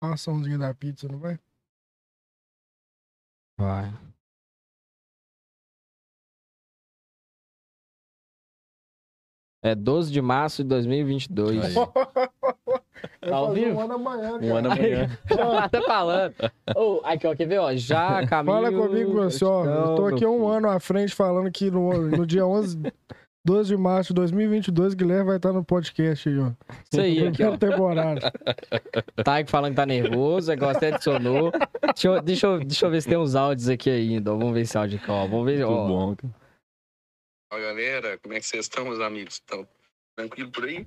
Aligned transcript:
Uma 0.00 0.14
açãozinha 0.14 0.58
da 0.58 0.72
pizza, 0.74 1.08
não 1.08 1.18
vai? 1.18 1.38
Vai. 3.58 3.92
É 9.62 9.74
12 9.74 10.12
de 10.12 10.22
março 10.22 10.62
de 10.62 10.68
2022. 10.68 11.64
Aí. 11.64 11.74
Vai 13.20 13.30
Tá 13.30 13.36
ao 13.36 13.52
vivo? 13.52 13.76
um 13.76 13.80
ano 13.80 13.94
amanhã, 13.94 14.32
cara. 14.40 14.44
Um 14.44 14.56
ano 14.56 14.72
amanhã. 14.72 15.18
Ela 15.30 15.68
tá 15.68 15.82
falando. 15.82 16.34
Ô, 16.76 17.00
aqui, 17.04 17.26
ó, 17.28 17.34
quer 17.36 17.46
ver, 17.46 17.58
ó? 17.58 17.74
Já 17.76 18.26
caminho... 18.26 18.54
Fala 18.56 18.72
comigo, 18.72 19.12
você, 19.12 19.44
ó. 19.44 19.64
Eu 19.64 19.94
tô 19.94 20.06
aqui 20.06 20.26
um 20.26 20.48
ano 20.48 20.68
à 20.68 20.80
frente 20.80 21.14
falando 21.14 21.50
que 21.50 21.70
no, 21.70 21.92
no 22.08 22.26
dia 22.26 22.44
11, 22.46 22.78
12 23.48 23.70
de 23.70 23.76
março 23.78 24.08
de 24.08 24.16
2022, 24.16 24.92
Guilherme 24.92 25.24
vai 25.24 25.36
estar 25.38 25.54
no 25.54 25.64
podcast 25.64 26.28
aí, 26.28 26.38
ó. 26.38 26.52
Isso 26.92 27.00
aí, 27.00 27.26
aqui, 27.26 27.42
ó. 27.42 27.56
Primeira 27.56 27.58
temporada. 27.58 28.32
Taik 29.24 29.50
falando 29.50 29.70
que 29.70 29.76
tá 29.76 29.86
nervoso, 29.86 30.52
agora 30.52 30.76
até 30.76 30.92
adicionou. 30.92 31.50
Deixa 31.80 32.08
eu, 32.08 32.20
deixa, 32.20 32.46
eu, 32.46 32.58
deixa 32.58 32.84
eu 32.84 32.90
ver 32.90 33.00
se 33.00 33.08
tem 33.08 33.16
uns 33.16 33.34
áudios 33.34 33.70
aqui 33.70 33.88
ainda. 33.88 34.34
ó. 34.34 34.36
Vamos 34.36 34.52
ver 34.52 34.60
esse 34.60 34.76
áudio 34.76 34.98
aqui, 34.98 35.10
ó. 35.10 35.26
Vamos 35.26 35.46
ver, 35.46 35.64
Muito 35.64 35.70
ó. 35.70 35.88
bom, 35.88 36.14
cara. 36.14 36.34
Fala 37.50 37.62
galera, 37.62 38.18
como 38.18 38.34
é 38.34 38.40
que 38.40 38.44
vocês 38.44 38.66
estão, 38.66 38.84
meus 38.84 39.00
amigos? 39.00 39.36
Estão 39.36 39.66
tranquilo 40.14 40.50
por 40.50 40.64
aí? 40.66 40.86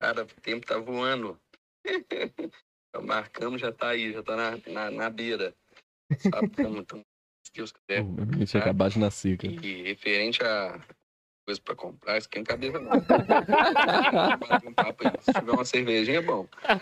Cara, 0.00 0.22
o 0.22 0.40
tempo 0.42 0.64
tá 0.64 0.78
voando. 0.78 1.36
Marcamos, 3.02 3.60
já 3.60 3.72
tá 3.72 3.88
aí, 3.88 4.12
já 4.12 4.22
tá 4.22 4.36
na, 4.36 4.72
na, 4.72 4.90
na 4.92 5.10
beira. 5.10 5.52
Sabe 6.18 6.50
como 6.50 6.78
então, 6.78 7.00
se 7.44 7.52
Deus 7.52 7.72
quiser. 7.72 8.02
A 8.02 8.38
gente 8.38 8.46
tinha 8.46 8.62
acabado 8.62 8.92
de 8.92 9.00
nascer, 9.00 9.36
cara. 9.36 9.52
E 9.52 9.82
referente 9.82 10.40
a 10.44 10.80
coisa 11.44 11.60
pra 11.62 11.74
comprar, 11.74 12.16
isso 12.18 12.26
aqui 12.26 12.38
não 12.38 12.44
cabeça 12.44 12.78
não. 12.78 12.92
Um 14.66 14.72
papo 14.74 15.06
aí. 15.06 15.12
Se 15.20 15.32
tiver 15.32 15.52
uma 15.52 15.64
cervejinha, 15.64 16.18
é 16.18 16.22
bom. 16.22 16.46
Ah, 16.64 16.78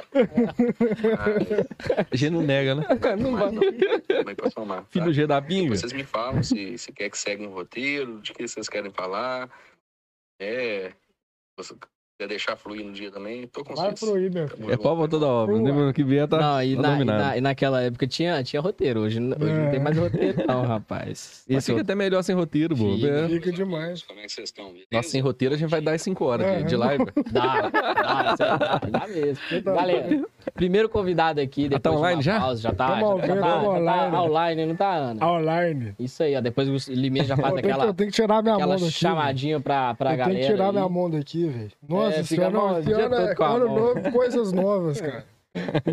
A 2.11 2.17
gente 2.17 2.31
não 2.31 2.43
nega, 2.43 2.75
né? 2.75 2.87
Não 3.19 3.33
vai. 3.33 3.51
mas 3.51 3.53
não, 3.53 3.63
também 4.07 4.35
pra 4.35 4.51
somar. 4.51 4.81
tá? 4.83 4.87
Filho 4.91 5.05
do 5.07 5.13
G 5.13 5.27
da 5.27 5.43
Pinga. 5.43 5.77
Vocês 5.77 5.93
me 5.93 6.05
falam 6.05 6.43
se, 6.43 6.79
se 6.79 6.93
quer 6.93 7.11
que 7.11 7.19
segue 7.19 7.47
um 7.47 7.51
roteiro, 7.53 8.21
de 8.21 8.33
que 8.33 8.47
vocês 8.47 8.69
querem 8.69 8.91
falar. 8.91 9.51
É. 10.41 10.93
Quer 12.23 12.29
deixar 12.29 12.55
fluir 12.57 12.85
no 12.87 12.93
dia 12.93 13.11
também, 13.11 13.49
tô 13.49 13.65
com 13.65 13.75
Vai 13.75 13.89
aí, 13.89 14.31
meu 14.31 14.47
filho. 14.47 14.71
É 14.73 14.77
pau 14.77 14.97
pra 14.97 15.09
toda 15.09 15.27
obra. 15.27 15.57
Boa. 15.59 15.87
No 15.87 15.93
que 15.93 16.05
vier 16.05 16.29
tá, 16.29 16.39
Não, 16.39 16.63
e, 16.63 16.77
tá 16.77 16.83
na, 16.83 17.01
e, 17.01 17.05
na- 17.05 17.37
e 17.39 17.41
naquela 17.41 17.83
época 17.83 18.07
tinha, 18.07 18.41
tinha 18.45 18.63
roteiro. 18.63 19.01
Hoje, 19.01 19.19
hoje 19.19 19.21
não 19.53 19.67
É. 19.67 19.71
tem 19.73 19.81
mais 19.81 19.99
roteiro, 19.99 20.47
não, 20.47 20.63
rapaz. 20.63 21.45
Mas 21.51 21.67
fica 21.67 21.81
até 21.81 21.97
melhor 21.97 22.23
sem 22.23 22.37
roteiro, 22.37 22.77
pô. 22.77 22.95
Fica. 22.95 23.09
É. 23.09 23.29
Fica 23.29 23.51
demais. 23.51 24.05
Como 24.05 24.21
é 24.21 24.23
que 24.23 24.29
vocês 24.31 24.51
estão? 24.51 24.67
beleza? 24.67 24.87
Nossa, 24.93 25.09
sem 25.09 25.21
roteiro 25.21 25.57
a 25.57 25.59
gente 25.59 25.69
vai 25.69 25.81
dar 25.81 25.99
5 25.99 26.25
horas 26.25 26.59
de, 26.59 26.63
de 26.69 26.75
É. 26.75 26.79
live. 26.79 27.07
Dá, 27.33 27.69
dá, 27.71 28.35
dá, 28.37 28.79
dá 28.89 29.07
mesmo. 29.09 29.43
Galera, 29.65 30.25
primeiro 30.55 30.89
convidado 30.89 31.41
aqui, 31.41 31.69
depois 31.69 31.83
tá 31.83 31.91
de 31.91 31.97
uma 31.97 32.01
online 32.03 32.23
já? 32.23 32.41
pausa, 32.41 32.61
já 32.63 32.73
tá, 32.73 32.87
já, 32.99 33.07
ao 33.07 33.21
já 33.21 33.27
tá, 33.27 33.35
já 33.35 33.41
tá 33.41 33.63
online. 33.69 34.17
online, 34.17 34.67
não 34.67 34.77
tá, 34.77 34.95
Ana? 34.95 35.27
Online. 35.27 35.95
Isso 35.99 36.23
aí, 36.23 36.37
ó, 36.37 36.41
depois 36.41 36.89
o 36.89 36.93
Liminha 36.93 37.25
já 37.25 37.37
faz 37.37 37.53
Eu 37.53 37.59
aquela, 37.59 37.85
eu 37.87 37.95
tenho 37.95 38.11
que 38.11 38.15
tirar 38.17 38.43
minha 38.43 38.55
aquela 38.55 38.79
chamadinha 38.79 39.61
pra, 39.61 39.95
pra 39.95 40.13
eu 40.13 40.17
galera. 40.19 40.35
tenho 40.35 40.47
que 40.49 40.53
tirar 40.53 40.67
aí. 40.67 40.73
minha 40.73 40.89
mão 40.89 41.11
daqui, 41.11 41.47
velho. 41.47 41.71
Nossa 41.89 42.17
É, 42.21 42.23
senhora, 42.23 42.51
não, 42.51 42.75
o 42.75 42.79
esse 42.79 42.87
dia 42.87 42.97
ano, 42.97 43.17
todo 43.17 43.29
é, 43.29 43.35
com 43.35 43.45
a 43.45 43.49
ano 43.49 43.67
novo, 43.69 44.13
coisas 44.13 44.53
novas, 44.53 45.01
cara. 45.01 45.25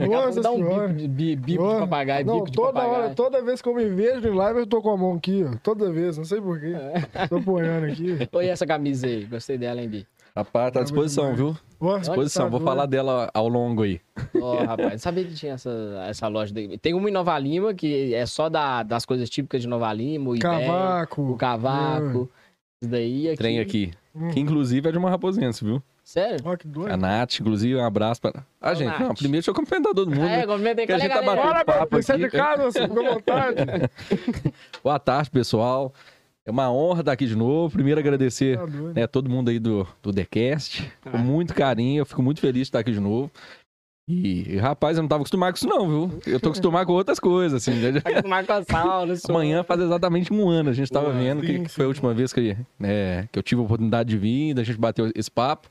Nossa 0.07 0.41
dá 0.41 0.51
um 0.51 0.55
senhora. 0.55 0.87
bico 0.87 0.99
de, 0.99 1.07
bi- 1.07 1.35
bico 1.35 1.63
Nossa. 1.63 1.75
de 1.75 1.81
papagaio, 1.81 2.25
Não, 2.25 2.33
bico 2.35 2.45
de 2.51 2.55
toda 2.55 2.73
papagaio. 2.73 3.03
hora, 3.03 3.13
toda 3.13 3.41
vez 3.41 3.61
que 3.61 3.67
eu 3.67 3.75
me 3.75 3.85
vejo 3.89 4.27
em 4.27 4.33
live, 4.33 4.59
eu 4.59 4.67
tô 4.67 4.81
com 4.81 4.89
a 4.91 4.97
mão 4.97 5.13
aqui, 5.15 5.45
ó. 5.45 5.57
Toda 5.61 5.91
vez, 5.91 6.17
não 6.17 6.23
sei 6.23 6.39
porquê. 6.39 6.73
É. 7.13 7.27
Tô 7.27 7.37
apoiando 7.37 7.85
aqui. 7.87 8.17
Olha 8.31 8.51
essa 8.51 8.65
camisa 8.65 9.05
aí, 9.05 9.25
gostei 9.25 9.57
dela, 9.57 9.81
hein, 9.81 9.89
Bi? 9.89 10.07
Rapaz, 10.35 10.71
tá 10.71 10.79
à 10.79 10.83
disposição, 10.83 11.35
viu? 11.35 11.57
À 11.81 11.97
disposição. 11.99 12.49
Vou 12.49 12.59
falar 12.59 12.85
dela 12.85 13.29
ao 13.33 13.47
longo 13.47 13.83
aí. 13.83 13.99
Ó, 14.41 14.63
rapaz, 14.63 14.91
não 14.91 14.97
sabia 14.99 15.23
que 15.25 15.33
tinha 15.33 15.53
essa, 15.53 15.69
essa 16.07 16.27
loja 16.27 16.53
daí. 16.53 16.77
Tem 16.77 16.93
uma 16.93 17.09
em 17.09 17.13
Nova 17.13 17.37
Lima, 17.39 17.73
que 17.73 18.13
é 18.13 18.25
só 18.25 18.49
da, 18.49 18.83
das 18.83 19.05
coisas 19.05 19.29
típicas 19.29 19.61
de 19.61 19.67
Nova 19.67 19.91
Lima, 19.93 20.31
o 20.31 20.39
Cavaco. 20.39 21.21
o 21.21 21.35
cavaco, 21.37 22.29
isso 22.81 22.91
daí. 22.91 23.27
Aqui. 23.29 23.37
Trem 23.37 23.59
aqui. 23.59 23.93
Hum. 24.15 24.29
Que 24.31 24.39
inclusive 24.39 24.87
é 24.89 24.91
de 24.91 24.97
uma 24.97 25.09
raposense, 25.09 25.63
viu? 25.63 25.81
Sério? 26.03 26.39
Ó, 26.43 26.57
que 26.57 26.67
doido. 26.67 26.91
A 26.91 26.97
Nath, 26.97 27.39
inclusive, 27.39 27.75
um 27.75 27.85
abraço 27.85 28.19
pra. 28.19 28.43
Ah, 28.59 28.71
Ô, 28.71 28.75
gente, 28.75 28.87
Nath. 28.87 28.99
não, 28.99 29.13
primeiro 29.13 29.33
deixa 29.43 29.51
eu 29.51 29.53
cumprimentar 29.53 29.93
todo 29.93 30.09
mundo. 30.09 30.25
É, 30.25 30.37
né? 30.37 30.47
comentei 30.47 30.87
Que 30.87 30.91
a 30.91 30.95
a 30.95 30.99
gente 30.99 31.13
tá 31.13 31.21
batendo 31.21 31.43
Bora, 31.43 31.63
papo 31.65 31.87
meu, 31.95 32.01
você 32.03 32.13
é 32.13 32.17
de 32.17 32.25
aqui. 32.25 32.35
casa, 32.37 32.71
fica 32.71 32.85
à 32.85 33.13
vontade. 33.13 33.55
Boa 34.83 34.97
tarde, 34.99 35.29
pessoal. 35.29 35.93
É 36.49 36.51
uma 36.51 36.71
honra 36.71 37.01
estar 37.01 37.11
aqui 37.11 37.27
de 37.27 37.35
novo. 37.35 37.71
Primeiro 37.71 37.99
agradecer 37.99 38.57
Tá 38.57 38.65
né, 38.65 39.05
todo 39.05 39.29
mundo 39.29 39.49
aí 39.49 39.59
do, 39.59 39.87
do 40.01 40.11
TheCast. 40.11 40.91
Com 41.11 41.17
muito 41.19 41.53
carinho, 41.53 42.01
eu 42.01 42.05
fico 42.07 42.23
muito 42.23 42.39
feliz 42.41 42.61
de 42.61 42.61
estar 42.63 42.79
aqui 42.79 42.91
de 42.91 42.99
novo. 42.99 43.31
E, 44.09 44.57
rapaz, 44.57 44.97
eu 44.97 45.03
não 45.03 45.07
tava 45.07 45.21
acostumado 45.21 45.51
com 45.53 45.57
isso 45.57 45.67
não, 45.67 45.87
viu? 45.87 46.19
Eu 46.25 46.39
tô 46.39 46.49
acostumado 46.49 46.87
com 46.87 46.93
outras 46.93 47.19
coisas, 47.19 47.61
assim. 47.61 47.79
né? 47.79 48.01
Tá 48.01 48.23
com 48.23 48.27
Marco 48.27 48.51
Sauro, 48.67 49.13
isso. 49.13 49.29
Amanhã 49.31 49.63
faz 49.63 49.79
exatamente 49.79 50.33
um 50.33 50.49
ano. 50.49 50.71
A 50.71 50.73
gente 50.73 50.91
tava 50.91 51.09
Ué, 51.09 51.13
vendo 51.13 51.41
que, 51.41 51.57
sim, 51.57 51.63
que 51.65 51.69
foi 51.69 51.85
a 51.85 51.87
última 51.87 52.11
vez 52.11 52.33
que, 52.33 52.57
né, 52.79 53.29
que 53.31 53.37
eu 53.37 53.43
tive 53.43 53.61
a 53.61 53.65
oportunidade 53.65 54.09
de 54.09 54.17
vir, 54.17 54.55
da 54.55 54.63
gente 54.63 54.79
bateu 54.79 55.11
esse 55.15 55.29
papo. 55.29 55.69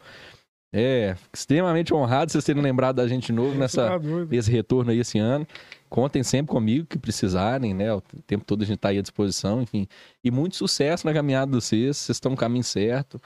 É, 0.73 1.17
extremamente 1.35 1.93
honrado 1.93 2.31
vocês 2.31 2.45
terem 2.45 2.63
lembrado 2.63 2.97
da 2.97 3.09
gente 3.09 3.27
de 3.27 3.33
novo 3.33 3.59
nessa, 3.59 3.89
Tá 3.89 3.99
doido. 3.99 4.33
esse 4.33 4.53
retorno 4.53 4.93
aí 4.93 5.01
esse 5.01 5.19
ano. 5.19 5.45
Contem 5.89 6.23
sempre 6.23 6.53
comigo 6.53 6.87
que 6.87 6.99
precisarem, 6.99 7.75
né? 7.75 7.93
O 7.93 8.01
tempo 8.27 8.45
todo 8.45 8.63
a 8.63 8.67
gente 8.67 8.79
tá 8.79 8.89
aí 8.91 8.99
à 8.99 9.03
disposição, 9.03 9.63
enfim. 9.63 9.87
E 10.23 10.31
muito 10.31 10.57
sucesso 10.57 11.07
na 11.07 11.13
caminhada 11.13 11.51
de 11.51 11.57
vocês, 11.57 11.97
vocês 11.97 12.17
estão 12.17 12.31
no 12.31 12.37
caminho 12.37 12.65
certo. 12.65 13.21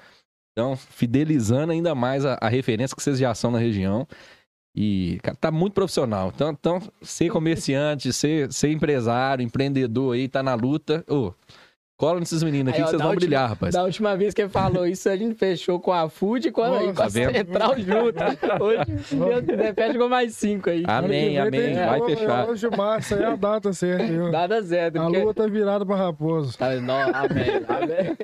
Então, 0.52 0.76
fidelizando 0.76 1.72
ainda 1.72 1.94
mais 1.94 2.24
a, 2.24 2.38
a 2.40 2.48
referência 2.48 2.94
que 2.94 3.02
vocês 3.02 3.18
já 3.18 3.34
são 3.34 3.50
na 3.50 3.58
região. 3.58 4.06
E, 4.74 5.18
cara, 5.22 5.36
tá 5.36 5.50
muito 5.50 5.74
profissional. 5.74 6.32
Então, 6.34 6.50
então 6.50 6.82
ser 7.02 7.30
comerciante, 7.30 8.12
ser, 8.12 8.52
ser 8.52 8.70
empresário, 8.70 9.42
empreendedor 9.44 10.14
aí, 10.14 10.28
tá 10.28 10.42
na 10.42 10.54
luta. 10.54 11.04
Ô, 11.08 11.32
cola 12.02 12.18
nesses 12.18 12.42
meninos 12.42 12.72
aqui 12.72 12.78
Aí, 12.78 12.82
ó, 12.82 12.86
que 12.86 12.90
vocês 12.90 13.00
vão 13.00 13.10
última- 13.12 13.26
brilhar, 13.28 13.48
rapaz. 13.48 13.72
Da 13.74 13.84
última 13.84 14.16
vez 14.16 14.34
que 14.34 14.42
ele 14.42 14.48
falou 14.48 14.84
isso, 14.88 15.08
a 15.08 15.16
gente 15.16 15.36
fechou 15.36 15.78
com 15.78 15.92
a 15.92 16.08
Food 16.08 16.48
e 16.48 16.50
com 16.50 16.60
a, 16.60 16.68
Nossa, 16.70 16.82
e 16.82 16.86
com 16.86 16.90
a 17.02 17.04
tá? 17.04 17.10
Central 17.10 17.74
junto. 17.78 18.64
Hoje, 18.64 18.84
Deus 19.12 19.44
quiser, 19.46 19.74
fecha 19.74 19.98
com 20.00 20.08
mais 20.08 20.34
cinco 20.34 20.68
aí. 20.68 20.82
Amém, 20.88 21.38
amém. 21.38 21.60
tem 21.60 21.74
Vai 21.76 22.00
fechar. 22.04 22.48
é 22.48 22.50
11 22.50 22.68
de 22.70 22.76
março, 22.76 23.14
aí 23.14 23.22
é 23.22 23.26
a 23.26 23.36
data 23.36 23.72
certa. 23.72 24.04
viu? 24.04 24.32
Nada 24.32 24.60
certo. 24.64 24.96
A 24.98 25.02
porque- 25.04 25.18
lua 25.22 25.32
tá 25.32 25.46
virada 25.46 25.86
pra 25.86 25.94
raposo. 25.94 26.58
Tá, 26.58 26.74
não, 26.74 27.00
amém, 27.00 27.62
amém. 27.68 28.16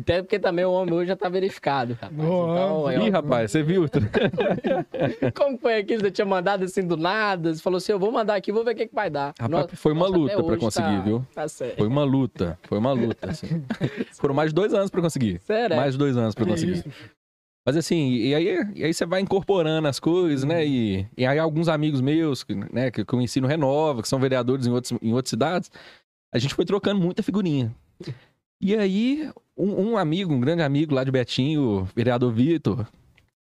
Até 0.00 0.22
porque 0.22 0.38
também 0.38 0.64
o 0.64 0.70
homem 0.70 0.94
hoje 0.94 1.08
já 1.08 1.16
tá 1.16 1.28
verificado, 1.28 1.94
rapaz. 2.00 2.12
Então. 2.12 2.92
Ih, 2.92 3.06
é, 3.08 3.10
rapaz, 3.10 3.50
você 3.50 3.64
viu? 3.64 3.84
como 5.34 5.58
foi 5.58 5.76
aquilo? 5.78 6.00
Você 6.02 6.10
tinha 6.10 6.24
mandado 6.24 6.64
assim 6.64 6.86
do 6.86 6.96
nada? 6.96 7.52
Você 7.52 7.60
falou 7.60 7.78
assim: 7.78 7.92
eu 7.92 7.98
vou 7.98 8.12
mandar 8.12 8.34
aqui, 8.36 8.52
vou 8.52 8.64
ver 8.64 8.72
o 8.72 8.76
que, 8.76 8.86
que 8.86 8.94
vai 8.94 9.10
dar. 9.10 9.34
Rapaz, 9.40 9.50
Nossa, 9.50 9.76
foi 9.76 9.92
uma 9.92 10.06
luta 10.06 10.36
pra 10.36 10.44
hoje 10.44 10.58
conseguir, 10.58 10.96
tá- 10.98 11.02
viu? 11.02 11.26
Tá 11.34 11.48
certo. 11.48 11.78
Foi 11.78 11.86
uma 11.88 12.04
luta, 12.04 12.58
foi 12.62 12.78
uma 12.78 12.92
luta, 12.92 13.07
assim. 13.22 13.64
Foram 14.14 14.34
mais 14.34 14.50
de 14.50 14.54
dois 14.54 14.74
anos 14.74 14.90
pra 14.90 15.00
conseguir. 15.00 15.40
Sério? 15.40 15.74
é? 15.74 15.76
Mais 15.76 15.92
de 15.92 15.98
dois 15.98 16.16
anos 16.16 16.34
pra 16.34 16.44
conseguir. 16.46 16.84
Mas 17.66 17.76
assim, 17.76 18.12
e 18.12 18.34
aí, 18.34 18.66
e 18.74 18.84
aí 18.84 18.94
você 18.94 19.04
vai 19.04 19.20
incorporando 19.20 19.86
as 19.88 20.00
coisas, 20.00 20.42
né? 20.42 20.66
E, 20.66 21.06
e 21.16 21.26
aí 21.26 21.38
alguns 21.38 21.68
amigos 21.68 22.00
meus, 22.00 22.42
que, 22.42 22.54
né, 22.54 22.90
que, 22.90 23.04
que 23.04 23.12
eu 23.14 23.20
ensino 23.20 23.46
Renova, 23.46 24.00
que 24.00 24.08
são 24.08 24.18
vereadores 24.18 24.66
em, 24.66 24.70
outros, 24.70 24.98
em 25.02 25.12
outras 25.12 25.28
cidades, 25.28 25.70
a 26.32 26.38
gente 26.38 26.54
foi 26.54 26.64
trocando 26.64 26.98
muita 26.98 27.22
figurinha. 27.22 27.74
E 28.60 28.74
aí, 28.74 29.30
um, 29.56 29.90
um 29.90 29.96
amigo, 29.98 30.32
um 30.32 30.40
grande 30.40 30.62
amigo 30.62 30.94
lá 30.94 31.04
de 31.04 31.10
Betinho, 31.10 31.62
o 31.62 31.84
vereador 31.94 32.32
Vitor, 32.32 32.86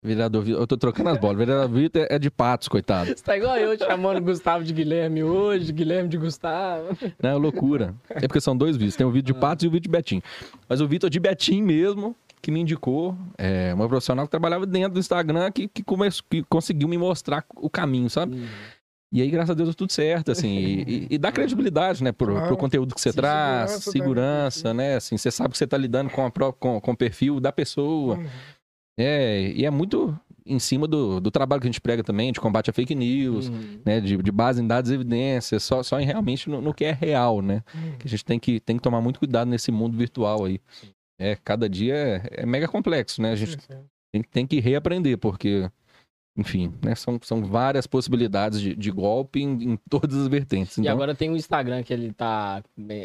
vereador 0.03 0.43
Vitor, 0.43 0.61
eu 0.61 0.67
tô 0.67 0.77
trocando 0.77 1.09
as 1.09 1.17
bolas, 1.17 1.35
o 1.35 1.39
vereador 1.39 1.69
Vitor 1.69 2.07
é 2.09 2.17
de 2.17 2.29
Patos, 2.31 2.67
coitado. 2.67 3.07
Você 3.07 3.15
tá 3.23 3.37
igual 3.37 3.55
eu 3.57 3.77
te 3.77 3.85
chamando 3.85 4.19
Gustavo 4.21 4.63
de 4.63 4.73
Guilherme 4.73 5.23
hoje, 5.23 5.71
Guilherme 5.71 6.09
de 6.09 6.17
Gustavo. 6.17 6.97
Não, 7.21 7.29
é 7.29 7.35
loucura. 7.35 7.93
É 8.09 8.21
porque 8.27 8.41
são 8.41 8.55
dois 8.57 8.75
vídeos. 8.75 8.95
Tem 8.95 9.05
o 9.05 9.11
vídeo 9.11 9.33
de 9.33 9.39
Patos 9.39 9.63
e 9.63 9.67
o 9.67 9.71
vídeo 9.71 9.83
de 9.83 9.89
Betim. 9.89 10.21
Mas 10.67 10.81
o 10.81 10.87
Vitor 10.87 11.09
de 11.09 11.19
Betim 11.19 11.61
mesmo, 11.61 12.15
que 12.41 12.49
me 12.51 12.59
indicou, 12.59 13.15
é 13.37 13.71
uma 13.73 13.87
profissional 13.87 14.25
que 14.25 14.31
trabalhava 14.31 14.65
dentro 14.65 14.93
do 14.93 14.99
Instagram, 14.99 15.51
que, 15.51 15.67
que, 15.67 15.83
come- 15.83 16.09
que 16.29 16.41
conseguiu 16.43 16.87
me 16.87 16.97
mostrar 16.97 17.45
o 17.55 17.69
caminho, 17.69 18.09
sabe? 18.09 18.43
E 19.13 19.21
aí, 19.21 19.29
graças 19.29 19.49
a 19.51 19.53
Deus, 19.53 19.67
deu 19.69 19.75
tudo 19.75 19.91
certo, 19.91 20.31
assim. 20.31 20.47
E, 20.57 20.81
e- 20.81 21.07
e 21.11 21.17
dá 21.17 21.31
credibilidade, 21.33 22.01
né, 22.03 22.11
pro, 22.13 22.31
Claro. 22.31 22.47
pro 22.47 22.57
conteúdo 22.57 22.95
que 22.95 23.01
você 23.01 23.11
traz, 23.11 23.71
segurança 23.71 23.91
segurança, 23.91 24.73
né? 24.73 24.95
Assim, 24.95 25.17
você 25.17 25.29
sabe 25.29 25.51
que 25.51 25.57
você 25.57 25.67
tá 25.67 25.77
lidando 25.77 26.09
com, 26.09 26.25
a 26.25 26.31
com, 26.31 26.79
com 26.79 26.91
o 26.91 26.97
perfil 26.97 27.39
da 27.39 27.51
pessoa. 27.51 28.15
Uhum. 28.15 28.25
É, 28.99 29.51
e 29.55 29.65
é 29.65 29.69
muito 29.71 30.17
em 30.45 30.59
cima 30.59 30.87
do, 30.87 31.19
do 31.19 31.29
trabalho 31.31 31.61
que 31.61 31.67
a 31.67 31.71
gente 31.71 31.79
prega 31.81 32.03
também, 32.03 32.31
de 32.31 32.39
combate 32.39 32.69
a 32.69 32.73
fake 32.73 32.95
news, 32.95 33.47
Uhum. 33.47 33.79
né? 33.85 34.01
De, 34.01 34.17
de 34.17 34.31
base 34.31 34.61
em 34.61 34.67
dados 34.67 34.89
e 34.91 34.95
evidências, 34.95 35.63
só, 35.63 35.81
só 35.83 35.99
em 35.99 36.05
realmente 36.05 36.49
no, 36.49 36.59
no 36.61 36.73
que 36.73 36.83
é 36.85 36.91
real, 36.91 37.41
né? 37.41 37.63
Uhum. 37.73 37.97
que 37.97 38.07
a 38.07 38.09
gente 38.09 38.25
tem 38.25 38.39
que, 38.39 38.59
tem 38.59 38.75
que 38.77 38.81
tomar 38.81 39.01
muito 39.01 39.19
cuidado 39.19 39.47
nesse 39.49 39.71
mundo 39.71 39.97
virtual 39.97 40.45
aí. 40.45 40.59
É, 41.19 41.35
cada 41.35 41.69
dia 41.69 41.93
é, 41.95 42.41
é 42.41 42.45
mega 42.45 42.67
complexo, 42.67 43.21
né? 43.21 43.31
A 43.31 43.35
gente 43.35 43.57
tem, 44.11 44.23
tem 44.23 44.47
que 44.47 44.59
reaprender, 44.59 45.17
porque, 45.17 45.69
enfim, 46.37 46.73
né? 46.81 46.95
São, 46.95 47.19
são 47.21 47.43
várias 47.43 47.85
possibilidades 47.85 48.61
de, 48.61 48.73
de 48.75 48.89
golpe 48.89 49.41
em, 49.41 49.73
em 49.73 49.79
todas 49.89 50.15
as 50.15 50.27
vertentes. 50.29 50.77
E 50.77 50.81
Então, 50.81 50.93
agora 50.93 51.13
tem 51.13 51.29
o 51.29 51.35
Instagram 51.35 51.83
que 51.83 51.91
ele 51.93 52.13
tá. 52.13 52.63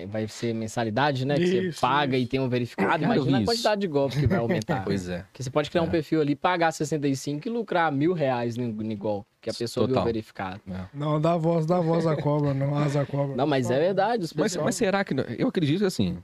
Vai 0.09 0.29
ser 0.29 0.55
mensalidade, 0.55 1.25
né? 1.27 1.35
Que 1.35 1.47
você 1.47 1.61
Isso, 1.69 1.81
paga 1.81 2.17
e 2.17 2.23
isso. 2.23 2.31
tem 2.31 2.39
um 2.41 2.49
verificado. 2.49 3.03
Cara, 3.03 3.17
Imagina 3.17 3.39
a 3.39 3.41
isso. 3.41 3.51
quantidade 3.51 3.81
de 3.81 3.89
golpes 3.89 4.19
que 4.19 4.27
vai 4.29 4.39
aumentar. 4.39 4.85
pois 4.87 5.09
é. 5.09 5.23
Porque 5.23 5.43
você 5.43 5.51
pode 5.51 5.71
criar 5.71 5.83
um 5.83 5.87
É. 5.89 5.91
perfil 5.91 6.21
ali, 6.21 6.37
pagar 6.37 6.71
65 6.73 7.49
e 7.49 7.51
lucrar 7.51 7.91
mil 7.91 8.13
reais 8.13 8.57
no, 8.57 8.69
no 8.69 8.97
golpe. 8.97 9.27
porque 9.41 9.51
a 9.51 9.55
pessoa 9.55 9.89
Total. 9.89 10.05
viu 10.05 10.13
verificado. 10.13 10.61
Não, 10.95 11.21
dá 11.21 11.37
voz, 11.37 11.67
dá 11.67 11.81
voz 11.81 12.07
à 12.07 12.15
cobra, 12.17 12.55
não, 12.55 12.77
asa 12.79 13.01
à 13.03 13.07
cobra. 13.07 13.35
Não, 13.37 13.47
mas 13.47 13.71
é 13.71 13.79
verdade. 13.79 14.23
Os 14.25 14.33
Mas, 14.33 14.57
mas 14.57 14.77
será 14.77 15.05
que. 15.05 15.13
não- 15.15 15.25
Eu 15.25 15.49
acredito 15.49 15.81
que 15.81 15.85
assim. 15.87 16.17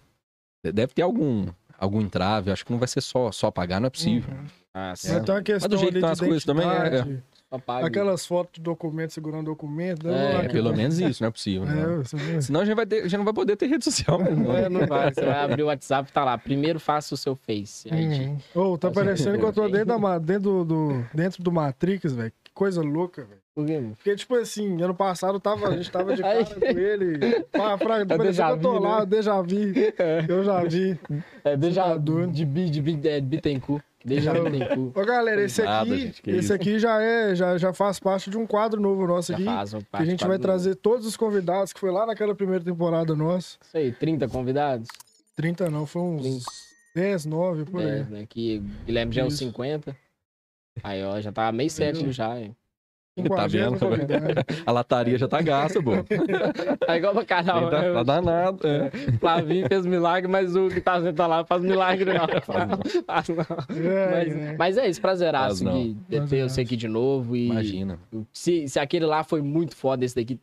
Deve 0.65 0.95
ter 0.95 1.03
algum, 1.03 1.47
algum 1.83 2.01
entrave. 2.01 2.51
Acho 2.51 2.65
que 2.65 2.73
não 2.73 2.79
vai 2.79 2.89
ser 2.89 3.01
só, 3.01 3.31
só 3.33 3.51
pagar, 3.51 3.81
não 3.81 3.89
é 3.89 3.91
possível. 3.91 4.33
Uhum. 4.33 4.45
Ah, 4.75 4.89
Mas 4.91 5.01
sim. 5.01 5.21
tem 5.23 5.35
uma 5.35 5.43
questão 5.43 5.69
do 5.69 5.77
jeito 5.77 5.91
ali 5.91 6.01
que 6.01 6.07
de 6.07 6.13
as 6.13 6.21
coisas 6.21 6.45
também, 6.45 6.67
é- 6.67 7.19
Só 7.51 7.59
paga. 7.59 7.87
Aquelas 7.87 8.25
fotos 8.25 8.55
de 8.55 8.61
documento 8.63 9.13
segurando 9.13 9.45
documento. 9.45 10.09
É, 10.09 10.11
né? 10.11 10.45
É, 10.47 10.49
pelo 10.49 10.75
menos 10.75 10.99
isso, 10.99 11.23
não 11.23 11.29
é 11.29 11.31
possível. 11.31 11.67
né? 11.67 12.03
É. 12.39 12.41
Senão 12.41 12.61
a 12.61 12.65
gente, 12.65 12.75
vai 12.75 12.87
ter, 12.87 13.01
a 13.01 13.03
gente 13.03 13.19
não 13.19 13.25
vai 13.25 13.35
poder 13.35 13.57
ter 13.57 13.67
rede 13.67 13.85
social. 13.85 14.19
mesmo, 14.19 14.45
não. 14.49 14.57
É, 14.57 14.69
não 14.71 14.87
vai. 14.87 15.13
Você 15.13 15.21
vai 15.27 15.45
abrir 15.45 15.63
o 15.63 15.67
WhatsApp 15.67 16.09
e 16.09 16.13
tá 16.13 16.25
lá. 16.25 16.39
Primeiro 16.39 16.81
faça 16.81 17.15
o 17.15 17.19
seu 17.19 17.37
Face. 17.37 17.87
ID. 17.89 18.39
Uhum. 18.55 18.73
Ô, 18.73 18.79
tá 18.79 18.91
parecendo 18.91 19.39
que 19.39 19.45
eu 19.45 19.53
tô 19.53 19.69
dentro, 19.69 20.01
da, 20.01 20.19
dentro, 20.19 20.65
do, 20.65 21.05
dentro 21.13 21.43
do 21.43 21.53
Matrix, 21.53 22.15
velho. 22.15 22.33
Coisa 22.55 22.83
louca, 22.83 23.25
velho. 23.25 23.41
Por 23.55 23.67
quê? 23.67 23.83
Porque, 23.97 24.15
tipo 24.17 24.35
assim, 24.37 24.81
ano 24.83 24.95
passado 24.95 25.41
tava, 25.41 25.69
a 25.69 25.77
gente 25.77 25.91
tava 25.91 26.15
de 26.15 26.21
cara 26.23 26.39
Aí. 26.39 26.45
com 26.45 26.67
ele. 26.79 27.43
Pra, 27.51 27.79
pra, 27.79 27.99
É 28.01 28.05
parecia 28.05 28.25
déjà 28.27 28.47
que 28.49 28.53
eu 28.53 28.59
tô 28.61 28.73
vu, 28.75 28.79
lá, 28.81 28.97
né? 28.97 29.03
eu 29.03 29.07
déjà 29.07 29.43
vi. 29.43 29.73
Eu 30.29 30.45
já 30.45 30.63
vi. 30.65 30.99
É, 31.45 31.57
deixa 31.57 31.83
tá 31.83 31.97
de, 31.97 32.45
bi- 32.45 32.69
de, 32.71 32.81
bi- 32.83 33.09
é, 33.09 33.21
Bittencourt. 33.21 33.83
Deixa 34.05 34.35
Eu- 34.37 34.45
Bittencourt. 34.45 34.97
Ô, 34.97 35.05
galera, 35.07 35.43
esse 35.43 35.63
Nada, 35.63 35.83
aqui, 35.95 36.01
gente, 36.03 36.23
esse 36.31 36.39
isso. 36.39 36.53
aqui 36.55 36.79
já 36.79 37.01
é, 37.03 37.35
já, 37.35 37.57
já 37.57 37.73
faz 37.73 37.99
parte 37.99 38.29
de 38.31 38.37
um 38.37 38.47
quadro 38.47 38.81
novo 38.81 39.07
nosso 39.07 39.33
Já 39.33 39.37
aqui. 39.37 39.45
faz 39.45 39.73
um 39.75 39.81
Que 39.81 39.87
a 39.93 40.05
gente 40.05 40.21
vai 40.21 40.31
parte 40.31 40.43
trazer 40.43 40.75
todos 40.77 41.07
os 41.07 41.17
convidados 41.17 41.73
que 41.73 41.81
foi 41.81 41.91
lá 41.91 42.05
naquela 42.05 42.35
primeira 42.35 42.63
temporada 42.65 43.15
nossa. 43.15 43.57
Isso 43.65 43.77
aí, 43.77 43.93
30 43.93 44.29
convidados. 44.29 44.89
30 45.37 45.71
não, 45.71 45.87
foi 45.87 46.03
uns 46.03 46.23
30. 46.23 46.45
10, 46.95 47.25
9, 47.27 47.65
por 47.65 47.81
aí. 47.81 47.89
É, 47.89 48.05
né? 48.05 48.27
Que 48.29 48.59
Guilherme 48.85 49.13
já 49.15 49.23
é 49.23 49.27
Isso. 49.29 49.39
50. 49.39 49.97
Aí, 50.83 51.03
ó, 51.05 51.21
já 51.21 51.33
tá 51.33 51.51
meio 51.53 51.71
sétimo 51.71 52.13
já, 52.13 52.39
hein? 52.41 52.55
Tá 53.29 53.47
vendo? 53.47 53.77
50º 53.77 53.79
convidado. 53.79 54.25
A 54.65 54.73
lataria 54.73 55.19
já 55.19 55.29
tá 55.29 55.43
gasta, 55.43 55.83
pô. 55.83 55.93
É 56.89 56.97
igual 56.97 57.13
pra 57.13 57.25
canal. 57.27 57.69
Tá, 57.69 57.83
tá 57.83 57.93
né? 57.93 58.05
danado. 58.05 58.67
É. 58.67 58.91
Flavinho 59.21 59.69
fez 59.69 59.85
milagre, 59.85 60.31
mas 60.31 60.57
o 60.57 60.69
que 60.69 60.81
tá 60.81 60.99
sentado 61.03 61.29
lá 61.29 61.45
faz 61.45 61.63
milagre, 61.63 62.11
não. 62.15 62.27
Faz 63.07 63.29
não. 63.29 63.87
É, 63.91 64.11
Mas, 64.11 64.33
é. 64.35 64.57
mas 64.57 64.79
é 64.79 64.89
isso, 64.89 64.99
prazeraço 65.01 65.49
Faz 65.49 65.61
não. 65.61 65.75
de, 65.75 65.95
ter 66.09 66.17
Prazeraço. 66.17 66.55
você 66.55 66.61
aqui 66.63 66.75
de 66.75 66.89
novo. 66.89 67.37
E 67.37 67.49
Imagina. 67.49 67.99
se, 68.33 68.67
se 68.67 68.81
aquele 68.81 69.05
lá 69.05 69.23
foi 69.23 69.43
muito 69.43 69.77
foda, 69.77 70.07
esse 70.07 70.17
daqui 70.17 70.41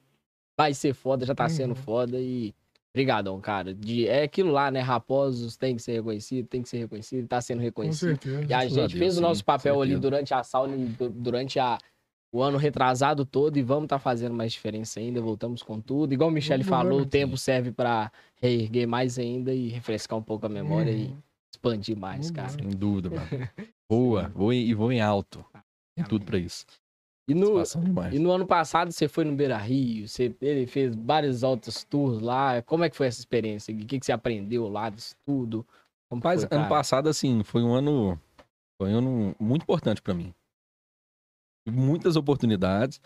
vai 0.55 0.71
ser 0.75 0.93
foda, 0.93 1.25
já 1.25 1.33
tá 1.33 1.45
Uhum. 1.45 1.49
sendo 1.49 1.75
foda. 1.75 2.17
E 2.19 2.53
Obrigadão, 2.93 3.39
cara. 3.39 3.73
De, 3.73 4.07
é 4.07 4.23
aquilo 4.23 4.51
lá, 4.51 4.71
né? 4.71 4.79
Raposos 4.79 5.55
tem 5.55 5.75
que 5.75 5.81
ser 5.81 5.93
reconhecido, 5.93 6.47
tem 6.47 6.61
que 6.61 6.69
ser 6.69 6.79
reconhecido, 6.79 7.27
tá 7.27 7.39
sendo 7.39 7.57
Com 7.59 7.63
reconhecido. 7.63 8.09
certeza. 8.19 8.45
E 8.49 8.53
a 8.53 8.67
gente 8.67 8.97
fez 8.97 9.17
o 9.17 9.21
nosso 9.21 9.45
papel 9.45 9.75
com 9.75 9.81
ali 9.81 9.95
durante 9.97 10.33
a 10.33 10.43
sauna, 10.43 10.75
du- 10.75 11.09
durante 11.09 11.59
a, 11.59 11.77
o 12.33 12.41
ano 12.41 12.57
retrasado 12.57 13.25
todo 13.25 13.57
e 13.57 13.61
vamos 13.61 13.83
estar 13.85 13.99
fazendo 13.99 14.33
mais 14.33 14.51
diferença 14.51 14.99
ainda. 14.99 15.21
Voltamos 15.21 15.61
com 15.61 15.79
tudo. 15.79 16.13
Igual 16.13 16.29
o 16.29 16.33
Michele 16.33 16.63
falou, 16.63 17.01
o 17.01 17.05
tempo 17.05 17.37
serve 17.37 17.71
pra 17.71 18.11
reerguer 18.41 18.87
mais 18.87 19.19
ainda 19.19 19.53
e 19.53 19.69
refrescar 19.69 20.17
um 20.17 20.23
pouco 20.23 20.45
a 20.47 20.49
memória 20.49 20.91
e 20.91 21.05
Uhum. 21.05 21.17
expandir 21.53 21.95
mais, 21.97 22.31
cara. 22.31 22.49
Sem 22.49 22.69
dúvida, 22.69 23.09
mano. 23.11 23.27
Voa, 23.91 24.29
voa 24.29 24.53
e 24.55 24.71
voa 24.73 24.93
em 24.93 25.01
alto. 25.01 25.43
Tem 25.95 26.05
tudo 26.05 26.23
pra 26.25 26.37
isso. 26.37 26.63
E 27.29 27.33
no, 27.35 27.63
e 28.11 28.17
no 28.19 28.31
ano 28.31 28.47
passado 28.47 28.91
você 28.91 29.07
foi 29.07 29.23
no 29.23 29.35
Beira 29.35 29.57
Rio, 29.57 30.07
você, 30.07 30.35
ele 30.41 30.65
fez 30.65 30.95
vários 30.95 31.43
altos 31.43 31.83
tours 31.83 32.19
lá. 32.19 32.61
Como 32.63 32.83
é 32.83 32.89
que 32.89 32.95
foi 32.95 33.05
essa 33.05 33.19
experiência? 33.19 33.73
O 33.73 33.77
que, 33.77 33.99
que 33.99 34.05
você 34.05 34.11
aprendeu 34.11 34.67
lá 34.67 34.89
disso 34.89 35.15
tudo? 35.23 35.63
Como 36.09 36.21
Mas 36.23 36.43
foi, 36.43 36.57
ano 36.57 36.67
passado, 36.67 37.07
assim, 37.07 37.43
foi 37.43 37.61
um 37.61 37.73
ano. 37.73 38.19
Foi 38.81 38.91
um 38.91 38.97
ano 38.97 39.35
muito 39.39 39.61
importante 39.61 40.01
pra 40.01 40.13
mim. 40.13 40.33
Tive 41.67 41.79
muitas 41.79 42.15
oportunidades. 42.15 42.99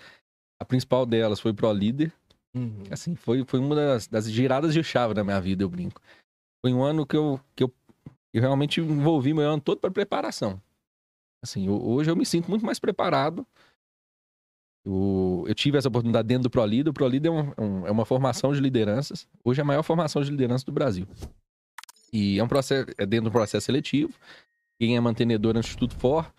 A 0.61 0.63
principal 0.63 1.05
delas 1.05 1.41
foi 1.41 1.53
pro 1.53 1.73
líder. 1.73 2.13
Uhum. 2.55 2.83
Assim, 2.89 3.15
foi, 3.15 3.43
foi 3.43 3.59
uma 3.59 3.75
das, 3.75 4.07
das 4.07 4.31
giradas 4.31 4.73
de 4.73 4.83
chave 4.83 5.13
da 5.13 5.23
minha 5.23 5.41
vida, 5.41 5.63
eu 5.63 5.69
brinco. 5.69 6.01
Foi 6.63 6.73
um 6.73 6.81
ano 6.81 7.05
que 7.05 7.17
eu, 7.17 7.41
que 7.55 7.63
eu, 7.63 7.73
eu 8.33 8.41
realmente 8.41 8.79
envolvi 8.79 9.33
meu 9.33 9.49
ano 9.49 9.61
todo 9.61 9.79
para 9.79 9.91
preparação. 9.91 10.61
Assim, 11.43 11.67
eu- 11.67 11.83
hoje 11.85 12.09
eu 12.09 12.15
me 12.15 12.25
sinto 12.25 12.49
muito 12.49 12.65
mais 12.65 12.79
preparado. 12.79 13.45
Eu, 14.85 15.45
eu 15.47 15.55
tive 15.55 15.77
essa 15.77 15.87
oportunidade 15.87 16.27
dentro 16.27 16.43
do 16.43 16.49
ProLíder. 16.49 16.91
O 16.91 16.93
ProLíder 16.93 17.31
é, 17.31 17.33
um- 17.35 17.53
um- 17.57 17.87
é 17.87 17.91
uma 17.91 18.05
formação 18.05 18.51
de 18.53 18.59
lideranças. 18.59 19.27
Hoje 19.43 19.59
é 19.61 19.63
a 19.63 19.65
maior 19.65 19.83
formação 19.83 20.21
de 20.21 20.29
liderança 20.29 20.65
do 20.65 20.71
Brasil. 20.71 21.07
E 22.11 22.37
é 22.37 22.43
um 22.43 22.47
processo, 22.47 22.87
é 22.97 23.05
dentro 23.05 23.25
do 23.29 23.31
processo 23.31 23.65
seletivo. 23.65 24.13
Quem 24.79 24.95
é 24.97 24.99
mantenedor 24.99 25.55
é 25.55 25.57
o 25.57 25.61
Instituto 25.61 25.95
For, 25.95 26.31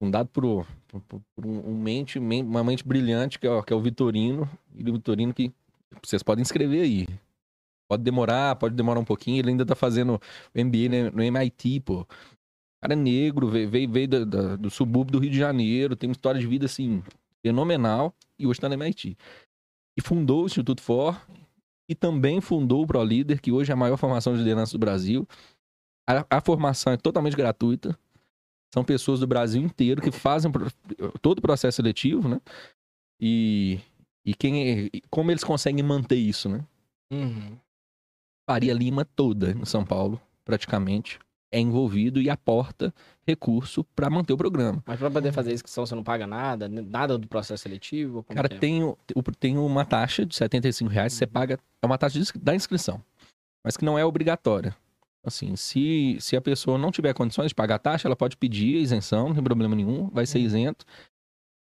fundado 0.00 0.28
por, 0.30 0.66
por- 0.88 1.22
por 1.34 1.46
um, 1.46 1.70
um 1.70 1.78
mente, 1.80 2.18
men- 2.18 2.42
uma 2.42 2.64
mente 2.64 2.86
brilhante, 2.86 3.38
que 3.38 3.46
é, 3.46 3.50
o- 3.50 3.62
que 3.62 3.72
é 3.72 3.76
o 3.76 3.80
Vitorino. 3.80 4.48
E 4.74 4.82
o 4.88 4.92
Vitorino 4.94 5.32
que 5.32 5.52
vocês 6.02 6.22
podem 6.22 6.42
inscrever 6.42 6.82
aí. 6.82 7.06
Pode 7.88 8.02
demorar, 8.02 8.56
pode 8.56 8.74
demorar 8.74 8.98
um 8.98 9.04
pouquinho. 9.04 9.38
Ele 9.38 9.50
ainda 9.50 9.66
tá 9.66 9.74
fazendo 9.74 10.14
o 10.54 10.58
MBA 10.58 11.10
no 11.12 11.22
MIT, 11.22 11.80
pô. 11.80 12.06
Cara 12.82 12.96
negro, 12.96 13.48
veio, 13.48 13.70
veio, 13.70 13.88
veio 13.90 14.08
da- 14.08 14.24
da- 14.24 14.56
do 14.56 14.68
subúrbio 14.68 15.12
do 15.12 15.18
Rio 15.20 15.30
de 15.30 15.38
Janeiro, 15.38 15.94
tem 15.94 16.08
uma 16.08 16.12
história 16.12 16.40
de 16.40 16.46
vida, 16.46 16.66
assim, 16.66 17.02
fenomenal. 17.44 18.12
E 18.38 18.46
hoje 18.46 18.60
tá 18.60 18.68
no 18.68 18.74
MIT. 18.74 19.16
E 19.96 20.02
fundou 20.02 20.42
o 20.42 20.46
Instituto 20.46 20.82
For. 20.82 21.20
E 21.88 21.94
também 21.94 22.40
fundou 22.40 22.82
o 22.82 22.86
ProLíder, 22.86 23.40
que 23.40 23.52
hoje 23.52 23.70
é 23.70 23.74
a 23.74 23.76
maior 23.76 23.96
formação 23.96 24.32
de 24.32 24.38
liderança 24.40 24.72
do 24.72 24.78
Brasil. 24.78 25.26
A, 26.08 26.38
a 26.38 26.40
formação 26.40 26.92
é 26.92 26.96
totalmente 26.96 27.36
gratuita. 27.36 27.96
São 28.74 28.82
pessoas 28.82 29.20
do 29.20 29.26
Brasil 29.26 29.62
inteiro 29.62 30.00
que 30.00 30.10
fazem 30.10 30.50
todo 31.20 31.38
o 31.38 31.42
processo 31.42 31.76
seletivo, 31.76 32.28
né? 32.28 32.40
E, 33.20 33.78
e 34.24 34.34
quem 34.34 34.62
é- 34.68 34.90
e 34.92 35.02
como 35.10 35.30
eles 35.30 35.44
conseguem 35.44 35.84
manter 35.84 36.16
isso, 36.16 36.48
né? 36.48 36.64
Uhum. 37.12 37.58
Faria 38.48 38.72
Lima 38.72 39.04
toda 39.04 39.52
em 39.52 39.64
São 39.64 39.84
Paulo, 39.84 40.20
praticamente, 40.44 41.18
é 41.52 41.60
envolvido 41.60 42.20
e 42.20 42.28
aporta 42.30 42.92
recurso 43.26 43.84
para 43.94 44.08
manter 44.10 44.32
o 44.32 44.36
programa. 44.36 44.82
Mas 44.86 44.98
pra 44.98 45.10
poder 45.10 45.30
fazer 45.32 45.52
inscrição 45.52 45.84
você 45.86 45.94
não 45.94 46.02
paga 46.02 46.26
nada? 46.26 46.68
Nada 46.68 47.16
do 47.18 47.28
processo 47.28 47.62
seletivo? 47.62 48.24
Cara, 48.24 48.46
é? 48.52 48.58
tem, 48.58 48.80
tem 49.38 49.58
uma 49.58 49.84
taxa 49.84 50.24
de 50.26 50.34
75 50.34 50.90
reais, 50.90 51.12
você 51.12 51.26
paga, 51.26 51.58
é 51.82 51.86
uma 51.86 51.98
taxa 51.98 52.18
de 52.18 52.32
da 52.40 52.54
inscrição, 52.54 53.00
mas 53.64 53.76
que 53.76 53.84
não 53.84 53.98
é 53.98 54.04
obrigatória. 54.04 54.74
Assim, 55.24 55.54
se, 55.54 56.16
se 56.18 56.36
a 56.36 56.40
pessoa 56.40 56.76
não 56.76 56.90
tiver 56.90 57.14
condições 57.14 57.48
de 57.48 57.54
pagar 57.54 57.76
a 57.76 57.78
taxa, 57.78 58.08
ela 58.08 58.16
pode 58.16 58.36
pedir 58.36 58.78
a 58.78 58.80
isenção, 58.80 59.28
não 59.28 59.34
tem 59.34 59.44
problema 59.44 59.76
nenhum, 59.76 60.08
vai 60.08 60.26
ser 60.26 60.40
isento. 60.40 60.84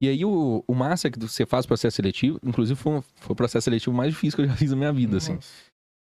E 0.01 0.07
aí 0.07 0.23
o, 0.23 0.63
o 0.65 0.73
massa 0.73 1.07
é 1.07 1.11
que 1.11 1.19
você 1.19 1.45
faz 1.45 1.65
o 1.65 1.67
processo 1.67 1.95
seletivo, 1.97 2.39
inclusive 2.43 2.79
foi, 2.79 2.93
um- 2.93 3.01
foi 3.01 3.33
o 3.33 3.35
processo 3.35 3.65
seletivo 3.65 3.95
mais 3.95 4.11
difícil 4.13 4.37
que 4.37 4.43
eu 4.43 4.47
já 4.47 4.55
fiz 4.55 4.71
na 4.71 4.77
minha 4.77 4.93
vida, 4.93 5.17
assim. 5.17 5.37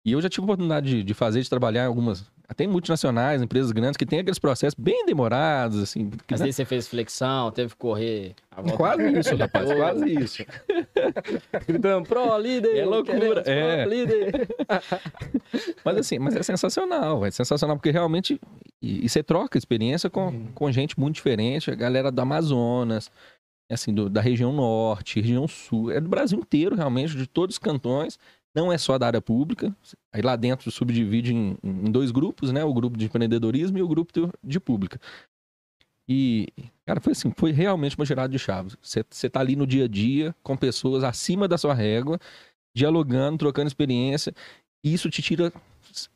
E 0.05 0.13
eu 0.13 0.21
já 0.23 0.29
tive 0.29 0.43
a 0.43 0.45
oportunidade 0.47 0.89
de, 0.89 1.03
de 1.05 1.15
fazer, 1.15 1.43
de 1.43 1.51
trabalhar 1.51 1.83
em 1.85 1.87
algumas, 1.87 2.25
até 2.49 2.65
em 2.65 2.69
multinacionais, 2.69 3.43
empresas 3.43 3.73
grandes, 3.73 3.97
que 3.97 4.07
tem 4.07 4.21
aqueles 4.21 4.39
processos 4.39 4.75
bem 4.79 5.05
demorados, 5.05 5.83
assim. 5.83 6.09
que, 6.09 6.17
Mas 6.31 6.41
né? 6.41 6.47
aí 6.47 6.53
você 6.53 6.65
fez 6.65 6.89
flexão, 6.89 7.51
teve 7.51 7.71
que 7.73 7.77
correr. 7.77 8.35
a 8.51 8.63
volta 8.63 8.77
Quase 8.79 9.19
isso, 9.19 9.37
rapaz, 9.37 9.71
quase 9.73 10.15
isso. 10.15 10.45
Gritando, 11.67 12.09
pro 12.09 12.39
líder! 12.39 12.77
É 12.79 12.85
loucura, 12.87 13.43
queremos 13.43 13.43
pro 13.43 13.53
é. 13.53 13.85
líder! 13.85 14.49
Mas 15.85 15.97
assim, 15.99 16.19
mas 16.19 16.37
é 16.37 16.43
sensacional, 16.43 17.25
é 17.25 17.31
sensacional, 17.31 17.77
porque 17.77 17.91
realmente. 17.91 18.41
E, 18.83 19.05
e 19.05 19.09
você 19.09 19.23
troca 19.23 19.59
experiência 19.59 20.09
com, 20.11 20.29
Uhum. 20.29 20.47
com 20.55 20.71
gente 20.71 20.99
muito 20.99 21.17
diferente, 21.17 21.71
a 21.71 21.75
galera 21.75 22.11
do 22.13 22.21
Amazonas, 22.21 23.11
assim, 23.71 23.93
do- 23.93 24.09
da 24.11 24.21
região 24.21 24.53
norte, 24.53 25.21
região 25.21 25.49
sul, 25.49 25.91
é 25.91 26.01
do 26.01 26.09
Brasil 26.09 26.39
inteiro, 26.39 26.77
realmente, 26.77 27.17
de 27.17 27.27
todos 27.27 27.55
os 27.57 27.59
cantões. 27.59 28.19
Não 28.59 28.73
é 28.73 28.77
só 28.79 28.99
da 28.99 29.07
área 29.07 29.23
pública. 29.23 29.75
Aí 30.13 30.21
lá 30.21 30.35
dentro 30.35 30.69
subdivide 30.71 31.33
em, 31.33 31.57
em 31.63 31.93
dois 31.93 32.11
grupos, 32.11 32.51
né? 32.51 32.65
O 32.65 32.75
grupo 32.75 32.99
de 32.99 33.05
empreendedorismo 33.05 33.79
e 33.79 33.83
o 33.83 33.87
grupo 33.89 34.13
do- 34.13 34.33
de 34.43 34.59
pública. 34.59 34.99
E, 36.09 36.49
cara, 36.85 37.01
foi 37.01 37.13
assim, 37.13 37.33
foi 37.37 37.53
realmente 37.53 37.97
uma 37.97 38.05
girada 38.05 38.29
de 38.33 38.39
chaves. 38.39 38.77
Você 38.83 39.05
você 39.09 39.31
tá 39.31 39.39
ali 39.41 39.55
no 39.55 39.67
dia 39.67 39.85
a 39.85 39.89
dia, 39.89 40.35
com 40.43 40.57
pessoas 40.57 41.05
acima 41.05 41.47
da 41.47 41.57
sua 41.57 41.73
régua, 41.75 42.19
dialogando, 42.75 43.39
trocando 43.39 43.69
experiência. 43.69 44.35
E 44.83 44.93
isso 44.93 45.09
te 45.09 45.23
tira. 45.23 45.53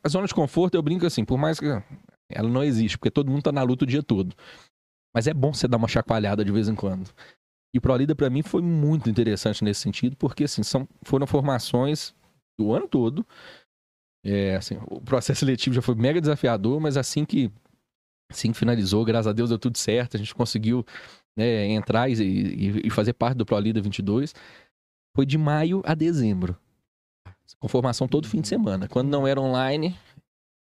A 0.03 0.09
zona 0.09 0.27
de 0.27 0.35
conforto, 0.35 0.75
eu 0.75 0.83
brinco 0.83 1.07
assim, 1.07 1.25
por 1.25 1.39
mais 1.39 1.61
que 1.61 1.67
ela 2.31 2.49
não 2.49 2.65
existe, 2.65 2.99
porque 2.99 3.11
todo 3.11 3.31
mundo 3.31 3.43
tá 3.43 3.53
na 3.53 3.63
luta 3.63 3.85
o 3.85 3.87
dia 3.87 4.03
todo. 4.03 4.35
Mas 5.15 5.27
é 5.29 5.35
bom 5.35 5.53
você 5.53 5.69
dar 5.69 5.77
uma 5.77 5.89
chacoalhada 5.89 6.45
de 6.45 6.51
vez 6.51 6.69
em 6.69 6.75
quando. 6.75 7.11
E 7.75 7.79
o 7.79 7.81
ProLida, 7.81 8.15
para 8.15 8.29
mim, 8.31 8.43
foi 8.43 8.63
muito 8.63 9.09
interessante 9.09 9.63
nesse 9.63 9.81
sentido, 9.81 10.17
porque 10.17 10.45
assim, 10.45 10.63
são, 10.63 10.89
foram 11.03 11.27
formações 11.27 12.15
do 12.59 12.73
ano 12.73 12.87
todo. 12.89 13.27
É, 14.25 14.55
assim, 14.57 14.79
o 14.89 15.01
processo 15.01 15.41
seletivo 15.41 15.75
já 15.75 15.83
foi 15.83 15.95
mega 15.95 16.21
desafiador, 16.21 16.81
mas 16.81 16.97
assim 16.97 17.25
que, 17.25 17.51
assim 18.31 18.53
que 18.53 18.59
finalizou, 18.59 19.05
graças 19.05 19.27
a 19.27 19.33
Deus 19.33 19.49
deu 19.51 19.59
tudo 19.59 19.77
certo, 19.79 20.17
a 20.17 20.19
gente 20.19 20.35
conseguiu 20.35 20.85
né, 21.37 21.67
entrar 21.67 22.09
e, 22.09 22.15
e- 22.15 22.87
e 22.87 22.91
fazer 22.91 23.15
parte 23.15 23.37
do 23.37 23.45
ProLida 23.47 23.81
22. 23.81 24.35
Foi 25.17 25.27
de 25.27 25.37
maio 25.37 25.83
a 25.85 25.95
dezembro. 25.95 26.57
Com 27.61 27.69
formação 27.69 28.09
todo 28.09 28.29
fim 28.29 28.41
de 28.41 28.49
semana. 28.49 28.89
Quando 28.89 29.09
não 29.11 29.27
era 29.27 29.41
online, 29.41 29.95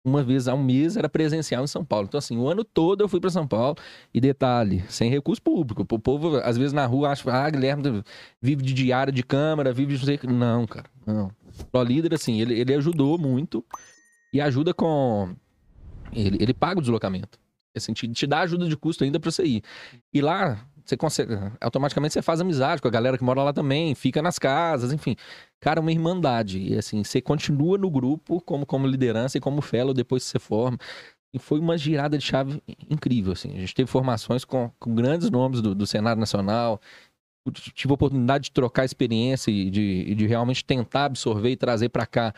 uma 0.04 0.22
vez 0.22 0.48
ao 0.48 0.58
mês 0.58 0.96
era 0.96 1.08
presencial 1.08 1.64
em 1.64 1.68
São 1.68 1.84
Paulo. 1.84 2.06
Então, 2.06 2.18
assim, 2.18 2.36
o 2.36 2.48
ano 2.48 2.64
todo 2.64 3.02
eu 3.02 3.08
fui 3.08 3.18
para 3.20 3.30
São 3.30 3.46
Paulo. 3.46 3.76
E 4.12 4.20
detalhe, 4.20 4.84
sem 4.88 5.08
recurso 5.10 5.40
público. 5.40 5.86
O 5.90 5.98
povo, 5.98 6.36
às 6.38 6.58
vezes, 6.58 6.72
na 6.72 6.84
rua 6.84 7.10
acha, 7.10 7.30
ah, 7.32 7.48
Guilherme 7.48 8.02
vive 8.42 8.62
de 8.62 8.74
diário 8.74 9.12
de 9.12 9.22
câmara, 9.22 9.72
vive 9.72 9.96
de. 9.96 10.26
Não, 10.26 10.66
cara, 10.66 10.86
não. 11.06 11.30
O 11.72 11.82
líder, 11.82 12.14
assim, 12.14 12.40
ele, 12.40 12.58
ele 12.58 12.74
ajudou 12.74 13.18
muito 13.18 13.64
e 14.32 14.40
ajuda 14.40 14.72
com. 14.72 15.34
Ele, 16.12 16.38
ele 16.40 16.54
paga 16.54 16.78
o 16.78 16.82
deslocamento. 16.82 17.38
Assim, 17.74 17.92
te, 17.92 18.06
te 18.08 18.26
dá 18.26 18.40
ajuda 18.40 18.68
de 18.68 18.76
custo 18.76 19.04
ainda 19.04 19.18
para 19.18 19.30
você 19.30 19.44
ir. 19.44 19.62
E 20.12 20.20
lá, 20.20 20.66
você 20.84 20.96
consegue. 20.96 21.34
Automaticamente 21.60 22.14
você 22.14 22.22
faz 22.22 22.40
amizade 22.40 22.82
com 22.82 22.88
a 22.88 22.90
galera 22.90 23.16
que 23.16 23.24
mora 23.24 23.42
lá 23.42 23.52
também, 23.52 23.94
fica 23.94 24.20
nas 24.20 24.38
casas, 24.38 24.92
enfim. 24.92 25.16
Cara, 25.60 25.80
uma 25.80 25.92
irmandade. 25.92 26.58
E 26.58 26.76
assim, 26.76 27.02
você 27.02 27.20
continua 27.20 27.78
no 27.78 27.90
grupo 27.90 28.40
como, 28.40 28.66
como 28.66 28.86
liderança 28.86 29.38
e 29.38 29.40
como 29.40 29.62
fellow 29.62 29.94
depois 29.94 30.24
que 30.24 30.30
você 30.30 30.38
forma. 30.38 30.78
E 31.34 31.38
foi 31.38 31.58
uma 31.58 31.78
girada 31.78 32.18
de 32.18 32.24
chave 32.24 32.62
incrível, 32.90 33.32
assim. 33.32 33.56
A 33.56 33.60
gente 33.60 33.74
teve 33.74 33.90
formações 33.90 34.44
com, 34.44 34.70
com 34.78 34.94
grandes 34.94 35.30
nomes 35.30 35.62
do, 35.62 35.74
do 35.74 35.86
Senado 35.86 36.18
Nacional. 36.18 36.78
Tive 37.74 37.92
a 37.92 37.94
oportunidade 37.94 38.44
de 38.44 38.52
trocar 38.52 38.84
experiência 38.84 39.50
e 39.50 39.68
de, 39.68 40.14
de 40.14 40.26
realmente 40.26 40.64
tentar 40.64 41.06
absorver 41.06 41.50
e 41.50 41.56
trazer 41.56 41.88
para 41.88 42.06
cá 42.06 42.34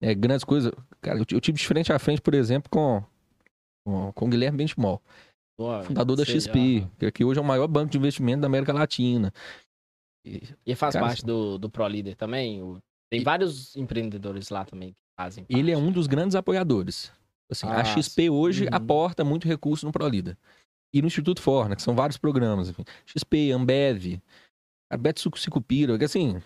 é, 0.00 0.14
grandes 0.14 0.44
coisas. 0.44 0.72
Cara, 1.00 1.18
eu, 1.18 1.26
eu 1.32 1.40
tive 1.40 1.58
de 1.58 1.66
frente 1.66 1.92
a 1.92 1.98
frente, 1.98 2.20
por 2.20 2.34
exemplo, 2.34 2.70
com, 2.70 3.02
com, 3.84 4.12
com 4.12 4.26
o 4.26 4.28
Guilherme 4.28 4.58
Benchimol 4.58 5.02
fundador 5.84 6.16
da 6.16 6.24
XP, 6.24 6.86
que 7.12 7.24
hoje 7.24 7.38
é 7.38 7.42
o 7.42 7.44
maior 7.44 7.66
banco 7.66 7.90
de 7.90 7.98
investimento 7.98 8.42
da 8.42 8.46
América 8.46 8.72
Latina. 8.72 9.32
E, 10.24 10.42
e 10.66 10.74
faz 10.74 10.94
cara, 10.94 11.06
parte 11.06 11.24
do, 11.24 11.58
do 11.58 11.70
ProLeader 11.70 12.16
também? 12.16 12.60
Tem 13.10 13.20
e... 13.20 13.24
vários 13.24 13.74
empreendedores 13.76 14.50
lá 14.50 14.64
também 14.64 14.90
que 14.90 14.98
fazem 15.18 15.44
parte. 15.44 15.58
Ele 15.58 15.70
é 15.70 15.78
um 15.78 15.90
dos 15.90 16.06
grandes 16.06 16.34
apoiadores. 16.34 17.12
Assim, 17.50 17.66
ah, 17.66 17.80
a 17.80 17.84
XP 17.84 18.28
hoje 18.28 18.64
uhum. 18.64 18.70
aporta 18.72 19.24
muito 19.24 19.46
recurso 19.46 19.86
no 19.86 19.92
ProLeader. 19.92 20.36
E 20.96 21.02
no 21.02 21.08
Instituto 21.08 21.42
Forna, 21.42 21.76
que 21.76 21.82
são 21.82 21.94
vários 21.94 22.16
programas. 22.16 22.68
Enfim. 22.68 22.84
XP, 23.04 23.52
Ambev, 23.52 24.20
Beto 24.98 25.38
Sicupira, 25.38 25.98
que 25.98 26.04
assim, 26.04 26.40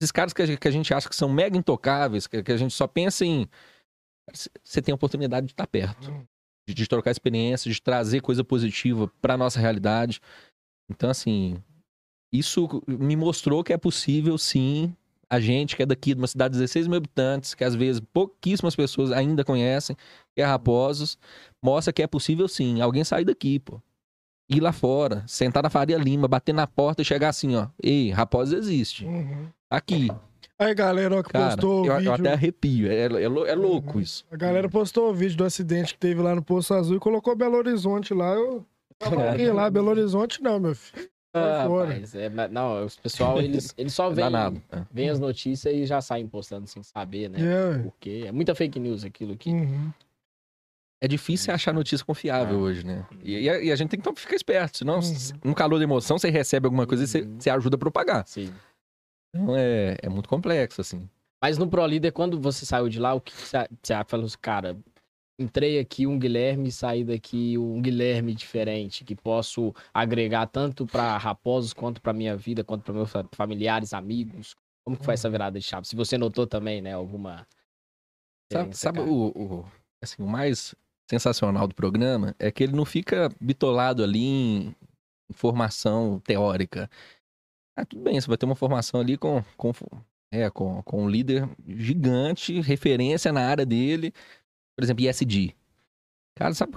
esses 0.00 0.10
caras 0.10 0.32
que 0.32 0.42
a, 0.42 0.46
gente, 0.46 0.58
que 0.58 0.68
a 0.68 0.72
gente 0.72 0.92
acha 0.92 1.08
que 1.08 1.16
são 1.16 1.28
mega 1.28 1.56
intocáveis, 1.56 2.26
que, 2.26 2.42
que 2.42 2.52
a 2.52 2.56
gente 2.56 2.74
só 2.74 2.86
pensa 2.86 3.24
em. 3.24 3.48
Você 4.64 4.80
tem 4.80 4.92
a 4.92 4.96
oportunidade 4.96 5.46
de 5.46 5.52
estar 5.52 5.66
perto. 5.66 6.10
Uhum 6.10 6.26
de, 6.66 6.74
de 6.74 6.86
trocar 6.86 7.10
experiência, 7.10 7.70
de 7.70 7.80
trazer 7.80 8.20
coisa 8.20 8.44
positiva 8.44 9.10
para 9.20 9.36
nossa 9.36 9.60
realidade. 9.60 10.20
Então, 10.90 11.10
assim, 11.10 11.62
isso 12.32 12.82
me 12.86 13.16
mostrou 13.16 13.64
que 13.64 13.72
é 13.72 13.78
possível, 13.78 14.36
sim, 14.38 14.94
a 15.28 15.40
gente 15.40 15.76
que 15.76 15.82
é 15.82 15.86
daqui 15.86 16.14
de 16.14 16.20
uma 16.20 16.26
cidade 16.26 16.52
de 16.52 16.60
16 16.60 16.86
mil 16.86 16.96
habitantes, 16.96 17.54
que 17.54 17.64
às 17.64 17.74
vezes 17.74 18.00
pouquíssimas 18.12 18.76
pessoas 18.76 19.10
ainda 19.12 19.44
conhecem, 19.44 19.96
que 20.34 20.42
é 20.42 20.44
Raposos, 20.44 21.18
mostra 21.62 21.92
que 21.92 22.02
é 22.02 22.06
possível, 22.06 22.46
sim, 22.48 22.80
alguém 22.80 23.04
sair 23.04 23.24
daqui, 23.24 23.58
pô. 23.58 23.80
Ir 24.52 24.60
lá 24.60 24.72
fora, 24.72 25.22
sentar 25.26 25.62
na 25.62 25.70
Faria 25.70 25.96
Lima, 25.96 26.28
bater 26.28 26.52
na 26.52 26.66
porta 26.66 27.02
e 27.02 27.04
chegar 27.04 27.30
assim, 27.30 27.56
ó. 27.56 27.68
Ei, 27.82 28.10
Raposos 28.10 28.52
existe. 28.52 29.04
Uhum. 29.04 29.46
Aqui. 29.70 30.08
Aí, 30.58 30.74
galera, 30.74 31.18
ó, 31.18 31.22
que 31.22 31.30
Cara, 31.30 31.56
postou 31.56 31.86
eu, 31.86 31.92
o 31.92 31.96
vídeo... 31.96 32.08
eu 32.08 32.14
até 32.14 32.32
arrepio. 32.32 32.90
É, 32.90 33.06
é, 33.06 33.50
é 33.50 33.54
louco 33.54 33.98
isso. 34.00 34.24
A 34.30 34.36
galera 34.36 34.68
postou 34.68 35.10
o 35.10 35.14
vídeo 35.14 35.36
do 35.36 35.44
acidente 35.44 35.94
que 35.94 36.00
teve 36.00 36.20
lá 36.20 36.34
no 36.34 36.42
Poço 36.42 36.74
Azul 36.74 36.96
e 36.96 37.00
colocou 37.00 37.34
Belo 37.34 37.56
Horizonte 37.56 38.14
lá. 38.14 38.34
Eu 38.34 38.64
tava 38.98 39.16
lá, 39.52 39.70
Belo 39.70 39.90
Horizonte 39.90 40.42
não, 40.42 40.60
meu 40.60 40.74
filho. 40.74 41.10
Ah, 41.34 41.66
mas 41.66 42.14
é, 42.14 42.28
não, 42.50 42.84
os 42.84 42.96
pessoal, 42.96 43.40
eles, 43.40 43.72
eles 43.78 43.94
só 43.94 44.10
veem, 44.10 44.28
é. 44.70 44.82
veem 44.92 45.08
as 45.08 45.18
notícias 45.18 45.74
e 45.74 45.86
já 45.86 46.00
saem 46.02 46.26
postando 46.26 46.66
sem 46.66 46.82
saber, 46.82 47.30
né? 47.30 47.38
É. 47.40 47.78
Porque 47.78 48.24
é 48.26 48.32
muita 48.32 48.54
fake 48.54 48.78
news 48.78 49.02
aquilo 49.02 49.32
aqui. 49.32 49.50
Uhum. 49.50 49.90
É 51.02 51.08
difícil 51.08 51.52
achar 51.52 51.74
notícia 51.74 52.06
confiável 52.06 52.58
ah. 52.58 52.60
hoje, 52.60 52.86
né? 52.86 53.04
E, 53.24 53.40
e, 53.40 53.50
a, 53.50 53.60
e, 53.60 53.72
a, 53.72 53.74
gente 53.74 53.90
tem 53.90 54.00
que 54.00 54.20
ficar 54.20 54.36
esperto, 54.36 54.78
senão, 54.78 55.00
uhum. 55.00 55.40
no 55.42 55.52
calor 55.52 55.78
da 55.78 55.82
emoção, 55.82 56.16
você 56.16 56.30
recebe 56.30 56.66
alguma 56.66 56.86
coisa 56.86 57.02
uhum. 57.02 57.04
e 57.04 57.08
você, 57.08 57.20
uhum. 57.22 57.40
você 57.40 57.50
ajuda 57.50 57.74
a 57.74 57.78
propagar. 57.78 58.24
Sim. 58.24 58.54
Então 59.34 59.56
é, 59.56 59.96
é 60.00 60.08
muito 60.08 60.28
complexo, 60.28 60.80
assim. 60.80 61.10
Mas 61.42 61.58
no 61.58 61.66
Pro 61.66 61.84
Líder, 61.84 62.12
quando 62.12 62.40
você 62.40 62.64
saiu 62.64 62.88
de 62.88 63.00
lá, 63.00 63.14
o 63.14 63.20
que 63.20 63.32
você, 63.32 63.68
você 63.82 63.94
falou 64.06 64.26
assim, 64.26 64.36
cara, 64.40 64.78
entrei 65.40 65.80
aqui 65.80 66.06
um 66.06 66.16
Guilherme 66.16 66.68
e 66.68 66.72
saí 66.72 67.02
daqui 67.02 67.58
um 67.58 67.82
Guilherme 67.82 68.32
diferente, 68.32 69.04
que 69.04 69.16
posso 69.16 69.74
agregar 69.92 70.46
tanto 70.46 70.86
para 70.86 71.18
Raposos 71.18 71.72
quanto 71.72 72.00
para 72.00 72.12
minha 72.12 72.36
vida, 72.36 72.62
quanto 72.62 72.84
para 72.84 72.94
meus 72.94 73.10
familiares, 73.32 73.92
amigos. 73.92 74.54
Como 74.84 74.96
que 74.96 75.04
foi 75.04 75.14
essa 75.14 75.28
virada 75.28 75.58
de 75.58 75.64
chave? 75.64 75.88
Se 75.88 75.96
você 75.96 76.16
notou 76.16 76.46
também, 76.46 76.80
né, 76.80 76.92
alguma 76.92 77.44
Sabe, 78.52 78.76
sabe 78.76 79.00
o, 79.00 79.32
o, 79.34 79.64
assim, 80.00 80.22
o 80.22 80.26
mais 80.26 80.74
sensacional 81.12 81.68
do 81.68 81.74
programa 81.74 82.34
é 82.38 82.50
que 82.50 82.62
ele 82.62 82.72
não 82.74 82.86
fica 82.86 83.30
bitolado 83.38 84.02
ali 84.02 84.24
em 84.24 84.74
formação 85.34 86.18
teórica. 86.20 86.88
Ah, 87.76 87.84
tudo 87.84 88.02
bem, 88.02 88.18
você 88.18 88.26
vai 88.26 88.38
ter 88.38 88.46
uma 88.46 88.54
formação 88.54 89.00
ali 89.00 89.18
com, 89.18 89.44
com, 89.56 89.72
é, 90.32 90.48
com, 90.48 90.82
com 90.82 91.04
um 91.04 91.08
líder 91.08 91.46
gigante, 91.66 92.60
referência 92.60 93.30
na 93.30 93.46
área 93.46 93.66
dele, 93.66 94.12
por 94.74 94.82
exemplo, 94.82 95.04
ISD. 95.04 95.54
Cara, 96.34 96.54
sabe, 96.54 96.76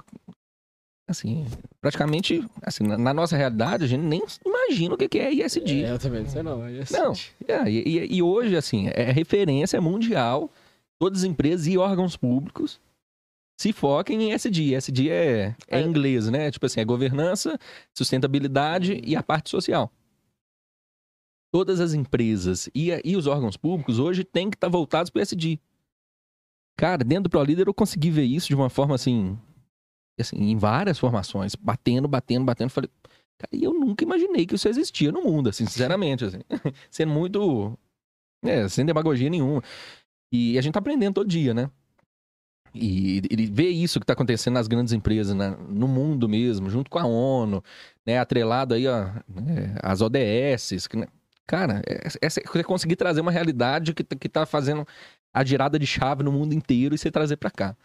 assim, 1.08 1.46
praticamente, 1.80 2.46
assim, 2.60 2.84
na, 2.84 2.98
na, 2.98 3.14
nossa 3.14 3.38
realidade, 3.38 3.84
a 3.84 3.86
gente 3.86 4.02
nem 4.02 4.22
imagina 4.44 4.94
o 4.94 4.98
que 4.98 5.18
é 5.18 5.32
ISD. 5.32 5.84
É, 5.84 5.92
eu 5.92 5.98
também 5.98 6.22
não 6.22 6.28
sei 6.28 6.42
não. 6.42 6.66
É 6.66 6.84
não, 6.90 7.12
é, 7.48 7.70
e, 7.70 8.16
e, 8.16 8.22
hoje, 8.22 8.54
assim, 8.54 8.88
é 8.88 9.10
referência 9.10 9.80
mundial, 9.80 10.50
todas 10.98 11.20
as 11.20 11.24
empresas 11.24 11.66
e 11.66 11.78
órgãos 11.78 12.18
públicos 12.18 12.78
se 13.56 13.72
focam 13.72 14.14
em 14.14 14.32
ISD. 14.32 14.74
ISD 14.74 15.10
é, 15.10 15.54
é, 15.68 15.80
é 15.80 15.82
inglês, 15.82 16.28
né? 16.28 16.50
Tipo 16.50 16.66
assim, 16.66 16.80
é 16.80 16.84
governança, 16.84 17.58
sustentabilidade 17.94 19.00
e 19.04 19.16
a 19.16 19.22
parte 19.22 19.50
social 19.50 19.90
todas 21.56 21.80
as 21.80 21.94
empresas 21.94 22.68
e, 22.74 22.90
e 23.02 23.16
os 23.16 23.26
órgãos 23.26 23.56
públicos 23.56 23.98
hoje 23.98 24.24
têm 24.24 24.50
que 24.50 24.56
estar 24.56 24.66
tá 24.66 24.70
voltados 24.70 25.08
para 25.08 25.20
o 25.20 25.22
SD. 25.22 25.58
Cara, 26.76 27.02
dentro 27.02 27.24
do 27.24 27.30
ProLíder 27.30 27.66
eu 27.66 27.72
consegui 27.72 28.10
ver 28.10 28.24
isso 28.24 28.48
de 28.48 28.54
uma 28.54 28.68
forma 28.68 28.94
assim, 28.94 29.38
assim, 30.20 30.36
em 30.36 30.58
várias 30.58 30.98
formações, 30.98 31.54
batendo, 31.54 32.06
batendo, 32.06 32.44
batendo. 32.44 32.68
Falei, 32.68 32.90
cara, 33.38 33.50
e 33.52 33.64
eu 33.64 33.72
nunca 33.72 34.04
imaginei 34.04 34.44
que 34.44 34.54
isso 34.54 34.68
existia 34.68 35.10
no 35.10 35.22
mundo, 35.22 35.48
assim, 35.48 35.64
sinceramente, 35.64 36.26
assim. 36.26 36.40
Sendo 36.90 37.14
muito, 37.14 37.78
é, 38.44 38.68
sem 38.68 38.84
demagogia 38.84 39.30
nenhuma. 39.30 39.62
E 40.30 40.58
a 40.58 40.60
gente 40.60 40.74
tá 40.74 40.80
aprendendo 40.80 41.14
todo 41.14 41.28
dia, 41.28 41.54
né? 41.54 41.70
E 42.78 43.22
ele 43.30 43.46
vê 43.46 43.68
isso 43.68 43.98
que 43.98 44.04
está 44.04 44.12
acontecendo 44.12 44.54
nas 44.54 44.68
grandes 44.68 44.92
empresas, 44.92 45.34
no 45.68 45.88
mundo 45.88 46.28
mesmo, 46.28 46.70
junto 46.70 46.90
com 46.90 46.98
a 46.98 47.06
ONU, 47.06 47.62
né? 48.04 48.18
atrelado 48.18 48.74
aí 48.74 48.84
né? 49.28 49.76
as 49.82 50.00
ODS, 50.00 50.86
que, 50.88 50.96
né? 50.96 51.06
Cara, 51.46 51.80
é 51.86 52.62
conseguir 52.64 52.96
trazer 52.96 53.20
uma 53.20 53.30
realidade 53.30 53.94
que, 53.94 54.02
que 54.02 54.28
tá 54.28 54.44
fazendo 54.44 54.86
a 55.32 55.44
girada 55.44 55.78
de 55.78 55.86
chave 55.86 56.22
no 56.22 56.32
mundo 56.32 56.54
inteiro 56.54 56.94
e 56.94 56.98
você 56.98 57.10
trazer 57.10 57.36
para 57.36 57.50
cá. 57.50 57.76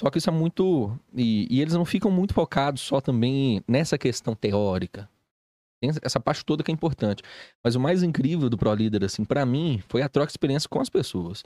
Só 0.00 0.10
que 0.10 0.18
isso 0.18 0.28
é 0.28 0.32
muito. 0.32 0.98
E, 1.14 1.46
e, 1.48 1.60
eles 1.60 1.74
não 1.74 1.84
ficam 1.84 2.10
muito 2.10 2.34
focados 2.34 2.82
só 2.82 3.00
também 3.00 3.62
nessa 3.68 3.96
questão 3.96 4.34
teórica. 4.34 5.08
Tem 5.80 5.90
essa 6.02 6.18
parte 6.18 6.44
toda 6.44 6.64
que 6.64 6.70
é 6.70 6.74
importante. 6.74 7.22
Mas 7.62 7.74
o 7.74 7.80
mais 7.80 8.02
incrível 8.02 8.48
do 8.50 8.58
ProLeader, 8.58 9.04
assim, 9.04 9.24
para 9.24 9.44
mim, 9.46 9.82
foi 9.88 10.02
a 10.02 10.08
troca 10.08 10.28
de 10.28 10.32
experiência 10.32 10.68
com 10.68 10.80
as 10.80 10.88
pessoas. 10.88 11.44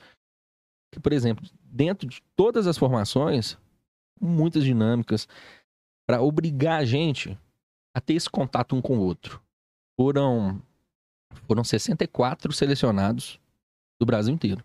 Que, 0.92 1.00
por 1.00 1.12
exemplo, 1.12 1.44
dentro 1.62 2.08
de 2.08 2.22
todas 2.34 2.66
as 2.66 2.78
formações, 2.78 3.58
muitas 4.20 4.64
dinâmicas, 4.64 5.28
para 6.06 6.22
obrigar 6.22 6.80
a 6.80 6.84
gente 6.84 7.38
a 7.94 8.00
ter 8.00 8.14
esse 8.14 8.30
contato 8.30 8.74
um 8.74 8.80
com 8.80 8.98
o 8.98 9.02
outro. 9.02 9.42
Foram 9.96 10.62
foram 11.46 11.62
64 11.62 12.52
selecionados 12.52 13.38
do 14.00 14.06
Brasil 14.06 14.32
inteiro. 14.32 14.64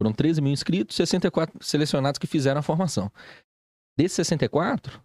Foram 0.00 0.12
13 0.12 0.40
mil 0.40 0.52
inscritos, 0.52 0.96
64 0.96 1.62
selecionados 1.62 2.18
que 2.18 2.26
fizeram 2.26 2.60
a 2.60 2.62
formação. 2.62 3.12
Desses 3.96 4.16
64, 4.16 5.00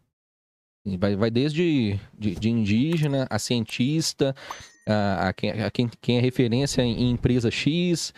vai, 0.98 1.16
vai 1.16 1.30
desde 1.30 2.00
de, 2.18 2.36
de 2.36 2.50
indígena 2.50 3.28
a 3.30 3.38
cientista, 3.38 4.34
a, 4.88 5.28
a, 5.28 5.34
quem, 5.34 5.52
a 5.52 5.70
quem, 5.70 5.90
quem, 6.00 6.18
é 6.18 6.22
referência 6.22 6.82
em, 6.82 7.04
em 7.04 7.12
empresa 7.12 7.52
X. 7.52 8.14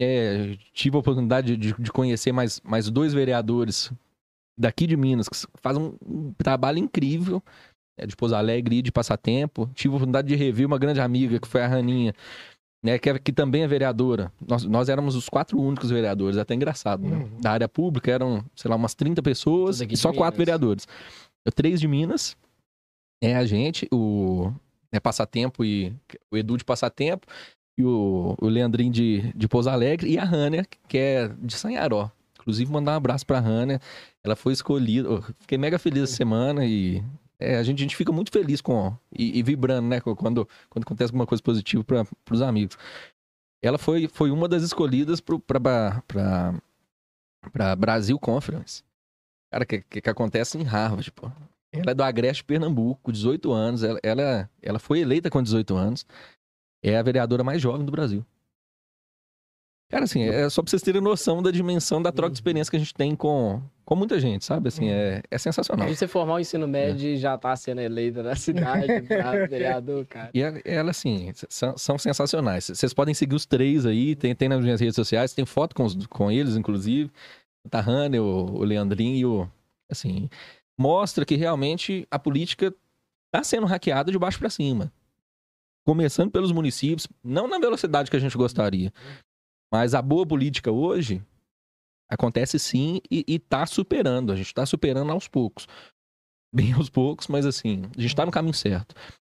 É, 0.00 0.56
tive 0.72 0.96
a 0.96 1.00
oportunidade 1.00 1.56
de, 1.56 1.72
de, 1.72 1.92
conhecer 1.92 2.30
mais, 2.30 2.60
mais 2.60 2.90
dois 2.90 3.14
vereadores 3.14 3.90
daqui 4.58 4.86
de 4.86 4.96
Minas 4.96 5.28
que 5.28 5.36
fazem 5.60 5.94
um, 6.06 6.32
trabalho 6.34 6.78
incrível 6.78 7.42
é, 7.98 8.06
de 8.06 8.14
Pouso 8.14 8.34
Alegre 8.34 8.76
e 8.76 8.82
de 8.82 8.92
Passatempo. 8.92 9.70
Tive 9.74 9.92
a 9.92 9.96
oportunidade 9.96 10.28
de 10.28 10.34
rever 10.34 10.66
uma 10.66 10.78
grande 10.78 11.00
amiga, 11.00 11.40
que 11.40 11.48
foi 11.48 11.62
a 11.62 11.66
Raninha, 11.66 12.14
né, 12.84 12.98
que, 12.98 13.08
é, 13.08 13.18
que 13.18 13.32
também 13.32 13.62
é 13.62 13.66
vereadora. 13.66 14.30
Nós, 14.46 14.64
nós 14.64 14.88
éramos 14.88 15.16
os 15.16 15.28
quatro 15.28 15.58
únicos 15.58 15.90
vereadores, 15.90 16.36
até 16.36 16.54
engraçado, 16.54 17.02
né? 17.02 17.16
Uhum. 17.16 17.40
Da 17.40 17.52
área 17.52 17.68
pública 17.68 18.10
eram, 18.10 18.44
sei 18.54 18.68
lá, 18.68 18.76
umas 18.76 18.94
30 18.94 19.22
pessoas 19.22 19.80
e 19.80 19.96
só 19.96 20.12
quatro 20.12 20.38
vereadores. 20.38 20.86
Eu, 21.44 21.52
três 21.52 21.80
de 21.80 21.88
Minas, 21.88 22.36
é 23.22 23.34
a 23.34 23.46
gente, 23.46 23.88
o 23.90 24.52
é 24.92 25.00
Passatempo 25.00 25.64
e 25.64 25.94
o 26.30 26.36
Edu 26.36 26.56
de 26.56 26.64
Passatempo, 26.64 27.26
e 27.76 27.84
o, 27.84 28.34
o 28.40 28.48
Leandrinho 28.48 28.92
de, 28.92 29.32
de 29.34 29.48
Pouso 29.48 29.68
Alegre, 29.68 30.10
e 30.10 30.18
a 30.18 30.24
Rania, 30.24 30.66
que 30.88 30.98
é 30.98 31.28
de 31.28 31.54
Sanharó. 31.54 32.10
Inclusive, 32.40 32.70
mandar 32.70 32.92
um 32.92 32.96
abraço 32.96 33.26
pra 33.26 33.40
Hannah. 33.40 33.80
Ela 34.22 34.36
foi 34.36 34.52
escolhida. 34.52 35.10
Oh, 35.10 35.22
fiquei 35.40 35.58
mega 35.58 35.78
feliz 35.78 36.04
essa 36.04 36.14
semana 36.14 36.64
e 36.64 37.02
é, 37.38 37.56
a, 37.56 37.62
gente, 37.62 37.80
a 37.80 37.82
gente 37.82 37.96
fica 37.96 38.12
muito 38.12 38.30
feliz 38.30 38.60
com 38.60 38.96
e, 39.12 39.38
e 39.38 39.42
vibrando, 39.42 39.88
né? 39.88 40.00
Quando, 40.00 40.48
quando 40.70 40.84
acontece 40.84 41.10
alguma 41.10 41.26
coisa 41.26 41.42
positiva 41.42 41.84
para 41.84 42.06
os 42.30 42.40
amigos. 42.40 42.78
Ela 43.60 43.78
foi, 43.78 44.06
foi 44.08 44.30
uma 44.30 44.48
das 44.48 44.62
escolhidas 44.62 45.20
para 45.20 46.02
Brasil 47.76 48.18
Conference. 48.18 48.84
Cara, 49.50 49.66
que, 49.66 49.82
que, 49.82 50.00
que, 50.00 50.10
acontece 50.10 50.56
em 50.56 50.62
Harvard, 50.62 51.10
pô. 51.12 51.30
Ela 51.72 51.90
é 51.90 51.94
do 51.94 52.02
Agreste, 52.02 52.44
Pernambuco, 52.44 53.12
18 53.12 53.52
anos. 53.52 53.82
Ela, 53.82 53.98
ela, 54.02 54.50
ela 54.62 54.78
foi 54.78 55.00
eleita 55.00 55.28
com 55.28 55.42
18 55.42 55.76
anos. 55.76 56.06
É 56.90 56.96
a 56.96 57.02
vereadora 57.02 57.42
mais 57.42 57.60
jovem 57.60 57.84
do 57.84 57.92
Brasil. 57.92 58.24
Cara, 59.88 60.04
assim, 60.04 60.24
é 60.24 60.50
só 60.50 60.62
pra 60.62 60.70
vocês 60.70 60.82
terem 60.82 61.00
noção 61.00 61.40
da 61.40 61.50
dimensão 61.50 62.02
da 62.02 62.10
troca 62.10 62.32
de 62.32 62.38
experiência 62.38 62.70
que 62.70 62.76
a 62.76 62.80
gente 62.80 62.92
tem 62.92 63.14
com, 63.14 63.62
com 63.84 63.94
muita 63.94 64.18
gente, 64.18 64.44
sabe? 64.44 64.66
Assim, 64.66 64.88
é, 64.90 65.22
é 65.30 65.38
sensacional. 65.38 65.86
A 65.86 65.94
você 65.94 66.08
formar 66.08 66.34
o 66.34 66.40
ensino 66.40 66.66
médio 66.66 67.10
e 67.10 67.16
já 67.16 67.38
tá 67.38 67.54
sendo 67.54 67.80
eleita 67.80 68.20
na 68.20 68.34
cidade, 68.34 69.02
pra 69.02 69.30
vereador, 69.46 70.04
cara. 70.06 70.30
E 70.34 70.40
ela, 70.64 70.90
assim, 70.90 71.30
são, 71.48 71.78
são, 71.78 71.98
sensacionais. 71.98 72.64
Vocês 72.64 72.92
podem 72.92 73.14
seguir 73.14 73.36
os 73.36 73.46
três 73.46 73.86
aí, 73.86 74.16
tem, 74.16 74.34
tem 74.34 74.48
nas 74.48 74.60
minhas 74.60 74.80
redes 74.80 74.96
sociais, 74.96 75.32
tem 75.32 75.46
foto 75.46 75.72
com, 75.72 75.84
os, 75.84 76.06
com 76.08 76.32
eles, 76.32 76.56
inclusive. 76.56 77.08
O 77.64 77.68
Tahane, 77.68 78.18
o, 78.18 78.24
o 78.24 78.64
Leandrinho 78.64 79.16
e 79.16 79.24
o... 79.24 79.48
Assim, 79.88 80.28
mostra 80.76 81.24
que 81.24 81.36
realmente 81.36 82.08
a 82.10 82.18
política 82.18 82.74
tá 83.30 83.44
sendo 83.44 83.66
hackeada 83.66 84.10
de 84.10 84.18
baixo 84.18 84.40
para 84.40 84.50
cima. 84.50 84.92
Começando 85.86 86.32
pelos 86.32 86.50
municípios, 86.50 87.06
não 87.22 87.46
na 87.46 87.58
velocidade 87.58 88.10
que 88.10 88.16
a 88.16 88.20
gente 88.20 88.36
gostaria, 88.36 88.92
mas 89.72 89.94
a 89.94 90.02
boa 90.02 90.26
política 90.26 90.72
hoje 90.72 91.22
acontece 92.10 92.58
sim 92.58 93.00
e, 93.10 93.24
está 93.28 93.64
superando. 93.66 94.32
A 94.32 94.36
gente 94.36 94.46
está 94.46 94.66
superando 94.66 95.12
aos 95.12 95.28
poucos. 95.28 95.66
Bem 96.54 96.72
aos 96.72 96.88
poucos, 96.88 97.28
mas 97.28 97.46
assim, 97.46 97.82
a 97.96 98.00
gente 98.00 98.06
está 98.06 98.24
no 98.24 98.32
caminho 98.32 98.54
certo. 98.54 98.94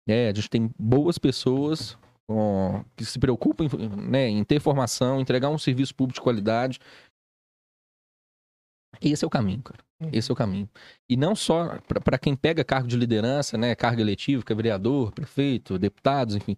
É, 0.09 0.29
a 0.29 0.35
gente 0.35 0.49
tem 0.49 0.71
boas 0.79 1.19
pessoas 1.19 1.99
com, 2.27 2.85
que 2.97 3.05
se 3.05 3.19
preocupam 3.19 3.67
né, 3.97 4.29
em 4.29 4.45
ter 4.45 4.61
formação, 4.61 5.21
entregar 5.21 5.51
um 5.51 5.59
serviço 5.59 5.95
público 5.95 6.21
de 6.21 6.23
qualidade. 6.23 6.79
Esse 9.01 9.25
é 9.25 9.27
o 9.27 9.31
caminho, 9.31 9.63
cara. 9.63 9.83
Uhum. 10.01 10.11
Esse 10.13 10.31
é 10.31 10.33
o 10.33 10.37
caminho. 10.37 10.69
E 11.09 11.17
não 11.17 11.35
só 11.35 11.79
para 12.05 12.19
quem 12.19 12.35
pega 12.37 12.65
cargo 12.65 12.89
de 12.89 12.97
liderança, 12.97 13.57
né, 13.59 13.75
cargo 13.75 14.01
eletivo, 14.01 14.45
que 14.45 14.53
é 14.53 14.57
vereador, 14.57 15.13
prefeito, 15.13 15.79
deputados, 15.79 16.37
enfim. 16.37 16.57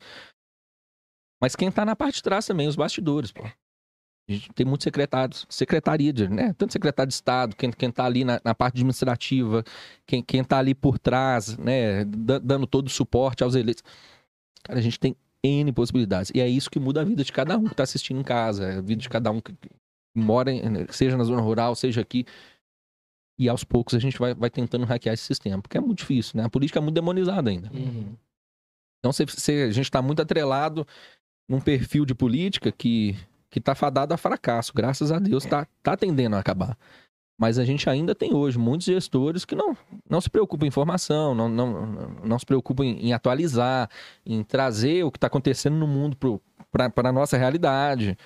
Mas 1.40 1.56
quem 1.56 1.70
tá 1.70 1.84
na 1.84 1.96
parte 1.96 2.16
de 2.16 2.22
trás 2.22 2.46
também, 2.46 2.68
os 2.68 2.76
bastidores, 2.76 3.32
pô. 3.32 3.42
A 4.28 4.32
gente 4.32 4.52
tem 4.52 4.64
muitos 4.64 4.84
secretários, 4.84 5.44
secretaria, 5.48 6.12
de, 6.12 6.28
né? 6.28 6.52
Tanto 6.52 6.72
secretário 6.72 7.08
de 7.08 7.14
Estado, 7.14 7.56
quem, 7.56 7.72
quem 7.72 7.90
tá 7.90 8.04
ali 8.04 8.24
na, 8.24 8.40
na 8.44 8.54
parte 8.54 8.74
administrativa, 8.74 9.64
quem, 10.06 10.22
quem 10.22 10.44
tá 10.44 10.58
ali 10.58 10.72
por 10.72 11.00
trás, 11.00 11.56
né? 11.58 12.04
dando 12.04 12.64
todo 12.64 12.86
o 12.86 12.90
suporte 12.90 13.42
aos 13.42 13.56
eleitos. 13.56 13.82
Cara, 14.62 14.78
a 14.78 14.82
gente 14.82 15.00
tem 15.00 15.16
N 15.42 15.72
possibilidades. 15.72 16.30
E 16.32 16.40
é 16.40 16.48
isso 16.48 16.70
que 16.70 16.78
muda 16.78 17.00
a 17.00 17.04
vida 17.04 17.24
de 17.24 17.32
cada 17.32 17.58
um 17.58 17.64
que 17.64 17.74
tá 17.74 17.82
assistindo 17.82 18.20
em 18.20 18.22
casa, 18.22 18.78
a 18.78 18.80
vida 18.80 19.02
de 19.02 19.08
cada 19.08 19.32
um 19.32 19.40
que 19.40 19.52
mora, 20.14 20.50
seja 20.90 21.16
na 21.16 21.24
zona 21.24 21.40
rural, 21.40 21.74
seja 21.74 22.00
aqui. 22.00 22.24
E 23.38 23.48
aos 23.48 23.64
poucos 23.64 23.94
a 23.94 23.98
gente 23.98 24.18
vai, 24.18 24.34
vai 24.34 24.50
tentando 24.50 24.84
hackear 24.84 25.14
esse 25.14 25.24
sistema, 25.24 25.62
porque 25.62 25.78
é 25.78 25.80
muito 25.80 25.98
difícil, 25.98 26.36
né? 26.36 26.44
A 26.44 26.50
política 26.50 26.78
é 26.78 26.82
muito 26.82 26.94
demonizada 26.94 27.48
ainda. 27.48 27.70
Uhum. 27.72 28.14
Então, 28.98 29.12
se, 29.12 29.24
se 29.28 29.62
a 29.62 29.70
gente 29.70 29.86
está 29.86 30.02
muito 30.02 30.20
atrelado 30.20 30.86
num 31.48 31.60
perfil 31.60 32.04
de 32.04 32.14
política 32.14 32.70
que 32.70 33.16
que 33.50 33.58
está 33.58 33.74
fadado 33.74 34.14
a 34.14 34.16
fracasso. 34.16 34.72
Graças 34.74 35.10
a 35.10 35.18
Deus 35.18 35.44
está 35.44 35.66
tá 35.82 35.96
tendendo 35.96 36.36
a 36.36 36.38
acabar. 36.38 36.78
Mas 37.38 37.58
a 37.58 37.64
gente 37.64 37.88
ainda 37.88 38.14
tem 38.14 38.34
hoje 38.34 38.58
muitos 38.58 38.86
gestores 38.86 39.44
que 39.44 39.54
não, 39.54 39.76
não 40.08 40.20
se 40.20 40.28
preocupam 40.28 40.66
em 40.66 40.70
formação, 40.70 41.34
não, 41.34 41.48
não, 41.48 41.86
não 42.22 42.38
se 42.38 42.44
preocupam 42.44 42.84
em, 42.84 43.06
em 43.06 43.12
atualizar, 43.12 43.88
em 44.24 44.44
trazer 44.44 45.04
o 45.04 45.10
que 45.10 45.16
está 45.16 45.26
acontecendo 45.26 45.76
no 45.76 45.86
mundo 45.86 46.16
para 46.70 47.08
a 47.08 47.12
nossa 47.12 47.36
realidade. 47.36 48.16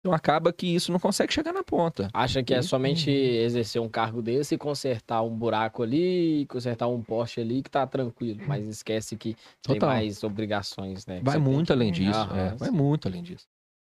Então 0.00 0.14
acaba 0.14 0.50
que 0.50 0.66
isso 0.66 0.90
não 0.90 0.98
consegue 0.98 1.32
chegar 1.32 1.52
na 1.52 1.62
ponta. 1.62 2.08
Acha 2.14 2.42
que 2.42 2.54
é 2.54 2.62
somente 2.62 3.10
exercer 3.10 3.82
um 3.82 3.88
cargo 3.88 4.22
desse 4.22 4.54
e 4.54 4.58
consertar 4.58 5.22
um 5.22 5.36
buraco 5.36 5.82
ali, 5.82 6.46
consertar 6.46 6.88
um 6.88 7.02
poste 7.02 7.40
ali 7.40 7.62
que 7.62 7.70
tá 7.70 7.86
tranquilo, 7.86 8.40
mas 8.46 8.66
esquece 8.66 9.14
que 9.14 9.36
Total. 9.62 9.78
tem 9.78 9.88
mais 9.88 10.24
obrigações, 10.24 11.06
né? 11.06 11.20
Vai 11.22 11.38
muito 11.38 11.66
que... 11.66 11.72
além 11.74 11.92
disso, 11.92 12.28
é, 12.34 12.54
vai 12.56 12.70
muito 12.70 13.06
além 13.06 13.22
disso. 13.22 13.46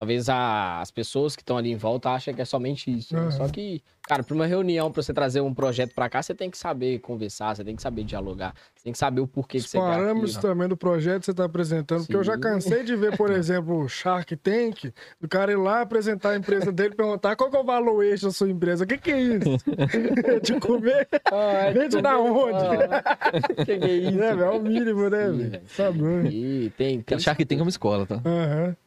Talvez 0.03 0.27
a, 0.27 0.81
as 0.81 0.91
pessoas 0.91 1.33
que 1.33 1.41
estão 1.41 1.55
ali 1.55 1.71
em 1.71 1.77
volta 1.77 2.09
achem 2.09 2.33
que 2.33 2.41
é 2.41 2.45
somente 2.45 2.91
isso. 2.91 3.15
Uhum. 3.15 3.23
Né? 3.23 3.31
Só 3.31 3.47
que, 3.47 3.81
cara, 4.05 4.21
para 4.21 4.35
uma 4.35 4.45
reunião, 4.45 4.91
para 4.91 5.01
você 5.01 5.13
trazer 5.13 5.39
um 5.39 5.53
projeto 5.53 5.95
para 5.95 6.09
cá, 6.09 6.21
você 6.21 6.35
tem 6.35 6.51
que 6.51 6.57
saber 6.57 6.99
conversar, 6.99 7.55
você 7.55 7.63
tem 7.63 7.73
que 7.73 7.81
saber 7.81 8.03
dialogar, 8.03 8.53
você 8.75 8.83
tem 8.83 8.91
que 8.91 8.99
saber 8.99 9.21
o 9.21 9.27
porquê 9.27 9.59
Os 9.59 9.63
que 9.63 9.69
você 9.69 9.77
quer. 9.77 9.83
parâmetros 9.85 10.35
também 10.35 10.67
do 10.67 10.75
projeto 10.75 11.21
que 11.21 11.25
você 11.27 11.31
está 11.31 11.45
apresentando, 11.45 12.01
Sim. 12.01 12.07
porque 12.07 12.17
eu 12.17 12.23
já 12.25 12.37
cansei 12.37 12.83
de 12.83 12.97
ver, 12.97 13.15
por 13.15 13.31
exemplo, 13.31 13.79
o 13.79 13.87
Shark 13.87 14.35
Tank, 14.35 14.91
o 15.23 15.27
cara 15.29 15.53
ir 15.53 15.55
lá 15.55 15.79
apresentar 15.79 16.31
a 16.31 16.35
empresa 16.35 16.69
dele 16.69 16.89
e 16.93 16.97
perguntar 16.97 17.37
qual 17.37 17.49
que 17.49 17.55
é 17.55 17.59
o 17.61 17.63
valor 17.63 18.03
extra 18.03 18.27
da 18.27 18.33
sua 18.33 18.49
empresa. 18.49 18.83
O 18.83 18.87
que, 18.87 18.97
que 18.97 19.09
é 19.09 19.21
isso? 19.21 19.57
de 20.43 20.59
comer? 20.59 21.07
Ah, 21.31 21.67
é 21.67 21.71
Vende 21.71 22.01
na 22.01 22.19
onde? 22.19 22.57
O 22.57 23.65
que, 23.65 23.77
que, 23.77 23.85
é 23.85 23.95
isso? 24.11 24.21
É, 24.21 24.31
é 24.31 24.49
o 24.49 24.61
mínimo, 24.61 25.09
né, 25.09 25.31
velho? 25.31 25.61
Tá 25.77 25.89
bom. 25.89 26.23
E 26.25 26.69
tem, 26.71 27.01
tem... 27.01 27.17
Shark 27.19 27.45
Tank 27.45 27.57
é 27.57 27.63
uma 27.63 27.69
escola, 27.69 28.05
tá? 28.05 28.15
Aham. 28.15 28.65
Uhum. 28.67 28.82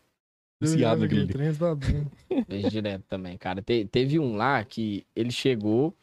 Viciado 0.60 1.04
aquele. 1.04 1.26
Vejo 2.48 2.70
direto 2.70 3.04
também, 3.08 3.36
cara. 3.36 3.62
Te, 3.62 3.84
teve 3.84 4.18
um 4.18 4.36
lá 4.36 4.64
que 4.64 5.06
ele 5.14 5.30
chegou. 5.30 5.94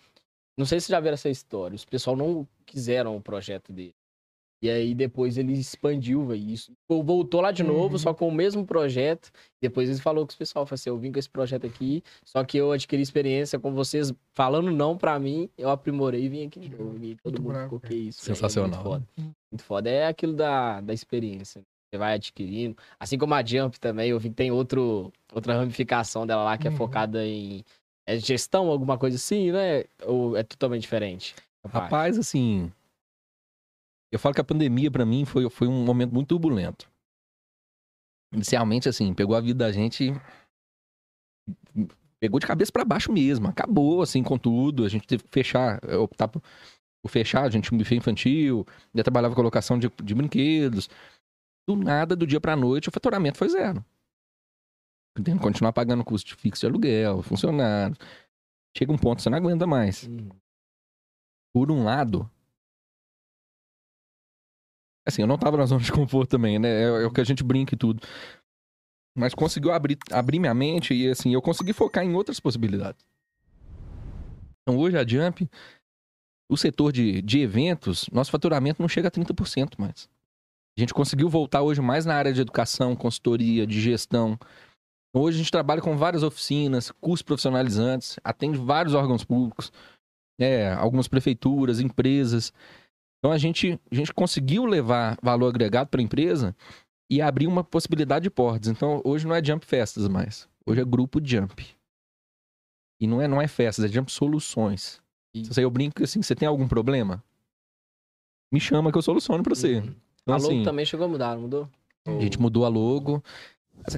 Não 0.58 0.66
sei 0.66 0.80
se 0.80 0.89
já 0.89 1.00
viram 1.00 1.16
essa 1.16 1.30
história. 1.30 1.76
Os 1.76 1.86
pessoal 1.86 2.16
não 2.16 2.48
quiseram 2.66 3.18
o 3.18 3.22
projeto 3.22 3.74
dele. 3.74 3.96
E 4.63 4.70
aí 4.70 4.96
depois 4.96 5.38
ele 5.38 5.52
expandiu, 5.52 6.26
velho. 6.26 6.50
Isso 6.50 6.72
voltou 6.88 7.42
lá 7.42 7.52
de 7.52 7.63
novo, 7.63 7.96
uhum. 7.96 8.00
só 8.00 8.13
com 8.13 8.30
o 8.30 8.32
mesmo 8.32 8.66
projeto. 8.66 9.30
Depois 9.62 9.89
ele 9.89 10.00
falou 10.00 10.26
com 10.26 10.30
os 10.30 10.38
pessoal, 10.38 10.66
falou 10.66 10.76
assim, 10.76 10.89
eu 10.89 10.98
vim 10.98 11.12
com 11.12 11.20
esse 11.20 11.30
projeto 11.30 11.68
aqui, 11.68 12.02
só 12.24 12.46
que 12.46 12.58
eu 12.58 12.72
adquiri 12.72 13.02
experiência 13.02 13.60
com 13.60 13.74
vocês 13.74 14.13
falando 14.34 14.72
não 14.72 14.98
para 14.98 15.20
mim, 15.20 15.50
eu 15.58 15.70
aprimorei 15.70 16.24
e 16.24 16.30
vim 16.30 16.46
aqui 16.46 16.62
de 16.62 16.70
novo. 16.70 16.98
E 17.04 17.16
todo 17.16 17.34
muito 17.34 17.42
mundo 17.42 17.52
bravo, 17.52 17.66
ficou 17.66 17.80
que 17.82 17.94
isso. 17.94 18.24
Sensacional. 18.24 18.70
É 18.70 18.72
muito, 18.72 18.84
foda. 18.84 19.08
muito 19.52 19.63
foda. 19.66 19.89
É 19.89 20.08
aquilo 20.08 20.34
da, 20.34 20.80
da 20.80 20.94
experiência. 20.94 21.62
Você 21.94 21.98
vai 22.00 22.16
adquirindo. 22.16 22.76
Assim 23.00 23.20
como 23.20 23.36
a 23.36 23.46
Jump 23.46 23.80
também, 23.80 24.10
eu 24.10 24.20
vi 24.20 24.30
que 24.30 24.36
tem 24.36 24.52
outro, 24.52 25.14
outra 25.32 25.54
ramificação 25.54 26.26
dela 26.26 26.44
lá 26.44 26.58
que 26.58 26.66
é 26.66 26.72
uhum. 26.72 26.76
é 26.76 26.78
focada 26.78 27.24
em 27.24 27.64
é 28.08 28.18
gestão, 28.18 28.68
alguma 28.68 28.98
coisa 28.98 29.16
assim, 29.16 29.52
né? 29.52 29.84
Ou 30.04 30.36
é 30.36 30.42
totalmente 30.42 30.82
diferente? 30.82 31.36
Rapaz, 31.64 32.18
assim. 32.18 32.72
Eu 34.12 34.18
falo 34.18 34.34
que 34.34 34.42
a 34.42 34.44
pandemia, 34.44 34.90
para 34.90 35.06
mim, 35.06 35.24
foi, 35.24 35.48
foi 35.52 35.68
um 35.68 35.86
momento 35.86 36.16
muito 36.16 36.30
turbulento. 36.30 36.90
Inicialmente, 38.34 38.90
assim, 38.90 39.14
pegou 39.14 39.36
a 39.36 39.42
vida 39.42 39.64
da 39.66 39.72
gente. 39.72 40.12
Pegou 42.20 42.40
de 42.40 42.48
cabeça 42.48 42.72
para 42.72 42.84
baixo 42.84 43.12
mesmo. 43.12 43.48
Acabou, 43.48 44.02
assim, 44.02 44.24
com 44.24 44.38
tudo. 44.40 44.84
A 44.84 44.90
gente 44.90 45.06
teve 45.06 45.24
que 45.24 45.30
fechar, 45.32 45.80
optar 46.00 46.28
por, 46.28 46.42
fechar. 47.08 47.44
A 47.44 47.50
gente 47.52 47.70
tinha 47.70 47.76
um 47.76 47.80
buffet 47.80 47.98
infantil, 47.98 48.66
já 48.96 49.04
trabalhava 49.04 49.36
com 49.36 49.42
colocação 49.42 49.78
de, 49.78 49.92
de 50.04 50.16
brinquedos 50.16 50.90
do 51.67 51.76
nada, 51.76 52.15
do 52.15 52.28
dia 52.28 52.41
pra 52.41 52.56
noite, 52.56 52.89
o 52.89 52.91
faturamento 52.91 53.38
foi 53.38 53.49
zero. 53.49 53.84
Tendo 55.15 55.38
que 55.38 55.43
continuar 55.43 55.73
pagando 55.73 56.04
custo 56.04 56.36
fixo 56.36 56.62
de 56.62 56.67
aluguel, 56.67 57.21
funcionário. 57.21 57.95
Chega 58.76 58.91
um 58.91 58.97
ponto 58.97 59.17
que 59.17 59.23
você 59.23 59.30
não 59.30 59.38
aguenta 59.38 59.67
mais. 59.67 60.04
Uhum. 60.04 60.30
Por 61.54 61.71
um 61.71 61.84
lado, 61.84 62.30
assim, 65.08 65.21
eu 65.21 65.28
não 65.28 65.38
tava 65.38 65.58
na 65.58 65.65
zona 65.65 65.84
de 65.84 65.91
conforto 65.91 66.32
também, 66.32 66.58
né? 66.58 66.67
É, 66.67 66.84
é 67.04 67.06
o 67.06 67.12
que 67.12 67.21
a 67.21 67.23
gente 67.23 67.43
brinca 67.43 67.76
e 67.76 67.78
tudo. 67.78 68.02
Mas 69.15 69.36
conseguiu 69.36 69.71
abrir, 69.71 69.97
abrir 70.12 70.39
minha 70.39 70.54
mente 70.56 70.93
e, 70.93 71.08
assim, 71.08 71.34
eu 71.34 71.41
consegui 71.41 71.71
focar 71.71 72.04
em 72.04 72.15
outras 72.15 72.39
possibilidades. 72.39 73.06
Então, 74.62 74.80
hoje 74.80 74.97
a 74.97 75.06
Jump, 75.06 75.47
o 76.49 76.58
setor 76.58 76.91
de, 76.91 77.21
de 77.21 77.39
eventos, 77.39 78.10
nosso 78.12 78.32
faturamento 78.32 78.82
não 78.82 78.89
chega 78.89 79.10
a 79.10 79.12
30% 79.12 79.78
mais. 79.78 80.10
A 80.78 80.82
gente 80.82 80.94
conseguiu 80.94 81.30
voltar 81.30 81.62
hoje 81.62 81.82
mais 81.82 82.06
na 82.06 82.16
área 82.16 82.34
de 82.34 82.42
educação, 82.42 82.96
consultoria, 82.96 83.68
de 83.68 83.80
gestão. 83.80 84.38
Hoje 85.16 85.38
a 85.38 85.38
gente 85.40 85.52
trabalha 85.52 85.82
com 85.82 85.96
várias 85.96 86.24
oficinas, 86.24 86.92
cursos 86.92 87.22
profissionalizantes, 87.22 88.18
atende 88.24 88.58
vários 88.58 88.96
órgãos 88.96 89.24
públicos, 89.24 89.72
é, 90.40 90.74
algumas 90.74 91.08
prefeituras, 91.08 91.80
empresas. 91.80 92.52
Então 93.20 93.32
a 93.32 93.38
gente, 93.38 93.80
a 93.92 93.96
gente 93.96 94.12
conseguiu 94.12 94.66
levar 94.66 95.18
valor 95.22 95.50
agregado 95.50 95.90
para 95.90 96.02
a 96.02 96.04
empresa 96.04 96.56
e 97.10 97.22
abrir 97.22 97.46
uma 97.46 97.64
possibilidade 97.64 98.24
de 98.24 98.32
portas. 98.32 98.70
Então 98.70 99.00
hoje 99.06 99.28
não 99.28 99.36
é 99.36 99.44
Jump 99.44 99.64
Festas 99.68 100.08
mais, 100.08 100.50
hoje 100.66 100.82
é 100.82 100.86
Grupo 100.86 101.22
Jump. 101.24 101.64
E 103.00 103.06
não 103.06 103.22
é, 103.22 103.28
não 103.28 103.40
é 103.40 103.48
festas, 103.48 103.86
é 103.86 103.88
Jump 103.88 104.12
Soluções. 104.12 105.00
Isso 105.36 105.60
aí 105.60 105.64
eu 105.64 105.70
brinco 105.70 106.04
assim, 106.04 106.22
você 106.22 106.34
tem 106.36 106.48
algum 106.48 106.68
problema? 106.68 107.24
Me 108.52 108.60
chama 108.60 108.92
que 108.92 108.98
eu 108.98 109.02
soluciono 109.02 109.44
para 109.44 109.54
você. 109.54 109.80
Uhum. 109.80 109.96
Então, 110.24 110.36
a 110.36 110.38
logo 110.38 110.54
assim, 110.54 110.64
também 110.64 110.86
chegou 110.86 111.06
a 111.06 111.10
mudar, 111.10 111.38
mudou? 111.38 111.70
A 112.06 112.20
gente 112.20 112.40
mudou 112.40 112.66
a 112.66 112.70
logo. 112.70 113.24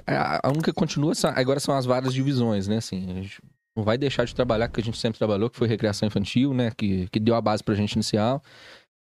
A 0.08 0.50
única 0.50 0.72
que 0.72 0.80
continua, 0.80 1.14
agora 1.36 1.60
são 1.60 1.76
as 1.76 1.86
várias 1.86 2.14
divisões, 2.14 2.68
né? 2.68 2.78
Assim, 2.78 3.12
a 3.12 3.22
gente 3.22 3.42
não 3.76 3.84
vai 3.84 3.98
deixar 3.98 4.26
de 4.26 4.34
trabalhar, 4.34 4.70
que 4.70 4.80
a 4.80 4.84
gente 4.84 4.98
sempre 4.98 5.18
trabalhou, 5.18 5.50
que 5.50 5.58
foi 5.58 5.68
recreação 5.68 6.08
infantil, 6.08 6.54
né? 6.54 6.72
Que, 6.72 7.08
que 7.10 7.20
deu 7.20 7.36
a 7.36 7.42
base 7.42 7.64
pra 7.64 7.76
gente 7.76 7.94
inicial. 7.94 8.42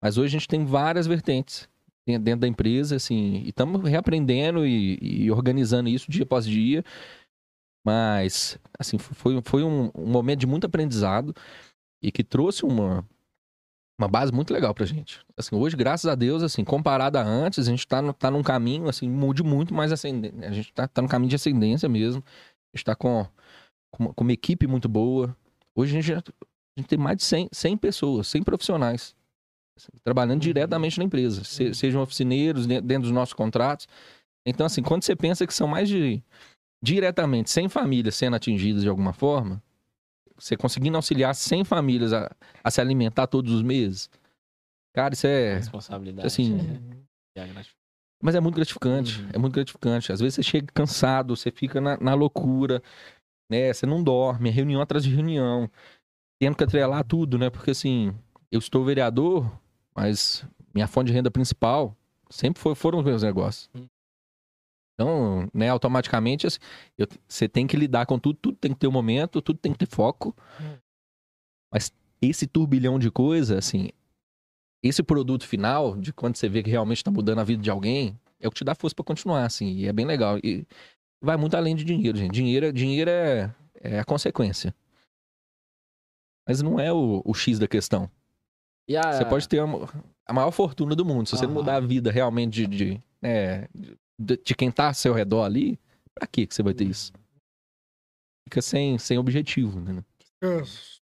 Mas 0.01 0.17
hoje 0.17 0.35
a 0.35 0.39
gente 0.39 0.47
tem 0.47 0.65
várias 0.65 1.07
vertentes 1.07 1.69
dentro 2.05 2.41
da 2.41 2.47
empresa, 2.47 2.95
assim, 2.95 3.43
e 3.45 3.49
estamos 3.49 3.87
reaprendendo 3.87 4.65
e, 4.65 4.97
e, 5.01 5.31
organizando 5.31 5.89
isso 5.89 6.11
dia 6.11 6.23
após 6.23 6.45
dia. 6.45 6.83
Mas, 7.85 8.59
assim, 8.77 8.97
foi, 8.97 9.41
foi 9.43 9.63
um, 9.63 9.91
um 9.95 10.07
momento 10.07 10.39
de 10.39 10.47
muito 10.47 10.65
aprendizado 10.65 11.33
e 12.01 12.11
que 12.11 12.23
trouxe 12.23 12.65
uma, 12.65 13.05
uma 14.01 14.07
base 14.07 14.31
muito 14.31 14.51
legal 14.51 14.73
pra 14.73 14.85
gente. 14.85 15.19
Assim, 15.37 15.55
hoje, 15.55 15.75
graças 15.75 16.09
a 16.09 16.15
Deus, 16.15 16.41
assim, 16.41 16.63
comparado 16.63 17.17
a 17.17 17.21
antes, 17.21 17.67
a 17.67 17.71
gente 17.71 17.87
tá, 17.87 18.01
no, 18.01 18.13
tá 18.13 18.31
num 18.31 18.41
caminho, 18.41 18.89
assim, 18.89 19.09
mude 19.09 19.43
muito 19.43 19.73
mais 19.73 19.91
ascendente. 19.91 20.43
A 20.43 20.51
gente 20.51 20.73
tá, 20.73 20.87
tá 20.87 21.01
no 21.01 21.07
caminho 21.07 21.29
de 21.29 21.35
ascendência 21.35 21.87
mesmo. 21.87 22.23
A 22.73 22.77
gente 22.77 22.85
tá 22.85 22.95
com, 22.95 23.25
com, 23.91 24.03
uma, 24.05 24.13
com 24.13 24.23
uma 24.23 24.33
equipe 24.33 24.65
muito 24.65 24.89
boa. 24.89 25.35
Hoje 25.75 25.91
a 25.91 26.01
gente, 26.01 26.07
já, 26.07 26.17
a 26.17 26.79
gente 26.79 26.87
tem 26.87 26.97
mais 26.97 27.17
de 27.17 27.23
100, 27.23 27.49
100 27.51 27.77
pessoas, 27.77 28.27
100 28.27 28.43
profissionais 28.43 29.15
assim, 29.77 29.91
trabalhando 30.03 30.41
uhum. 30.41 30.47
diretamente 30.47 30.97
na 30.97 31.05
empresa, 31.05 31.43
se, 31.43 31.67
uhum. 31.67 31.73
sejam 31.73 32.01
oficineiros 32.01 32.65
dentro 32.65 33.03
dos 33.03 33.11
nossos 33.11 33.33
contratos. 33.33 33.87
Então, 34.45 34.65
assim, 34.65 34.81
quando 34.81 35.03
você 35.03 35.15
pensa 35.15 35.45
que 35.45 35.53
são 35.53 35.67
mais 35.67 35.87
de 35.87 36.21
diretamente 36.83 37.49
100 37.51 37.69
famílias 37.69 38.15
sendo 38.15 38.35
atingidas 38.35 38.81
de 38.81 38.89
alguma 38.89 39.13
forma, 39.13 39.61
você 40.41 40.57
conseguindo 40.57 40.97
auxiliar 40.97 41.35
100 41.35 41.63
famílias 41.63 42.13
a, 42.13 42.29
a 42.63 42.71
se 42.71 42.81
alimentar 42.81 43.27
todos 43.27 43.53
os 43.53 43.61
meses, 43.61 44.09
cara, 44.93 45.13
isso 45.13 45.27
é. 45.27 45.55
Responsabilidade. 45.55 46.27
Assim. 46.27 46.57
É. 47.37 47.45
Mas 48.21 48.35
é 48.35 48.39
muito 48.39 48.55
gratificante. 48.55 49.21
Uhum. 49.21 49.29
É 49.33 49.37
muito 49.37 49.53
gratificante. 49.53 50.11
Às 50.11 50.19
vezes 50.19 50.35
você 50.35 50.43
chega 50.43 50.67
cansado, 50.73 51.35
você 51.35 51.51
fica 51.51 51.79
na, 51.79 51.97
na 51.97 52.13
loucura, 52.13 52.81
né? 53.49 53.71
Você 53.71 53.85
não 53.85 54.03
dorme, 54.03 54.49
é 54.49 54.51
reunião 54.51 54.81
atrás 54.81 55.03
de 55.03 55.13
reunião, 55.13 55.69
tendo 56.39 56.55
que 56.55 56.63
atrelar 56.63 57.03
tudo, 57.03 57.37
né? 57.37 57.49
Porque 57.49 57.71
assim, 57.71 58.13
eu 58.51 58.59
estou 58.59 58.83
vereador, 58.83 59.51
mas 59.95 60.45
minha 60.73 60.87
fonte 60.87 61.07
de 61.07 61.13
renda 61.13 61.31
principal 61.31 61.95
sempre 62.29 62.61
foi, 62.61 62.75
foram 62.75 62.99
os 62.99 63.05
meus 63.05 63.23
negócios. 63.23 63.69
Hum. 63.75 63.85
Então, 65.01 65.49
né, 65.51 65.69
automaticamente, 65.69 66.45
assim, 66.45 66.59
eu, 66.95 67.07
você 67.27 67.49
tem 67.49 67.65
que 67.65 67.75
lidar 67.75 68.05
com 68.05 68.19
tudo, 68.19 68.37
tudo 68.39 68.57
tem 68.57 68.71
que 68.71 68.77
ter 68.77 68.87
um 68.87 68.91
momento, 68.91 69.41
tudo 69.41 69.57
tem 69.57 69.71
que 69.71 69.79
ter 69.79 69.87
foco. 69.87 70.35
Hum. 70.59 70.77
Mas 71.73 71.91
esse 72.21 72.45
turbilhão 72.45 72.99
de 72.99 73.09
coisa, 73.09 73.57
assim, 73.57 73.89
esse 74.83 75.01
produto 75.01 75.47
final, 75.47 75.97
de 75.97 76.13
quando 76.13 76.35
você 76.35 76.47
vê 76.47 76.61
que 76.61 76.69
realmente 76.69 76.97
está 76.97 77.09
mudando 77.09 77.39
a 77.39 77.43
vida 77.43 77.63
de 77.63 77.71
alguém, 77.71 78.15
é 78.39 78.47
o 78.47 78.51
que 78.51 78.57
te 78.57 78.63
dá 78.63 78.75
força 78.75 78.95
para 78.95 79.05
continuar, 79.05 79.45
assim, 79.45 79.73
e 79.73 79.87
é 79.87 79.93
bem 79.93 80.05
legal. 80.05 80.37
E 80.43 80.67
vai 81.19 81.35
muito 81.35 81.57
além 81.57 81.75
de 81.75 81.83
dinheiro, 81.83 82.15
gente. 82.15 82.31
Dinheiro, 82.31 82.71
dinheiro 82.71 83.09
é, 83.09 83.51
é 83.81 83.99
a 83.99 84.05
consequência. 84.05 84.75
Mas 86.47 86.61
não 86.61 86.79
é 86.79 86.93
o, 86.93 87.23
o 87.25 87.33
X 87.33 87.57
da 87.57 87.67
questão. 87.67 88.07
A... 88.95 89.13
Você 89.13 89.25
pode 89.25 89.47
ter 89.47 89.61
a, 89.61 89.65
a, 90.27 90.33
maior 90.33 90.51
fortuna 90.51 90.95
do 90.95 91.05
mundo. 91.05 91.27
Se 91.27 91.37
você 91.37 91.47
não 91.47 91.53
mudar 91.53 91.75
a 91.77 91.79
vida 91.79 92.11
realmente 92.11 92.67
de, 92.67 92.67
de, 92.67 93.03
é, 93.21 93.69
de, 93.73 93.97
de, 94.21 94.55
quem 94.55 94.71
tá 94.71 94.87
ao 94.87 94.93
seu 94.93 95.13
redor 95.13 95.43
ali, 95.43 95.79
pra 96.13 96.27
que 96.27 96.47
você 96.49 96.61
vai 96.61 96.73
ter 96.73 96.85
isso? 96.85 97.11
Fica 98.47 98.61
sem, 98.61 98.97
sem 98.97 99.17
objetivo, 99.17 99.79
né? 99.79 100.03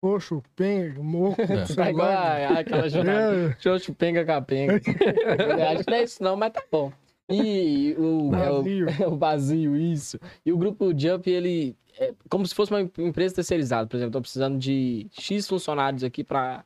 Xoxo, 0.04 0.42
penga, 0.56 1.02
moco. 1.02 1.42
É. 1.42 1.66
Tá 1.74 1.90
igual 1.90 2.10
aquela 2.10 2.90
jornada. 2.90 3.52
É. 3.52 3.62
Xoxo, 3.62 3.94
penga, 3.94 4.26
capenga. 4.26 4.76
Acho 4.76 5.84
que 5.84 5.92
não 5.92 5.98
é 5.98 6.04
isso 6.04 6.24
não, 6.24 6.36
mas 6.36 6.52
tá 6.52 6.64
bom. 6.72 6.92
E 7.30 7.96
o 7.98 8.32
vazio. 8.32 8.88
É 8.90 9.08
o, 9.08 9.14
o 9.14 9.18
vazio, 9.18 9.76
isso. 9.76 10.20
E 10.46 10.52
o 10.52 10.58
grupo 10.58 10.98
Jump, 10.98 11.30
ele 11.30 11.76
é 12.00 12.14
como 12.30 12.46
se 12.48 12.56
fosse 12.56 12.72
uma 12.72 12.82
empresa 12.82 13.36
terceirizada. 13.36 13.88
Por 13.88 13.98
exemplo, 13.98 14.14
tô 14.14 14.22
precisando 14.22 14.58
de 14.58 15.08
X 15.12 15.48
funcionários 15.48 16.04
aqui 16.04 16.24
para 16.24 16.66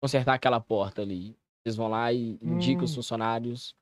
consertar 0.00 0.34
aquela 0.34 0.60
porta 0.60 1.02
ali. 1.02 1.36
Eles 1.64 1.76
vão 1.76 1.88
lá 1.88 2.12
e 2.12 2.38
indicam 2.42 2.82
hum. 2.82 2.84
os 2.84 2.94
funcionários 2.94 3.74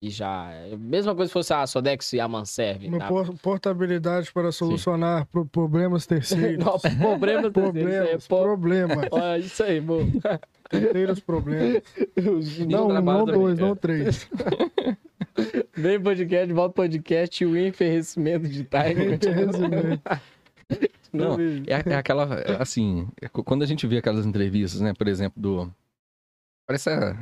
e 0.00 0.10
já. 0.10 0.50
É 0.52 0.76
mesma 0.76 1.14
coisa 1.14 1.28
se 1.28 1.32
fosse 1.32 1.52
a 1.52 1.66
Sodex 1.66 2.12
e 2.12 2.20
a 2.20 2.28
Manserve. 2.28 2.88
Uma 2.88 2.98
tá? 2.98 3.08
portabilidade 3.42 4.32
para 4.32 4.52
solucionar 4.52 5.26
pro 5.26 5.44
problemas 5.44 6.06
terceiros. 6.06 6.64
Não, 6.64 6.78
problemas 6.78 7.52
terceiros. 7.52 8.26
Problemas, 8.26 8.98
é 8.98 9.08
problema. 9.08 9.08
Olha, 9.10 9.38
isso 9.38 9.62
aí, 9.62 9.80
bom. 9.80 10.00
Terceiros 10.68 11.20
problemas. 11.20 11.82
não, 12.68 12.88
não 12.88 13.24
dois, 13.24 13.58
não 13.58 13.74
três. 13.74 14.28
Vem 15.74 15.98
podcast, 15.98 16.52
volta 16.52 16.74
podcast 16.74 17.42
e 17.42 17.46
o 17.46 17.56
enferrecimento 17.56 18.46
de 18.46 18.64
Tiger. 18.64 19.14
Enferrecimento. 19.14 20.02
Não, 21.10 21.40
é, 21.66 21.90
é, 21.90 21.94
aquela, 21.94 22.34
assim, 22.60 23.08
é, 23.18 23.28
quando 23.28 23.62
a 23.62 23.66
gente 23.66 23.86
vê 23.86 23.96
aquelas 23.96 24.26
entrevistas, 24.26 24.82
né, 24.82 24.92
por 24.92 25.08
exemplo, 25.08 25.40
do... 25.40 25.72
Parece 26.66 26.90
a... 26.90 27.16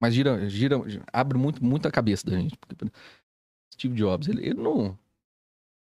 Mas 0.00 0.14
gira, 0.14 0.48
gira, 0.48 0.76
abre 1.12 1.38
muito, 1.38 1.64
muito 1.64 1.88
a 1.88 1.90
cabeça 1.90 2.28
da 2.28 2.36
gente. 2.36 2.56
Porque 2.56 2.76
Steve 3.72 3.94
Jobs, 3.94 4.28
ele, 4.28 4.46
ele 4.46 4.60
não... 4.60 4.98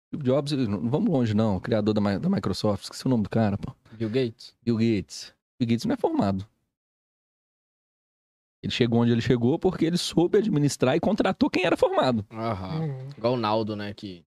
Steve 0.09 0.25
Jobs, 0.25 0.53
não 0.53 0.91
vamos 0.91 1.11
longe 1.11 1.35
não, 1.35 1.61
criador 1.61 1.95
da, 1.95 2.19
da 2.19 2.29
Microsoft, 2.29 2.85
esqueci 2.85 3.07
o 3.07 3.09
nome 3.11 3.23
do 3.23 3.31
cara, 3.31 3.57
pô. 3.57 3.75
Bill 3.93 4.11
Gates. 4.11 4.55
Bill 4.63 4.77
Gates. 4.77 5.35
Bill 5.59 5.69
Gates 5.69 5.85
não 5.85 5.95
é 5.95 5.97
formado. 5.97 6.47
Ele 8.63 8.73
chegou 8.73 9.01
onde 9.01 9.11
ele 9.11 9.21
chegou 9.21 9.59
porque 9.59 9.85
ele 9.85 9.97
soube 9.97 10.39
administrar 10.39 10.97
e 10.97 11.01
contratou 11.01 11.51
quem 11.51 11.65
era 11.65 11.77
formado. 11.77 12.25
Aham. 12.31 12.81
Uhum. 12.81 13.09
Igual 13.17 13.35
o 13.35 13.37
Naldo, 13.37 13.75
né, 13.75 13.93
que 13.93 14.25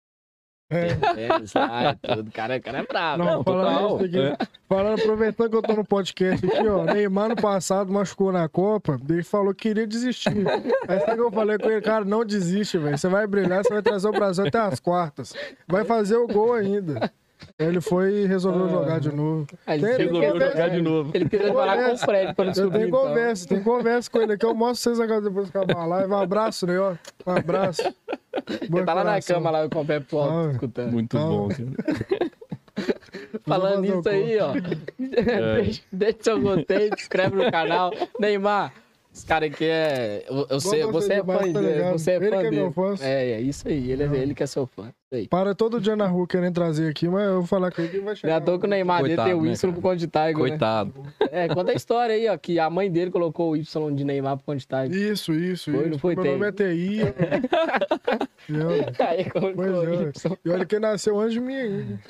é. 0.71 0.95
Tênis 1.15 1.53
tudo. 2.01 2.29
O 2.29 2.33
cara, 2.33 2.61
cara 2.61 2.79
é 2.79 2.87
bravo. 2.87 3.25
Não, 3.25 3.43
falando, 3.43 4.05
aqui, 4.05 4.19
é. 4.19 4.37
falando, 4.69 5.01
aproveitando 5.01 5.51
que 5.51 5.57
eu 5.57 5.63
tô 5.63 5.73
no 5.75 5.85
podcast 5.85 6.47
aqui, 6.47 6.69
ó. 6.69 6.85
Neymar 6.85 7.31
no 7.31 7.37
passado 7.37 7.93
machucou 7.93 8.31
na 8.31 8.49
Copa, 8.49 8.99
ele 9.09 9.23
falou 9.23 9.53
que 9.53 9.69
queria 9.69 9.87
desistir. 9.87 10.47
Aí 10.89 11.01
sabe 11.01 11.17
que 11.17 11.21
eu 11.21 11.33
falei 11.33 11.59
com 11.59 11.69
ele, 11.69 11.81
cara, 11.81 12.05
não 12.05 12.25
desiste, 12.25 12.79
velho. 12.79 12.97
Você 12.97 13.09
vai 13.09 13.27
brilhar, 13.27 13.65
você 13.65 13.73
vai 13.73 13.83
trazer 13.83 14.09
o 14.09 14.13
Brasil 14.13 14.47
até 14.47 14.59
as 14.59 14.79
quartas. 14.79 15.35
Vai 15.67 15.85
fazer 15.85 16.17
o 16.17 16.27
gol 16.27 16.55
ainda. 16.55 17.11
Ele 17.59 17.81
foi 17.81 18.23
e 18.23 18.27
resolveu 18.27 18.67
ah, 18.67 18.69
jogar 18.69 19.01
de 19.01 19.15
novo. 19.15 19.47
Ele 19.67 19.87
tem, 19.87 19.97
resolveu 20.07 20.41
jogar 20.41 20.69
de 20.71 20.83
novo. 20.83 21.11
Ele 21.15 21.29
queria 21.29 21.53
falar 21.53 21.85
com 21.85 21.93
o 21.93 21.99
Fred 21.99 22.35
para 22.35 22.51
descobrir. 22.51 22.67
Eu 22.67 22.71
tenho 22.71 22.89
então. 22.89 23.01
conversa, 23.01 23.49
tem 23.49 23.63
conversa 23.63 24.11
com 24.11 24.19
ele 24.21 24.33
aqui. 24.33 24.47
Eu 24.47 24.55
mostro 24.55 24.83
vocês 24.83 25.01
agora 25.01 25.21
depois 25.21 25.51
que 25.51 25.59
acabar 25.59 25.83
a 25.83 25.87
live. 25.87 26.13
Um 26.13 26.17
abraço, 26.17 26.67
né? 26.67 26.79
Ó. 26.79 26.95
Um 27.27 27.33
abraço. 27.33 27.83
Ele 28.61 28.85
tá 28.85 28.95
lá 28.95 29.05
na 29.05 29.21
cama, 29.21 29.51
lá 29.51 29.69
com 29.69 29.81
o 29.81 29.87
pé 29.87 30.01
pro 30.01 30.19
alto, 30.19 30.33
ah, 30.33 30.53
escutando. 30.53 30.93
Muito 30.93 31.19
ah. 31.19 31.21
bom, 31.21 31.49
cara. 31.51 32.31
Falando 33.45 33.83
nisso 33.83 34.09
aí, 34.09 34.39
ó. 34.39 34.55
É. 34.55 35.63
deixa, 35.63 35.83
deixa 35.93 36.19
seu 36.23 36.41
gostei, 36.41 36.89
se 36.89 37.03
inscreve 37.03 37.37
no 37.37 37.51
canal. 37.51 37.93
Neymar, 38.19 38.73
esse 39.21 39.27
cara 39.27 39.47
aqui 39.47 39.65
é. 39.65 40.25
Eu, 40.29 40.47
eu 40.49 40.61
sei, 40.61 40.85
você 40.87 41.15
é 41.15 41.25
fã 41.25 41.37
tá 41.37 41.43
dele. 41.43 41.93
Você 41.93 42.13
é 42.13 42.17
ele 42.17 42.31
fã 42.31 42.31
que 42.31 42.37
é 42.37 42.51
dele. 42.51 42.57
meu 42.57 42.73
fã. 42.73 42.95
É, 43.01 43.33
é 43.33 43.41
isso 43.41 43.69
aí. 43.69 43.91
Ele, 43.91 44.03
é, 44.03 44.17
ele 44.17 44.35
que 44.35 44.43
é 44.43 44.47
seu 44.47 44.67
fã. 44.67 44.91
Para 45.29 45.55
todo 45.55 45.81
dia 45.81 45.97
na 45.97 46.07
rua 46.07 46.27
querendo 46.27 46.55
trazer 46.55 46.89
aqui, 46.89 47.09
mas 47.09 47.25
eu 47.25 47.39
vou 47.39 47.47
falar 47.47 47.73
com 47.73 47.83
ele 47.83 47.91
que 47.91 47.99
vai 47.99 48.15
chegar. 48.15 48.35
Já 48.35 48.41
tô 48.41 48.59
com 48.59 48.67
o 48.67 48.71
Neymar 48.71 49.03
dele 49.03 49.17
tem 49.17 49.35
o 49.35 49.45
Y 49.45 49.51
né, 49.51 49.73
pro 49.73 49.83
Conde 49.83 50.07
Tiger. 50.07 50.35
Coitado. 50.35 50.95
Né? 50.97 51.13
É, 51.33 51.49
conta 51.49 51.73
a 51.73 51.75
história 51.75 52.15
aí, 52.15 52.29
ó, 52.29 52.37
que 52.39 52.61
a 52.61 52.71
mãe 52.71 52.91
dele 52.91 53.11
colocou 53.11 53.51
o 53.51 53.57
Y 53.57 53.95
de 53.95 54.05
Neymar 54.05 54.37
pro 54.37 54.47
Conde 54.47 54.67
Tiger. 54.67 54.93
Isso, 54.93 55.33
isso, 55.33 55.73
foi, 55.73 55.81
isso. 55.81 55.91
Não 55.91 55.99
foi 55.99 56.15
Meu 56.15 56.25
nome 56.25 56.47
é 56.47 56.53
TI. 56.53 57.01
aí 59.01 59.29
colocou 59.31 59.65
o 59.65 59.95
Y. 59.95 60.39
E 60.45 60.51
olha 60.51 60.65
que 60.65 60.79
nasceu 60.79 61.19
antes 61.19 61.35
de 61.35 61.41
mim 61.41 61.57
ainda. 61.57 62.01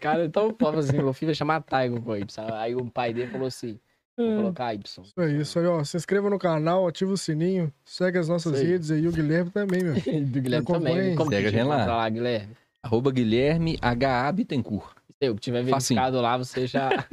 Cara, 0.00 0.24
então, 0.24 0.56
assim, 0.78 0.96
meu 0.96 1.12
filho 1.12 1.28
vai 1.28 1.34
chamar 1.34 1.62
Tiger 1.62 2.00
com 2.00 2.10
o 2.10 2.16
Y. 2.16 2.44
Aí 2.54 2.74
o 2.74 2.86
pai 2.86 3.12
dele 3.12 3.30
falou 3.30 3.46
assim. 3.46 3.78
Vou 4.18 4.32
é. 4.32 4.36
colocar 4.36 4.74
Y. 4.74 4.82
Isso 5.04 5.20
aí, 5.20 5.40
isso 5.40 5.58
aí, 5.60 5.66
ó. 5.66 5.84
Se 5.84 5.96
inscreva 5.96 6.28
no 6.28 6.40
canal, 6.40 6.88
ativa 6.88 7.12
o 7.12 7.16
sininho, 7.16 7.72
segue 7.84 8.18
as 8.18 8.28
nossas 8.28 8.60
redes 8.60 8.90
aí. 8.90 9.06
O 9.06 9.12
Guilherme 9.12 9.50
também, 9.50 9.80
meu. 9.80 9.94
Do 10.26 10.40
Guilherme 10.40 10.66
também. 10.66 11.14
Como 11.14 11.30
segue 11.30 11.46
a 11.46 11.50
gente 11.52 11.62
lá. 11.62 11.86
lá. 11.86 12.08
Guilherme? 12.08 12.56
Arroba 12.82 13.12
Guilherme 13.12 13.78
HA 13.80 14.32
Bittencourt. 14.32 14.98
Se 15.20 15.28
eu 15.28 15.38
tiver 15.38 15.62
verificado 15.62 16.20
lá, 16.20 16.36
você 16.36 16.66
já, 16.66 16.90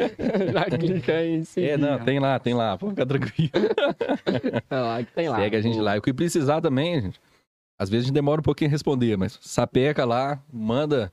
já 0.52 0.78
clica 0.78 1.13
aí 1.13 1.36
em 1.36 1.44
cima. 1.44 1.68
É, 1.68 1.78
não, 1.78 2.04
tem 2.04 2.20
lá, 2.20 2.39
tem 2.39 2.54
lá. 2.56 2.78
Pode 2.78 2.94
ficar 2.94 3.06
tranquilo. 3.06 3.52
Não, 4.70 5.04
tem 5.15 5.30
lá. 5.30 5.38
Segue 5.38 5.56
a 5.56 5.62
gente 5.62 5.80
lá. 5.80 5.96
E 5.96 6.00
o 6.00 6.02
que 6.04 6.13
precisar 6.13 6.62
também, 6.62 7.02
gente. 7.02 7.20
Às 7.80 7.89
vezes 7.89 8.06
a 8.06 8.08
gente 8.08 8.13
demora 8.13 8.41
um 8.41 8.44
pouquinho 8.44 8.70
a 8.70 8.72
responder, 8.72 9.18
mas 9.18 9.39
sapeca 9.41 10.06
lá, 10.06 10.39
manda. 10.52 11.12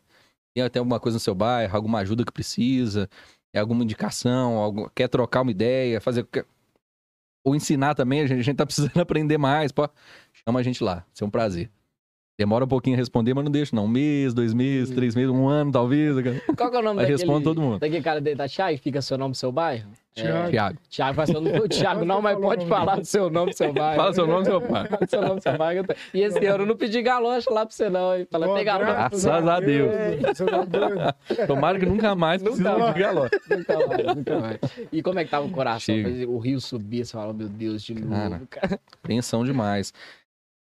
Tem 0.54 0.62
até 0.62 0.78
alguma 0.78 1.00
coisa 1.00 1.16
no 1.16 1.20
seu 1.20 1.34
bairro, 1.34 1.74
alguma 1.74 2.00
ajuda 2.00 2.26
que 2.26 2.32
precisa 2.32 3.08
é 3.08 3.08
alguma 3.60 3.82
indicação, 3.84 4.56
algum, 4.56 4.88
quer 4.94 5.08
trocar 5.08 5.42
uma 5.42 5.50
ideia, 5.50 6.00
fazer. 6.00 6.26
Ou 7.44 7.56
ensinar 7.56 7.94
também, 7.94 8.20
a 8.20 8.26
gente, 8.26 8.40
a 8.40 8.42
gente 8.42 8.56
tá 8.56 8.66
precisando 8.66 8.96
aprender 9.00 9.38
mais. 9.38 9.72
Pô, 9.72 9.88
chama 10.32 10.60
a 10.60 10.62
gente 10.62 10.82
lá, 10.82 11.04
isso 11.12 11.24
é 11.24 11.26
um 11.26 11.30
prazer. 11.30 11.70
Demora 12.38 12.64
um 12.64 12.68
pouquinho 12.68 12.96
a 12.96 12.98
responder, 12.98 13.34
mas 13.34 13.44
não 13.44 13.52
deixa, 13.52 13.76
não. 13.76 13.84
Um 13.84 13.88
mês, 13.88 14.32
dois 14.32 14.54
meses, 14.54 14.94
três 14.94 15.14
meses, 15.14 15.30
um 15.30 15.48
ano, 15.48 15.70
talvez. 15.70 16.16
Qual 16.56 16.70
que 16.70 16.76
é 16.76 16.80
o 16.80 16.82
nome 16.82 17.00
Aí 17.00 17.06
daquele... 17.06 17.10
responde 17.18 17.44
todo 17.44 17.60
mundo. 17.60 17.78
Daquele 17.78 18.02
cara 18.02 18.20
da 18.20 18.48
Thiago, 18.48 18.78
fica 18.78 19.02
seu 19.02 19.18
nome, 19.18 19.34
seu 19.34 19.52
bairro? 19.52 19.90
Thiago. 20.14 20.50
Thiago, 20.50 20.78
Thiago, 20.90 21.14
fala 21.14 21.26
seu 21.26 21.40
nome. 21.40 21.58
O 21.58 21.68
Thiago 21.68 22.04
não, 22.04 22.20
mas 22.22 22.34
Falou 22.34 22.48
pode 22.50 22.66
falar 22.66 22.94
dele. 22.94 23.04
seu 23.04 23.30
nome, 23.30 23.52
seu 23.54 23.72
bairro. 23.72 23.96
fala 23.96 24.12
seu 24.14 24.26
nome, 24.26 24.44
seu 24.46 24.60
pai. 24.66 24.88
Fala 24.88 25.06
seu 25.06 25.22
nome, 25.22 25.40
seu 25.40 25.58
bairro. 25.58 25.86
E 26.12 26.20
esse 26.22 26.46
ano 26.46 26.62
eu 26.64 26.66
não 26.66 26.76
pedi 26.76 27.00
galocha 27.02 27.50
lá 27.50 27.64
pra 27.66 27.74
você, 27.74 27.88
não. 27.90 28.16
hein? 28.16 28.26
Fala, 28.30 28.54
tem 28.54 28.64
galocha. 28.64 28.92
Graças 28.92 29.26
a 29.26 29.60
Deus. 29.60 29.90
Tá? 30.36 31.14
Tomara 31.46 31.78
que 31.78 31.86
nunca 31.86 32.14
mais 32.14 32.42
precise 32.42 32.62
de 32.62 32.68
galocha. 32.98 33.30
Nunca 33.50 33.86
mais, 33.86 34.16
nunca 34.16 34.38
mais. 34.40 34.58
E 34.90 35.02
como 35.02 35.18
é 35.18 35.24
que 35.24 35.30
tava 35.30 35.46
o 35.46 35.50
coração? 35.50 35.80
Chega. 35.94 36.28
O 36.28 36.38
rio 36.38 36.60
subia, 36.60 37.04
você 37.04 37.12
fala, 37.12 37.32
meu 37.32 37.48
Deus, 37.48 37.82
de 37.82 37.94
novo, 37.94 38.14
Cara. 38.14 38.42
cara. 38.50 38.80
Tensão 39.02 39.44
demais. 39.44 39.92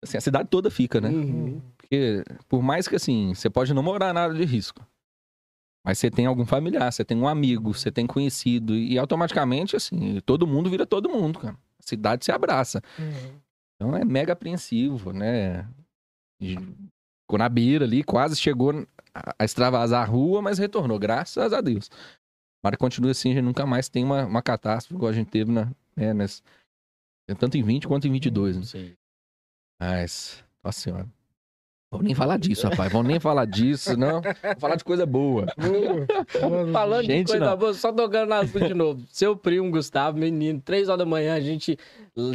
Assim, 0.03 0.17
a 0.17 0.21
cidade 0.21 0.49
toda 0.49 0.71
fica, 0.71 1.01
né? 1.01 1.09
Uhum. 1.09 1.61
Porque, 1.77 2.23
por 2.49 2.63
mais 2.63 2.87
que 2.87 2.97
assim, 2.97 3.35
você 3.35 3.51
pode 3.51 3.75
não 3.75 3.83
morar 3.83 4.13
na 4.13 4.23
área 4.23 4.35
de 4.35 4.45
risco. 4.45 4.87
Mas 5.85 5.99
você 5.99 6.11
tem 6.11 6.27
algum 6.27 6.45
familiar, 6.45 6.93
você 6.93 7.05
tem 7.05 7.17
um 7.17 7.27
amigo, 7.27 7.73
você 7.73 7.91
tem 7.91 8.07
conhecido. 8.07 8.75
E 8.77 8.99
automaticamente, 8.99 9.75
assim, 9.75 10.21
todo 10.21 10.47
mundo 10.47 10.69
vira 10.71 10.87
todo 10.87 11.09
mundo, 11.09 11.39
cara. 11.39 11.55
A 11.55 11.83
cidade 11.89 12.25
se 12.25 12.31
abraça. 12.33 12.83
Uhum. 12.99 13.41
Então 13.75 13.97
é 13.97 14.05
mega 14.05 14.33
apreensivo, 14.33 15.13
né? 15.13 15.67
Ficou 16.41 17.39
na 17.39 17.49
beira 17.49 17.85
ali, 17.85 18.03
quase 18.05 18.37
chegou 18.37 18.71
a 19.15 19.35
a 19.37 19.45
extravasar 19.45 20.03
a 20.03 20.05
rua, 20.05 20.41
mas 20.41 20.59
retornou, 20.59 20.97
graças 20.97 21.53
a 21.53 21.61
Deus. 21.61 21.91
Mas 22.63 22.77
continua 22.77 23.11
assim, 23.11 23.33
a 23.33 23.35
gente 23.35 23.45
nunca 23.45 23.67
mais 23.67 23.89
tem 23.89 24.05
uma, 24.05 24.25
uma 24.27 24.41
catástrofe 24.43 24.95
igual 24.95 25.11
a 25.11 25.15
gente 25.15 25.29
teve 25.29 25.51
na, 25.51 25.73
né, 25.97 26.15
nessa- 26.15 26.41
tanto 27.37 27.57
em 27.57 27.63
20 27.63 27.89
quanto 27.89 28.07
em 28.07 28.13
22, 28.13 28.57
né? 28.57 28.63
Sim. 28.65 28.93
Mas, 29.81 30.45
nossa 30.63 30.81
senhora. 30.81 31.18
Vamos 31.91 32.05
nem 32.05 32.15
falar 32.15 32.39
disso, 32.39 32.69
rapaz. 32.69 32.93
Vamos 32.93 33.09
nem 33.09 33.19
falar 33.19 33.47
disso, 33.47 33.97
não. 33.97 34.21
Vamos 34.21 34.61
falar 34.61 34.77
de 34.77 34.85
coisa 34.85 35.07
boa. 35.07 35.47
Falando 36.71 37.07
Gente, 37.07 37.27
de 37.29 37.33
coisa 37.33 37.47
não. 37.47 37.57
boa, 37.57 37.73
só 37.73 37.91
tocando 37.91 38.29
na 38.29 38.43
de 38.43 38.75
novo. 38.75 39.03
Seu 39.11 39.35
primo, 39.35 39.71
Gustavo, 39.71 40.19
menino, 40.19 40.61
três 40.63 40.89
horas 40.91 40.99
da 40.99 41.07
manhã, 41.07 41.35
a 41.35 41.41
gente 41.41 41.79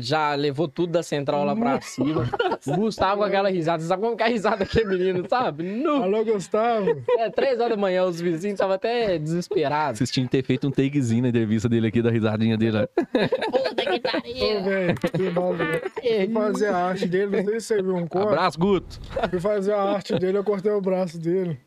já 0.02 0.34
levou 0.34 0.68
tudo 0.68 0.94
da 0.94 1.04
central 1.04 1.46
lá 1.46 1.56
pra 1.56 1.80
cima. 1.82 2.28
O 2.66 2.76
Gustavo 2.78 3.18
com 3.18 3.24
aquela 3.26 3.50
risada. 3.52 3.84
Você 3.84 3.90
sabe 3.90 4.02
como 4.02 4.18
que 4.18 4.24
é 4.24 4.26
a 4.26 4.30
risada 4.30 4.58
daquele 4.58 4.86
menino, 4.86 5.24
sabe? 5.30 5.62
Nu. 5.64 6.02
Alô, 6.02 6.26
Gustavo. 6.26 6.88
É, 7.20 7.30
três 7.30 7.60
horas 7.60 7.72
da 7.76 7.78
manhã, 7.78 8.06
os 8.06 8.20
vizinhos 8.20 8.56
estavam 8.56 8.74
até 8.76 9.20
desesperados. 9.20 10.00
Vocês 10.00 10.10
tinham 10.10 10.26
que 10.26 10.32
ter 10.32 10.44
feito 10.44 10.68
um 10.68 10.72
takezinho 10.72 11.22
na 11.22 11.30
entrevista 11.30 11.70
dele 11.70 11.88
aqui, 11.88 12.02
da 12.02 12.10
risadinha 12.10 12.58
dele. 12.58 12.78
ó. 12.78 12.88
Puta 12.88 13.86
que 13.86 14.00
pariu. 14.00 14.64
velho, 14.64 14.96
que 14.96 15.30
mal, 15.30 15.54
velho. 15.54 15.82
Fui 15.92 16.34
fazer 16.34 16.68
a 16.70 16.78
arte 16.88 17.06
dele, 17.08 17.38
não 17.38 17.46
sei 17.46 17.60
se 17.60 17.68
você 17.68 17.84
viu 17.84 17.96
um 17.96 18.08
corte. 18.08 18.28
Abraço, 18.30 18.58
Guto. 18.60 19.00
Fazer 19.44 19.74
a 19.74 19.82
arte 19.82 20.18
dele, 20.18 20.38
eu 20.38 20.44
cortei 20.44 20.72
o 20.72 20.80
braço 20.80 21.20
dele. 21.20 21.60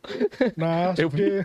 Na 0.57 0.89
arte, 0.89 1.03
Eu 1.03 1.11
vi. 1.11 1.45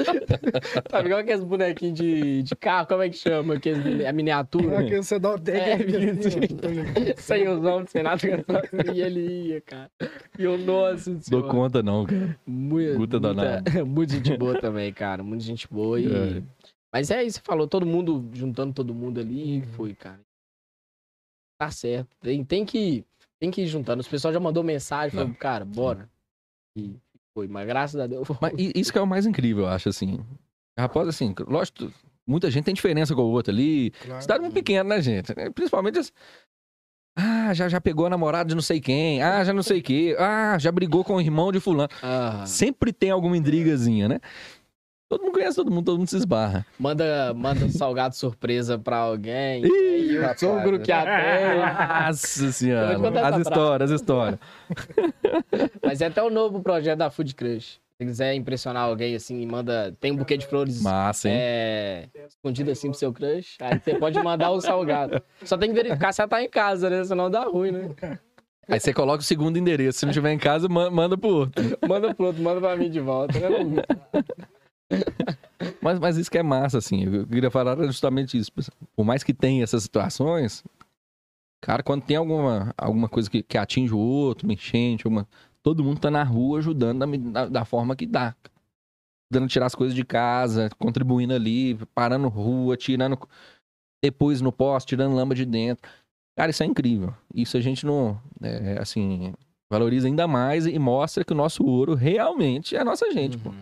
Sabe 0.90 1.08
igual 1.08 1.20
aqueles 1.20 1.44
bonequinhos 1.44 1.98
de, 1.98 2.42
de 2.42 2.56
carro, 2.56 2.86
como 2.86 3.02
é 3.02 3.10
que 3.10 3.16
chama? 3.18 3.54
Aqueles, 3.54 4.04
a 4.06 4.12
miniatura. 4.12 4.80
aqui 4.80 4.96
você 4.96 5.18
dá 5.18 5.34
o 5.34 5.38
É, 5.48 5.74
assim, 5.74 6.48
ó. 7.12 7.14
sem 7.20 7.46
os 7.48 7.58
ombros, 7.64 7.90
sem 7.90 8.02
nada. 8.02 8.20
E 8.94 9.00
ele 9.02 9.48
ia, 9.48 9.60
cara. 9.60 9.90
E 10.38 10.44
eu, 10.44 10.56
nossa 10.56 11.10
Dou 11.10 11.20
senhora. 11.22 11.48
conta, 11.48 11.82
não, 11.82 12.06
cara. 12.06 12.38
Muito, 12.46 12.96
Guta 12.96 13.20
muita, 13.20 13.34
danado. 13.34 13.70
muito 13.86 14.12
gente 14.14 14.36
boa 14.38 14.58
também, 14.58 14.90
cara. 14.94 15.22
Muita 15.22 15.44
gente 15.44 15.68
boa. 15.70 16.00
E... 16.00 16.06
É. 16.38 16.42
Mas 16.92 17.10
é 17.10 17.22
isso, 17.22 17.36
você 17.38 17.42
falou, 17.44 17.68
todo 17.68 17.84
mundo, 17.86 18.28
juntando 18.32 18.72
todo 18.72 18.94
mundo 18.94 19.20
ali, 19.20 19.58
e 19.58 19.62
foi, 19.62 19.94
cara. 19.94 20.20
Tá 21.58 21.70
certo. 21.70 22.08
Tem, 22.20 22.42
tem, 22.42 22.64
que, 22.64 23.04
tem 23.40 23.50
que 23.50 23.62
ir 23.62 23.66
juntando. 23.66 24.00
Os 24.00 24.08
pessoal 24.08 24.32
já 24.34 24.38
mandou 24.38 24.62
mensagem, 24.62 25.10
falou, 25.10 25.28
Não. 25.28 25.34
cara, 25.34 25.64
bora. 25.64 26.08
E 26.76 26.94
foi, 27.34 27.48
mas 27.48 27.66
graças 27.66 28.00
a 28.00 28.06
Deus. 28.06 28.28
Mas 28.40 28.52
isso 28.56 28.92
que 28.92 28.98
é 28.98 29.02
o 29.02 29.06
mais 29.06 29.26
incrível, 29.26 29.64
eu 29.64 29.68
acho, 29.70 29.88
assim. 29.88 30.20
Rapaz, 30.78 31.08
assim, 31.08 31.34
lógico, 31.48 31.90
muita 32.26 32.50
gente 32.50 32.64
tem 32.64 32.74
diferença 32.74 33.14
com 33.14 33.22
o 33.22 33.30
outro 33.30 33.52
ali. 33.52 33.90
Claro. 33.90 34.22
Cidade 34.22 34.40
muito 34.40 34.54
pequena, 34.54 34.84
né, 34.96 35.00
gente? 35.02 35.32
Principalmente 35.54 35.98
as... 35.98 36.12
Ah, 37.18 37.52
já, 37.52 37.68
já 37.68 37.80
pegou 37.80 38.06
a 38.06 38.10
namorada 38.10 38.48
de 38.48 38.54
não 38.54 38.62
sei 38.62 38.80
quem. 38.80 39.20
Ah, 39.22 39.42
já 39.44 39.52
não 39.52 39.62
sei 39.62 39.80
o 39.80 39.82
quê. 39.82 40.16
Ah, 40.18 40.56
já 40.58 40.70
brigou 40.70 41.02
com 41.04 41.16
o 41.16 41.20
irmão 41.20 41.50
de 41.50 41.58
fulano. 41.60 41.88
Ah, 42.02 42.44
Sempre 42.46 42.92
tem 42.92 43.10
alguma 43.10 43.36
intrigazinha, 43.36 44.08
né? 44.08 44.20
Todo 45.10 45.22
mundo 45.24 45.32
conhece 45.32 45.56
todo 45.56 45.72
mundo, 45.72 45.84
todo 45.86 45.98
mundo 45.98 46.08
se 46.08 46.16
esbarra. 46.16 46.64
manda, 46.78 47.34
manda 47.34 47.64
um 47.64 47.68
salgado 47.68 48.14
surpresa 48.14 48.78
pra 48.78 48.98
alguém. 48.98 49.64
Ih, 49.66 50.18
o 50.20 50.38
sogro 50.38 50.78
que 50.78 50.92
atende. 50.92 51.58
Nossa 52.06 52.52
senhora. 52.52 53.26
As 53.26 53.38
histórias, 53.40 53.90
as 53.90 54.00
histórias. 54.00 54.38
Mas 55.84 56.00
é 56.00 56.06
até 56.06 56.22
o 56.22 56.30
novo 56.30 56.62
projeto 56.62 56.98
da 56.98 57.10
Food 57.10 57.34
Crush. 57.34 57.80
Se 57.98 58.06
quiser 58.06 58.34
impressionar 58.34 58.84
alguém 58.84 59.16
assim, 59.16 59.44
manda. 59.46 59.92
Tem 60.00 60.12
um 60.12 60.16
buquê 60.16 60.36
de 60.36 60.46
flores 60.46 60.80
Massa, 60.80 61.28
hein? 61.28 61.34
é, 61.36 62.08
escondido 62.28 62.70
assim 62.70 62.88
pro 62.88 62.98
seu 62.98 63.12
crush. 63.12 63.56
Aí 63.60 63.78
você 63.80 63.94
pode 63.96 64.16
mandar 64.22 64.52
o 64.52 64.60
salgado. 64.60 65.20
Só 65.44 65.58
tem 65.58 65.70
que 65.70 65.74
verificar 65.74 66.12
se 66.12 66.20
ela 66.22 66.28
tá 66.28 66.40
em 66.40 66.48
casa, 66.48 66.88
né? 66.88 67.02
Senão 67.04 67.28
dá 67.28 67.42
ruim, 67.42 67.72
né? 67.72 67.90
Aí 68.68 68.78
você 68.78 68.94
coloca 68.94 69.18
o 69.20 69.24
segundo 69.24 69.58
endereço. 69.58 69.98
Se 69.98 70.06
não 70.06 70.12
tiver 70.12 70.32
em 70.32 70.38
casa, 70.38 70.68
ma- 70.68 70.88
manda 70.88 71.18
pro 71.18 71.28
outro. 71.30 71.62
Manda 71.86 72.14
pro 72.14 72.26
outro, 72.26 72.40
manda 72.42 72.60
pra 72.60 72.76
mim 72.76 72.88
de 72.88 73.00
volta. 73.00 73.38
Né? 73.38 73.82
Mas, 75.80 75.98
mas 75.98 76.16
isso 76.16 76.30
que 76.30 76.38
é 76.38 76.42
massa, 76.42 76.78
assim. 76.78 77.04
Eu 77.04 77.26
queria 77.26 77.50
falar 77.50 77.76
justamente 77.84 78.36
isso. 78.36 78.50
Por 78.94 79.04
mais 79.04 79.22
que 79.22 79.32
tenha 79.32 79.62
essas 79.62 79.82
situações, 79.82 80.64
cara, 81.60 81.82
quando 81.82 82.02
tem 82.02 82.16
alguma, 82.16 82.74
alguma 82.76 83.08
coisa 83.08 83.30
que, 83.30 83.42
que 83.42 83.58
atinge 83.58 83.94
o 83.94 83.98
outro, 83.98 84.46
uma 84.46 84.54
enchente, 84.54 85.06
alguma... 85.06 85.26
todo 85.62 85.84
mundo 85.84 86.00
tá 86.00 86.10
na 86.10 86.22
rua 86.22 86.58
ajudando 86.58 87.06
da, 87.30 87.46
da, 87.46 87.64
forma 87.64 87.96
que 87.96 88.06
dá. 88.06 88.34
Dando 89.32 89.48
tirar 89.48 89.66
as 89.66 89.74
coisas 89.74 89.94
de 89.94 90.04
casa, 90.04 90.68
contribuindo 90.78 91.34
ali, 91.34 91.78
parando 91.94 92.28
rua, 92.28 92.76
tirando 92.76 93.18
depois 94.02 94.40
no 94.40 94.50
poste, 94.50 94.88
tirando 94.88 95.14
lama 95.14 95.34
de 95.34 95.44
dentro. 95.44 95.88
Cara, 96.36 96.50
isso 96.50 96.62
é 96.62 96.66
incrível. 96.66 97.14
Isso 97.34 97.56
a 97.56 97.60
gente 97.60 97.84
não, 97.86 98.20
é, 98.42 98.78
assim, 98.80 99.32
valoriza 99.70 100.08
ainda 100.08 100.26
mais 100.26 100.66
e 100.66 100.78
mostra 100.78 101.24
que 101.24 101.32
o 101.32 101.36
nosso 101.36 101.64
ouro 101.64 101.94
realmente 101.94 102.74
é 102.74 102.80
a 102.80 102.84
nossa 102.84 103.10
gente, 103.12 103.38
pô. 103.38 103.52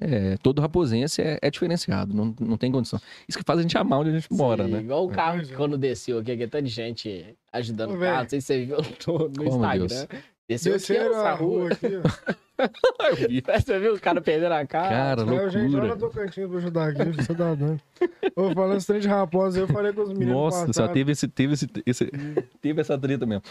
É, 0.00 0.36
todo 0.42 0.60
raposense 0.62 1.20
é, 1.20 1.38
é 1.42 1.50
diferenciado, 1.50 2.14
não, 2.14 2.34
não 2.40 2.56
tem 2.56 2.72
condição. 2.72 2.98
Isso 3.28 3.36
que 3.38 3.44
faz 3.44 3.58
a 3.58 3.62
gente 3.62 3.76
amar 3.76 4.00
onde 4.00 4.10
a 4.10 4.12
gente 4.14 4.32
mora, 4.32 4.64
Sim, 4.64 4.70
né? 4.70 4.80
Igual 4.80 5.04
o 5.04 5.10
carro 5.10 5.36
Pois 5.36 5.48
que 5.48 5.54
é. 5.54 5.56
quando 5.56 5.76
desceu 5.76 6.18
aqui, 6.18 6.36
que 6.36 6.42
é 6.44 6.46
tanta 6.46 6.66
gente 6.66 7.36
ajudando 7.52 7.90
Ô, 7.92 7.96
o 7.96 8.00
carro. 8.00 8.22
Não 8.22 8.28
sei 8.30 8.40
se 8.40 8.46
você 8.46 8.64
viu 8.64 8.76
no, 8.78 9.28
no 9.28 9.44
Instagram. 9.44 9.86
Deus. 9.86 10.08
Desceu 10.48 10.72
aqui 10.74 10.80
Desceram 10.88 11.10
essa 11.10 11.28
a 11.28 11.34
rua. 11.34 11.68
aqui, 11.72 11.86
ó. 11.86 12.40
Eu 13.08 13.16
vi. 13.28 13.40
Você 13.64 13.78
viu 13.78 13.94
os 13.94 14.00
caras 14.00 14.22
perdendo 14.22 14.52
a 14.52 14.66
cara? 14.66 14.88
Cara, 15.16 15.22
Aí, 15.22 15.50
gente, 15.50 15.74
olha 15.76 15.94
loucura. 15.94 16.10
cantinho 16.26 16.48
pra 16.48 16.58
ajudar 16.58 16.88
aqui, 16.88 17.04
você 17.16 17.34
tá 17.34 17.54
dando. 17.54 17.80
Ô, 18.36 18.50
falando 18.52 18.76
esse 18.76 18.86
trem 18.86 19.00
de 19.00 19.08
raposa, 19.08 19.60
eu 19.60 19.66
falei 19.68 19.92
com 19.94 20.02
os 20.02 20.10
meninos 20.12 20.34
Nossa, 20.34 20.66
no 20.66 20.74
só 20.74 20.86
teve 20.88 21.12
esse, 21.12 21.26
teve 21.26 21.54
esse, 21.54 21.66
esse- 21.86 22.10
teve 22.60 22.80
essa 22.82 22.98
treta 22.98 23.24
mesmo. 23.24 23.42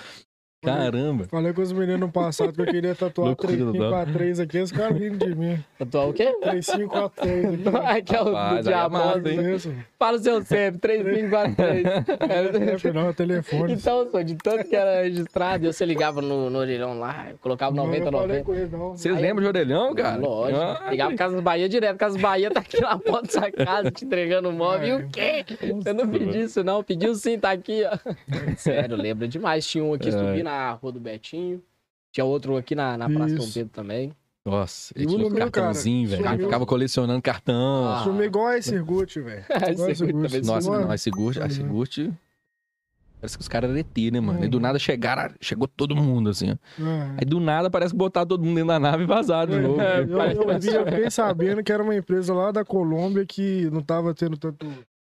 Caramba. 0.61 1.23
Falei 1.29 1.53
com 1.53 1.61
os 1.61 1.71
meninos 1.71 2.01
no 2.01 2.11
passado 2.11 2.51
que 2.51 2.59
eu 2.59 2.65
queria 2.65 2.93
tatuar 2.93 3.27
Loucura, 3.29 3.47
3543 3.53 4.39
aqui, 4.41 4.59
os 4.59 4.71
caras 4.73 4.97
rindo 4.99 5.17
de 5.25 5.33
mim. 5.33 5.63
Atual 5.79 6.09
o 6.09 6.13
quê? 6.13 6.25
3543 6.41 7.45
aqui. 7.45 7.77
Aqui 7.99 8.15
é 8.15 8.21
o 8.21 8.25
do 8.25 8.37
é 8.37 8.61
diabo. 8.61 8.97
hein? 8.97 9.85
Fala 9.97 10.17
o 10.17 10.19
seu 10.19 10.43
sempre, 10.43 10.79
3543. 10.81 11.87
É, 12.89 12.91
não, 12.93 13.13
telefone. 13.13 13.73
Então, 13.73 14.09
só 14.11 14.21
de 14.21 14.35
tanto 14.35 14.65
que 14.67 14.75
era 14.75 15.03
registrado, 15.03 15.65
eu 15.65 15.71
você 15.73 15.85
ligava 15.85 16.21
no, 16.21 16.49
no 16.49 16.59
orelhão 16.59 16.99
lá, 16.99 17.27
eu 17.31 17.37
colocava 17.37 17.73
Não, 17.73 17.85
90, 17.85 18.05
eu 18.07 18.11
falei 18.11 18.27
90. 18.27 18.43
com 18.43 18.53
ele, 18.55 18.69
não. 18.71 18.89
Vocês 18.97 19.15
Aí- 19.15 19.21
lembram 19.21 19.43
de 19.43 19.47
orelhão, 19.47 19.95
cara? 19.95 20.17
Lógico. 20.17 20.59
Ah, 20.59 20.87
Ligava 20.91 21.15
Casas 21.15 21.39
Bahia 21.41 21.69
direto. 21.69 21.97
Casas 21.97 22.21
Bahia 22.21 22.51
tá 22.51 22.59
aqui 22.59 22.81
na 22.81 22.97
porta 22.99 23.27
da 23.27 23.31
sua 23.31 23.51
casa, 23.51 23.91
te 23.91 24.03
entregando 24.05 24.49
o 24.49 24.53
móvel. 24.53 24.99
E 24.99 25.03
o 25.03 25.09
quê? 25.09 25.45
Você 25.81 25.93
não 25.93 26.07
pediu 26.09 26.41
isso, 26.43 26.63
não. 26.63 26.83
Pediu 26.83 27.15
sim, 27.15 27.39
tá 27.39 27.51
aqui, 27.51 27.83
ó. 27.85 27.97
Sério, 28.57 28.97
lembra 28.97 29.25
demais. 29.27 29.65
Tinha 29.65 29.83
um 29.83 29.93
aqui 29.93 30.09
É. 30.09 30.11
subindo 30.11 30.48
na 30.49 30.71
rua 30.73 30.91
do 30.91 30.99
Betinho. 30.99 31.61
Tinha 32.11 32.25
outro 32.25 32.57
aqui 32.57 32.73
na, 32.75 32.97
na 32.97 33.09
Praça 33.09 33.35
Isso. 33.35 33.53
Pedro 33.53 33.69
também. 33.71 34.11
Nossa, 34.45 34.93
ele 34.95 35.05
tinha 35.05 35.27
um 35.27 35.29
cartãozinho, 35.35 36.07
velho. 36.09 36.23
sumiu. 36.23 36.45
Ficava 36.45 36.65
colecionando 36.65 37.21
cartão. 37.21 37.87
Ah. 37.87 38.01
Sumiu 38.03 38.25
igual 38.25 38.47
a 38.47 38.61
Sirgut, 38.61 39.19
velho. 39.19 39.43
Igual 39.69 39.87
a 39.87 39.91
Esse 39.91 39.95
Sirgut. 40.05 40.27
também 40.27 40.41
Nossa, 40.41 40.71
não, 40.71 40.91
a 40.91 40.97
Sigurt, 40.97 41.37
a 41.37 41.43
Uhum. 41.43 41.49
Sigurt... 41.49 41.97
Parece 43.21 43.37
que 43.37 43.41
os 43.41 43.47
caras 43.49 43.69
eram 43.69 43.79
ET, 43.79 43.97
né, 44.13 44.19
mano? 44.21 44.39
Uhum. 44.39 44.45
E 44.45 44.47
do 44.47 44.61
nada 44.61 44.79
chegaram, 44.79 45.35
chegou 45.41 45.67
todo 45.67 45.93
mundo, 45.93 46.29
assim, 46.29 46.51
ó. 46.51 46.53
É. 46.81 47.15
Aí 47.17 47.25
do 47.25 47.41
nada 47.41 47.69
parece 47.69 47.91
que 47.91 47.97
botaram 47.97 48.25
todo 48.25 48.41
mundo 48.45 48.55
dentro 48.55 48.69
da 48.69 48.79
nave 48.79 49.03
e 49.03 49.05
vazaram 49.05 49.51
de 49.51 49.59
novo. 49.59 49.81
É, 49.81 49.99
Eu, 49.99 50.07
eu, 50.07 50.49
eu 50.51 50.59
vi, 50.59 50.73
eu 50.73 50.85
fiquei 50.85 51.11
sabendo 51.11 51.61
que 51.61 51.69
era 51.71 51.83
uma 51.83 51.93
empresa 51.93 52.33
lá 52.33 52.49
da 52.51 52.63
Colômbia 52.63 53.25
que 53.25 53.69
não 53.71 53.81
tava 53.81 54.13
tendo 54.13 54.37
tanto. 54.37 54.65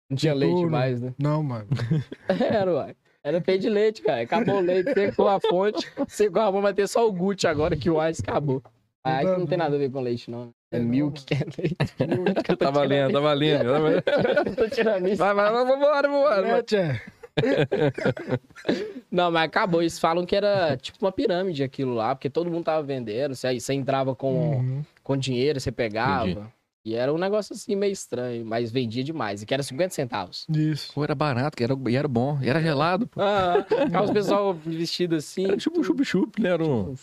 Não 0.10 0.18
tinha 0.18 0.34
leite 0.34 0.66
mais, 0.66 1.00
né? 1.00 1.14
Não, 1.18 1.42
mano. 1.42 1.68
Era, 2.28 2.74
uai. 2.74 2.96
Era 3.24 3.40
peito 3.40 3.62
de 3.62 3.70
leite, 3.70 4.02
cara. 4.02 4.22
Acabou 4.22 4.56
o 4.58 4.62
leite, 4.62 4.94
secou 4.94 5.28
a 5.28 5.40
fonte, 5.40 5.88
secou 6.08 6.42
a 6.42 6.52
fonte, 6.52 6.62
vai 6.64 6.74
ter 6.74 6.88
só 6.88 7.08
o 7.08 7.12
Gucci 7.12 7.46
agora 7.48 7.76
que 7.76 7.90
o 7.90 8.04
Ice 8.08 8.22
acabou. 8.26 8.62
A 9.04 9.24
Ice 9.24 9.32
não 9.38 9.46
tem 9.48 9.58
nada 9.58 9.76
a 9.76 9.80
ver 9.80 9.92
com 9.92 10.00
leite, 10.02 10.30
não. 10.30 10.50
É 10.72 10.78
É, 10.78 10.80
milk 10.80 11.24
que 11.26 11.34
é 11.34 11.40
leite. 11.58 11.76
Tá 12.58 12.70
valendo, 12.72 13.14
tá 13.14 13.20
valendo. 13.20 13.64
tá 13.72 13.80
valendo. 13.80 14.56
Tô 14.56 14.70
tirando 14.70 15.08
isso. 15.08 15.18
Vai, 15.18 15.34
vai, 15.34 15.52
vai, 15.52 15.66
vambora, 15.66 16.08
vambora. 16.08 16.48
É, 16.48 16.64
tchê. 16.64 17.02
Não, 19.12 19.32
mas 19.32 19.44
acabou. 19.44 19.82
Eles 19.82 20.00
falam 20.00 20.26
que 20.26 20.36
era 20.36 20.78
tipo 20.78 20.98
uma 21.04 21.12
pirâmide 21.12 21.64
aquilo 21.64 21.94
lá, 21.94 22.14
porque 22.16 22.30
todo 22.30 22.50
mundo 22.50 22.66
tava 22.66 22.84
vendendo. 22.84 23.36
Você, 23.36 23.60
você 23.60 23.74
entrava 23.74 24.16
com, 24.16 24.58
Uhum. 24.58 24.84
com 25.04 25.18
dinheiro, 25.18 25.60
você 25.60 25.72
pegava. 25.72 26.30
Entendi. 26.30 26.48
E 26.84 26.96
era 26.96 27.14
um 27.14 27.18
negócio 27.18 27.54
assim 27.54 27.76
meio 27.76 27.94
estranho, 27.94 28.44
mas 28.46 28.72
vendia 28.72 29.04
demais. 29.04 29.42
E 29.42 29.46
que 29.46 29.54
era 29.54 29.62
50 29.62 29.94
centavos. 29.94 30.48
Isso. 30.50 30.92
Pô, 30.94 31.04
era 31.04 31.14
barato, 31.14 31.56
que 31.56 31.64
era, 31.64 31.76
e 31.88 31.96
era 31.96 32.08
bom. 32.08 32.40
E 32.42 32.50
era 32.50 32.62
gelado, 32.62 33.08
pô. 33.08 33.22
Ah, 33.22 33.66
aí 33.94 34.04
os 34.04 34.12
pessoal 34.12 34.54
vestido 34.54 35.16
assim. 35.16 35.46
Era 35.46 35.58
tipo 35.58 35.80
um 35.80 35.84
chup-chup, 35.84 36.42
né? 36.42 36.50
Era 36.50 36.64
um... 36.64 36.96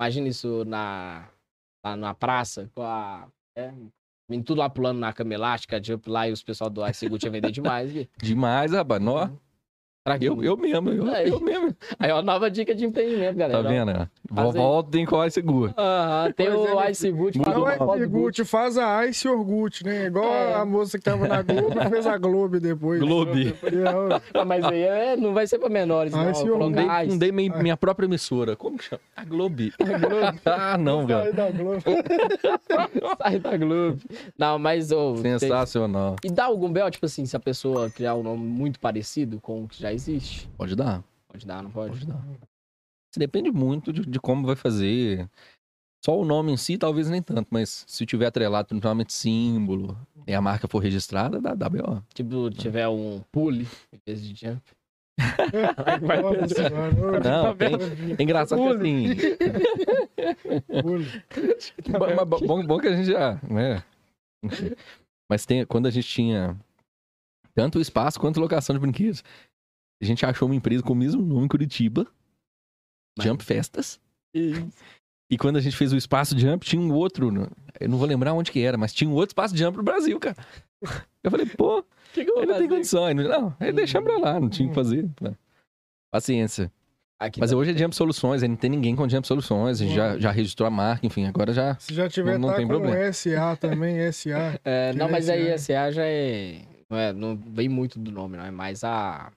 Imagina 0.00 0.28
isso 0.28 0.64
na, 0.64 1.28
lá 1.84 1.96
na 1.96 2.14
praça, 2.14 2.70
com 2.74 2.82
a. 2.82 3.28
É, 3.56 3.72
vindo 4.28 4.44
tudo 4.44 4.58
lá 4.58 4.70
pulando 4.70 4.98
na 4.98 5.12
cama 5.12 5.34
elástica, 5.34 5.82
jump 5.82 6.08
lá, 6.08 6.28
e 6.28 6.32
os 6.32 6.42
pessoal 6.42 6.70
do 6.70 6.86
Ice 6.88 7.06
Good 7.08 7.26
ia 7.26 7.30
vender 7.30 7.50
demais. 7.50 7.94
E, 7.94 8.08
Demais, 8.20 8.72
rapaz. 8.72 9.02
Nó. 9.02 9.28
Eu, 10.20 10.42
eu 10.44 10.54
mesmo, 10.54 10.90
eu, 10.90 11.08
Aí. 11.14 11.30
eu 11.30 11.40
mesmo. 11.40 11.74
Aí, 11.98 12.10
ó, 12.12 12.20
nova 12.20 12.50
dica 12.50 12.74
de 12.74 12.84
empreendimento, 12.84 13.38
Tá 13.38 13.48
galera. 13.48 13.62
vendo? 13.66 13.90
ó? 13.90 14.34
Faz 14.34 14.48
aí. 14.54 14.60
Volta 14.60 14.98
em 14.98 15.06
qual 15.06 15.24
é 15.24 15.30
seguro. 15.30 15.72
Aham, 15.78 16.30
tem 16.32 16.46
Pois 16.52 16.58
o 16.74 16.80
é, 16.82 16.90
Ice 16.90 17.10
Good. 17.10 17.38
Faz 17.38 17.56
Não 17.56 17.62
o 17.62 17.64
o 17.64 17.68
é 17.70 17.78
modo 17.78 18.08
Gucci, 18.10 18.44
faz 18.44 18.76
a 18.76 19.06
Ice 19.06 19.26
Orgut, 19.26 19.82
né? 19.82 20.04
Igual 20.08 20.26
É. 20.26 20.54
a 20.56 20.64
moça 20.66 20.98
que 20.98 21.04
tava 21.04 21.26
na 21.26 21.40
Globo 21.40 21.70
fez 21.88 22.06
a 22.06 22.18
Globo 22.18 22.60
depois. 22.60 23.00
Globe. 23.00 23.54
A- 24.34 24.40
Ah, 24.40 24.44
mas 24.44 24.62
aí 24.66 24.82
é- 24.82 25.16
não 25.16 25.32
vai 25.32 25.46
ser 25.46 25.58
pra 25.58 25.70
menores, 25.70 26.12
não. 26.12 26.30
Ice 26.30 26.42
Colocar 26.42 26.64
Fundei, 26.66 26.84
Ice. 26.84 27.10
fundei 27.10 27.32
minha, 27.32 27.56
minha 27.56 27.76
própria 27.78 28.04
emissora. 28.04 28.54
Como 28.56 28.76
que 28.76 28.84
chama? 28.84 29.00
A 29.16 29.24
Globo. 29.24 29.54
ah, 30.44 30.76
não, 30.76 31.06
Sai 31.08 31.22
velho. 31.22 31.34
da 31.34 31.50
Globo. 31.50 31.80
Sai 33.22 33.38
da 33.38 33.56
Globo. 33.56 33.98
Não, 34.38 34.58
mas... 34.58 34.88
tem- 35.22 35.38
Sensacional. 35.38 36.16
E 36.22 36.30
dá 36.30 36.44
algum 36.44 36.70
bel, 36.70 36.90
tipo 36.90 37.06
assim, 37.06 37.24
se 37.24 37.34
a 37.34 37.40
pessoa 37.40 37.88
criar 37.88 38.14
um 38.16 38.22
nome 38.22 38.44
muito 38.44 38.78
parecido 38.78 39.40
com 39.40 39.64
o 39.64 39.68
que 39.68 39.80
já 39.80 39.93
existe? 39.94 40.48
Pode 40.56 40.74
dar. 40.76 41.02
Pode 41.28 41.46
dar, 41.46 41.62
não 41.62 41.70
pode? 41.70 41.92
Pode 41.92 42.06
dar. 42.06 42.24
Isso 42.28 43.18
depende 43.18 43.50
muito 43.50 43.92
de, 43.92 44.02
de 44.04 44.18
como 44.20 44.46
vai 44.46 44.56
fazer. 44.56 45.28
Só 46.04 46.18
o 46.18 46.24
nome 46.24 46.52
em 46.52 46.56
si, 46.56 46.76
talvez 46.76 47.08
nem 47.08 47.22
tanto, 47.22 47.48
mas 47.50 47.84
se 47.88 48.04
tiver 48.04 48.26
atrelado 48.26 48.68
principalmente 48.68 49.12
símbolo 49.12 49.96
e 50.26 50.34
a 50.34 50.40
marca 50.40 50.68
for 50.68 50.78
registrada, 50.80 51.40
dá, 51.40 51.54
dá 51.54 51.68
B.O. 51.68 52.02
Tipo, 52.12 52.50
tiver 52.50 52.86
um 52.88 53.22
pule 53.32 53.66
em 53.92 53.98
vez 54.06 54.22
de 54.22 54.34
jump. 54.34 54.60
Senhora. 56.54 57.20
Não, 57.20 57.56
tem- 57.56 58.14
É 58.18 58.22
engraçado 58.22 58.60
que 58.60 58.68
assim. 58.68 59.14
Pule. 60.82 61.06
Bom, 61.98 62.14
mas 62.16 62.40
bom, 62.46 62.66
bom 62.66 62.78
que 62.78 62.88
a 62.88 62.96
gente 62.96 63.06
já. 63.06 63.34
Né? 63.48 63.82
Mas 65.30 65.46
tem, 65.46 65.64
quando 65.64 65.86
a 65.86 65.90
gente 65.90 66.06
tinha 66.08 66.56
tanto 67.54 67.80
espaço 67.80 68.20
quanto 68.20 68.40
locação 68.40 68.74
de 68.74 68.80
brinquedos, 68.80 69.22
a 70.02 70.04
gente 70.04 70.24
achou 70.26 70.46
uma 70.48 70.54
empresa 70.54 70.82
com 70.82 70.92
o 70.92 70.96
mesmo 70.96 71.22
nome 71.22 71.44
em 71.44 71.48
Curitiba, 71.48 72.06
Mas- 73.16 73.26
Jump 73.26 73.42
Festas. 73.44 74.00
E 75.30 75.38
quando 75.38 75.56
a 75.56 75.60
gente 75.60 75.76
fez 75.76 75.92
o 75.92 75.96
espaço 75.96 76.38
Jump, 76.38 76.66
tinha 76.66 76.80
um 76.80 76.92
outro. 76.92 77.32
Eu 77.80 77.88
não 77.88 77.96
vou 77.98 78.06
lembrar 78.06 78.32
onde 78.34 78.50
que 78.52 78.60
era, 78.60 78.76
mas 78.76 78.92
tinha 78.92 79.08
um 79.08 79.14
outro 79.14 79.30
espaço 79.30 79.56
Jump 79.56 79.76
no 79.76 79.82
Brasil, 79.82 80.18
cara. 80.20 80.36
Eu 81.22 81.30
falei, 81.30 81.46
pô, 81.46 81.82
que, 82.12 82.24
que 82.24 82.30
eu 82.30 82.38
ele 82.38 82.46
não 82.52 82.58
tem 82.58 82.68
condições. 82.68 83.16
Não, 83.16 83.56
aí 83.58 83.72
deixamos 83.72 84.10
pra 84.12 84.18
lá, 84.18 84.38
não 84.40 84.48
tinha 84.50 84.66
o 84.66 84.70
que 84.70 84.74
fazer. 84.74 85.08
Paciência. 86.12 86.70
Aqui 87.18 87.40
Mas 87.40 87.52
hoje 87.52 87.70
é 87.70 87.78
Jump 87.78 87.94
Soluções, 87.94 88.42
aí 88.42 88.48
não 88.48 88.56
tem 88.56 88.68
ninguém 88.68 88.94
com 88.94 89.08
Jump 89.08 89.26
Soluções, 89.26 89.80
a 89.80 89.84
gente 89.84 89.94
já, 89.94 90.18
já 90.18 90.30
registrou 90.30 90.66
a 90.66 90.70
marca, 90.70 91.06
enfim, 91.06 91.24
agora 91.26 91.52
já. 91.54 91.76
Se 91.78 91.94
já 91.94 92.08
tiver, 92.08 92.32
Não- 92.32 92.40
não 92.40 92.48
tá 92.50 92.56
tem 92.56 92.66
com 92.66 92.72
problema. 92.74 93.12
SA 93.12 93.56
também, 93.56 93.96
SA. 94.12 94.60
É, 94.64 94.92
não, 94.92 95.08
mas 95.08 95.28
aí 95.28 95.46
SA. 95.52 95.58
SA 95.86 95.92
já 95.92 96.04
é. 96.04 96.62
Não, 96.90 96.98
é. 96.98 97.12
não 97.12 97.36
vem 97.36 97.68
muito 97.68 97.98
do 97.98 98.10
nome, 98.10 98.36
não. 98.36 98.44
É 98.44 98.50
mais 98.50 98.82
a 98.84 99.32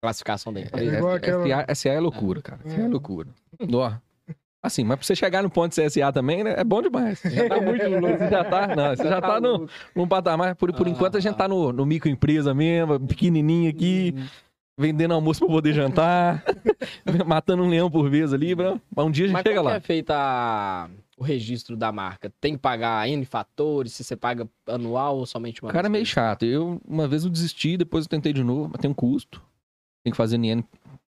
classificação 0.00 0.52
da 0.52 0.60
empresa. 0.60 0.96
igual 0.98 1.14
aquela- 1.14 1.44
SA, 1.46 1.74
SA 1.74 1.88
é 1.90 2.00
loucura, 2.00 2.40
cara. 2.42 2.60
SA 2.64 2.80
é 2.80 2.84
É. 2.84 2.88
loucura. 2.88 3.28
Ó. 3.72 3.92
Assim, 4.62 4.84
mas 4.84 4.98
pra 4.98 5.06
você 5.06 5.16
chegar 5.16 5.42
no 5.42 5.48
ponto 5.48 5.74
de 5.74 5.80
CSA 5.82 6.12
também, 6.12 6.44
né? 6.44 6.54
É 6.58 6.64
bom 6.64 6.82
demais. 6.82 7.18
Você 7.18 7.30
já 7.48 7.48
tá 7.48 7.60
muito 7.60 7.88
louco. 7.88 8.18
Você 8.18 8.28
já 8.30 8.44
tá, 8.44 8.76
não, 8.76 8.96
você 8.96 9.04
já 9.08 9.20
tá 9.20 9.40
no, 9.40 9.48
louco. 9.48 9.68
num 9.96 10.06
patamar. 10.06 10.54
Por, 10.54 10.72
por 10.74 10.86
Ah. 10.86 10.90
enquanto 10.90 11.16
a 11.16 11.20
gente 11.20 11.34
tá 11.36 11.48
no, 11.48 11.72
no 11.72 11.86
microempresa 11.86 12.52
mesmo, 12.52 13.00
pequenininho 13.00 13.70
aqui, 13.70 14.14
vendendo 14.78 15.14
almoço 15.14 15.40
pra 15.40 15.48
poder 15.48 15.72
jantar, 15.72 16.44
matando 17.26 17.62
um 17.62 17.68
leão 17.70 17.90
por 17.90 18.10
vez 18.10 18.34
ali. 18.34 18.54
Pra, 18.54 18.78
mas 18.94 19.06
um 19.06 19.10
dia 19.10 19.24
a 19.24 19.28
gente 19.28 19.34
Mas 19.34 19.42
chega 19.44 19.56
como 19.56 19.70
lá. 19.70 19.76
é 19.76 19.80
feita 19.80 20.14
a- 20.14 20.88
o 21.16 21.24
registro 21.24 21.74
da 21.74 21.90
marca? 21.90 22.30
Tem 22.38 22.52
que 22.52 22.58
pagar 22.58 23.08
N 23.08 23.24
fatores? 23.24 23.92
Se 23.94 24.04
você 24.04 24.14
paga 24.14 24.46
anual 24.66 25.16
ou 25.18 25.24
somente 25.26 25.62
uma 25.62 25.70
Cara, 25.72 25.86
é 25.86 25.90
vez? 25.90 25.92
meio 25.92 26.06
chato. 26.06 26.44
Eu, 26.44 26.78
uma 26.86 27.08
vez 27.08 27.24
eu 27.24 27.30
desisti, 27.30 27.78
depois 27.78 28.04
eu 28.04 28.10
tentei 28.10 28.32
de 28.34 28.44
novo, 28.44 28.68
mas 28.72 28.80
tem 28.80 28.90
um 28.90 28.94
custo. 28.94 29.42
Tem 30.04 30.10
que 30.10 30.16
fazer 30.16 30.38
no 30.38 30.44
IN, 30.44 30.64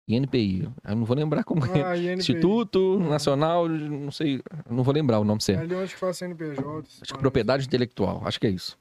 INPI. 0.08 0.68
Eu 0.84 0.96
não 0.96 1.04
vou 1.04 1.16
lembrar 1.16 1.44
como 1.44 1.64
é. 1.66 1.82
Ah, 1.82 1.96
INPI. 1.96 2.14
Instituto 2.14 2.98
Nacional, 2.98 3.68
não 3.68 4.10
sei, 4.10 4.42
não 4.68 4.82
vou 4.82 4.94
lembrar 4.94 5.18
o 5.18 5.24
nome 5.24 5.42
certo. 5.42 5.60
Ali 5.60 5.74
onde 5.74 5.92
que 5.92 5.98
faz 5.98 6.16
CNPJ. 6.16 6.88
Acho 7.02 7.12
que 7.12 7.18
propriedade 7.18 7.66
intelectual, 7.66 8.22
acho 8.24 8.40
que 8.40 8.46
é 8.46 8.50
isso. 8.50 8.78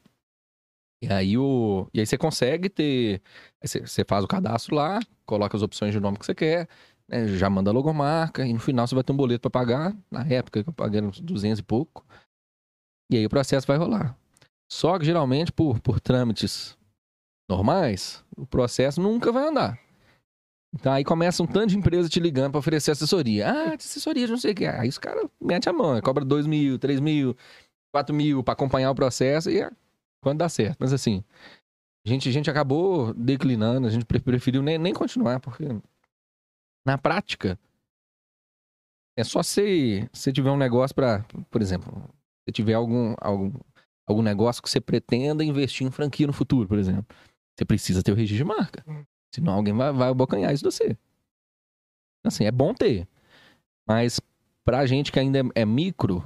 E 1.01 1.11
aí, 1.11 1.37
o... 1.37 1.87
e 1.93 1.99
aí 1.99 2.05
você 2.05 2.17
consegue 2.17 2.69
ter. 2.69 3.21
Você 3.61 4.03
faz 4.03 4.23
o 4.23 4.27
cadastro 4.27 4.75
lá, 4.75 4.99
coloca 5.25 5.55
as 5.55 5.61
opções 5.61 5.91
de 5.91 5.99
nome 5.99 6.17
que 6.17 6.25
você 6.25 6.33
quer, 6.33 6.67
né, 7.07 7.27
já 7.27 7.49
manda 7.49 7.69
a 7.69 7.73
logomarca, 7.73 8.45
e 8.45 8.51
no 8.51 8.59
final 8.59 8.87
você 8.87 8.95
vai 8.95 9.03
ter 9.03 9.13
um 9.13 9.17
boleto 9.17 9.41
para 9.41 9.51
pagar. 9.51 9.95
Na 10.09 10.25
época 10.25 10.63
que 10.63 10.69
eu 10.69 10.73
paguei 10.73 11.01
uns 11.01 11.19
200 11.19 11.59
e 11.59 11.63
pouco. 11.63 12.05
E 13.11 13.17
aí 13.17 13.25
o 13.25 13.29
processo 13.29 13.67
vai 13.67 13.77
rolar. 13.77 14.17
Só 14.69 14.97
que 14.97 15.05
geralmente, 15.05 15.51
por, 15.51 15.79
por 15.79 15.99
trâmites 15.99 16.77
normais, 17.49 18.23
o 18.35 18.45
processo 18.45 18.99
nunca 19.01 19.31
vai 19.31 19.47
andar. 19.47 19.79
Então 20.73 20.91
aí 20.91 21.03
começa 21.03 21.41
um 21.41 21.47
tanto 21.47 21.67
de 21.67 21.77
empresa 21.77 22.09
te 22.09 22.19
ligando 22.19 22.51
para 22.51 22.59
oferecer 22.59 22.91
assessoria. 22.91 23.49
Ah, 23.49 23.73
assessoria, 23.75 24.27
não 24.27 24.37
sei 24.37 24.51
o 24.51 24.55
que. 24.55 24.65
Aí 24.65 24.89
os 24.89 24.97
caras 24.97 25.25
metem 25.41 25.69
a 25.69 25.73
mão, 25.73 25.99
cobra 26.01 26.23
2 26.23 26.45
mil, 26.45 26.77
3 26.77 26.99
mil, 26.99 27.35
4 27.93 28.13
mil 28.13 28.43
para 28.43 28.53
acompanhar 28.53 28.91
o 28.91 28.95
processo 28.95 29.49
e 29.49 29.61
é 29.61 29.71
quando 30.21 30.39
dá 30.39 30.49
certo. 30.49 30.77
Mas 30.79 30.93
assim, 30.93 31.23
a 32.05 32.09
gente, 32.09 32.29
a 32.29 32.31
gente 32.31 32.49
acabou 32.49 33.13
declinando, 33.13 33.87
a 33.87 33.89
gente 33.89 34.05
pre- 34.05 34.19
preferiu 34.19 34.61
nem, 34.61 34.77
nem 34.77 34.93
continuar, 34.93 35.39
porque 35.39 35.65
na 36.85 36.97
prática 36.97 37.57
é 39.17 39.23
só 39.23 39.41
se 39.41 40.07
você 40.13 40.31
tiver 40.31 40.51
um 40.51 40.57
negócio 40.57 40.95
para, 40.95 41.25
por 41.49 41.61
exemplo, 41.61 41.91
se 42.47 42.53
tiver 42.53 42.73
algum, 42.75 43.15
algum, 43.19 43.51
algum 44.05 44.21
negócio 44.21 44.61
que 44.61 44.69
você 44.69 44.79
pretenda 44.79 45.43
investir 45.43 45.87
em 45.87 45.91
franquia 45.91 46.27
no 46.27 46.33
futuro, 46.33 46.67
por 46.67 46.77
exemplo, 46.77 47.05
você 47.57 47.65
precisa 47.65 48.03
ter 48.03 48.11
o 48.11 48.15
registro 48.15 48.45
de 48.45 48.57
marca. 48.57 48.85
Senão 49.33 49.53
alguém 49.53 49.73
vai, 49.73 49.91
vai 49.91 50.09
abocanhar 50.09 50.53
isso 50.53 50.63
de 50.63 50.71
você. 50.75 50.97
Assim, 52.25 52.45
é 52.45 52.51
bom 52.51 52.73
ter. 52.73 53.07
Mas 53.87 54.19
pra 54.65 54.85
gente 54.85 55.11
que 55.11 55.19
ainda 55.19 55.39
é, 55.39 55.43
é 55.61 55.65
micro, 55.65 56.23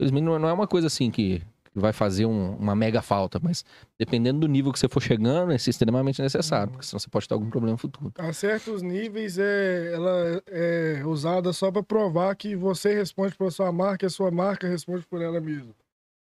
não 0.00 0.48
é 0.48 0.52
uma 0.52 0.66
coisa 0.66 0.86
assim 0.88 1.10
que, 1.10 1.40
que 1.72 1.78
vai 1.78 1.92
fazer 1.92 2.26
um- 2.26 2.56
uma 2.56 2.74
mega 2.74 3.00
falta, 3.02 3.38
mas 3.42 3.64
dependendo 3.98 4.40
do 4.40 4.48
nível 4.48 4.72
que 4.72 4.78
você 4.78 4.88
for 4.88 5.00
chegando, 5.00 5.52
é 5.52 5.56
extremamente 5.56 6.20
necessário, 6.20 6.72
porque 6.72 6.86
senão 6.86 6.98
você 6.98 7.08
pode 7.08 7.28
ter 7.28 7.34
algum 7.34 7.50
problema 7.50 7.72
no 7.72 7.78
futuro. 7.78 8.12
A 8.18 8.32
certos 8.32 8.82
níveis, 8.82 9.38
é, 9.38 9.92
ela 9.94 10.42
é 10.48 11.02
usada 11.04 11.52
só 11.52 11.70
para 11.70 11.82
provar 11.82 12.34
que 12.34 12.56
você 12.56 12.94
responde 12.94 13.34
por 13.36 13.52
sua 13.52 13.70
marca 13.70 14.06
e 14.06 14.08
a 14.08 14.10
sua 14.10 14.30
marca 14.30 14.66
responde 14.68 15.06
por 15.06 15.20
ela 15.22 15.40
mesma. 15.40 15.74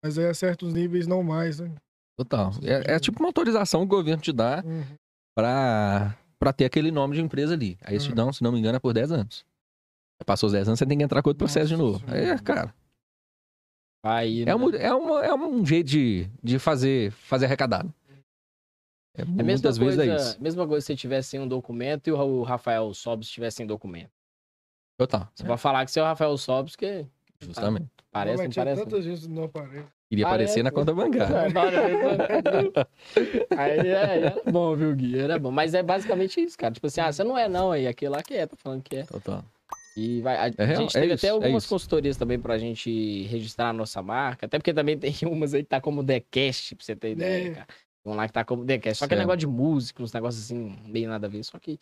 Mas 0.03 0.17
aí 0.17 0.27
a 0.27 0.33
certos 0.33 0.73
níveis 0.73 1.07
não 1.07 1.23
mais, 1.23 1.59
né? 1.59 1.71
Total. 2.17 2.51
É, 2.63 2.95
é 2.95 2.99
tipo 2.99 3.19
uma 3.19 3.29
autorização 3.29 3.81
que 3.87 3.93
o 3.93 3.97
governo 3.97 4.21
te 4.21 4.31
dá 4.31 4.63
Uhum. 4.65 4.83
Pra, 5.39 6.17
pra 6.37 6.53
ter 6.53 6.65
aquele 6.65 6.91
nome 6.91 7.15
de 7.15 7.21
empresa 7.21 7.53
ali. 7.53 7.77
Aí 7.83 7.97
te 7.99 8.09
Uhum. 8.09 8.15
dão, 8.15 8.33
se 8.33 8.43
não 8.43 8.51
me 8.51 8.59
engano, 8.59 8.75
é 8.75 8.79
por 8.79 8.93
10 8.93 9.11
anos. 9.11 9.45
Passou 10.25 10.47
os 10.47 10.53
10 10.53 10.67
anos, 10.67 10.79
você 10.79 10.85
tem 10.85 10.97
que 10.97 11.03
entrar 11.03 11.21
com 11.21 11.29
outro 11.29 11.39
processo 11.39 11.67
de 11.69 11.77
Nossa 11.77 11.99
novo. 11.99 12.05
Aí, 12.13 12.21
Senhora. 12.23 12.41
cara, 12.41 12.75
Aí, 14.03 14.43
é, 14.47 14.55
um, 14.55 14.69
é, 14.75 14.93
uma, 14.93 15.25
é 15.25 15.33
um 15.33 15.65
jeito 15.65 15.87
de, 15.87 16.29
de 16.41 16.57
fazer, 16.59 17.11
fazer 17.11 17.45
arrecadado. 17.45 17.93
É, 19.17 19.21
É 19.23 19.25
muitas 19.25 19.77
coisa, 19.77 20.03
vezes 20.05 20.27
é 20.27 20.29
isso. 20.31 20.41
mesma 20.41 20.65
coisa 20.67 20.81
se 20.81 20.87
você 20.87 20.95
tivesse 20.95 21.29
sem 21.29 21.39
um 21.39 21.47
documento 21.47 22.07
e 22.07 22.11
o 22.11 22.43
Rafael 22.43 22.93
Sobs 22.93 23.29
tivesse 23.29 23.57
sem 23.57 23.67
documento. 23.67 24.11
Total. 24.97 25.29
Você 25.35 25.43
vai 25.43 25.57
falar 25.57 25.85
que 25.85 25.91
você 25.91 25.99
é 25.99 26.03
o 26.03 26.05
Rafael 26.05 26.37
Sobs, 26.37 26.75
que 26.75 27.05
Justamente. 27.41 27.87
parece, 28.11 28.43
não 28.43 28.49
tinha 28.49 28.65
parece. 28.65 28.83
tanta 28.83 29.01
gente 29.01 29.27
não 29.27 29.43
aparece. 29.45 29.87
Iria 30.11 30.25
aparecer 30.25 30.63
na 30.63 30.71
conta 30.71 30.93
bancária. 30.93 31.35
É. 33.49 33.55
Aí 33.57 33.79
é, 33.87 34.17
era 34.19 34.41
bom, 34.51 34.75
viu, 34.75 34.95
Gui? 34.95 35.19
Era 35.19 35.37
bom. 35.39 35.51
Mas 35.51 35.73
é 35.73 35.83
basicamente 35.83 36.41
isso, 36.41 36.57
cara. 36.57 36.73
Tipo 36.73 36.87
assim, 36.87 37.01
ah, 37.01 37.11
você 37.11 37.23
não 37.23 37.37
é 37.37 37.47
não 37.47 37.71
aí, 37.71 37.87
aquele 37.87 38.09
lá 38.09 38.23
que 38.23 38.33
é, 38.33 38.47
tá 38.47 38.55
falando 38.55 38.81
que 38.81 38.97
é. 38.97 39.03
Total. 39.03 39.43
E 39.95 40.21
vai, 40.21 40.35
a, 40.37 40.53
É 40.57 40.65
real, 40.65 40.81
gente 40.81 40.97
é 40.97 41.01
teve 41.01 41.13
isso, 41.13 41.25
até 41.25 41.27
é 41.27 41.31
algumas 41.31 41.63
isso. 41.63 41.69
consultorias 41.73 42.17
também 42.17 42.39
pra 42.39 42.57
gente 42.57 43.23
registrar 43.23 43.69
a 43.69 43.73
nossa 43.73 44.01
marca. 44.01 44.45
Até 44.45 44.57
porque 44.57 44.73
também 44.73 44.97
tem 44.99 45.13
umas 45.23 45.53
aí 45.53 45.63
que 45.63 45.69
tá 45.69 45.81
como 45.81 46.01
Decast, 46.03 46.75
pra 46.75 46.85
você 46.85 46.95
ter 46.95 47.11
ideia, 47.11 47.47
É. 47.49 47.51
cara. 47.51 47.67
Tem 48.03 48.13
um 48.13 48.15
lá 48.15 48.27
que 48.27 48.33
tá 48.33 48.43
como 48.45 48.63
Decast. 48.65 48.99
Só 48.99 49.07
que 49.07 49.13
é 49.13 49.17
negócio 49.17 49.39
de 49.39 49.47
música, 49.47 50.01
uns 50.01 50.13
negócios 50.13 50.45
assim, 50.45 50.75
meio 50.87 51.09
nada 51.09 51.27
a 51.27 51.29
ver. 51.29 51.43
Só 51.43 51.59
que 51.59 51.77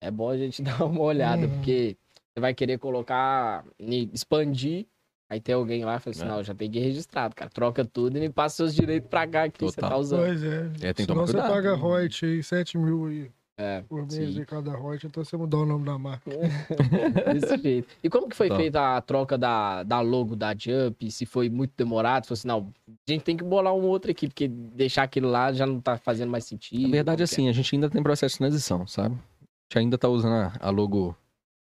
é 0.00 0.10
bom 0.10 0.30
a 0.30 0.36
gente 0.36 0.62
dar 0.62 0.84
uma 0.84 1.02
olhada, 1.02 1.46
Uhum. 1.46 1.54
porque 1.54 1.96
você 2.32 2.40
vai 2.40 2.54
querer 2.54 2.78
colocar, 2.78 3.64
expandir. 4.12 4.86
Aí 5.30 5.40
tem 5.40 5.54
alguém 5.54 5.84
lá 5.84 5.96
e 5.96 6.00
fala 6.00 6.16
assim: 6.16 6.24
É. 6.24 6.28
não, 6.28 6.42
já 6.42 6.54
tem 6.54 6.70
que 6.70 6.78
ir 6.78 6.82
registrado, 6.82 7.34
cara. 7.34 7.50
Troca 7.50 7.84
tudo 7.84 8.16
e 8.16 8.20
me 8.20 8.30
passa 8.30 8.56
seus 8.56 8.74
direitos 8.74 9.08
pra 9.10 9.26
cá 9.26 9.48
que 9.48 9.62
você 9.62 9.80
tá 9.80 9.96
usando. 9.96 10.20
Pois 10.20 10.42
é. 10.42 10.70
É, 10.80 10.92
tem 10.92 10.94
que 10.94 11.02
Senão 11.02 11.14
tomar 11.16 11.26
você 11.26 11.32
cuidado. 11.34 11.52
paga 11.52 11.74
royalty 11.74 12.24
aí, 12.24 12.42
7 12.42 12.78
mil 12.78 13.06
aí. 13.06 13.30
É, 13.60 13.82
por 13.88 14.02
mês 14.02 14.12
sim. 14.12 14.30
de 14.30 14.46
cada 14.46 14.70
rocha, 14.76 15.08
então 15.08 15.24
você 15.24 15.36
mudar 15.36 15.56
o 15.58 15.66
nome 15.66 15.84
da 15.84 15.98
marca. 15.98 16.30
Desse 17.34 17.58
jeito. 17.60 17.88
E 18.02 18.08
como 18.08 18.28
que 18.28 18.36
foi 18.36 18.48
Tá. 18.48 18.56
feita 18.56 18.96
a 18.96 19.00
troca 19.00 19.36
da, 19.36 19.82
da 19.82 20.00
logo 20.00 20.36
da 20.36 20.54
Jump? 20.56 21.10
Se 21.10 21.26
foi 21.26 21.48
muito 21.48 21.72
demorado? 21.76 22.24
Se 22.24 22.28
fosse, 22.28 22.46
não, 22.46 22.72
a 22.88 23.10
gente 23.12 23.22
tem 23.24 23.36
que 23.36 23.42
bolar 23.42 23.74
um 23.74 23.82
outro 23.82 24.10
aqui, 24.12 24.28
porque 24.28 24.46
deixar 24.46 25.02
aquilo 25.02 25.28
lá 25.28 25.52
já 25.52 25.66
não 25.66 25.80
tá 25.80 25.96
fazendo 25.96 26.30
mais 26.30 26.44
sentido. 26.44 26.82
Na 26.82 26.88
verdade, 26.88 27.22
é? 27.22 27.24
assim, 27.24 27.48
a 27.48 27.52
gente 27.52 27.74
ainda 27.74 27.90
tem 27.90 28.00
processo 28.02 28.34
de 28.34 28.38
transição, 28.38 28.86
sabe? 28.86 29.16
A 29.16 29.44
gente 29.74 29.78
ainda 29.84 29.98
tá 29.98 30.08
usando 30.08 30.34
a, 30.34 30.52
a 30.60 30.70
logo. 30.70 31.16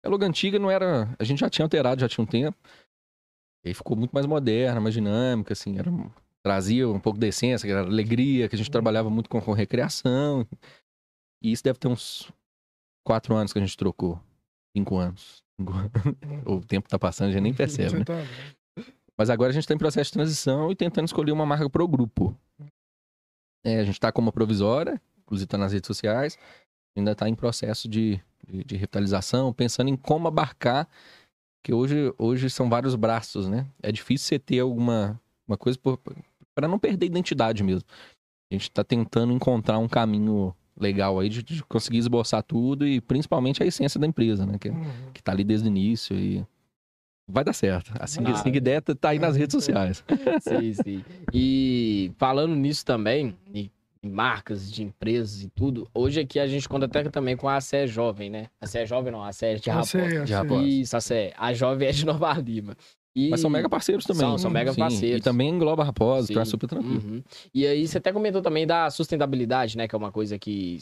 A 0.04 0.08
logo 0.08 0.24
antiga 0.24 0.60
não 0.60 0.70
era. 0.70 1.08
A 1.18 1.24
gente 1.24 1.40
já 1.40 1.50
tinha 1.50 1.64
alterado, 1.66 2.00
já 2.00 2.08
tinha 2.08 2.22
um 2.22 2.26
tempo. 2.26 2.56
E 3.64 3.68
aí 3.68 3.74
ficou 3.74 3.96
muito 3.96 4.12
mais 4.12 4.26
moderna, 4.26 4.80
mais 4.80 4.94
dinâmica, 4.94 5.52
assim. 5.52 5.78
Era, 5.78 5.90
trazia 6.42 6.88
um 6.88 6.98
pouco 7.00 7.18
de 7.18 7.28
essência, 7.28 7.66
que 7.66 7.72
era 7.72 7.82
alegria, 7.82 8.48
que 8.48 8.54
a 8.54 8.58
gente 8.58 8.70
trabalhava 8.70 9.08
muito 9.08 9.30
com, 9.30 9.40
com 9.40 9.52
recreação. 9.52 10.46
E 11.42 11.52
isso 11.52 11.62
deve 11.62 11.78
ter 11.78 11.88
uns 11.88 12.30
quatro 13.06 13.34
anos 13.34 13.52
que 13.52 13.58
a 13.58 13.62
gente 13.62 13.76
trocou. 13.76 14.20
Cinco 14.76 14.96
anos. 14.96 15.42
Cinco 15.60 15.72
anos. 15.72 15.90
o 16.46 16.60
tempo 16.60 16.88
tá 16.88 16.98
passando, 16.98 17.28
a 17.28 17.32
gente 17.32 17.42
nem 17.42 17.54
percebe, 17.54 17.98
né? 17.98 18.04
tá- 18.04 18.14
Mas 19.16 19.30
agora 19.30 19.50
a 19.50 19.52
gente 19.52 19.64
está 19.64 19.74
em 19.74 19.78
processo 19.78 20.10
de 20.10 20.14
transição 20.14 20.70
e 20.70 20.76
tentando 20.76 21.06
escolher 21.06 21.32
uma 21.32 21.46
marca 21.46 21.68
para 21.70 21.84
o 21.84 21.88
grupo. 21.88 22.36
É, 23.64 23.78
a 23.78 23.84
gente 23.84 23.94
está 23.94 24.10
com 24.10 24.20
uma 24.20 24.32
provisória, 24.32 25.00
inclusive 25.20 25.44
está 25.44 25.56
nas 25.56 25.72
redes 25.72 25.86
sociais, 25.86 26.36
ainda 26.96 27.12
está 27.12 27.28
em 27.28 27.34
processo 27.34 27.88
de, 27.88 28.20
de, 28.44 28.64
de 28.64 28.74
revitalização, 28.74 29.52
pensando 29.52 29.88
em 29.88 29.96
como 29.96 30.26
abarcar, 30.26 30.88
que 31.62 31.72
hoje, 31.72 32.12
hoje 32.18 32.50
são 32.50 32.68
vários 32.68 32.94
braços, 32.94 33.48
né? 33.48 33.66
É 33.82 33.92
difícil 33.92 34.28
você 34.28 34.38
ter 34.38 34.58
alguma 34.60 35.20
uma 35.46 35.56
coisa 35.56 35.78
para 36.54 36.66
não 36.68 36.78
perder 36.78 37.06
identidade 37.06 37.62
mesmo. 37.62 37.86
A 38.50 38.54
gente 38.54 38.64
está 38.64 38.82
tentando 38.84 39.32
encontrar 39.32 39.78
um 39.78 39.88
caminho 39.88 40.54
legal 40.78 41.18
aí 41.20 41.28
de, 41.28 41.42
de 41.42 41.62
conseguir 41.64 41.98
esboçar 41.98 42.42
tudo 42.42 42.86
e 42.86 43.00
principalmente 43.00 43.62
a 43.62 43.66
essência 43.66 44.00
da 44.00 44.06
empresa, 44.06 44.46
né? 44.46 44.58
Que, 44.58 44.70
Uhum. 44.70 44.84
que 45.12 45.22
tá 45.22 45.32
ali 45.32 45.44
desde 45.44 45.66
o 45.66 45.70
início 45.70 46.16
e 46.18 46.44
vai 47.28 47.44
dar 47.44 47.52
certo. 47.52 47.92
Assim, 48.00 48.22
Vai. 48.22 48.32
assim 48.32 48.50
que 48.52 48.60
der, 48.60 48.80
tá 48.82 49.10
aí 49.10 49.18
nas 49.18 49.36
redes 49.36 49.52
sociais. 49.52 50.04
Sim, 50.40 50.72
sim. 50.74 51.04
E 51.32 52.12
falando 52.18 52.54
nisso 52.54 52.84
também, 52.84 53.36
em 53.54 53.70
marcas 54.04 54.70
de 54.70 54.82
empresas 54.82 55.42
e 55.42 55.48
tudo, 55.48 55.88
hoje 55.94 56.20
aqui 56.20 56.38
a 56.38 56.46
gente 56.46 56.68
conta 56.68 56.86
até 56.86 57.04
também 57.04 57.36
com 57.36 57.48
a 57.48 57.60
CE 57.60 57.86
Jovem, 57.86 58.28
né? 58.30 58.48
A 58.60 58.66
CE 58.66 58.84
Jovem 58.84 59.12
não, 59.12 59.22
a 59.22 59.32
CE 59.32 59.56
de 59.60 59.70
Eu 59.70 59.74
Raposa. 59.74 59.90
sei, 59.90 60.18
eu 60.18 60.24
de. 60.24 60.32
Raposa. 60.32 60.62
Isso, 60.64 60.96
a 60.96 61.00
CE. 61.00 61.32
A 61.36 61.52
Jovem 61.54 61.88
é 61.88 61.92
de 61.92 62.04
Nova 62.06 62.32
Lima. 62.34 62.76
E... 63.14 63.28
Mas 63.28 63.40
são 63.40 63.50
mega 63.50 63.68
parceiros 63.68 64.04
também. 64.04 64.20
São, 64.20 64.38
são 64.38 64.50
mega 64.50 64.72
Sim, 64.72 64.80
parceiros. 64.80 65.20
E 65.20 65.22
também 65.22 65.50
engloba 65.50 65.84
Raposa, 65.84 66.32
então 66.32 66.42
é 66.42 66.44
Sim. 66.44 66.50
super 66.50 66.66
tranquilo. 66.66 67.02
Uhum. 67.04 67.22
E 67.54 67.66
aí 67.66 67.86
você 67.86 67.98
até 67.98 68.10
comentou 68.12 68.40
também 68.40 68.66
da 68.66 68.90
sustentabilidade, 68.90 69.76
né? 69.76 69.86
Que 69.86 69.94
é 69.94 69.98
uma 69.98 70.10
coisa 70.10 70.38
que 70.38 70.78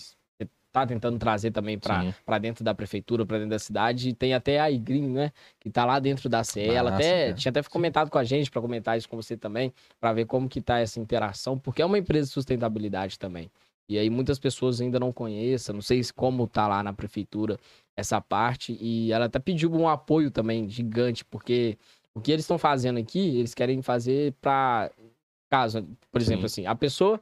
tá 0.73 0.87
tentando 0.87 1.19
trazer 1.19 1.51
também 1.51 1.79
para 1.79 2.39
dentro 2.39 2.63
da 2.63 2.75
prefeitura, 2.75 3.27
para 3.27 3.39
dentro 3.39 3.51
da 3.51 3.59
cidade. 3.59 4.11
E 4.11 4.15
tem 4.15 4.35
até 4.35 4.61
a 4.61 4.71
Igreen, 4.71 5.09
né? 5.09 5.33
Que 5.59 5.69
tá 5.69 5.85
lá 5.85 5.99
dentro 5.99 6.29
da 6.29 6.45
CE. 6.45 6.61
Ela 6.61 6.95
até 6.95 7.27
cara. 7.27 7.35
tinha 7.35 7.51
até 7.51 7.63
comentado 7.63 8.11
com 8.11 8.19
a 8.19 8.25
gente 8.25 8.51
para 8.51 8.61
comentar 8.61 8.97
isso 8.97 9.09
com 9.09 9.17
você 9.17 9.37
também, 9.37 9.73
para 10.01 10.13
ver 10.13 10.27
como 10.27 10.49
que 10.49 10.61
tá 10.61 10.79
essa 10.79 11.01
interação, 11.01 11.59
porque 11.59 11.83
é 11.83 11.87
uma 11.87 11.99
empresa 11.99 12.29
de 12.29 12.33
sustentabilidade 12.33 13.19
também. 13.19 13.51
E 13.89 13.99
aí 13.99 14.09
muitas 14.09 14.39
pessoas 14.39 14.81
ainda 14.81 15.01
não 15.01 15.13
conhecem, 15.13 15.75
não 15.75 15.83
sei 15.83 16.03
se 16.03 16.13
como 16.13 16.47
tá 16.47 16.69
lá 16.69 16.81
na 16.83 16.93
prefeitura 16.93 17.59
essa 17.97 18.21
parte. 18.21 18.79
E 18.81 19.13
ela 19.13 19.25
até 19.25 19.41
pediu 19.41 19.73
um 19.75 19.89
apoio 19.89 20.31
também 20.31 20.69
gigante, 20.69 21.25
porque 21.25 21.77
o 22.15 22.21
que 22.21 22.31
eles 22.31 22.45
estão 22.45 22.57
fazendo 22.57 22.99
aqui, 23.01 23.39
eles 23.39 23.53
querem 23.53 23.83
fazer 23.83 24.33
para 24.41 24.91
caso, 25.51 25.85
por 26.13 26.21
exemplo, 26.21 26.47
assim, 26.47 26.65
a 26.65 26.75
pessoa 26.77 27.21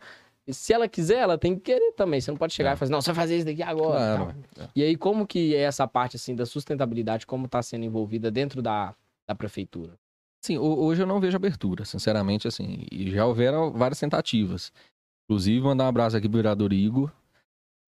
se 0.53 0.73
ela 0.73 0.89
quiser, 0.89 1.19
ela 1.19 1.37
tem 1.39 1.55
que 1.55 1.61
querer 1.63 1.93
também. 1.93 2.21
Você 2.21 2.31
não 2.31 2.39
pode 2.39 2.53
chegar 2.55 2.71
É. 2.71 2.75
e 2.75 2.77
fazer, 2.77 2.93
não, 2.93 3.01
você 3.01 3.13
vai 3.13 3.23
fazer 3.25 3.37
isso 3.37 3.47
daqui 3.47 3.63
agora. 3.63 4.17
Claro. 4.17 4.35
tal. 4.55 4.69
E 4.75 4.83
aí, 4.83 4.97
como 4.97 5.27
que 5.27 5.55
é 5.55 5.61
essa 5.61 5.87
parte, 5.87 6.17
assim, 6.17 6.35
da 6.35 6.47
sustentabilidade, 6.47 7.27
como 7.27 7.47
tá 7.49 7.63
sendo 7.63 7.85
envolvida 7.85 8.31
dentro 8.31 8.61
da, 8.63 8.95
da 9.29 9.35
prefeitura? 9.35 9.93
Sim, 10.45 10.57
ho- 10.59 10.85
hoje 10.85 11.03
eu 11.03 11.07
não 11.07 11.21
vejo 11.21 11.37
abertura, 11.37 11.85
sinceramente, 11.85 12.47
assim. 12.49 12.87
E 12.93 13.11
já 13.11 13.27
houveram 13.27 13.73
várias 13.73 13.99
tentativas. 14.01 14.73
Inclusive, 15.25 15.61
mandar 15.61 15.85
um 15.85 15.89
abraço 15.89 16.17
aqui 16.17 16.29
pro 16.29 16.39
vereador 16.39 16.73
Igor. 16.73 17.11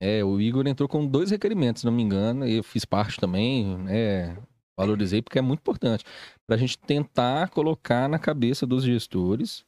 É, 0.03 0.25
o 0.25 0.41
Igor 0.41 0.67
entrou 0.67 0.89
com 0.89 1.07
dois 1.07 1.31
requerimentos, 1.31 1.81
se 1.81 1.87
não 1.87 1.93
me 1.93 2.03
engano, 2.03 2.47
e 2.47 2.57
eu 2.57 2.63
fiz 2.65 2.85
parte 2.85 3.19
também, 3.21 3.77
né? 3.79 4.37
Valorizei, 4.79 5.21
porque 5.21 5.39
é 5.39 5.43
muito 5.43 5.61
importante. 5.61 6.05
Pra 6.47 6.57
gente 6.57 6.79
tentar 6.79 7.51
colocar 7.51 8.09
na 8.09 8.19
cabeça 8.19 8.67
dos 8.67 8.83
gestores. 8.83 9.65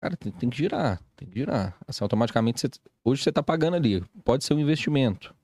Cara, 0.00 0.16
tem, 0.16 0.32
tem 0.32 0.48
que 0.48 0.56
girar, 0.56 1.00
tem 1.14 1.28
que 1.28 1.38
girar. 1.38 1.76
Assim, 1.86 2.02
automaticamente, 2.02 2.60
você- 2.60 2.70
hoje 3.04 3.22
você 3.22 3.30
tá 3.30 3.42
pagando 3.42 3.76
ali. 3.76 4.02
Pode 4.24 4.44
ser 4.44 4.54
um 4.54 4.60
investimento. 4.60 5.34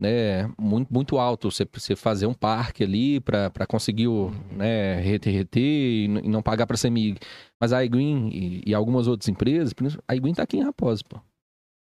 Né, 0.00 0.46
muito, 0.56 0.92
muito 0.94 1.18
alto 1.18 1.50
você, 1.50 1.66
você 1.72 1.96
fazer 1.96 2.26
um 2.26 2.34
parque 2.34 2.84
ali 2.84 3.18
para 3.18 3.66
conseguir 3.66 4.06
o, 4.06 4.30
né, 4.52 5.00
reter, 5.00 5.32
reter 5.34 5.60
e, 5.60 6.06
não 6.08 6.40
pagar 6.40 6.68
para 6.68 6.76
CEMIG. 6.76 7.18
Mas 7.60 7.72
a 7.72 7.84
iGreen 7.84 8.28
e, 8.32 8.62
e 8.64 8.74
algumas 8.74 9.08
outras 9.08 9.28
empresas, 9.28 9.74
a 10.06 10.14
iGreen 10.14 10.34
tá 10.34 10.44
aqui 10.44 10.56
em 10.56 10.62
Raposa, 10.62 11.02
pô. 11.08 11.20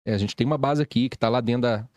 É, 0.06 0.14
a 0.14 0.18
gente 0.18 0.36
tem 0.36 0.46
uma 0.46 0.56
base 0.56 0.80
aqui 0.80 1.08
que 1.08 1.18
tá 1.18 1.28
lá 1.28 1.40
dentro 1.40 1.62
da. 1.62 1.88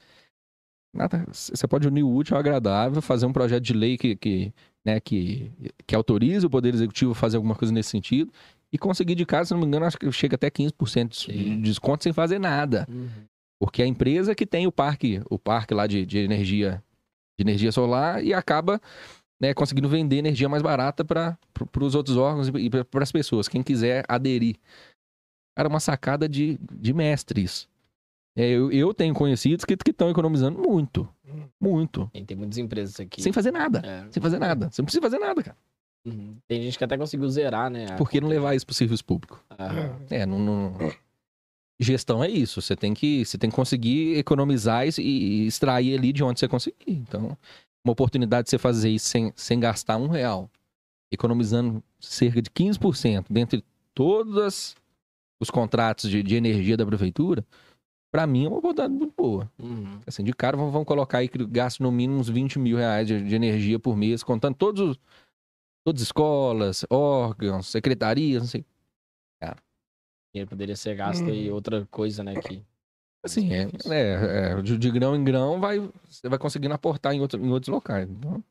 Nada, 0.92 1.24
você 1.32 1.68
pode 1.68 1.88
unir 1.88 2.02
o 2.02 2.12
útil 2.12 2.36
ao 2.36 2.40
agradável, 2.40 3.00
fazer 3.04 3.28
um 3.28 3.34
projeto 3.34 3.64
de 3.64 3.74
lei 3.74 3.96
que, 3.96 4.16
que, 4.16 4.52
né, 4.84 5.00
que, 5.00 5.52
que 5.86 5.94
autorize 5.94 6.44
o 6.44 6.50
Poder 6.50 6.74
Executivo 6.74 7.12
a 7.12 7.16
fazer 7.16 7.38
alguma 7.38 7.54
coisa 7.54 7.72
nesse 7.72 7.92
sentido 7.92 8.34
e 8.72 8.78
conseguir 8.78 9.16
de 9.16 9.26
casa, 9.26 9.50
se 9.50 9.54
não 9.54 9.62
me 9.62 9.68
engano, 9.68 9.86
acho 9.86 9.98
que 9.98 10.12
chega 10.12 10.36
até 10.36 10.50
15% 10.50 11.08
de 11.10 11.16
Sim. 11.16 11.62
desconto 11.62 12.04
sem 12.04 12.14
fazer 12.14 12.40
nada. 12.40 12.88
Porque 13.60 13.82
a 13.82 13.88
empresa 13.88 14.34
que 14.34 14.46
tem 14.46 14.68
o 14.68 14.72
parque, 14.72 15.22
o 15.30 15.38
parque 15.38 15.74
lá 15.74 15.86
de, 15.88 16.06
de 16.06 16.20
energia 16.20 16.84
de 17.38 17.44
energia 17.44 17.72
solar 17.72 18.24
e 18.24 18.34
acaba 18.34 18.82
né, 19.42 19.54
conseguindo 19.54 19.88
vender 19.88 20.18
energia 20.18 20.50
mais 20.50 20.62
barata 20.62 21.06
para 21.06 21.38
os 21.82 21.96
outros 21.96 22.18
órgãos 22.18 22.50
e 22.50 22.70
para 22.70 23.04
as 23.04 23.12
pessoas, 23.12 23.48
quem 23.48 23.64
quiser 23.64 24.04
aderir. 24.08 24.58
Cara, 25.56 25.70
uma 25.70 25.80
sacada 25.80 26.28
de, 26.28 26.60
de 26.72 26.94
mestres. 26.94 27.68
É, 28.36 28.48
eu, 28.50 28.72
eu 28.72 28.94
tenho 28.94 29.14
conhecidos 29.14 29.66
que 29.66 29.74
estão 29.74 30.10
economizando 30.10 30.60
muito. 30.60 31.08
Muito. 31.60 32.10
Tem, 32.14 32.26
tem 32.26 32.38
muitas 32.38 32.58
empresas 32.58 33.00
aqui. 33.00 33.22
Sem 33.22 33.32
fazer 33.32 33.52
nada. 33.52 33.82
É. 33.86 34.12
Sem 34.12 34.22
fazer 34.22 34.40
nada. 34.40 34.70
Você 34.70 34.82
não 34.82 34.86
precisa 34.86 35.02
fazer 35.02 35.20
nada, 35.20 35.42
cara. 35.44 35.58
Uhum. 36.06 36.36
Tem 36.48 36.62
gente 36.64 36.78
que 36.78 36.84
até 36.84 36.98
conseguiu 36.98 37.28
zerar, 37.30 37.70
né? 37.70 37.86
Por 37.98 38.10
que 38.10 38.22
não 38.22 38.28
levar 38.30 38.56
isso 38.56 38.66
para 38.66 38.72
o 38.72 38.76
serviço 38.76 39.04
público? 39.06 39.44
Ah, 39.50 39.96
É, 40.10 40.26
não, 40.26 40.40
não- 40.40 40.74
Gestão 41.80 42.22
é 42.24 42.30
isso. 42.30 42.62
Você 42.62 42.76
tem 42.76 42.94
que, 42.94 43.24
você 43.26 43.38
tem 43.38 43.50
que 43.50 43.56
conseguir 43.56 44.18
economizar 44.18 44.86
e, 44.88 44.92
e 45.02 45.48
extrair 45.48 45.98
ali 45.98 46.12
de 46.12 46.24
onde 46.24 46.40
você 46.40 46.48
conseguir. 46.48 46.76
Então, 46.88 47.38
uma 47.86 47.92
oportunidade 47.94 48.46
de 48.46 48.50
você 48.50 48.58
fazer 48.58 48.90
isso 48.90 49.08
sem, 49.08 49.32
sem 49.36 49.60
gastar 49.60 49.96
um 49.98 50.08
real, 50.08 50.50
economizando 51.12 51.82
cerca 52.00 52.42
de 52.42 52.50
15% 52.50 53.26
dentre 53.30 53.64
todos 53.94 54.76
os 55.40 55.50
contratos 55.50 56.10
de, 56.10 56.22
de 56.22 56.36
energia 56.36 56.76
da 56.76 56.86
prefeitura, 56.86 57.46
para 58.12 58.28
mim 58.28 58.46
é 58.46 58.48
uma 58.50 58.58
oportunidade 58.58 58.94
muito 58.94 59.14
boa. 59.16 59.50
uhum. 59.58 60.00
Assim, 60.06 60.24
de 60.24 60.34
cara, 60.34 60.58
vamos, 60.58 60.74
vamos 60.74 60.88
colocar 60.88 61.20
aí 61.20 61.30
que 61.30 61.46
gasto 61.46 61.82
no 61.82 61.92
mínimo 61.92 62.20
uns 62.20 62.28
20 62.28 62.60
mil 62.60 62.76
reais 62.76 63.08
de, 63.08 63.24
de 63.24 63.36
energia 63.36 63.80
por 63.80 63.96
mês, 63.96 64.22
contando 64.22 64.56
todos 64.56 64.82
os, 64.82 65.00
todas 65.84 66.02
as 66.02 66.08
escolas, 66.08 66.86
órgãos, 66.90 67.68
secretarias, 67.68 68.42
não 68.44 68.48
sei 68.50 68.66
Dinheiro 70.32 70.50
poderia 70.50 70.76
ser 70.76 70.96
gasto 70.96 71.28
aí 71.28 71.50
outra 71.50 71.88
coisa, 71.88 72.24
né? 72.24 72.36
Que... 72.40 72.64
Assim, 73.26 73.52
é, 73.52 73.64
é, 73.90 74.52
é, 74.52 74.62
de, 74.62 74.78
de 74.78 74.92
grão 74.92 75.16
em 75.16 75.24
grão 75.24 75.60
vai, 75.60 75.80
você 76.08 76.30
vai 76.30 76.38
conseguindo 76.38 76.74
aportar 76.74 77.14
em, 77.14 77.20
outro, 77.20 77.44
em 77.44 77.50
outros 77.50 77.68
locais. 77.74 78.08
Então, 78.08 78.44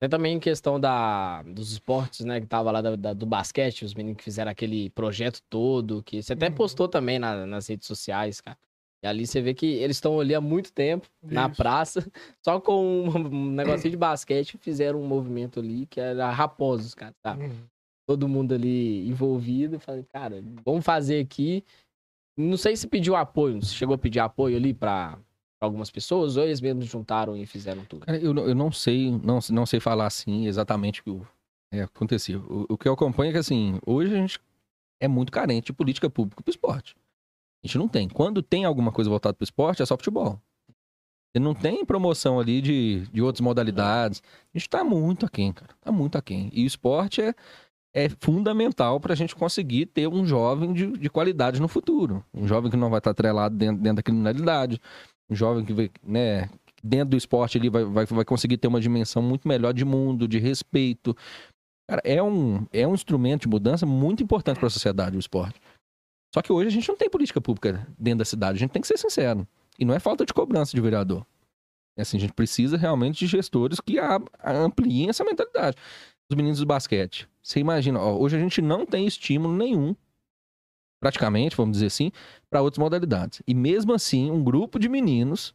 Tem 0.00 0.08
também 0.10 0.40
questão 0.40 0.78
da, 0.78 1.42
dos 1.44 1.70
esportes, 1.72 2.24
né? 2.26 2.40
Que 2.40 2.46
tava 2.46 2.70
lá 2.72 2.82
da- 2.82 2.96
da- 2.96 3.12
do 3.14 3.24
basquete, 3.26 3.84
os 3.84 3.94
meninos 3.94 4.18
que 4.18 4.24
fizeram 4.24 4.50
aquele 4.50 4.90
projeto 4.90 5.40
todo, 5.48 6.02
que 6.02 6.20
você 6.22 6.32
até 6.32 6.48
Uhum. 6.48 6.54
postou 6.54 6.88
também 6.88 7.18
na- 7.18 7.46
nas 7.46 7.66
redes 7.68 7.86
sociais, 7.86 8.40
cara. 8.40 8.58
E 9.02 9.06
ali 9.06 9.26
você 9.26 9.40
vê 9.40 9.54
que 9.54 9.66
eles 9.66 9.96
estão 9.96 10.18
ali 10.18 10.34
há 10.34 10.40
muito 10.40 10.72
tempo, 10.72 11.08
na 11.22 11.46
Isso. 11.48 11.56
praça, 11.56 12.04
só 12.44 12.60
com 12.60 13.08
um, 13.08 13.50
negocinho 13.52 13.92
de 13.92 13.96
basquete, 13.98 14.58
fizeram 14.58 15.00
um 15.00 15.06
movimento 15.06 15.60
ali 15.60 15.86
que 15.86 16.00
era 16.00 16.30
raposos, 16.30 16.94
cara, 16.94 17.14
tá? 17.22 17.36
Uhum. 17.36 17.64
Todo 18.06 18.28
mundo 18.28 18.54
ali 18.54 19.06
envolvido, 19.08 19.78
falei, 19.78 20.02
cara, 20.04 20.42
vamos 20.64 20.84
fazer 20.84 21.20
aqui. 21.20 21.62
Não 22.36 22.56
sei 22.56 22.76
se 22.76 22.86
pediu 22.86 23.14
apoio, 23.14 23.64
se 23.64 23.74
chegou 23.74 23.94
a 23.94 23.98
pedir 23.98 24.20
apoio 24.20 24.56
ali 24.56 24.72
pra 24.72 25.18
algumas 25.60 25.90
pessoas, 25.90 26.36
ou 26.36 26.44
eles 26.44 26.60
mesmos 26.60 26.86
juntaram 26.86 27.36
e 27.36 27.44
fizeram 27.46 27.84
tudo. 27.84 28.06
cara, 28.06 28.18
eu, 28.18 28.32
não- 28.32 28.46
eu 28.46 28.54
não 28.54 28.72
sei, 28.72 29.10
não, 29.10 29.38
não 29.50 29.66
sei 29.66 29.80
falar 29.80 30.06
assim 30.06 30.46
exatamente 30.46 31.02
o 31.06 31.20
que 31.20 31.78
é, 31.78 31.82
aconteceu. 31.82 32.40
O, 32.48 32.74
o 32.74 32.78
que 32.78 32.88
eu 32.88 32.92
acompanho 32.94 33.30
é 33.30 33.32
que 33.32 33.38
assim, 33.38 33.78
hoje 33.86 34.12
a 34.14 34.16
gente 34.16 34.40
é 35.00 35.06
muito 35.06 35.30
carente 35.30 35.66
de 35.66 35.72
política 35.72 36.08
pública 36.08 36.42
pro 36.42 36.50
esporte. 36.50 36.96
A 37.62 37.66
gente 37.66 37.78
não 37.78 37.88
tem. 37.88 38.08
Quando 38.08 38.42
tem 38.42 38.64
alguma 38.64 38.92
coisa 38.92 39.10
voltada 39.10 39.34
pro 39.34 39.44
esporte, 39.44 39.82
é 39.82 39.86
só 39.86 39.96
futebol. 39.96 40.40
Você 41.32 41.40
não 41.40 41.54
tem 41.54 41.84
promoção 41.84 42.40
ali 42.40 42.60
de, 42.60 43.06
de 43.12 43.20
outras 43.20 43.40
modalidades. 43.40 44.22
A 44.54 44.58
gente 44.58 44.68
tá 44.68 44.82
muito 44.82 45.26
aquém, 45.26 45.52
cara. 45.52 45.72
Tá 45.80 45.92
muito 45.92 46.16
aquém. 46.16 46.50
E 46.52 46.64
o 46.64 46.66
esporte 46.66 47.20
é, 47.20 47.34
é 47.94 48.08
fundamental 48.20 48.98
pra 48.98 49.14
gente 49.14 49.36
conseguir 49.36 49.86
ter 49.86 50.08
um 50.08 50.24
jovem 50.24 50.72
de, 50.72 50.86
de 50.92 51.10
qualidade 51.10 51.60
no 51.60 51.68
futuro. 51.68 52.24
Um 52.32 52.46
jovem 52.46 52.70
que 52.70 52.76
não 52.76 52.90
vai 52.90 52.98
estar 52.98 53.10
atrelado 53.10 53.56
dentro, 53.56 53.82
dentro 53.82 53.96
da 53.96 54.02
criminalidade. 54.02 54.80
Um 55.28 55.34
jovem 55.34 55.64
que 55.64 55.72
vai, 55.72 55.90
né, 56.02 56.48
dentro 56.82 57.10
do 57.10 57.16
esporte 57.16 57.58
ele 57.58 57.68
vai, 57.68 57.84
vai, 57.84 58.06
vai 58.06 58.24
conseguir 58.24 58.56
ter 58.56 58.68
uma 58.68 58.80
dimensão 58.80 59.22
muito 59.22 59.46
melhor 59.46 59.74
de 59.74 59.84
mundo, 59.84 60.26
de 60.26 60.38
respeito. 60.38 61.14
Cara, 61.88 62.02
é 62.04 62.22
um, 62.22 62.66
é 62.72 62.86
um 62.86 62.94
instrumento 62.94 63.42
de 63.42 63.48
mudança 63.48 63.84
muito 63.84 64.22
importante 64.22 64.58
para 64.58 64.66
a 64.66 64.70
sociedade, 64.70 65.16
o 65.16 65.20
esporte. 65.20 65.60
Só 66.34 66.42
que 66.42 66.52
hoje 66.52 66.68
a 66.68 66.70
gente 66.70 66.88
não 66.88 66.96
tem 66.96 67.08
política 67.08 67.40
pública 67.40 67.86
dentro 67.98 68.18
da 68.18 68.24
cidade, 68.24 68.56
a 68.56 68.60
gente 68.60 68.70
tem 68.70 68.82
que 68.82 68.88
ser 68.88 68.98
sincero. 68.98 69.46
E 69.78 69.84
não 69.84 69.94
é 69.94 69.98
falta 69.98 70.26
de 70.26 70.34
cobrança 70.34 70.74
de 70.74 70.80
vereador. 70.80 71.26
É 71.96 72.02
assim, 72.02 72.16
a 72.16 72.20
gente 72.20 72.32
precisa 72.32 72.76
realmente 72.76 73.18
de 73.18 73.26
gestores 73.26 73.80
que 73.80 73.98
ampliem 74.44 75.08
essa 75.08 75.24
mentalidade. 75.24 75.76
Os 76.30 76.36
meninos 76.36 76.58
do 76.60 76.66
basquete. 76.66 77.28
Você 77.42 77.58
imagina, 77.58 77.98
ó, 77.98 78.16
hoje 78.16 78.36
a 78.36 78.40
gente 78.40 78.60
não 78.60 78.84
tem 78.84 79.06
estímulo 79.06 79.56
nenhum, 79.56 79.96
praticamente, 81.00 81.56
vamos 81.56 81.72
dizer 81.72 81.86
assim, 81.86 82.12
para 82.50 82.60
outras 82.60 82.78
modalidades. 82.78 83.42
E 83.46 83.54
mesmo 83.54 83.94
assim, 83.94 84.30
um 84.30 84.44
grupo 84.44 84.78
de 84.78 84.88
meninos, 84.88 85.54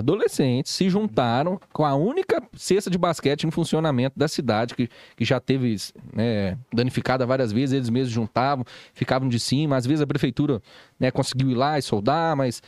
adolescentes, 0.00 0.72
se 0.72 0.88
juntaram 0.88 1.58
com 1.72 1.84
a 1.84 1.94
única 1.94 2.42
cesta 2.54 2.90
de 2.90 2.98
basquete 2.98 3.44
em 3.44 3.50
funcionamento 3.50 4.18
da 4.18 4.28
cidade, 4.28 4.74
que, 4.74 4.88
que 5.16 5.24
já 5.24 5.38
teve 5.38 5.76
né, 6.12 6.58
danificada 6.72 7.24
várias 7.24 7.52
vezes, 7.52 7.74
eles 7.74 7.90
mesmos 7.90 8.12
juntavam, 8.12 8.64
ficavam 8.92 9.28
de 9.28 9.38
cima. 9.38 9.76
Às 9.76 9.86
vezes 9.86 10.02
a 10.02 10.06
prefeitura 10.06 10.60
né, 10.98 11.10
conseguiu 11.10 11.50
ir 11.50 11.54
lá 11.54 11.78
e 11.78 11.82
soldar, 11.82 12.36
mas 12.36 12.62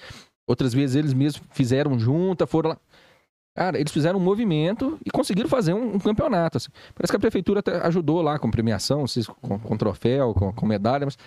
outras 0.46 0.72
vezes 0.72 0.96
eles 0.96 1.12
mesmos 1.12 1.42
fizeram 1.50 1.98
junta, 1.98 2.46
foram 2.46 2.70
lá. 2.70 2.78
Cara, 3.54 3.78
eles 3.78 3.92
fizeram 3.92 4.18
um 4.18 4.22
movimento 4.22 4.98
e 5.04 5.10
conseguiram 5.10 5.48
fazer 5.48 5.74
um, 5.74 5.96
um 5.96 5.98
campeonato. 5.98 6.56
Assim. 6.56 6.70
Parece 6.94 7.12
que 7.12 7.16
a 7.16 7.20
prefeitura 7.20 7.60
até 7.60 7.76
ajudou 7.86 8.22
lá 8.22 8.38
com 8.38 8.50
premiação, 8.50 9.04
com, 9.42 9.58
com 9.58 9.76
troféu, 9.76 10.32
com, 10.32 10.52
com 10.54 10.66
medalha, 10.66 11.04
mas 11.04 11.18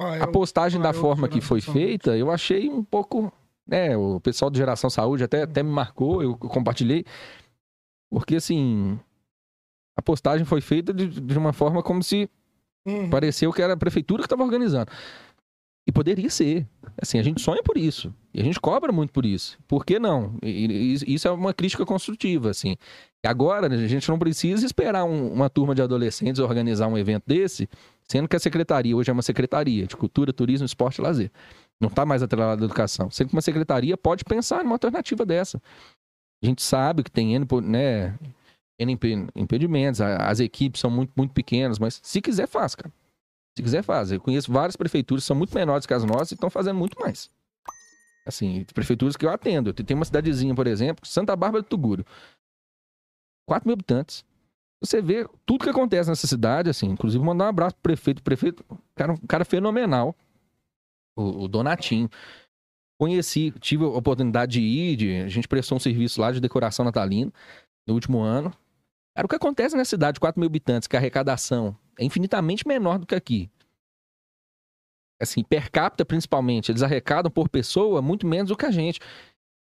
ah, 0.00 0.16
eu, 0.16 0.24
a 0.24 0.26
postagem 0.26 0.80
ah, 0.80 0.84
da 0.84 0.92
forma 0.92 1.28
que 1.28 1.40
foi 1.40 1.60
feita, 1.60 2.16
eu 2.16 2.30
achei 2.30 2.68
um 2.68 2.82
pouco. 2.82 3.32
Né, 3.70 3.96
o 3.96 4.18
pessoal 4.18 4.50
de 4.50 4.58
Geração 4.58 4.90
Saúde 4.90 5.22
até, 5.22 5.42
até 5.42 5.62
me 5.62 5.70
marcou, 5.70 6.20
eu 6.20 6.36
compartilhei. 6.36 7.04
Porque, 8.10 8.34
assim, 8.34 8.98
a 9.96 10.02
postagem 10.02 10.44
foi 10.44 10.60
feita 10.60 10.92
de, 10.92 11.06
de 11.06 11.38
uma 11.38 11.52
forma 11.52 11.80
como 11.80 12.02
se 12.02 12.28
uhum. 12.84 13.08
pareceu 13.08 13.52
que 13.52 13.62
era 13.62 13.74
a 13.74 13.76
prefeitura 13.76 14.22
que 14.22 14.26
estava 14.26 14.42
organizando. 14.42 14.90
E 15.86 15.92
poderia 15.92 16.28
ser. 16.28 16.66
Assim, 17.00 17.18
a 17.18 17.22
gente 17.22 17.40
sonha 17.40 17.62
por 17.62 17.76
isso. 17.76 18.12
E 18.34 18.40
a 18.40 18.44
gente 18.44 18.60
cobra 18.60 18.92
muito 18.92 19.12
por 19.12 19.24
isso. 19.24 19.58
Por 19.68 19.84
que 19.84 19.98
não? 19.98 20.36
E, 20.42 20.94
isso 21.06 21.28
é 21.28 21.30
uma 21.30 21.54
crítica 21.54 21.86
construtiva, 21.86 22.50
assim. 22.50 22.76
E 23.24 23.28
agora, 23.28 23.66
a 23.66 23.86
gente 23.86 24.08
não 24.08 24.18
precisa 24.18 24.66
esperar 24.66 25.04
um, 25.04 25.32
uma 25.32 25.48
turma 25.48 25.74
de 25.74 25.82
adolescentes 25.82 26.40
organizar 26.40 26.88
um 26.88 26.98
evento 26.98 27.24
desse, 27.26 27.68
sendo 28.08 28.28
que 28.28 28.36
a 28.36 28.40
secretaria 28.40 28.96
hoje 28.96 29.10
é 29.10 29.12
uma 29.12 29.22
secretaria 29.22 29.86
de 29.86 29.96
cultura, 29.96 30.32
turismo, 30.32 30.66
esporte 30.66 30.98
e 30.98 31.02
lazer. 31.02 31.30
Não 31.80 31.88
está 31.88 32.04
mais 32.04 32.22
atrelada 32.22 32.62
à 32.62 32.64
educação. 32.64 33.08
Que 33.08 33.32
uma 33.32 33.40
secretaria 33.40 33.96
pode 33.96 34.24
pensar 34.24 34.62
numa 34.62 34.74
alternativa 34.74 35.24
dessa. 35.24 35.60
A 36.42 36.46
gente 36.46 36.62
sabe 36.62 37.02
que 37.02 37.10
tem 37.10 37.34
N, 37.34 37.46
né, 37.62 38.18
N 38.78 38.98
impedimentos, 39.34 40.00
as 40.00 40.40
equipes 40.40 40.80
são 40.80 40.90
muito, 40.90 41.12
muito 41.16 41.32
pequenas, 41.32 41.78
mas 41.78 42.00
se 42.02 42.20
quiser, 42.20 42.46
faz, 42.46 42.74
cara. 42.74 42.92
Se 43.56 43.62
quiser, 43.62 43.82
faz. 43.82 44.12
Eu 44.12 44.20
conheço 44.20 44.52
várias 44.52 44.76
prefeituras 44.76 45.24
que 45.24 45.26
são 45.26 45.36
muito 45.36 45.54
menores 45.54 45.86
que 45.86 45.92
as 45.92 46.04
nossas 46.04 46.32
e 46.32 46.34
estão 46.34 46.48
fazendo 46.48 46.78
muito 46.78 46.98
mais. 47.00 47.30
Assim, 48.26 48.64
prefeituras 48.74 49.16
que 49.16 49.26
eu 49.26 49.30
atendo. 49.30 49.72
Tem 49.72 49.94
uma 49.94 50.04
cidadezinha, 50.04 50.54
por 50.54 50.66
exemplo, 50.66 51.06
Santa 51.06 51.34
Bárbara 51.34 51.62
do 51.62 51.68
Tuguro. 51.68 52.04
4 53.46 53.66
mil 53.66 53.74
habitantes. 53.74 54.24
Você 54.82 55.02
vê 55.02 55.28
tudo 55.44 55.64
que 55.64 55.70
acontece 55.70 56.08
nessa 56.08 56.26
cidade, 56.26 56.70
assim. 56.70 56.86
Inclusive, 56.86 57.22
mandar 57.22 57.46
um 57.46 57.48
abraço 57.48 57.74
pro 57.76 57.82
prefeito. 57.82 58.20
O 58.20 58.22
prefeito, 58.22 58.64
cara, 58.94 59.12
um 59.12 59.26
cara 59.26 59.44
fenomenal. 59.44 60.14
O, 61.16 61.44
o 61.44 61.48
Donatinho. 61.48 62.08
Conheci, 62.98 63.50
tive 63.60 63.84
a 63.84 63.88
oportunidade 63.88 64.52
de 64.52 64.60
ir, 64.60 64.96
de, 64.96 65.16
a 65.22 65.28
gente 65.28 65.48
prestou 65.48 65.76
um 65.76 65.80
serviço 65.80 66.20
lá 66.20 66.30
de 66.30 66.40
decoração 66.40 66.84
natalina 66.84 67.32
no 67.86 67.94
último 67.94 68.20
ano. 68.20 68.52
Cara, 69.14 69.26
o 69.26 69.28
que 69.28 69.36
acontece 69.36 69.76
na 69.76 69.84
cidade, 69.84 70.20
4 70.20 70.38
mil 70.38 70.46
habitantes, 70.46 70.86
que 70.86 70.96
a 70.96 70.98
arrecadação 70.98 71.76
é 71.98 72.04
infinitamente 72.04 72.66
menor 72.66 72.98
do 72.98 73.06
que 73.06 73.14
aqui. 73.14 73.50
Assim, 75.20 75.42
per 75.42 75.70
capita 75.70 76.04
principalmente, 76.04 76.70
eles 76.70 76.82
arrecadam 76.82 77.30
por 77.30 77.48
pessoa 77.48 78.00
muito 78.00 78.26
menos 78.26 78.48
do 78.48 78.56
que 78.56 78.64
a 78.64 78.70
gente. 78.70 79.00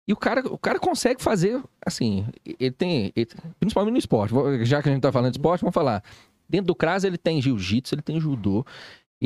E 0.07 0.13
o 0.13 0.17
cara, 0.17 0.45
o 0.47 0.57
cara 0.57 0.79
consegue 0.79 1.21
fazer, 1.21 1.61
assim, 1.85 2.25
ele 2.45 2.71
tem, 2.71 3.11
ele, 3.15 3.27
principalmente 3.59 3.93
no 3.93 3.99
esporte, 3.99 4.33
já 4.65 4.81
que 4.81 4.89
a 4.89 4.91
gente 4.91 5.01
tá 5.01 5.11
falando 5.11 5.31
de 5.31 5.37
esporte, 5.37 5.61
vamos 5.61 5.73
falar. 5.73 6.03
Dentro 6.49 6.67
do 6.67 6.75
CRAS 6.75 7.03
ele 7.03 7.17
tem 7.17 7.41
jiu-jitsu, 7.41 7.95
ele 7.95 8.01
tem 8.01 8.19
judô, 8.19 8.65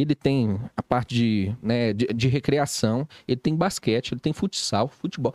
ele 0.02 0.14
tem 0.14 0.60
a 0.76 0.84
parte 0.84 1.16
de, 1.16 1.56
né, 1.62 1.94
de, 1.94 2.08
de, 2.08 2.28
recreação, 2.28 3.08
ele 3.28 3.40
tem 3.40 3.56
basquete, 3.56 4.12
ele 4.12 4.20
tem 4.20 4.34
futsal, 4.34 4.88
futebol. 4.88 5.34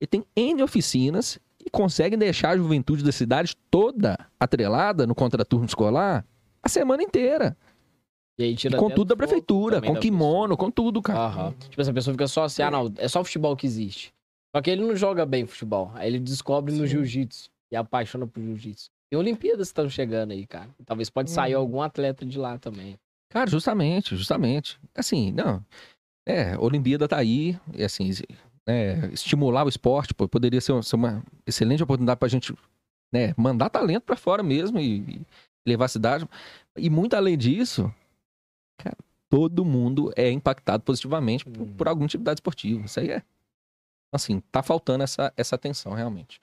Ele 0.00 0.08
tem 0.08 0.24
N 0.34 0.62
oficinas 0.62 1.38
e 1.64 1.70
consegue 1.70 2.16
deixar 2.16 2.50
a 2.50 2.56
juventude 2.56 3.04
da 3.04 3.12
cidade 3.12 3.56
toda 3.70 4.18
atrelada 4.38 5.06
no 5.06 5.14
contraturno 5.14 5.66
escolar 5.66 6.24
a 6.62 6.68
semana 6.68 7.02
inteira. 7.02 7.56
E 8.38 8.42
aí 8.42 8.56
tira 8.56 8.76
e 8.76 8.80
com 8.80 8.88
tudo 8.88 9.08
da 9.08 9.16
prefeitura, 9.16 9.80
com 9.80 9.94
kimono, 9.96 10.56
com 10.56 10.70
tudo, 10.70 11.02
cara. 11.02 11.18
Aham. 11.18 11.54
Tipo, 11.68 11.80
essa 11.80 11.92
pessoa 11.92 12.14
fica 12.14 12.26
só 12.26 12.44
assim, 12.44 12.62
ah, 12.62 12.70
não, 12.70 12.92
é 12.96 13.06
só 13.06 13.22
futebol 13.22 13.54
que 13.54 13.66
existe. 13.66 14.12
Só 14.54 14.62
que 14.62 14.70
ele 14.70 14.82
não 14.82 14.96
joga 14.96 15.24
bem 15.24 15.46
futebol. 15.46 15.92
Aí 15.94 16.08
ele 16.08 16.18
descobre 16.18 16.72
Sim. 16.72 16.80
no 16.80 16.86
jiu-jitsu 16.86 17.50
e 17.70 17.76
apaixona 17.76 18.26
por 18.26 18.42
jiu-jitsu. 18.42 18.90
E 19.12 19.16
Olimpíadas 19.16 19.68
estão 19.68 19.88
chegando 19.88 20.32
aí, 20.32 20.46
cara. 20.46 20.68
Talvez 20.86 21.10
pode 21.10 21.30
sair 21.30 21.54
hum. 21.54 21.60
algum 21.60 21.82
atleta 21.82 22.24
de 22.24 22.38
lá 22.38 22.58
também. 22.58 22.98
Cara, 23.30 23.48
justamente, 23.48 24.16
justamente. 24.16 24.78
Assim, 24.94 25.32
não. 25.32 25.64
É, 26.26 26.58
Olimpíada 26.58 27.08
tá 27.08 27.16
aí, 27.16 27.58
e 27.74 27.82
assim, 27.82 28.10
é, 28.66 29.08
estimular 29.12 29.64
o 29.64 29.68
esporte, 29.68 30.12
pô, 30.12 30.28
poderia 30.28 30.60
ser, 30.60 30.82
ser, 30.84 30.96
uma 30.96 31.24
excelente 31.46 31.82
oportunidade 31.82 32.18
pra 32.18 32.28
gente 32.28 32.54
né, 33.12 33.32
mandar 33.36 33.70
talento 33.70 34.04
para 34.04 34.16
fora 34.16 34.42
mesmo 34.42 34.78
e, 34.78 35.22
levar 35.66 35.86
a 35.86 35.88
cidade. 35.88 36.28
E 36.76 36.90
muito 36.90 37.14
além 37.14 37.36
disso, 37.36 37.92
cara, 38.78 38.96
todo 39.28 39.64
mundo 39.64 40.12
é 40.16 40.30
impactado 40.30 40.82
positivamente 40.82 41.44
por, 41.44 41.66
por 41.66 41.88
alguma 41.88 42.06
atividade 42.06 42.38
esportiva. 42.38 42.84
Isso 42.84 43.00
aí 43.00 43.10
é. 43.10 43.22
Assim, 44.12 44.40
tá 44.50 44.62
faltando 44.62 45.04
essa, 45.04 45.32
essa 45.36 45.54
atenção, 45.54 45.92
realmente. 45.92 46.40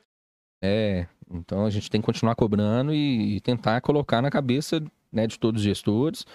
É, 0.64 1.08
então 1.30 1.66
a 1.66 1.70
gente 1.70 1.90
tem 1.90 2.00
que 2.00 2.06
continuar 2.06 2.36
cobrando 2.36 2.94
e, 2.94 3.36
e 3.38 3.42
tentar 3.42 3.82
colocar 3.82 4.22
na 4.22 4.30
cabeça 4.30 4.82
né, 5.12 5.28
de 5.28 5.38
todos 5.38 5.62
os 5.62 5.66
gestores, 5.66 6.26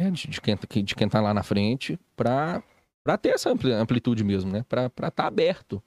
né, 0.00 0.10
de, 0.10 0.28
de, 0.28 0.40
quem, 0.40 0.56
de 0.84 0.94
quem 0.94 1.08
tá 1.08 1.20
lá 1.20 1.34
na 1.34 1.42
frente, 1.42 1.98
para 2.16 2.62
ter 3.20 3.30
essa 3.30 3.50
amplitude 3.50 4.24
mesmo, 4.24 4.50
né? 4.50 4.64
Para 4.66 4.86
estar 4.86 5.10
tá 5.10 5.26
aberto 5.26 5.82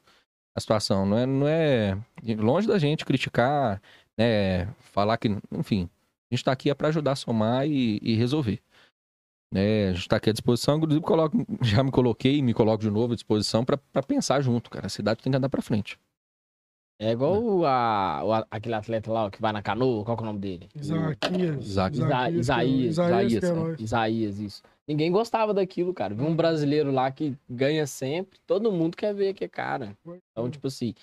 a 0.56 0.60
situação. 0.60 1.06
Não 1.06 1.18
é, 1.18 1.26
não 1.26 1.48
é 1.48 1.98
longe 2.38 2.68
da 2.68 2.78
gente 2.78 3.04
criticar, 3.04 3.82
né, 4.18 4.68
falar 4.80 5.18
que, 5.18 5.30
enfim, 5.52 5.90
a 6.32 6.36
gente 6.36 6.42
está 6.42 6.52
aqui 6.52 6.70
é 6.70 6.76
para 6.76 6.90
ajudar 6.90 7.14
a 7.14 7.16
somar 7.16 7.68
e, 7.68 8.00
e 8.04 8.16
resolver. 8.16 8.62
É, 9.56 9.90
a 9.90 9.94
gente 9.94 10.02
está 10.02 10.18
aqui 10.18 10.30
à 10.30 10.34
disposição, 10.34 10.78
inclusive 10.78 11.02
coloco, 11.02 11.38
já 11.62 11.84
me 11.84 11.92
coloquei 11.92 12.38
e 12.38 12.42
me 12.42 12.54
coloco 12.54 12.82
de 12.82 12.90
novo 12.90 13.14
à 13.14 13.16
disposição 13.16 13.66
para 13.66 14.04
pensar 14.04 14.42
junto, 14.42 14.70
cara. 14.70 14.86
A 14.86 14.90
cidade 14.90 15.22
tem 15.22 15.32
que 15.32 15.38
andar 15.38 15.50
para 15.50 15.62
frente. 15.62 16.00
É 17.00 17.12
igual 17.12 17.66
a, 17.66 18.22
o, 18.24 18.46
aquele 18.50 18.76
atleta 18.76 19.12
lá 19.12 19.30
que 19.30 19.42
vai 19.42 19.52
na 19.52 19.62
canoa, 19.62 20.06
qual 20.06 20.18
é 20.18 20.22
o 20.22 20.26
nome 20.26 20.40
dele? 20.40 20.70
Isaquias. 20.76 21.66
Isaquias. 21.66 22.06
Isaías, 22.06 22.36
Isaías, 22.36 22.98
Isaías, 22.98 23.44
é 23.44 23.84
Isaías, 23.84 24.40
isso. 24.40 24.64
Ninguém 24.88 25.12
gostava 25.12 25.54
daquilo, 25.54 25.94
cara. 25.94 26.14
Viu 26.14 26.26
um 26.26 26.36
brasileiro 26.36 26.92
lá 26.92 27.10
que 27.10 27.36
ganha 27.50 27.88
sempre, 27.88 28.40
todo 28.46 28.72
mundo 28.72 28.96
quer 28.96 29.14
ver 29.14 29.34
que 29.34 29.46
é 29.46 29.48
cara. 29.48 29.98
Então, 30.32 30.50
tipo 30.50 30.68
assim, 30.68 30.94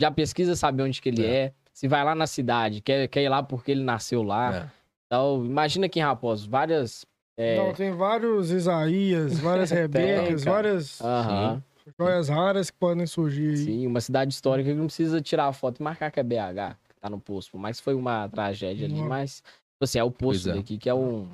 já 0.00 0.10
pesquisa 0.10 0.54
saber 0.54 0.82
onde 0.82 1.00
que 1.00 1.08
ele 1.08 1.24
é. 1.24 1.34
é. 1.34 1.52
Se 1.72 1.86
vai 1.86 2.04
lá 2.04 2.14
na 2.14 2.26
cidade, 2.26 2.80
quer, 2.80 3.06
quer 3.08 3.22
ir 3.22 3.28
lá 3.28 3.42
porque 3.42 3.70
ele 3.70 3.84
nasceu 3.84 4.22
lá. 4.22 4.54
É. 4.54 4.70
Então, 5.06 5.44
imagina 5.44 5.86
aqui 5.86 6.00
em 6.00 6.02
Raposo, 6.02 6.48
várias. 6.50 7.06
É... 7.36 7.56
Não, 7.56 7.72
tem 7.72 7.92
vários 7.92 8.50
Isaías, 8.50 9.38
várias 9.38 9.70
Rebecas, 9.72 10.44
várias 10.44 11.00
uhum. 11.00 11.62
Joias 11.98 12.28
raras 12.28 12.70
que 12.70 12.76
podem 12.76 13.06
surgir 13.06 13.50
aí. 13.50 13.56
Sim, 13.56 13.86
uma 13.86 14.00
cidade 14.00 14.32
histórica 14.32 14.70
que 14.70 14.76
não 14.76 14.86
precisa 14.86 15.20
tirar 15.20 15.46
a 15.46 15.52
foto 15.52 15.80
e 15.80 15.82
marcar 15.82 16.10
que 16.10 16.20
é 16.20 16.22
BH, 16.22 16.76
que 16.88 17.00
tá 17.00 17.08
no 17.08 17.20
posto. 17.20 17.52
Por 17.52 17.58
mais 17.58 17.78
que 17.78 17.84
foi 17.84 17.94
uma 17.94 18.28
tragédia 18.28 18.86
ali, 18.86 19.02
mas. 19.02 19.42
Tipo 19.42 19.84
assim, 19.84 19.98
é 19.98 20.04
o 20.04 20.10
posto 20.10 20.50
é. 20.50 20.54
daqui, 20.54 20.76
que 20.76 20.88
é 20.88 20.94
um. 20.94 21.28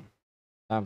Tá? 0.69 0.83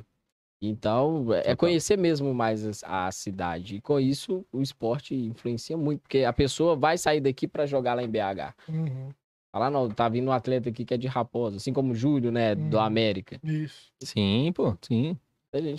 Então, 0.62 1.28
é 1.46 1.56
conhecer 1.56 1.98
mesmo 1.98 2.34
mais 2.34 2.84
a 2.84 3.12
cidade. 3.12 3.78
E 3.78 3.82
com 3.82 4.00
isso, 4.00 4.46
o 4.52 4.62
esporte 4.62 5.16
influencia 5.16 5.78
muito, 5.78 6.02
porque 6.02 6.24
a 6.26 6.34
pessoa 6.34 6.76
vai 6.76 6.98
sair 6.98 7.22
daqui 7.22 7.48
para 7.48 7.66
jogar 7.66 7.94
lá 7.94 8.04
em 8.04 8.10
BH. 8.10 8.54
Uhum. 8.68 9.10
Fala, 9.52 9.70
não, 9.70 9.90
tá 9.90 10.08
vindo 10.10 10.28
um 10.28 10.32
atleta 10.32 10.70
aqui 10.70 10.86
que 10.86 10.94
é 10.94 10.98
de 10.98 11.08
Raposa, 11.08 11.58
assim 11.58 11.74
como 11.74 11.94
o 11.94 11.96
Júlio, 11.96 12.32
né, 12.32 12.54
do 12.54 12.78
hum, 12.78 12.82
América. 12.82 13.40
Isso. 13.42 13.92
Sim, 14.04 14.52
pô, 14.54 14.78
sim. 14.82 15.18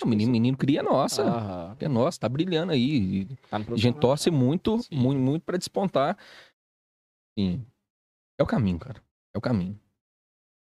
O 0.03 0.07
menino, 0.07 0.33
menino 0.33 0.57
cria 0.57 0.83
nossa. 0.83 1.23
Aham. 1.23 1.77
Cria 1.77 1.89
nossa, 1.89 2.19
tá 2.19 2.29
brilhando 2.29 2.73
aí. 2.73 3.27
Tá 3.49 3.59
a 3.59 3.77
gente 3.77 4.01
torce 4.01 4.31
muito, 4.31 4.83
sim. 4.83 4.95
muito, 4.97 5.21
muito 5.21 5.43
pra 5.45 5.57
despontar. 5.57 6.19
Sim. 7.39 7.65
É 8.39 8.43
o 8.43 8.47
caminho, 8.47 8.79
cara. 8.79 9.01
É 9.33 9.39
o 9.39 9.41
caminho. 9.41 9.79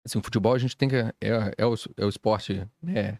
Assim, 0.06 0.18
o 0.18 0.24
futebol 0.24 0.53
a 0.53 0.58
gente 0.58 0.76
tem 0.76 0.89
que. 0.89 0.95
É, 0.95 1.14
é, 1.58 1.66
o, 1.66 1.76
é 1.97 2.06
o 2.06 2.10
esporte, 2.10 2.68
né? 2.82 3.20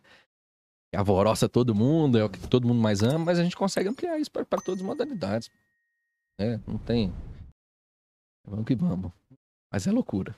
Que 0.92 0.98
alvoroça 0.98 1.48
todo 1.48 1.76
mundo, 1.76 2.18
é 2.18 2.24
o 2.24 2.30
que 2.30 2.40
todo 2.48 2.68
mundo 2.68 2.82
mais 2.82 3.04
ama, 3.04 3.26
mas 3.26 3.40
a 3.40 3.44
gente 3.44 3.56
consegue 3.56 3.90
ampliar 3.90 4.20
isso 4.20 4.32
para 4.32 4.46
todas 4.46 4.82
as 4.82 4.86
modalidades. 4.86 5.52
né? 6.40 6.60
Não 6.66 6.78
tem. 6.78 7.14
Vamos 8.48 8.66
que 8.66 8.76
vamos. 8.76 9.12
Mas 9.72 9.88
é 9.88 9.92
loucura. 9.92 10.36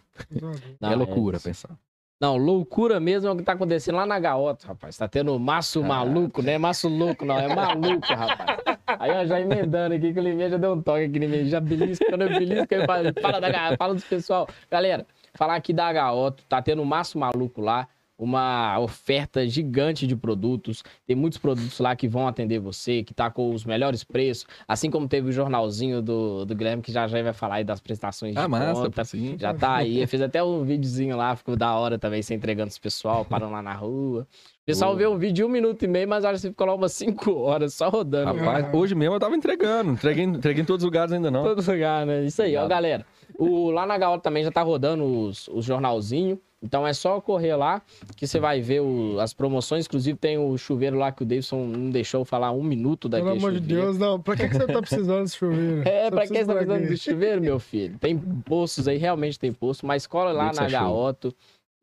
Não, 0.82 0.92
é 0.92 0.96
loucura 0.96 1.38
isso. 1.38 1.46
pensar. 1.46 1.78
Não, 2.20 2.36
loucura 2.36 3.00
mesmo 3.00 3.30
é 3.30 3.32
o 3.32 3.36
que 3.36 3.44
tá 3.44 3.54
acontecendo 3.54 3.96
lá 3.96 4.06
na 4.06 4.20
Gaota, 4.20 4.68
rapaz. 4.68 4.98
Tá 4.98 5.08
tendo 5.08 5.38
maço 5.40 5.84
maluco, 5.84 6.42
não 6.42 6.52
é 6.52 6.58
maço 6.58 6.90
louco, 6.90 7.24
não, 7.24 7.38
é 7.38 7.54
maluco, 7.54 8.08
rapaz. 8.08 8.60
Aí, 8.88 9.12
ó, 9.12 9.24
já 9.24 9.40
emendando 9.40 9.94
aqui, 9.94 10.12
que 10.12 10.20
o 10.20 10.24
Liminha 10.24 10.50
já 10.50 10.58
deu 10.58 10.74
um 10.74 10.82
toque 10.82 11.04
aqui 11.04 11.20
mim, 11.20 11.46
já 11.46 11.60
belisca, 11.60 12.06
quando 12.10 12.24
eu 12.24 12.30
belisco, 12.30 12.74
eu 12.74 12.86
falo, 12.88 13.14
fala, 13.22 13.40
da, 13.40 13.78
fala 13.78 13.94
dos 13.94 14.04
pessoal. 14.04 14.48
Galera, 14.72 15.06
falar 15.36 15.56
aqui 15.56 15.72
da 15.72 15.94
Gaota, 15.94 16.42
tá 16.50 16.60
tendo 16.60 16.84
maço 16.84 17.20
maluco 17.20 17.62
lá, 17.62 17.88
uma 18.18 18.80
oferta 18.80 19.46
gigante 19.48 20.08
de 20.08 20.16
produtos. 20.16 20.84
Tem 21.06 21.16
muitos 21.16 21.38
produtos 21.38 21.80
lá 21.80 21.96
que 21.96 22.08
vão 22.08 22.28
atender 22.28 22.60
você, 22.60 23.04
que 23.04 23.14
tá 23.14 23.30
com 23.30 23.54
os 23.54 23.64
melhores 23.64 24.04
preços. 24.04 24.46
Assim 24.68 24.90
como 24.90 25.08
teve 25.08 25.30
o 25.30 25.32
jornalzinho 25.32 26.02
do, 26.02 26.46
do 26.46 26.56
Guilherme, 26.56 26.82
que 26.82 26.92
já 26.92 27.08
já 27.08 27.22
vai 27.22 27.34
falar 27.34 27.56
aí 27.56 27.64
das 27.64 27.80
prestações 27.80 28.34
de 28.34 28.40
Ah, 28.40 28.48
massa, 28.48 28.82
conta. 28.84 29.06
sim. 29.06 29.36
Já 29.40 29.54
tá 29.54 29.76
aí. 29.76 30.06
Fez 30.08 30.22
até 30.22 30.44
um 30.44 30.64
videozinho 30.64 31.16
lá, 31.16 31.36
ficou 31.36 31.56
da 31.56 31.74
hora 31.76 32.00
também, 32.00 32.22
você 32.22 32.34
entregando 32.34 32.70
os 32.70 32.78
pessoal, 32.80 33.24
parando 33.24 33.52
lá 33.54 33.62
na 33.62 33.74
rua. 33.74 34.28
O 34.62 34.66
pessoal 34.66 34.92
Boa. 34.92 35.00
vê 35.00 35.08
um 35.08 35.18
vídeo 35.18 35.34
de 35.36 35.44
um 35.46 35.50
minuto 35.50 35.84
e 35.84 35.88
meio, 35.88 36.08
mas 36.10 36.26
acho 36.26 36.34
que 36.36 36.40
você 36.42 36.50
ficou 36.50 36.68
lá 36.68 36.76
umas 36.76 36.92
cinco 36.94 37.34
horas 37.36 37.74
só 37.74 37.88
rodando. 37.90 38.34
Rapaz, 38.38 38.74
hoje 38.74 38.96
mesmo 38.96 39.16
eu 39.16 39.20
tava 39.20 39.36
entregando. 39.36 39.92
Entreguei, 39.92 40.26
entreguei 40.26 40.64
em 40.64 40.66
todos 40.66 40.84
os 40.84 40.86
lugares 40.86 41.14
ainda 41.14 41.30
em 41.30 41.32
não. 41.32 41.44
todo 41.44 41.66
lugar, 41.72 42.06
né? 42.06 42.26
Isso 42.26 42.42
aí, 42.42 42.58
ó, 42.58 42.68
galera. 42.68 43.06
O, 43.38 43.70
lá 43.72 43.86
na 43.86 43.98
Gaota 43.98 44.24
também 44.24 44.44
já 44.44 44.52
tá 44.52 44.62
rodando 44.64 45.04
os, 45.06 45.48
os 45.50 45.64
jornalzinhos. 45.64 46.40
Então 46.64 46.88
é 46.88 46.92
só 46.92 47.22
correr 47.22 47.56
lá 47.56 47.82
que 48.16 48.26
você 48.26 48.40
vai 48.40 48.60
ver 48.62 48.82
o- 48.82 49.20
as 49.20 49.32
promoções. 49.34 49.86
Inclusive 49.86 50.18
tem 50.18 50.38
o 50.40 50.58
chuveiro 50.58 50.98
lá 50.98 51.12
que 51.12 51.22
o 51.22 51.26
Davidson 51.26 51.66
não 51.68 51.90
deixou 51.92 52.26
falar 52.26 52.52
um 52.52 52.64
minuto 52.64 53.08
Pelo 53.08 53.24
daquele 53.26 53.38
amor 53.40 53.54
de. 53.60 53.60
Deus, 53.76 53.98
não. 53.98 54.20
Pra 54.20 54.36
que, 54.36 54.48
que 54.48 54.56
você 54.56 54.66
tá 54.66 54.82
precisando 54.82 55.22
desse 55.24 55.38
chuveiro? 55.38 55.84
É, 55.88 56.06
Você 56.06 56.10
pra 56.12 56.22
quem 56.22 56.28
precisa 56.30 56.40
está 56.40 56.54
precisando 56.56 56.88
de 56.90 56.98
chuveiro, 56.98 57.42
meu 57.42 57.60
filho? 57.60 57.98
Tem 58.00 58.18
poços 58.18 58.88
aí, 58.88 58.98
realmente 58.98 59.38
tem 59.38 59.54
poço, 59.54 59.86
mas 59.86 60.08
cola 60.08 60.32
lá 60.32 60.52
na 60.52 60.66
é. 60.66 60.70
Gaoto 60.70 61.32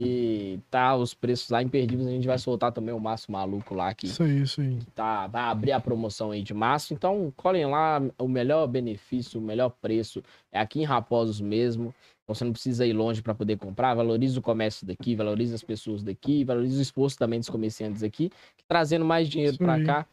e 0.01 0.59
tá 0.72 0.97
os 0.97 1.14
preços 1.14 1.51
lá 1.51 1.62
imperdíveis. 1.62 2.09
A 2.09 2.11
gente 2.11 2.27
vai 2.27 2.37
soltar 2.37 2.72
também 2.72 2.93
o 2.93 2.99
Maço 2.99 3.31
Maluco 3.31 3.75
lá, 3.77 3.95
que 3.95 4.07
Isso 4.07 4.25
aí, 4.25 4.43
isso 4.43 4.61
aí. 4.61 4.77
tá, 4.93 5.29
vai 5.29 5.43
abrir 5.45 5.70
a 5.70 5.79
promoção 5.79 6.33
aí 6.33 6.43
de 6.43 6.53
março. 6.53 6.93
Então, 6.93 7.33
colhem 7.37 7.66
lá 7.66 8.03
o 8.18 8.27
melhor 8.27 8.66
benefício, 8.66 9.39
o 9.39 9.43
melhor 9.43 9.70
preço. 9.70 10.20
É 10.53 10.59
aqui 10.59 10.81
em 10.81 10.85
Raposos 10.85 11.41
mesmo. 11.41 11.95
Então, 12.25 12.35
você 12.35 12.45
não 12.45 12.53
precisa 12.53 12.87
ir 12.87 12.95
longe 12.95 13.22
para 13.22 13.35
poder 13.35 13.59
comprar. 13.59 13.95
Valoriza 13.95 14.39
o 14.39 14.43
comércio 14.43 14.87
daqui, 14.87 15.14
valoriza 15.14 15.55
as 15.55 15.62
pessoas 15.62 16.03
daqui, 16.03 16.43
valoriza 16.43 16.79
o 16.79 16.83
esforço 16.83 17.18
também 17.18 17.39
dos 17.39 17.51
comerciantes 17.51 18.03
aqui, 18.03 18.31
que 18.57 18.64
trazendo 18.66 19.05
mais 19.05 19.29
dinheiro 19.29 19.59
para 19.59 19.79
cá, 19.85 20.07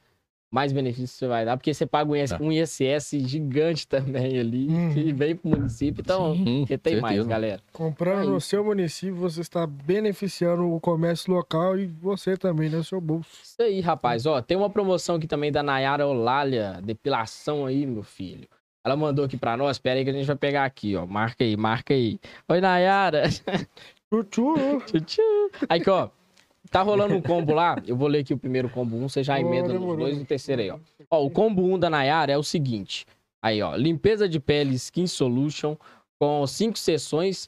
mais 0.54 0.74
benefício 0.74 1.08
você 1.18 1.28
vai 1.28 1.46
dar, 1.46 1.56
porque 1.56 1.74
você 1.74 1.86
paga 1.86 2.12
um 2.12 2.16
IS- 2.16 2.32
Tá. 2.32 2.40
um 2.42 2.52
ISS 2.52 3.18
gigante 3.26 3.88
também 3.88 4.38
ali, 4.38 4.68
Uhum. 4.68 4.94
que 4.94 5.14
vem 5.14 5.34
pro 5.38 5.50
município. 5.52 6.02
Então, 6.02 6.36
Sim, 6.36 6.66
que 6.68 6.78
tem 6.78 7.00
mais, 7.00 7.14
certeza. 7.16 7.30
galera. 7.30 7.62
Comprando 7.72 8.24
É 8.24 8.26
no 8.26 8.36
isso. 8.38 8.48
seu 8.48 8.66
município, 8.66 9.16
você 9.16 9.40
está 9.40 9.66
beneficiando 9.66 10.70
o 10.70 10.82
comércio 10.82 11.32
local 11.34 11.80
e 11.80 11.86
você 11.86 12.36
também, 12.36 12.70
né? 12.70 12.84
Seu 12.84 13.00
bolso. 13.00 13.30
Isso 13.42 13.62
aí, 13.62 13.80
rapaz. 13.80 14.26
Ó, 14.26 14.42
tem 14.42 14.58
uma 14.58 14.70
promoção 14.70 15.16
aqui 15.16 15.28
também 15.28 15.50
da 15.50 15.64
Nayara 15.64 16.06
Olália, 16.06 16.82
depilação 16.84 17.66
aí, 17.66 17.86
meu 17.86 18.04
filho. 18.04 18.50
Ela 18.84 18.96
mandou 18.96 19.26
aqui 19.26 19.38
pra 19.38 19.56
nós, 19.56 19.78
pera 19.78 20.00
aí 20.00 20.04
que 20.04 20.10
a 20.10 20.14
gente 20.14 20.26
vai 20.26 20.36
pegar 20.36 20.66
aqui, 20.66 20.96
ó. 20.96 21.06
Marca 21.06 21.44
aí, 21.44 21.56
marca 21.56 21.94
aí. 21.94 22.20
Oi, 22.48 22.62
Nayara. 22.62 23.24
Tchutchu. 24.10 24.56
Tchutchu. 24.88 25.52
Aí, 25.70 25.82
ó. 25.88 26.10
Tá 26.70 26.82
rolando 26.82 27.16
um 27.16 27.22
combo 27.22 27.54
lá. 27.54 27.76
Eu 27.86 27.96
vou 27.96 28.08
ler 28.08 28.20
aqui 28.20 28.34
o 28.34 28.38
primeiro 28.38 28.70
combo 28.70 28.96
1, 28.96 29.10
você 29.10 29.24
já 29.24 29.40
emenda 29.40 29.74
nos 29.74 29.98
dois 29.98 30.18
e 30.18 30.22
o 30.22 30.26
terceiro 30.26 30.62
aí, 30.62 30.72
ó. 30.72 30.80
Ó, 31.10 31.26
o 31.26 31.30
combo 31.30 31.64
1 31.64 31.78
da 31.80 31.90
Nayara 31.90 32.32
é 32.32 32.38
o 32.38 32.44
seguinte. 32.44 33.06
Aí, 33.42 33.62
ó. 33.62 33.76
Limpeza 33.76 34.28
de 34.28 34.40
pele 34.40 34.76
Skin 34.76 35.06
Solution 35.06 35.76
com 36.20 36.46
cinco 36.48 36.78
sessões 36.80 37.48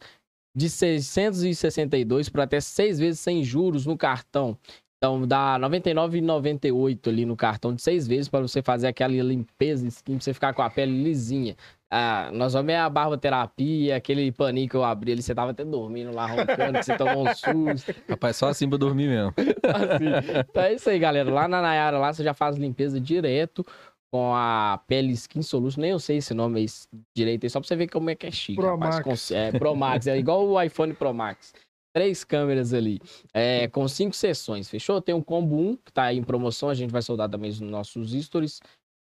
de 0.56 0.70
662 0.70 2.30
por 2.30 2.42
até 2.42 2.60
seis 2.60 3.00
vezes 3.00 3.20
sem 3.20 3.44
juros 3.44 3.86
no 3.86 3.98
cartão. 3.98 4.58
Então 5.04 5.28
dá 5.28 5.58
R$ 5.58 5.64
99,98 5.64 7.10
ali 7.10 7.26
no 7.26 7.36
cartão 7.36 7.76
de 7.76 7.82
seis 7.82 8.08
vezes 8.08 8.30
para 8.30 8.39
você 8.39 8.62
fazer 8.62 8.88
aquela 8.88 9.12
limpeza 9.12 9.86
skin, 9.86 10.14
pra 10.14 10.24
você 10.24 10.34
ficar 10.34 10.54
com 10.54 10.62
a 10.62 10.70
pele 10.70 11.04
lisinha. 11.04 11.58
Ah, 11.91 12.32
nós 12.32 12.54
vamos 12.54 12.68
ver 12.68 12.76
a 12.76 12.89
barboterapia, 12.89 13.97
aquele 13.97 14.32
paninho 14.32 14.70
que 14.70 14.78
eu 14.78 14.84
abri 14.86 15.12
ali, 15.12 15.22
você 15.22 15.36
tava 15.36 15.51
até 15.51 15.66
dormindo 15.66 16.16
lá, 16.16 16.26
roncando, 16.26 16.80
que 16.80 16.86
você 16.86 16.95
tomou 16.95 17.28
um 17.28 17.36
susto. 17.36 17.93
Rapaz, 18.08 18.38
só 18.38 18.47
assim 18.47 18.70
pra 18.70 18.78
dormir 18.78 19.10
mesmo. 19.10 19.34
assim. 19.36 20.39
Então 20.49 20.64
é 20.64 20.74
isso 20.74 20.89
aí, 20.89 20.97
galera. 20.97 21.30
Lá 21.30 21.49
na 21.49 21.62
Nayara, 21.62 21.97
lá 21.99 22.14
você 22.14 22.24
já 22.24 22.34
faz 22.34 22.56
limpeza 22.56 22.97
direto 22.97 23.66
com 24.10 24.34
a 24.34 24.80
pele 24.88 25.12
Skin 25.12 25.41
Solution. 25.41 25.82
Nem 25.82 25.91
eu 25.91 25.99
sei 25.99 26.18
esse 26.18 26.34
nome 26.34 26.62
aí 26.62 26.66
direito 27.14 27.43
aí, 27.43 27.49
só 27.49 27.60
pra 27.60 27.68
você 27.68 27.76
ver 27.76 27.89
como 27.89 28.10
é 28.10 28.16
que 28.16 28.26
é 28.26 28.32
chique. 28.32 28.56
Pro 28.56 28.78
rapaz. 28.78 29.06
Max. 29.06 29.32
É, 29.32 29.51
Pro 29.51 29.76
Max, 29.76 30.08
é 30.08 30.18
igual 30.18 30.47
o 30.47 30.62
iPhone 30.62 30.93
Pro 30.93 31.14
Max. 31.14 31.54
Três 31.94 32.24
câmeras 32.24 32.74
ali, 32.74 33.00
é, 33.32 33.68
com 33.68 33.88
cinco 33.88 34.16
sessões, 34.16 34.68
fechou? 34.68 35.00
Tem 35.00 35.14
um 35.14 35.22
combo 35.22 35.56
1, 35.56 35.76
que 35.78 35.94
tá 35.94 36.06
aí 36.06 36.18
em 36.18 36.24
promoção, 36.24 36.70
a 36.70 36.74
gente 36.74 36.89
vai 36.91 37.04
soldar 37.04 37.30
também 37.30 37.52
nos 37.52 37.60
nossos 37.62 38.12
stories. 38.12 38.60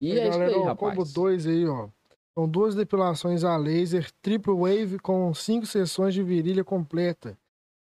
E 0.01 0.13
é 0.13 0.29
isso 0.29 0.39
galera, 0.39 0.51
aí, 0.51 0.57
ó, 0.57 0.65
rapaz. 0.65 0.97
combo 0.97 1.05
2 1.13 1.47
aí, 1.47 1.67
ó. 1.67 1.89
São 2.35 2.49
duas 2.49 2.75
depilações 2.75 3.45
a 3.45 3.57
laser, 3.57 4.11
triple 4.23 4.55
wave 4.55 4.99
com 4.99 5.35
cinco 5.35 5.67
sessões 5.67 6.15
de 6.15 6.23
virilha 6.23 6.65
completa. 6.65 7.37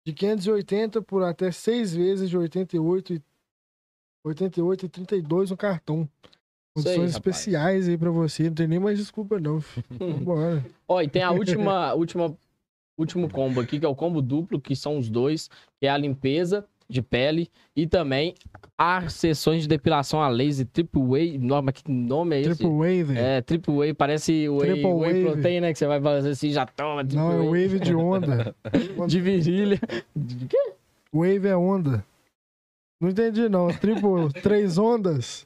De 0.06 0.14
580 0.14 1.02
por 1.02 1.22
até 1.22 1.52
seis 1.52 1.94
vezes 1.94 2.30
de 2.30 2.38
88 2.38 3.14
e 3.14 3.22
88 4.26 4.86
e 4.86 4.90
32 4.90 5.52
no 5.52 5.58
cartão. 5.58 6.10
Isso 6.76 6.88
aí, 6.88 6.96
Condições 6.96 7.14
rapaz. 7.14 7.36
especiais 7.36 7.90
aí 7.90 7.98
pra 7.98 8.10
você. 8.10 8.44
Não 8.44 8.54
tem 8.56 8.68
nem 8.68 8.80
mais 8.80 8.98
desculpa, 8.98 9.40
não. 9.40 9.62
filho. 9.62 9.86
Vambora. 9.92 10.66
Ó, 10.88 11.02
e 11.02 11.08
tem 11.08 11.22
a 11.24 11.32
última, 11.32 11.94
última, 11.96 12.36
último 12.98 13.30
combo 13.30 13.60
aqui, 13.62 13.80
que 13.80 13.86
é 13.86 13.90
o 13.90 13.96
combo 13.96 14.22
duplo, 14.22 14.60
que 14.60 14.76
são 14.76 14.98
os 14.98 15.10
dois, 15.10 15.50
que 15.80 15.86
é 15.88 15.90
a 15.90 15.98
limpeza 15.98 16.66
de 16.90 17.02
pele 17.02 17.50
e 17.76 17.86
também 17.86 18.34
as 18.78 19.14
sessões 19.14 19.64
de 19.64 19.68
depilação 19.68 20.22
a 20.22 20.30
laser 20.30 20.66
triple 20.72 21.02
wave. 21.02 21.38
Nome, 21.38 21.74
que 21.74 21.92
nome 21.92 22.36
é 22.38 22.40
esse? 22.42 22.56
Triple 22.56 22.68
wave. 22.78 23.18
É, 23.18 23.42
triple 23.42 23.74
wave, 23.76 23.94
parece 23.94 24.48
whey, 24.48 24.60
Triple 24.72 24.94
whey 24.94 25.24
wave. 25.24 25.24
protein, 25.34 25.60
né? 25.60 25.74
Que 25.74 25.80
você 25.80 25.86
vai 25.86 26.02
fazer 26.02 26.30
assim, 26.30 26.50
já 26.52 26.66
toma, 26.66 27.04
triple 27.04 27.18
Não, 27.18 27.32
é 27.34 27.40
whey. 27.50 27.68
wave 27.68 27.80
de 27.82 27.94
onda. 27.94 28.56
De 29.08 29.20
virilha. 29.20 29.80
De 30.16 30.46
quê? 30.48 30.74
Wave 31.14 31.48
é 31.48 31.58
onda. 31.58 32.06
Não 33.02 33.10
entendi, 33.10 33.48
não. 33.50 33.68
Triple, 33.68 34.32
três 34.42 34.78
ondas. 34.78 35.46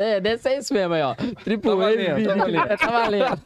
É, 0.00 0.18
deve 0.18 0.40
ser 0.40 0.56
isso 0.56 0.72
mesmo 0.72 0.94
aí, 0.94 1.02
ó. 1.02 1.14
Triple 1.14 1.70
Tá 1.70 1.76
valendo, 1.76 2.26
tá 2.26 2.34
valendo. 2.34 2.72
É, 2.72 2.76
tá 2.78 2.90
valendo. 2.90 3.40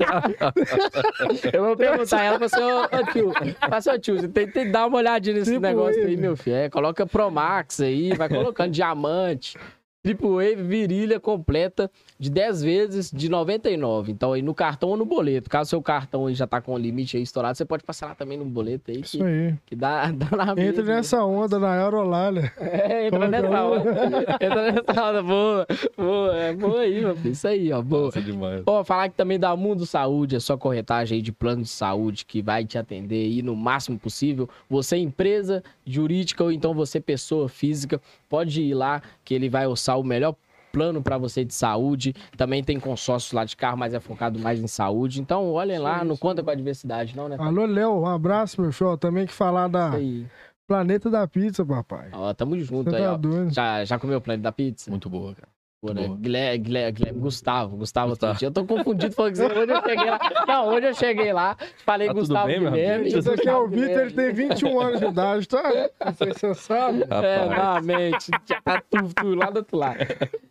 Eu 1.52 1.64
vou 1.64 1.76
perguntar 1.76 2.20
a 2.20 2.22
ela, 2.22 2.38
pra 2.38 2.48
seu 2.48 2.82
ô 2.82 3.12
tio, 3.12 3.32
pra 3.58 3.80
seu 3.80 3.98
tio, 3.98 4.20
você 4.20 4.28
tem, 4.28 4.48
tem 4.48 4.66
que 4.66 4.70
dar 4.70 4.86
uma 4.86 4.98
olhadinha 4.98 5.34
nesse 5.34 5.50
Triple 5.50 5.68
negócio 5.68 6.00
aí, 6.00 6.16
meu 6.16 6.36
filho. 6.36 6.54
É, 6.54 6.70
coloca 6.70 7.04
Pro 7.04 7.28
Max 7.28 7.80
aí, 7.80 8.14
vai 8.14 8.28
colocando 8.28 8.70
diamante. 8.70 9.58
Triple 10.04 10.28
Wave, 10.28 10.56
virilha 10.62 11.18
completa 11.18 11.90
de 12.18 12.28
10 12.28 12.62
vezes 12.62 13.10
de 13.10 13.26
99. 13.30 14.12
Então 14.12 14.34
aí 14.34 14.42
no 14.42 14.54
cartão 14.54 14.90
ou 14.90 14.98
no 14.98 15.06
boleto. 15.06 15.48
Caso 15.48 15.70
seu 15.70 15.80
cartão 15.80 16.26
aí 16.26 16.34
já 16.34 16.46
tá 16.46 16.60
com 16.60 16.74
o 16.74 16.78
limite 16.78 17.16
aí 17.16 17.22
estourado, 17.22 17.56
você 17.56 17.64
pode 17.64 17.82
parcelar 17.84 18.14
também 18.14 18.36
no 18.36 18.44
boleto 18.44 18.90
aí, 18.90 18.98
que, 19.00 19.06
Isso 19.16 19.24
aí. 19.24 19.54
que 19.64 19.74
dá, 19.74 20.10
dá 20.12 20.36
na 20.36 20.52
Entre 20.52 20.82
mesma. 20.82 20.94
nessa 20.96 21.24
onda 21.24 21.58
na 21.58 21.72
Aerolália. 21.72 22.52
É, 22.58 23.06
entra 23.06 23.18
Coloca 23.18 23.28
nessa 23.42 23.64
um. 23.64 23.72
onda. 23.72 24.36
Entra 24.44 24.72
nessa 24.72 25.08
onda, 25.08 25.22
boa. 25.22 25.66
Boa, 25.96 26.36
é 26.36 26.52
boa 26.52 26.80
aí, 26.80 27.00
meu 27.00 27.16
filho. 27.16 27.32
Isso 27.32 27.48
aí, 27.48 27.72
ó, 27.72 27.80
boa. 27.80 28.04
Nossa, 28.04 28.20
demais. 28.20 28.62
Ó, 28.66 28.84
falar 28.84 29.08
que 29.08 29.14
também 29.16 29.38
da 29.40 29.56
Mundo 29.56 29.86
Saúde, 29.86 30.36
é 30.36 30.40
só 30.40 30.54
corretagem 30.58 31.16
aí 31.16 31.22
de 31.22 31.32
plano 31.32 31.62
de 31.62 31.68
saúde 31.70 32.26
que 32.26 32.42
vai 32.42 32.66
te 32.66 32.76
atender 32.76 33.24
aí 33.24 33.40
no 33.40 33.56
máximo 33.56 33.98
possível. 33.98 34.50
Você, 34.68 34.98
empresa 34.98 35.64
jurídica 35.86 36.44
ou 36.44 36.52
então 36.52 36.74
você, 36.74 37.00
pessoa 37.00 37.48
física, 37.48 37.98
pode 38.28 38.60
ir 38.60 38.74
lá 38.74 39.00
que 39.24 39.32
ele 39.32 39.48
vai 39.48 39.66
orçar 39.66 39.93
o 39.96 40.04
melhor 40.04 40.34
plano 40.72 41.00
para 41.00 41.16
você 41.16 41.44
de 41.44 41.54
saúde. 41.54 42.12
Também 42.36 42.62
tem 42.62 42.80
consórcio 42.80 43.36
lá 43.36 43.44
de 43.44 43.56
carro, 43.56 43.78
mas 43.78 43.94
é 43.94 44.00
focado 44.00 44.38
mais 44.40 44.58
em 44.60 44.66
saúde. 44.66 45.20
Então, 45.20 45.52
olhem 45.52 45.78
lá, 45.78 46.04
não 46.04 46.16
conta 46.16 46.42
com 46.42 46.50
a 46.50 46.54
diversidade, 46.54 47.16
não, 47.16 47.28
né? 47.28 47.36
Alô, 47.38 47.64
Léo, 47.64 48.00
um 48.00 48.06
abraço, 48.06 48.60
meu 48.60 48.72
filho. 48.72 48.90
Ó, 48.90 48.96
Também 48.96 49.26
que 49.26 49.32
falar 49.32 49.68
da 49.68 49.88
Isso 49.90 49.96
aí. 49.98 50.26
Planeta 50.66 51.10
da 51.10 51.26
Pizza, 51.28 51.64
papai. 51.64 52.08
Ó, 52.12 52.32
tamo 52.32 52.58
junto 52.58 52.90
Você 52.90 52.96
aí, 52.96 53.02
tá 53.02 53.12
ó. 53.12 53.16
doido. 53.16 53.52
Já, 53.52 53.84
já 53.84 53.98
comeu 53.98 54.18
o 54.18 54.20
plano 54.20 54.42
da 54.42 54.50
pizza? 54.50 54.90
Muito 54.90 55.08
boa, 55.10 55.34
cara. 55.34 55.48
Né? 55.92 56.08
Guilherme, 56.18 56.58
Guilherme, 56.58 56.92
Guilherme, 56.92 57.20
Gustavo, 57.20 57.76
Gustavo, 57.76 58.08
Gustavo. 58.10 58.38
Eu 58.42 58.50
tô 58.50 58.64
confundido 58.64 59.14
falando 59.14 59.32
que 59.32 59.38
você- 59.38 59.46
hoje 59.58 59.72
eu 59.72 59.82
cheguei 59.82 60.10
lá. 60.10 60.18
Não, 60.46 60.68
hoje 60.68 60.86
eu 60.86 60.94
cheguei 60.94 61.32
lá, 61.32 61.56
falei 61.84 62.06
Tá 62.06 62.12
Gustavo 62.14 62.46
bem, 62.46 62.60
Guilherme. 62.60 63.08
Esse 63.08 63.30
aqui 63.30 63.48
é 63.48 63.56
o 63.56 63.68
Vitor, 63.68 64.00
ele 64.00 64.10
tem 64.12 64.32
21 64.32 64.80
anos 64.80 65.00
de 65.00 65.06
idade, 65.06 65.48
tá? 65.48 65.62
Não 66.04 66.14
sei 66.14 66.32
se 66.34 66.40
você 66.40 66.54
sabe. 66.54 67.04
É, 67.24 67.46
na 67.48 67.80
mente, 67.80 68.30
tá 68.64 68.82
tudo, 68.90 69.12
tudo 69.14 69.34
lá 69.34 69.50
do 69.50 69.58
outro 69.58 69.76
lado. 69.76 69.98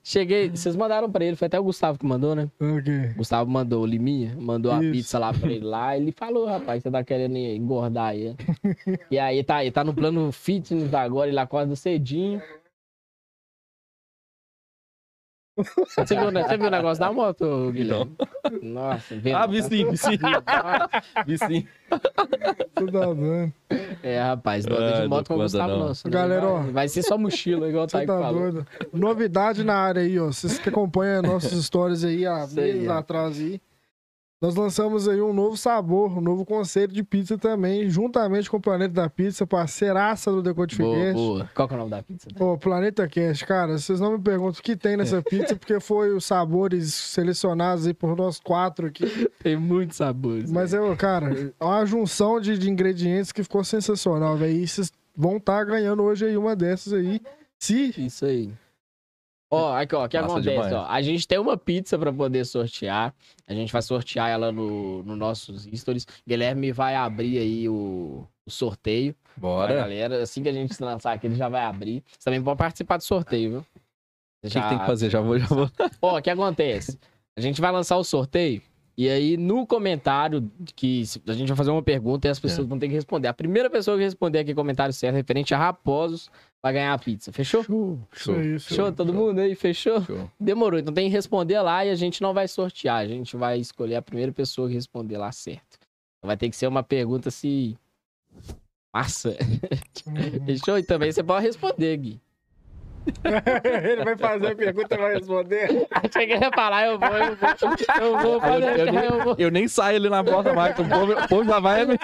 Cheguei, 0.04 0.50
vocês 0.50 0.76
mandaram 0.76 1.10
pra 1.10 1.24
ele, 1.24 1.36
foi 1.36 1.46
até 1.46 1.60
o 1.60 1.64
Gustavo 1.64 1.98
que 1.98 2.06
mandou, 2.06 2.36
né? 2.36 2.50
Ok. 2.62 3.14
Gustavo 3.16 3.50
mandou, 3.50 3.84
o 3.84 3.86
Liminha, 3.86 4.36
mandou 4.40 4.72
a 4.72 4.82
Isso. 4.84 4.92
pizza 4.92 5.20
lá 5.20 5.34
pra 5.34 5.50
ele 5.52 5.66
lá. 5.66 5.96
Ele 5.98 6.12
falou, 6.12 6.46
rapaz, 6.46 6.82
você 6.84 6.92
tá 6.92 7.04
querendo 7.04 7.38
engordar 7.38 8.08
aí. 8.08 8.36
e 9.10 9.18
aí 9.20 9.44
tá, 9.44 9.62
ele 9.64 9.72
tá 9.72 9.84
no 9.84 9.94
plano 9.94 10.32
fitness 10.32 10.94
agora, 10.94 11.30
ele 11.30 11.40
acorda 11.40 11.76
cedinho. 11.76 12.42
Você 15.56 16.16
viu, 16.16 16.32
né? 16.32 16.44
Você 16.44 16.58
viu 16.58 16.68
o 16.68 16.72
negócio 16.72 17.00
da 17.00 17.12
moto, 17.12 17.72
Guilherme? 17.72 18.16
Nossa, 18.62 19.16
vendo. 19.16 19.36
Ah, 19.36 19.46
vi 19.46 19.62
sim, 19.62 19.90
vi 19.90 19.98
sim. 19.98 20.18
vi 21.28 21.38
sim. 21.38 21.68
Tá 21.90 22.82
doido. 22.82 23.54
É, 24.02 24.20
rapaz, 24.22 24.66
não 24.66 24.78
anda 24.78 25.02
de 25.02 25.08
moto 25.08 25.28
com 25.28 25.34
não 25.34 25.40
o 25.40 25.44
Gustavo 25.44 25.70
não. 25.70 25.80
Nosso. 25.80 26.10
Galera, 26.10 26.48
ó. 26.48 26.58
vai, 26.62 26.72
vai 26.72 26.88
ser 26.88 27.04
só 27.04 27.18
mochila, 27.18 27.70
igual 27.70 27.86
o 27.86 27.90
Você 27.90 27.98
Taiko 27.98 28.14
tá 28.14 28.20
falou. 28.20 28.52
doido. 28.52 28.68
Novidade 28.92 29.64
na 29.64 29.76
área 29.76 30.02
aí, 30.02 30.20
ó. 30.20 30.26
Vocês 30.28 30.58
que 30.58 30.70
acompanham 30.70 31.22
nossas 31.22 31.54
histórias 31.54 32.04
aí 32.04 32.26
há 32.26 32.48
meses 32.48 32.90
atrás 32.90 33.40
aí. 33.40 33.62
Nós 34.44 34.56
lançamos 34.56 35.08
aí 35.08 35.22
um 35.22 35.32
novo 35.32 35.56
sabor, 35.56 36.18
um 36.18 36.20
novo 36.20 36.44
conceito 36.44 36.94
de 36.94 37.02
pizza 37.02 37.38
também, 37.38 37.90
juntamente 37.90 38.52
com 38.52 38.58
o 38.58 38.60
Planeta 38.60 38.94
da 38.94 39.10
Pizza, 39.10 39.48
parceiraça 39.48 40.30
do 40.30 40.42
Boa, 40.42 40.44
Decodificast. 40.44 41.14
boa. 41.14 41.50
Qual 41.56 41.66
que 41.66 41.74
é 41.74 41.78
o 41.78 41.80
nome 41.80 41.92
da 41.92 42.04
pizza? 42.04 42.28
Ô, 42.38 42.58
Planeta 42.58 43.08
Cast, 43.08 43.46
cara, 43.46 43.78
vocês 43.78 44.02
não 44.02 44.18
me 44.18 44.20
perguntam 44.20 44.60
o 44.60 44.62
que 44.62 44.76
tem 44.76 44.98
nessa 44.98 45.22
pizza, 45.24 45.56
porque 45.56 45.80
foi 45.80 46.14
os 46.14 46.26
sabores 46.26 46.94
selecionados 46.94 47.88
aí 47.88 47.94
por 47.94 48.18
nós 48.18 48.38
quatro 48.38 48.88
aqui. 48.88 49.30
Tem 49.42 49.56
muitos 49.56 49.96
sabores. 49.96 50.52
Mas, 50.52 50.74
eu, 50.74 50.94
cara, 50.98 51.54
é 51.58 51.64
uma 51.64 51.86
junção 51.86 52.42
de, 52.42 52.58
de 52.58 52.70
ingredientes 52.70 53.32
que 53.32 53.44
ficou 53.44 53.64
sensacional, 53.64 54.36
velho. 54.36 54.58
E 54.58 54.68
vocês 54.68 54.92
vão 55.16 55.38
estar 55.38 55.64
ganhando 55.64 56.04
hoje 56.04 56.26
aí 56.26 56.36
uma 56.36 56.54
dessas 56.54 56.92
aí. 56.92 57.22
Se. 57.58 57.94
Isso 57.98 58.26
aí. 58.26 58.52
Ó, 59.54 59.76
aqui, 59.76 59.96
ó, 59.96 60.06
o 60.06 60.10
que 60.10 60.18
Massa 60.20 60.34
acontece, 60.34 60.56
demais. 60.56 60.74
ó. 60.74 60.86
A 60.88 61.02
gente 61.02 61.28
tem 61.28 61.38
uma 61.40 61.58
pizza 61.58 61.98
pra 61.98 62.12
poder 62.12 62.46
sortear. 62.46 63.14
A 63.48 63.54
gente 63.54 63.72
vai 63.72 63.82
sortear 63.82 64.30
ela 64.30 64.52
no, 64.52 65.04
no 65.04 65.16
nossos 65.16 65.68
stories. 65.74 66.06
Guilherme 66.28 66.72
vai 66.72 66.96
abrir 66.96 67.38
aí 67.38 67.70
o, 67.70 68.28
o 68.46 68.52
sorteio 68.52 69.16
Bora. 69.38 69.74
galera. 69.76 70.24
Assim 70.24 70.42
que 70.44 70.50
a 70.50 70.54
gente 70.54 70.74
se 70.74 70.84
lançar 70.84 71.14
aqui, 71.14 71.28
ele 71.28 71.36
já 71.36 71.50
vai 71.50 71.64
abrir. 71.64 72.04
Você 72.18 72.26
também 72.26 72.42
pode 72.42 72.58
participar 72.58 72.98
do 72.98 73.04
sorteio, 73.04 73.50
viu? 73.50 73.60
O 74.44 74.50
que, 74.50 74.62
que 74.62 74.70
tem 74.70 74.78
que 74.80 74.86
fazer? 74.86 75.10
Já 75.10 75.22
vou, 75.22 75.40
já 75.40 75.48
vou. 75.48 75.70
Ó, 76.02 76.18
o 76.18 76.22
que 76.22 76.30
acontece? 76.30 77.00
A 77.38 77.42
gente 77.42 77.62
vai 77.62 77.72
lançar 77.72 77.98
o 77.98 78.04
sorteio 78.04 78.62
e 78.98 79.10
aí 79.10 79.38
no 79.38 79.66
comentário 79.66 80.52
que 80.76 81.06
se- 81.06 81.22
a 81.28 81.34
gente 81.34 81.48
vai 81.48 81.58
fazer 81.58 81.72
uma 81.72 81.82
pergunta 81.84 82.28
e 82.28 82.32
as 82.32 82.40
pessoas 82.40 82.68
vão 82.68 82.78
ter 82.80 82.88
que 82.88 82.94
responder. 82.94 83.28
A 83.28 83.34
primeira 83.34 83.70
pessoa 83.70 83.98
que 83.98 84.04
responder 84.04 84.40
aqui 84.40 84.54
comentário 84.54 84.94
certo 84.94 85.16
referente 85.16 85.54
a 85.54 85.58
raposos 85.58 86.30
vai 86.62 86.74
ganhar 86.74 86.94
a 86.94 86.98
pizza. 86.98 87.32
Fechou? 87.32 87.64
Fechou? 88.12 88.86
aí. 88.86 88.92
Todo 88.94 89.14
mundo 89.14 89.40
aí? 89.40 89.56
Fechou? 89.56 90.02
Show. 90.04 90.30
Demorou. 90.40 90.80
Então 90.80 90.94
tem 90.94 91.10
que 91.10 91.14
responder 91.16 91.60
lá 91.62 91.86
e 91.86 91.90
a 91.90 91.96
gente 91.96 92.22
não 92.22 92.34
vai 92.34 92.48
sortear. 92.48 92.98
A 93.02 93.08
gente 93.08 93.36
vai 93.36 93.58
escolher 93.60 93.96
a 93.96 94.02
primeira 94.02 94.32
pessoa 94.32 94.68
que 94.68 94.74
responder 94.74 95.18
lá 95.18 95.32
certo. 95.32 95.78
Então 96.20 96.28
vai 96.28 96.38
ter 96.38 96.50
que 96.50 96.56
ser 96.56 96.68
uma 96.68 96.84
pergunta 96.84 97.30
assim. 97.30 97.76
Massa. 98.94 99.36
Fechou? 100.46 100.78
E 100.78 100.84
também 100.84 101.12
você 101.12 101.24
pode 101.24 101.46
responder, 101.46 101.98
Gui. 101.98 102.22
Ele 103.84 104.04
vai 104.04 104.18
fazer 104.18 104.48
a 104.52 104.56
pergunta 104.56 104.96
e 104.96 104.98
vai 104.98 105.14
responder. 105.14 105.88
Achei 105.92 106.28
que 106.28 106.34
ele 106.34 106.44
ia 106.46 106.52
falar, 106.54 106.86
eu 106.88 107.00
vou, 107.00 107.10
eu 107.10 107.36
vou. 107.36 107.50
Eu 108.06 108.18
vou, 108.20 108.34
eu- 108.34 108.42
pode 108.42 108.54
eu 108.66 108.74
deixar, 108.76 108.92
nem- 108.92 109.04
eu 109.06 109.24
vou. 109.24 109.36
Eu 109.38 109.52
nem 109.52 109.68
saio 109.68 109.98
ali 109.98 110.10
na 110.10 110.24
porta 110.24 110.54
mais, 110.54 110.78
o 110.80 110.84
povo, 110.86 111.12
o 111.14 111.28
povo 111.28 111.44
já 111.46 111.60
vai. 111.60 111.86
me- 111.86 111.98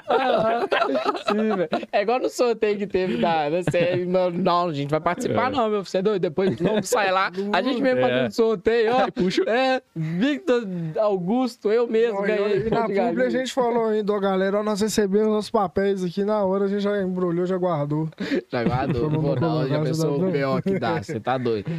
Sim, 1.27 1.55
velho. 1.55 1.69
É 1.91 2.01
igual 2.01 2.19
no 2.19 2.29
sorteio 2.29 2.77
que 2.77 2.87
teve 2.87 3.17
da, 3.17 3.49
da 3.49 3.63
série. 3.63 4.05
Não, 4.05 4.29
não, 4.29 4.69
a 4.69 4.73
gente 4.73 4.89
vai 4.89 4.99
participar, 4.99 5.51
É. 5.51 5.55
não, 5.55 5.69
meu. 5.69 5.83
Você 5.83 5.97
é 5.99 6.01
doido. 6.01 6.21
Depois 6.21 6.59
não 6.59 6.81
sai 6.83 7.11
lá. 7.11 7.31
A 7.53 7.61
gente 7.61 7.81
mesmo 7.81 7.99
É. 7.99 8.01
fazendo 8.09 8.31
sorteio, 8.31 8.93
ó. 8.95 9.11
Puxa. 9.11 9.43
É, 9.47 9.81
Victor 9.95 10.63
Augusto, 10.97 11.71
eu 11.71 11.87
mesmo 11.87 12.15
Não, 12.19 12.27
ganhei. 12.27 12.67
e 12.67 12.69
na 12.69 12.83
publi 12.83 13.23
a 13.23 13.29
gente 13.29 13.51
falou 13.53 13.87
ainda, 13.87 14.13
ó, 14.13 14.19
galera, 14.19 14.59
ó, 14.59 14.63
nós 14.63 14.81
recebemos 14.81 15.27
nossos 15.27 15.49
papéis 15.51 16.03
aqui 16.03 16.23
na 16.23 16.43
hora, 16.43 16.65
a 16.65 16.67
gente 16.67 16.81
já 16.81 17.01
embrulhou, 17.01 17.45
já 17.45 17.57
guardou. 17.57 18.09
Já 18.51 18.63
guardou, 18.63 19.09
não 19.09 19.19
vou 19.21 19.35
não. 19.39 19.67
Já 19.67 19.77
Você 19.79 19.85
pensou 19.85 20.15
o? 20.27 20.31
B.O. 20.31 20.61
que 20.61 20.79
dá, 20.79 20.88
você 21.03 21.19
tá 21.19 21.37
doido. 21.37 21.69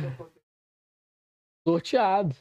Sorteado. 1.66 2.34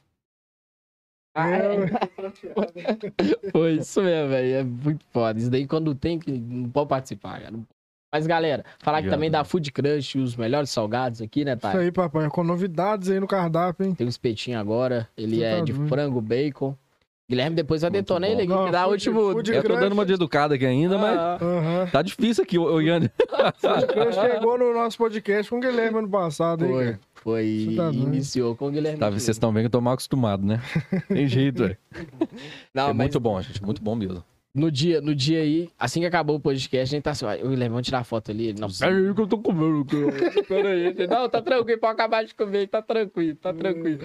Ah, 1.36 1.50
é. 1.50 1.78
Foi 3.52 3.74
isso 3.74 4.02
mesmo, 4.02 4.30
velho. 4.30 4.56
É 4.56 4.64
muito 4.64 5.06
foda. 5.12 5.40
Isso 5.40 5.50
daí 5.50 5.68
quando 5.68 5.94
tem 5.94 6.20
que. 6.20 6.32
Não 6.32 6.70
pode 6.70 6.90
participar, 6.90 7.40
cara. 7.40 7.52
Não. 7.52 7.66
Mas, 8.12 8.26
galera, 8.26 8.66
falar 8.80 9.04
que 9.04 9.10
também 9.10 9.30
né? 9.30 9.38
da 9.38 9.44
Food 9.44 9.72
Crush, 9.72 10.16
os 10.16 10.36
melhores 10.36 10.72
salgados 10.72 11.22
aqui, 11.22 11.46
né, 11.46 11.52
Isso 11.52 11.62
Thay? 11.62 11.78
aí, 11.78 11.92
papai, 11.92 12.28
com 12.30 12.44
novidades 12.44 13.08
aí 13.08 13.20
no 13.20 13.28
cardápio, 13.28 13.86
hein? 13.86 13.94
Tem 13.94 14.08
um 14.08 14.10
espetinho 14.10 14.60
agora. 14.60 15.08
Ele 15.16 15.36
Você 15.38 15.44
é 15.44 15.58
tá 15.60 15.64
de 15.66 15.74
doido. 15.74 15.88
frango, 15.88 16.20
bacon. 16.20 16.76
Guilherme 17.30 17.56
depois 17.56 17.82
vai 17.84 17.92
detonar 17.92 18.30
ele 18.30 18.42
que 18.48 18.72
dá 18.72 18.88
o 18.88 18.92
último. 18.92 19.32
food 19.34 19.52
Eu 19.54 19.64
tô 19.64 19.76
dando 19.76 19.94
uma 19.94 20.06
de 20.06 20.14
educada 20.14 20.56
aqui 20.56 20.66
ainda, 20.66 20.98
mas 20.98 21.18
Ah, 21.18 21.38
Aham. 21.40 21.88
tá 21.92 22.02
difícil 22.02 22.44
aqui, 22.44 22.58
o. 22.58 22.82
Ele 22.82 23.10
chegou 24.14 24.58
no 24.58 24.74
nosso 24.74 24.98
podcast 24.98 25.50
com 25.50 25.58
o 25.58 25.60
Guilherme 25.60 26.00
ano 26.00 26.10
passado, 26.10 26.66
hein? 26.66 26.72
Foi, 26.72 26.86
cara? 26.86 27.00
foi. 27.14 27.74
Tá 27.78 27.90
iniciou 27.92 28.56
com 28.56 28.68
o 28.68 28.72
Guilherme. 28.72 28.98
Tá, 29.00 29.10
vocês 29.10 29.30
estão 29.30 29.52
vendo 29.52 29.62
que 29.64 29.68
eu 29.68 29.72
tô 29.72 29.82
mal 29.82 29.94
acostumado, 29.94 30.44
né? 30.46 30.60
Tem 31.08 31.28
jeito, 31.28 31.60
velho. 31.64 31.78
Não, 32.74 32.86
É 32.86 32.88
mas 32.88 32.96
muito 32.98 33.20
bom, 33.20 33.40
gente. 33.42 33.64
Muito 33.64 33.82
bom 33.82 33.96
mesmo. 33.96 34.24
no 34.56 34.72
dia, 34.72 35.00
no 35.00 35.14
dia 35.14 35.42
aí, 35.42 35.70
assim 35.78 36.00
que 36.00 36.08
acabou 36.08 36.36
o 36.36 36.40
podcast, 36.40 36.96
a 36.96 36.98
gente 36.98 37.04
tá 37.04 37.12
assim, 37.12 37.26
o 37.26 37.50
Guilherme, 37.50 37.70
vamos 37.70 37.86
tirar 37.86 38.04
foto 38.04 38.32
ali. 38.32 38.48
Ele, 38.48 38.60
Não, 38.60 38.68
peraí 38.70 39.14
que 39.14 39.22
eu 39.22 39.28
tô 39.28 39.38
comendo. 39.38 39.86
Pera 40.48 40.70
aí. 40.70 40.96
Não, 41.08 41.30
tá 41.30 41.42
tranquilo, 41.42 41.80
pode 41.80 41.94
acabar 41.94 42.26
de 42.26 42.34
comer, 42.34 42.68
tá 42.68 42.82
tranquilo, 42.82 43.36
tá 43.36 43.54
tranquilo. 43.54 44.00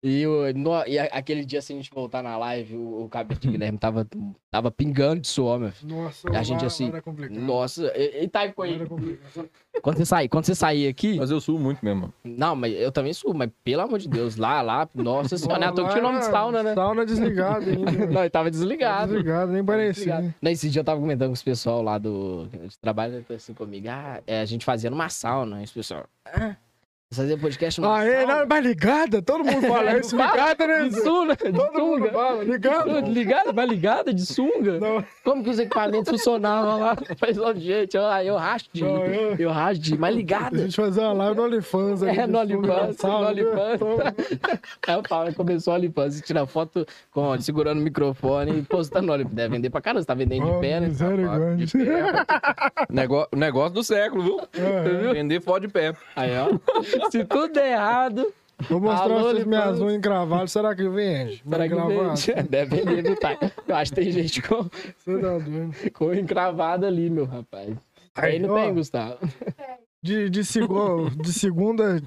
E, 0.00 0.24
o, 0.28 0.54
no- 0.54 0.86
e 0.86 0.96
a- 0.96 1.06
aquele 1.06 1.44
dia, 1.44 1.58
assim, 1.58 1.74
a 1.74 1.76
gente 1.78 1.90
voltar 1.92 2.22
na 2.22 2.38
live, 2.38 2.76
o, 2.76 3.02
o 3.04 3.08
cabelo 3.08 3.40
de 3.40 3.48
Guilherme 3.48 3.76
tava, 3.78 4.06
tava 4.48 4.70
pingando 4.70 5.20
de 5.22 5.26
suor, 5.26 5.58
meu 5.58 5.72
filho. 5.72 5.92
Nossa, 5.96 6.28
E 6.28 6.30
a 6.30 6.34
lá- 6.34 6.42
gente 6.44 6.60
lá 6.60 6.66
assim, 6.68 6.86
era 6.88 7.02
complicado. 7.02 7.40
Nossa, 7.40 7.92
e, 7.96 8.22
e 8.22 8.28
tá 8.28 8.44
Lá 8.44 8.64
aí. 8.64 8.74
era 8.76 8.86
complicado. 8.86 9.50
Quando 9.82 9.96
você 9.96 10.04
sair, 10.06 10.28
quando 10.28 10.44
você 10.44 10.54
sair 10.54 10.86
aqui, 10.86 11.16
Mas 11.16 11.32
eu 11.32 11.40
subo 11.40 11.58
muito 11.58 11.84
mesmo. 11.84 12.12
não, 12.22 12.54
mas 12.54 12.72
eu 12.74 12.92
também 12.92 13.12
subo, 13.12 13.34
mas 13.36 13.50
pelo 13.64 13.82
amor 13.82 13.98
de 13.98 14.08
Deus, 14.08 14.36
lá, 14.36 14.62
lá, 14.62 14.88
nossa 14.94 15.36
senhora, 15.36 15.64
é 15.66 15.72
que 15.72 15.80
Lá 15.80 15.88
tinha 15.88 16.00
o 16.00 16.06
nome 16.06 16.18
de 16.20 16.24
sauna, 16.26 16.62
né? 16.62 16.74
Sauna 16.74 17.04
desligada 17.04 17.64
ainda. 17.68 17.90
Não, 18.06 18.20
ele 18.20 18.30
tava 18.30 18.50
desligado. 18.52 19.12
Desligado, 19.12 19.50
nem 19.52 19.64
parecia. 19.64 19.92
Desligado. 20.14 20.34
Nesse 20.40 20.70
dia 20.70 20.80
eu 20.80 20.84
tava 20.84 21.00
comentando 21.00 21.28
com 21.28 21.34
os 21.34 21.42
pessoal 21.42 21.82
lá 21.82 21.98
do 21.98 22.46
de 22.68 22.78
trabalho, 22.78 23.14
né, 23.14 23.34
assim 23.34 23.52
comigo. 23.52 23.88
Ah, 23.90 24.20
é, 24.28 24.40
a 24.40 24.44
gente 24.44 24.64
fazia 24.64 24.90
numa 24.90 25.08
sauna. 25.08 25.56
Aí 25.56 25.64
os 25.64 25.72
pessoal. 25.72 26.04
Ah, 26.24 26.54
fazia 27.10 27.38
podcast 27.38 27.80
Ah, 27.82 28.04
é? 28.04 28.20
sauna? 28.20 28.36
Não, 28.40 28.46
mas 28.48 28.64
ligada? 28.64 29.22
Todo 29.22 29.42
mundo 29.44 29.62
fala 29.66 29.98
isso. 29.98 30.14
Ligada, 30.14 30.66
né? 30.66 30.88
De 30.88 31.00
sunga, 31.00 31.36
de 31.36 31.52
Todo 31.52 31.80
mundo 31.80 31.98
sunga. 31.98 32.10
fala, 32.12 32.44
ligada. 32.44 33.00
Ligada, 33.00 33.52
mas 33.52 33.68
ligada 33.70 34.14
de 34.14 34.26
sunga? 34.26 34.78
Não. 34.78 35.04
Como 35.24 35.42
que 35.42 35.50
os 35.50 35.58
equipamentos 35.58 36.10
funcionavam 36.10 36.80
lá? 36.80 36.96
Faz 37.18 37.38
ó, 37.38 37.54
gente, 37.54 37.96
eu, 37.96 38.02
eu 38.02 38.36
racho 38.36 38.66
de. 38.72 38.84
Não, 38.84 39.04
eu- 39.06 39.36
Eu 39.36 39.50
racho 39.50 39.80
de, 39.80 39.96
mas 39.96 40.12
A 40.14 40.16
ligada. 40.16 40.58
gente 40.58 40.76
fazia 40.76 41.02
uma 41.04 41.12
live 41.14 41.36
no 41.36 41.44
OnlyFans. 41.44 42.02
aí, 42.02 42.18
É, 42.18 42.26
de 42.26 42.32
no 42.32 42.38
OnlyFans, 42.40 42.96
sauna, 42.96 43.18
no 43.20 43.26
OnlyFans. 43.28 43.80
né? 43.80 44.14
Aí 44.86 44.96
o 44.96 45.02
Paulo 45.02 45.34
começou 45.34 45.72
a 45.72 45.76
OnlyFans, 45.76 46.20
tirar 46.20 46.46
foto 46.46 46.86
com, 47.10 47.38
segurando 47.40 47.78
o 47.78 47.82
microfone 47.82 48.58
e 48.58 48.62
postando 48.62 49.06
no 49.06 49.12
OnlyFans. 49.14 49.34
Deve 49.34 49.54
vender 49.56 49.70
pra 49.70 49.80
caramba, 49.80 50.00
você 50.02 50.06
tá 50.06 50.14
vendendo 50.14 50.44
de 50.44 50.50
Oh, 50.50 50.60
pé, 50.60 50.80
né? 50.80 50.88
misericórdia. 50.88 51.66
De 51.66 51.78
pé. 51.78 52.02
Negócio, 52.90 53.28
negócio 53.36 53.74
do 53.74 53.82
século, 53.82 54.22
viu? 54.22 54.40
É, 54.54 55.12
Vender 55.14 55.40
foto 55.40 55.60
de 55.62 55.68
pé. 55.68 55.94
Aí, 56.14 56.30
ó. 56.38 56.97
Se 57.10 57.24
tudo 57.24 57.52
der 57.52 57.72
errado, 57.72 58.32
Vou 58.68 58.80
mostrar 58.80 59.04
Alô, 59.04 59.20
vocês 59.30 59.44
minhas 59.44 59.80
unhas 59.80 59.94
encravadas. 59.94 60.50
Será 60.50 60.74
que 60.74 60.88
vende? 60.88 61.42
será 61.48 61.68
que 61.68 61.74
vende? 61.76 62.42
Deve 62.50 62.76
vender, 62.76 63.02
viu, 63.02 63.16
tá? 63.16 63.38
Eu 63.68 63.76
acho 63.76 63.92
que 63.94 64.00
tem 64.00 64.10
gente 64.10 64.42
com, 64.42 64.64
tá 64.64 65.90
com 65.94 66.12
encravada 66.12 66.86
ali, 66.88 67.08
meu 67.08 67.24
rapaz. 67.24 67.76
Aí 68.16 68.40
não 68.40 68.50
ó, 68.54 68.60
tem, 68.64 68.74
Gustavo. 68.74 69.18
De, 70.02 70.28
de, 70.28 70.44
segu- 70.44 71.08
de 71.22 71.32
segunda. 71.32 72.02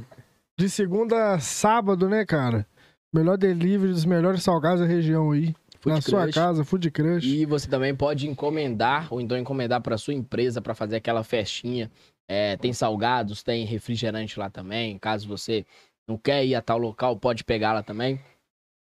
De 0.60 0.70
segunda 0.70 1.34
a 1.34 1.40
sábado, 1.40 2.10
né, 2.10 2.26
cara? 2.26 2.68
Melhor 3.14 3.38
delivery 3.38 3.94
dos 3.94 4.04
melhores 4.06 4.44
salgados 4.44 4.82
da 4.82 4.86
região 4.86 5.32
aí. 5.32 5.56
Food 5.80 5.96
na 5.96 6.02
sua 6.02 6.24
Crush. 6.24 6.36
casa, 6.36 6.64
Food 6.66 6.92
Crush. 6.92 7.26
E 7.26 7.46
você 7.46 7.68
também 7.68 7.96
pode 7.96 8.28
encomendar, 8.30 9.08
ou 9.12 9.20
então 9.20 9.38
encomendar 9.38 9.82
para 9.82 9.98
sua 9.98 10.14
empresa 10.14 10.62
para 10.62 10.76
fazer 10.76 10.98
aquela 10.98 11.24
festinha. 11.24 11.90
É, 12.32 12.56
tem 12.56 12.72
salgados, 12.72 13.44
tem 13.44 13.66
refrigerante 13.66 14.40
lá 14.40 14.50
também. 14.50 14.98
Caso 14.98 15.28
você 15.28 15.66
não 16.08 16.18
quer 16.18 16.46
ir 16.46 16.56
a 16.56 16.62
tal 16.62 16.78
local, 16.78 17.18
pode 17.18 17.44
pegar 17.44 17.74
lá 17.74 17.84
também. 17.84 18.22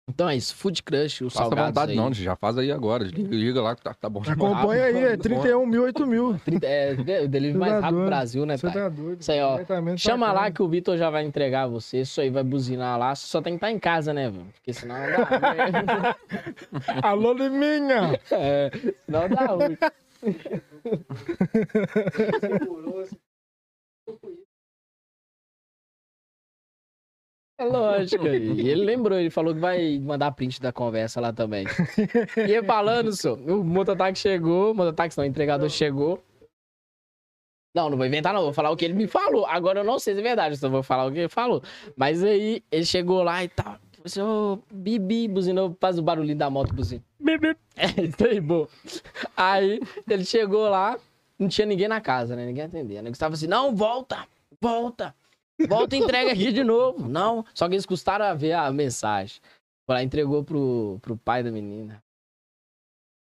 Então 0.08 0.28
é 0.28 0.36
isso, 0.36 0.54
Food 0.54 0.80
Crush, 0.82 1.22
os 1.22 1.32
Faça 1.32 1.48
salgados 1.48 1.74
vontade 1.74 1.92
aí. 1.92 1.96
não, 1.96 2.12
já 2.12 2.36
faz 2.36 2.58
aí 2.58 2.70
agora. 2.70 3.02
Liga, 3.02 3.34
liga 3.34 3.62
lá 3.62 3.74
que 3.74 3.82
tá, 3.82 3.94
tá 3.94 4.08
bom. 4.08 4.20
demais. 4.20 4.38
Acompanha 4.38 4.84
aí, 4.84 4.96
é 4.96 5.08
Muito 5.10 5.22
31 5.22 5.66
mil, 5.66 5.82
8 5.82 6.06
mil. 6.06 6.40
É, 6.62 6.92
o 7.24 7.28
delivery 7.28 7.58
mais 7.58 7.72
tá 7.72 7.80
rápido 7.80 8.00
do. 8.00 8.06
Brasil, 8.06 8.46
né, 8.46 8.56
Você 8.56 8.70
tá 8.70 8.88
doido. 8.88 9.20
Isso 9.20 9.32
aí, 9.32 9.40
ó. 9.40 9.58
Chama 9.96 10.32
lá 10.32 10.48
que 10.50 10.62
o 10.62 10.68
Vitor 10.68 10.96
já 10.96 11.10
vai 11.10 11.24
entregar 11.24 11.66
você. 11.66 12.02
Isso 12.02 12.20
aí 12.20 12.30
vai 12.30 12.44
buzinar 12.44 12.96
lá. 12.98 13.14
Só 13.16 13.42
tem 13.42 13.54
que 13.54 13.58
estar 13.58 13.72
em 13.72 13.78
casa, 13.78 14.12
né, 14.12 14.30
velho? 14.30 14.46
Porque 14.54 14.72
senão 14.72 14.96
não 14.98 15.06
dá. 15.06 15.40
né? 15.40 16.14
Alô, 17.02 17.32
Liminha! 17.32 18.20
é, 18.30 18.70
senão 19.06 19.28
dá 19.28 19.46
ruim. 19.46 19.76
É 27.58 27.64
lógico. 27.64 28.24
E 28.26 28.68
ele 28.68 28.84
lembrou, 28.84 29.18
ele 29.18 29.30
falou 29.30 29.54
que 29.54 29.60
vai 29.60 29.98
mandar 29.98 30.32
print 30.32 30.60
da 30.60 30.72
conversa 30.72 31.20
lá 31.20 31.32
também. 31.32 31.64
E 32.36 32.62
falando, 32.64 33.12
senhor, 33.12 33.38
o 33.38 33.64
mototáxi 33.64 34.22
chegou, 34.22 34.72
o 34.72 34.74
mototáxi 34.74 35.16
não, 35.16 35.24
o 35.24 35.28
entregador 35.28 35.68
chegou. 35.68 36.22
Não, 37.74 37.88
não 37.88 37.96
vou 37.96 38.06
inventar, 38.06 38.34
não. 38.34 38.42
Vou 38.42 38.52
falar 38.52 38.70
o 38.70 38.76
que 38.76 38.84
ele 38.84 38.94
me 38.94 39.06
falou. 39.06 39.46
Agora 39.46 39.80
eu 39.80 39.84
não 39.84 39.98
sei 39.98 40.14
se 40.14 40.20
é 40.20 40.22
verdade, 40.22 40.56
só 40.56 40.68
vou 40.68 40.82
falar 40.82 41.06
o 41.06 41.12
que 41.12 41.20
ele 41.20 41.28
falou. 41.28 41.62
Mas 41.96 42.22
aí 42.22 42.62
ele 42.70 42.84
chegou 42.84 43.22
lá 43.22 43.42
e 43.42 43.48
tal. 43.48 43.74
Falei 43.74 44.02
assim, 44.04 44.20
ô, 44.20 44.58
Bibi, 44.70 45.28
buzinou, 45.28 45.76
faz 45.80 45.98
o 45.98 46.02
barulhinho 46.02 46.36
da 46.36 46.50
moto, 46.50 46.74
buzina. 46.74 47.02
Bibi. 47.20 47.56
É, 47.74 48.02
isso 48.02 48.26
aí, 48.26 48.38
bom. 48.38 48.68
Aí 49.34 49.80
ele 50.06 50.24
chegou 50.26 50.68
lá, 50.68 50.98
não 51.42 51.48
tinha 51.48 51.66
ninguém 51.66 51.88
na 51.88 52.00
casa, 52.00 52.34
né? 52.34 52.46
Ninguém 52.46 52.64
atendendo. 52.64 53.00
Ele 53.00 53.10
estava 53.10 53.34
assim, 53.34 53.46
não, 53.46 53.74
volta, 53.74 54.26
volta. 54.60 55.14
Volta 55.68 55.96
e 55.96 55.98
entrega 55.98 56.32
aqui 56.32 56.52
de 56.52 56.64
novo. 56.64 57.08
Não, 57.08 57.44
só 57.54 57.68
que 57.68 57.74
eles 57.74 57.86
custaram 57.86 58.24
a 58.24 58.34
ver 58.34 58.52
a 58.52 58.70
mensagem. 58.72 59.40
Foi 59.86 59.96
lá, 59.96 60.02
entregou 60.02 60.44
pro, 60.44 60.98
pro 61.02 61.16
pai 61.16 61.42
da 61.42 61.50
menina. 61.50 62.02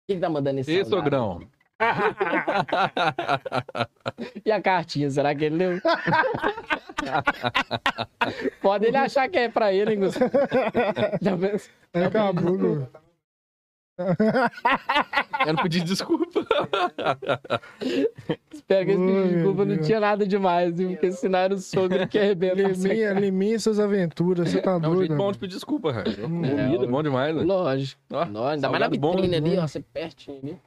Quem 0.07 0.17
que 0.17 0.21
tá 0.21 0.29
mandando 0.29 0.59
esse 0.59 0.71
Ê, 0.71 0.85
sogrão. 0.85 1.41
E 4.45 4.51
a 4.51 4.61
cartinha, 4.61 5.09
será 5.09 5.33
que 5.35 5.45
ele 5.45 5.57
leu? 5.57 5.81
Pode 8.61 8.85
ele 8.85 8.95
achar 8.95 9.27
que 9.27 9.37
é 9.37 9.49
pra 9.49 9.73
ele, 9.73 9.93
hein, 9.93 9.99
Gustavo? 9.99 10.31
Já 11.21 11.37
pensou? 11.37 11.73
É 11.93 12.09
cabulo. 12.09 12.87
Eu 15.45 15.53
não 15.53 15.63
pedi 15.63 15.81
desculpa. 15.81 16.25
Espero 18.51 18.85
que 18.85 18.91
esse 18.91 18.99
pedido 18.99 19.27
de 19.27 19.33
desculpa 19.35 19.65
não 19.65 19.77
tinha 19.77 19.99
nada 19.99 20.25
demais, 20.25 20.75
viu? 20.77 20.89
Porque 20.91 21.11
senão 21.11 21.39
era 21.39 21.53
o 21.53 21.57
sogro 21.59 22.07
que 22.07 22.17
arrebenta. 22.17 22.55
Liminha, 22.55 23.13
liminha 23.13 23.59
suas 23.59 23.79
aventuras, 23.79 24.49
você 24.49 24.61
tá 24.61 24.71
É 24.71 24.75
um 24.77 24.79
doido. 24.79 24.99
jeito 24.99 25.15
bom 25.15 25.31
de 25.31 25.37
pedir 25.37 25.53
desculpa, 25.55 25.93
cara. 25.93 26.09
Hum. 26.09 26.41
Comida, 26.41 26.85
É, 26.85 26.87
bom 26.87 27.03
demais, 27.03 27.35
né? 27.35 27.43
Lógico. 27.43 28.01
Ó, 28.11 28.25
Não, 28.25 28.47
ainda 28.47 28.69
mais 28.69 28.79
na 28.81 28.87
vitrine 28.87 29.35
ali, 29.35 29.57
ó. 29.57 29.67
Você 29.67 29.79
pertinho 29.81 30.39
ali. 30.41 30.57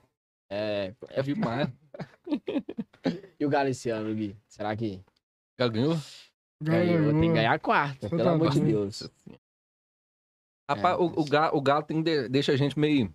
É. 0.50 0.92
É 1.10 1.22
demais. 1.22 1.68
E 3.38 3.46
o 3.46 3.48
Galiciano, 3.48 4.12
Gui? 4.14 4.34
Será 4.48 4.74
que 4.74 5.00
Já 5.58 5.68
ganhou? 5.68 5.96
ganhou? 6.60 7.12
Tem 7.12 7.20
que 7.20 7.34
ganhar 7.34 7.52
a 7.52 7.58
quarta, 7.58 8.08
Você 8.08 8.16
pelo 8.16 8.24
tá 8.24 8.32
amor 8.32 8.50
de 8.50 8.58
doido. 8.60 8.72
Deus. 8.72 9.10
Rapaz, 10.68 10.94
É, 10.98 11.00
o, 11.00 11.04
o, 11.20 11.24
ga- 11.24 11.50
o 11.54 11.60
galo 11.60 11.82
tem, 11.84 12.02
de- 12.02 12.28
deixa 12.28 12.52
a 12.52 12.56
gente 12.56 12.78
meio. 12.78 13.12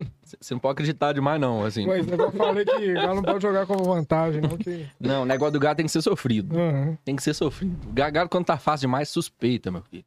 Você 0.22 0.54
não 0.54 0.60
pode 0.60 0.72
acreditar 0.72 1.12
demais, 1.12 1.40
não. 1.40 1.64
Assim. 1.64 1.86
Mas 1.86 2.06
eu 2.06 2.32
falei 2.32 2.64
que 2.64 2.90
ela 2.96 3.14
não 3.14 3.22
pode 3.22 3.42
jogar 3.42 3.66
como 3.66 3.84
vantagem, 3.84 4.40
não. 4.40 4.56
Que... 4.56 4.88
Não, 4.98 5.22
o 5.22 5.26
negócio 5.26 5.52
do 5.52 5.60
galo 5.60 5.76
tem 5.76 5.86
que 5.86 5.92
ser 5.92 6.02
sofrido. 6.02 6.56
Aham. 6.58 6.96
Tem 7.04 7.16
que 7.16 7.22
ser 7.22 7.34
sofrido. 7.34 7.88
O 7.88 7.92
ga- 7.92 8.10
galo, 8.10 8.28
quando 8.28 8.46
tá 8.46 8.56
fácil 8.58 8.86
demais, 8.86 9.08
suspeita, 9.08 9.70
meu 9.70 9.82
filho. 9.82 10.04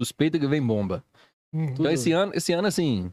Suspeita 0.00 0.38
que 0.38 0.46
vem 0.46 0.64
bomba. 0.64 1.02
Uhum. 1.52 1.64
Então, 1.64 1.90
esse 1.90 2.12
ano, 2.12 2.32
esse 2.34 2.52
ano, 2.52 2.68
assim. 2.68 3.12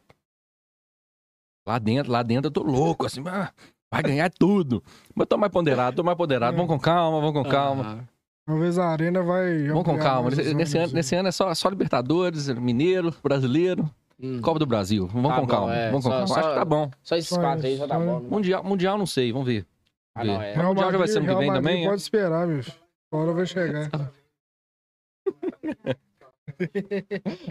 Lá 1.67 1.77
dentro, 1.79 2.11
lá 2.11 2.23
dentro, 2.23 2.47
eu 2.47 2.51
tô 2.51 2.63
louco, 2.63 3.05
assim. 3.05 3.23
ah, 3.27 3.53
vai 3.91 4.01
ganhar 4.03 4.29
tudo. 4.31 4.83
Mas 5.15 5.27
tô 5.27 5.37
mais 5.37 5.51
ponderado, 5.51 5.95
tô 5.97 6.03
mais 6.03 6.17
ponderado. 6.17 6.57
Vamos 6.57 6.69
com 6.71 6.79
calma, 6.79 7.19
vamos 7.21 7.33
com 7.43 7.49
calma. 7.49 8.09
Talvez 8.45 8.77
a 8.77 8.87
arena 8.87 9.21
vai. 9.21 9.67
Vamos 9.67 9.83
com 9.83 9.97
calma. 9.97 10.29
Nesse, 10.31 10.41
ano, 10.49 10.59
ânimos, 10.59 10.93
nesse 10.93 11.15
ano 11.15 11.29
é 11.29 11.31
só, 11.31 11.53
só 11.53 11.69
Libertadores, 11.69 12.49
Mineiro, 12.49 13.13
Brasileiro, 13.23 13.89
hum. 14.19 14.41
Copa 14.41 14.59
do 14.59 14.65
Brasil. 14.65 15.07
Vamos 15.07 15.29
Tá 15.29 15.35
com 15.35 15.41
bom, 15.41 15.47
calma. 15.47 15.75
é. 15.75 15.89
Vamos 15.91 16.03
com 16.05 16.09
Só- 16.09 16.17
calma. 16.17 16.27
só- 16.27 16.39
Acho 16.39 16.49
que 16.49 16.55
tá 16.55 16.65
bom. 16.65 16.91
Só 17.03 17.15
esses 17.15 17.29
Só 17.29 17.39
quatro 17.39 17.65
aí 17.65 17.73
isso, 17.73 17.81
já 17.81 17.87
tá 17.87 17.99
bom. 17.99 18.19
né? 18.19 18.27
Mundial, 18.29 18.63
mundial 18.63 18.97
não 18.97 19.05
sei, 19.05 19.31
vamos 19.31 19.47
ver. 19.47 19.65
Ah, 20.15 20.25
não, 20.25 20.41
é. 20.41 20.53
Real 20.53 20.67
Mundial 20.67 20.91
já 20.91 20.97
vai 20.97 21.07
Madrid- 21.07 21.13
ser 21.13 21.17
ano 21.19 21.27
que 21.27 21.35
vem 21.35 21.47
Madrid 21.47 21.63
também, 21.63 21.85
é? 21.85 21.89
Pode 21.89 22.01
esperar, 22.01 22.47
bicho. 22.47 22.71
A 23.11 23.17
hora 23.17 23.33
vai 23.33 23.45
chegar. 23.45 23.89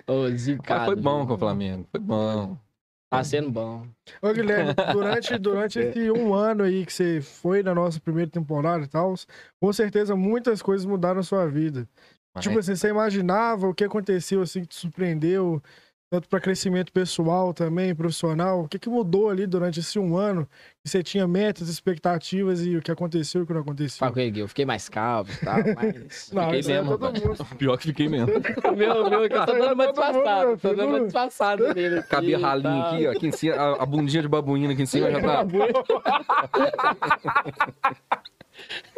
Ô, 0.06 0.22
Mas 0.30 0.40
zicado. 0.42 0.84
foi 0.86 0.96
bom 0.96 1.18
viu? 1.18 1.26
com 1.28 1.34
o 1.34 1.38
Flamengo. 1.38 1.86
Foi 1.90 2.00
bom. 2.00 2.56
Tá 3.10 3.24
sendo 3.24 3.50
bom. 3.50 3.86
Ô, 4.22 4.32
Guilherme, 4.32 4.72
durante, 4.92 5.36
durante 5.36 5.78
esse 5.82 6.10
um 6.12 6.32
ano 6.32 6.62
aí 6.62 6.86
que 6.86 6.92
você 6.92 7.20
foi 7.20 7.60
na 7.60 7.74
nossa 7.74 7.98
primeira 7.98 8.30
temporada 8.30 8.84
e 8.84 8.88
tal, 8.88 9.14
com 9.60 9.72
certeza 9.72 10.14
muitas 10.14 10.62
coisas 10.62 10.86
mudaram 10.86 11.16
na 11.16 11.22
sua 11.24 11.48
vida. 11.48 11.88
Mas 12.32 12.44
Tipo 12.44 12.60
assim, 12.60 12.76
você 12.76 12.88
imaginava 12.88 13.66
o 13.66 13.74
que 13.74 13.82
aconteceu, 13.82 14.40
assim, 14.42 14.60
que 14.62 14.68
te 14.68 14.76
surpreendeu, 14.76 15.60
tanto 16.10 16.28
para 16.28 16.40
crescimento 16.40 16.92
pessoal 16.92 17.54
também, 17.54 17.94
profissional? 17.94 18.62
O 18.64 18.68
que, 18.68 18.80
que 18.80 18.88
mudou 18.88 19.30
ali 19.30 19.46
durante 19.46 19.78
esse 19.78 19.96
um 19.96 20.16
ano? 20.16 20.44
Que 20.82 20.90
você 20.90 21.04
tinha 21.04 21.26
metas, 21.28 21.68
expectativas 21.68 22.66
e 22.66 22.76
o 22.76 22.82
que 22.82 22.90
aconteceu 22.90 23.42
e 23.42 23.44
o 23.44 23.46
que 23.46 23.52
não 23.52 23.60
aconteceu? 23.60 23.98
Fala 23.98 24.12
com 24.12 24.18
ele, 24.18 24.32
Gui. 24.32 24.40
Eu 24.40 24.48
fiquei 24.48 24.66
mais 24.66 24.88
calmo 24.88 25.30
e 25.30 25.44
tal, 25.44 25.58
mas. 25.76 26.32
Não, 26.32 26.50
fiquei 26.50 26.74
é 26.74 26.82
mesmo, 26.82 26.90
mundo. 26.98 27.46
Pior 27.56 27.76
que 27.76 27.84
fiquei 27.84 28.08
mesmo. 28.08 28.26
meu, 28.76 29.08
meu, 29.08 29.28
que 29.28 29.36
eu 29.36 29.46
tô 29.46 29.52
dando 29.52 29.74
uma 29.74 29.86
Todo 29.86 30.02
mundo, 30.02 30.12
disfarçada. 30.12 30.56
Tô 30.56 30.74
dando 30.74 30.88
uma 30.88 31.00
disfarçada 31.04 31.74
nele. 31.74 31.98
aqui 32.00 32.08
Cabia 32.08 32.38
ralinho 32.38 32.82
aqui, 32.82 33.06
ó. 33.06 33.12
Aqui 33.12 33.26
em 33.28 33.32
cima, 33.32 33.54
a, 33.54 33.82
a 33.82 33.86
bundinha 33.86 34.22
de 34.22 34.28
babuína 34.28 34.72
aqui 34.72 34.82
em 34.82 34.86
cima 34.86 35.12
já 35.12 35.20
tá. 35.20 35.46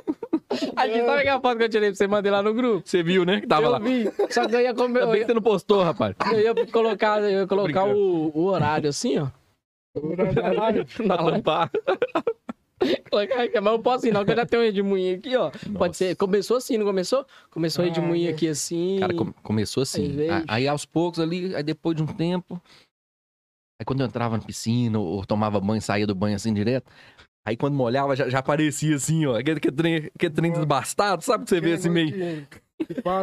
A 0.76 0.86
gente 0.86 1.06
sabe 1.06 1.20
aquela 1.20 1.40
foto 1.40 1.56
que 1.58 1.64
eu 1.64 1.68
tirei 1.68 1.88
pra 1.90 1.96
você 1.96 2.06
mandei 2.06 2.30
lá 2.30 2.42
no 2.42 2.52
grupo? 2.52 2.82
Você 2.86 3.02
viu, 3.02 3.24
né? 3.24 3.40
Que 3.40 3.46
tava 3.46 3.66
eu 3.66 3.70
lá. 3.70 3.78
vi. 3.78 4.04
Só 4.30 4.46
que 4.46 4.54
eu 4.54 4.60
ia 4.60 4.74
comer. 4.74 5.00
Ainda 5.00 5.08
Eu 5.08 5.12
bem 5.12 5.20
que 5.20 5.26
você 5.26 5.34
não 5.34 5.42
postou, 5.42 5.82
rapaz. 5.82 6.14
eu 6.32 6.40
ia 6.40 6.66
colocar, 6.66 7.22
eu 7.22 7.30
ia 7.40 7.46
colocar 7.46 7.84
o, 7.86 8.30
o 8.36 8.44
horário 8.44 8.88
assim, 8.90 9.18
ó. 9.18 9.28
Na 11.06 11.16
lampada. 11.20 11.70
Colocar 13.10 13.42
aqui, 13.44 13.60
Mas 13.60 13.72
eu 13.72 13.78
posso 13.78 14.06
ir, 14.06 14.12
não, 14.12 14.24
que 14.24 14.32
eu 14.32 14.36
já 14.36 14.44
tenho 14.46 14.62
um 14.62 14.66
redemoinho 14.66 15.16
aqui, 15.16 15.36
ó. 15.36 15.50
Pode 15.78 15.96
ser. 15.96 16.16
Começou 16.16 16.56
assim, 16.56 16.76
não 16.76 16.84
começou? 16.84 17.24
Começou 17.50 17.84
o 17.84 17.88
Ah, 17.88 17.90
redemoinho 17.90 18.26
meu. 18.26 18.34
aqui 18.34 18.48
assim. 18.48 18.96
Cara, 19.00 19.14
come- 19.14 19.34
começou 19.42 19.82
assim. 19.82 20.20
Aí. 20.20 20.30
Aí, 20.30 20.44
aí 20.48 20.68
aos 20.68 20.84
poucos 20.84 21.20
ali, 21.20 21.54
aí 21.54 21.62
depois 21.62 21.96
de 21.96 22.02
um 22.02 22.06
tempo. 22.06 22.60
Aí 23.80 23.84
quando 23.86 24.00
eu 24.00 24.06
entrava 24.06 24.36
na 24.36 24.42
piscina 24.44 24.98
ou 24.98 25.24
tomava 25.24 25.60
banho, 25.60 25.80
saía 25.80 26.06
do 26.06 26.14
banho 26.14 26.36
assim 26.36 26.52
direto. 26.52 26.90
Aí 27.44 27.56
quando 27.56 27.74
molhava, 27.74 28.14
já, 28.14 28.28
já 28.28 28.38
aparecia 28.38 28.94
assim, 28.94 29.26
ó. 29.26 29.36
Aquele, 29.36 29.58
aquele 29.58 29.76
trem, 29.76 30.10
aquele 30.14 30.32
trem 30.32 30.52
desbastado, 30.52 31.22
sabe? 31.22 31.44
Que 31.44 31.50
você 31.50 31.60
vê 31.60 31.72
assim 31.72 31.90
meio. 31.90 32.46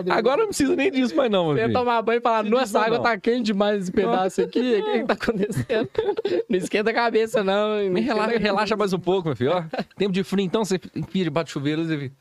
Agora 0.09 0.41
não 0.41 0.47
precisa 0.47 0.75
nem 0.75 0.91
disso 0.91 1.15
mais, 1.15 1.29
não, 1.29 1.53
meu 1.53 1.67
Você 1.67 1.73
tomar 1.73 2.01
banho 2.01 2.19
e 2.19 2.21
falar, 2.21 2.43
Não 2.43 2.51
nossa, 2.51 2.63
essa 2.63 2.79
água 2.79 2.97
não. 2.97 3.03
tá 3.03 3.17
quente 3.17 3.47
demais 3.47 3.83
esse 3.83 3.91
pedaço 3.91 4.41
aqui. 4.41 4.79
O 4.79 4.85
que 4.85 4.99
que 4.99 5.05
tá 5.05 5.13
acontecendo? 5.13 5.89
Não 6.49 6.57
esquenta 6.57 6.89
a 6.91 6.93
cabeça, 6.93 7.43
não. 7.43 7.89
não 7.89 8.01
relaxa, 8.01 8.35
a 8.35 8.39
relaxa 8.39 8.75
mais 8.75 8.93
um 8.93 8.99
pouco, 8.99 9.27
meu 9.27 9.35
filho. 9.35 9.51
Ó, 9.51 9.63
tempo 9.97 10.11
de 10.11 10.23
frio, 10.23 10.43
então 10.43 10.63
você 10.63 10.79
enfia 10.95 11.25
debaixo 11.25 11.47
do 11.47 11.53
chuveiro. 11.53 11.85
Você... 11.85 12.11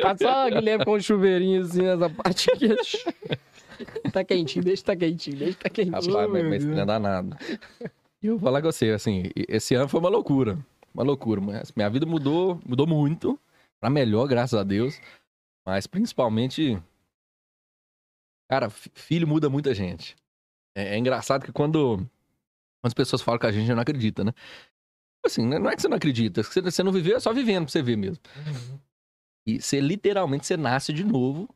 Tá 0.00 0.16
só 0.20 0.46
o 0.46 0.50
Guilherme 0.50 0.84
com 0.84 0.94
um 0.96 1.00
chuveirinho 1.00 1.62
assim 1.62 1.82
nessa 1.82 2.08
parte 2.10 2.50
aqui. 2.52 2.74
Tá 4.12 4.22
quentinho, 4.22 4.64
deixa 4.64 4.84
tá 4.84 4.94
quentinho, 4.94 5.36
deixa 5.36 5.58
tá 5.58 5.68
quentinho. 5.68 5.94
Rapaz, 5.94 6.30
mas, 6.30 6.44
mas 6.44 6.64
não 6.64 6.78
é 6.78 6.86
danado. 6.86 7.36
E 8.22 8.26
eu 8.26 8.38
vou 8.38 8.40
falar 8.48 8.62
com 8.62 8.70
você, 8.70 8.90
assim, 8.90 9.24
esse 9.48 9.74
ano 9.74 9.88
foi 9.88 10.00
uma 10.00 10.08
loucura. 10.08 10.58
Uma 10.94 11.02
loucura. 11.02 11.40
Mas 11.40 11.72
minha 11.72 11.90
vida 11.90 12.06
mudou, 12.06 12.60
mudou 12.66 12.86
muito. 12.86 13.38
Pra 13.80 13.90
melhor, 13.90 14.26
graças 14.28 14.58
a 14.58 14.62
Deus. 14.62 15.00
Mas 15.66 15.86
principalmente. 15.86 16.80
Cara, 18.50 18.70
fi- 18.70 18.90
filho 18.94 19.26
muda 19.26 19.48
muita 19.50 19.74
gente. 19.74 20.14
É, 20.76 20.94
é 20.94 20.98
engraçado 20.98 21.44
que 21.44 21.52
quando, 21.52 21.96
quando 21.96 22.08
as 22.86 22.94
pessoas 22.94 23.22
falam 23.22 23.40
com 23.40 23.46
a 23.46 23.50
gente, 23.52 23.62
a 23.62 23.66
gente 23.66 23.74
não 23.74 23.82
acredita, 23.82 24.22
né? 24.24 24.32
Assim, 25.24 25.46
não 25.46 25.68
é 25.70 25.74
que 25.76 25.82
você 25.82 25.88
não 25.88 25.96
acredita. 25.96 26.42
Você, 26.42 26.60
você 26.60 26.82
não 26.82 26.92
viveu, 26.92 27.16
é 27.16 27.20
só 27.20 27.32
vivendo 27.32 27.64
pra 27.64 27.72
você 27.72 27.82
ver 27.82 27.96
mesmo. 27.96 28.22
E 29.46 29.60
você 29.60 29.80
literalmente 29.80 30.46
você 30.46 30.56
nasce 30.56 30.92
de 30.92 31.04
novo 31.04 31.48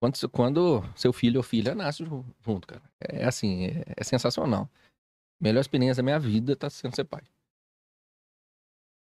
quando, 0.00 0.28
quando 0.30 0.84
seu 0.96 1.12
filho 1.12 1.38
ou 1.38 1.42
filha 1.42 1.74
nasce 1.74 2.04
ju- 2.04 2.24
junto, 2.44 2.66
cara. 2.66 2.82
É 3.00 3.24
assim, 3.24 3.66
é, 3.66 3.84
é 3.96 4.04
sensacional. 4.04 4.68
Melhor 5.40 5.60
experiência 5.60 6.02
da 6.02 6.04
minha 6.04 6.18
vida 6.18 6.54
tá 6.54 6.68
sendo 6.68 6.94
ser 6.94 7.04
pai. 7.04 7.22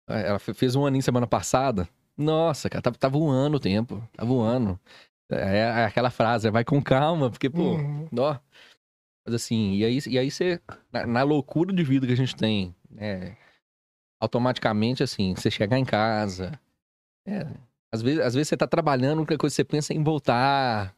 É, 0.09 0.29
Ela 0.29 0.39
fe- 0.39 0.55
fez 0.55 0.75
um 0.75 0.87
aninho 0.87 1.03
semana 1.03 1.27
passada. 1.27 1.89
Nossa, 2.17 2.69
cara, 2.69 2.83
tava, 2.83 2.97
tava 2.97 3.19
voando 3.19 3.57
o 3.57 3.61
tempo. 3.61 4.07
Tá 4.17 4.25
voando. 4.25 4.79
É, 5.31 5.59
é 5.59 5.85
aquela 5.85 6.11
frase, 6.11 6.51
vai 6.51 6.65
com 6.65 6.83
calma, 6.83 7.31
porque, 7.31 7.51
pô, 7.51 7.75
Uhum. 7.75 8.09
ó. 8.19 8.39
Mas 9.27 9.35
assim, 9.35 9.75
e 9.75 9.85
aí, 9.85 9.99
e 10.07 10.19
aí 10.19 10.31
você, 10.31 10.61
na, 10.91 11.07
na 11.07 11.23
loucura 11.23 11.73
de 11.73 11.83
vida 11.85 12.07
que 12.07 12.13
a 12.13 12.17
gente 12.17 12.35
tem, 12.35 12.75
né, 12.91 13.37
automaticamente, 14.21 15.03
assim, 15.03 15.35
você 15.35 15.51
chegar 15.51 15.79
em 15.79 15.85
casa, 15.85 16.59
é, 17.27 17.47
às, 17.93 18.01
vezes, 18.01 18.21
às 18.21 18.35
vezes 18.35 18.49
você 18.49 18.57
tá 18.57 18.67
trabalhando, 18.67 19.19
única 19.19 19.37
coisa 19.37 19.55
você 19.55 19.65
pensa 19.65 19.93
é 19.93 19.97
em 19.97 20.03
voltar, 20.03 20.95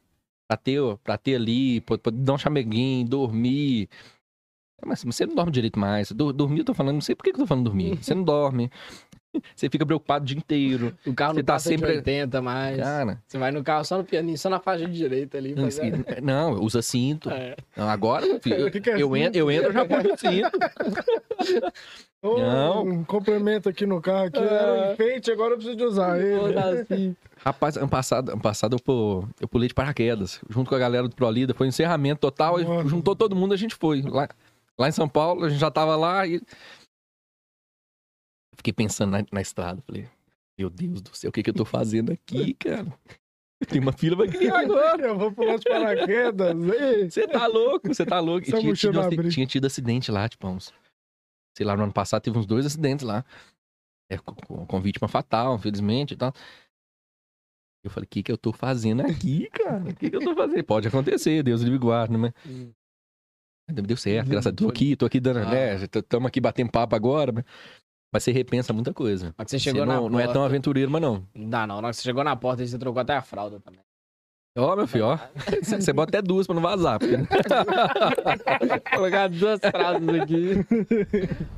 pra 0.49 0.57
ter, 0.57 0.81
pra 1.03 1.19
ter 1.19 1.35
ali, 1.35 1.81
poder, 1.81 2.03
poder 2.03 2.19
dar 2.19 2.35
um 2.35 2.39
chameguinho, 2.39 3.05
dormir. 3.09 3.89
É, 4.83 4.87
Mas 4.87 5.03
você 5.05 5.27
não 5.27 5.35
dorme 5.35 5.53
direito 5.53 5.79
mais. 5.79 6.11
Dor- 6.13 6.33
Dormir, 6.33 6.61
eu 6.61 6.65
tô 6.65 6.75
falando, 6.75 6.95
não 6.95 7.01
sei 7.01 7.15
por 7.15 7.25
que 7.25 7.31
que 7.33 7.37
eu 7.37 7.43
tô 7.45 7.47
falando 7.47 7.65
dormir. 7.65 7.97
Você 8.03 8.15
não 8.15 8.23
dorme. 8.25 8.71
Você 9.55 9.71
fica 9.71 9.87
preocupado 9.87 10.25
o 10.25 10.27
dia 10.27 10.37
inteiro. 10.37 10.93
O 11.07 11.15
carro 11.15 11.35
Você 11.35 11.39
não 11.41 11.45
tá 11.45 11.53
passa 11.53 11.69
sempre- 11.69 11.93
de 11.93 11.97
80 11.99 12.43
mais. 12.43 12.79
Cara, 12.79 13.23
Você 13.29 13.39
vai 13.39 13.53
no 13.53 13.63
carro 13.63 13.85
só 13.85 13.97
no 13.97 14.03
pianinho, 14.05 14.37
só 14.37 14.51
na 14.51 14.59
faixa 14.59 14.85
de 14.87 14.93
direita 14.93 15.39
ali. 15.39 15.55
não, 15.55 15.65
fazendo- 15.71 16.05
não, 16.21 16.55
usa 16.61 16.83
cinto. 16.83 17.31
É. 17.31 17.55
Não, 17.77 17.89
agora, 17.89 18.27
filho, 18.41 18.69
que 18.73 18.81
que 18.81 18.91
é 18.91 19.01
eu, 19.01 19.17
entro, 19.17 19.39
eu 19.39 19.49
entro, 19.49 19.69
eu 19.69 19.73
já 19.73 19.85
ponho 19.85 20.15
o 20.15 20.19
cinto. 20.19 20.59
Ô, 22.23 22.39
Não. 22.39 22.83
Um 22.85 23.05
complemento 23.05 23.69
aqui 23.69 23.87
no 23.87 24.01
carro 24.01 24.27
aqui. 24.27 24.39
Ah. 24.39 24.43
Era 24.43 24.73
um 24.89 24.93
enfeite, 24.93 25.31
agora 25.31 25.53
eu 25.53 25.57
preciso 25.57 25.77
de 25.77 25.85
usar 25.85 26.21
ele. 26.21 26.59
assim. 26.59 27.17
Rapaz, 27.43 27.77
ano 27.77 27.89
passado, 27.89 28.33
ano 28.33 28.41
passado 28.43 28.75
eu, 28.77 28.81
pu- 28.81 29.27
eu 29.41 29.49
pulei 29.49 29.69
de 29.69 29.75
paraquedas, 29.75 30.41
junto 30.51 30.69
com 30.69 30.75
a 30.75 30.79
galera 30.79 31.09
do 31.09 31.15
ProLida. 31.15 31.55
Foi 31.55 31.67
um 31.67 31.71
encerramento 31.71 32.21
total, 32.21 32.61
e 32.61 32.65
juntou 32.89 33.17
todo 33.17 33.35
mundo, 33.35 33.55
a 33.55 33.57
gente 33.57 33.75
foi. 33.75 34.03
Lá, 34.03 34.29
lá 34.81 34.89
em 34.89 34.93
São 34.93 35.09
Paulo, 35.09 35.45
a 35.45 35.49
gente 35.49 35.61
já 35.61 35.71
tava 35.71 35.95
lá 35.97 36.27
e. 36.27 36.41
Fiquei 38.57 38.73
pensando 38.73 39.11
na, 39.13 39.25
na 39.33 39.41
estrada. 39.41 39.81
Falei, 39.87 40.09
Meu 40.59 40.69
Deus 40.69 41.01
do 41.01 41.17
céu, 41.17 41.31
o 41.31 41.33
que, 41.33 41.43
que 41.43 41.51
eu 41.51 41.55
tô 41.55 41.65
fazendo 41.65 42.13
aqui, 42.13 42.55
cara? 42.61 42.87
Tem 43.69 43.81
uma 43.81 43.93
fila 43.93 44.17
pra 44.17 44.27
criar 44.29 44.61
agora. 44.61 45.03
Eu 45.07 45.19
vou 45.19 45.33
pular 45.33 45.57
de 45.59 45.65
paraquedas. 45.65 46.57
Você 47.11 47.29
tá 47.29 47.47
louco, 47.47 47.89
você 47.89 48.05
tá 48.07 48.19
louco. 48.21 48.47
E 48.49 48.53
tinha, 48.53 48.75
tido, 48.75 49.29
tinha 49.31 49.47
tido 49.47 49.67
acidente 49.67 50.11
lá, 50.11 50.29
tipo, 50.29 50.47
uns. 50.49 50.73
Sei 51.57 51.67
lá, 51.67 51.77
no 51.77 51.83
ano 51.85 51.93
passado 51.93 52.23
teve 52.23 52.39
uns 52.39 52.47
dois 52.47 52.65
acidentes 52.65 53.05
lá. 53.05 53.25
É, 54.11 54.19
com, 54.19 54.67
com- 54.67 54.81
vítima 54.81 55.07
fatal, 55.09 55.55
infelizmente 55.57 56.15
e 56.15 56.17
tal. 56.17 56.33
Eu 57.85 57.91
falei, 57.91 58.07
o 58.07 58.09
que 58.09 58.23
que 58.23 58.33
eu 58.33 58.37
tô 58.37 58.53
fazendo 58.53 59.01
aqui, 59.03 59.49
cara? 59.51 59.85
O 59.91 59.95
que 59.95 60.11
que 60.11 60.17
eu 60.17 60.21
tô 60.21 60.35
fazendo? 60.35 60.65
Pode 60.65 60.89
acontecer, 60.89 61.43
Deus 61.43 61.63
livre 61.63 61.79
guarda, 61.79 62.17
né? 62.19 62.33
Hum. 62.47 62.73
Deu 63.73 63.97
certo, 63.97 64.29
graças 64.29 64.47
a 64.47 64.51
Deus. 64.51 64.67
Tô 64.67 64.69
aqui, 64.71 64.97
tô 64.97 65.07
aqui 65.07 65.21
dando, 65.21 65.39
Ah. 65.41 65.45
né? 65.51 65.75
Estamos 65.77 66.27
aqui 66.29 66.41
batendo 66.41 66.71
papo 66.71 66.95
agora. 66.97 67.33
Mas 67.33 67.45
mas 68.13 68.25
você 68.25 68.33
repensa 68.33 68.73
muita 68.73 68.93
coisa. 68.93 69.33
Mas 69.39 69.49
você 69.51 69.59
Você 69.59 69.65
chegou 69.71 69.87
na 69.87 69.95
não, 69.95 70.09
não 70.09 70.19
é 70.19 70.25
tão 70.25 70.33
porta- 70.35 70.47
aventureiro, 70.47 70.91
mas 70.91 71.01
não. 71.01 71.25
Não 71.33 71.49
dá, 71.49 71.65
não. 71.67 71.77
Na 71.81 71.87
hora 71.87 71.91
que 71.91 71.97
você 71.99 72.03
chegou 72.03 72.25
na 72.25 72.35
porta, 72.35 72.67
você 72.67 72.77
trocou 72.77 73.01
até 73.01 73.15
a 73.15 73.23
fralda 73.23 73.61
também. 73.61 73.79
Ó, 74.59 74.75
meu 74.75 74.89
filho, 74.89 75.05
ó. 75.07 75.19
Você 75.63 75.81
você 75.81 75.93
bota 75.93 76.11
até 76.19 76.21
duas 76.27 76.45
pra 76.45 76.55
não 76.57 76.61
vazar. 76.63 76.99
porque- 76.99 77.17
Colocar 78.97 79.29
duas 79.29 79.61
frases 79.61 80.09
aqui. 80.09 80.55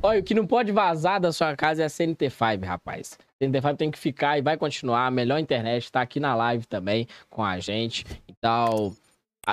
Olha, 0.02 0.20
o 0.20 0.22
que 0.22 0.34
não 0.34 0.46
pode 0.46 0.72
vazar 0.72 1.18
da 1.18 1.32
sua 1.32 1.56
casa 1.56 1.82
é 1.82 1.86
a 1.86 1.88
CNT5, 1.88 2.64
rapaz. 2.66 3.18
CNT5 3.42 3.76
tem 3.76 3.90
que 3.90 3.98
ficar 3.98 4.38
e 4.38 4.42
vai 4.42 4.58
continuar. 4.58 5.06
A 5.06 5.10
melhor 5.10 5.38
internet 5.38 5.90
tá 5.90 6.02
aqui 6.02 6.20
na 6.20 6.34
live 6.34 6.66
também 6.66 7.06
com 7.30 7.42
a 7.42 7.58
gente. 7.58 8.04
Então, 8.28 8.94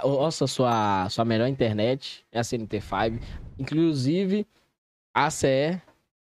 nossa, 0.06 0.46
sua, 0.48 1.10
sua 1.10 1.26
melhor 1.26 1.48
internet 1.48 2.24
é 2.32 2.40
a 2.40 2.44
CNT5. 2.44 3.20
Inclusive, 3.58 4.46
a 5.14 5.30
CE 5.32 5.82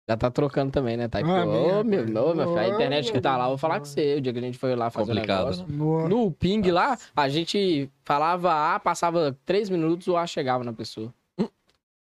já 0.08 0.16
tá 0.16 0.30
trocando 0.30 0.72
também, 0.72 0.96
né, 0.96 1.08
Thay? 1.08 1.22
Ah, 1.22 1.44
Ô, 1.44 1.46
minha, 1.46 1.82
meu, 1.84 2.02
ô, 2.30 2.34
meu 2.34 2.46
filho, 2.48 2.58
a 2.60 2.68
internet 2.68 3.12
que 3.12 3.20
tá 3.20 3.36
lá, 3.36 3.44
eu 3.44 3.50
vou 3.50 3.58
falar 3.58 3.78
com 3.78 3.84
você. 3.86 4.16
O 4.16 4.20
dia 4.20 4.32
que 4.32 4.38
a 4.38 4.42
gente 4.42 4.58
foi 4.58 4.74
lá 4.74 4.90
fazer 4.90 5.12
o 5.12 5.14
Complicado, 5.14 5.50
negócio. 5.50 5.66
né? 5.68 6.08
No- 6.08 6.32
ping 6.32 6.62
lá, 6.70 6.98
a 7.14 7.28
gente 7.28 7.90
falava 8.04 8.74
A, 8.74 8.80
passava 8.80 9.36
três 9.44 9.68
minutos, 9.70 10.08
o 10.08 10.16
A 10.16 10.26
chegava 10.26 10.64
na 10.64 10.72
pessoa. 10.72 11.12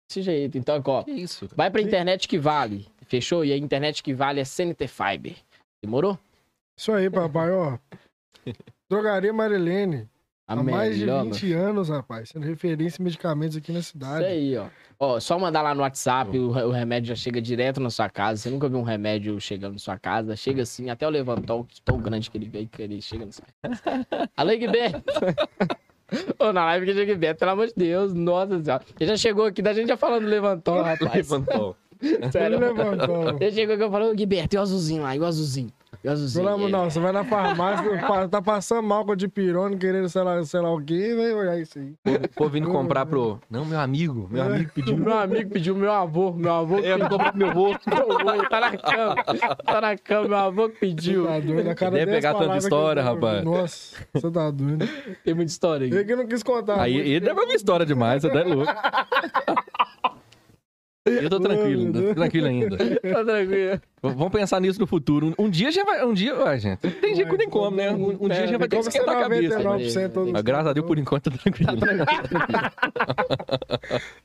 Desse 0.09 0.21
jeito. 0.21 0.57
Então, 0.57 0.81
ó, 0.85 1.03
isso? 1.07 1.49
vai 1.55 1.69
pra 1.71 1.81
internet 1.81 2.27
que 2.27 2.37
vale. 2.37 2.87
Fechou? 3.07 3.43
E 3.43 3.51
a 3.51 3.57
internet 3.57 4.01
que 4.03 4.13
vale 4.13 4.39
é 4.39 4.45
CNT 4.45 4.87
Fiber. 4.87 5.35
Demorou? 5.83 6.17
Isso 6.77 6.91
aí, 6.91 7.09
papai, 7.09 7.51
ó. 7.51 7.77
Drogaria 8.89 9.33
Marilene. 9.33 10.07
A 10.45 10.53
Há 10.53 10.63
mais 10.63 10.95
de 10.95 11.01
melhor, 11.01 11.23
20 11.23 11.53
anos, 11.53 11.89
rapaz. 11.89 12.29
Sendo 12.29 12.45
referência 12.45 13.01
em 13.01 13.05
medicamentos 13.05 13.55
aqui 13.55 13.71
na 13.71 13.79
Isso 13.79 13.91
cidade. 13.91 14.25
aí, 14.25 14.57
ó. 14.57 14.65
Ó, 14.99 15.19
só 15.19 15.39
mandar 15.39 15.61
lá 15.61 15.73
no 15.73 15.81
WhatsApp, 15.81 16.37
o, 16.37 16.49
o 16.49 16.71
remédio 16.71 17.09
já 17.09 17.15
chega 17.15 17.41
direto 17.41 17.79
na 17.79 17.89
sua 17.89 18.09
casa. 18.09 18.41
Você 18.41 18.49
nunca 18.49 18.67
viu 18.67 18.77
um 18.79 18.83
remédio 18.83 19.39
chegando 19.39 19.73
na 19.73 19.79
sua 19.79 19.97
casa. 19.97 20.35
Chega 20.35 20.63
assim, 20.63 20.89
até 20.89 21.07
o 21.07 21.09
levantão, 21.09 21.65
tão 21.85 21.97
grande 21.97 22.29
que 22.29 22.37
ele 22.37 22.49
veio, 22.49 22.67
que 22.67 22.81
ele 22.81 23.01
chega 23.01 23.25
na 23.25 23.31
sua 23.31 23.45
casa. 23.61 23.81
Alô, 24.35 24.51
Guiberto! 24.57 25.03
Ô, 26.37 26.51
na 26.53 26.65
live 26.65 26.85
que 26.85 26.93
chega 26.93 27.13
Guiberto, 27.13 27.39
pelo 27.39 27.51
amor 27.51 27.67
de 27.67 27.73
Deus, 27.75 28.13
nossa 28.13 28.61
senhora. 28.61 28.83
Ele 28.99 29.09
já 29.09 29.17
chegou 29.17 29.45
aqui, 29.45 29.61
da 29.61 29.73
gente 29.73 29.87
já 29.87 29.97
falando 29.97 30.23
do 30.23 30.29
levantão, 30.29 30.75
rapaz. 30.83 31.15
Levantou. 31.15 31.75
Ele 32.01 32.31
Sério. 32.31 32.59
levantou. 32.59 33.37
Ele 33.39 33.51
chegou 33.51 33.75
aqui 33.75 33.83
e 33.85 33.89
falou, 33.89 34.13
Guiberto, 34.13 34.55
e 34.55 34.59
o 34.59 34.61
azulzinho 34.61 35.03
lá, 35.03 35.15
e 35.15 35.19
o 35.19 35.25
azulzinho? 35.25 35.71
O? 36.03 36.33
Pelo 36.33 36.47
amor, 36.49 36.63
Ele- 36.63 36.71
não, 36.71 36.89
você 36.89 36.99
vai 36.99 37.11
na 37.11 37.23
farmácia, 37.23 37.85
tá 38.29 38.41
passando 38.41 38.83
mal 38.85 39.05
com 39.05 39.11
a 39.11 39.15
dipirona, 39.15 39.77
querendo 39.77 40.09
sei 40.09 40.21
lá, 40.21 40.43
sei 40.43 40.59
lá 40.59 40.73
o 40.73 40.81
quê, 40.81 41.13
vai 41.15 41.31
olhar 41.33 41.59
isso 41.59 41.79
aí. 41.79 41.93
O 42.05 42.29
povo 42.35 42.49
vindo 42.49 42.69
comprar 42.69 43.05
pro. 43.05 43.39
Não, 43.49 43.63
meu 43.63 43.79
amigo. 43.79 44.27
Meu 44.31 44.43
amigo 44.43 44.71
pediu. 44.75 44.97
Meu 44.97 45.17
amigo 45.17 45.49
pediu 45.51 45.75
meu 45.75 45.91
avô, 45.91 46.31
meu 46.33 46.51
avô 46.53 46.81
que 46.81 46.87
É, 46.87 46.97
comprei 46.97 47.29
pro 47.31 47.37
meu 47.37 47.49
avô. 47.49 47.75
pediu, 47.85 48.29
ele 48.33 48.49
tá 48.49 48.59
na 48.59 48.77
cama, 48.77 49.15
tá 49.65 49.81
na 49.81 49.97
cama, 49.97 50.27
meu 50.27 50.37
avô 50.37 50.69
que 50.69 50.79
pediu. 50.79 51.25
Tá 51.27 51.39
doido, 51.39 51.69
a 51.69 51.75
cada 51.75 51.91
Deve 51.97 52.11
10 52.11 52.17
pegar 52.23 52.33
tanta 52.39 52.57
história, 52.57 53.01
eu- 53.01 53.05
rapaz. 53.05 53.43
Nossa, 53.43 53.95
você 54.13 54.31
tá 54.31 54.51
doido. 54.51 54.85
Tem 55.23 55.33
muita 55.33 55.51
história 55.51 55.85
Ele 55.85 55.97
aí. 55.97 56.05
que 56.05 56.15
não 56.15 56.27
quis 56.27 56.43
contar. 56.43 56.81
Aí 56.81 56.95
ele 56.97 57.19
deve 57.19 57.39
uma 57.39 57.53
história 57.53 57.85
demais, 57.85 58.21
você 58.21 58.29
tá 58.29 58.43
louco. 58.43 58.71
Eu 61.05 61.29
tô 61.29 61.39
tranquilo, 61.39 61.91
tô 61.93 62.13
tranquilo 62.15 62.47
ainda. 62.47 62.77
Tá 62.77 63.23
tranquilo. 63.25 63.81
Vamos 64.03 64.31
pensar 64.33 64.59
nisso 64.59 64.79
no 64.81 64.85
futuro. 64.85 65.33
Um 65.39 65.49
dia 65.49 65.71
já 65.71 65.83
vai. 65.85 66.03
Um 66.05 66.13
dia, 66.13 66.35
ué, 66.37 66.59
gente. 66.59 66.79
Tem 66.79 67.13
dia 67.13 67.23
que 67.23 67.31
não 67.31 67.37
tem 67.37 67.49
como, 67.49 67.77
né? 67.77 67.89
Um, 67.91 68.25
um 68.25 68.29
dia 68.29 68.45
já 68.47 68.57
vai 68.57 68.67
ter 68.67 68.75
que 68.77 68.83
você 68.83 68.89
esquentar 68.89 69.15
a 69.17 69.21
cabeça. 69.21 69.59
99% 69.59 70.09
todos 70.11 70.31
Mas 70.33 70.41
graças 70.41 70.67
a 70.67 70.73
Deus, 70.73 70.85
por 70.85 70.99
enquanto, 70.99 71.31
tá 71.31 71.37
tranquilo. 71.37 71.71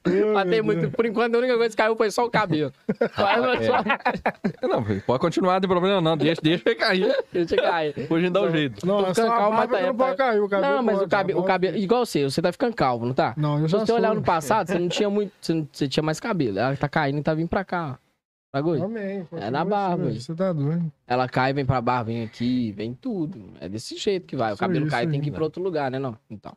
Tem 0.02 0.50
Deus. 0.50 0.64
muito, 0.64 0.90
por 0.90 1.06
enquanto, 1.06 1.34
a 1.34 1.38
única 1.38 1.56
coisa 1.56 1.70
que 1.70 1.76
caiu 1.76 1.96
foi 1.96 2.10
só 2.10 2.24
o 2.24 2.30
cabelo. 2.30 2.72
Mas 2.98 3.66
só- 3.66 4.68
Não, 4.68 4.82
pode 5.06 5.20
continuar, 5.20 5.54
não 5.54 5.60
tem 5.60 5.68
problema 5.70 6.00
não. 6.00 6.16
Deixa, 6.16 6.40
deixa 6.42 6.74
cair. 6.74 7.14
Deixa 7.32 7.56
cair. 7.56 7.94
Hoje 7.96 8.14
a 8.14 8.20
gente 8.20 8.32
dá 8.32 8.42
um 8.42 8.50
jeito. 8.50 8.86
Não, 8.86 9.00
é 9.00 9.06
ficando 9.08 9.26
só 9.28 9.32
a 9.32 9.36
calmo, 9.36 9.56
barba 9.56 9.58
mas 9.58 9.68
que 9.68 9.76
tá- 9.80 9.86
não 9.92 9.96
pode 9.96 10.16
cair, 10.16 10.40
o 10.40 10.48
cabelo 10.48 10.74
Não, 10.74 10.82
mas 10.82 11.00
o 11.02 11.08
cabelo, 11.08 11.40
o 11.40 11.44
cabelo, 11.44 11.76
igual 11.76 12.06
você, 12.06 12.24
você 12.24 12.42
tá 12.42 12.52
ficendo 12.52 12.74
calvo, 12.74 13.06
não 13.06 13.14
tá? 13.14 13.34
Não, 13.36 13.58
eu 13.60 13.66
Se 13.68 13.72
já 13.72 13.78
você 13.80 13.86
sou. 13.86 13.96
olhar 13.96 14.14
no 14.14 14.22
passado, 14.22 14.68
você 14.68 14.78
não 14.78 14.88
tinha 14.88 15.10
muito, 15.10 15.32
você, 15.40 15.54
não- 15.54 15.68
você 15.72 15.88
tinha 15.88 16.02
mais 16.02 16.20
cabelo. 16.20 16.58
Ela 16.58 16.76
tá 16.76 16.88
caindo 16.88 17.18
e 17.18 17.22
tá 17.22 17.34
vindo 17.34 17.48
pra 17.48 17.64
cá. 17.64 17.98
ó. 18.02 18.07
Bagulho. 18.52 18.84
Amém. 18.84 19.26
É 19.32 19.50
na 19.50 19.64
barba, 19.64 20.04
Você, 20.04 20.16
isso. 20.16 20.26
você 20.26 20.34
tá 20.34 20.52
doido. 20.52 20.90
Ela 21.06 21.28
cai, 21.28 21.52
vem 21.52 21.66
pra 21.66 21.80
barra, 21.80 22.04
vem 22.04 22.22
aqui, 22.24 22.72
vem 22.72 22.94
tudo. 22.94 23.52
É 23.60 23.68
desse 23.68 23.96
jeito 23.96 24.26
que 24.26 24.36
vai. 24.36 24.52
O 24.52 24.54
Isso 24.54 24.60
cabelo 24.60 24.84
aí, 24.86 24.90
cai 24.90 25.04
isso 25.04 25.12
tem 25.12 25.20
que 25.20 25.28
ir 25.28 25.32
pra 25.32 25.44
outro 25.44 25.62
lugar, 25.62 25.90
né? 25.90 25.98
Não? 25.98 26.16
Então. 26.30 26.52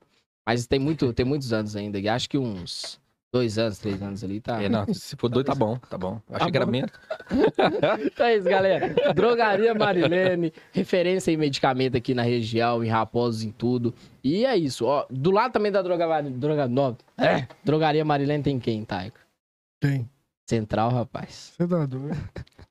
Mas 0.45 0.65
tem, 0.65 0.79
muito, 0.79 1.13
tem 1.13 1.25
muitos 1.25 1.51
anos 1.51 1.75
ainda. 1.75 1.99
E 1.99 2.07
acho 2.07 2.29
que 2.29 2.37
uns 2.37 2.99
dois 3.33 3.57
anos, 3.57 3.77
três 3.77 4.01
anos 4.01 4.23
ali 4.23 4.39
tá. 4.39 4.61
É, 4.61 4.69
não, 4.69 4.85
se 4.93 5.15
for 5.17 5.29
doido, 5.29 5.47
tá 5.47 5.55
bom, 5.55 5.77
tá 5.77 5.97
bom. 5.97 6.21
Achei 6.29 6.39
Tá 6.47 6.51
que 6.51 6.57
era 6.57 6.65
menos. 6.65 6.91
Então 8.05 8.25
é 8.25 8.37
isso, 8.37 8.49
galera. 8.49 9.13
Drogaria 9.13 9.73
Marilene, 9.73 10.53
referência 10.71 11.31
em 11.31 11.37
medicamento 11.37 11.95
aqui 11.97 12.13
na 12.13 12.23
região, 12.23 12.83
em 12.83 12.87
Raposos, 12.89 13.43
em 13.43 13.51
tudo. 13.51 13.93
E 14.23 14.45
é 14.45 14.55
isso, 14.57 14.85
ó. 14.85 15.05
Do 15.09 15.31
lado 15.31 15.51
também 15.51 15.71
da 15.71 15.81
droga, 15.81 16.21
droga, 16.23 16.67
no, 16.67 16.97
é, 17.17 17.47
Drogaria 17.63 18.03
Marilene 18.03 18.43
tem 18.43 18.59
quem, 18.59 18.83
Taiko? 18.83 19.17
Quem? 19.81 20.09
Central, 20.51 20.89
rapaz. 20.91 21.53
Você 21.57 21.65
tá 21.67 21.85
doido. 21.85 22.17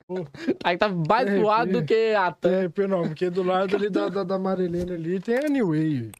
Aí 0.64 0.76
tá 0.76 0.88
mais 0.88 1.28
É, 1.28 1.38
voado 1.40 1.72
do 1.72 1.82
que 1.84 2.14
a 2.14 2.30
Tem, 2.32 2.68
porque 2.68 2.86
não, 2.86 3.02
porque 3.02 3.30
do 3.30 3.42
lado 3.42 3.74
ali 3.76 3.88
da, 3.88 4.08
da, 4.08 4.22
da 4.24 4.38
Marilene 4.38 4.92
ali 4.92 5.20
tem 5.20 5.36
a 5.38 5.48
New 5.48 5.68
Way, 5.68 6.10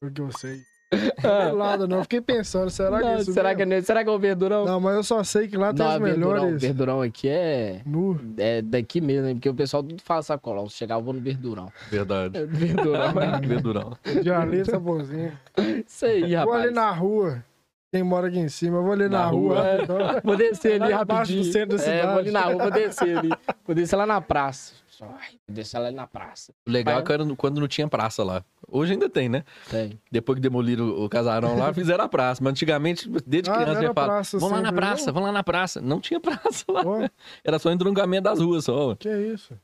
porque 0.00 0.20
eu 0.20 0.30
sei. 0.32 0.60
Do 1.50 1.56
lado 1.56 1.86
não, 1.86 1.98
eu 1.98 2.02
fiquei 2.02 2.20
pensando, 2.20 2.68
será 2.68 2.98
que 2.98 3.06
é. 3.06 3.12
Não, 3.12 3.18
isso 3.20 3.32
será, 3.32 3.54
que, 3.54 3.64
mesmo? 3.64 3.74
é- 3.74 3.82
será 3.82 4.02
que 4.02 4.10
é 4.10 4.12
o 4.12 4.18
Verdurão? 4.18 4.64
Não, 4.64 4.80
mas 4.80 4.96
eu 4.96 5.04
só 5.04 5.22
sei 5.22 5.46
que 5.46 5.56
lá 5.56 5.72
tem 5.72 5.86
os 5.86 5.92
é 5.94 5.98
Verdurão. 6.00 6.32
melhores. 6.42 6.62
Verdurão 6.62 7.02
aqui 7.02 7.28
é, 7.28 7.80
Nu. 7.86 8.18
é 8.36 8.60
daqui 8.60 9.00
mesmo, 9.00 9.26
né? 9.28 9.34
Porque 9.34 9.48
o 9.48 9.54
pessoal 9.54 9.84
tudo 9.84 10.02
fala 10.02 10.20
sacolão. 10.22 10.68
Se 10.68 10.76
chegar, 10.78 10.96
eu 10.96 11.02
vou 11.02 11.14
no 11.14 11.20
Verdurão. 11.20 11.70
Verdade. 11.90 12.38
É 12.38 12.42
Verdurão. 12.46 13.12
Verdurão. 13.40 13.96
De 14.20 14.30
ali. 14.32 14.62
Isso 14.62 16.06
aí, 16.06 16.20
Vou 16.20 16.26
ali 16.28 16.34
rapaz. 16.34 16.74
na 16.74 16.90
rua. 16.90 17.44
Quem 17.92 18.02
mora 18.04 18.28
aqui 18.28 18.38
em 18.38 18.48
cima, 18.48 18.76
eu 18.78 18.82
vou 18.84 18.92
ali 18.92 19.08
na, 19.08 19.18
Na 19.20 19.26
rua. 19.26 19.54
rua, 19.56 19.66
é. 19.66 19.72
rapidão. 19.76 19.98
Vou 20.24 20.36
descer 20.36 20.80
ali 20.80 20.92
rapidinho. 20.94 21.42
do 21.44 21.52
centro 21.52 21.76
da 21.76 21.84
É, 21.84 22.06
vou 22.06 22.18
ali 22.18 22.26
cidade. 22.28 22.46
na 22.46 22.52
rua, 22.52 22.62
vou 22.62 22.70
descer 22.70 23.18
ali. 23.18 23.30
Vou 23.66 23.74
descer 23.74 23.96
lá 23.96 24.06
na 24.06 24.20
praça. 24.20 24.74
Ai, 25.02 25.30
Vou 25.48 25.54
descer 25.54 25.78
lá 25.78 25.90
na 25.90 26.06
praça. 26.06 26.52
O 26.66 26.70
legal 26.70 26.94
Vai. 26.96 27.02
é 27.02 27.06
que 27.06 27.12
era 27.12 27.24
quando 27.36 27.58
não 27.60 27.66
tinha 27.66 27.88
praça 27.88 28.22
lá. 28.22 28.44
Hoje 28.68 28.92
ainda 28.92 29.08
tem, 29.08 29.28
né? 29.28 29.44
Tem. 29.70 29.98
Depois 30.12 30.36
que 30.36 30.42
demoliram 30.42 30.88
o 30.88 31.08
casarão 31.08 31.56
lá, 31.56 31.72
fizeram 31.72 32.04
a 32.04 32.08
praça. 32.08 32.44
Mas 32.44 32.50
antigamente, 32.52 33.08
desde 33.26 33.48
Ah, 33.50 33.54
criança, 33.54 33.82
já 33.82 33.94
fala: 33.94 34.06
praça 34.08 34.38
vamos 34.38 34.56
lá 34.56 34.62
na 34.62 34.72
praça, 34.72 35.06
não? 35.06 35.14
vamos 35.14 35.26
lá 35.28 35.32
na 35.32 35.42
praça. 35.42 35.80
Não 35.80 36.00
tinha 36.00 36.20
praça 36.20 36.64
lá. 36.68 36.82
Ó, 36.84 37.08
Era 37.42 37.58
só 37.58 37.72
entroncamento 37.72 38.24
das 38.24 38.40
ruas 38.40 38.64
só. 38.66 38.94
que 38.94 39.08
isso? 39.08 39.54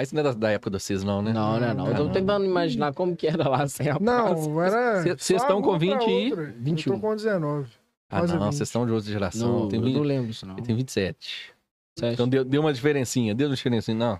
Aí 0.00 0.04
isso 0.04 0.14
não 0.14 0.20
é 0.20 0.24
da, 0.24 0.32
da 0.32 0.50
época 0.50 0.70
de 0.70 0.80
vocês, 0.82 1.04
não, 1.04 1.20
né? 1.20 1.30
Não, 1.30 1.60
não, 1.60 1.74
não. 1.74 1.86
Eu 1.88 1.94
tô 1.94 2.04
Não. 2.04 2.12
tentando 2.12 2.42
imaginar 2.46 2.94
como 2.94 3.14
que 3.14 3.26
era 3.26 3.46
lá 3.46 3.68
sem 3.68 3.86
a. 3.90 3.98
Não, 4.00 4.62
era. 4.62 5.02
Cê- 5.02 5.10
só 5.10 5.16
cês 5.18 5.42
a 5.42 5.46
tão 5.46 5.60
com 5.60 5.68
rua 5.68 5.78
pra 5.78 5.86
20 5.98 6.08
e 6.08 6.30
outra. 6.30 6.54
21. 6.58 6.92
Eu 6.94 6.98
tô 7.00 7.06
com 7.06 7.14
19. 7.16 7.70
Ah, 8.08 8.20
não, 8.22 8.26
20. 8.26 8.38
vocês 8.40 8.60
estão 8.62 8.86
de 8.86 8.92
outra 8.92 9.10
geração. 9.12 9.60
Não, 9.60 9.68
tem, 9.68 9.78
eu 9.78 9.84
20, 9.84 9.94
não 9.96 10.02
lembro 10.02 10.30
isso, 10.30 10.46
não. 10.46 10.56
eu 10.56 10.62
tenho 10.64 10.78
27. 10.78 11.52
Sete. 11.98 12.14
Então 12.14 12.26
deu, 12.26 12.46
deu 12.46 12.62
uma 12.62 12.72
diferencinha, 12.72 13.34
deu 13.34 13.48
uma 13.48 13.54
diferencinha. 13.54 13.94
Não, 13.94 14.18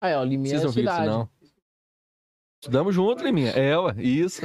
Aí, 0.00 0.14
ó, 0.14 0.22
Liminha 0.22 0.60
vocês 0.60 0.62
é 0.62 0.64
não 0.66 0.72
viram 0.72 0.92
isso, 0.92 1.04
não. 1.04 1.28
Estudamos 2.62 2.94
junto, 2.94 3.24
Liminha. 3.24 3.50
É, 3.50 3.76
ué, 3.76 3.94
isso. 3.98 4.42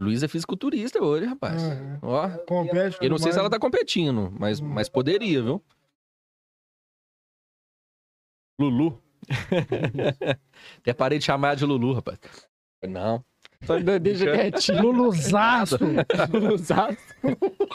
Luiz 0.00 0.22
é 0.22 0.28
fisiculturista 0.28 1.02
hoje, 1.02 1.26
rapaz. 1.26 1.62
Aham. 1.62 1.98
Ó, 2.00 2.28
Compete. 2.46 2.96
eu 3.02 3.10
não 3.10 3.18
sei 3.18 3.32
se 3.32 3.36
mais. 3.36 3.36
ela 3.38 3.50
tá 3.50 3.58
competindo, 3.58 4.32
mas, 4.38 4.60
mas 4.60 4.88
poderia, 4.88 5.42
viu? 5.42 5.62
Lulu. 8.58 9.00
Até 10.78 10.92
parei 10.92 11.18
de 11.18 11.24
chamar 11.24 11.54
de 11.56 11.64
Lulu, 11.64 11.92
rapaz. 11.94 12.18
Não, 12.88 13.24
Só 13.64 13.78
deixa 13.80 14.24
quietinho. 14.32 14.82
Luluzaço. 14.82 15.76
Luluzaço. 16.32 16.96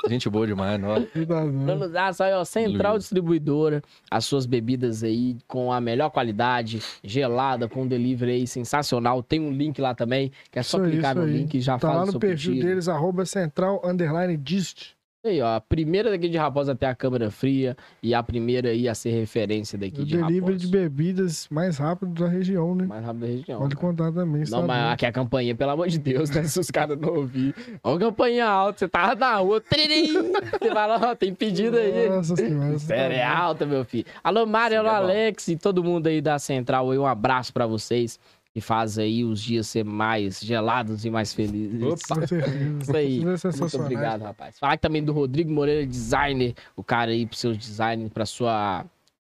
gente 0.08 0.30
boa 0.30 0.48
demais, 0.48 0.82
tá 0.82 0.96
doido. 0.96 1.34
Luluzaço, 1.74 2.24
aí, 2.24 2.34
ó. 2.34 2.44
Central 2.46 2.94
Lulu. 2.94 3.00
Distribuidora. 3.00 3.82
As 4.10 4.26
suas 4.26 4.46
bebidas 4.46 5.04
aí 5.04 5.38
com 5.48 5.72
a 5.72 5.80
melhor 5.82 6.10
qualidade, 6.10 6.82
gelada, 7.04 7.68
com 7.68 7.84
um 7.84 7.88
delivery 7.88 8.32
aí 8.32 8.48
sensacional. 8.48 9.22
Tem 9.22 9.40
um 9.42 9.52
link 9.52 9.80
lá 9.82 9.94
também, 9.94 10.32
que 10.52 10.60
é 10.60 10.64
só 10.64 10.78
Isso 10.82 10.90
clicar 10.92 11.12
isso 11.12 11.22
no 11.22 11.28
aí. 11.28 11.38
link 11.38 11.54
e 11.56 11.62
já 11.62 11.78
Tá 11.78 11.88
faz 11.88 11.98
lá 12.00 12.04
o 12.04 12.14
no 12.14 12.20
perfil 12.20 12.52
pedido. 12.54 12.68
deles, 12.68 12.88
arroba 12.88 13.26
central 13.26 13.82
underline 13.86 14.38
dist. 14.38 14.94
Aí, 15.26 15.42
ó, 15.42 15.56
a 15.56 15.62
primeira 15.62 16.10
daqui 16.10 16.28
de 16.28 16.38
Raposa 16.38 16.74
até 16.74 16.86
a 16.86 16.94
câmera 16.94 17.32
fria 17.32 17.78
e 18.02 18.14
a 18.14 18.22
primeira 18.22 18.70
aí 18.72 18.90
a 18.90 18.94
ser 18.94 19.12
referência 19.12 19.78
daqui 19.78 20.02
O 20.02 20.06
de 20.06 20.18
delivery 20.18 20.40
Raposa. 20.42 20.58
de 20.58 20.68
bebidas 20.68 21.48
mais 21.50 21.78
rápido 21.78 22.12
da 22.14 22.28
região, 22.28 22.76
né? 22.76 22.86
Mais 22.86 23.06
rápido 23.06 23.22
da 23.22 23.28
região. 23.28 23.60
Pode 23.60 23.76
cara. 23.76 23.88
contar 23.88 24.12
também. 24.12 24.44
Não, 24.50 24.68
mas 24.68 24.92
aqui 24.92 25.06
a 25.06 25.14
campainha, 25.14 25.56
pelo 25.56 25.72
amor 25.72 25.88
de 25.88 25.98
Deus, 25.98 26.30
né? 26.30 26.44
Se 26.44 26.60
os 26.60 26.70
caras 26.70 27.00
não 27.00 27.08
ouvirem. 27.16 27.54
Ó, 27.82 27.96
a 27.96 28.00
campainha 28.00 28.46
alta, 28.46 28.80
você 28.80 28.88
tava 28.90 29.16
na 29.16 29.38
rua, 29.38 29.62
tririm, 29.62 30.12
você 30.60 30.70
fala, 30.74 31.12
ó, 31.12 31.16
tem 31.16 31.34
pedido 31.34 31.78
aí. 31.78 32.10
Nossa 32.10 32.36
senhora. 32.36 32.74
tá 32.74 32.80
Sério, 32.80 33.16
é 33.16 33.24
alta, 33.24 33.66
meu 33.66 33.86
filho. 33.86 34.06
Alô, 34.22 34.46
Mário, 34.46 34.80
alô, 34.80 34.90
é. 34.90 34.96
Alex 34.96 35.48
e 35.48 35.56
todo 35.56 35.82
mundo 35.82 36.08
aí 36.08 36.20
da 36.20 36.38
Central 36.38 36.92
aí, 36.92 36.98
um 36.98 37.06
abraço 37.08 37.54
pra 37.54 37.66
vocês 37.66 38.20
que 38.54 38.62
faz 38.62 39.00
aí 39.00 39.24
os 39.24 39.42
dias 39.42 39.68
ser 39.68 39.84
mais 39.84 40.40
gelados 40.40 41.04
e 41.06 41.10
mais 41.10 41.34
felizes. 41.34 41.82
Certeza. 42.06 42.46
Isso 42.82 42.96
aí. 42.96 43.20
Vocês 43.20 43.56
é 43.56 43.60
Muito 43.60 43.78
obrigado, 43.80 44.22
rapaz. 44.22 44.60
Falar 44.60 44.78
também 44.78 45.04
do 45.04 45.12
Rodrigo 45.12 45.52
Moreira, 45.52 45.86
designer, 45.86 46.54
o 46.76 46.84
cara 46.84 47.12
aí 47.12 47.26
pro 47.26 47.36
seu 47.36 47.56
design, 47.56 48.10
pra 48.10 48.26
sua 48.26 48.86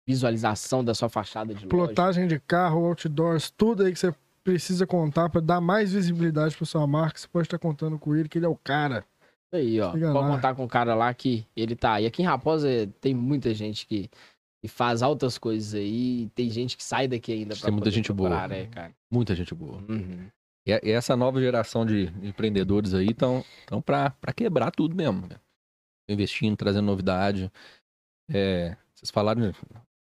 visualização 0.04 0.84
da 0.84 0.92
sua 0.94 1.08
fachada 1.08 1.54
de 1.54 1.64
loja. 1.64 1.68
Plotagem 1.68 2.26
de 2.26 2.40
carro, 2.40 2.84
outdoors, 2.84 3.50
tudo 3.50 3.84
aí 3.84 3.92
que 3.92 3.98
você 3.98 4.12
precisa 4.42 4.86
contar 4.86 5.28
pra 5.28 5.40
dar 5.40 5.60
mais 5.60 5.92
visibilidade 5.92 6.56
pra 6.56 6.66
sua 6.66 6.84
marca. 6.86 7.18
Você 7.18 7.28
pode 7.28 7.46
estar 7.46 7.58
contando 7.58 7.98
com 7.98 8.16
ele, 8.16 8.28
que 8.28 8.38
ele 8.38 8.46
é 8.46 8.48
o 8.48 8.56
cara. 8.56 9.04
Isso 9.46 9.56
aí, 9.56 9.80
ó. 9.80 9.92
Chega 9.92 10.12
Pode 10.12 10.28
lá. 10.28 10.34
contar 10.34 10.54
com 10.54 10.64
o 10.64 10.68
cara 10.68 10.94
lá 10.94 11.12
que 11.14 11.46
ele 11.56 11.76
tá 11.76 11.94
aí. 11.94 12.06
Aqui 12.06 12.22
em 12.22 12.24
Raposa 12.24 12.68
eh, 12.68 12.88
tem 13.00 13.14
muita 13.14 13.54
gente 13.54 13.86
que, 13.86 14.10
que 14.62 14.68
faz 14.68 15.02
altas 15.02 15.36
coisas 15.38 15.74
aí. 15.74 16.30
Tem 16.34 16.48
gente 16.48 16.76
que 16.76 16.84
sai 16.84 17.08
daqui 17.08 17.32
ainda 17.32 17.54
pra 17.56 17.64
Tem 17.64 17.72
muita 17.72 17.90
gente 17.90 18.12
boa. 18.12 18.30
procurar, 18.30 18.48
né, 18.48 18.66
cara? 18.66 18.94
Muita 19.10 19.34
gente 19.34 19.54
boa. 19.54 19.82
Uhum. 19.88 20.28
E, 20.66 20.70
e 20.70 20.90
essa 20.92 21.16
nova 21.16 21.40
geração 21.40 21.84
de 21.84 22.04
empreendedores 22.22 22.94
aí 22.94 23.08
estão 23.10 23.44
tão 23.66 23.82
pra, 23.82 24.10
pra 24.10 24.32
quebrar 24.32 24.70
tudo 24.70 24.94
mesmo. 24.94 25.26
né? 25.26 25.36
Investindo, 26.08 26.56
trazendo 26.56 26.86
novidade. 26.86 27.50
É, 28.30 28.76
vocês 28.94 29.10
falaram. 29.10 29.52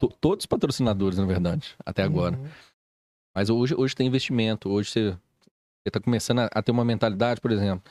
to- 0.01 0.13
todos 0.21 0.43
os 0.43 0.47
patrocinadores, 0.47 1.19
na 1.19 1.25
verdade, 1.27 1.77
até 1.87 2.03
agora. 2.03 2.37
Uhum. 2.37 2.49
Mas 3.35 3.49
hoje, 3.49 3.75
hoje 3.77 3.95
tem 3.95 4.09
investimento, 4.09 4.69
hoje 4.69 4.91
você, 4.91 5.11
você 5.13 5.91
tá 5.93 6.01
começando 6.01 6.41
a, 6.41 6.47
a 6.53 6.61
ter 6.63 6.73
uma 6.73 6.85
mentalidade, 6.85 7.41
por 7.41 7.53
exemplo. 7.53 7.85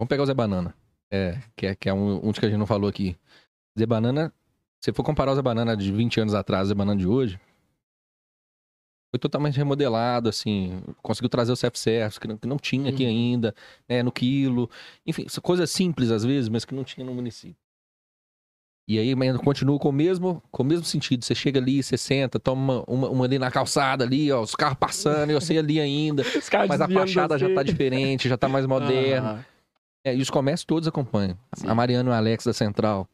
Vamos 0.00 0.08
pegar 0.08 0.24
o 0.24 0.26
Zé 0.26 0.34
Banana, 0.34 0.74
é, 1.12 1.40
que 1.56 1.66
é, 1.66 1.74
que 1.76 1.88
é 1.88 1.94
um, 1.94 2.16
um 2.26 2.30
dos 2.30 2.38
que 2.40 2.46
a 2.46 2.48
gente 2.48 2.58
não 2.58 2.66
falou 2.66 2.88
aqui. 2.88 3.16
Zé 3.78 3.86
Banana, 3.86 4.32
se 4.82 4.92
for 4.92 5.02
comparar 5.02 5.34
Zé 5.34 5.42
Banana 5.42 5.76
de 5.76 5.92
20 5.92 6.20
anos 6.20 6.34
atrás 6.34 6.66
e 6.66 6.68
Zé 6.70 6.74
Banana 6.74 6.98
de 6.98 7.06
hoje, 7.06 7.38
foi 9.14 9.18
totalmente 9.18 9.56
remodelado, 9.58 10.28
assim, 10.30 10.82
conseguiu 11.02 11.28
trazer 11.28 11.52
o 11.52 11.56
self-service, 11.56 12.18
que 12.18 12.26
não, 12.26 12.36
que 12.38 12.48
não 12.48 12.56
tinha 12.56 12.90
aqui 12.90 13.02
Uhum. 13.04 13.10
ainda, 13.10 13.54
né, 13.88 14.02
no 14.02 14.10
quilo. 14.10 14.70
Enfim, 15.06 15.26
coisas 15.42 15.70
simples 15.70 16.10
às 16.10 16.24
vezes, 16.24 16.48
mas 16.48 16.64
que 16.64 16.74
não 16.74 16.82
tinha 16.82 17.04
no 17.04 17.12
município. 17.12 17.56
E 18.88 18.98
aí, 18.98 19.14
mas 19.14 19.36
continua 19.36 19.78
com 19.78 19.90
o 19.90 19.92
mesmo, 19.92 20.42
com 20.50 20.62
o 20.62 20.66
mesmo 20.66 20.84
sentido. 20.84 21.24
Você 21.24 21.34
chega 21.34 21.60
ali, 21.60 21.82
você 21.82 21.96
senta, 21.96 22.40
toma 22.40 22.80
uma, 22.80 22.84
uma, 22.88 23.08
uma 23.10 23.24
ali 23.26 23.38
na 23.38 23.50
calçada 23.50 24.02
ali, 24.04 24.32
ó, 24.32 24.40
os 24.40 24.56
carros 24.56 24.76
passando, 24.78 25.30
e 25.30 25.34
você 25.34 25.56
ali 25.58 25.78
ainda. 25.78 26.24
Mas 26.68 26.80
a 26.80 26.88
fachada 26.88 27.38
já 27.38 27.46
você. 27.46 27.54
tá 27.54 27.62
diferente, 27.62 28.28
já 28.28 28.36
tá 28.36 28.48
mais 28.48 28.66
moderna. 28.66 29.40
Ah, 29.40 29.44
É, 30.04 30.16
e 30.16 30.20
os 30.20 30.28
comércios 30.30 30.64
todos 30.64 30.88
acompanham. 30.88 31.38
Sim. 31.54 31.68
A 31.68 31.74
Mariana 31.74 32.10
e 32.10 32.12
o 32.12 32.16
Alex 32.16 32.44
da 32.44 32.52
Central 32.52 33.08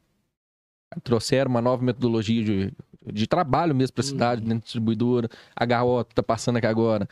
trouxeram 1.02 1.50
uma 1.50 1.60
nova 1.62 1.82
metodologia 1.82 2.42
de, 2.44 2.72
de 3.12 3.26
trabalho 3.26 3.74
mesmo 3.74 3.94
para 3.94 4.02
a 4.02 4.06
cidade, 4.06 4.40
Uhum. 4.42 4.48
dentro 4.48 4.60
da 4.60 4.64
distribuidora. 4.64 5.28
A 5.54 5.64
Garota 5.64 6.14
tá 6.14 6.22
passando 6.22 6.56
aqui 6.56 6.66
agora. 6.66 7.08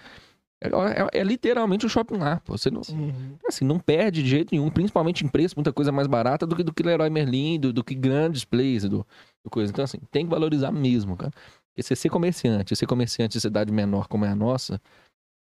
É, 0.61 0.69
é- 0.69 1.21
é 1.21 1.23
literalmente 1.23 1.85
um 1.85 1.89
shopping 1.89 2.17
lá. 2.17 2.41
pô. 2.45 2.57
Você 2.57 2.71
não, 2.71 2.81
Uhum. 2.91 3.37
assim, 3.47 3.65
não 3.65 3.79
perde 3.79 4.23
de 4.23 4.29
jeito 4.29 4.55
nenhum, 4.55 4.71
principalmente 4.71 5.25
em 5.25 5.29
preço, 5.29 5.55
muita 5.57 5.73
coisa 5.73 5.93
mais 5.93 6.07
barata 6.07 6.47
do 6.47 6.57
que 6.57 6.63
do 6.63 6.73
que 6.73 6.83
Leroy 6.83 7.11
Merlin, 7.11 7.61
do, 7.61 7.73
do 7.73 7.85
que 7.85 7.95
grandes 7.95 8.45
plays, 8.45 8.85
do, 8.85 9.07
do 9.45 9.51
coisa. 9.51 9.71
Então, 9.71 9.85
assim, 9.85 9.99
tem 10.11 10.25
que 10.25 10.31
valorizar 10.31 10.73
mesmo, 10.73 11.17
cara. 11.17 11.31
Porque 11.69 11.83
você 11.83 11.95
ser 11.95 12.09
comerciante, 12.09 12.75
ser 12.75 12.87
comerciante 12.87 13.35
de 13.35 13.41
cidade 13.43 13.71
menor 13.71 14.09
como 14.09 14.25
é 14.25 14.29
a 14.31 14.35
nossa, 14.35 14.81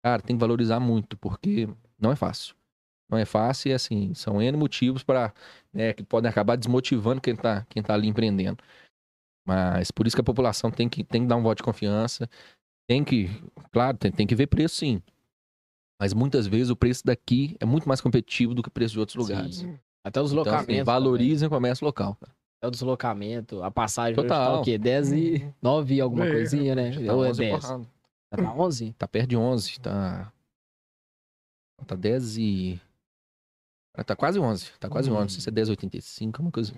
cara, 0.02 0.22
tem 0.22 0.38
que 0.38 0.40
valorizar 0.40 0.80
muito, 0.80 1.18
porque 1.18 1.68
não 2.00 2.10
é 2.12 2.16
fácil. 2.16 2.56
Não 3.12 3.18
é 3.18 3.26
fácil 3.26 3.70
e, 3.70 3.74
assim, 3.74 4.14
são 4.14 4.42
N 4.42 4.58
motivos 4.58 5.04
para 5.04 5.34
que 5.98 6.04
podem 6.04 6.30
acabar 6.32 6.56
desmotivando 6.56 7.20
quem 7.20 7.36
tá, 7.36 7.66
quem 7.70 7.84
tá 7.84 7.94
ali 7.94 8.08
empreendendo. 8.08 8.64
Mas 9.46 9.92
por 9.92 10.08
isso 10.08 10.16
que 10.16 10.22
a 10.22 10.24
população 10.24 10.72
tem 10.72 10.88
que, 10.88 11.04
tem 11.04 11.24
que 11.24 11.28
dar 11.28 11.36
um 11.36 11.44
voto 11.44 11.58
de 11.58 11.64
confiança. 11.64 12.30
Tem 12.88 13.04
que, 13.04 13.28
claro, 13.72 13.98
tem, 13.98 14.12
tem 14.12 14.26
que 14.26 14.36
ver 14.36 14.48
preço 14.48 14.78
sim. 14.78 15.02
Mas 16.02 16.14
muitas 16.14 16.48
vezes 16.48 16.70
o 16.70 16.76
preço 16.76 17.06
daqui 17.06 17.56
é 17.60 17.66
muito 17.66 17.88
mais 17.88 18.00
competitivo 18.02 18.54
do 18.54 18.64
que 18.64 18.70
o 18.70 18.72
preço 18.72 18.94
de 18.94 19.00
outros 19.00 19.16
lugares. 19.16 19.58
Sim. 19.58 19.78
Até 20.06 20.20
o 20.20 20.22
Então, 20.22 20.24
deslocamento. 20.24 20.72
assim, 20.72 20.84
valorizem 20.84 21.48
o 21.48 21.52
comércio 21.52 21.86
local. 21.86 22.16
cara. 22.16 22.34
Até 22.60 22.68
o 22.68 22.72
deslocamento. 22.72 23.62
A 23.64 23.70
passagem 23.70 24.14
hoje 24.18 24.28
Total. 24.28 24.54
tá 24.56 24.62
o 24.62 24.64
quê? 24.64 24.78
10 24.78 25.12
e 25.12 25.54
9 25.62 25.96
e 25.96 26.02
alguma 26.02 26.26
É, 26.26 26.32
coisinha, 26.32 26.76
né? 26.76 26.92
Tá 27.06 27.14
Ou 27.14 27.26
é 27.26 27.30
11 27.30 27.40
10? 27.40 27.62
porrada. 27.62 27.84
Já 28.34 28.44
tá 28.44 28.54
11? 28.54 28.94
Tá 28.94 29.08
perto 29.08 29.30
de 29.30 29.38
11, 29.38 29.80
tá... 29.80 30.32
Tá 31.86 31.96
10 31.96 32.38
e... 32.38 32.82
Tá 34.06 34.16
quase 34.16 34.40
11, 34.40 34.72
tá 34.80 34.90
quase 34.90 35.10
Hum. 35.12 35.16
11. 35.16 35.22
Não 35.22 35.30
sei 35.30 35.42
se 35.42 35.50
é 35.50 35.52
10,85, 35.52 36.40
uma 36.40 36.52
coisa... 36.52 36.74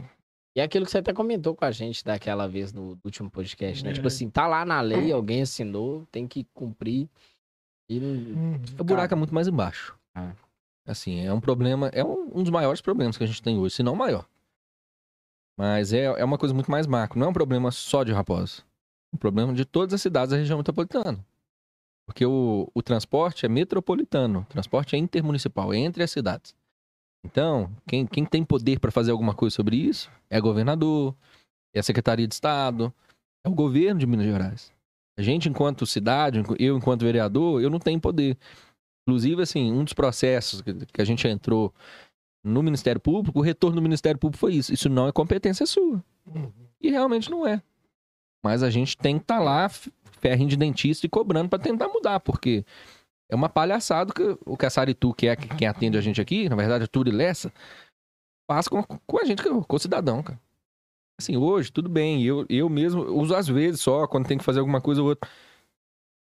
E 0.55 0.59
é 0.59 0.64
aquilo 0.64 0.86
que 0.86 0.91
você 0.91 0.99
até 0.99 1.11
comentou 1.14 1.55
com 1.55 1.66
a 1.66 1.72
gente 1.72 2.03
daquela 2.05 2.47
vez 2.47 2.72
no 2.72 2.99
último 3.03 3.30
podcast, 3.30 3.84
né? 3.84 3.89
É. 3.89 3.93
Tipo 3.93 4.07
assim, 4.07 4.30
tá 4.30 4.45
lá 4.45 4.64
na 4.64 4.80
lei, 4.82 5.11
alguém 5.11 5.41
assinou, 5.41 6.05
tem 6.11 6.28
que 6.28 6.45
cumprir. 6.53 7.09
E. 7.89 7.97
Uhum. 7.97 8.61
O 8.78 8.84
buraco 8.84 9.14
é 9.16 9.18
muito 9.18 9.34
mais 9.34 9.47
embaixo. 9.47 9.97
Ah. 10.14 10.34
Assim, 10.86 11.26
é 11.26 11.34
um 11.34 11.41
problema, 11.41 11.88
é 11.88 12.03
um, 12.03 12.38
um 12.38 12.43
dos 12.43 12.51
maiores 12.51 12.82
problemas 12.82 13.18
que 13.18 13.24
a 13.24 13.28
gente 13.28 13.41
tem 13.41 13.57
hoje, 13.57 13.76
se 13.76 13.82
não 13.82 13.93
o 13.93 13.97
maior. 13.97 14.28
Mas 15.57 15.91
é, 15.91 16.03
é 16.03 16.24
uma 16.24 16.38
coisa 16.38 16.53
muito 16.53 16.70
mais 16.70 16.86
macro. 16.86 17.18
Não 17.20 17.28
é 17.28 17.30
um 17.30 17.34
problema 17.34 17.72
só 17.72 18.03
de 18.03 18.11
Raposa. 18.11 18.61
É 19.11 19.16
um 19.16 19.18
problema 19.18 19.53
de 19.53 19.66
todas 19.66 19.93
as 19.93 20.01
cidades 20.01 20.32
da 20.32 20.38
região 20.38 20.57
metropolitana. 20.57 21.26
Porque 22.05 22.26
o, 22.26 22.70
o 22.74 22.82
transporte 22.84 23.45
é 23.45 23.49
metropolitano, 23.49 24.41
o 24.41 24.45
transporte 24.45 24.95
é 24.95 24.99
intermunicipal, 24.99 25.74
é 25.74 25.78
entre 25.78 26.03
as 26.03 26.11
cidades. 26.11 26.53
Então, 27.26 27.69
quem, 27.88 28.05
quem 28.05 28.26
tem 28.26 28.43
poder 28.43 28.80
para 28.80 28.91
fazer 28.91 29.11
alguma 29.11 29.34
coisa 29.34 29.55
sobre 29.55 29.78
isso 29.78 30.11
é 30.30 30.39
governador, 30.41 31.15
é 31.74 31.80
a 31.80 31.84
Secretaria 31.84 32.28
de 32.28 32.34
Estado, 32.34 32.93
é 33.45 33.49
o 33.49 33.53
governo 33.53 33.99
de 33.99 34.05
Minas 34.05 34.26
Gerais. 34.26 34.74
A 35.17 35.21
gente, 35.21 35.47
enquanto 35.47 35.86
cidade, 35.86 36.43
eu, 36.59 36.78
enquanto 36.78 37.01
vereador, 37.03 37.61
eu 37.61 37.69
não 37.69 37.80
tenho 37.80 37.99
poder. 37.99 38.38
Inclusive, 39.07 39.41
assim, 39.41 39.71
um 39.71 39.84
dos 39.84 39.93
processos 39.93 40.61
que, 40.61 41.01
a 41.01 41.05
gente 41.05 41.28
entrou 41.28 41.74
no 42.43 42.63
Ministério 42.63 42.99
Público, 42.99 43.39
o 43.39 43.41
retorno 43.41 43.76
do 43.76 43.82
Ministério 43.82 44.19
Público 44.19 44.39
foi 44.39 44.55
isso. 44.55 44.74
Isso 44.74 44.89
não 44.89 45.07
é 45.07 45.11
competência 45.11 45.65
sua. 45.65 46.03
E 46.82 46.89
realmente 46.89 47.30
não 47.30 47.47
é. 47.47 47.61
Mas 48.43 48.63
a 48.63 48.69
gente 48.69 48.97
tem 48.97 49.17
que 49.17 49.24
estar 49.24 49.39
lá, 49.39 49.65
f- 49.65 49.91
ferrinho 50.19 50.49
de 50.49 50.57
dentista 50.57 51.05
e 51.05 51.09
cobrando 51.09 51.47
para 51.47 51.59
tentar 51.59 51.88
mudar, 51.88 52.19
porque 52.19 52.65
é 53.34 53.36
uma 53.36 53.49
palhaçada 53.49 54.13
que 54.13 54.38
o 54.45 54.55
que 54.55 54.65
a 54.65 54.69
Saritu, 54.69 55.11
que 55.11 55.27
é 55.27 55.36
quem 55.36 55.67
atende 55.67 55.97
a 55.97 56.01
gente 56.01 56.21
aqui, 56.21 56.47
na 56.47 56.55
verdade, 56.55 56.84
a 56.84 56.88
Turi 56.88 57.09
Lessa, 57.09 57.51
faz 58.47 58.67
com, 58.67 58.84
com 58.84 59.17
a 59.17 59.25
gente, 59.25 59.41
com 59.43 59.75
o 59.75 59.79
cidadão, 59.79 60.21
cara. 60.21 60.39
Assim, 61.19 61.36
hoje, 61.36 61.71
tudo 61.71 61.89
bem, 61.89 62.23
eu, 62.23 62.45
eu 62.47 62.69
mesmo 62.69 63.01
uso 63.01 63.36
às 63.36 63.47
vezes 63.47 63.81
só, 63.81 64.05
quando 64.05 64.27
tem 64.27 64.38
que 64.38 64.43
fazer 64.43 64.59
alguma 64.59 64.79
coisa 64.79 65.01
ou 65.01 65.07
outra. 65.09 65.27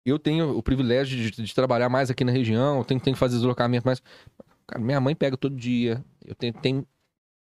Eu 0.06 0.20
tenho 0.20 0.56
o 0.56 0.62
privilégio 0.62 1.18
de, 1.18 1.44
de 1.44 1.56
trabalhar 1.56 1.90
mais 1.90 2.12
aqui 2.12 2.24
na 2.24 2.32
região, 2.32 2.84
tenho, 2.84 3.00
tenho 3.00 3.16
que 3.16 3.20
fazer 3.20 3.38
deslocamento 3.38 3.88
mais. 3.88 4.04
Cara, 4.68 4.80
minha 4.80 5.02
mãe 5.02 5.16
pega 5.16 5.36
todo 5.36 5.56
dia, 5.56 6.04
eu 6.24 6.36
tenho, 6.36 6.54
tenho 6.54 6.88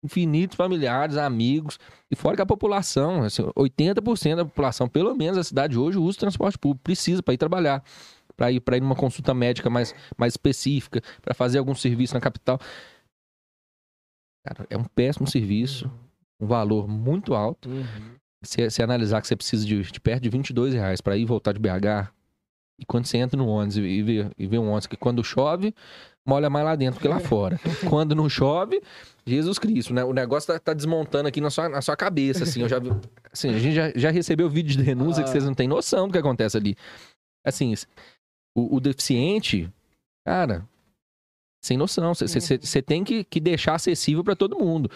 infinitos 0.01 0.55
familiares, 0.55 1.17
amigos, 1.17 1.77
e 2.09 2.15
fora 2.15 2.37
que 2.37 2.41
a 2.41 2.45
população, 2.45 3.23
assim, 3.23 3.43
80% 3.57 4.35
da 4.37 4.45
população, 4.45 4.87
pelo 4.87 5.13
menos 5.13 5.35
da 5.35 5.43
cidade 5.43 5.77
hoje, 5.77 5.97
usa 5.97 6.17
transporte 6.17 6.57
público, 6.57 6.83
precisa 6.83 7.21
para 7.21 7.33
ir 7.33 7.37
trabalhar, 7.37 7.83
para 8.37 8.51
ir 8.51 8.59
para 8.61 8.77
ir 8.77 8.81
numa 8.81 8.95
consulta 8.95 9.33
médica 9.33 9.69
mais, 9.69 9.93
mais 10.15 10.33
específica, 10.33 11.01
para 11.21 11.33
fazer 11.33 11.57
algum 11.57 11.73
serviço 11.75 12.13
na 12.13 12.21
capital. 12.21 12.59
Cara, 14.45 14.65
é 14.69 14.77
um 14.77 14.83
péssimo 14.83 15.27
serviço, 15.27 15.91
um 16.39 16.47
valor 16.47 16.87
muito 16.87 17.33
alto. 17.33 17.67
Uhum. 17.69 18.15
Se 18.43 18.69
você 18.69 18.83
analisar 18.83 19.19
que 19.21 19.27
você 19.27 19.35
precisa 19.35 19.65
de, 19.65 19.81
de 19.81 19.99
perto 19.99 20.23
de 20.23 20.29
22 20.29 20.73
reais 20.73 21.01
para 21.01 21.17
ir 21.17 21.25
voltar 21.25 21.51
de 21.53 21.59
BH, 21.59 22.11
e 22.79 22.85
quando 22.85 23.05
você 23.05 23.17
entra 23.17 23.35
no 23.35 23.47
ônibus 23.47 23.77
e 23.77 24.03
vê, 24.03 24.29
e 24.37 24.47
vê 24.47 24.57
um 24.59 24.67
ônibus 24.67 24.85
que 24.85 24.95
quando 24.95 25.23
chove, 25.23 25.73
molha 26.25 26.47
mais 26.49 26.63
lá 26.63 26.75
dentro 26.75 27.01
que 27.01 27.07
lá 27.07 27.19
fora. 27.19 27.59
quando 27.89 28.13
não 28.13 28.29
chove, 28.29 28.81
Jesus 29.25 29.57
Cristo, 29.57 29.93
né? 29.93 30.03
O 30.03 30.13
negócio 30.13 30.53
tá, 30.53 30.59
tá 30.59 30.73
desmontando 30.73 31.27
aqui 31.27 31.41
na 31.41 31.49
sua, 31.49 31.67
na 31.67 31.81
sua 31.81 31.97
cabeça, 31.97 32.43
assim. 32.43 32.61
Eu 32.61 32.69
já 32.69 32.77
vi, 32.79 32.91
assim, 33.33 33.49
a 33.49 33.59
gente 33.59 33.75
já, 33.75 33.91
já 33.95 34.11
recebeu 34.11 34.47
vídeo 34.47 34.77
de 34.77 34.83
denúncia 34.83 35.23
que 35.23 35.29
Ah. 35.29 35.31
vocês 35.33 35.43
não 35.43 35.55
têm 35.55 35.67
noção 35.67 36.07
do 36.07 36.13
que 36.13 36.19
acontece 36.19 36.55
ali. 36.55 36.75
Assim, 37.43 37.73
o, 38.57 38.77
o 38.77 38.79
deficiente, 38.79 39.71
cara, 40.25 40.67
sem 41.63 41.77
noção. 41.77 42.13
Você 42.15 42.81
tem 42.81 43.03
que, 43.03 43.23
que 43.23 43.39
deixar 43.39 43.75
acessível 43.75 44.23
para 44.23 44.35
todo 44.35 44.57
mundo. 44.57 44.89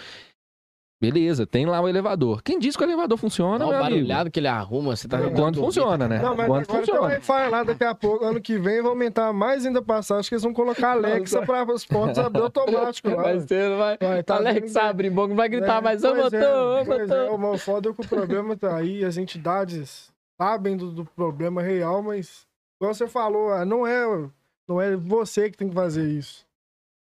Beleza, 1.02 1.48
tem 1.48 1.66
lá 1.66 1.82
o 1.82 1.90
elevador. 1.90 2.44
Quem 2.44 2.60
disse 2.60 2.78
que 2.78 2.84
o 2.84 2.86
elevador 2.86 3.18
funciona, 3.18 3.58
Não, 3.58 3.66
o 3.66 3.70
meu 3.70 3.80
amigo? 3.80 3.96
barulhado 3.96 4.30
que 4.30 4.40
ele 4.40 4.48
arruma, 4.48 4.96
você 4.96 5.08
tá 5.08 5.20
É, 5.20 5.32
Quando 5.32 5.60
funciona, 5.60 6.08
né? 6.08 6.22
Não, 6.22 6.36
mas 6.36 6.46
Quando 6.46 6.62
agora 6.62 6.66
tem 6.68 6.76
funciona. 6.78 7.02
Wi-Fi 7.02 7.50
lá 7.50 7.64
daqui 7.64 7.84
a 7.84 7.96
pouco, 7.96 8.24
ano 8.24 8.40
que 8.40 8.60
vem, 8.60 8.84
vai 8.84 8.92
aumentar 8.92 9.34
mais 9.34 9.66
ainda 9.66 9.80
a 9.80 9.82
passagem, 9.82 10.30
que 10.30 10.36
eles 10.36 10.44
vão 10.44 10.54
colocar 10.54 10.92
Alexa 10.92 11.42
para 11.44 11.64
as 11.74 11.84
portas 11.84 12.20
abrir 12.20 12.42
automático 12.44 13.10
lá. 13.10 13.24
Vai 13.24 13.40
ser, 13.40 13.76
vai. 13.76 13.98
Vai, 14.00 14.22
tá 14.22 14.36
Alex 14.36 14.74
vendo? 14.74 14.84
abre 14.84 15.10
boca, 15.10 15.30
não 15.30 15.36
vai 15.36 15.50
gritar 15.50 15.80
É, 15.80 15.82
mais, 15.82 16.04
ô 16.04 16.12
pois 16.12 16.24
motor, 16.26 16.40
é, 16.40 16.82
ô 16.82 16.86
pois 16.86 17.10
é, 17.10 17.30
motor. 17.32 17.54
o 17.56 17.58
foda 17.58 17.90
é 17.90 17.94
que 17.94 18.02
o 18.02 18.08
problema 18.08 18.56
tá 18.56 18.76
aí, 18.76 19.04
as 19.04 19.18
entidades 19.18 20.12
sabem 20.40 20.78
do, 20.78 20.92
do 20.92 21.04
problema 21.04 21.64
real, 21.64 22.04
mas, 22.04 22.46
igual 22.82 22.94
você 22.96 23.08
falou, 23.08 23.54
ah, 23.54 23.64
não 23.64 23.86
é, 23.86 24.30
não 24.68 24.82
é 24.82 24.96
você 24.96 25.52
que 25.52 25.58
tem 25.58 25.70
que 25.70 25.76
fazer 25.76 26.10
isso. 26.10 26.46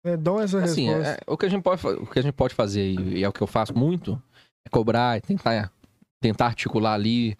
É, 0.04 0.16
dão 0.16 0.40
essa 0.40 0.58
Assim, 0.58 0.88
resposta. 0.88 1.10
é- 1.12 1.32
o, 1.32 1.36
que 1.36 1.46
a 1.46 1.48
gente 1.48 1.62
pode, 1.62 1.86
o 1.86 2.06
que 2.06 2.18
a 2.18 2.22
gente 2.22 2.34
pode 2.34 2.54
fazer, 2.54 2.84
e 2.90 3.22
é 3.22 3.28
o 3.28 3.32
que 3.32 3.40
eu 3.40 3.46
faço 3.46 3.76
muito, 3.76 4.20
é 4.66 4.68
cobrar, 4.70 5.16
é 5.16 5.20
tentar, 5.20 5.72
tentar 6.20 6.46
articular 6.46 6.94
ali, 6.94 7.36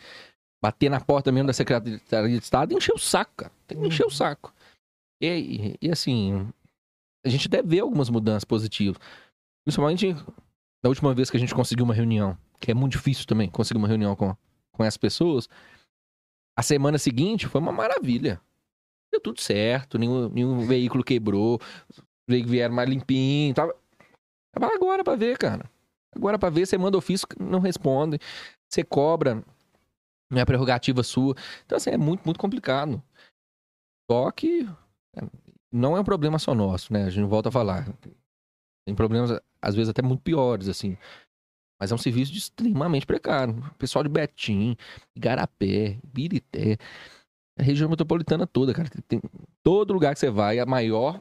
bater 0.63 0.89
na 0.89 1.01
porta 1.01 1.33
mesmo 1.33 1.47
da 1.49 1.53
Secretaria 1.53 1.99
de 2.39 2.43
Estado 2.45 2.73
e 2.73 2.77
encher 2.77 2.93
o 2.95 2.99
saco, 2.99 3.33
cara. 3.37 3.53
Tem 3.67 3.79
que 3.81 3.87
encher 3.87 4.07
o 4.07 4.11
saco. 4.11 4.53
E, 5.21 5.27
e- 5.27 5.77
e, 5.83 5.91
assim, 5.91 6.49
a 7.25 7.29
gente 7.29 7.49
deve 7.49 7.69
ver 7.69 7.81
algumas 7.81 8.09
mudanças 8.11 8.45
positivas. 8.45 8.99
Principalmente 9.65 10.15
da 10.83 10.89
última 10.89 11.13
vez 11.15 11.29
que 11.31 11.37
a 11.37 11.41
gente 11.41 11.55
conseguiu 11.55 11.85
uma 11.85 11.95
reunião, 11.95 12.37
que 12.61 12.71
é 12.71 12.75
muito 12.75 12.93
difícil 12.93 13.27
também 13.27 13.49
conseguir 13.51 13.79
uma 13.79 13.89
reunião 13.89 14.15
com, 14.17 14.37
com 14.73 14.85
essas 14.85 14.97
pessoas. 14.97 15.49
A 16.59 16.63
semana 16.63 16.99
seguinte 16.99 17.47
foi 17.47 17.61
uma 17.61 17.71
maravilha. 17.71 18.41
Deu 19.13 19.21
tudo 19.21 19.41
certo, 19.41 19.97
nenhum, 19.97 20.29
nenhum 20.29 20.67
veículo 20.67 21.05
quebrou, 21.05 21.61
vieram 22.29 22.75
mais 22.75 22.91
limpinho. 22.91 23.55
Tava... 23.55 23.77
tava 24.53 24.75
agora 24.75 25.05
pra 25.05 25.15
ver, 25.15 25.39
cara. 25.39 25.71
Agora 26.13 26.37
pra 26.37 26.51
ver, 26.51 26.67
você 26.67 26.77
manda 26.77 26.99
ofício, 26.99 27.29
não 27.39 27.61
responde. 27.61 28.19
Você 28.69 28.83
cobra, 28.83 29.41
não 30.29 30.41
é 30.41 30.45
prerrogativa 30.45 31.05
sua. 31.05 31.37
Então, 31.65 31.77
assim, 31.77 31.91
é 31.91 31.97
muito, 31.97 32.25
muito 32.25 32.41
complicado. 32.41 33.01
Só 34.11 34.29
que 34.33 34.69
é, 35.17 35.21
não 35.73 35.97
é 35.97 36.01
um 36.01 36.05
problema 36.05 36.41
só 36.41 36.57
nosso, 36.57 36.93
né? 36.93 37.05
A 37.05 37.11
gente 37.11 37.29
volta 37.29 37.51
a 37.51 37.53
falar. 37.53 37.87
Tem 38.85 38.97
problemas, 38.97 39.31
às 39.63 39.77
vezes, 39.77 39.91
até 39.91 40.03
muito 40.03 40.23
piores, 40.23 40.69
assim. 40.69 40.99
Mas 41.79 41.93
é 41.93 41.95
um 41.95 41.99
serviço 41.99 42.33
de 42.33 42.39
extremamente 42.39 43.07
precário. 43.07 43.59
O 43.59 43.75
pessoal 43.75 44.03
de 44.03 44.09
Betim, 44.09 44.77
Igarapé, 45.15 45.99
Birité, 46.05 46.77
a 47.59 47.63
região 47.63 47.89
metropolitana 47.89 48.47
toda, 48.47 48.75
cara. 48.75 48.89
Tem, 49.07 49.21
todo 49.63 49.93
lugar 49.93 50.13
que 50.15 50.21
você 50.21 50.31
vai, 50.31 50.59
a 50.59 50.67
maior, 50.67 51.21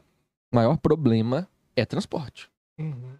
maior 0.53 0.77
problema 0.77 1.47
é 1.75 1.85
transporte. 1.85 2.49
Uhum. 2.79 3.17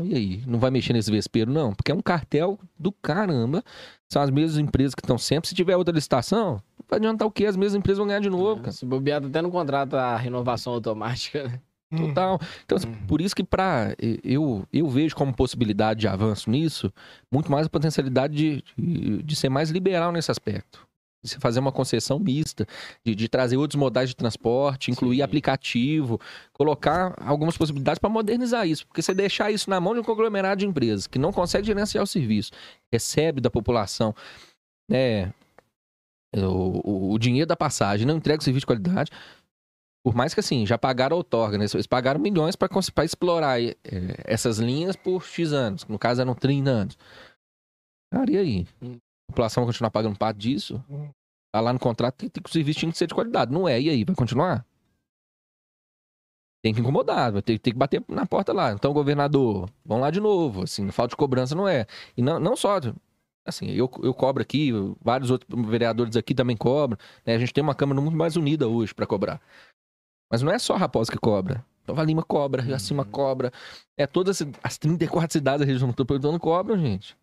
Então, 0.00 0.06
E 0.06 0.14
aí, 0.14 0.44
não 0.46 0.58
vai 0.58 0.70
mexer 0.70 0.92
nesse 0.92 1.10
vespeiro, 1.10 1.52
não? 1.52 1.74
Porque 1.74 1.92
é 1.92 1.94
um 1.94 2.00
cartel 2.00 2.58
do 2.78 2.90
caramba. 2.90 3.62
São 4.10 4.22
as 4.22 4.30
mesmas 4.30 4.58
empresas 4.58 4.94
que 4.94 5.02
estão 5.02 5.18
sempre. 5.18 5.48
Se 5.48 5.54
tiver 5.54 5.76
outra 5.76 5.94
licitação, 5.94 6.52
não 6.78 6.86
vai 6.88 6.98
adiantar 6.98 7.26
o 7.26 7.30
quê? 7.30 7.46
As 7.46 7.56
mesmas 7.56 7.78
empresas 7.78 7.98
vão 7.98 8.06
ganhar 8.06 8.20
de 8.20 8.30
novo, 8.30 8.62
cara. 8.62 8.72
Se 8.72 8.86
bobeado 8.86 9.28
até 9.28 9.42
no 9.42 9.50
contrato 9.50 9.94
a 9.94 10.16
renovação 10.16 10.72
automática, 10.72 11.44
né? 11.44 11.60
Total. 11.96 12.40
Então, 12.64 12.76
assim, 12.78 12.88
Uhum. 12.88 13.06
por 13.06 13.20
isso 13.20 13.34
que 13.34 13.42
pra, 13.42 13.94
eu, 14.22 14.64
eu 14.72 14.88
vejo 14.88 15.16
como 15.16 15.34
possibilidade 15.34 16.00
de 16.00 16.08
avanço 16.08 16.48
nisso, 16.48 16.92
muito 17.32 17.50
mais 17.50 17.66
a 17.66 17.70
potencialidade 17.70 18.34
de, 18.34 18.64
de, 18.78 19.22
de 19.22 19.36
ser 19.36 19.48
mais 19.48 19.70
liberal 19.70 20.12
nesse 20.12 20.30
aspecto. 20.30 20.86
De 21.22 21.28
você 21.28 21.38
fazer 21.38 21.60
uma 21.60 21.70
concessão 21.72 22.18
mista, 22.18 22.66
de, 23.04 23.14
de 23.14 23.28
trazer 23.28 23.56
outros 23.58 23.78
modais 23.78 24.08
de 24.08 24.16
transporte, 24.16 24.90
incluir 24.90 25.16
Sim. 25.16 25.22
aplicativo, 25.22 26.18
colocar 26.52 27.14
algumas 27.20 27.58
possibilidades 27.58 27.98
para 27.98 28.08
modernizar 28.08 28.66
isso. 28.66 28.86
Porque 28.86 29.02
você 29.02 29.12
deixar 29.12 29.50
isso 29.50 29.68
na 29.68 29.78
mão 29.80 29.92
de 29.92 30.00
um 30.00 30.04
conglomerado 30.04 30.60
de 30.60 30.66
empresas 30.66 31.06
que 31.06 31.18
não 31.18 31.30
consegue 31.32 31.66
gerenciar 31.66 32.04
o 32.04 32.06
serviço, 32.06 32.52
recebe 32.90 33.40
da 33.40 33.50
população, 33.50 34.14
né, 34.88 35.30
o, 36.34 36.80
o, 36.88 37.12
o 37.12 37.18
dinheiro 37.18 37.46
da 37.48 37.56
passagem, 37.56 38.06
não 38.06 38.16
entrega 38.16 38.40
o 38.40 38.44
serviço 38.44 38.60
de 38.62 38.66
qualidade, 38.66 39.10
por 40.02 40.14
mais 40.14 40.32
que 40.32 40.40
assim, 40.40 40.64
já 40.64 40.78
pagaram 40.78 41.14
a 41.14 41.18
outorga, 41.18 41.58
né? 41.58 41.66
Eles 41.72 41.86
pagaram 41.86 42.20
milhões 42.20 42.56
para 42.56 43.04
explorar 43.04 43.60
eh, 43.60 43.76
essas 44.24 44.58
linhas 44.58 44.96
por 44.96 45.22
X 45.22 45.52
anos. 45.52 45.84
No 45.86 45.98
caso, 45.98 46.20
eram 46.20 46.34
30 46.34 46.70
anos. 46.70 46.98
Cara, 48.12 48.30
e 48.30 48.36
aí? 48.38 48.66
Hum. 48.82 48.96
A 49.28 49.32
população 49.32 49.62
vai 49.62 49.68
continuar 49.68 49.90
pagando 49.90 50.18
parte 50.18 50.38
disso? 50.38 50.82
Hum. 50.88 51.10
Tá 51.52 51.60
lá 51.60 51.72
no 51.72 51.78
contrato 51.78 52.16
que, 52.16 52.30
que 52.30 52.48
o 52.48 52.52
serviço 52.52 52.80
tinha 52.80 52.92
que 52.92 52.98
ser 52.98 53.06
de 53.06 53.14
qualidade. 53.14 53.52
Não 53.52 53.68
é, 53.68 53.80
e 53.80 53.90
aí? 53.90 54.04
Vai 54.04 54.14
continuar? 54.14 54.64
Tem 56.62 56.74
que 56.74 56.80
incomodar, 56.80 57.32
vai 57.32 57.42
ter, 57.42 57.58
ter 57.58 57.72
que 57.72 57.78
bater 57.78 58.04
na 58.08 58.26
porta 58.26 58.52
lá. 58.52 58.72
Então, 58.72 58.92
governador, 58.92 59.68
vamos 59.84 60.02
lá 60.02 60.10
de 60.10 60.20
novo. 60.20 60.62
Assim, 60.62 60.90
falta 60.90 61.10
de 61.10 61.16
cobrança 61.16 61.54
não 61.54 61.66
é. 61.66 61.86
E 62.16 62.22
não, 62.22 62.38
não 62.38 62.54
só. 62.54 62.78
Assim, 63.46 63.70
eu, 63.70 63.90
eu 64.02 64.12
cobro 64.12 64.42
aqui, 64.42 64.70
vários 65.00 65.30
outros 65.30 65.48
vereadores 65.66 66.16
aqui 66.16 66.34
também 66.34 66.56
cobram. 66.56 66.98
né? 67.24 67.34
A 67.34 67.38
gente 67.38 67.54
tem 67.54 67.62
uma 67.62 67.74
Câmara 67.74 68.00
muito 68.00 68.16
mais 68.16 68.36
unida 68.36 68.68
hoje 68.68 68.94
para 68.94 69.06
cobrar. 69.06 69.40
Mas 70.30 70.42
não 70.42 70.52
é 70.52 70.58
só 70.58 70.76
Raposa 70.76 71.10
que 71.10 71.18
cobra. 71.18 71.64
Nova 71.86 72.04
Lima 72.04 72.22
cobra, 72.22 72.62
Acima 72.74 73.04
cobra. 73.04 73.52
É 73.96 74.06
todas 74.06 74.42
as 74.62 74.78
34 74.78 75.32
cidades 75.32 75.66
da 75.66 75.70
região 75.70 75.88
metropolitana 75.88 76.38
cobram, 76.38 76.78
gente. 76.78 77.16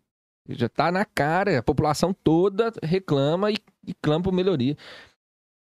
Já 0.48 0.68
tá 0.68 0.90
na 0.90 1.04
cara, 1.04 1.58
a 1.58 1.62
população 1.62 2.12
toda 2.12 2.72
reclama 2.82 3.50
e, 3.50 3.56
e 3.86 3.94
clama 3.94 4.24
por 4.24 4.32
melhoria. 4.32 4.76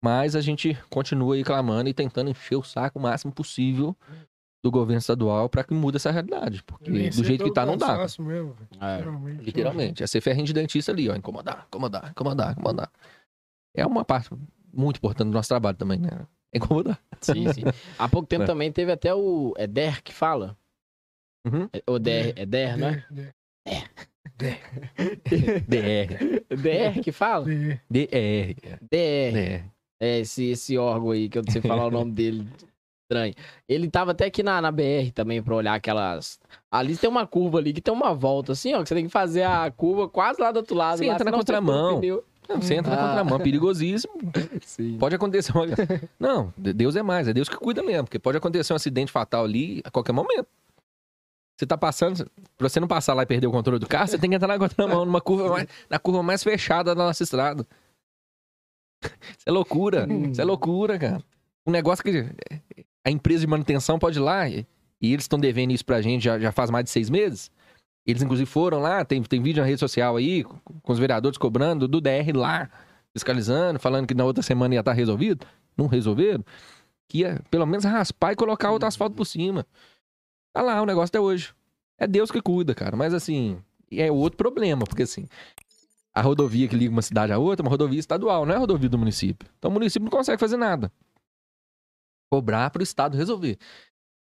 Mas 0.02 0.36
a 0.36 0.40
gente 0.42 0.78
continua 0.90 1.34
aí 1.34 1.42
clamando 1.42 1.88
e 1.88 1.94
tentando 1.94 2.30
encher 2.30 2.56
o 2.56 2.62
saco 2.62 2.98
o 2.98 3.02
máximo 3.02 3.32
possível 3.32 3.96
do 4.62 4.70
governo 4.70 4.98
estadual 4.98 5.48
para 5.48 5.64
que 5.64 5.72
mude 5.72 5.96
essa 5.96 6.10
realidade. 6.10 6.62
Porque 6.62 6.90
do 7.10 7.24
jeito 7.24 7.44
que 7.44 7.52
tá, 7.52 7.64
não 7.64 7.76
dá. 7.76 7.96
Mesmo. 8.18 8.54
É. 8.80 8.96
Literalmente. 8.96 9.44
Literalmente. 9.44 10.02
É 10.02 10.06
ser 10.06 10.20
ferrinho 10.20 10.46
de 10.46 10.52
dentista 10.52 10.92
ali, 10.92 11.08
ó. 11.08 11.14
Incomodar, 11.14 11.66
incomodar, 11.68 12.10
incomodar, 12.10 12.52
incomodar. 12.52 12.90
É 13.74 13.86
uma 13.86 14.04
parte 14.04 14.30
muito 14.72 14.98
importante 14.98 15.28
do 15.28 15.34
nosso 15.34 15.48
trabalho 15.48 15.76
também, 15.76 15.98
né? 15.98 16.26
É 16.55 16.59
Incomodar. 16.59 16.98
Sim, 17.20 17.52
sim. 17.52 17.62
Há 17.98 18.09
pouco 18.09 18.28
tempo 18.28 18.44
É. 18.44 18.47
também 18.47 18.70
teve 18.72 18.93
até 18.93 19.14
o. 19.14 19.52
É 19.56 19.66
Der 19.66 20.02
que 20.02 20.12
fala? 20.14 20.56
Uhum. 21.47 21.68
É, 21.72 21.82
o 21.90 21.98
Der, 21.98 22.32
é 22.36 22.47
Der, 22.47 22.76
não 22.78 22.89
é? 22.89 23.05
DR. 23.66 23.89
Der 26.62 27.01
que 27.02 27.12
fala? 27.12 27.47
É. 27.52 27.81
DR. 27.90 28.55
DR. 28.90 29.32
DR. 29.32 29.64
É 30.01 30.18
esse, 30.20 30.44
esse 30.51 30.76
órgão 30.76 31.10
aí 31.10 31.28
que 31.28 31.39
eu 31.39 31.43
não 31.44 31.52
sei 31.52 31.62
falar 31.62 31.86
o 31.86 31.90
nome 31.90 32.12
dele. 32.12 32.47
Estranho. 33.05 33.35
Ele 33.68 33.89
tava 33.90 34.12
até 34.12 34.24
aqui 34.26 34.43
na, 34.43 34.60
na 34.60 34.72
BR 34.72 35.10
também 35.14 35.43
pra 35.43 35.55
olhar 35.55 35.74
aquelas. 35.74 36.39
Ali 36.70 36.97
tem 36.97 37.09
uma 37.09 37.26
curva 37.26 37.59
ali 37.59 37.72
que 37.72 37.81
tem 37.81 37.93
uma 37.93 38.14
volta 38.14 38.52
assim, 38.52 38.74
ó. 38.74 38.82
Que 38.82 38.89
você 38.89 38.94
tem 38.94 39.05
que 39.05 39.10
fazer 39.12 39.43
a 39.43 39.70
curva 39.70 40.09
quase 40.09 40.40
lá 40.40 40.51
do 40.51 40.56
outro 40.59 40.74
lado. 40.74 40.98
Sim, 40.98 41.06
lá, 41.06 41.14
entra 41.14 41.24
na 41.24 41.31
fura 41.32 41.36
o 41.36 41.39
contramão. 41.62 42.01
Não, 42.48 42.60
você 42.60 42.74
entra 42.74 42.94
na 42.94 43.02
Ah. 43.04 43.08
contramão, 43.08 43.38
perigosíssimo. 43.40 44.12
Sim. 44.64 44.98
Pode 44.98 45.14
acontecer 45.14 45.52
uma... 45.56 45.64
Não, 46.20 46.52
Deus 46.56 46.94
é 46.96 47.02
mais, 47.02 47.26
é 47.28 47.32
Deus 47.32 47.48
que 47.48 47.56
cuida 47.56 47.82
mesmo, 47.82 48.04
porque 48.04 48.18
pode 48.18 48.36
acontecer 48.36 48.72
um 48.72 48.76
acidente 48.76 49.10
fatal 49.10 49.44
ali 49.44 49.80
a 49.84 49.90
qualquer 49.90 50.12
momento. 50.12 50.46
Você 51.56 51.66
tá 51.66 51.78
passando, 51.78 52.28
pra 52.58 52.68
você 52.68 52.80
não 52.80 52.88
passar 52.88 53.14
lá 53.14 53.22
e 53.22 53.26
perder 53.26 53.46
o 53.46 53.50
controle 53.52 53.78
do 53.78 53.86
carro, 53.86 54.08
você 54.08 54.18
tem 54.18 54.28
que 54.28 54.34
entrar 54.36 54.48
na 54.48 54.58
contramão, 54.58 55.04
numa 55.04 55.20
curva 55.20 55.48
mais, 55.50 55.68
na 55.88 55.98
curva 56.00 56.22
mais 56.22 56.42
fechada 56.42 56.94
da 56.94 57.04
nossa 57.04 57.22
estrada. 57.22 57.64
Isso 59.02 59.44
é 59.46 59.50
loucura, 59.52 60.06
isso 60.30 60.40
é 60.40 60.44
loucura, 60.44 60.98
cara. 60.98 61.22
Um 61.66 61.70
negócio 61.70 62.02
que 62.02 62.26
a 63.04 63.10
empresa 63.10 63.40
de 63.42 63.46
manutenção 63.46 63.98
pode 63.98 64.18
ir 64.18 64.22
lá 64.22 64.48
e, 64.48 64.66
e 65.00 65.12
eles 65.12 65.24
estão 65.24 65.38
devendo 65.38 65.70
isso 65.72 65.84
pra 65.84 66.02
gente 66.02 66.24
já, 66.24 66.38
já 66.38 66.50
faz 66.50 66.70
mais 66.70 66.84
de 66.84 66.90
seis 66.90 67.08
meses. 67.08 67.50
Eles, 68.06 68.22
inclusive, 68.22 68.47
foram 68.47 68.81
lá, 68.81 69.05
tem, 69.05 69.22
tem 69.22 69.43
vídeo 69.43 69.62
na 69.62 69.66
rede 69.66 69.81
social 69.81 70.16
aí, 70.16 70.44
com, 70.44 70.93
os 70.93 70.98
vereadores 70.98 71.39
cobrando, 71.39 71.89
do 71.89 72.01
DR 72.01 72.35
lá, 72.35 72.68
fiscalizando, 73.12 73.78
falando 73.78 74.06
que 74.06 74.14
na 74.14 74.24
outra 74.24 74.43
semana 74.43 74.74
ia 74.74 74.81
estar 74.81 74.93
resolvido. 74.93 75.47
Não 75.76 75.86
resolveram. 75.86 76.44
Que 77.09 77.18
ia, 77.20 77.40
pelo 77.51 77.66
menos, 77.66 77.85
raspar 77.85 78.32
e 78.32 78.36
colocar 78.36 78.70
outro 78.70 78.86
asfalto 78.86 79.16
por 79.16 79.24
cima. 79.24 79.66
Tá 80.52 80.60
lá 80.60 80.82
o 80.82 80.86
negócio 80.86 81.09
até 81.09 81.20
hoje. 81.20 81.55
É 81.98 82.06
Deus 82.06 82.31
que 82.31 82.43
cuida, 82.43 82.74
cara. 82.74 82.94
Mas, 82.94 83.14
assim, 83.14 83.59
é 83.90 84.12
outro 84.12 84.36
problema, 84.36 84.85
porque, 84.85 85.05
assim, 85.05 85.26
a 86.12 86.20
rodovia 86.20 86.68
que 86.68 86.76
liga 86.76 86.93
uma 86.93 87.02
cidade 87.02 87.32
a 87.32 87.39
outra 87.39 87.62
é 87.62 87.64
uma 87.64 87.70
rodovia 87.70 87.98
estadual, 87.98 88.44
não 88.44 88.55
é 88.55 88.59
rodovia 88.59 88.89
do 88.89 88.98
município. 88.98 89.48
Então, 89.59 89.70
o 89.70 89.74
município 89.74 90.05
não 90.05 90.10
consegue 90.10 90.39
fazer 90.39 90.59
nada. 90.59 90.93
Cobrar 92.31 92.68
pro 92.70 92.82
Estado 92.82 93.16
resolver. 93.16 93.59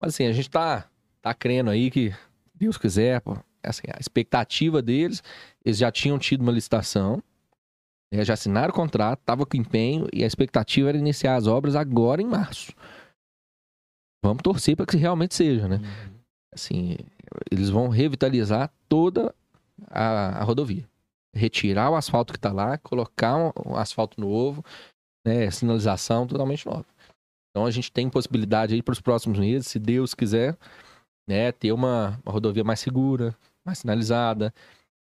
Mas, 0.02 0.16
assim, 0.16 0.26
a 0.26 0.32
gente 0.32 0.50
tá, 0.50 0.90
tá 1.22 1.34
crendo 1.34 1.70
aí 1.70 1.92
que, 1.92 2.14
Deus 2.56 2.78
quiser, 2.78 3.22
pô, 3.22 3.38
assim, 3.64 3.84
a 3.94 4.00
expectativa 4.00 4.82
deles, 4.82 5.24
eles 5.64 5.78
já 5.78 5.92
tinham 5.92 6.18
tido 6.18 6.42
uma 6.42 6.52
licitação, 6.52 7.22
né, 8.12 8.26
já 8.26 8.34
assinaram 8.34 8.70
o 8.70 8.76
contrato, 8.76 9.20
tava 9.20 9.46
com 9.46 9.58
empenho 9.58 10.08
e 10.12 10.24
a 10.24 10.28
expectativa 10.28 10.90
era 10.90 10.98
iniciar 10.98 11.36
as 11.36 11.48
obras 11.48 11.76
agora 11.76 12.22
em 12.22 12.26
março. 12.26 12.74
Vamos 14.24 14.42
torcer 14.44 14.76
para 14.76 14.86
que 14.86 14.98
realmente 14.98 15.36
seja, 15.36 15.68
né? 15.68 15.80
Assim, 16.54 16.98
eles 17.50 17.70
vão 17.70 17.88
revitalizar 17.88 18.72
toda 18.88 19.34
a, 19.88 20.42
a 20.42 20.44
rodovia. 20.44 20.88
Retirar 21.34 21.92
o 21.92 21.96
asfalto 21.96 22.34
que 22.34 22.40
tá 22.40 22.52
lá, 22.52 22.78
colocar 22.78 23.38
um, 23.38 23.52
um 23.66 23.76
asfalto 23.76 24.20
novo, 24.20 24.66
né, 25.26 25.50
sinalização 25.52 26.28
totalmente 26.28 26.66
nova. 26.66 26.86
Então 27.52 27.66
a 27.66 27.72
gente 27.72 27.92
tem 27.92 28.10
possibilidade 28.10 28.74
aí 28.74 28.82
para 28.82 28.92
os 28.92 29.02
próximos 29.02 29.40
meses, 29.40 29.68
se 29.68 29.80
Deus 29.80 30.14
quiser, 30.14 30.58
né, 31.30 31.52
ter 31.52 31.72
uma, 31.72 32.20
uma 32.26 32.32
rodovia 32.32 32.64
mais 32.64 32.80
segura, 32.80 33.36
mais 33.70 33.80
sinalizada. 33.80 34.54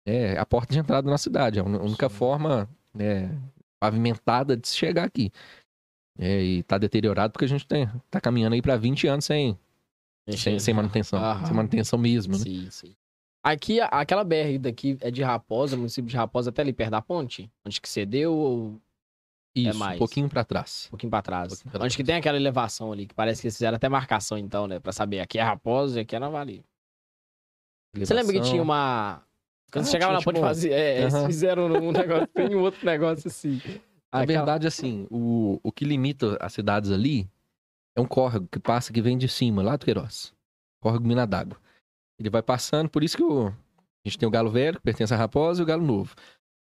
É 0.06 0.38
a 0.38 0.46
porta 0.46 0.74
de 0.74 0.80
entrada 0.80 1.10
na 1.10 1.18
cidade. 1.18 1.60
É 1.60 1.62
a 1.62 1.66
única 1.66 2.10
Sim. 2.10 2.16
forma 2.16 2.70
né, 2.94 3.30
pavimentada 3.80 4.56
de 4.56 4.68
se 4.68 4.76
chegar 4.76 5.04
aqui. 5.04 5.32
É, 6.18 6.42
e 6.42 6.64
tá 6.64 6.78
deteriorado 6.78 7.32
porque 7.34 7.46
a 7.46 7.48
gente 7.48 7.68
tem, 7.68 7.90
tá 8.10 8.20
caminhando 8.20 8.54
aí 8.54 8.62
para 8.62 8.76
20 8.78 9.08
anos 9.08 9.26
sem, 9.26 9.58
sem, 10.30 10.60
sem 10.60 10.74
manutenção. 10.74 11.20
Aham. 11.20 11.46
Sem 11.46 11.56
manutenção 11.56 11.98
mesmo, 11.98 12.34
né? 12.34 12.44
Sim, 12.44 12.70
sim. 12.70 12.96
Aqui, 13.44 13.80
aquela 13.82 14.24
BR 14.24 14.60
daqui 14.60 14.98
é 15.02 15.10
de 15.10 15.24
Raposa, 15.24 15.76
município 15.76 16.10
de 16.10 16.16
Raposa, 16.16 16.52
até 16.52 16.62
ali 16.62 16.74
perto 16.74 16.92
da 16.92 17.02
ponte? 17.02 17.52
Onde 17.66 17.82
que 17.82 17.90
cedeu 17.90 18.34
ou 18.34 18.58
um 18.68 18.80
Isso, 19.56 19.80
mais. 19.80 19.96
um 19.96 20.00
pouquinho 20.00 20.30
para 20.30 20.44
trás. 20.44 20.88
pouquinho 20.92 21.10
pra 21.10 21.24
trás? 21.24 21.46
Um 21.46 21.50
pouquinho 21.56 21.72
pra 21.72 21.84
Onde 21.84 21.98
que 21.98 22.04
tem 22.04 22.16
aquela 22.16 22.38
elevação 22.38 22.92
ali, 22.92 23.08
que 23.08 23.16
parece 23.16 23.42
que 23.42 23.48
eles 23.48 23.56
fizeram 23.56 23.78
até 23.78 23.90
marcação 23.90 24.38
então, 24.38 24.68
né? 24.68 24.80
Pra 24.80 24.92
saber, 24.92 25.22
aqui 25.22 25.40
é 25.40 25.42
Raposa 25.42 26.00
e 26.00 26.02
aqui 26.04 26.16
é 26.16 26.20
Nova 26.20 26.44
Lima. 26.44 26.64
Você 27.96 28.14
lembra 28.14 28.34
que 28.34 28.42
tinha 28.42 28.62
uma... 28.62 29.22
Quando 29.72 29.84
Ah, 29.84 29.86
você 29.86 29.92
chegava 29.92 30.14
ponte 30.16 30.36
tipo, 30.36 30.40
fazia... 30.40 30.74
É, 30.74 31.02
eles 31.02 31.14
aham. 31.14 31.28
fizeram 31.28 31.66
um 31.66 31.92
negócio, 31.92 32.28
tem 32.34 32.56
um 32.56 32.62
outro 32.62 32.86
negócio 32.86 33.28
assim. 33.28 33.62
Na 34.14 34.26
verdade, 34.26 34.68
assim, 34.68 35.08
o, 35.10 35.60
o 35.64 35.72
que 35.72 35.86
limita 35.86 36.38
as 36.42 36.54
cidades 36.54 36.92
ali 36.92 37.30
é 37.96 38.02
um 38.02 38.06
córrego 38.06 38.48
que 38.52 38.60
passa, 38.60 38.92
que 38.92 39.02
vem 39.02 39.18
de 39.18 39.28
cima, 39.28 39.62
lá 39.62 39.76
do 39.78 39.86
Queiroz. 39.86 40.34
Córrego 40.82 41.08
Mina 41.08 41.26
d'Água. 41.26 41.58
Ele 42.20 42.30
vai 42.30 42.42
passando, 42.42 42.90
por 42.90 43.04
isso 43.04 43.16
que 43.16 43.24
o, 43.24 43.48
a 43.48 43.54
gente 44.06 44.18
tem 44.18 44.28
o 44.28 44.32
Galo 44.32 44.52
Velho, 44.52 44.78
que 44.78 44.84
pertence 44.84 45.14
à 45.14 45.18
Raposa, 45.18 45.62
e 45.62 45.64
o 45.64 45.66
Galo 45.66 45.86
Novo. 45.86 46.16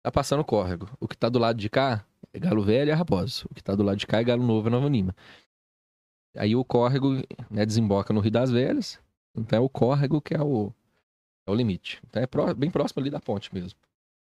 Tá 0.04 0.12
passando 0.12 0.42
o 0.42 0.46
córrego. 0.46 0.90
O 1.00 1.08
que 1.08 1.18
tá 1.18 1.30
do 1.30 1.40
lado 1.40 1.58
de 1.58 1.70
cá 1.70 2.06
é 2.34 2.40
Galo 2.40 2.62
Velho 2.64 2.90
e 2.90 2.92
a 2.92 2.96
Raposa. 2.96 3.46
O 3.50 3.54
que 3.54 3.64
tá 3.64 3.74
do 3.76 3.84
lado 3.84 3.98
de 3.98 4.06
cá 4.06 4.20
é 4.20 4.24
Galo 4.24 4.46
Novo 4.46 4.68
e 4.68 4.72
Nova 4.72 4.90
Lima. 4.90 5.16
Aí 6.38 6.56
o 6.56 6.66
córrego 6.66 7.16
né, 7.50 7.66
desemboca 7.66 8.14
no 8.14 8.20
Rio 8.20 8.32
das 8.32 8.52
Velhas. 8.52 9.00
Então 9.36 9.58
é 9.58 9.62
o 9.62 9.70
córrego 9.70 10.22
que 10.22 10.34
é 10.34 10.42
o, 10.42 10.72
é 11.46 11.52
o 11.52 11.56
limite. 11.56 12.00
Então 12.10 12.22
é 12.22 12.28
pró- 12.28 12.54
bem 12.54 12.70
próximo 12.72 13.02
ali 13.02 13.10
da 13.10 13.20
ponte 13.20 13.54
mesmo. 13.54 13.78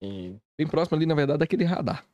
E- 0.02 0.34
Bem 0.59 0.66
próximo 0.66 0.97
ali, 0.97 1.06
na 1.06 1.14
verdade, 1.14 1.39
daquele 1.40 1.64
radar. 1.64 2.05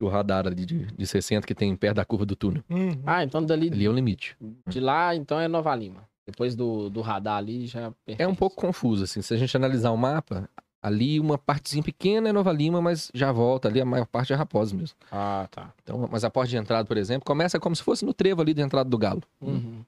O 0.00 0.08
radar 0.08 0.46
ali 0.46 0.66
de, 0.66 0.86
de 0.86 1.06
60 1.06 1.46
que 1.46 1.54
tem 1.54 1.74
perto 1.76 1.96
da 1.96 2.04
curva 2.04 2.26
do 2.26 2.34
túnel. 2.36 2.62
Uhum. 2.68 3.02
Ah, 3.06 3.22
então 3.22 3.44
dali, 3.44 3.70
Ali 3.72 3.86
é 3.86 3.88
o 3.88 3.92
limite. 3.92 4.36
de 4.66 4.80
lá, 4.80 5.14
então 5.14 5.38
é 5.40 5.46
Nova 5.48 5.74
Lima. 5.74 6.06
Depois 6.26 6.54
do, 6.56 6.88
do 6.90 7.00
radar 7.00 7.36
ali, 7.36 7.66
já... 7.66 7.92
É 8.06 8.26
um 8.26 8.34
pouco 8.34 8.56
confuso, 8.56 9.04
assim. 9.04 9.22
Se 9.22 9.32
a 9.32 9.36
gente 9.36 9.56
analisar 9.56 9.90
o 9.92 9.96
mapa, 9.96 10.48
ali 10.82 11.20
uma 11.20 11.38
partezinha 11.38 11.82
pequena 11.82 12.28
é 12.30 12.32
Nova 12.32 12.50
Lima, 12.52 12.80
mas 12.82 13.10
já 13.14 13.30
volta 13.30 13.68
ali, 13.68 13.80
a 13.80 13.84
maior 13.84 14.06
parte 14.06 14.32
é 14.32 14.36
Raposa 14.36 14.74
mesmo. 14.74 14.96
Ah, 15.12 15.46
tá. 15.50 15.72
Então, 15.82 16.08
mas 16.10 16.24
a 16.24 16.30
porta 16.30 16.50
de 16.50 16.56
entrada, 16.56 16.86
por 16.86 16.96
exemplo, 16.96 17.24
começa 17.24 17.60
como 17.60 17.76
se 17.76 17.82
fosse 17.82 18.04
no 18.04 18.12
trevo 18.12 18.40
ali 18.42 18.52
de 18.52 18.62
entrada 18.62 18.88
do 18.88 18.98
Galo. 18.98 19.22
Uhum. 19.40 19.84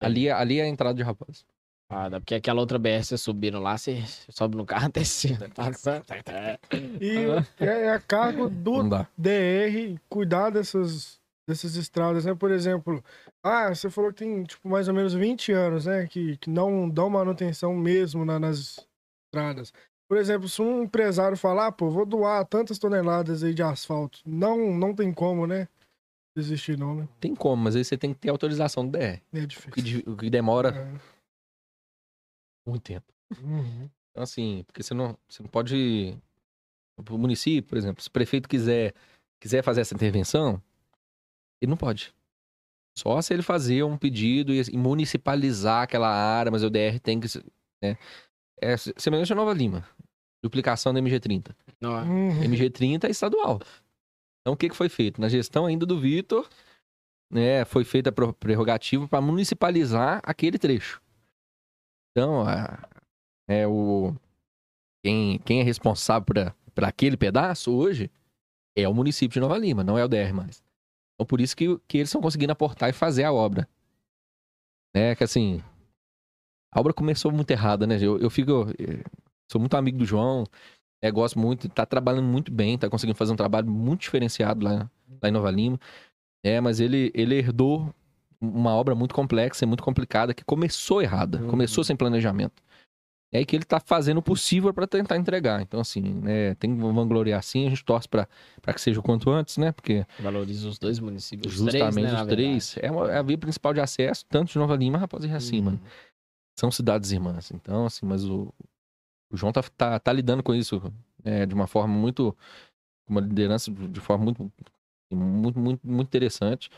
Ali, 0.00 0.28
é- 0.28 0.32
ali 0.32 0.58
é 0.58 0.62
a 0.62 0.68
entrada 0.68 0.94
de 0.94 1.02
Raposa. 1.02 1.44
Ah, 1.92 2.08
dá 2.08 2.20
porque 2.20 2.36
aquela 2.36 2.60
outra 2.60 2.78
BR, 2.78 3.02
vocês 3.02 3.20
subiram 3.20 3.58
lá, 3.60 3.76
você 3.76 4.00
sobe 4.28 4.56
no 4.56 4.64
carro 4.64 4.86
até 4.86 5.02
cima. 5.02 5.38
Passando. 5.52 6.04
E 7.00 7.16
é, 7.58 7.86
é 7.86 7.90
a 7.92 7.98
cargo 7.98 8.48
do. 8.48 8.88
DR 9.18 9.98
cuidar 10.08 10.50
dessas, 10.50 11.18
dessas 11.48 11.74
estradas, 11.74 12.24
né? 12.24 12.34
Por 12.34 12.52
exemplo, 12.52 13.02
ah, 13.42 13.74
você 13.74 13.90
falou 13.90 14.12
que 14.12 14.20
tem, 14.24 14.44
tipo, 14.44 14.68
mais 14.68 14.86
ou 14.86 14.94
menos 14.94 15.14
20 15.14 15.50
anos, 15.52 15.86
né? 15.86 16.06
Que, 16.06 16.36
que 16.36 16.48
não 16.48 16.88
dão 16.88 17.10
manutenção 17.10 17.74
mesmo 17.74 18.24
na- 18.24 18.38
nas 18.38 18.86
estradas. 19.26 19.72
Por 20.08 20.16
exemplo, 20.16 20.48
se 20.48 20.62
um 20.62 20.84
empresário 20.84 21.36
falar, 21.36 21.66
ah, 21.68 21.72
pô, 21.72 21.90
vou 21.90 22.06
doar 22.06 22.44
tantas 22.44 22.78
toneladas 22.78 23.42
aí 23.42 23.52
de 23.54 23.62
asfalto, 23.62 24.20
não, 24.24 24.72
não 24.76 24.94
tem 24.94 25.12
como, 25.12 25.44
né? 25.46 25.66
Desistir 26.36 26.78
não, 26.78 26.94
né? 26.94 27.08
Tem 27.20 27.34
como, 27.34 27.62
mas 27.64 27.74
aí 27.74 27.84
você 27.84 27.96
tem 27.96 28.12
que 28.14 28.20
ter 28.20 28.30
autorização 28.30 28.86
do 28.86 28.96
DR. 28.96 29.20
É 29.32 29.38
O 29.38 29.40
que, 29.40 29.46
difícil. 29.46 30.02
o 30.06 30.16
que 30.16 30.30
demora 30.30 30.68
É. 30.70 31.19
muito 32.66 32.82
tempo. 32.82 33.06
Uhum. 33.42 33.88
Então, 34.10 34.22
assim, 34.22 34.64
porque 34.66 34.82
você 34.82 34.92
não, 34.94 35.16
você 35.28 35.42
não 35.42 35.50
pode. 35.50 36.16
O 37.08 37.16
município, 37.18 37.68
por 37.68 37.78
exemplo, 37.78 38.02
se 38.02 38.08
o 38.08 38.12
prefeito 38.12 38.48
quiser, 38.48 38.94
quiser 39.40 39.62
fazer 39.62 39.80
essa 39.80 39.94
intervenção, 39.94 40.60
ele 41.62 41.70
não 41.70 41.76
pode. 41.76 42.12
Só 42.98 43.20
se 43.22 43.32
ele 43.32 43.42
fazer 43.42 43.82
um 43.84 43.96
pedido 43.96 44.52
e, 44.52 44.60
e 44.60 44.76
municipalizar 44.76 45.82
aquela 45.84 46.08
área, 46.08 46.50
mas 46.52 46.62
o 46.62 46.68
DR 46.70 46.98
tem 47.02 47.18
que. 47.20 47.28
se- 47.28 47.44
Né? 47.82 47.96
É 48.60 48.76
se- 48.76 48.92
semelhante 48.98 49.32
a 49.32 49.36
Nova 49.36 49.54
Lima. 49.54 49.88
Duplicação 50.42 50.92
da 50.92 51.00
MG30. 51.00 51.54
Não, 51.80 51.98
é. 51.98 52.02
Uhum. 52.02 52.40
MG30 52.42 53.04
é 53.04 53.10
estadual. 53.10 53.60
Então, 54.42 54.54
o 54.54 54.56
que, 54.56 54.68
que 54.68 54.76
foi 54.76 54.88
feito? 54.88 55.20
Na 55.20 55.28
gestão 55.28 55.66
ainda 55.66 55.86
do 55.86 55.98
Vitor, 56.00 56.48
né, 57.30 57.64
foi 57.64 57.84
feita 57.84 58.10
a 58.10 58.32
prerrogativa 58.32 59.06
para 59.06 59.20
municipalizar 59.20 60.20
aquele 60.24 60.58
trecho. 60.58 61.00
Então, 62.12 62.42
a- 62.42 62.88
é 63.48 63.66
o 63.66 64.14
quem, 65.04 65.38
quem 65.40 65.60
é 65.60 65.62
responsável 65.62 66.26
por, 66.74 66.84
aquele 66.84 67.16
pedaço 67.16 67.72
hoje 67.72 68.10
é 68.76 68.88
o 68.88 68.94
município 68.94 69.34
de 69.34 69.40
Nova 69.40 69.58
Lima, 69.58 69.84
não 69.84 69.98
é 69.98 70.04
o 70.04 70.08
DR 70.08 70.32
mais. 70.32 70.62
Então, 71.14 71.26
por 71.26 71.40
isso 71.40 71.56
que, 71.56 71.78
que 71.88 71.98
eles 71.98 72.08
estão 72.10 72.20
conseguindo 72.22 72.52
aportar 72.52 72.90
e 72.90 72.92
fazer 72.94 73.24
a 73.24 73.32
obra. 73.32 73.68
É 74.94 75.14
que 75.14 75.24
assim, 75.24 75.62
a 76.72 76.80
obra 76.80 76.92
começou 76.92 77.32
muito 77.32 77.50
errada, 77.50 77.86
né? 77.86 77.96
Eu, 78.00 78.18
eu 78.18 78.30
fico, 78.30 78.66
eh, 78.78 79.02
sou 79.50 79.60
muito 79.60 79.76
amigo 79.76 79.98
do 79.98 80.04
João, 80.04 80.44
é, 81.02 81.10
gosto 81.10 81.38
muito, 81.38 81.68
tá 81.68 81.86
trabalhando 81.86 82.26
muito 82.28 82.52
bem, 82.52 82.78
tá 82.78 82.90
conseguindo 82.90 83.18
fazer 83.18 83.32
um 83.32 83.36
trabalho 83.36 83.68
muito 83.70 84.02
diferenciado 84.02 84.64
lá, 84.64 84.90
lá 85.22 85.28
em 85.28 85.32
Nova 85.32 85.50
Lima. 85.50 85.78
É, 86.44 86.60
mas 86.60 86.80
ele, 86.80 87.12
ele 87.14 87.36
herdou 87.36 87.94
uma 88.40 88.70
obra 88.74 88.94
muito 88.94 89.14
complexa 89.14 89.64
e 89.64 89.68
muito 89.68 89.82
complicada 89.82 90.32
que 90.34 90.44
começou 90.44 91.02
errada, 91.02 91.38
Uhum. 91.42 91.48
começou 91.48 91.84
sem 91.84 91.94
planejamento. 91.96 92.62
É 93.32 93.38
aí 93.38 93.46
que 93.46 93.54
ele 93.54 93.64
tá 93.64 93.78
fazendo 93.78 94.18
o 94.18 94.22
possível 94.22 94.74
para 94.74 94.88
tentar 94.88 95.16
entregar. 95.16 95.62
Então, 95.62 95.78
assim, 95.78 96.00
né, 96.00 96.54
tem 96.56 96.74
que 96.74 96.82
vangloriar 96.82 97.40
sim, 97.44 97.66
a 97.66 97.70
gente 97.70 97.84
torce 97.84 98.08
para 98.08 98.26
que 98.74 98.80
seja 98.80 98.98
o 98.98 99.02
quanto 99.04 99.30
antes, 99.30 99.56
né? 99.56 99.70
Porque 99.70 100.04
Valoriza 100.18 100.68
os 100.68 100.78
dois 100.80 100.98
municípios. 100.98 101.52
Os 101.52 101.58
justamente 101.60 101.92
três, 101.94 102.12
né, 102.12 102.20
os 102.20 102.26
três 102.26 102.76
é, 102.80 102.90
uma- 102.90 103.08
é 103.12 103.18
a 103.18 103.22
via 103.22 103.38
principal 103.38 103.72
de 103.72 103.80
acesso, 103.80 104.24
tanto 104.28 104.50
de 104.50 104.58
Nova 104.58 104.74
Lima, 104.74 104.98
Raposa 104.98 105.26
e. 105.26 105.30
Racima. 105.30 105.70
Uhum. 105.72 105.78
São 106.58 106.70
cidades 106.72 107.12
irmãs. 107.12 107.52
Então, 107.52 107.86
assim, 107.86 108.04
mas 108.04 108.24
o, 108.24 108.52
o 109.30 109.36
João 109.36 109.52
tá, 109.52 109.62
tá, 109.76 109.98
tá 110.00 110.12
lidando 110.12 110.42
com 110.42 110.52
isso 110.52 110.82
é, 111.22 111.46
de 111.46 111.54
uma 111.54 111.68
forma 111.68 111.94
muito. 111.94 112.36
uma 113.08 113.20
liderança 113.20 113.70
de 113.70 113.86
de 113.86 114.00
forma 114.00 114.24
muito, 114.24 114.52
muito, 115.12 115.58
muito, 115.58 115.86
muito 115.86 116.08
interessante. 116.08 116.68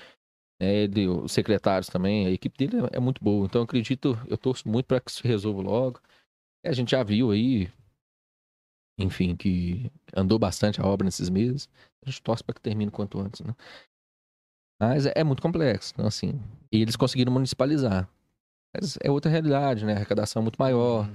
É, 0.62 0.84
ele, 0.84 1.08
os 1.08 1.32
secretários 1.32 1.88
também, 1.88 2.24
a 2.24 2.30
equipe 2.30 2.56
dele 2.56 2.86
é, 2.86 2.98
é 2.98 3.00
muito 3.00 3.22
boa. 3.22 3.46
Então, 3.46 3.62
eu 3.62 3.64
acredito, 3.64 4.16
eu 4.28 4.38
torço 4.38 4.68
muito 4.68 4.86
para 4.86 5.00
que 5.00 5.10
isso 5.10 5.26
resolva 5.26 5.60
logo. 5.60 6.00
A 6.64 6.70
gente 6.70 6.92
já 6.92 7.02
viu 7.02 7.32
aí, 7.32 7.68
enfim, 8.96 9.34
que 9.34 9.90
andou 10.16 10.38
bastante 10.38 10.80
a 10.80 10.86
obra 10.86 11.04
nesses 11.04 11.28
meses. 11.28 11.68
A 12.06 12.08
gente 12.08 12.22
torce 12.22 12.44
para 12.44 12.54
que 12.54 12.60
termine 12.60 12.92
quanto 12.92 13.18
antes, 13.18 13.40
né? 13.40 13.56
Mas 14.80 15.04
é, 15.04 15.12
é 15.16 15.24
muito 15.24 15.42
complexo. 15.42 15.92
Então, 15.94 16.06
assim, 16.06 16.40
e 16.70 16.80
eles 16.80 16.94
conseguiram 16.94 17.32
municipalizar. 17.32 18.08
Mas 18.72 18.96
é 19.02 19.10
outra 19.10 19.32
realidade, 19.32 19.84
né? 19.84 19.94
A 19.94 19.96
arrecadação 19.96 20.42
é 20.42 20.44
muito 20.44 20.58
maior. 20.60 21.08
Uhum. 21.08 21.14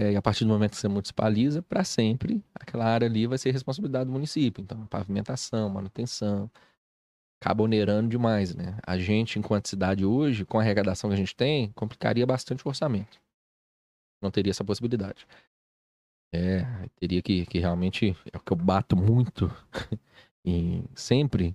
É, 0.00 0.12
e 0.12 0.16
a 0.16 0.22
partir 0.22 0.44
do 0.44 0.50
momento 0.50 0.70
que 0.70 0.76
você 0.76 0.86
municipaliza, 0.86 1.60
para 1.60 1.82
sempre, 1.82 2.40
aquela 2.54 2.84
área 2.84 3.08
ali 3.08 3.26
vai 3.26 3.36
ser 3.36 3.50
responsabilidade 3.50 4.06
do 4.06 4.12
município. 4.12 4.62
Então, 4.62 4.86
pavimentação, 4.86 5.68
manutenção, 5.68 6.48
acaba 7.44 7.62
onerando 7.62 8.08
demais, 8.08 8.54
né? 8.54 8.78
A 8.86 8.96
gente, 8.96 9.38
enquanto 9.38 9.68
cidade 9.68 10.02
hoje, 10.02 10.46
com 10.46 10.58
a 10.58 10.62
arrecadação 10.62 11.10
que 11.10 11.14
a 11.14 11.18
gente 11.18 11.36
tem, 11.36 11.70
complicaria 11.72 12.26
bastante 12.26 12.64
o 12.64 12.68
orçamento. 12.70 13.20
Não 14.22 14.30
teria 14.30 14.50
essa 14.50 14.64
possibilidade. 14.64 15.26
É, 16.34 16.64
teria 16.98 17.20
que, 17.20 17.44
que 17.44 17.58
realmente, 17.58 18.16
é 18.32 18.36
o 18.38 18.40
que 18.40 18.50
eu 18.50 18.56
bato 18.56 18.96
muito 18.96 19.50
e 20.42 20.82
sempre, 20.94 21.54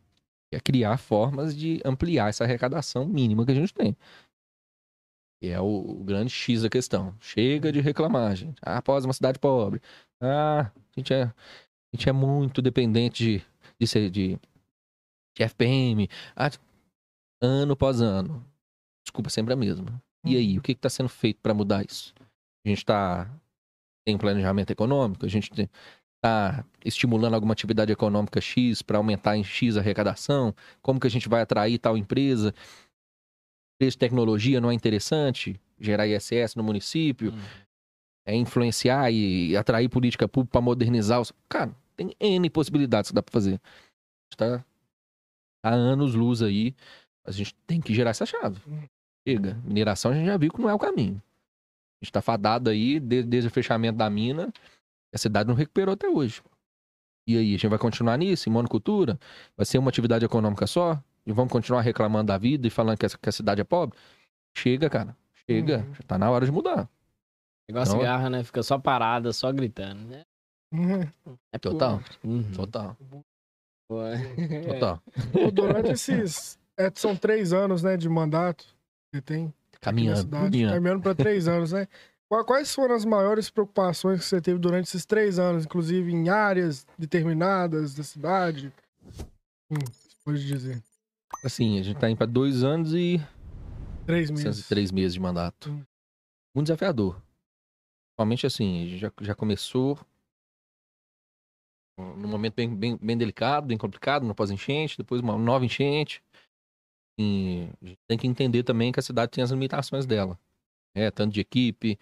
é 0.53 0.59
criar 0.59 0.97
formas 0.97 1.57
de 1.57 1.81
ampliar 1.83 2.29
essa 2.29 2.43
arrecadação 2.43 3.07
mínima 3.07 3.43
que 3.43 3.51
a 3.51 3.55
gente 3.55 3.73
tem. 3.73 3.97
E 5.41 5.47
é 5.49 5.59
o, 5.59 5.65
o 5.65 6.03
grande 6.03 6.29
X 6.29 6.61
da 6.61 6.69
questão. 6.69 7.15
Chega 7.19 7.71
de 7.71 7.81
reclamar, 7.81 8.35
gente. 8.35 8.59
Ah, 8.61 8.77
após 8.77 9.05
uma 9.05 9.13
cidade 9.13 9.39
pobre. 9.39 9.81
Ah, 10.21 10.71
a 10.71 10.99
gente 10.99 11.13
é, 11.13 11.23
a 11.23 11.33
gente 11.95 12.07
é 12.09 12.11
muito 12.11 12.61
dependente 12.61 13.23
de, 13.23 13.45
de, 13.79 13.87
ser- 13.87 14.11
de, 14.11 14.37
de 15.39 15.43
FPM. 15.43 16.09
Ah, 16.35 16.51
ano 17.41 17.73
após 17.73 18.01
ano. 18.01 18.45
Desculpa, 19.03 19.29
sempre 19.29 19.53
a 19.53 19.55
mesma. 19.55 20.01
E 20.25 20.35
aí, 20.35 20.57
o 20.57 20.61
que 20.61 20.73
está 20.73 20.89
sendo 20.89 21.09
feito 21.09 21.39
para 21.41 21.53
mudar 21.53 21.85
isso? 21.85 22.13
A 22.65 22.69
gente 22.69 22.79
está 22.79 23.29
tem 24.05 24.15
um 24.15 24.17
planejamento 24.17 24.71
econômico, 24.71 25.25
a 25.25 25.29
gente 25.29 25.51
está 26.15 26.65
estimulando 26.83 27.35
alguma 27.35 27.53
atividade 27.53 27.91
econômica 27.91 28.41
X 28.41 28.81
para 28.81 28.97
aumentar 28.97 29.37
em 29.37 29.43
X 29.43 29.77
a 29.77 29.79
arrecadação, 29.79 30.53
como 30.81 30.99
que 30.99 31.07
a 31.07 31.09
gente 31.09 31.29
vai 31.29 31.41
atrair 31.41 31.77
tal 31.77 31.97
empresa? 31.97 32.53
Preço 33.79 33.95
de 33.95 33.99
tecnologia 33.99 34.59
não 34.59 34.71
é 34.71 34.73
interessante? 34.73 35.59
Gerar 35.79 36.07
ISS 36.07 36.55
no 36.55 36.63
município? 36.63 37.31
Uhum. 37.31 37.39
É 38.25 38.35
influenciar 38.35 39.11
e 39.11 39.55
atrair 39.55 39.87
política 39.89 40.27
pública 40.27 40.51
para 40.51 40.61
modernizar 40.61 41.21
os... 41.21 41.31
Cara, 41.47 41.71
tem 41.95 42.15
N 42.19 42.49
possibilidades 42.49 43.11
que 43.11 43.15
dá 43.15 43.23
para 43.23 43.31
fazer. 43.31 43.53
A 43.53 44.25
gente 44.25 44.37
tá 44.37 44.65
há 45.63 45.69
anos 45.69 46.13
luz 46.15 46.41
aí, 46.41 46.75
a 47.25 47.31
gente 47.31 47.53
tem 47.67 47.79
que 47.81 47.93
gerar 47.93 48.11
essa 48.11 48.25
chave. 48.25 48.59
Chega. 49.27 49.57
Mineração 49.63 50.11
a 50.11 50.13
gente 50.15 50.25
já 50.25 50.37
viu 50.37 50.51
que 50.51 50.61
não 50.61 50.69
é 50.69 50.73
o 50.73 50.79
caminho. 50.79 51.21
A 52.01 52.05
gente 52.05 52.11
tá 52.13 52.21
fadado 52.21 52.69
aí 52.69 52.99
de- 52.99 53.23
desde 53.23 53.47
o 53.47 53.51
fechamento 53.51 53.97
da 53.97 54.09
mina. 54.09 54.51
A 55.13 55.17
cidade 55.17 55.47
não 55.49 55.55
recuperou 55.55 55.93
até 55.93 56.07
hoje. 56.07 56.41
E 57.27 57.37
aí, 57.37 57.49
a 57.49 57.51
gente 57.57 57.67
vai 57.67 57.77
continuar 57.77 58.17
nisso, 58.17 58.49
em 58.49 58.51
monocultura? 58.51 59.19
Vai 59.55 59.65
ser 59.65 59.77
uma 59.77 59.89
atividade 59.89 60.25
econômica 60.25 60.65
só? 60.65 60.99
E 61.25 61.31
vamos 61.31 61.51
continuar 61.51 61.81
reclamando 61.81 62.27
da 62.27 62.37
vida 62.37 62.65
e 62.65 62.69
falando 62.69 62.97
que 62.97 63.05
a, 63.05 63.09
que 63.09 63.29
a 63.29 63.31
cidade 63.31 63.61
é 63.61 63.63
pobre? 63.63 63.97
Chega, 64.57 64.89
cara. 64.89 65.15
Chega. 65.45 65.79
Uhum. 65.79 65.93
Já 65.93 66.01
tá 66.07 66.17
na 66.17 66.31
hora 66.31 66.45
de 66.45 66.51
mudar. 66.51 66.89
Igual 67.69 67.83
a 67.83 67.87
Então- 67.87 67.99
cigarra, 67.99 68.29
né? 68.31 68.43
Fica 68.43 68.63
só 68.63 68.79
parada, 68.79 69.31
só 69.33 69.51
gritando, 69.51 70.01
né? 70.07 70.23
Uhum. 70.73 71.01
É 71.53 71.57
Total. 71.59 72.01
Uhum. 72.23 72.51
Total. 72.51 72.97
É. 73.91 74.61
Total. 74.73 75.01
Pô, 75.31 75.51
Durante 75.51 75.91
esses. 75.91 76.59
é, 76.77 76.91
são 76.93 77.15
três 77.15 77.51
anos, 77.53 77.81
né, 77.83 77.97
de 77.97 78.07
mandato 78.07 78.65
que 79.13 79.19
tem 79.21 79.53
Caminhando. 79.81 80.19
cidade. 80.19 80.43
caminhando. 80.45 80.73
Caminhando 80.73 81.01
para 81.01 81.15
três 81.15 81.47
anos, 81.47 81.71
né? 81.71 81.87
Qua- 82.29 82.45
Quais 82.45 82.73
foram 82.73 82.93
as 82.95 83.03
maiores 83.05 83.49
preocupações 83.49 84.19
que 84.19 84.25
você 84.25 84.39
teve 84.39 84.59
durante 84.59 84.85
esses 84.87 85.05
três 85.05 85.39
anos, 85.39 85.65
inclusive 85.65 86.11
em 86.11 86.29
áreas 86.29 86.85
determinadas 86.97 87.95
da 87.95 88.03
cidade? 88.03 88.71
Hum, 89.71 89.77
você 89.91 90.15
pode 90.23 90.45
dizer. 90.45 90.83
Assim, 91.43 91.79
a 91.79 91.83
gente 91.83 91.97
tá 91.99 92.09
indo 92.09 92.17
pra 92.17 92.25
dois 92.27 92.63
anos 92.63 92.93
e 92.93 93.19
Três 94.05 94.29
meses. 94.29 94.67
três 94.67 94.91
meses 94.91 95.13
de 95.13 95.19
mandato. 95.19 95.69
Hum. 95.71 95.83
Muito 96.55 96.67
desafiador. 96.67 97.15
Principalmente 98.11 98.45
assim, 98.45 98.83
a 98.83 98.85
gente 98.87 98.97
já, 98.99 99.11
já 99.21 99.33
começou 99.35 99.97
num 102.17 102.27
momento 102.27 102.55
bem, 102.55 102.73
bem, 102.73 102.97
bem 102.97 103.17
delicado, 103.17 103.67
bem 103.67 103.77
complicado, 103.77 104.25
no 104.25 104.35
pós-enchente, 104.35 104.97
depois 104.97 105.21
uma 105.21 105.37
nova 105.37 105.65
enchente. 105.65 106.21
E 107.19 107.67
a 107.81 107.85
gente 107.85 107.99
tem 108.07 108.17
que 108.17 108.27
entender 108.27 108.63
também 108.63 108.91
que 108.91 108.99
a 108.99 109.03
cidade 109.03 109.31
tem 109.31 109.43
as 109.43 109.51
limitações 109.51 110.05
dela. 110.05 110.39
É, 110.95 111.11
tanto 111.11 111.33
de 111.33 111.41
equipe, 111.41 111.99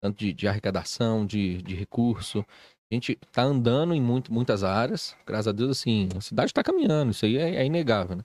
tanto 0.00 0.18
de, 0.18 0.32
de 0.32 0.46
arrecadação, 0.46 1.26
de, 1.26 1.62
de 1.62 1.74
recurso. 1.74 2.44
A 2.90 2.94
gente 2.94 3.16
tá 3.32 3.42
andando 3.42 3.94
em 3.94 4.00
muito, 4.00 4.32
muitas 4.32 4.62
áreas. 4.64 5.16
Graças 5.26 5.48
a 5.48 5.52
Deus, 5.52 5.70
assim, 5.70 6.08
a 6.16 6.20
cidade 6.20 6.50
está 6.50 6.62
caminhando, 6.62 7.10
isso 7.10 7.24
aí 7.26 7.36
é, 7.36 7.56
é 7.56 7.66
inegável, 7.66 8.16
né? 8.16 8.24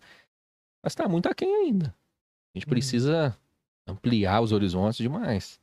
Mas 0.83 0.95
tá 0.95 1.07
muito 1.07 1.27
aquém 1.27 1.53
ainda. 1.65 1.87
A 2.53 2.57
gente 2.57 2.65
Uhum. 2.65 2.69
precisa 2.69 3.37
ampliar 3.87 4.41
os 4.41 4.51
horizontes 4.51 4.97
demais. 4.97 5.59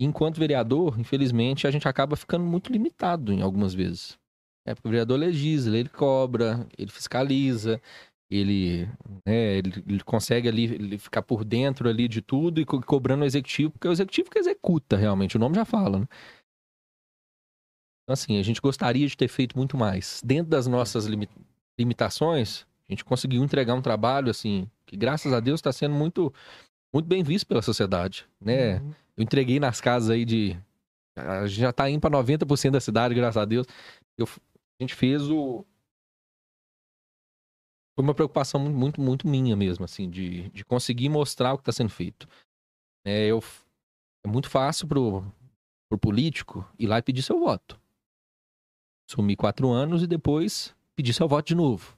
Enquanto 0.00 0.38
vereador, 0.38 0.98
infelizmente, 0.98 1.66
a 1.66 1.70
gente 1.70 1.86
acaba 1.86 2.16
ficando 2.16 2.44
muito 2.44 2.72
limitado 2.72 3.32
em 3.32 3.42
algumas 3.42 3.74
vezes. 3.74 4.18
É 4.66 4.74
porque 4.74 4.88
o 4.88 4.90
vereador 4.90 5.18
legisla, 5.18 5.76
ele 5.76 5.88
cobra, 5.88 6.66
ele 6.76 6.90
fiscaliza, 6.90 7.80
ele, 8.30 8.86
né, 9.26 9.56
ele, 9.56 9.82
ele 9.88 10.00
consegue 10.04 10.48
ali 10.48 10.64
ele 10.64 10.98
ficar 10.98 11.22
por 11.22 11.44
dentro 11.44 11.88
ali 11.88 12.06
de 12.06 12.20
tudo 12.22 12.60
e 12.60 12.64
co- 12.64 12.80
cobrando 12.82 13.22
o 13.22 13.26
executivo, 13.26 13.72
porque 13.72 13.86
é 13.86 13.90
o 13.90 13.92
executivo 13.92 14.30
que 14.30 14.38
executa 14.38 14.96
realmente, 14.96 15.36
o 15.36 15.40
nome 15.40 15.56
já 15.56 15.64
fala, 15.64 15.98
né? 16.00 16.06
Então, 18.04 18.12
assim, 18.12 18.38
a 18.38 18.42
gente 18.42 18.60
gostaria 18.60 19.06
de 19.06 19.16
ter 19.16 19.28
feito 19.28 19.56
muito 19.56 19.76
mais. 19.76 20.20
Dentro 20.24 20.50
das 20.50 20.66
nossas 20.66 21.06
limi- 21.06 21.28
limitações, 21.78 22.66
a 22.88 22.92
gente 22.92 23.04
conseguiu 23.04 23.42
entregar 23.42 23.74
um 23.74 23.82
trabalho, 23.82 24.30
assim, 24.30 24.68
que 24.86 24.96
graças 24.96 25.32
a 25.32 25.40
Deus 25.40 25.58
está 25.60 25.72
sendo 25.72 25.94
muito, 25.94 26.32
muito 26.92 27.06
bem 27.06 27.22
visto 27.22 27.46
pela 27.46 27.62
sociedade, 27.62 28.26
né? 28.40 28.78
Uhum. 28.78 28.94
Eu 29.16 29.22
entreguei 29.24 29.60
nas 29.60 29.80
casas 29.80 30.10
aí 30.10 30.24
de. 30.24 30.56
A 31.16 31.46
gente 31.46 31.60
já 31.60 31.72
tá 31.72 31.88
indo 31.90 32.00
pra 32.00 32.10
90% 32.10 32.72
da 32.72 32.80
cidade, 32.80 33.14
graças 33.14 33.36
a 33.40 33.44
Deus. 33.44 33.66
Eu, 34.16 34.26
a 34.80 34.82
gente 34.82 34.94
fez 34.94 35.30
o. 35.30 35.64
Foi 37.94 38.02
uma 38.02 38.14
preocupação 38.14 38.58
muito, 38.58 38.98
muito, 38.98 39.28
minha 39.28 39.54
mesmo, 39.54 39.84
assim, 39.84 40.08
de, 40.08 40.48
de 40.50 40.64
conseguir 40.64 41.10
mostrar 41.10 41.52
o 41.52 41.58
que 41.58 41.62
está 41.62 41.72
sendo 41.72 41.90
feito. 41.90 42.26
É, 43.04 43.26
eu, 43.26 43.40
é 44.24 44.28
muito 44.28 44.48
fácil 44.48 44.88
pro, 44.88 45.22
pro 45.88 45.98
político 45.98 46.66
ir 46.78 46.86
lá 46.86 46.98
e 46.98 47.02
pedir 47.02 47.22
seu 47.22 47.38
voto. 47.38 47.78
Sumir 49.10 49.36
quatro 49.36 49.68
anos 49.68 50.02
e 50.02 50.06
depois 50.06 50.74
pedir 50.96 51.12
seu 51.12 51.28
voto 51.28 51.48
de 51.48 51.54
novo. 51.54 51.94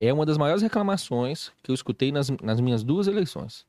É 0.00 0.12
uma 0.12 0.26
das 0.26 0.38
maiores 0.38 0.62
reclamações 0.62 1.48
que 1.62 1.70
eu 1.70 1.74
escutei 1.74 2.12
nas, 2.12 2.30
nas 2.30 2.60
minhas 2.60 2.84
duas 2.84 3.08
eleições. 3.08 3.66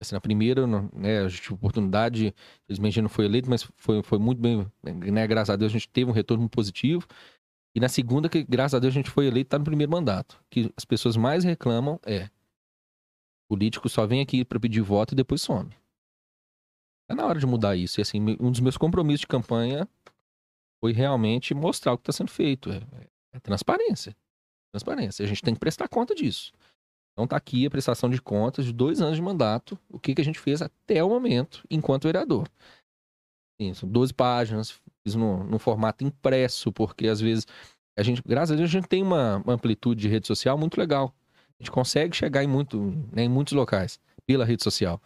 Assim, 0.00 0.14
na 0.14 0.20
primeira, 0.20 0.66
né, 0.66 1.20
a 1.20 1.28
gente 1.28 1.42
tive 1.42 1.54
oportunidade, 1.54 2.34
infelizmente 2.64 3.02
não 3.02 3.08
foi 3.08 3.26
eleito, 3.26 3.50
mas 3.50 3.68
foi, 3.76 4.02
foi 4.02 4.18
muito 4.18 4.40
bem, 4.40 4.66
né, 4.82 5.26
graças 5.26 5.50
a 5.50 5.56
Deus 5.56 5.70
a 5.70 5.74
gente 5.74 5.88
teve 5.90 6.10
um 6.10 6.14
retorno 6.14 6.48
positivo. 6.48 7.06
E 7.74 7.80
na 7.80 7.88
segunda, 7.88 8.28
que 8.28 8.42
graças 8.42 8.74
a 8.74 8.78
Deus 8.78 8.92
a 8.92 8.96
gente 8.98 9.10
foi 9.10 9.26
eleito, 9.26 9.50
tá 9.50 9.58
no 9.58 9.64
primeiro 9.64 9.92
mandato. 9.92 10.42
Que 10.50 10.72
as 10.76 10.84
pessoas 10.84 11.16
mais 11.16 11.44
reclamam 11.44 12.00
é 12.04 12.28
político 13.50 13.88
só 13.88 14.06
vem 14.06 14.20
aqui 14.20 14.44
para 14.44 14.60
pedir 14.60 14.80
voto 14.80 15.12
e 15.12 15.16
depois 15.16 15.42
some. 15.42 15.70
É 17.08 17.14
na 17.14 17.26
hora 17.26 17.40
de 17.40 17.46
mudar 17.46 17.74
isso. 17.74 18.00
E 18.00 18.02
assim, 18.02 18.20
um 18.38 18.50
dos 18.50 18.60
meus 18.60 18.76
compromissos 18.76 19.22
de 19.22 19.26
campanha 19.26 19.88
foi 20.80 20.92
realmente 20.92 21.52
mostrar 21.52 21.92
o 21.92 21.98
que 21.98 22.02
está 22.02 22.12
sendo 22.12 22.30
feito. 22.30 22.70
É, 22.70 22.80
é 23.32 23.40
transparência. 23.40 24.16
Transparência. 24.72 25.24
A 25.24 25.28
gente 25.28 25.42
tem 25.42 25.52
que 25.52 25.58
prestar 25.58 25.88
conta 25.88 26.14
disso. 26.14 26.52
Então 27.20 27.26
tá 27.26 27.36
aqui 27.36 27.66
a 27.66 27.70
prestação 27.70 28.08
de 28.08 28.18
contas 28.18 28.64
de 28.64 28.72
dois 28.72 29.02
anos 29.02 29.16
de 29.16 29.20
mandato, 29.20 29.78
o 29.90 29.98
que, 29.98 30.14
que 30.14 30.22
a 30.22 30.24
gente 30.24 30.38
fez 30.40 30.62
até 30.62 31.04
o 31.04 31.08
momento, 31.10 31.62
enquanto 31.70 32.04
vereador. 32.04 32.48
Sim, 33.60 33.74
são 33.74 33.86
12 33.86 34.14
páginas, 34.14 34.80
fiz 35.04 35.14
no, 35.14 35.44
no 35.44 35.58
formato 35.58 36.02
impresso, 36.02 36.72
porque 36.72 37.08
às 37.08 37.20
vezes 37.20 37.46
a 37.94 38.02
gente, 38.02 38.22
graças 38.24 38.52
a 38.52 38.56
Deus, 38.56 38.70
a 38.70 38.72
gente 38.72 38.88
tem 38.88 39.02
uma, 39.02 39.36
uma 39.44 39.52
amplitude 39.52 40.00
de 40.00 40.08
rede 40.08 40.26
social 40.26 40.56
muito 40.56 40.80
legal. 40.80 41.14
A 41.58 41.62
gente 41.62 41.70
consegue 41.70 42.16
chegar 42.16 42.42
em, 42.42 42.46
muito, 42.46 42.80
né, 43.12 43.24
em 43.24 43.28
muitos 43.28 43.52
locais 43.52 44.00
pela 44.26 44.46
rede 44.46 44.64
social. 44.64 44.98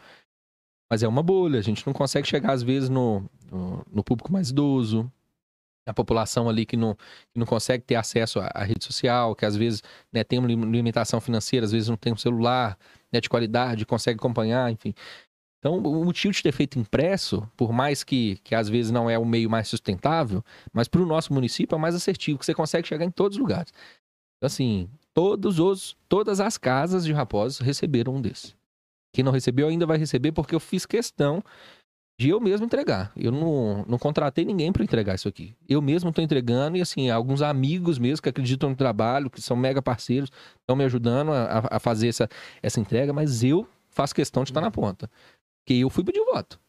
Mas 0.89 1.03
é 1.03 1.09
uma 1.09 1.21
bolha, 1.23 1.59
a 1.59 1.63
gente 1.63 1.85
não 1.85 1.93
consegue 1.93 2.29
chegar, 2.29 2.53
às 2.53 2.63
vezes, 2.63 2.89
no, 2.89 3.29
no, 3.51 3.85
no 3.91 4.05
público 4.05 4.33
mais 4.33 4.51
idoso, 4.51 5.11
a 5.87 5.93
população 5.93 6.49
ali 6.49 6.65
que 6.65 6.77
não, 6.77 6.95
que 6.95 7.39
não 7.39 7.47
consegue 7.47 7.85
ter 7.85 7.97
acesso 7.97 8.41
à, 8.41 8.51
à 8.55 8.65
rede 8.65 8.85
social, 8.85 9.35
que 9.35 9.45
às 9.45 9.57
vezes 9.57 9.83
né, 10.13 10.25
tem 10.25 10.39
uma 10.39 10.49
lim- 10.49 10.71
limitação 10.71 11.21
financeira, 11.21 11.67
às 11.67 11.73
vezes 11.73 11.89
não 11.89 11.97
tem 11.97 12.13
um 12.13 12.17
celular 12.17 12.79
né, 13.13 13.21
de 13.21 13.29
qualidade, 13.29 13.87
consegue 13.87 14.19
acompanhar, 14.19 14.71
enfim. 14.71 14.95
Então, 15.59 15.79
o 15.79 16.05
motivo 16.05 16.35
de 16.35 16.43
ter 16.43 16.53
feito 16.53 16.79
impresso, 16.79 17.49
por 17.57 17.73
mais 17.73 18.05
que, 18.05 18.37
que 18.45 18.55
às 18.55 18.69
vezes 18.69 18.91
não 18.91 19.09
é 19.09 19.19
o 19.19 19.25
meio 19.25 19.49
mais 19.49 19.67
sustentável, 19.67 20.45
mas 20.73 20.89
para 20.89 21.01
o 21.01 21.07
nosso 21.07 21.33
município 21.33 21.75
é 21.75 21.79
mais 21.79 21.95
assertivo, 21.95 22.39
que 22.39 22.45
você 22.45 22.53
consegue 22.53 22.87
chegar 22.87 23.05
em 23.05 23.11
todos 23.11 23.37
os 23.37 23.41
lugares. 23.41 23.73
Então, 24.37 24.47
assim, 24.47 24.91
todos 25.15 25.59
os, 25.59 25.97
todas 26.07 26.39
as 26.39 26.59
casas 26.59 27.03
de 27.03 27.13
Raposos 27.13 27.61
receberam 27.61 28.17
um 28.17 28.21
desse. 28.21 28.55
Quem 29.11 29.25
não 29.25 29.33
recebeu 29.33 29.69
ainda 29.69 29.87
vai 29.87 29.97
receber, 29.97 30.33
porque 30.33 30.55
eu 30.55 30.61
fiz 30.61 30.85
questão 30.85 31.43
de 32.19 32.29
eu 32.29 32.41
mesmo 32.41 32.65
entregar. 32.67 33.13
Eu 33.17 33.33
não, 33.33 33.85
não 33.89 33.99
contratei 33.99 34.45
ninguém 34.45 34.73
para 34.73 34.85
entregar 34.85 35.15
isso 35.15 35.29
aqui. 35.29 35.55
Eu 35.69 35.83
mesmo 35.83 36.11
estou 36.11 36.23
entregando 36.23 36.77
e, 36.77 36.81
assim, 36.81 37.11
alguns 37.11 37.43
amigos 37.43 37.99
mesmo 37.99 38.23
que 38.23 38.29
acreditam 38.29 38.71
no 38.71 38.77
trabalho, 38.77 39.29
que 39.29 39.43
são 39.43 39.57
mega 39.57 39.83
parceiros, 39.83 40.31
estão 40.61 40.77
me 40.77 40.85
ajudando 40.85 41.33
a, 41.33 41.69
a 41.73 41.79
fazer 41.81 42.09
essa, 42.09 42.29
essa 42.63 42.81
entrega, 42.81 43.13
mas 43.13 43.43
eu 43.43 43.67
faço 43.91 44.15
questão 44.15 44.45
de 44.45 44.51
estar 44.51 44.61
na 44.61 44.71
ponta. 44.71 45.11
Porque 45.65 45.75
eu 45.75 45.91
fui 45.91 46.05
pedir 46.05 46.25
voto. 46.25 46.61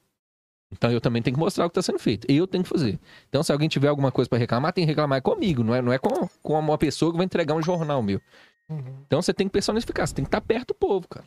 Então 0.72 0.92
eu 0.92 1.00
também 1.00 1.22
tenho 1.22 1.36
que 1.36 1.40
mostrar 1.40 1.66
o 1.66 1.70
que 1.70 1.80
está 1.80 1.82
sendo 1.82 2.00
feito. 2.00 2.26
Eu 2.30 2.48
tenho 2.48 2.64
que 2.64 2.70
fazer. 2.70 3.00
Então, 3.30 3.44
se 3.44 3.52
alguém 3.52 3.70
tiver 3.70 3.88
alguma 3.88 4.12
coisa 4.12 4.28
para 4.28 4.40
reclamar, 4.40 4.74
tem 4.74 4.84
que 4.84 4.90
reclamar 4.90 5.22
comigo, 5.22 5.64
não 5.64 5.76
é, 5.76 5.82
não 5.82 5.94
é 5.94 5.98
com, 6.00 6.28
com 6.42 6.60
uma 6.60 6.78
pessoa 6.78 7.12
que 7.12 7.18
vai 7.18 7.26
entregar 7.26 7.54
um 7.54 7.62
jornal 7.62 8.02
meu. 8.02 8.20
Uhum. 8.70 9.04
Então 9.06 9.22
você 9.22 9.34
tem 9.34 9.48
que 9.48 9.54
personificar, 9.54 10.08
você 10.08 10.16
tem 10.16 10.26
que 10.26 10.30
estar 10.30 10.42
perto 10.42 10.70
do 10.70 10.74
povo, 10.74 11.08
cara. 11.08 11.26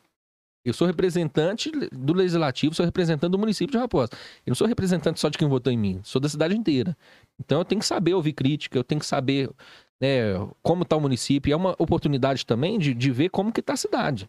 Eu 0.68 0.74
sou 0.74 0.86
representante 0.86 1.70
do 1.90 2.12
legislativo, 2.12 2.74
sou 2.74 2.84
representante 2.84 3.30
do 3.30 3.38
município 3.38 3.72
de 3.72 3.78
Raposa. 3.78 4.10
Eu 4.44 4.50
não 4.50 4.54
sou 4.54 4.66
representante 4.66 5.18
só 5.18 5.30
de 5.30 5.38
quem 5.38 5.48
votou 5.48 5.72
em 5.72 5.78
mim, 5.78 6.00
sou 6.02 6.20
da 6.20 6.28
cidade 6.28 6.54
inteira. 6.54 6.94
Então 7.40 7.60
eu 7.60 7.64
tenho 7.64 7.78
que 7.80 7.86
saber 7.86 8.12
ouvir 8.12 8.34
crítica, 8.34 8.76
eu 8.78 8.84
tenho 8.84 9.00
que 9.00 9.06
saber 9.06 9.50
né, 9.98 10.34
como 10.62 10.82
está 10.82 10.94
o 10.94 11.00
município. 11.00 11.48
E 11.48 11.52
é 11.52 11.56
uma 11.56 11.74
oportunidade 11.78 12.44
também 12.44 12.78
de, 12.78 12.92
de 12.92 13.10
ver 13.10 13.30
como 13.30 13.50
que 13.50 13.60
está 13.60 13.72
a 13.72 13.76
cidade. 13.78 14.28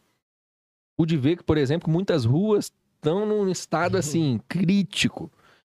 O 0.97 1.05
de 1.05 1.17
ver 1.17 1.37
que, 1.37 1.43
por 1.43 1.57
exemplo, 1.57 1.91
muitas 1.91 2.23
ruas 2.23 2.71
estão 2.95 3.25
num 3.25 3.49
estado 3.49 3.97
assim 3.97 4.39
crítico. 4.47 5.29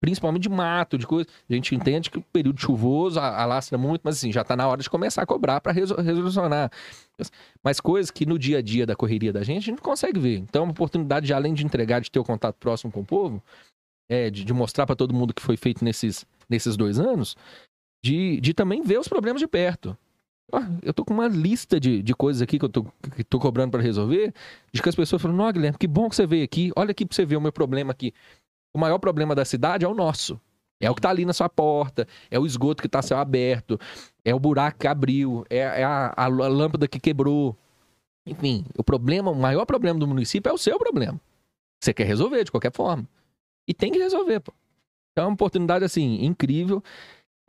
Principalmente 0.02 0.44
de 0.44 0.50
mato, 0.50 0.98
de 0.98 1.06
coisa. 1.06 1.28
A 1.50 1.54
gente 1.54 1.76
entende 1.76 2.10
que 2.10 2.18
o 2.18 2.22
período 2.22 2.60
chuvoso 2.60 3.20
alastra 3.20 3.78
muito, 3.78 4.02
mas 4.04 4.18
assim, 4.18 4.32
já 4.32 4.42
está 4.42 4.56
na 4.56 4.68
hora 4.68 4.82
de 4.82 4.90
começar 4.90 5.24
a 5.24 5.26
cobrar 5.26 5.60
para 5.60 5.74
resolucionar. 5.74 6.72
Mas 7.62 7.82
coisas 7.82 8.10
que 8.10 8.26
no 8.26 8.40
dia 8.40 8.60
a 8.60 8.62
dia 8.62 8.86
da 8.86 8.96
correria 8.96 9.34
da 9.34 9.44
gente, 9.44 9.58
a 9.58 9.62
gente 9.62 9.76
não 9.78 9.84
consegue 9.84 10.20
ver. 10.20 10.38
Então, 10.38 10.62
é 10.62 10.66
uma 10.66 10.72
oportunidade 10.72 11.26
de, 11.26 11.34
além 11.34 11.54
de 11.54 11.66
entregar, 11.66 12.00
de 12.00 12.10
ter 12.10 12.20
o 12.20 12.24
contato 12.24 12.56
próximo 12.56 12.92
com 12.92 13.02
o 13.02 13.06
povo, 13.06 13.44
é, 14.08 14.30
de, 14.30 14.46
de 14.46 14.54
mostrar 14.54 14.86
para 14.86 14.96
todo 14.96 15.14
mundo 15.14 15.34
que 15.34 15.42
foi 15.42 15.58
feito 15.58 15.84
nesses, 15.84 16.26
nesses 16.50 16.78
dois 16.78 16.98
anos, 16.98 17.36
de, 18.04 18.40
de 18.40 18.54
também 18.54 18.82
ver 18.82 19.00
os 19.00 19.08
problemas 19.08 19.42
de 19.42 19.48
perto. 19.48 19.98
Ó, 20.52 20.62
eu 20.82 20.94
tô 20.94 21.06
com 21.06 21.14
uma 21.14 21.28
lista 21.28 21.80
de, 21.80 22.02
de 22.02 22.16
coisas 22.16 22.42
aqui 22.42 22.58
que 22.58 22.66
eu 22.66 22.70
tô, 22.70 22.86
que 23.16 23.24
tô 23.24 23.40
cobrando 23.40 23.72
para 23.72 23.82
resolver, 23.82 24.34
de 24.74 24.82
que 24.82 24.90
as 24.90 24.96
pessoas 24.96 25.22
falam, 25.22 25.38
não, 25.38 25.52
Guilherme, 25.52 25.78
que 25.78 25.88
bom 25.88 26.10
que 26.10 26.16
você 26.16 26.26
veio 26.26 26.44
aqui, 26.44 26.72
olha 26.76 26.92
aqui 26.92 27.06
para 27.06 27.16
você 27.16 27.26
ver 27.26 27.36
o 27.36 27.42
meu 27.42 27.52
problema 27.52 27.92
aqui. 27.92 28.14
O 28.74 28.80
maior 28.80 29.00
problema 29.00 29.34
da 29.36 29.46
cidade 29.46 29.86
é 29.86 29.88
o 29.88 29.94
nosso. 29.94 30.40
É 30.80 30.90
o 30.90 30.96
que 30.96 31.02
tá 31.02 31.10
ali 31.10 31.26
na 31.26 31.34
sua 31.34 31.50
porta, 31.50 32.08
é 32.32 32.40
o 32.40 32.46
esgoto 32.46 32.82
que 32.82 32.88
tá 32.88 33.00
a 33.00 33.02
céu 33.02 33.18
aberto, 33.18 33.78
é 34.24 34.34
o 34.34 34.40
buraco 34.40 34.80
que 34.80 34.88
abriu, 34.88 35.46
é, 35.50 35.58
é 35.58 35.84
a, 35.84 36.14
a 36.16 36.28
lâmpada 36.28 36.88
que 36.88 37.00
quebrou. 37.00 37.58
Enfim, 38.26 38.66
o 38.78 38.84
problema, 38.84 39.30
o 39.30 39.36
maior 39.36 39.66
problema 39.66 40.00
do 40.00 40.08
município 40.08 40.50
é 40.50 40.54
o 40.54 40.58
seu 40.58 40.78
problema. 40.80 41.20
Você 41.84 41.94
quer 41.94 42.06
resolver 42.06 42.46
de 42.46 42.52
qualquer 42.52 42.72
forma. 42.72 43.08
E 43.68 43.74
tem 43.74 43.92
que 43.92 44.00
resolver, 44.00 44.40
pô. 44.40 44.54
Então 45.12 45.26
é 45.26 45.28
uma 45.28 45.34
oportunidade, 45.34 45.84
assim, 45.84 46.24
incrível. 46.24 46.82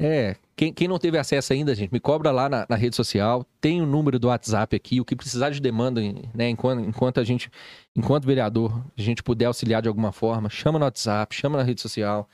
É, 0.03 0.35
quem, 0.57 0.73
quem 0.73 0.89
não 0.89 0.99
teve 0.99 1.19
acesso 1.19 1.53
ainda, 1.53 1.75
gente, 1.75 1.93
me 1.93 2.01
cobra 2.01 2.31
lá 2.31 2.49
na, 2.49 2.67
na 2.69 2.75
rede 2.77 2.97
social. 2.97 3.45
Tem 3.61 3.83
o 3.83 3.87
número 3.87 4.19
do 4.19 4.29
WhatsApp 4.29 4.75
aqui, 4.75 4.99
o 4.99 5.05
que 5.05 5.15
precisar 5.15 5.51
de 5.51 5.61
demanda, 5.61 6.01
né? 6.35 6.49
Enquanto, 6.49 6.81
enquanto 6.89 7.21
a 7.21 7.25
gente, 7.25 7.51
enquanto 7.95 8.25
vereador, 8.25 8.83
a 8.97 9.03
gente 9.03 9.23
puder 9.23 9.45
auxiliar 9.45 9.83
de 9.83 9.89
alguma 9.89 10.11
forma, 10.11 10.49
chama 10.49 10.79
no 10.79 10.87
WhatsApp, 10.87 11.35
chama 11.35 11.59
na 11.59 11.65
rede 11.65 11.83
social. 11.83 12.27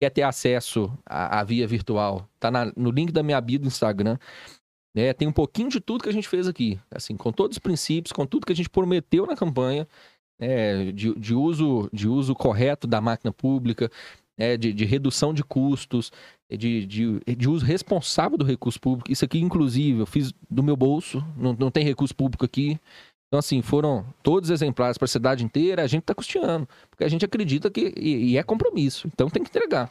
Quer 0.00 0.10
ter 0.10 0.22
acesso 0.22 0.92
à, 1.06 1.38
à 1.38 1.44
via 1.44 1.66
virtual? 1.68 2.28
Tá 2.40 2.50
na- 2.50 2.72
no 2.76 2.90
link 2.90 3.12
da 3.12 3.22
minha 3.22 3.40
bio 3.40 3.60
do 3.60 3.68
Instagram. 3.68 4.18
né? 4.94 5.12
tem 5.12 5.28
um 5.28 5.32
pouquinho 5.32 5.68
de 5.68 5.80
tudo 5.80 6.02
que 6.02 6.08
a 6.08 6.12
gente 6.12 6.28
fez 6.28 6.48
aqui, 6.48 6.80
assim, 6.90 7.16
com 7.16 7.32
todos 7.32 7.56
os 7.56 7.58
princípios, 7.60 8.12
com 8.12 8.26
tudo 8.26 8.46
que 8.46 8.52
a 8.52 8.56
gente 8.56 8.70
prometeu 8.70 9.26
na 9.26 9.36
campanha, 9.36 9.86
né, 10.38 10.92
de, 10.92 11.14
de 11.14 11.34
uso, 11.34 11.88
de 11.92 12.08
uso 12.08 12.34
correto 12.34 12.86
da 12.86 13.00
máquina 13.00 13.32
pública, 13.32 13.90
né, 14.38 14.56
de, 14.56 14.72
de 14.72 14.84
redução 14.84 15.32
de 15.34 15.42
custos, 15.44 16.12
de, 16.56 16.86
de, 16.86 17.20
de 17.36 17.48
uso 17.48 17.64
responsável 17.64 18.38
do 18.38 18.44
recurso 18.44 18.80
público. 18.80 19.10
Isso 19.10 19.24
aqui, 19.24 19.38
inclusive, 19.40 20.00
eu 20.00 20.06
fiz 20.06 20.32
do 20.50 20.62
meu 20.62 20.76
bolso, 20.76 21.24
não, 21.36 21.54
não 21.58 21.70
tem 21.70 21.84
recurso 21.84 22.14
público 22.14 22.44
aqui. 22.44 22.78
Então, 23.28 23.38
assim, 23.38 23.62
foram 23.62 24.06
todos 24.22 24.50
exemplares 24.50 24.96
para 24.96 25.06
a 25.06 25.08
cidade 25.08 25.44
inteira, 25.44 25.82
a 25.82 25.86
gente 25.86 26.02
está 26.02 26.14
custeando, 26.14 26.68
porque 26.88 27.02
a 27.02 27.08
gente 27.08 27.24
acredita 27.24 27.70
que, 27.70 27.92
e, 27.96 28.32
e 28.32 28.38
é 28.38 28.42
compromisso, 28.42 29.08
então 29.08 29.28
tem 29.28 29.42
que 29.42 29.48
entregar. 29.48 29.90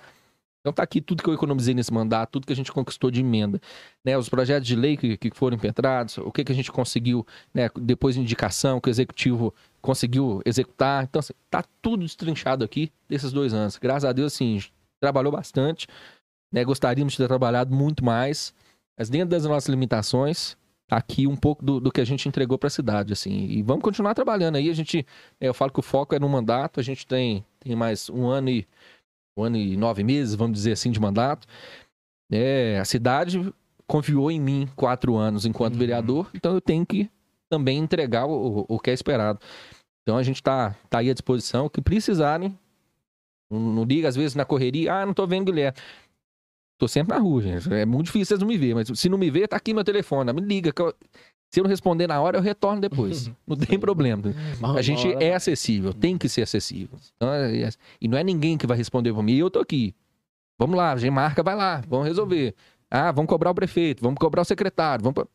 Então 0.63 0.71
tá 0.71 0.81
aqui 0.81 1.01
tudo 1.01 1.21
que 1.21 1.29
eu 1.29 1.33
economizei 1.33 1.73
nesse 1.73 1.93
mandato, 1.93 2.31
tudo 2.31 2.47
que 2.47 2.53
a 2.53 2.55
gente 2.55 2.71
conquistou 2.71 3.11
de 3.11 3.19
emenda, 3.19 3.59
né? 4.03 4.17
Os 4.17 4.29
projetos 4.29 4.65
de 4.65 4.77
lei 4.77 4.95
que, 4.95 5.17
que 5.17 5.29
foram 5.35 5.57
impetrados, 5.57 6.17
o 6.19 6.31
que, 6.31 6.41
que 6.41 6.53
a 6.53 6.55
gente 6.55 6.71
conseguiu, 6.71 7.27
né? 7.53 7.69
Depois 7.81 8.15
de 8.15 8.21
indicação 8.21 8.79
que 8.79 8.87
o 8.87 8.89
executivo 8.89 9.53
conseguiu 9.81 10.41
executar. 10.45 11.03
Então, 11.03 11.19
assim, 11.19 11.33
tá 11.49 11.65
tudo 11.81 12.03
destrinchado 12.03 12.63
aqui 12.63 12.89
desses 13.09 13.33
dois 13.33 13.53
anos. 13.53 13.77
Graças 13.77 14.05
a 14.05 14.13
Deus, 14.13 14.33
assim, 14.33 14.63
trabalhou 15.01 15.33
bastante, 15.33 15.85
né? 16.53 16.63
Gostaríamos 16.63 17.13
de 17.13 17.17
ter 17.17 17.27
trabalhado 17.27 17.75
muito 17.75 18.05
mais, 18.05 18.53
mas 18.97 19.09
dentro 19.09 19.29
das 19.29 19.43
nossas 19.45 19.67
limitações, 19.67 20.55
aqui 20.89 21.25
um 21.25 21.35
pouco 21.35 21.65
do, 21.65 21.79
do 21.79 21.91
que 21.91 21.99
a 21.99 22.05
gente 22.05 22.29
entregou 22.29 22.57
para 22.57 22.67
a 22.67 22.69
cidade, 22.69 23.11
assim. 23.11 23.47
E 23.47 23.63
vamos 23.63 23.83
continuar 23.83 24.13
trabalhando 24.13 24.55
aí. 24.57 24.69
A 24.69 24.73
gente, 24.73 25.05
é, 25.41 25.47
eu 25.47 25.53
falo 25.53 25.71
que 25.71 25.79
o 25.79 25.83
foco 25.83 26.13
é 26.13 26.19
no 26.19 26.29
mandato. 26.29 26.79
A 26.79 26.83
gente 26.83 27.07
tem, 27.07 27.43
tem 27.59 27.75
mais 27.75 28.09
um 28.09 28.27
ano 28.27 28.49
e 28.49 28.67
um 29.35 29.43
ano 29.43 29.57
e 29.57 29.75
nove 29.75 30.03
meses, 30.03 30.35
vamos 30.35 30.53
dizer 30.53 30.73
assim, 30.73 30.91
de 30.91 30.99
mandato. 30.99 31.47
É, 32.31 32.77
a 32.79 32.85
cidade 32.85 33.51
confiou 33.87 34.29
em 34.31 34.39
mim 34.39 34.69
quatro 34.75 35.15
anos 35.15 35.45
enquanto 35.45 35.73
Uhum. 35.73 35.79
vereador, 35.79 36.29
então 36.33 36.53
eu 36.53 36.61
tenho 36.61 36.85
que 36.85 37.09
também 37.49 37.77
entregar 37.79 38.25
o, 38.25 38.65
o- 38.67 38.79
que 38.79 38.89
é 38.89 38.93
esperado. 38.93 39.39
Então 40.01 40.17
a 40.17 40.23
gente 40.23 40.37
está 40.37 40.75
tá 40.89 40.99
aí 40.99 41.09
à 41.09 41.13
disposição. 41.13 41.65
O 41.65 41.69
que 41.69 41.81
precisarem, 41.81 42.57
não, 43.51 43.59
não 43.59 43.83
liga 43.83 44.07
às 44.07 44.15
vezes 44.15 44.35
na 44.35 44.45
correria, 44.45 44.93
ah, 44.93 45.05
não 45.05 45.13
tô 45.13 45.25
vendo 45.27 45.45
Guilherme. 45.51 45.77
Tô 46.77 46.87
sempre 46.87 47.15
na 47.15 47.21
rua, 47.21 47.41
gente. 47.41 47.71
É 47.73 47.85
muito 47.85 48.07
difícil 48.07 48.25
vocês 48.35 48.39
não 48.39 48.47
me 48.47 48.57
ver, 48.57 48.73
mas 48.75 48.87
se 48.99 49.07
não 49.09 49.17
me 49.17 49.29
ver, 49.29 49.47
tá 49.47 49.55
aqui 49.57 49.73
meu 49.73 49.83
telefone. 49.83 50.31
Me 50.33 50.41
liga. 50.41 50.71
eu- 50.77 50.93
Se 51.51 51.59
eu 51.59 51.63
não 51.63 51.69
responder 51.69 52.07
na 52.07 52.19
hora, 52.19 52.37
eu 52.37 52.41
retorno 52.41 52.81
depois. 52.81 53.29
Não 53.47 53.55
tem 53.55 53.79
problema. 53.79 54.23
A 54.75 54.81
gente 54.81 55.07
é 55.23 55.35
acessível, 55.35 55.93
tem 55.93 56.17
que 56.17 56.27
ser 56.27 56.41
acessível. 56.41 56.97
Então, 57.15 57.31
é- 57.31 57.61
é- 57.61 57.69
e 58.01 58.07
não 58.07 58.17
é 58.17 58.23
ninguém 58.23 58.57
que 58.57 58.65
vai 58.65 58.75
responder 58.75 59.13
por 59.13 59.21
mim. 59.21 59.35
Eu 59.35 59.51
tô 59.51 59.59
aqui. 59.59 59.93
Vamos 60.57 60.75
lá, 60.75 60.93
a 60.93 60.97
gente 60.97 61.11
marca, 61.11 61.43
vai 61.43 61.55
lá, 61.55 61.81
vamos 61.87 62.07
resolver. 62.07 62.55
Ah, 62.89 63.11
vamos 63.11 63.29
cobrar 63.29 63.51
o 63.51 63.53
prefeito, 63.55 64.01
vamos 64.01 64.17
cobrar 64.19 64.41
o 64.41 64.45
secretário. 64.45 65.03
Vamos... 65.03 65.13
pra- 65.13 65.27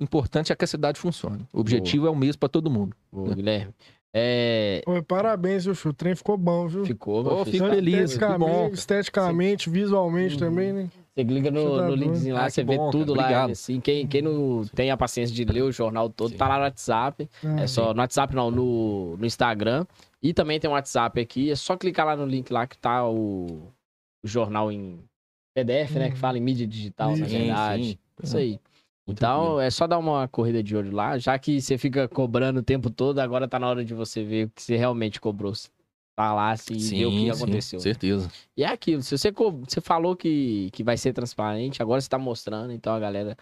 O 0.00 0.04
importante 0.04 0.52
é 0.52 0.56
que 0.56 0.64
a 0.64 0.68
cidade 0.68 1.00
funcione. 1.00 1.44
O 1.52 1.58
objetivo 1.60 2.06
é 2.06 2.10
o 2.10 2.14
mesmo 2.16 2.38
para 2.38 2.48
todo 2.48 2.70
mundo. 2.70 2.96
Boa, 3.12 3.34
Guilherme. 3.34 3.74
É, 4.16 4.80
Oi, 4.86 5.02
parabéns, 5.02 5.64
viu, 5.64 5.74
Chu? 5.74 5.88
O 5.88 5.92
trem 5.92 6.14
ficou 6.14 6.36
bom, 6.38 6.68
viu? 6.68 6.84
ficou, 6.84 7.24
filho. 7.24 7.44
fico 7.46 7.64
Tá- 7.66 7.74
feliz. 7.74 7.98
Esteticamente, 8.12 8.38
bom. 8.68 8.72
esteticamente 8.72 9.68
visualmente 9.70 10.34
Uhum. 10.34 10.38
também, 10.38 10.72
né? 10.72 10.88
Você 11.12 11.24
clica 11.24 11.50
no, 11.50 11.60
Você 11.74 11.80
tá 11.80 11.88
no 11.88 11.94
linkzinho 11.96 12.34
lá, 12.36 12.44
Ah, 12.44 12.50
você 12.50 12.62
vê 12.62 12.76
bom, 12.76 12.90
tudo 12.90 13.14
cara. 13.16 13.46
lá. 13.46 13.52
Assim, 13.52 13.80
quem, 13.80 14.06
quem 14.06 14.22
não 14.22 14.64
tem 14.72 14.92
a 14.92 14.96
paciência 14.96 15.34
de 15.34 15.44
ler 15.44 15.62
o 15.62 15.72
jornal 15.72 16.08
todo, 16.08 16.30
Sim. 16.30 16.36
tá 16.36 16.46
lá 16.46 16.58
no 16.58 16.62
WhatsApp. 16.62 17.28
Ah, 17.44 17.60
É 17.62 17.66
só 17.66 17.92
no 17.92 18.00
WhatsApp, 18.00 18.34
não, 18.36 18.52
no, 18.52 19.16
no 19.16 19.26
Instagram. 19.26 19.84
E 20.22 20.32
também 20.32 20.60
tem 20.60 20.70
um 20.70 20.74
WhatsApp 20.74 21.20
aqui. 21.20 21.50
É 21.50 21.56
só 21.56 21.76
clicar 21.76 22.06
lá 22.06 22.16
no 22.16 22.24
link 22.24 22.52
lá 22.52 22.68
que 22.68 22.78
tá 22.78 23.04
o, 23.08 23.72
o 24.24 24.28
jornal 24.28 24.70
em 24.70 25.02
PDF, 25.56 25.96
né? 25.98 26.06
Que 26.08 26.14
Uhum. 26.14 26.20
fala 26.20 26.38
em 26.38 26.40
mídia 26.40 26.66
digital, 26.68 27.16
na 27.16 27.26
Sim, 27.26 27.38
verdade. 27.38 27.84
sim. 27.84 27.98
Isso 28.22 28.36
aí. 28.36 28.60
Muito 29.06 29.18
Então, 29.18 29.60
é 29.60 29.70
só 29.70 29.86
dar 29.86 29.98
uma 29.98 30.26
corrida 30.28 30.62
de 30.62 30.74
olho 30.76 30.90
lá, 30.90 31.18
já 31.18 31.38
que 31.38 31.60
você 31.60 31.76
fica 31.76 32.08
cobrando 32.08 32.60
o 32.60 32.62
tempo 32.62 32.88
todo, 32.88 33.18
agora 33.18 33.46
tá 33.46 33.58
na 33.58 33.68
hora 33.68 33.84
de 33.84 33.92
você 33.92 34.24
ver 34.24 34.46
o 34.46 34.50
que 34.50 34.62
você 34.62 34.76
realmente 34.76 35.20
cobrou. 35.20 35.52
Tá 36.16 36.32
lá, 36.32 36.52
assim, 36.52 36.74
e 36.74 36.88
ver 36.90 37.06
o 37.06 37.10
que 37.10 37.30
aconteceu. 37.30 37.80
certeza. 37.80 38.30
E 38.56 38.62
é 38.62 38.68
aquilo, 38.68 39.02
se 39.02 39.18
você, 39.18 39.32
você 39.32 39.80
falou 39.80 40.14
que, 40.14 40.70
que 40.72 40.84
vai 40.84 40.96
ser 40.96 41.12
transparente, 41.12 41.82
agora 41.82 42.00
você 42.00 42.08
tá 42.08 42.18
mostrando, 42.18 42.72
então 42.72 42.94
a 42.94 43.00
galera 43.00 43.36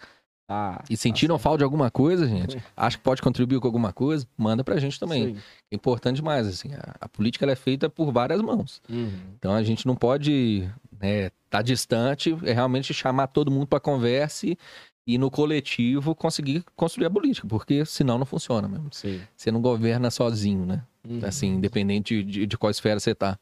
tá. 0.47 0.83
E 0.89 0.97
sentiram 0.97 1.37
falta 1.37 1.59
de 1.59 1.63
alguma 1.63 1.91
coisa, 1.91 2.27
gente? 2.27 2.57
Acho 2.75 2.97
que 2.97 3.03
pode 3.03 3.21
contribuir 3.21 3.59
com 3.59 3.67
alguma 3.67 3.93
coisa? 3.93 4.27
Manda 4.35 4.63
pra 4.63 4.79
gente 4.79 4.99
tá 4.99 5.05
também. 5.05 5.33
Isso 5.33 5.43
É 5.71 5.75
importante 5.75 6.15
demais, 6.15 6.47
assim. 6.47 6.73
A, 6.73 6.95
a 7.01 7.07
política 7.07 7.45
é 7.45 7.55
feita 7.55 7.89
por 7.89 8.11
várias 8.11 8.41
mãos. 8.41 8.81
Uhum. 8.89 9.11
Então 9.37 9.53
a 9.53 9.61
gente 9.61 9.85
não 9.85 9.95
pode 9.95 10.67
né, 10.99 11.29
tá 11.49 11.61
distante, 11.61 12.35
é 12.43 12.53
realmente 12.53 12.93
chamar 12.93 13.27
todo 13.27 13.51
mundo 13.51 13.67
para 13.67 13.79
conversa 13.79 14.47
e, 14.47 14.57
e 15.05 15.17
no 15.17 15.29
coletivo 15.29 16.15
conseguir 16.15 16.63
construir 16.75 17.07
a 17.07 17.09
política, 17.09 17.47
porque 17.47 17.85
senão 17.85 18.17
não 18.17 18.25
funciona 18.25 18.67
mesmo. 18.67 18.89
Sim. 18.91 19.21
Você 19.35 19.51
não 19.51 19.61
governa 19.61 20.09
sozinho, 20.09 20.65
né? 20.65 20.83
Uhum. 21.07 21.19
Assim, 21.23 21.47
independente 21.47 22.23
de, 22.23 22.45
de 22.45 22.57
qual 22.57 22.71
esfera 22.71 22.99
você 22.99 23.13
tá. 23.13 23.37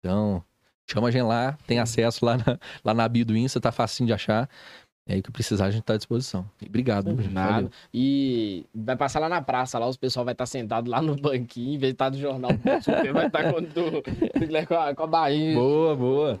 Então, 0.00 0.42
chama 0.90 1.08
a 1.08 1.10
gente 1.10 1.22
lá, 1.22 1.56
tem 1.66 1.78
acesso 1.78 2.24
lá 2.24 2.36
na, 2.36 2.58
lá 2.84 2.94
na 2.94 3.08
bio 3.08 3.24
do 3.24 3.36
Insta, 3.36 3.60
tá 3.60 3.70
facinho 3.70 4.08
de 4.08 4.12
achar. 4.12 4.48
É 5.06 5.14
aí 5.14 5.22
que 5.22 5.32
precisar, 5.32 5.64
a 5.66 5.70
gente 5.72 5.82
tá 5.82 5.94
à 5.94 5.96
disposição. 5.96 6.48
E 6.62 6.66
obrigado. 6.66 7.06
viu, 7.12 7.22
gente? 7.24 7.32
Nada. 7.34 7.52
Valeu. 7.54 7.70
E 7.92 8.64
vai 8.72 8.94
passar 8.96 9.18
lá 9.18 9.28
na 9.28 9.42
praça, 9.42 9.76
lá 9.78 9.88
os 9.88 9.96
pessoal 9.96 10.24
vai 10.24 10.32
estar 10.32 10.46
sentado 10.46 10.88
lá 10.88 11.02
no 11.02 11.16
banquinho, 11.16 11.74
em 11.74 11.78
vez 11.78 11.90
de 11.90 11.94
estar 11.94 12.10
no 12.12 12.16
jornal, 12.18 12.50
o 12.52 12.82
super 12.82 13.12
vai 13.12 13.26
estar 13.26 13.52
com, 13.52 13.60
do- 13.60 14.02
com, 14.68 14.74
a, 14.74 14.94
com 14.94 15.02
a 15.02 15.06
barriga. 15.08 15.58
Boa, 15.58 15.96
boa. 15.96 16.38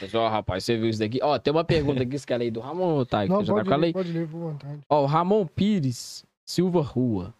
Pessoal, 0.00 0.28
rapaz, 0.30 0.64
você 0.64 0.76
viu 0.76 0.88
isso 0.88 0.98
daqui? 0.98 1.18
Ó, 1.22 1.38
tem 1.38 1.52
uma 1.52 1.64
pergunta 1.64 2.02
aqui, 2.02 2.18
você 2.18 2.26
quer 2.26 2.36
ler 2.38 2.50
do 2.50 2.60
Ramon, 2.60 3.04
tá? 3.04 3.24
Não, 3.26 3.42
já 3.44 3.54
tá 3.54 3.58
pode 3.60 3.68
com 3.68 3.74
a 3.74 3.76
lei. 3.78 3.88
ler, 3.88 3.92
pode 3.94 4.12
ler, 4.12 4.28
por 4.28 4.38
vontade. 4.40 4.80
Ó, 4.88 5.02
o 5.02 5.06
Ramon 5.06 5.46
Pires 5.46 6.24
Silva 6.44 6.82
Rua. 6.82 7.34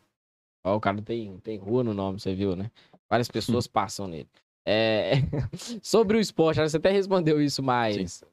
Ó, 0.64 0.76
o 0.76 0.80
cara 0.80 1.00
tem, 1.02 1.36
tem 1.38 1.58
rua 1.58 1.84
no 1.84 1.94
nome, 1.94 2.18
você 2.18 2.34
viu, 2.34 2.56
né? 2.56 2.70
Várias 3.08 3.28
pessoas 3.28 3.66
passam 3.66 4.08
nele. 4.08 4.28
É... 4.66 5.12
Sobre 5.82 6.16
o 6.16 6.20
esporte, 6.20 6.60
você 6.60 6.76
até 6.76 6.90
respondeu 6.90 7.40
isso 7.40 7.62
mais, 7.62 8.24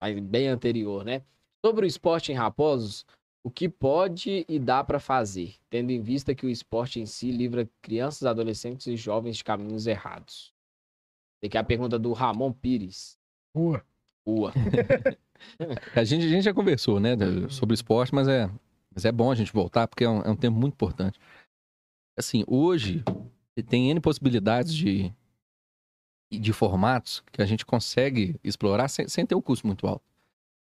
mais 0.00 0.18
bem 0.20 0.48
anterior, 0.48 1.04
né? 1.04 1.22
Sobre 1.64 1.86
o 1.86 1.88
esporte 1.88 2.32
em 2.32 2.34
Raposos, 2.34 3.04
o 3.44 3.50
que 3.50 3.68
pode 3.68 4.44
e 4.48 4.58
dá 4.58 4.82
pra 4.84 5.00
fazer, 5.00 5.54
tendo 5.70 5.90
em 5.90 6.00
vista 6.00 6.34
que 6.34 6.46
o 6.46 6.50
esporte 6.50 7.00
em 7.00 7.06
si 7.06 7.30
livra 7.30 7.68
crianças, 7.80 8.26
adolescentes 8.26 8.86
e 8.86 8.96
jovens 8.96 9.38
de 9.38 9.44
caminhos 9.44 9.86
errados? 9.86 10.52
Tem 11.40 11.48
que 11.48 11.56
é 11.56 11.60
a 11.60 11.64
pergunta 11.64 11.98
do 11.98 12.12
Ramon 12.12 12.52
Pires. 12.52 13.18
Rua. 13.56 13.84
Rua. 14.26 14.52
A 15.94 16.02
gente, 16.02 16.24
a 16.24 16.28
gente 16.28 16.42
já 16.42 16.52
conversou, 16.52 16.98
né, 16.98 17.10
sobre 17.48 17.72
esporte, 17.72 18.12
mas 18.12 18.26
é, 18.26 18.50
mas 18.92 19.04
é 19.04 19.12
bom 19.12 19.30
a 19.30 19.36
gente 19.36 19.52
voltar, 19.52 19.86
porque 19.86 20.02
é 20.02 20.08
um, 20.08 20.20
é 20.22 20.30
um 20.30 20.34
tempo 20.34 20.58
muito 20.58 20.74
importante. 20.74 21.16
Assim, 22.18 22.42
hoje, 22.48 23.04
tem 23.68 23.88
N 23.88 24.00
possibilidades 24.00 24.74
de, 24.74 25.14
de 26.30 26.52
formatos 26.52 27.22
que 27.32 27.40
a 27.40 27.46
gente 27.46 27.64
consegue 27.64 28.38
explorar 28.44 28.88
sem, 28.88 29.08
sem 29.08 29.24
ter 29.24 29.34
um 29.34 29.40
custo 29.40 29.66
muito 29.66 29.86
alto. 29.86 30.04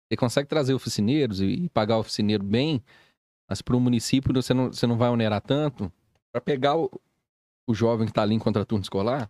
Você 0.07 0.17
consegue 0.17 0.47
trazer 0.47 0.73
oficineiros 0.73 1.41
e, 1.41 1.45
e 1.45 1.69
pagar 1.69 1.97
o 1.97 1.99
oficineiro 1.99 2.43
bem, 2.43 2.83
mas 3.47 3.61
para 3.61 3.75
o 3.75 3.79
município 3.79 4.33
você 4.33 4.53
não, 4.53 4.67
você 4.67 4.87
não 4.87 4.97
vai 4.97 5.09
onerar 5.09 5.41
tanto 5.41 5.91
para 6.31 6.41
pegar 6.41 6.77
o, 6.77 6.89
o 7.67 7.73
jovem 7.73 8.05
que 8.05 8.11
está 8.11 8.23
ali 8.23 8.35
em 8.35 8.39
contraturno 8.39 8.81
escolar 8.81 9.29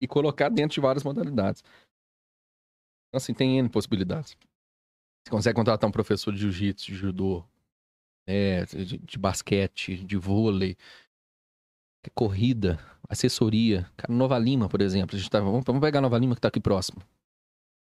e 0.00 0.08
colocar 0.08 0.48
dentro 0.48 0.74
de 0.74 0.80
várias 0.80 1.04
modalidades. 1.04 1.62
Então, 3.08 3.18
assim, 3.18 3.32
tem 3.32 3.58
N 3.58 3.68
possibilidades. 3.68 4.36
Você 5.24 5.30
consegue 5.30 5.54
contratar 5.54 5.88
um 5.88 5.92
professor 5.92 6.32
de 6.32 6.40
jiu-jitsu, 6.40 6.86
de 6.86 6.94
judô, 6.94 7.44
né, 8.26 8.64
de, 8.64 8.98
de 8.98 9.18
basquete, 9.18 10.04
de 10.04 10.16
vôlei, 10.16 10.76
corrida, 12.10 12.78
assessoria. 13.08 13.86
Cara, 13.96 14.12
Nova 14.12 14.38
Lima, 14.38 14.68
por 14.68 14.80
exemplo. 14.80 15.16
A 15.16 15.18
gente 15.18 15.30
tá, 15.30 15.40
vamos, 15.40 15.62
vamos 15.64 15.80
pegar 15.80 16.00
Nova 16.00 16.18
Lima 16.18 16.34
que 16.34 16.38
está 16.38 16.48
aqui 16.48 16.60
próximo. 16.60 17.02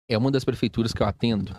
É 0.10 0.18
uma 0.18 0.32
das 0.32 0.44
prefeituras 0.44 0.94
que 0.94 1.02
eu 1.02 1.08
atendo 1.08 1.56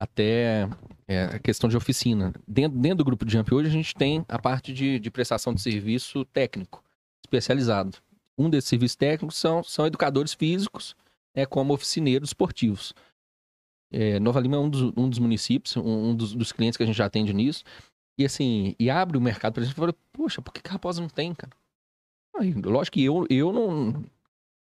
até 0.00 0.68
é, 1.06 1.24
a 1.24 1.38
questão 1.38 1.68
de 1.68 1.76
oficina. 1.76 2.32
Dentro, 2.46 2.78
dentro 2.78 2.98
do 2.98 3.04
grupo 3.04 3.24
de 3.24 3.32
Jump 3.32 3.54
hoje 3.54 3.68
a 3.68 3.72
gente 3.72 3.94
tem 3.94 4.24
a 4.28 4.38
parte 4.38 4.72
de, 4.72 4.98
de 4.98 5.10
prestação 5.10 5.54
de 5.54 5.60
serviço 5.60 6.24
técnico, 6.26 6.82
especializado. 7.24 7.98
Um 8.36 8.50
desses 8.50 8.68
serviços 8.68 8.96
técnicos 8.96 9.36
são, 9.36 9.62
são 9.62 9.86
educadores 9.86 10.34
físicos, 10.34 10.96
né, 11.34 11.46
como 11.46 11.72
oficineiros 11.72 12.30
esportivos. 12.30 12.94
É, 13.92 14.18
Nova 14.18 14.40
Lima 14.40 14.56
é 14.56 14.58
um 14.58 14.68
dos, 14.68 14.92
um 14.96 15.08
dos 15.08 15.18
municípios, 15.18 15.76
um, 15.76 16.10
um 16.10 16.16
dos, 16.16 16.34
dos 16.34 16.52
clientes 16.52 16.76
que 16.76 16.82
a 16.82 16.86
gente 16.86 16.96
já 16.96 17.06
atende 17.06 17.32
nisso. 17.32 17.62
E 18.18 18.24
assim, 18.24 18.74
e 18.78 18.90
abre 18.90 19.16
o 19.16 19.20
mercado 19.20 19.54
pra 19.54 19.62
gente 19.62 19.72
e 19.72 19.76
fala, 19.76 19.94
poxa, 20.12 20.40
por 20.42 20.52
que, 20.52 20.66
a 20.68 20.72
Raposa 20.72 21.00
não 21.00 21.08
tem, 21.08 21.34
cara? 21.34 21.52
Aí, 22.38 22.52
lógico 22.52 22.94
que 22.94 23.04
eu, 23.04 23.26
eu 23.30 23.52
não. 23.52 24.04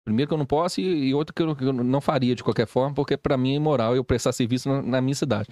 Primeiro 0.06 0.28
que 0.28 0.34
eu 0.34 0.38
não 0.38 0.45
posso 0.45 0.82
e, 0.82 1.10
e 1.10 1.14
outro 1.14 1.34
que 1.34 1.41
eu, 1.41 1.56
que 1.56 1.64
eu 1.64 1.72
não 1.74 2.02
faria 2.02 2.36
de 2.36 2.44
qualquer 2.44 2.68
forma, 2.68 2.94
porque 2.94 3.16
para 3.16 3.38
mim 3.38 3.54
é 3.54 3.56
imoral 3.56 3.95
eu 3.95 4.04
prestar 4.04 4.34
serviço 4.34 4.68
na, 4.68 4.82
na 4.82 5.02
minha 5.02 5.16
cidade, 5.16 5.48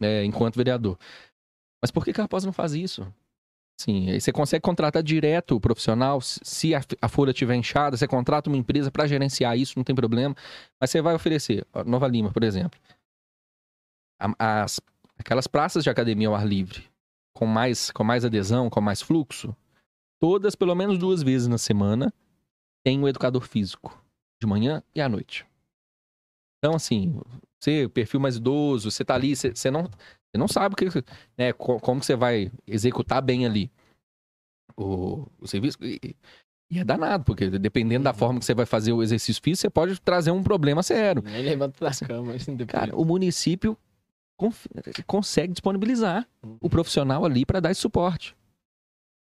é, 0.00 0.24
enquanto 0.24 0.56
vereador. 0.56 0.98
Mas 1.80 1.90
por 1.92 2.04
que 2.04 2.10
Raposa 2.10 2.44
não 2.46 2.52
faz 2.52 2.74
isso? 2.74 3.06
Sim, 3.80 4.18
você 4.18 4.32
consegue 4.32 4.62
contratar 4.62 5.00
direto 5.00 5.54
o 5.54 5.60
profissional. 5.60 6.20
se- 6.20 6.74
a, 6.74 6.80
a 7.00 7.08
folha 7.08 7.30
estiver 7.30 7.54
inchada, 7.54 7.96
você 7.96 8.08
contrata 8.08 8.50
uma 8.50 8.56
empresa 8.56 8.90
para 8.90 9.06
gerenciar 9.06 9.56
isso, 9.56 9.74
não 9.76 9.84
tem 9.84 9.94
problema. 9.94 10.34
Mas 10.80 10.90
você 10.90 11.00
vai 11.00 11.14
oferecer, 11.14 11.64
Nova 11.86 12.08
Lima, 12.08 12.32
por 12.32 12.42
exemplo, 12.42 12.80
as, 14.38 14.80
aquelas 15.16 15.46
praças 15.46 15.84
de 15.84 15.90
academia 15.90 16.26
ao 16.26 16.34
ar 16.34 16.44
livre, 16.46 16.84
com 17.32 17.46
mais, 17.46 17.92
com 17.92 18.02
mais 18.02 18.24
adesão, 18.24 18.68
com 18.68 18.80
mais 18.80 19.00
fluxo, 19.00 19.54
todas, 20.20 20.54
pelo 20.54 20.74
menos 20.74 20.98
duas 20.98 21.22
vezes 21.22 21.48
na 21.48 21.58
semana, 21.58 22.12
tem 22.84 22.98
um 22.98 23.08
educador 23.08 23.42
físico, 23.42 23.96
de 24.40 24.46
manhã 24.46 24.82
e 24.94 25.00
à 25.00 25.08
noite. 25.08 25.44
Então, 26.58 26.74
assim, 26.74 27.20
você, 27.60 27.88
perfil 27.88 28.18
mais 28.20 28.36
idoso, 28.36 28.90
você 28.90 29.04
tá 29.04 29.14
ali, 29.14 29.34
você, 29.36 29.54
você 29.54 29.70
não, 29.70 29.84
você 29.84 30.36
não 30.38 30.48
sabe 30.48 30.74
que, 30.74 30.86
né, 31.36 31.52
co- 31.52 31.78
como 31.80 32.00
que 32.00 32.06
você 32.06 32.16
vai 32.16 32.50
executar 32.66 33.22
bem 33.22 33.46
ali 33.46 33.70
o, 34.76 35.26
o 35.40 35.46
serviço. 35.46 35.78
E, 35.82 36.16
e 36.70 36.78
é 36.78 36.84
danado, 36.84 37.24
porque 37.24 37.48
dependendo 37.48 38.04
da 38.04 38.10
Uhum. 38.10 38.16
forma 38.16 38.38
que 38.40 38.44
você 38.44 38.54
vai 38.54 38.66
fazer 38.66 38.92
o 38.92 39.02
exercício 39.02 39.42
físico, 39.42 39.62
você 39.62 39.70
pode 39.70 40.00
trazer 40.00 40.30
um 40.32 40.42
problema 40.42 40.82
sério. 40.82 41.22
Nem 41.24 41.42
levanta 41.42 41.84
da 41.84 41.90
cama. 42.06 42.34
Assim. 42.34 42.56
Cara, 42.66 42.94
o 42.96 43.04
município 43.04 43.76
consegue 45.06 45.52
disponibilizar 45.52 46.28
o 46.60 46.68
profissional 46.68 47.24
ali 47.24 47.44
para 47.46 47.60
dar 47.60 47.70
esse 47.70 47.80
suporte. 47.80 48.36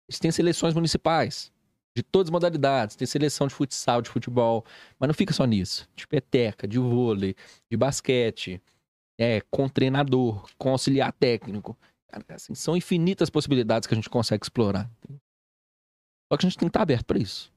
Eles 0.10 0.18
têm 0.20 0.32
seleções 0.32 0.74
municipais 0.74 1.52
de 1.96 2.04
todas 2.04 2.28
as 2.28 2.32
modalidades, 2.32 2.96
tem 2.96 3.06
seleção 3.06 3.48
de 3.48 3.54
futsal, 3.54 4.02
de 4.02 4.10
futebol, 4.10 4.66
mas 5.00 5.08
não 5.08 5.14
fica 5.14 5.34
só 5.34 5.46
nisso. 5.46 5.88
De 5.96 6.08
peteca, 6.08 6.68
de 6.68 6.80
vôlei, 6.80 7.36
de 7.70 7.78
basquete, 7.78 8.62
é, 9.20 9.42
com 9.52 9.70
treinador, 9.70 10.50
com 10.58 10.70
auxiliar 10.70 11.12
técnico. 11.14 11.78
Cara, 12.08 12.26
assim, 12.30 12.56
são 12.56 12.76
infinitas 12.76 13.30
possibilidades 13.30 13.86
que 13.86 13.94
a 13.94 13.98
gente 13.98 14.10
consegue 14.10 14.44
explorar. 14.44 14.90
Só 16.32 16.38
que 16.38 16.46
a 16.46 16.50
gente 16.50 16.58
tem 16.58 16.68
que 16.68 16.72
estar 16.72 16.82
aberto 16.82 17.06
para 17.06 17.20
isso. 17.20 17.52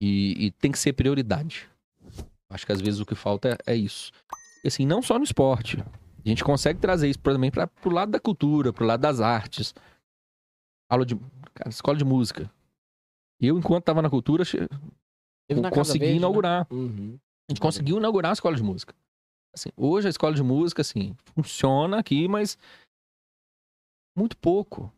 E, 0.00 0.46
e 0.46 0.50
tem 0.52 0.70
que 0.70 0.78
ser 0.78 0.92
prioridade. 0.92 1.68
Acho 2.48 2.64
que 2.64 2.72
às 2.72 2.80
vezes 2.80 3.00
o 3.00 3.06
que 3.06 3.14
falta 3.14 3.58
é, 3.66 3.72
é 3.72 3.76
isso. 3.76 4.12
E 4.62 4.68
assim, 4.68 4.86
não 4.86 5.02
só 5.02 5.18
no 5.18 5.24
esporte. 5.24 5.78
A 6.24 6.28
gente 6.28 6.42
consegue 6.42 6.80
trazer 6.80 7.08
isso 7.08 7.18
também 7.18 7.50
para 7.50 7.68
o 7.84 7.88
lado 7.88 8.12
da 8.12 8.20
cultura, 8.20 8.72
pro 8.72 8.84
lado 8.84 9.00
das 9.00 9.20
artes. 9.20 9.74
Aula 10.88 11.04
de. 11.04 11.16
Cara, 11.54 11.70
escola 11.70 11.96
de 11.96 12.04
música. 12.04 12.50
Eu, 13.40 13.58
enquanto 13.58 13.82
estava 13.82 14.00
na 14.02 14.08
cultura, 14.10 14.44
na 15.50 15.70
consegui 15.70 15.98
Verde, 16.00 16.14
né? 16.14 16.18
inaugurar. 16.18 16.66
Uhum. 16.70 17.18
A 17.48 17.52
gente 17.52 17.60
conseguiu 17.60 17.98
inaugurar 17.98 18.30
a 18.30 18.34
escola 18.34 18.56
de 18.56 18.62
música. 18.62 18.94
Assim, 19.54 19.70
hoje 19.76 20.06
a 20.06 20.10
escola 20.10 20.34
de 20.34 20.42
música, 20.42 20.82
assim, 20.82 21.16
funciona 21.34 21.98
aqui, 21.98 22.28
mas 22.28 22.58
muito 24.16 24.36
pouco. 24.36 24.92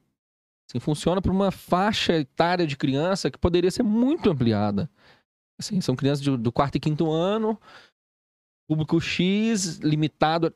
Assim, 0.69 0.78
funciona 0.81 1.20
para 1.23 1.32
uma 1.32 1.51
faixa 1.51 2.12
etária 2.15 2.66
de 2.66 2.77
criança 2.77 3.31
que 3.31 3.39
poderia 3.39 3.70
ser 3.70 3.82
muito 3.82 4.31
ampliada. 4.31 4.90
Assim, 5.59 5.81
são 5.81 5.97
crianças 5.97 6.23
de- 6.23 6.36
do 6.36 6.52
quarto 6.52 6.77
e 6.77 6.81
quinto 6.81 7.10
ano, 7.10 7.59
público 8.69 9.01
X, 9.01 9.78
limitado. 9.78 10.55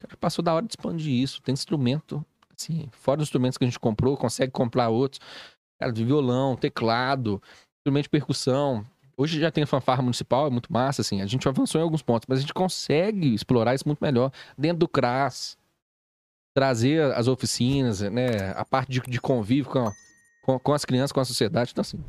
Cara, 0.00 0.16
passou 0.18 0.42
da 0.42 0.54
hora 0.54 0.66
de 0.66 0.72
expandir 0.72 1.12
isso. 1.12 1.42
Tem 1.42 1.52
instrumento, 1.52 2.24
assim, 2.58 2.88
fora 2.92 3.18
dos 3.18 3.26
instrumentos 3.26 3.58
que 3.58 3.64
a 3.64 3.66
gente 3.66 3.78
comprou, 3.78 4.16
consegue 4.16 4.52
comprar 4.52 4.88
outros. 4.88 5.20
Cara, 5.78 5.92
de 5.92 6.04
violão, 6.04 6.56
teclado, 6.56 7.42
instrumento 7.78 8.04
de 8.04 8.10
percussão. 8.10 8.84
Hoje 9.16 9.38
já 9.38 9.50
tem 9.50 9.64
fanfarra 9.66 10.02
municipal, 10.02 10.46
é 10.46 10.50
muito 10.50 10.72
massa, 10.72 11.02
assim. 11.02 11.20
A 11.20 11.26
gente 11.26 11.48
avançou 11.48 11.80
em 11.80 11.84
alguns 11.84 12.02
pontos, 12.02 12.26
mas 12.28 12.38
a 12.38 12.40
gente 12.40 12.54
consegue 12.54 13.34
explorar 13.34 13.74
isso 13.74 13.86
muito 13.86 14.00
melhor. 14.00 14.32
Dentro 14.56 14.78
do 14.78 14.88
CRAS, 14.88 15.56
trazer 16.54 17.12
as 17.14 17.28
oficinas, 17.28 18.00
né? 18.00 18.52
A 18.56 18.64
parte 18.64 18.90
de, 18.90 19.00
de 19.00 19.20
convívio 19.20 19.70
com, 19.70 19.90
com, 20.42 20.58
com 20.58 20.72
as 20.72 20.84
crianças, 20.84 21.12
com 21.12 21.20
a 21.20 21.24
sociedade. 21.24 21.72
Então, 21.72 21.82
assim, 21.82 22.02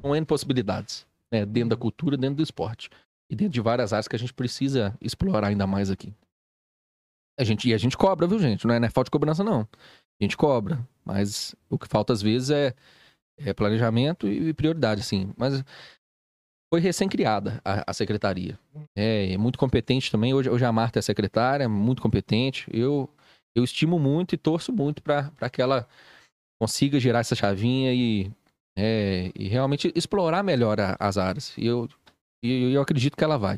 são 0.00 0.14
N 0.14 0.24
possibilidades, 0.24 1.06
né? 1.30 1.44
Dentro 1.44 1.70
da 1.70 1.76
cultura, 1.76 2.16
dentro 2.16 2.36
do 2.36 2.42
esporte. 2.42 2.88
E 3.28 3.36
dentro 3.36 3.52
de 3.52 3.60
várias 3.60 3.92
áreas 3.92 4.08
que 4.08 4.16
a 4.16 4.18
gente 4.18 4.34
precisa 4.34 4.96
explorar 5.00 5.48
ainda 5.48 5.66
mais 5.66 5.90
aqui. 5.90 6.12
A 7.40 7.44
gente, 7.44 7.68
e 7.68 7.72
a 7.74 7.78
gente 7.78 7.96
cobra, 7.96 8.26
viu, 8.26 8.38
gente? 8.38 8.66
Não 8.66 8.74
é, 8.74 8.78
não 8.78 8.86
é 8.86 8.90
falta 8.90 9.06
de 9.06 9.12
cobrança, 9.12 9.42
não. 9.42 9.62
A 9.62 10.24
gente 10.24 10.36
cobra. 10.36 10.86
Mas 11.04 11.54
o 11.70 11.78
que 11.78 11.88
falta, 11.88 12.12
às 12.12 12.20
vezes, 12.20 12.50
é, 12.50 12.74
é 13.38 13.54
planejamento 13.54 14.28
e 14.28 14.52
prioridade, 14.52 15.00
assim. 15.00 15.32
Mas 15.38 15.64
foi 16.72 16.80
recém-criada 16.80 17.60
a, 17.64 17.90
a 17.90 17.92
secretaria. 17.94 18.58
É, 18.96 19.32
é 19.32 19.38
muito 19.38 19.58
competente 19.58 20.10
também. 20.10 20.34
Hoje, 20.34 20.50
hoje 20.50 20.64
a 20.64 20.72
Marta 20.72 20.98
é 20.98 21.02
secretária, 21.02 21.68
muito 21.68 22.02
competente. 22.02 22.66
Eu, 22.72 23.08
eu 23.56 23.64
estimo 23.64 23.98
muito 23.98 24.34
e 24.34 24.38
torço 24.38 24.72
muito 24.72 25.02
para 25.02 25.50
que 25.50 25.62
ela 25.62 25.88
consiga 26.60 27.00
girar 27.00 27.22
essa 27.22 27.34
chavinha 27.34 27.92
e, 27.94 28.30
é, 28.76 29.32
e 29.34 29.48
realmente 29.48 29.90
explorar 29.96 30.42
melhor 30.42 30.78
a- 30.78 30.96
as 31.00 31.16
áreas. 31.16 31.56
E 31.56 31.66
eu, 31.66 31.88
e 32.44 32.72
eu 32.74 32.82
acredito 32.82 33.16
que 33.16 33.24
ela 33.24 33.38
vai. 33.38 33.56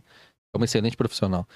É 0.55 0.57
uma 0.57 0.65
excelente 0.65 0.97
profissional. 0.97 1.47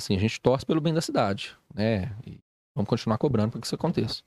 Assim, 0.00 0.16
a 0.16 0.18
gente 0.18 0.40
torce 0.40 0.64
pelo 0.64 0.80
bem 0.80 0.94
da 0.94 1.02
cidade, 1.02 1.54
né? 1.74 2.16
E 2.26 2.40
vamos 2.74 2.88
continuar 2.88 3.18
cobrando 3.18 3.50
para 3.52 3.60
que 3.60 3.66
isso 3.66 3.74
aconteça. 3.74 4.22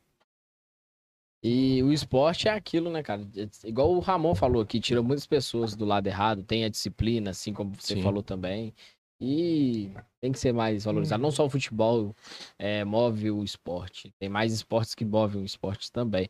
E 1.43 1.81
o 1.83 1.91
esporte 1.91 2.47
é 2.47 2.51
aquilo, 2.51 2.91
né, 2.91 3.01
cara? 3.01 3.27
É 3.35 3.67
Igual 3.67 3.91
o 3.91 3.99
Ramon 3.99 4.35
falou 4.35 4.61
aqui, 4.61 4.79
tira 4.79 5.01
muitas 5.01 5.25
pessoas 5.25 5.75
do 5.75 5.83
lado 5.83 6.05
errado, 6.07 6.43
tem 6.43 6.63
a 6.63 6.69
disciplina, 6.69 7.31
assim 7.31 7.51
como 7.53 7.73
você 7.77 7.95
Sim. 7.95 8.01
falou 8.03 8.21
também. 8.21 8.71
E 9.19 9.89
tem 10.21 10.31
que 10.31 10.39
ser 10.39 10.53
mais 10.53 10.85
valorizado. 10.85 11.21
Não 11.21 11.31
só 11.31 11.45
o 11.45 11.49
futebol 11.49 12.15
é, 12.57 12.83
move 12.85 13.31
o 13.31 13.43
esporte, 13.43 14.13
tem 14.19 14.29
mais 14.29 14.53
esportes 14.53 14.93
que 14.93 15.03
movem 15.03 15.41
o 15.41 15.45
esporte 15.45 15.91
também. 15.91 16.29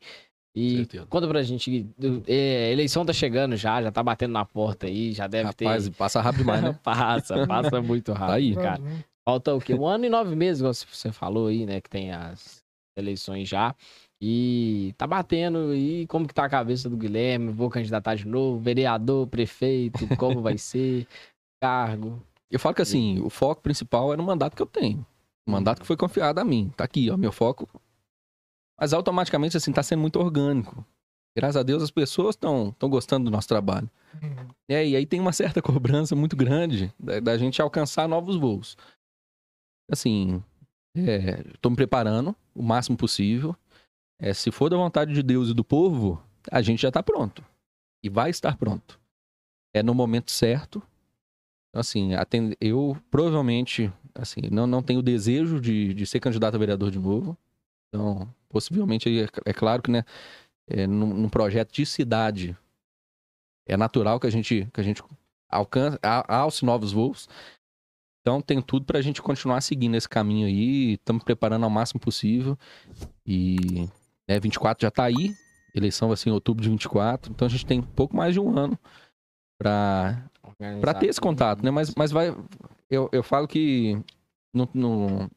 E 0.56 0.78
Certeza. 0.78 1.06
conta 1.08 1.28
pra 1.28 1.42
gente, 1.42 1.88
é, 2.28 2.72
eleição 2.72 3.04
tá 3.06 3.12
chegando 3.12 3.56
já, 3.56 3.82
já 3.82 3.92
tá 3.92 4.04
batendo 4.04 4.32
na 4.34 4.46
porta 4.46 4.86
aí, 4.86 5.12
já 5.12 5.26
deve 5.28 5.46
Rapaz, 5.48 5.90
ter. 5.90 5.96
passa 5.96 6.22
rápido 6.22 6.40
demais, 6.40 6.62
né? 6.64 6.74
passa, 6.84 7.46
passa 7.48 7.82
muito 7.82 8.14
rápido, 8.14 8.28
Tá 8.28 8.34
aí. 8.36 8.56
cara. 8.56 8.84
Falta 9.26 9.54
o 9.54 9.60
quê? 9.62 9.74
Um 9.74 9.86
ano 9.86 10.06
e 10.06 10.10
nove 10.10 10.36
meses, 10.36 10.60
igual 10.60 10.74
você 10.74 11.12
falou 11.12 11.48
aí, 11.48 11.66
né? 11.66 11.80
Que 11.80 11.90
tem 11.90 12.12
as 12.12 12.64
eleições 12.98 13.48
já. 13.48 13.76
E 14.22 14.94
tá 14.98 15.08
batendo. 15.08 15.74
E 15.74 16.06
como 16.08 16.28
que 16.28 16.34
tá 16.34 16.46
a 16.46 16.50
cabeça 16.50 16.90
do 16.90 16.98
Guilherme? 16.98 17.52
Vou 17.52 17.70
candidatar 17.70 18.16
de 18.16 18.28
novo? 18.28 18.60
Vereador, 18.60 19.28
prefeito, 19.28 20.08
como 20.18 20.42
vai 20.42 20.58
ser? 20.58 21.08
Cargo. 21.62 22.22
Eu 22.52 22.60
falo 22.60 22.76
que 22.76 22.82
assim, 22.82 23.20
o 23.22 23.30
foco 23.30 23.62
principal 23.62 24.14
é 24.14 24.18
no 24.18 24.24
mandato 24.24 24.56
que 24.56 24.62
eu 24.62 24.68
tenho. 24.68 25.06
O 25.48 25.52
mandato 25.52 25.82
que 25.82 25.88
foi 25.88 25.98
confiado 25.98 26.40
a 26.40 26.44
mim. 26.44 26.72
Tá 26.76 26.84
aqui, 26.84 27.10
ó, 27.10 27.18
meu 27.18 27.32
foco. 27.32 27.68
Mas 28.80 28.94
automaticamente, 28.94 29.58
assim, 29.58 29.72
tá 29.72 29.82
sendo 29.82 30.02
muito 30.02 30.20
orgânico. 30.20 30.86
Graças 31.36 31.58
a 31.58 31.64
Deus 31.64 31.82
as 31.82 31.90
pessoas 31.90 32.36
estão 32.36 32.76
gostando 32.84 33.26
do 33.26 33.32
nosso 33.32 33.48
trabalho. 33.48 33.90
É, 34.70 34.88
e 34.88 34.96
aí 34.96 35.06
tem 35.06 35.20
uma 35.20 35.34
certa 35.34 35.62
cobrança 35.64 36.16
muito 36.16 36.36
grande 36.36 36.94
da, 37.00 37.20
da 37.20 37.38
gente 37.38 37.62
alcançar 37.62 38.08
novos 38.08 38.36
voos. 38.36 38.78
Assim, 39.92 40.44
é, 40.96 41.44
tô 41.62 41.70
me 41.70 41.76
preparando 41.76 42.36
o 42.54 42.64
máximo 42.64 42.98
possível. 42.98 43.56
É, 44.20 44.34
se 44.34 44.52
for 44.52 44.70
da 44.70 44.78
vontade 44.78 45.14
de 45.14 45.24
Deus 45.24 45.50
e 45.50 45.54
do 45.54 45.64
povo, 45.64 46.22
a 46.52 46.62
gente 46.62 46.82
já 46.82 46.92
tá 46.92 47.02
pronto. 47.02 47.44
E 48.04 48.10
vai 48.10 48.30
estar 48.30 48.58
pronto. 48.58 49.00
É 49.74 49.82
no 49.82 49.94
momento 49.94 50.32
certo. 50.32 50.82
Assim, 51.74 52.12
eu 52.62 52.96
provavelmente, 53.10 53.92
assim, 54.14 54.42
não, 54.52 54.68
não 54.68 54.84
tenho 54.84 55.02
desejo 55.02 55.60
de, 55.60 55.94
de 55.94 56.06
ser 56.06 56.20
candidato 56.20 56.56
a 56.56 56.60
vereador 56.60 56.92
de 56.92 57.00
novo. 57.00 57.36
Então, 57.90 58.32
possivelmente, 58.48 59.10
é, 59.20 59.28
é 59.46 59.54
claro 59.54 59.82
que, 59.82 59.90
né, 59.90 60.04
é, 60.68 60.86
num, 60.86 61.14
num 61.14 61.30
projeto 61.30 61.74
de 61.74 61.86
cidade, 61.86 62.56
é 63.68 63.76
natural 63.76 64.20
que 64.20 64.28
a 64.28 64.30
gente, 64.30 64.70
que 64.72 64.80
a 64.80 64.84
gente 64.84 65.04
alcance, 65.50 65.98
alce 66.28 66.64
novos 66.64 66.92
voos. 66.92 67.28
Então, 68.24 68.42
tem 68.42 68.62
tudo 68.62 68.86
pra 68.86 69.02
gente 69.02 69.22
continuar 69.22 69.60
seguindo 69.60 69.96
esse 69.96 70.08
caminho 70.08 70.48
aí. 70.48 70.94
Estamos 70.94 71.24
preparando 71.26 71.66
ao 71.66 71.70
máximo 71.70 72.00
possível. 72.00 72.58
E, 73.28 73.86
né, 74.26 74.40
24 74.40 74.82
já 74.82 74.90
tá 74.90 75.04
aí. 75.04 75.36
Eleição 75.76 76.08
vai 76.08 76.16
ser 76.16 76.30
em 76.30 76.32
outubro 76.32 76.64
de 76.64 76.70
24. 76.70 77.30
Então, 77.34 77.46
a 77.46 77.50
gente 77.50 77.66
tem 77.66 77.82
pouco 77.82 78.16
mais 78.16 78.34
de 78.34 78.40
um 78.40 78.58
ano 78.58 78.80
pra 79.60 80.24
Pra 80.80 80.94
ter 80.94 81.08
esse 81.08 81.20
contato, 81.20 81.64
né? 81.64 81.70
Mas, 81.70 81.94
mas 81.96 82.12
vai. 82.12 82.28
Eu, 82.90 83.10
eu 83.12 83.22
falo 83.24 83.46
que 83.46 84.00
no, 84.54 84.70
no, 84.74 85.30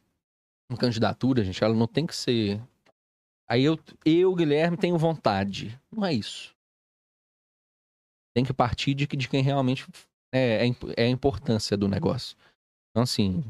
no 0.70 0.76
candidatura, 0.78 1.42
gente, 1.42 1.62
ela 1.64 1.74
não 1.74 1.88
tem 1.88 2.06
que 2.06 2.14
ser. 2.14 2.62
Aí 3.48 3.64
eu, 3.64 3.76
eu, 4.04 4.32
Guilherme, 4.34 4.76
tenho 4.76 4.96
vontade. 4.96 5.76
Não 5.90 6.04
é 6.04 6.12
isso. 6.12 6.54
Tem 8.34 8.44
que 8.44 8.52
partir 8.52 8.94
de, 8.94 9.06
que- 9.08 9.16
de 9.16 9.28
quem 9.28 9.42
realmente 9.42 9.86
é, 10.32 10.66
é, 10.68 10.70
é 10.96 11.04
a 11.06 11.10
importância 11.10 11.76
do 11.76 11.88
negócio. 11.88 12.36
Então, 12.96 13.02
assim, 13.02 13.44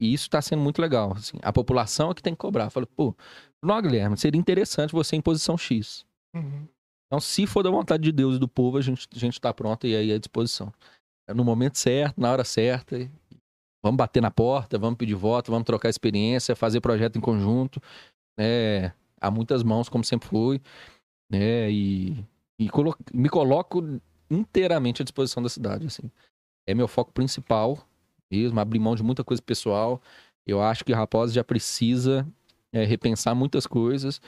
e 0.00 0.10
isso 0.14 0.30
tá 0.30 0.40
sendo 0.40 0.62
muito 0.62 0.80
legal. 0.80 1.12
Assim, 1.12 1.36
a 1.42 1.52
população 1.52 2.10
é 2.10 2.14
que 2.14 2.22
tem 2.22 2.32
que 2.32 2.38
cobrar. 2.38 2.70
Fala, 2.70 2.86
pô, 2.86 3.14
não, 3.62 3.82
Guilherme, 3.82 4.16
seria 4.16 4.40
interessante 4.40 4.90
você 4.90 5.16
em 5.16 5.20
posição 5.20 5.58
X. 5.58 6.06
Uhum. 6.34 6.66
Então, 7.06 7.20
se 7.20 7.46
for 7.46 7.62
da 7.62 7.70
vontade 7.70 8.02
de 8.02 8.10
Deus 8.10 8.36
e 8.36 8.38
do 8.38 8.48
povo, 8.48 8.78
a 8.78 8.80
gente 8.80 9.06
a 9.14 9.26
está 9.26 9.52
pronto 9.52 9.86
e 9.86 9.94
aí 9.94 10.10
à 10.10 10.18
disposição. 10.18 10.72
É 11.28 11.34
no 11.34 11.44
momento 11.44 11.76
certo, 11.76 12.18
na 12.18 12.32
hora 12.32 12.42
certa. 12.42 12.96
Vamos 13.84 13.98
bater 13.98 14.22
na 14.22 14.30
porta, 14.30 14.78
vamos 14.78 14.96
pedir 14.96 15.14
voto, 15.14 15.52
vamos 15.52 15.66
trocar 15.66 15.90
experiência, 15.90 16.56
fazer 16.56 16.80
projeto 16.80 17.18
em 17.18 17.20
conjunto. 17.20 17.82
Né? 18.38 18.94
Há 19.20 19.30
muitas 19.30 19.62
mãos, 19.62 19.90
como 19.90 20.04
sempre 20.04 20.26
foi. 20.26 20.58
Né? 21.30 21.70
E, 21.70 22.24
e 22.58 22.70
colo 22.70 22.96
me 23.12 23.28
coloco 23.28 24.00
inteiramente 24.30 25.02
à 25.02 25.04
disposição 25.04 25.42
da 25.42 25.50
cidade. 25.50 25.86
Assim. 25.86 26.10
É 26.66 26.74
meu 26.74 26.88
foco 26.88 27.12
principal 27.12 27.86
mesmo, 28.30 28.58
abrir 28.60 28.78
mão 28.78 28.94
de 28.94 29.02
muita 29.02 29.24
coisa 29.24 29.42
pessoal. 29.42 30.00
Eu 30.46 30.62
acho 30.62 30.84
que 30.84 30.92
Raposa 30.92 31.32
já 31.32 31.44
precisa 31.44 32.26
é, 32.72 32.84
repensar 32.84 33.34
muitas 33.34 33.66
coisas 33.66 34.20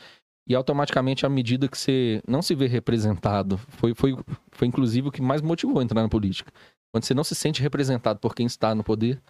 e 0.49 0.55
automaticamente 0.55 1.27
à 1.27 1.29
medida 1.29 1.69
que 1.69 1.77
você 1.77 2.23
não 2.27 2.41
se 2.41 2.55
vê 2.55 2.67
representado, 2.67 3.59
foi, 3.59 3.95
foi, 3.95 4.17
foi 4.51 4.67
inclusive 4.67 5.09
o 5.09 5.13
que 5.13 5.21
mais 5.21 5.43
motivou 5.43 5.79
a 5.79 5.83
entrar 5.83 6.01
na 6.01 6.09
política. 6.09 6.51
Quando 6.91 7.05
você 7.05 7.13
não 7.13 7.23
se 7.23 7.35
sente 7.35 7.61
representado 7.61 8.19
por 8.19 8.35
quem 8.35 8.47
está 8.47 8.75
no 8.75 8.83
poder, 8.83 9.21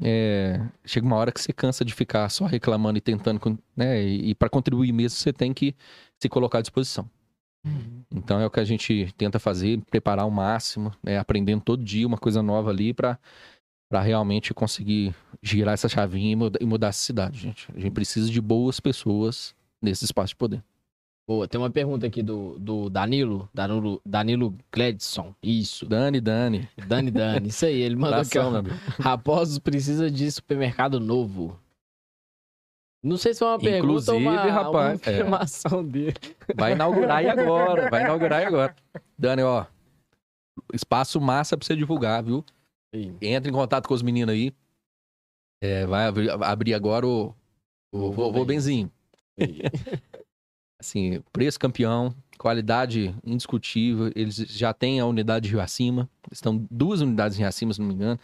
é, 0.00 0.60
chega 0.84 1.04
uma 1.04 1.16
hora 1.16 1.32
que 1.32 1.40
você 1.40 1.52
cansa 1.52 1.84
de 1.84 1.92
ficar 1.92 2.28
só 2.28 2.46
reclamando 2.46 2.98
e 2.98 3.00
tentando, 3.00 3.58
né? 3.76 4.00
E, 4.00 4.30
e 4.30 4.34
para 4.36 4.48
contribuir 4.48 4.92
mesmo, 4.92 5.18
você 5.18 5.32
tem 5.32 5.52
que 5.52 5.74
se 6.16 6.28
colocar 6.28 6.58
à 6.58 6.62
disposição. 6.62 7.10
Uhum. 7.64 8.02
Então 8.10 8.40
é 8.40 8.46
o 8.46 8.50
que 8.50 8.60
a 8.60 8.64
gente 8.64 9.12
tenta 9.16 9.38
fazer, 9.38 9.80
preparar 9.90 10.24
ao 10.24 10.30
máximo, 10.30 10.92
né? 11.02 11.18
aprendendo 11.18 11.62
todo 11.62 11.84
dia 11.84 12.06
uma 12.06 12.18
coisa 12.18 12.42
nova 12.42 12.70
ali 12.70 12.94
para 12.94 13.18
para 13.90 14.02
realmente 14.02 14.52
conseguir 14.52 15.14
girar 15.42 15.72
essa 15.72 15.88
chavinha 15.88 16.32
e 16.32 16.36
mudar, 16.36 16.58
e 16.60 16.66
mudar 16.66 16.88
essa 16.88 17.00
cidade, 17.00 17.38
gente. 17.40 17.68
A 17.74 17.80
gente 17.80 17.92
precisa 17.92 18.30
de 18.30 18.38
boas 18.38 18.78
pessoas 18.78 19.54
nesse 19.80 20.04
espaço 20.04 20.28
de 20.28 20.36
poder. 20.36 20.62
Boa, 21.26 21.46
tem 21.46 21.60
uma 21.60 21.70
pergunta 21.70 22.06
aqui 22.06 22.22
do, 22.22 22.58
do 22.58 22.88
Danilo, 22.88 23.48
Danilo, 23.52 24.00
Danilo 24.04 24.54
Gledson, 24.72 25.34
isso. 25.42 25.86
Dani, 25.86 26.20
Dani. 26.20 26.68
Dani, 26.86 27.10
Dani, 27.10 27.48
isso 27.48 27.66
aí, 27.66 27.80
ele 27.80 27.96
mandou 27.96 28.20
aqui, 28.20 28.38
ó, 28.38 28.50
Raposos 28.98 29.58
precisa 29.58 30.10
de 30.10 30.30
supermercado 30.30 30.98
novo. 30.98 31.58
Não 33.08 33.16
sei 33.16 33.32
se 33.32 33.42
é 33.42 33.46
uma 33.46 33.58
pergunta 33.58 34.12
ou 34.12 34.18
uma, 34.18 34.36
rapaz, 34.36 35.00
uma 35.00 35.10
é. 35.10 35.14
afirmação 35.14 35.80
é. 35.80 35.84
dele. 35.84 36.16
Vai 36.54 36.72
inaugurar 36.72 37.16
aí 37.16 37.28
agora, 37.28 37.88
vai 37.88 38.02
inaugurar 38.04 38.40
aí 38.40 38.44
agora. 38.44 38.76
Dani, 39.18 39.42
ó, 39.42 39.64
espaço 40.74 41.18
massa 41.18 41.56
pra 41.56 41.66
você 41.66 41.74
divulgar, 41.74 42.22
viu? 42.22 42.44
Sim. 42.94 43.16
Entra 43.22 43.50
em 43.50 43.54
contato 43.54 43.88
com 43.88 43.94
os 43.94 44.02
meninos 44.02 44.34
aí. 44.34 44.52
É, 45.62 45.86
vai 45.86 46.06
abrir 46.42 46.74
agora 46.74 47.06
o, 47.06 47.34
o 47.92 48.12
vovô 48.12 48.44
Benzinho. 48.44 48.92
assim, 50.78 51.22
preço 51.32 51.58
campeão, 51.58 52.14
qualidade 52.38 53.14
indiscutível. 53.24 54.12
Eles 54.14 54.36
já 54.36 54.74
têm 54.74 55.00
a 55.00 55.06
unidade 55.06 55.44
de 55.44 55.54
Rio 55.54 55.62
Acima. 55.62 56.10
Estão 56.30 56.66
duas 56.70 57.00
unidades 57.00 57.38
em 57.38 57.40
Rio 57.40 57.48
Acima, 57.48 57.72
se 57.72 57.80
não 57.80 57.88
me 57.88 57.94
engano. 57.94 58.20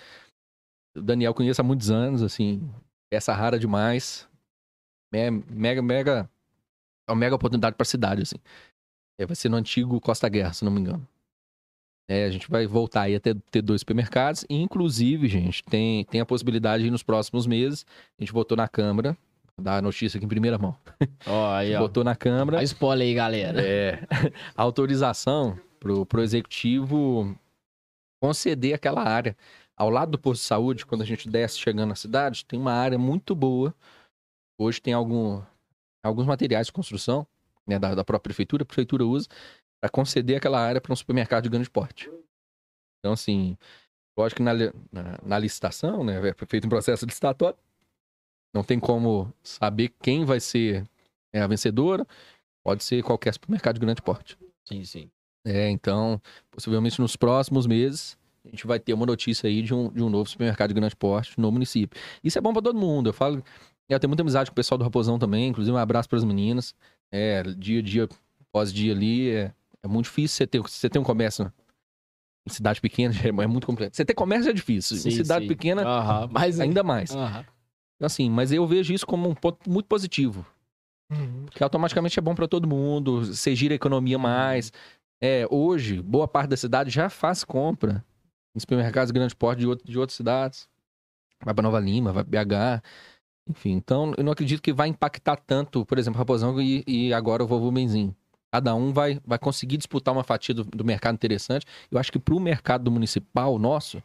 O 0.95 1.01
Daniel 1.01 1.33
conheço 1.33 1.63
há 1.63 1.65
muitos 1.65 1.91
anos, 1.91 2.23
assim, 2.23 2.71
peça 3.11 3.33
rara 3.33 3.59
demais. 3.59 4.29
É 5.15 5.31
mega, 5.31 5.83
mega. 5.83 6.31
É 7.09 7.13
uma 7.13 7.19
mega 7.19 7.35
oportunidade 7.35 7.77
para 7.77 7.83
a 7.83 7.87
cidade, 7.87 8.23
assim. 8.23 8.37
É, 9.19 9.27
vai 9.27 9.37
ser 9.37 9.49
no 9.49 9.57
antigo 9.57 10.01
Costa 10.01 10.29
Guerra, 10.29 10.53
se 10.53 10.65
não 10.65 10.73
me 10.73 10.81
engano. 10.81 11.07
É, 12.09 12.25
a 12.25 12.31
gente 12.31 12.51
vai 12.51 12.67
voltar 12.67 13.03
aí 13.03 13.15
a 13.15 13.21
ter, 13.21 13.35
ter 13.51 13.63
dois 13.63 13.81
supermercados. 13.81 14.45
inclusive, 14.51 15.27
gente, 15.27 15.63
tem, 15.65 16.05
tem 16.05 16.21
a 16.21 16.27
possibilidade 16.27 16.85
de 16.85 16.91
nos 16.91 17.03
próximos 17.03 17.47
meses. 17.47 17.87
A 18.19 18.23
gente 18.23 18.33
votou 18.33 18.57
na 18.57 18.69
Câmara 18.69 19.17
dar 19.59 19.79
a 19.79 19.83
notícia 19.83 20.19
aqui 20.19 20.27
em 20.27 20.29
primeira 20.29 20.59
mão. 20.59 20.77
Ó, 21.27 21.55
aí, 21.55 21.75
ó. 21.75 21.79
Botou 21.79 22.05
na 22.05 22.15
Câmara. 22.15 22.59
A 22.59 22.63
spoiler 22.63 23.07
aí, 23.07 23.15
galera. 23.15 23.63
É. 23.63 24.01
autorização 24.57 25.59
pro, 25.79 26.05
pro 26.05 26.23
executivo 26.23 27.37
conceder 28.21 28.75
aquela 28.75 29.03
área. 29.03 29.37
Ao 29.77 29.91
lado 29.91 30.13
do 30.13 30.19
posto 30.19 30.43
de 30.43 30.47
saúde, 30.47 30.87
quando 30.87 31.03
a 31.03 31.07
gente 31.07 31.29
desce 31.29 31.59
chegando 31.59 31.89
na 31.89 31.95
cidade, 31.95 32.45
tem 32.45 32.59
uma 32.59 32.73
área 32.73 32.99
muito 32.99 33.35
boa. 33.35 33.75
Hoje 34.59 34.81
tem 34.81 34.93
algum, 34.95 35.43
alguns 36.03 36.27
materiais 36.27 36.67
de 36.67 36.73
construção 36.73 37.27
né, 37.67 37.79
da, 37.79 37.95
da 37.95 38.05
própria 38.05 38.31
prefeitura, 38.31 38.63
a 38.63 38.67
prefeitura 38.67 39.05
usa 39.05 39.29
para 39.81 39.91
conceder 39.91 40.37
aquela 40.37 40.61
área 40.61 40.81
para 40.81 40.93
um 40.93 40.97
supermercado 40.97 41.45
de 41.45 41.51
grande 41.51 41.71
porte. 41.71 42.11
Então, 42.99 43.13
assim, 43.13 43.57
lógico 44.17 44.39
que 44.39 44.43
na, 44.43 44.55
na, 44.91 45.19
na 45.23 45.39
licitação, 45.39 46.03
né, 46.05 46.21
foi 46.35 46.47
feito 46.47 46.67
um 46.67 46.71
processo 46.71 47.05
licitatório, 47.05 47.59
não 48.55 48.63
tem 48.63 48.79
como 48.79 49.33
saber 49.43 49.93
quem 50.01 50.25
vai 50.25 50.39
ser 50.39 50.89
é, 51.33 51.41
a 51.41 51.47
vencedora. 51.47 52.07
Pode 52.63 52.85
ser 52.85 53.03
qualquer 53.03 53.35
supermercado 53.35 53.75
de 53.75 53.81
grande 53.81 54.01
porte. 54.01 54.39
Sim, 54.65 54.85
sim. 54.85 55.11
É, 55.45 55.69
então, 55.69 56.23
possivelmente 56.51 57.01
nos 57.01 57.17
próximos 57.17 57.67
meses, 57.67 58.17
a 58.45 58.49
gente 58.49 58.67
vai 58.67 58.79
ter 58.79 58.95
uma 58.95 59.05
notícia 59.05 59.49
aí 59.49 59.61
de 59.61 59.75
um, 59.75 59.91
de 59.91 60.03
um 60.03 60.09
novo 60.09 60.31
supermercado 60.31 60.69
de 60.69 60.75
grande 60.75 60.95
porte 60.97 61.39
no 61.39 61.51
município. 61.51 62.01
Isso 62.23 62.39
é 62.39 62.41
bom 62.41 62.53
para 62.53 62.63
todo 62.63 62.79
mundo. 62.79 63.09
Eu 63.09 63.13
falo, 63.13 63.45
eu 63.89 64.01
tenho 64.01 64.09
muita 64.09 64.23
amizade 64.23 64.51
com 64.51 64.55
o 64.55 64.57
pessoal 64.57 64.79
do 64.79 64.85
Raposão 64.85 65.19
também, 65.19 65.49
inclusive 65.49 65.75
um 65.75 65.79
abraço 65.79 66.09
para 66.09 66.19
as 66.19 66.25
meninas. 66.25 66.75
É, 67.13 67.43
dia 67.43 67.81
a 67.81 67.83
dia, 67.83 68.09
pós-dia 68.51 68.93
ali, 68.93 69.31
é, 69.31 69.53
é 69.83 69.89
muito 69.89 70.07
difícil 70.07 70.37
você 70.37 70.47
ter, 70.47 70.61
você 70.61 70.89
ter 70.89 70.99
um 70.99 71.05
comércio 71.05 71.53
em 72.47 72.51
cidade 72.53 72.81
pequena, 72.81 73.15
é 73.25 73.47
muito 73.47 73.67
complexo. 73.67 73.97
Você 73.97 74.05
ter 74.05 74.15
comércio 74.15 74.51
é 74.51 74.53
difícil. 74.53 74.97
Sim, 74.97 75.09
em 75.09 75.13
cidade 75.13 75.45
sim. 75.45 75.49
pequena, 75.49 75.83
uh 75.83 75.87
-huh. 75.87 76.29
mas, 76.31 76.61
ainda 76.61 76.83
mais. 76.83 77.11
Uh 77.11 77.19
-huh. 77.19 77.47
Assim, 78.01 78.29
mas 78.29 78.53
eu 78.53 78.67
vejo 78.67 78.93
isso 78.93 79.07
como 79.07 79.29
um 79.29 79.35
ponto 79.35 79.71
muito 79.71 79.87
positivo. 79.87 80.47
Uhum. 81.11 81.47
Que 81.51 81.63
automaticamente 81.63 82.19
é 82.19 82.23
bom 82.23 82.35
para 82.35 82.49
todo 82.49 82.67
mundo, 82.67 83.25
você 83.25 83.55
gira 83.55 83.75
a 83.75 83.77
economia 83.77 84.19
mais. 84.19 84.73
É, 85.23 85.47
hoje, 85.51 86.03
boa 86.03 86.27
parte 86.27 86.51
da 86.51 86.57
cidade 86.57 86.91
já 86.91 87.09
faz 87.09 87.45
compra 87.45 88.05
em 88.55 88.61
supermercados 88.61 89.13
de 89.13 89.19
grande 89.19 89.35
porte 89.35 89.61
de, 89.61 89.67
outro, 89.67 89.87
de 89.87 89.99
outras 89.99 90.17
cidades. 90.17 90.69
Vai 91.43 91.55
para 91.55 91.63
Nova 91.63 91.81
Lima, 91.81 92.13
vai 92.13 92.25
para 92.25 92.45
BH. 92.45 92.83
Enfim, 93.49 93.73
então 93.73 94.15
eu 94.17 94.25
não 94.25 94.33
acredito 94.33 94.63
que 94.63 94.73
vai 94.73 94.89
impactar 94.89 95.37
tanto, 95.37 95.85
por 95.85 95.99
exemplo, 95.99 96.19
Raposão 96.19 96.61
e, 96.61 96.83
e 96.87 97.13
agora 97.13 97.45
o 97.45 97.47
Vovô 97.47 97.71
Benzinho. 97.71 98.15
Cada 98.51 98.75
um 98.75 98.93
vai, 98.93 99.21
vai 99.27 99.39
conseguir 99.39 99.77
disputar 99.77 100.15
uma 100.15 100.23
fatia 100.23 100.55
do, 100.55 100.65
do 100.65 100.85
mercado 100.85 101.15
interessante. 101.15 101.67
Eu 101.91 101.99
acho 101.99 102.13
que 102.13 102.19
para 102.19 102.35
o 102.35 102.41
mercado 102.41 102.91
municipal 102.91 103.59
nosso, 103.59 104.01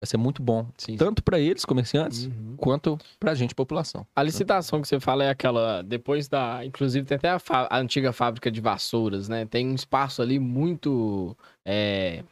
Vai 0.00 0.06
ser 0.06 0.16
muito 0.16 0.40
bom. 0.40 0.64
Sim. 0.76 0.96
Tanto 0.96 1.24
para 1.24 1.40
eles, 1.40 1.64
comerciantes, 1.64 2.26
uhum. 2.26 2.54
quanto 2.56 2.96
para 3.18 3.32
a 3.32 3.34
gente, 3.34 3.52
população. 3.52 4.06
A 4.14 4.22
licitação 4.22 4.80
que 4.80 4.86
você 4.86 5.00
fala 5.00 5.24
é 5.24 5.30
aquela. 5.30 5.82
Depois 5.82 6.28
da. 6.28 6.64
Inclusive, 6.64 7.04
tem 7.04 7.16
até 7.16 7.28
a, 7.28 7.40
a 7.68 7.78
antiga 7.80 8.12
fábrica 8.12 8.48
de 8.48 8.60
vassouras, 8.60 9.28
né? 9.28 9.44
Tem 9.44 9.66
um 9.66 9.74
espaço 9.74 10.22
ali 10.22 10.38
muito. 10.38 11.36
É... 11.64 12.22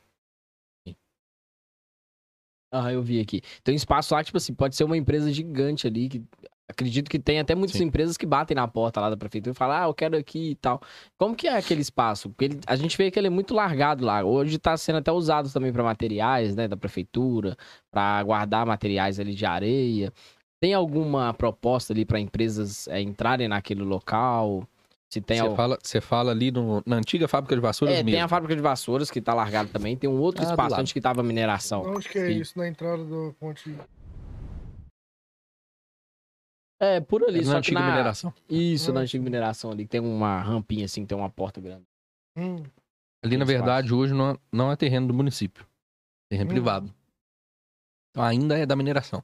Ah, 2.70 2.93
eu 2.93 3.02
vi 3.02 3.20
aqui. 3.20 3.40
Tem 3.62 3.74
um 3.74 3.76
espaço 3.76 4.14
lá, 4.14 4.22
tipo 4.22 4.36
assim, 4.36 4.52
pode 4.52 4.76
ser 4.76 4.84
uma 4.84 4.97
empresa 4.97 5.32
gigante 5.32 5.86
ali, 5.86 6.09
que 6.09 6.24
Acredito 6.68 7.09
que 7.09 7.18
tem 7.18 7.38
até 7.38 7.55
muitas 7.55 7.76
Sim. 7.76 7.84
empresas 7.84 8.16
que 8.16 8.26
batem 8.26 8.55
na 8.56 8.66
porta 8.66 9.01
lá 9.01 9.09
da 9.09 9.16
prefeitura 9.16 9.52
e 9.52 9.56
falam, 9.56 9.76
ah, 9.76 9.86
eu 9.86 9.94
quero 9.94 10.16
aqui 10.16 10.51
e 10.51 10.55
tal. 10.56 10.80
Como 11.16 11.36
que 11.36 11.47
é 11.47 11.56
aquele 11.56 11.80
espaço? 11.80 12.28
Porque 12.28 12.47
ele, 12.47 12.60
a 12.66 12.74
gente 12.74 12.97
vê 12.98 13.09
que 13.09 13.16
ele 13.18 13.28
é 13.28 13.30
muito 13.30 13.55
largado 13.55 14.05
lá. 14.05 14.24
Hoje 14.24 14.56
está 14.56 14.76
sendo 14.76 14.97
até 14.97 15.12
usado 15.12 15.48
também 15.52 15.72
para 15.72 15.84
materiais, 15.84 16.56
né, 16.56 16.66
da 16.66 16.76
prefeitura, 16.76 17.56
para 17.88 18.20
guardar 18.24 18.66
materiais 18.66 19.20
ali 19.20 19.32
de 19.32 19.47
areia. 19.47 20.12
Tem 20.60 20.74
alguma 20.74 21.32
proposta 21.32 21.93
ali 21.93 22.05
para 22.05 22.18
empresas 22.18 22.88
é, 22.88 23.01
entrarem 23.01 23.47
naquele 23.47 23.82
local? 23.82 24.66
Se 25.12 25.20
tem 25.20 25.41
Você 25.41 25.55
fala, 25.55 25.78
você 25.81 26.01
fala 26.01 26.33
ali 26.33 26.51
no, 26.51 26.83
na 26.85 26.97
antiga 26.97 27.28
fábrica 27.28 27.55
de 27.55 27.61
vassouras 27.61 27.95
é, 27.95 27.99
mesmo. 27.99 28.16
tem 28.16 28.20
a 28.20 28.28
fábrica 28.28 28.57
de 28.57 28.61
vassouras 28.61 29.11
que 29.11 29.20
está 29.20 29.33
largada 29.33 29.69
também. 29.69 29.97
Tem 29.97 30.11
um 30.11 30.19
outro 30.19 30.45
ah, 30.45 30.51
espaço 30.51 30.81
onde 30.81 30.93
que 30.93 31.01
tava 31.01 31.23
mineração. 31.23 31.83
Onde 31.83 32.09
que 32.09 32.19
é 32.19 32.27
Sim. 32.27 32.41
isso? 32.41 32.59
Na 32.59 32.66
entrada 32.66 33.05
do 33.05 33.35
ponte 33.39 33.73
é, 36.78 37.01
por 37.01 37.24
ali. 37.24 37.41
É 37.41 37.45
na 37.45 37.59
antiga 37.59 37.81
na... 37.81 37.87
mineração. 37.87 38.35
Isso, 38.49 38.91
hum. 38.91 38.95
na 38.95 39.01
antiga 39.01 39.24
mineração 39.24 39.70
ali. 39.70 39.87
Tem 39.87 40.01
uma 40.01 40.41
rampinha 40.41 40.85
assim, 40.85 41.07
tem 41.07 41.16
uma 41.16 41.31
porta 41.31 41.61
grande. 41.61 41.85
Hum. 42.37 42.62
Ali, 43.24 43.37
na 43.37 43.45
verdade, 43.45 43.95
hoje 43.95 44.12
não, 44.12 44.31
é, 44.31 44.37
não 44.53 44.70
é 44.70 44.77
terreno 44.77 45.09
do 45.09 45.15
município. 45.15 45.66
Terreno 46.28 46.51
hum. 46.51 46.53
privado. 46.55 46.95
Então 48.11 48.24
ainda 48.24 48.59
é 48.59 48.66
da 48.66 48.77
mineração. 48.77 49.23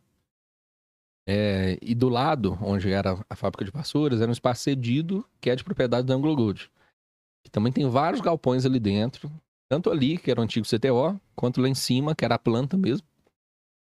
É, 1.26 1.78
e 1.80 1.94
do 1.94 2.08
lado, 2.08 2.58
onde 2.60 2.90
era 2.90 3.24
a 3.30 3.36
fábrica 3.36 3.64
de 3.64 3.70
vassouras, 3.70 4.20
era 4.20 4.28
um 4.28 4.32
espaço 4.32 4.62
cedido 4.62 5.24
que 5.40 5.50
é 5.50 5.56
de 5.56 5.62
propriedade 5.62 6.06
da 6.06 6.14
Anglo 6.14 6.34
Gold. 6.34 6.70
Que 7.44 7.50
também 7.50 7.72
tem 7.72 7.88
vários 7.88 8.20
galpões 8.20 8.66
ali 8.66 8.80
dentro. 8.80 9.30
Tanto 9.70 9.90
ali, 9.90 10.18
que 10.18 10.30
era 10.30 10.40
o 10.40 10.44
antigo 10.44 10.66
CTO, 10.66 11.20
quanto 11.34 11.60
lá 11.60 11.68
em 11.68 11.74
cima, 11.74 12.14
que 12.14 12.24
era 12.24 12.34
a 12.34 12.38
planta 12.38 12.76
mesmo 12.76 13.06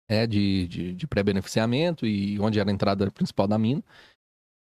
é, 0.08 0.26
de, 0.26 0.66
de, 0.68 0.94
de 0.94 1.06
pré-beneficiamento 1.06 2.06
e 2.06 2.38
onde 2.40 2.60
era 2.60 2.70
a 2.70 2.72
entrada 2.72 3.10
principal 3.10 3.46
da 3.46 3.58
mina, 3.58 3.82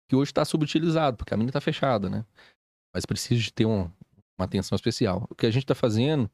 que 0.09 0.17
hoje 0.17 0.31
está 0.31 0.45
subutilizado, 0.45 1.17
porque 1.17 1.35
a 1.35 1.37
mina 1.37 1.51
está 1.51 1.61
fechada, 1.61 2.09
né? 2.09 2.25
Mas 2.95 3.05
precisa 3.05 3.41
de 3.41 3.53
ter 3.53 3.67
um, 3.67 3.91
uma 4.39 4.45
atenção 4.45 4.77
especial. 4.77 5.27
O 5.31 5.35
que 5.35 5.47
a 5.47 5.51
gente 5.51 5.65
está 5.65 5.75
fazendo 5.75 6.31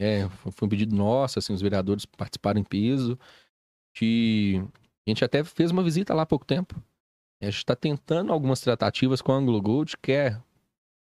é, 0.00 0.28
foi 0.52 0.66
um 0.66 0.68
pedido 0.68 0.94
nosso, 0.94 1.38
assim, 1.38 1.52
os 1.52 1.60
vereadores 1.60 2.06
participaram 2.06 2.60
em 2.60 2.64
peso, 2.64 3.18
de... 3.96 4.62
a 5.10 5.14
gente 5.14 5.24
até 5.24 5.42
fez 5.44 5.70
uma 5.70 5.82
visita 5.82 6.14
lá 6.14 6.22
há 6.22 6.26
pouco 6.26 6.44
tempo. 6.44 6.74
A 7.40 7.46
gente 7.46 7.58
está 7.58 7.76
tentando 7.76 8.32
algumas 8.32 8.60
tratativas 8.60 9.22
com 9.22 9.32
a 9.32 9.36
Anglo 9.36 9.60
Gold, 9.62 9.96
que 9.98 10.12
é 10.12 10.40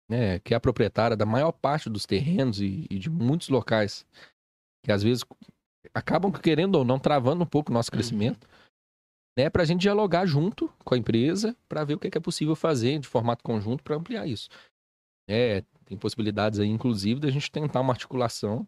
né, 0.08 0.38
que 0.38 0.54
é 0.54 0.56
a 0.56 0.60
proprietária 0.60 1.16
da 1.16 1.26
maior 1.26 1.52
parte 1.52 1.90
dos 1.90 2.06
terrenos 2.06 2.60
e, 2.60 2.86
e 2.88 2.98
de 2.98 3.10
muitos 3.10 3.50
locais, 3.50 4.06
que 4.82 4.90
às 4.90 5.02
vezes 5.02 5.22
acabam 5.92 6.32
querendo 6.32 6.76
ou 6.76 6.84
não 6.84 6.98
travando 6.98 7.44
um 7.44 7.46
pouco 7.46 7.70
o 7.70 7.74
nosso 7.74 7.90
crescimento, 7.90 8.48
né, 9.38 9.50
para 9.50 9.62
a 9.62 9.66
gente 9.66 9.82
dialogar 9.82 10.26
junto 10.26 10.72
com 10.84 10.94
a 10.94 10.98
empresa 10.98 11.54
para 11.68 11.84
ver 11.84 11.94
o 11.94 11.98
que 11.98 12.08
é, 12.08 12.10
que 12.10 12.18
é 12.18 12.20
possível 12.20 12.56
fazer 12.56 12.98
de 12.98 13.06
formato 13.06 13.44
conjunto 13.44 13.84
para 13.84 13.96
ampliar 13.96 14.26
isso. 14.26 14.48
É, 15.28 15.62
tem 15.84 15.98
possibilidades 15.98 16.58
aí, 16.58 16.68
inclusive, 16.68 17.20
da 17.20 17.30
gente 17.30 17.50
tentar 17.50 17.80
uma 17.80 17.92
articulação, 17.92 18.66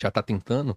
já 0.00 0.08
está 0.08 0.22
tentando, 0.22 0.76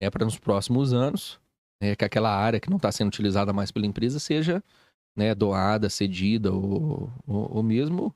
é 0.00 0.10
para 0.10 0.24
nos 0.24 0.38
próximos 0.38 0.94
anos, 0.94 1.38
é, 1.80 1.94
que 1.94 2.04
aquela 2.04 2.34
área 2.34 2.60
que 2.60 2.70
não 2.70 2.76
está 2.76 2.90
sendo 2.90 3.08
utilizada 3.08 3.52
mais 3.52 3.70
pela 3.70 3.86
empresa 3.86 4.18
seja 4.18 4.62
né, 5.16 5.34
doada, 5.34 5.88
cedida 5.88 6.52
ou, 6.52 7.10
ou, 7.26 7.56
ou 7.56 7.62
mesmo 7.62 8.14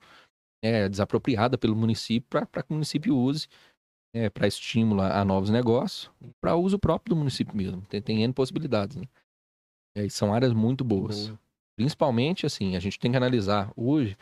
é, 0.62 0.88
desapropriada 0.88 1.56
pelo 1.56 1.74
município 1.74 2.28
para 2.28 2.62
que 2.62 2.70
o 2.70 2.74
município 2.74 3.16
use 3.16 3.48
é, 4.14 4.28
para 4.28 4.46
estímulo 4.46 5.02
a 5.02 5.24
novos 5.24 5.50
negócios, 5.50 6.10
para 6.40 6.56
uso 6.56 6.78
próprio 6.78 7.14
do 7.14 7.18
município 7.18 7.56
mesmo. 7.56 7.82
Tem, 7.82 8.02
tem 8.02 8.22
N 8.22 8.32
possibilidades. 8.32 8.96
Né? 8.96 9.04
É, 9.96 10.08
são 10.08 10.34
áreas 10.34 10.52
muito 10.52 10.84
boas. 10.84 11.28
Boa. 11.28 11.40
Principalmente, 11.76 12.44
assim, 12.44 12.76
a 12.76 12.80
gente 12.80 12.98
tem 12.98 13.10
que 13.10 13.16
analisar 13.16 13.72
hoje. 13.76 14.16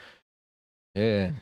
É, 0.96 1.32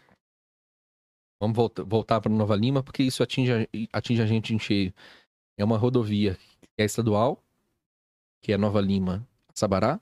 vamos 1.40 1.56
voltar, 1.56 1.82
voltar 1.82 2.20
para 2.20 2.32
Nova 2.32 2.56
Lima, 2.56 2.82
porque 2.82 3.02
isso 3.02 3.23
atinge, 3.23 3.68
atinge 3.93 4.23
a 4.23 4.27
gente 4.27 4.55
em 4.55 4.59
cheio. 4.59 4.94
É 5.59 5.64
uma 5.64 5.77
rodovia 5.77 6.36
que 6.36 6.82
é 6.82 6.85
estadual, 6.85 7.43
que 8.42 8.52
é 8.52 8.56
Nova 8.56 8.80
Lima, 8.80 9.26
Sabará, 9.54 10.00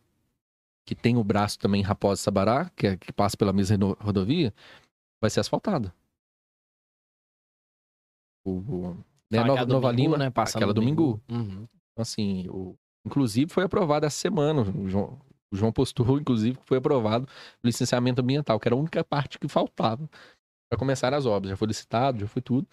que 0.85 0.95
tem 0.95 1.17
o 1.17 1.25
braço 1.25 1.59
também 1.59 1.83
Raposa 1.83 2.23
Sabará, 2.23 2.71
que, 2.71 2.87
é, 2.87 2.97
que 2.97 3.13
passa 3.13 3.37
pela 3.37 3.53
mesma 3.53 3.77
rodovia, 4.01 4.53
vai 5.21 5.31
ser 5.31 5.41
asfaltada. 5.41 5.95
O, 8.45 8.51
o, 8.51 9.05
né, 9.31 9.43
Nova, 9.43 9.65
Nova 9.65 9.91
Lima, 9.91 10.19
né? 10.19 10.31
Passa 10.31 10.59
aquela 10.59 10.75
domingo. 10.75 11.21
domingo. 11.27 11.51
Uhum. 11.51 11.69
Então, 11.93 12.03
assim, 12.03 12.47
o, 12.51 12.77
inclusive 13.05 13.51
foi 13.51 13.65
aprovado 13.65 14.05
essa 14.05 14.19
semana. 14.19 14.61
O 14.61 14.89
João, 14.89 15.19
o 15.51 15.57
João 15.57 15.73
postou, 15.73 16.05
inclusive, 16.21 16.59
que 16.59 16.67
foi 16.67 16.79
aprovado 16.79 17.27
o 17.63 17.67
licenciamento 17.67 18.21
ambiental, 18.21 18.61
que 18.61 18.69
era 18.69 18.75
a 18.75 18.79
única 18.79 19.03
parte 19.03 19.39
que 19.39 19.49
faltava 19.49 20.09
para 20.69 20.79
começar 20.79 21.15
as 21.15 21.25
obras. 21.25 21.51
Já 21.51 21.57
foi 21.57 21.69
licitado, 21.69 22.21
já 22.21 22.27
foi 22.27 22.43
tudo. 22.43 22.69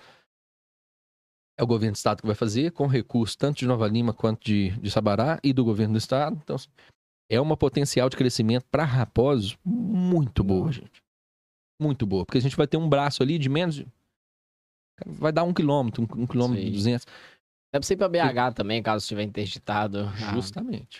É 1.62 1.64
o 1.64 1.68
governo 1.68 1.94
do 1.94 1.98
estado 1.98 2.22
que 2.22 2.26
vai 2.26 2.36
fazer, 2.36 2.72
com 2.72 2.88
recurso 2.88 3.38
tanto 3.38 3.60
de 3.60 3.68
Nova 3.68 3.88
Lima 3.88 4.14
quanto 4.14 4.44
de, 4.44 4.72
de 4.80 4.90
Sabará 4.90 5.40
e 5.44 5.54
do 5.54 5.64
governo 5.64 5.94
do 5.94 6.00
estado. 6.00 6.36
Então, 6.44 6.56
é 7.30 7.40
uma 7.40 7.56
potencial 7.56 8.10
de 8.10 8.18
crescimento 8.18 8.66
para 8.72 8.84
Raposo 8.84 9.60
muito 9.64 10.44
boa, 10.44 10.72
gente. 10.72 11.04
Muito 11.80 12.04
boa. 12.08 12.26
Porque 12.26 12.40
a 12.40 12.42
gente 12.42 12.58
vai 12.58 12.66
ter 12.66 12.78
um 12.78 12.90
braço 12.90 13.22
ali 13.22 13.38
de 13.38 13.48
menos. 13.48 13.86
Vai 15.06 15.32
dar 15.32 15.44
um 15.44 15.54
quilômetro, 15.54 16.02
um, 16.02 16.24
um 16.24 16.26
quilômetro 16.26 16.64
e 16.64 16.72
duzentos. 16.72 17.06
Dá 17.72 17.80
pra 17.80 17.84
ser 17.84 17.96
pra 17.96 18.10
BH 18.10 18.56
também, 18.56 18.82
caso 18.82 19.04
estiver 19.04 19.24
interditado. 19.24 20.12
Justamente. 20.34 20.98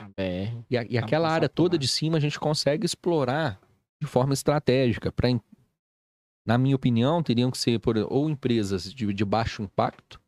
e, 0.70 0.78
a, 0.78 0.84
e 0.84 0.98
aquela 0.98 1.28
área 1.30 1.50
toda 1.50 1.76
de 1.76 1.88
cima 1.88 2.18
a 2.18 2.22
gente 2.22 2.40
consegue 2.40 2.86
explorar 2.86 3.60
de 4.00 4.08
forma 4.08 4.34
estratégica. 4.34 5.12
Pra, 5.12 5.28
na 6.46 6.58
minha 6.58 6.76
opinião, 6.76 7.24
teriam 7.24 7.50
que 7.50 7.58
ser 7.58 7.80
por, 7.80 7.98
ou 7.98 8.30
empresas 8.30 8.94
de, 8.94 9.12
de 9.12 9.26
baixo 9.26 9.64
impacto, 9.64 10.22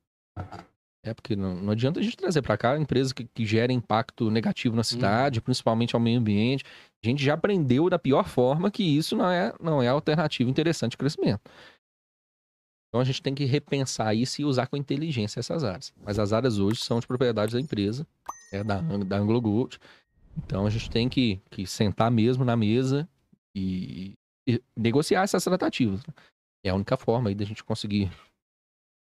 é, 1.06 1.14
porque 1.14 1.36
não, 1.36 1.56
não 1.56 1.72
adianta 1.74 2.00
a 2.00 2.04
gente 2.04 2.16
trazer 2.16 2.42
para 2.42 2.58
cá 2.58 2.78
empresas 2.78 3.12
que, 3.12 3.26
que 3.26 3.46
gerem 3.46 3.78
impacto 3.78 4.32
negativo 4.32 4.76
na 4.76 4.84
cidade, 4.84 5.40
uhum. 5.40 5.44
principalmente 5.44 5.96
ao 5.96 6.02
meio 6.02 6.20
ambiente. 6.20 6.64
A 7.04 7.08
gente 7.08 7.22
já 7.22 7.34
aprendeu 7.34 7.90
da 7.90 8.00
pior 8.00 8.26
forma 8.26 8.72
que 8.72 8.84
isso 8.84 9.16
não 9.16 9.30
é, 9.30 9.54
não 9.60 9.84
é 9.84 9.88
alternativa 9.90 10.50
interessante 10.50 10.92
de 10.92 10.98
crescimento. 10.98 11.42
Então 12.88 13.02
a 13.02 13.04
gente 13.04 13.22
tem 13.22 13.36
que 13.36 13.44
repensar 13.44 14.14
isso 14.14 14.42
e 14.42 14.46
usar 14.46 14.68
com 14.68 14.78
inteligência 14.78 15.40
essas 15.40 15.64
áreas. 15.64 15.92
Mas 16.02 16.18
as 16.20 16.32
áreas 16.32 16.58
hoje 16.58 16.80
são 16.80 17.00
de 17.00 17.08
propriedade 17.08 17.54
da 17.54 17.60
empresa, 17.60 18.08
é 18.52 18.64
da, 18.64 18.80
da 18.80 19.18
Anglo 19.18 19.42
Gold. 19.42 19.80
Então 20.38 20.66
a 20.66 20.70
gente 20.70 20.90
tem 20.90 21.10
que, 21.10 21.42
que 21.50 21.68
sentar 21.68 22.10
mesmo 22.10 22.46
na 22.46 22.56
mesa 22.56 23.10
e, 23.54 24.14
e 24.48 24.62
negociar 24.78 25.24
essas 25.24 25.44
tratativas. 25.44 26.06
Né? 26.06 26.14
É 26.64 26.70
a 26.70 26.76
única 26.76 26.96
forma 26.96 27.30
aí 27.30 27.36
da 27.36 27.44
gente 27.44 27.64
conseguir 27.64 28.10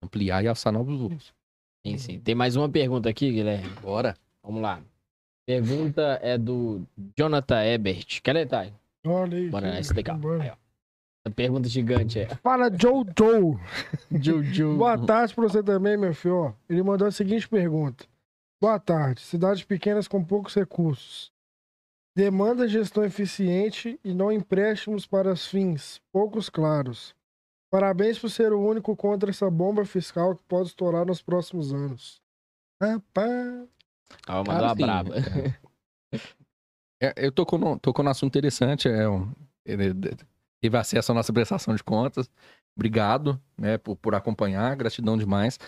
ampliar 0.02 0.42
e 0.44 0.48
alçar 0.48 0.72
novos 0.72 0.98
voos. 0.98 1.32
Sim, 1.86 1.98
sim. 1.98 2.20
Tem 2.20 2.34
mais 2.34 2.56
uma 2.56 2.68
pergunta 2.68 3.08
aqui, 3.08 3.30
Guilherme. 3.30 3.68
Bora. 3.80 4.16
Vamos 4.42 4.60
lá. 4.60 4.80
Pergunta 5.46 6.18
é 6.22 6.38
do 6.38 6.82
Jonathan 7.16 7.62
Ebert. 7.64 8.20
Quer 8.22 8.32
ler, 8.32 8.46
Thay? 8.46 8.72
Olha 9.04 9.36
aí. 9.36 9.48
Bora, 9.48 9.68
essa 9.68 9.92
daqui, 9.92 10.10
ó. 10.10 10.56
A 11.24 11.30
pergunta 11.30 11.68
gigante 11.68 12.18
é. 12.18 12.28
Fala, 12.36 12.68
Joe 12.70 13.04
Joe. 14.52 14.76
Boa 14.76 14.98
tarde 14.98 15.34
pra 15.34 15.44
você 15.44 15.62
também, 15.62 15.96
meu 15.96 16.14
filho. 16.14 16.54
Ele 16.68 16.82
mandou 16.82 17.06
a 17.06 17.12
seguinte 17.12 17.48
pergunta. 17.48 18.04
Boa 18.60 18.78
tarde. 18.78 19.20
Cidades 19.20 19.62
pequenas 19.62 20.08
com 20.08 20.24
poucos 20.24 20.54
recursos. 20.54 21.30
Demanda 22.16 22.68
gestão 22.68 23.04
eficiente 23.04 23.98
e 24.04 24.12
não 24.12 24.30
empréstimos 24.30 25.06
para 25.06 25.34
fins 25.36 26.00
poucos 26.12 26.48
claros. 26.50 27.14
Parabéns 27.72 28.18
por 28.18 28.28
ser 28.28 28.52
o 28.52 28.60
único 28.60 28.94
contra 28.94 29.30
essa 29.30 29.50
bomba 29.50 29.82
fiscal 29.86 30.36
que 30.36 30.42
pode 30.42 30.68
estourar 30.68 31.06
nos 31.06 31.22
próximos 31.22 31.72
anos. 31.72 32.20
Rapaz. 32.82 33.66
Ah, 34.26 34.44
mandou 34.46 34.66
a 34.66 34.74
braba. 34.74 35.14
É, 37.04 37.14
eu 37.16 37.32
tocou 37.32 37.58
no, 37.58 37.76
tocou 37.80 38.04
no 38.04 38.10
assunto 38.12 38.28
interessante. 38.28 38.86
É 38.86 39.08
um, 39.08 39.32
ele 39.66 39.92
teve 40.60 40.76
acesso 40.76 41.10
à 41.10 41.14
nossa 41.16 41.32
prestação 41.32 41.74
de 41.74 41.82
contas. 41.82 42.30
Obrigado 42.76 43.42
né, 43.58 43.76
por, 43.76 43.96
por 43.96 44.14
acompanhar, 44.14 44.76
gratidão 44.76 45.18
demais. 45.18 45.58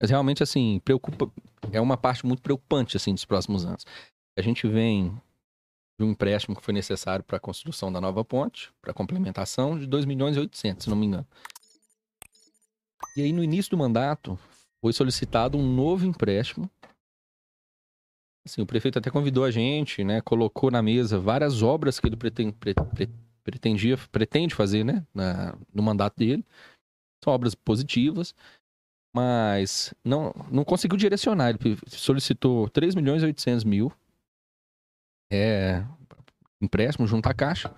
Mas 0.00 0.10
realmente, 0.10 0.42
assim, 0.42 0.80
preocupa, 0.84 1.30
é 1.70 1.80
uma 1.80 1.96
parte 1.96 2.26
muito 2.26 2.42
preocupante 2.42 2.96
assim, 2.96 3.14
dos 3.14 3.24
próximos 3.24 3.64
anos. 3.64 3.86
A 4.36 4.42
gente 4.42 4.66
vem 4.66 5.16
de 5.98 6.04
um 6.04 6.10
empréstimo 6.10 6.56
que 6.56 6.62
foi 6.62 6.74
necessário 6.74 7.24
para 7.24 7.36
a 7.36 7.40
construção 7.40 7.92
da 7.92 8.00
nova 8.00 8.24
ponte, 8.24 8.72
para 8.80 8.94
complementação, 8.94 9.78
de 9.78 9.86
2 9.86 10.04
milhões 10.04 10.36
e 10.36 10.40
800, 10.40 10.84
se 10.84 10.90
não 10.90 10.96
me 10.96 11.06
engano. 11.06 11.26
E 13.16 13.22
aí, 13.22 13.32
no 13.32 13.44
início 13.44 13.70
do 13.70 13.76
mandato, 13.76 14.38
foi 14.80 14.92
solicitado 14.92 15.58
um 15.58 15.74
novo 15.74 16.06
empréstimo. 16.06 16.70
Assim, 18.44 18.60
o 18.62 18.66
prefeito 18.66 18.98
até 18.98 19.10
convidou 19.10 19.44
a 19.44 19.50
gente, 19.50 20.02
né? 20.02 20.20
Colocou 20.20 20.70
na 20.70 20.82
mesa 20.82 21.18
várias 21.18 21.62
obras 21.62 22.00
que 22.00 22.08
ele 22.08 22.16
pretende, 22.16 22.56
pretendia, 23.44 23.96
pretende 24.10 24.54
fazer, 24.54 24.84
né? 24.84 25.06
Na, 25.14 25.56
no 25.72 25.82
mandato 25.82 26.16
dele. 26.16 26.44
São 27.22 27.32
obras 27.32 27.54
positivas, 27.54 28.34
mas 29.14 29.94
não, 30.04 30.32
não 30.50 30.64
conseguiu 30.64 30.96
direcionar. 30.96 31.50
Ele 31.50 31.78
solicitou 31.86 32.68
3 32.68 32.94
milhões 32.96 33.22
e 33.22 33.26
800 33.26 33.62
mil 33.62 33.92
é, 35.32 35.84
empréstimo 36.60 37.06
junto 37.06 37.26
à 37.26 37.34
caixa. 37.34 37.74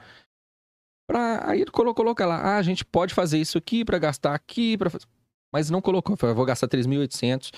Pra, 1.06 1.50
aí 1.50 1.64
coloca 1.66 2.26
lá, 2.26 2.36
ah, 2.36 2.56
a 2.56 2.62
gente 2.62 2.84
pode 2.84 3.14
fazer 3.14 3.38
isso 3.38 3.58
aqui 3.58 3.84
para 3.84 3.98
gastar 3.98 4.34
aqui, 4.34 4.76
para 4.76 4.90
mas 5.52 5.70
não 5.70 5.80
colocou. 5.80 6.16
Eu 6.20 6.34
vou 6.34 6.44
gastar 6.44 6.66
3.800, 6.66 7.52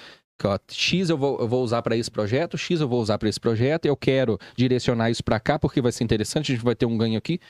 X 0.71 1.09
eu 1.09 1.17
vou, 1.17 1.41
eu 1.41 1.49
vou 1.49 1.65
usar 1.65 1.81
para 1.81 1.97
esse 1.97 2.11
projeto, 2.11 2.59
X 2.59 2.81
eu 2.81 2.89
vou 2.89 3.01
usar 3.01 3.19
para 3.19 3.29
esse 3.29 3.41
projeto, 3.41 3.87
eu 3.87 3.97
quero 3.97 4.39
direcionar 4.55 5.11
isso 5.11 5.25
para 5.25 5.41
cá 5.41 5.59
porque 5.59 5.81
vai 5.81 5.93
ser 5.93 6.05
interessante, 6.05 6.53
a 6.53 6.55
gente 6.55 6.65
vai 6.65 6.75
ter 6.75 6.85
um 6.85 6.99
ganho 6.99 7.17
aqui. 7.17 7.41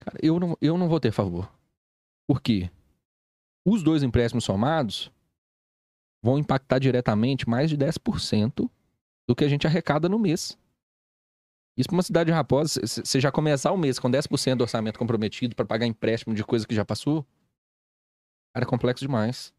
Cara, 0.00 0.18
eu 0.22 0.40
não, 0.40 0.56
eu 0.60 0.78
não 0.78 0.88
vou 0.88 0.98
ter 0.98 1.12
favor. 1.12 1.52
Por 2.26 2.40
quê? 2.40 2.70
Os 3.66 3.82
dois 3.82 4.02
empréstimos 4.02 4.44
somados 4.44 5.10
vão 6.22 6.38
impactar 6.38 6.78
diretamente 6.78 7.48
mais 7.48 7.68
de 7.68 7.76
10% 7.76 8.70
do 9.26 9.34
que 9.34 9.44
a 9.44 9.48
gente 9.48 9.66
arrecada 9.66 10.08
no 10.08 10.18
mês. 10.18 10.58
Isso 11.76 11.88
para 11.88 11.96
uma 11.96 12.02
cidade 12.02 12.28
de 12.28 12.32
Raposa, 12.32 12.80
você 12.84 13.20
já 13.20 13.32
começar 13.32 13.72
o 13.72 13.76
mês 13.76 13.98
com 13.98 14.08
10% 14.10 14.56
do 14.56 14.62
orçamento 14.62 14.98
comprometido 14.98 15.56
para 15.56 15.64
pagar 15.64 15.86
empréstimo 15.86 16.34
de 16.34 16.44
coisa 16.44 16.66
que 16.66 16.74
já 16.74 16.84
passou, 16.84 17.26
cara, 18.54 18.64
é 18.64 18.68
complexo 18.68 19.04
demais. 19.04 19.52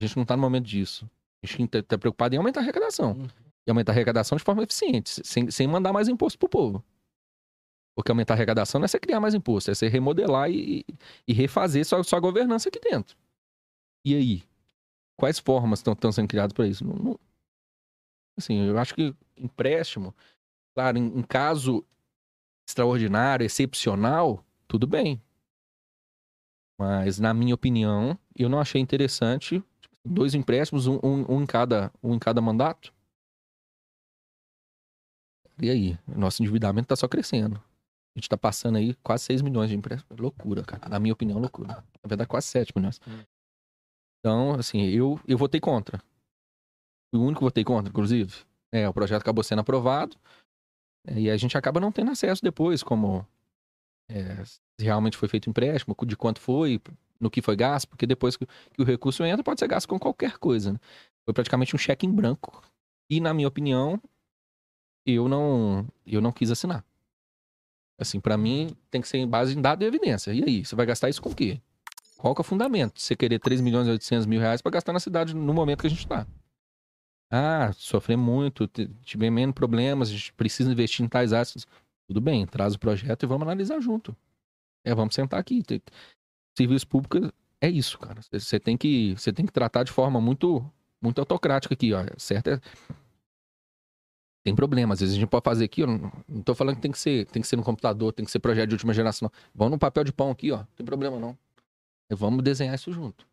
A 0.00 0.06
gente 0.06 0.16
não 0.16 0.22
está 0.22 0.36
no 0.36 0.42
momento 0.42 0.64
disso. 0.64 1.08
A 1.42 1.46
gente 1.46 1.64
está 1.64 1.82
tá 1.82 1.98
preocupado 1.98 2.34
em 2.34 2.38
aumentar 2.38 2.60
a 2.60 2.62
arrecadação. 2.62 3.12
Uhum. 3.12 3.28
E 3.66 3.70
aumentar 3.70 3.92
a 3.92 3.94
arrecadação 3.94 4.38
de 4.38 4.44
forma 4.44 4.62
eficiente, 4.62 5.20
sem, 5.26 5.50
sem 5.50 5.66
mandar 5.66 5.92
mais 5.92 6.08
imposto 6.08 6.38
pro 6.38 6.48
povo. 6.48 6.82
Porque 7.94 8.10
aumentar 8.10 8.34
a 8.34 8.36
arrecadação 8.36 8.78
não 8.78 8.86
é 8.86 8.88
você 8.88 8.98
criar 8.98 9.20
mais 9.20 9.34
imposto, 9.34 9.70
é 9.70 9.74
você 9.74 9.88
remodelar 9.88 10.50
e, 10.50 10.86
e 11.28 11.32
refazer 11.34 11.84
sua, 11.84 12.02
sua 12.02 12.20
governança 12.20 12.70
aqui 12.70 12.80
dentro. 12.80 13.16
E 14.02 14.14
aí? 14.14 14.42
Quais 15.18 15.38
formas 15.38 15.80
estão 15.80 16.10
sendo 16.10 16.28
criadas 16.28 16.54
para 16.54 16.66
isso? 16.66 16.82
Não, 16.86 16.94
não, 16.94 17.20
Assim, 18.36 18.68
eu 18.68 18.78
acho 18.78 18.94
que 18.94 19.14
empréstimo, 19.36 20.14
claro, 20.74 20.98
em, 20.98 21.18
em 21.18 21.22
caso 21.22 21.84
extraordinário, 22.66 23.44
excepcional, 23.44 24.44
tudo 24.66 24.86
bem. 24.86 25.20
Mas, 26.78 27.18
na 27.18 27.34
minha 27.34 27.54
opinião, 27.54 28.18
eu 28.34 28.48
não 28.48 28.58
achei 28.58 28.80
interessante 28.80 29.62
dois 30.04 30.34
empréstimos, 30.34 30.86
um, 30.86 30.98
um, 31.02 31.36
um, 31.36 31.42
em, 31.42 31.46
cada, 31.46 31.92
um 32.02 32.14
em 32.14 32.18
cada 32.18 32.40
mandato. 32.40 32.92
E 35.60 35.68
aí? 35.68 35.98
Nosso 36.06 36.42
endividamento 36.42 36.86
está 36.86 36.96
só 36.96 37.06
crescendo. 37.06 37.56
A 38.16 38.18
gente 38.18 38.28
tá 38.28 38.36
passando 38.36 38.78
aí 38.78 38.94
quase 39.02 39.24
6 39.24 39.42
milhões 39.42 39.68
de 39.68 39.76
empréstimo. 39.76 40.16
Loucura, 40.18 40.64
cara. 40.64 40.88
Na 40.88 40.98
minha 40.98 41.12
opinião, 41.12 41.38
loucura. 41.38 41.68
Na 42.02 42.08
verdade, 42.08 42.28
quase 42.28 42.46
7 42.46 42.72
milhões. 42.74 43.00
Hum. 43.06 43.22
Então, 44.18 44.54
assim, 44.54 44.82
eu, 44.82 45.20
eu 45.26 45.38
votei 45.38 45.60
contra. 45.60 46.02
O 47.12 47.18
único 47.18 47.40
que 47.40 47.44
votei 47.44 47.64
contra, 47.64 47.90
inclusive. 47.90 48.32
É, 48.72 48.88
o 48.88 48.94
projeto 48.94 49.22
acabou 49.22 49.42
sendo 49.42 49.60
aprovado. 49.60 50.16
é, 51.06 51.20
E 51.20 51.30
a 51.30 51.36
gente 51.36 51.56
acaba 51.56 51.80
não 51.80 51.90
tendo 51.90 52.10
acesso 52.10 52.42
depois, 52.42 52.82
como 52.82 53.26
é, 54.08 54.44
se 54.44 54.60
realmente 54.80 55.16
foi 55.16 55.28
feito 55.28 55.48
empréstimo, 55.48 55.96
de 56.06 56.16
quanto 56.16 56.40
foi, 56.40 56.80
no 57.20 57.30
que 57.30 57.42
foi 57.42 57.56
gasto, 57.56 57.88
porque 57.88 58.06
depois 58.06 58.36
que, 58.36 58.46
o 58.78 58.84
recurso 58.84 59.24
entra, 59.24 59.44
pode 59.44 59.60
ser 59.60 59.68
gasto 59.68 59.88
com 59.88 59.98
qualquer 59.98 60.38
coisa. 60.38 60.72
Né? 60.72 60.78
Foi 61.24 61.34
praticamente 61.34 61.74
um 61.74 61.78
cheque 61.78 62.06
em 62.06 62.12
branco. 62.12 62.62
E, 63.10 63.20
na 63.20 63.34
minha 63.34 63.48
opinião, 63.48 64.00
eu 65.04 65.28
não, 65.28 65.86
eu 66.06 66.20
não 66.20 66.32
quis 66.32 66.50
assinar. 66.50 66.84
Assim, 67.98 68.18
pra 68.18 68.36
mim, 68.36 68.74
tem 68.90 69.00
que 69.00 69.08
ser 69.08 69.18
em 69.18 69.28
base 69.28 69.56
em 69.56 69.60
dado 69.60 69.82
e 69.82 69.86
evidência. 69.86 70.32
E 70.32 70.42
aí, 70.42 70.64
você 70.64 70.74
vai 70.74 70.86
gastar 70.86 71.10
isso 71.10 71.20
com 71.20 71.30
o 71.30 71.34
quê? 71.34 71.60
Qual 72.16 72.34
que 72.34 72.40
é 72.40 72.42
o 72.42 72.44
fundamento? 72.44 73.00
Você 73.00 73.14
querer 73.14 73.38
3 73.38 73.60
milhões 73.60 73.86
e 73.86 73.90
800 73.90 74.26
mil 74.26 74.40
reais 74.40 74.62
pra 74.62 74.70
gastar 74.70 74.92
na 74.92 75.00
cidade 75.00 75.34
no 75.34 75.52
momento 75.54 75.80
que 75.80 75.86
a 75.86 75.90
gente 75.90 76.06
tá. 76.06 76.26
Ah, 77.30 77.72
sofremos 77.74 78.24
muito, 78.26 78.66
t- 78.66 78.88
tivemos 79.04 79.34
menos 79.36 79.54
problemas, 79.54 80.08
a 80.08 80.12
gente 80.12 80.32
precisa 80.34 80.70
investir 80.72 81.04
em 81.04 81.08
tais 81.08 81.32
áreas. 81.32 81.66
Tudo 82.08 82.20
bem, 82.20 82.46
traz 82.46 82.74
o 82.74 82.78
projeto 82.78 83.22
e 83.22 83.26
vamos 83.26 83.42
analisar 83.42 83.80
junto. 83.80 84.16
É, 84.84 84.94
vamos 84.94 85.14
sentar 85.14 85.38
aqui. 85.40 85.62
Serviço 86.56 86.88
público 86.88 87.32
é 87.60 87.68
isso, 87.68 87.98
cara. 87.98 88.20
Você- 88.32 88.58
tem 88.60 88.76
que, 88.76 89.14
você 89.14 89.32
tem 89.32 89.46
que 89.46 89.52
tratar 89.52 89.84
de 89.84 89.92
forma 89.92 90.20
muito, 90.20 90.64
muito 91.02 91.20
autocrática 91.20 91.74
aqui, 91.74 91.92
ó. 91.92 92.04
Certo 92.18 92.48
é 92.50 92.60
tem 94.42 94.54
problema, 94.54 94.94
às 94.94 95.00
vezes 95.00 95.14
a 95.16 95.18
gente 95.18 95.28
pode 95.28 95.44
fazer 95.44 95.64
aqui, 95.66 95.82
eu 95.82 95.86
não, 95.86 96.42
tô 96.42 96.54
falando 96.54 96.76
que 96.76 96.80
tem 96.82 96.90
que 96.90 96.98
ser, 96.98 97.26
tem 97.26 97.42
que 97.42 97.48
ser 97.48 97.56
no 97.56 97.62
computador, 97.62 98.12
tem 98.12 98.24
que 98.24 98.30
ser 98.30 98.38
projeto 98.38 98.70
de 98.70 98.74
última 98.74 98.94
geração. 98.94 99.30
Vamos 99.54 99.72
no 99.72 99.78
papel 99.78 100.02
de 100.02 100.12
pão 100.12 100.30
aqui, 100.30 100.50
ó. 100.50 100.58
Não 100.58 100.66
tem 100.76 100.86
problema 100.86 101.18
não. 101.18 101.36
Vamos 102.10 102.42
desenhar 102.42 102.74
isso 102.74 102.92
junto. 102.92 103.26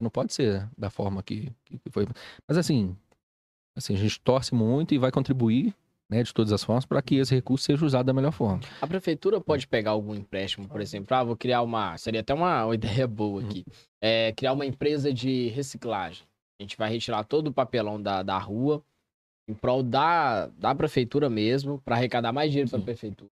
Não 0.00 0.10
pode 0.10 0.32
ser 0.34 0.68
da 0.76 0.90
forma 0.90 1.22
que 1.22 1.52
que 1.66 1.90
foi. 1.90 2.06
Mas 2.48 2.58
assim, 2.58 2.96
assim, 3.76 3.94
a 3.94 3.98
gente 3.98 4.20
torce 4.20 4.54
muito 4.54 4.94
e 4.94 4.98
vai 4.98 5.10
contribuir, 5.10 5.74
né, 6.08 6.22
de 6.22 6.32
todas 6.32 6.52
as 6.52 6.62
formas, 6.62 6.84
para 6.84 7.00
que 7.00 7.16
esse 7.16 7.34
recurso 7.34 7.64
seja 7.64 7.84
usado 7.84 8.06
da 8.06 8.12
melhor 8.12 8.32
forma. 8.32 8.60
A 8.80 8.86
prefeitura 8.86 9.40
pode 9.40 9.66
pegar 9.66 9.92
algum 9.92 10.14
empréstimo, 10.14 10.68
por 10.68 10.80
exemplo, 10.80 11.16
ah, 11.16 11.24
vou 11.24 11.36
criar 11.36 11.62
uma. 11.62 11.96
Seria 11.96 12.20
até 12.20 12.34
uma, 12.34 12.66
uma 12.66 12.74
ideia 12.76 13.06
boa 13.06 13.42
aqui. 13.42 13.64
É, 14.00 14.32
criar 14.32 14.52
uma 14.52 14.66
empresa 14.66 15.12
de 15.12 15.48
reciclagem. 15.48 16.24
A 16.60 16.62
gente 16.62 16.76
vai 16.76 16.90
retirar 16.90 17.24
todo 17.24 17.48
o 17.48 17.52
papelão 17.52 18.00
da, 18.00 18.22
da 18.22 18.38
rua 18.38 18.84
em 19.48 19.54
prol 19.54 19.82
da, 19.82 20.46
da 20.46 20.74
prefeitura 20.74 21.28
mesmo, 21.28 21.80
para 21.84 21.96
arrecadar 21.96 22.32
mais 22.32 22.50
dinheiro 22.50 22.70
para 22.70 22.78
a 22.78 22.82
prefeitura. 22.82 23.30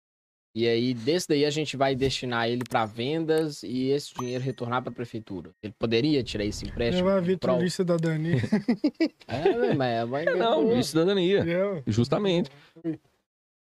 E 0.56 0.66
aí, 0.66 0.94
desse 0.94 1.28
daí, 1.28 1.44
a 1.44 1.50
gente 1.50 1.76
vai 1.76 1.94
destinar 1.94 2.48
ele 2.48 2.64
para 2.66 2.86
vendas 2.86 3.62
e 3.62 3.90
esse 3.90 4.14
dinheiro 4.14 4.42
retornar 4.42 4.82
para 4.82 4.90
a 4.90 4.94
prefeitura. 4.94 5.54
Ele 5.62 5.74
poderia 5.78 6.24
tirar 6.24 6.46
esse 6.46 6.64
empréstimo? 6.64 7.06
Levar 7.06 7.18
a 7.18 7.20
Vitor 7.20 7.70
cidadania. 7.70 8.36
É, 9.28 9.74
mas 9.74 10.08
mas- 10.08 10.26
É, 10.26 10.34
não, 10.34 10.74
de 10.74 10.82
cidadania. 10.82 11.44
É, 11.46 11.82
Justamente. 11.86 12.50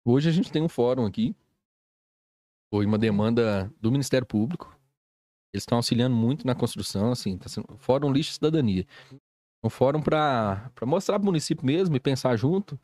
Hoje 0.03 0.27
a 0.27 0.31
gente 0.33 0.51
tem 0.51 0.61
um 0.61 0.67
fórum 0.67 1.05
aqui. 1.05 1.33
Foi 2.69 2.85
uma 2.85 2.97
demanda 2.97 3.71
do 3.79 3.89
Ministério 3.89 4.27
Público. 4.27 4.77
Eles 5.53 5.61
estão 5.63 5.77
auxiliando 5.77 6.13
muito 6.17 6.45
na 6.45 6.53
construção, 6.53 7.13
assim, 7.13 7.37
tá 7.37 7.47
sendo 7.47 7.77
Fórum 7.77 8.11
Lixo 8.11 8.31
e 8.31 8.33
Cidadania. 8.33 8.85
Um 9.63 9.69
fórum 9.69 10.01
para 10.01 10.69
mostrar 10.81 11.17
para 11.17 11.23
o 11.23 11.27
município 11.27 11.65
mesmo 11.65 11.95
e 11.95 11.99
pensar 12.01 12.35
junto 12.35 12.77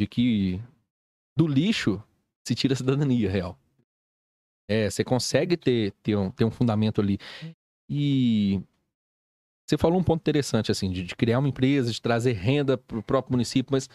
de 0.00 0.06
que 0.06 0.58
do 1.36 1.46
lixo 1.46 2.02
se 2.46 2.54
tira 2.54 2.74
a 2.74 2.76
cidadania 2.76 3.28
real. 3.28 3.58
É, 4.68 4.88
você 4.88 5.02
consegue 5.04 5.56
ter, 5.56 5.92
ter, 6.02 6.16
um, 6.16 6.30
ter 6.30 6.44
um 6.44 6.50
fundamento 6.50 7.00
ali. 7.00 7.18
E 7.90 8.62
você 9.66 9.76
falou 9.76 9.98
um 9.98 10.04
ponto 10.04 10.20
interessante, 10.20 10.70
assim, 10.70 10.90
de, 10.90 11.02
de 11.02 11.16
criar 11.16 11.40
uma 11.40 11.48
empresa, 11.48 11.90
de 11.90 12.00
trazer 12.00 12.32
renda 12.32 12.78
para 12.78 12.98
o 12.98 13.02
próprio 13.02 13.32
município, 13.32 13.72
mas 13.72 13.88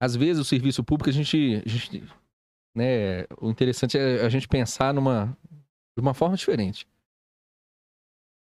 às 0.00 0.16
vezes 0.16 0.40
o 0.40 0.44
serviço 0.44 0.82
público 0.82 1.10
a 1.10 1.12
gente, 1.12 1.62
a 1.64 1.68
gente 1.68 2.02
né, 2.74 3.24
o 3.38 3.50
interessante 3.50 3.98
é 3.98 4.24
a 4.24 4.28
gente 4.30 4.48
pensar 4.48 4.94
numa 4.94 5.36
de 5.94 6.00
uma 6.00 6.14
forma 6.14 6.36
diferente. 6.36 6.88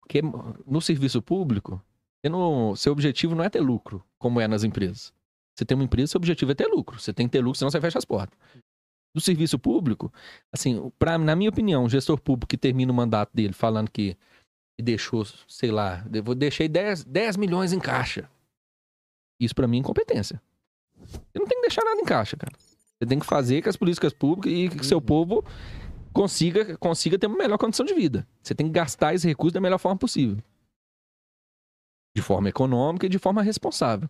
Porque 0.00 0.20
no 0.66 0.80
serviço 0.80 1.20
público, 1.20 1.82
não- 2.24 2.76
seu 2.76 2.92
objetivo 2.92 3.34
não 3.34 3.44
é 3.44 3.50
ter 3.50 3.60
lucro, 3.60 4.04
como 4.18 4.40
é 4.40 4.46
nas 4.46 4.62
empresas. 4.62 5.12
Você 5.60 5.64
tem 5.66 5.74
uma 5.76 5.84
empresa, 5.84 6.12
seu 6.12 6.18
objetivo 6.18 6.52
é 6.52 6.54
ter 6.54 6.66
lucro. 6.66 6.98
Você 6.98 7.12
tem 7.12 7.26
que 7.26 7.32
ter 7.32 7.40
lucro, 7.40 7.58
senão 7.58 7.70
você 7.70 7.78
fecha 7.78 7.98
as 7.98 8.04
portas. 8.06 8.38
No 9.14 9.20
serviço 9.20 9.58
público, 9.58 10.10
assim, 10.50 10.90
pra, 10.98 11.18
na 11.18 11.36
minha 11.36 11.50
opinião, 11.50 11.84
um 11.84 11.88
gestor 11.88 12.18
público 12.18 12.48
que 12.48 12.56
termina 12.56 12.90
o 12.90 12.94
mandato 12.94 13.30
dele 13.34 13.52
falando 13.52 13.90
que 13.90 14.16
que 14.78 14.82
deixou, 14.82 15.26
sei 15.46 15.70
lá, 15.70 16.02
eu 16.10 16.34
deixei 16.34 16.66
10, 16.66 17.04
10 17.04 17.36
milhões 17.36 17.74
em 17.74 17.78
caixa. 17.78 18.30
Isso 19.38 19.54
pra 19.54 19.68
mim 19.68 19.76
é 19.76 19.80
incompetência. 19.80 20.40
Você 21.04 21.38
não 21.38 21.44
tem 21.46 21.58
que 21.58 21.66
deixar 21.66 21.84
nada 21.84 22.00
em 22.00 22.04
caixa, 22.06 22.34
cara. 22.38 22.54
Você 22.56 23.06
tem 23.06 23.18
que 23.18 23.26
fazer 23.26 23.60
que 23.60 23.68
as 23.68 23.76
políticas 23.76 24.14
públicas 24.14 24.50
e 24.50 24.70
que 24.70 24.86
seu 24.86 24.96
Uhum. 24.96 25.04
povo 25.04 25.44
consiga, 26.14 26.78
consiga 26.78 27.18
ter 27.18 27.26
uma 27.26 27.36
melhor 27.36 27.58
condição 27.58 27.84
de 27.84 27.92
vida. 27.92 28.26
Você 28.42 28.54
tem 28.54 28.66
que 28.68 28.72
gastar 28.72 29.12
esse 29.12 29.26
recurso 29.28 29.52
da 29.52 29.60
melhor 29.60 29.76
forma 29.78 29.98
possível. 29.98 30.38
De 32.16 32.22
forma 32.22 32.48
econômica 32.48 33.04
e 33.04 33.08
de 33.10 33.18
forma 33.18 33.42
responsável. 33.42 34.08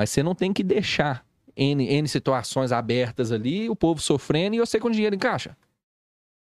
Mas 0.00 0.08
você 0.08 0.22
não 0.22 0.34
tem 0.34 0.50
que 0.50 0.62
deixar 0.64 1.26
N, 1.54 1.84
N 1.86 2.08
situações 2.08 2.72
abertas 2.72 3.30
ali, 3.30 3.68
o 3.68 3.76
povo 3.76 4.00
sofrendo 4.00 4.56
e 4.56 4.58
você 4.58 4.80
com 4.80 4.90
dinheiro 4.90 5.14
em 5.14 5.18
caixa. 5.18 5.54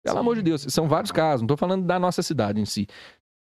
Pelo 0.05 0.14
Sim. 0.14 0.20
amor 0.20 0.36
de 0.36 0.43
Deus, 0.43 0.62
são 0.68 0.86
vários 0.86 1.10
casos. 1.10 1.40
Não 1.43 1.48
tô 1.48 1.56
falando 1.56 1.85
da 1.85 1.98
nossa 1.98 2.22
cidade 2.22 2.60
em 2.60 2.64
si. 2.64 2.86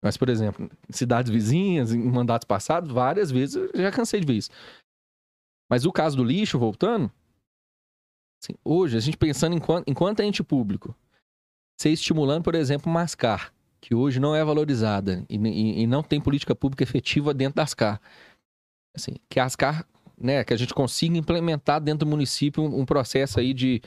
Mas, 0.03 0.17
por 0.17 0.27
exemplo, 0.27 0.67
em 0.89 0.91
cidades 0.91 1.31
vizinhas, 1.31 1.93
em 1.93 1.99
mandatos 1.99 2.47
passados, 2.47 2.89
várias 2.89 3.29
vezes 3.29 3.57
eu 3.57 3.69
já 3.75 3.91
cansei 3.91 4.19
de 4.21 4.25
ver 4.25 4.33
isso. 4.37 4.49
Mas 5.69 5.85
o 5.85 5.91
caso 5.91 6.17
do 6.17 6.23
lixo, 6.23 6.57
voltando, 6.57 7.11
assim, 8.43 8.57
hoje, 8.65 8.97
a 8.97 8.99
gente 8.99 9.17
pensando 9.17 9.55
enquanto, 9.55 9.87
enquanto 9.87 10.21
ente 10.21 10.41
público, 10.43 10.95
você 11.79 11.91
estimulando, 11.91 12.43
por 12.43 12.55
exemplo, 12.55 12.91
Mascar, 12.91 13.53
que 13.79 13.93
hoje 13.93 14.19
não 14.19 14.35
é 14.35 14.43
valorizada 14.43 15.23
e, 15.29 15.35
e- 15.37 15.81
e 15.83 15.85
não 15.85 16.01
tem 16.01 16.19
política 16.19 16.55
pública 16.55 16.81
efetiva 16.81 17.35
dentro 17.35 17.57
das 17.57 17.75
CAR. 17.75 18.01
Assim, 18.95 19.13
que 19.29 19.39
as 19.39 19.55
CAR, 19.55 19.85
né, 20.17 20.43
que 20.43 20.53
a 20.53 20.57
gente 20.57 20.73
consiga 20.73 21.17
implementar 21.17 21.81
dentro 21.81 22.05
do 22.05 22.09
município 22.09 22.63
um, 22.63 22.81
um 22.81 22.85
processo 22.85 23.39
aí 23.39 23.53
de, 23.53 23.81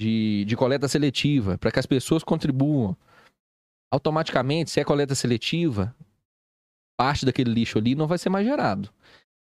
de, 0.00 0.44
de 0.44 0.56
coleta 0.56 0.88
seletiva, 0.88 1.58
para 1.58 1.70
que 1.70 1.78
as 1.78 1.86
pessoas 1.86 2.22
contribuam. 2.22 2.96
Automaticamente, 3.90 4.70
se 4.70 4.80
é 4.80 4.84
coleta 4.84 5.14
seletiva, 5.14 5.94
parte 6.98 7.24
daquele 7.24 7.50
lixo 7.50 7.78
ali 7.78 7.94
não 7.94 8.06
vai 8.06 8.18
ser 8.18 8.28
mais 8.28 8.46
gerado. 8.46 8.90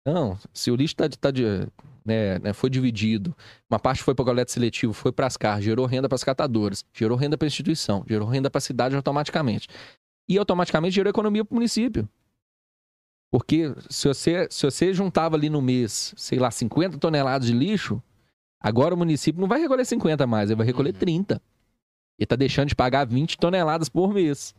Não, 0.05 0.37
se 0.53 0.69
o 0.69 0.75
lixo 0.75 0.95
tá, 0.95 1.07
tá 1.09 1.31
de, 1.31 1.43
né, 2.05 2.37
né, 2.39 2.53
foi 2.53 2.69
dividido, 2.69 3.35
uma 3.69 3.79
parte 3.79 4.03
foi 4.03 4.13
para 4.13 4.25
coleta 4.25 4.51
seletiva, 4.51 4.93
foi 4.93 5.11
para 5.11 5.25
as 5.25 5.35
CAR, 5.35 5.61
gerou 5.61 5.85
renda 5.85 6.07
para 6.07 6.15
as 6.15 6.23
catadoras, 6.23 6.85
gerou 6.93 7.17
renda 7.17 7.37
para 7.37 7.47
a 7.47 7.49
instituição, 7.49 8.05
gerou 8.07 8.27
renda 8.27 8.49
para 8.49 8.59
a 8.59 8.61
cidade 8.61 8.95
automaticamente. 8.95 9.67
E 10.29 10.37
automaticamente 10.37 10.95
gerou 10.95 11.09
economia 11.09 11.43
para 11.43 11.53
o 11.53 11.55
município. 11.55 12.07
Porque 13.35 13.75
se 13.89 14.07
você, 14.07 14.47
se 14.49 14.65
você 14.65 14.93
juntava 14.93 15.35
ali 15.35 15.49
no 15.49 15.61
mês, 15.61 16.13
sei 16.15 16.39
lá, 16.39 16.49
50 16.49 16.97
toneladas 16.97 17.45
de 17.45 17.53
lixo, 17.53 18.01
agora 18.61 18.95
o 18.95 18.97
município 18.97 19.41
não 19.41 19.47
vai 19.49 19.59
recolher 19.59 19.83
50 19.83 20.25
mais, 20.25 20.49
ele 20.49 20.55
vai 20.55 20.65
recolher 20.65 20.93
Uhum. 20.93 20.99
30. 20.99 21.41
Ele 22.17 22.25
tá 22.25 22.37
deixando 22.37 22.69
de 22.69 22.75
pagar 22.77 23.05
20 23.05 23.37
toneladas 23.37 23.89
por 23.89 24.13
mês. 24.13 24.55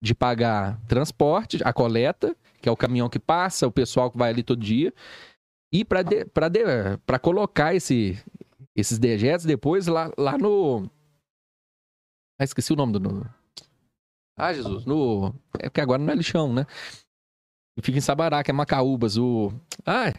De 0.00 0.14
pagar 0.14 0.80
transporte, 0.86 1.58
a 1.64 1.72
coleta, 1.72 2.36
que 2.60 2.68
é 2.68 2.72
o 2.72 2.76
caminhão 2.76 3.08
que 3.08 3.18
passa, 3.18 3.66
o 3.66 3.72
pessoal 3.72 4.08
que 4.08 4.16
vai 4.16 4.30
ali 4.30 4.44
todo 4.44 4.60
dia. 4.60 4.94
E 5.72 5.84
para 5.84 7.18
colocar 7.18 7.74
esse, 7.74 8.16
esses 8.76 9.00
dejetos 9.00 9.44
depois 9.44 9.88
lá, 9.88 10.12
lá 10.16 10.38
no. 10.38 10.88
Ah, 12.38 12.44
esqueci 12.44 12.72
o 12.72 12.76
nome 12.76 12.92
do. 12.92 13.00
No... 13.00 13.30
Ah, 14.36 14.52
Jesus. 14.52 14.86
No. 14.86 15.34
É 15.58 15.68
porque 15.68 15.80
agora 15.80 16.00
não 16.00 16.12
é 16.12 16.14
lixão, 16.14 16.52
né? 16.52 16.64
E 17.76 17.80
fica 17.82 17.96
em 17.98 18.02
Sabará, 18.02 18.42
que 18.42 18.50
é 18.50 18.54
Macaúbas. 18.54 19.16
O. 19.16 19.52
Ah, 19.86 20.12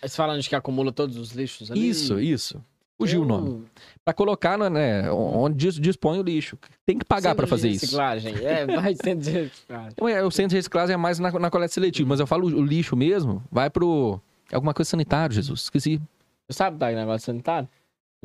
Você 0.00 0.14
falando 0.16 0.40
de 0.40 0.48
que 0.48 0.54
acumula 0.54 0.92
todos 0.92 1.16
os 1.16 1.32
lixos 1.32 1.70
ali? 1.70 1.88
isso, 1.88 2.20
isso. 2.20 2.62
Fugiu 2.96 3.22
o 3.22 3.24
Eu- 3.24 3.28
nome. 3.28 3.64
Pra 4.04 4.14
colocar, 4.14 4.56
no- 4.56 4.70
né, 4.70 5.10
onde 5.10 5.56
dis- 5.56 5.80
dispõe 5.80 6.18
o 6.20 6.22
lixo. 6.22 6.56
Tem 6.86 6.96
que 6.96 7.04
pagar 7.04 7.34
de 7.34 7.46
fazer 7.46 7.68
isso. 7.70 7.86
reciclagem. 7.86 8.34
É, 8.36 8.64
vai 8.90 8.94
centro 8.94 9.24
de 9.24 9.30
reciclagem. 9.30 9.92
É, 10.08 10.22
o 10.22 10.30
centro 10.30 10.50
de 10.50 10.56
reciclagem 10.56 10.94
é 10.94 10.96
mais 10.96 11.18
na, 11.18 11.32
na 11.32 11.50
coleta 11.50 11.72
seletiva, 11.74 12.08
mas 12.08 12.20
eu 12.20 12.26
falo 12.26 12.46
o, 12.48 12.60
o 12.60 12.64
lixo 12.64 12.94
mesmo, 12.96 13.42
vai 13.50 13.68
pro. 13.68 14.20
Alguma 14.52 14.72
coisa 14.72 14.90
sanitário, 14.90 15.34
Jesus. 15.34 15.62
Esqueci. 15.62 16.00
Você 16.46 16.56
sabe 16.58 16.78
tá, 16.78 16.92
negócio 16.92 17.24
sanitário? 17.26 17.68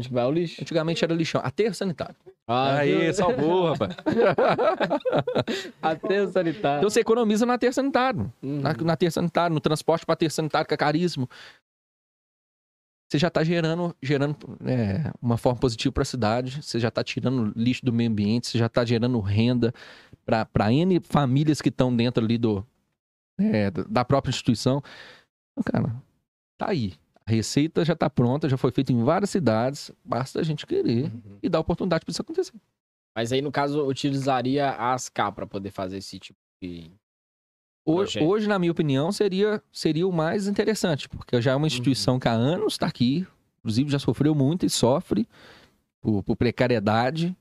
Que 0.01 0.13
vai 0.13 0.26
o 0.26 0.31
lixo? 0.31 0.61
Antigamente 0.61 1.03
era 1.03 1.13
lixão. 1.13 1.41
Aterro 1.43 1.73
sanitário. 1.73 2.15
Ah, 2.47 2.77
Aí, 2.77 2.97
viu? 2.97 3.13
salvou, 3.13 3.71
rapaz. 3.73 3.95
Aterro 5.81 6.31
sanitário. 6.31 6.77
Então 6.80 6.89
você 6.89 7.01
economiza 7.01 7.45
no 7.45 7.51
aterro 7.51 7.73
sanitário. 7.73 8.31
Uhum. 8.41 8.61
Na, 8.61 8.73
na 8.73 8.93
aterro 8.93 9.11
sanitário, 9.11 9.53
no 9.53 9.59
transporte 9.59 10.05
para 10.05 10.13
aterro 10.13 10.31
sanitário, 10.31 10.67
que 10.67 10.73
é 10.73 10.77
caríssimo. 10.77 11.30
você 13.09 13.17
já 13.19 13.27
está 13.27 13.43
gerando, 13.43 13.95
gerando 14.01 14.38
é, 14.65 15.11
uma 15.21 15.38
forma 15.38 15.59
positiva 15.59 15.91
para 15.91 16.03
a 16.03 16.05
cidade, 16.05 16.61
você 16.63 16.80
já 16.80 16.88
está 16.88 17.03
tirando 17.03 17.51
lixo 17.55 17.84
do 17.85 17.91
meio 17.91 18.09
ambiente, 18.09 18.47
você 18.47 18.57
já 18.57 18.67
está 18.67 18.85
gerando 18.85 19.19
renda 19.19 19.73
para 20.26 20.71
N 20.71 20.99
famílias 21.01 21.61
que 21.61 21.69
estão 21.69 21.95
dentro 21.95 22.23
ali 22.23 22.38
do, 22.38 22.65
é, 23.39 23.69
da 23.71 24.05
própria 24.05 24.30
instituição. 24.31 24.81
Então, 25.51 25.63
cara, 25.71 25.95
tá 26.57 26.69
aí. 26.69 26.93
A 27.30 27.31
receita 27.31 27.85
já 27.85 27.93
está 27.93 28.10
pronta, 28.10 28.49
já 28.49 28.57
foi 28.57 28.72
feita 28.72 28.91
em 28.91 29.03
várias 29.03 29.30
cidades, 29.30 29.91
basta 30.03 30.39
a 30.39 30.43
gente 30.43 30.65
querer 30.65 31.06
Uhum. 31.06 31.38
e 31.43 31.47
dar 31.47 31.60
oportunidade 31.60 32.03
para 32.03 32.11
isso 32.11 32.22
acontecer. 32.23 32.53
Mas 33.15 33.31
aí, 33.31 33.39
no 33.39 33.51
caso, 33.51 33.85
utilizaria 33.85 34.68
a 34.68 34.93
ASCAR 34.93 35.31
para 35.31 35.45
poder 35.45 35.69
fazer 35.69 35.97
esse 35.97 36.18
tipo 36.18 36.39
de. 36.60 36.89
Hoje, 37.85 38.19
hoje, 38.19 38.47
na 38.47 38.57
minha 38.57 38.72
opinião, 38.72 39.11
seria, 39.11 39.61
seria 39.72 40.07
o 40.07 40.11
mais 40.11 40.47
interessante, 40.47 41.07
porque 41.07 41.39
já 41.39 41.51
é 41.51 41.56
uma 41.56 41.68
instituição 41.68 42.19
que 42.19 42.27
há 42.27 42.31
anos 42.31 42.73
está 42.73 42.88
aqui, 42.88 43.27
inclusive 43.60 43.91
já 43.91 43.99
sofreu 43.99 44.34
muito 44.34 44.65
e 44.65 44.69
sofre 44.69 45.27
por, 46.01 46.23
por 46.23 46.35
precariedade 46.35 47.35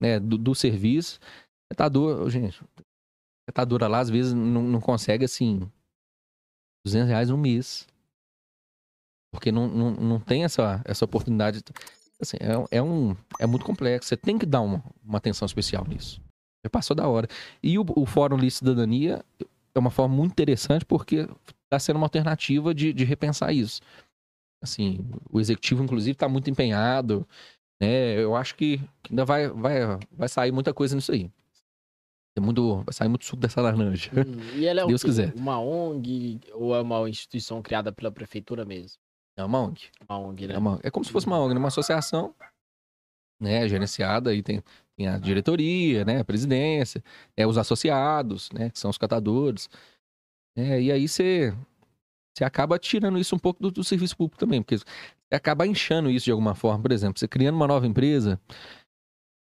né, 0.00 0.18
do, 0.18 0.36
do 0.36 0.54
serviço. 0.54 1.20
Retador, 1.70 2.28
gente, 2.30 2.60
retadora 3.48 3.86
lá 3.86 4.00
às 4.00 4.10
vezes 4.10 4.32
não, 4.32 4.62
não 4.62 4.80
consegue 4.80 5.24
assim 5.24 5.68
200 6.84 7.08
reais 7.08 7.30
no 7.30 7.38
mês. 7.38 7.86
Porque 9.34 9.50
não, 9.52 9.68
não, 9.68 9.90
não 9.90 10.20
tem 10.20 10.44
essa, 10.44 10.80
essa 10.84 11.04
oportunidade. 11.04 11.62
Assim, 12.20 12.36
é, 12.40 12.78
é, 12.78 12.82
um, 12.82 13.16
é 13.38 13.46
muito 13.46 13.64
complexo. 13.64 14.08
Você 14.08 14.16
tem 14.16 14.38
que 14.38 14.46
dar 14.46 14.60
uma, 14.60 14.82
uma 15.04 15.18
atenção 15.18 15.44
especial 15.44 15.84
nisso. 15.86 16.20
Já 16.64 16.70
passou 16.70 16.96
da 16.96 17.06
hora. 17.08 17.28
E 17.62 17.78
o, 17.78 17.84
o 17.96 18.06
Fórum 18.06 18.36
Lei 18.36 18.50
Cidadania 18.50 19.22
é 19.74 19.78
uma 19.78 19.90
forma 19.90 20.14
muito 20.14 20.32
interessante 20.32 20.84
porque 20.84 21.28
está 21.64 21.78
sendo 21.78 21.96
uma 21.96 22.06
alternativa 22.06 22.72
de, 22.72 22.92
de 22.92 23.04
repensar 23.04 23.52
isso. 23.52 23.82
Assim, 24.62 25.04
o 25.30 25.40
executivo, 25.40 25.82
inclusive, 25.82 26.12
está 26.12 26.28
muito 26.28 26.48
empenhado. 26.48 27.26
Né? 27.80 28.18
Eu 28.18 28.34
acho 28.34 28.54
que 28.54 28.80
ainda 29.10 29.24
vai, 29.24 29.48
vai, 29.48 29.80
vai 30.12 30.28
sair 30.28 30.52
muita 30.52 30.72
coisa 30.72 30.94
nisso 30.94 31.12
aí. 31.12 31.30
Tem 32.34 32.44
muito, 32.44 32.82
vai 32.82 32.92
sair 32.92 33.08
muito 33.08 33.24
suco 33.24 33.40
dessa 33.40 33.60
laranja. 33.60 34.10
Hum, 34.12 34.58
e 34.58 34.66
ela 34.66 34.82
é 34.82 34.86
Deus 34.88 35.02
quiser. 35.02 35.32
Uma 35.36 35.60
ONG 35.60 36.40
ou 36.52 36.74
é 36.74 36.80
uma 36.80 37.08
instituição 37.08 37.62
criada 37.62 37.92
pela 37.92 38.10
prefeitura 38.10 38.64
mesmo? 38.64 38.98
É 39.36 39.44
uma 39.44 39.60
ONG. 39.62 39.90
Uma 40.08 40.18
ONG, 40.18 40.46
né? 40.46 40.54
É, 40.54 40.58
uma- 40.58 40.80
é 40.82 40.90
como 40.90 41.04
se 41.04 41.10
fosse 41.10 41.26
uma 41.26 41.38
ONG, 41.38 41.56
uma 41.58 41.68
associação, 41.68 42.34
né? 43.40 43.68
Gerenciada, 43.68 44.30
aí 44.30 44.42
tem, 44.42 44.62
tem 44.96 45.08
a 45.08 45.18
diretoria, 45.18 46.04
né? 46.04 46.20
A 46.20 46.24
presidência, 46.24 47.02
é, 47.36 47.46
os 47.46 47.58
associados, 47.58 48.50
né? 48.52 48.70
Que 48.70 48.78
são 48.78 48.90
os 48.90 48.98
catadores. 48.98 49.68
É, 50.56 50.80
e 50.80 50.92
aí 50.92 51.08
você, 51.08 51.52
você 52.32 52.44
acaba 52.44 52.78
tirando 52.78 53.18
isso 53.18 53.34
um 53.34 53.38
pouco 53.38 53.60
do, 53.60 53.70
do 53.70 53.82
serviço 53.84 54.16
público 54.16 54.38
também, 54.38 54.62
porque 54.62 54.78
você 54.78 54.84
acaba 55.32 55.66
inchando 55.66 56.08
isso 56.10 56.24
de 56.26 56.30
alguma 56.30 56.54
forma. 56.54 56.80
Por 56.82 56.92
exemplo, 56.92 57.18
você 57.18 57.26
criando 57.26 57.56
uma 57.56 57.66
nova 57.66 57.86
empresa, 57.86 58.40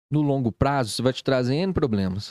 no 0.09 0.21
longo 0.21 0.51
prazo, 0.51 0.89
isso 0.91 1.03
vai 1.03 1.11
te 1.11 1.23
trazer 1.23 1.55
N 1.55 1.73
problemas. 1.73 2.29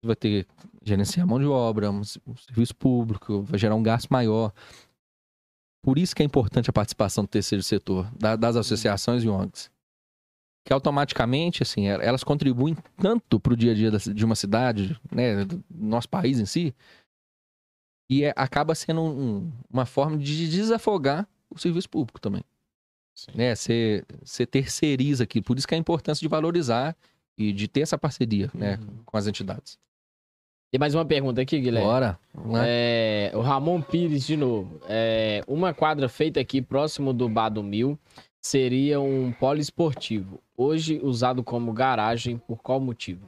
Você 0.00 0.06
vai 0.06 0.16
ter 0.16 0.44
que 0.44 0.50
gerenciar 0.84 1.26
mão 1.26 1.38
de 1.40 1.46
obra, 1.46 1.90
um 1.90 2.04
serviço 2.04 2.76
público, 2.76 3.42
vai 3.42 3.58
gerar 3.58 3.74
um 3.74 3.82
gasto 3.82 4.08
maior. 4.10 4.52
Por 5.84 5.98
isso 5.98 6.16
que 6.16 6.22
é 6.22 6.26
importante 6.26 6.70
a 6.70 6.72
participação 6.72 7.24
do 7.24 7.28
terceiro 7.28 7.62
setor, 7.62 8.10
da- 8.18 8.36
das 8.36 8.56
associações 8.56 9.22
e 9.22 9.28
ONGs. 9.28 9.70
Que 10.64 10.72
automaticamente, 10.72 11.62
assim, 11.62 11.86
el- 11.88 12.00
elas 12.00 12.24
contribuem 12.24 12.74
tanto 12.96 13.38
para 13.38 13.52
o 13.52 13.56
dia 13.56 13.72
a 13.72 13.74
dia 13.74 13.90
de 13.90 14.24
uma 14.24 14.34
cidade, 14.34 14.98
né, 15.12 15.44
do 15.44 15.62
nosso 15.70 16.08
país 16.08 16.40
em 16.40 16.46
si, 16.46 16.74
e 18.10 18.24
é- 18.24 18.32
acaba 18.34 18.74
sendo 18.74 19.02
um- 19.02 19.52
uma 19.70 19.84
forma 19.84 20.16
de 20.16 20.48
desafogar 20.48 21.28
o 21.50 21.58
serviço 21.58 21.88
público 21.90 22.18
também. 22.20 22.42
Sim. 23.14 23.32
Né? 23.34 23.54
Você, 23.54 24.04
você 24.24 24.46
terceiriza 24.46 25.24
aqui. 25.24 25.40
Por 25.42 25.56
isso 25.58 25.68
que 25.68 25.74
é 25.74 25.76
a 25.76 25.80
importância 25.80 26.20
de 26.20 26.28
valorizar 26.28 26.96
e 27.36 27.52
de 27.52 27.68
ter 27.68 27.80
essa 27.82 27.98
parceria 27.98 28.50
né, 28.54 28.76
Uhum. 28.80 29.02
com 29.04 29.16
as 29.16 29.26
entidades. 29.26 29.78
Tem 30.74 30.78
mais 30.80 30.92
uma 30.92 31.04
pergunta 31.04 31.40
aqui, 31.40 31.60
Guilherme. 31.60 31.86
Bora. 31.86 32.18
É, 32.66 33.30
o 33.32 33.38
Ramon 33.40 33.80
Pires, 33.80 34.26
de 34.26 34.36
novo. 34.36 34.80
É, 34.88 35.40
uma 35.46 35.72
quadra 35.72 36.08
feita 36.08 36.40
aqui 36.40 36.60
próximo 36.60 37.12
do 37.12 37.28
Bar 37.28 37.48
do 37.50 37.62
Mil 37.62 37.96
seria 38.42 39.00
um 39.00 39.30
poliesportivo. 39.30 40.40
Hoje 40.56 40.98
usado 41.00 41.44
como 41.44 41.72
garagem, 41.72 42.38
por 42.38 42.60
qual 42.60 42.80
motivo? 42.80 43.24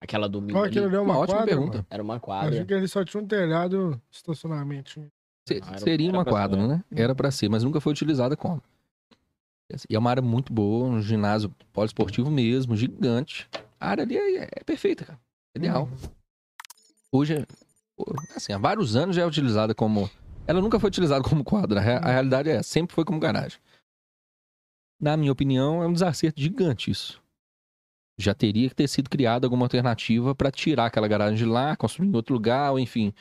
Aquela 0.00 0.28
do 0.28 0.40
Mil 0.40 0.56
aquilo 0.56 0.84
ali, 0.86 0.94
ali 0.94 0.94
é 0.94 1.00
uma, 1.00 1.14
Uma 1.14 1.18
ótima 1.20 1.38
quadra, 1.38 1.50
pergunta. 1.52 1.76
mano. 1.78 1.86
era 1.90 2.00
uma 2.00 2.20
quadra. 2.20 2.64
que 2.64 2.72
ele 2.74 2.86
só 2.86 3.04
tinha 3.04 3.20
um 3.20 3.26
telhado 3.26 4.00
estacionamento. 4.08 4.90
Se- 5.48 5.60
Ah, 5.64 5.70
era- 5.70 5.78
seria 5.78 6.08
era 6.10 6.16
uma 6.16 6.24
quadra, 6.24 6.60
ser. 6.60 6.68
né? 6.68 6.84
Era 6.94 7.12
pra 7.12 7.32
ser, 7.32 7.48
mas 7.48 7.64
nunca 7.64 7.80
foi 7.80 7.90
utilizada 7.90 8.36
como. 8.36 8.62
E 9.90 9.96
é 9.96 9.98
uma 9.98 10.10
área 10.10 10.22
muito 10.22 10.52
boa, 10.52 10.86
um 10.86 11.02
ginásio 11.02 11.52
poliesportivo 11.72 12.30
mesmo, 12.30 12.76
gigante. 12.76 13.48
A 13.80 13.88
área 13.88 14.04
ali 14.04 14.16
é, 14.16 14.44
é 14.44 14.62
perfeita, 14.64 15.04
cara. 15.04 15.18
Ideal. 15.56 15.88
Hoje, 17.14 17.46
assim, 18.34 18.52
há 18.52 18.58
vários 18.58 18.96
anos 18.96 19.14
já 19.14 19.22
é 19.22 19.26
utilizada 19.26 19.72
como. 19.72 20.10
Ela 20.48 20.60
nunca 20.60 20.80
foi 20.80 20.88
utilizada 20.88 21.22
como 21.22 21.44
quadra. 21.44 21.78
A, 21.78 21.82
rea- 21.82 21.98
a 21.98 22.10
realidade 22.10 22.50
é, 22.50 22.60
sempre 22.60 22.92
foi 22.92 23.04
como 23.04 23.20
garagem. 23.20 23.60
Na 25.00 25.16
minha 25.16 25.30
opinião, 25.30 25.80
é 25.80 25.86
um 25.86 25.92
desacerto 25.92 26.40
gigante 26.40 26.90
isso. 26.90 27.22
Já 28.18 28.34
teria 28.34 28.68
que 28.68 28.74
ter 28.74 28.88
sido 28.88 29.08
criada 29.08 29.46
alguma 29.46 29.64
alternativa 29.64 30.34
para 30.34 30.50
tirar 30.50 30.86
aquela 30.86 31.06
garagem 31.06 31.36
de 31.36 31.44
lá, 31.44 31.76
construir 31.76 32.08
em 32.08 32.16
outro 32.16 32.34
lugar, 32.34 32.72
ou 32.72 32.80
enfim, 32.80 33.12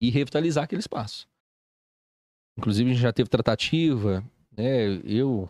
e 0.00 0.10
revitalizar 0.10 0.64
aquele 0.64 0.80
espaço. 0.80 1.26
Inclusive, 2.58 2.90
a 2.90 2.92
gente 2.92 3.02
já 3.02 3.12
teve 3.14 3.30
tratativa, 3.30 4.22
né? 4.54 5.00
Eu 5.04 5.48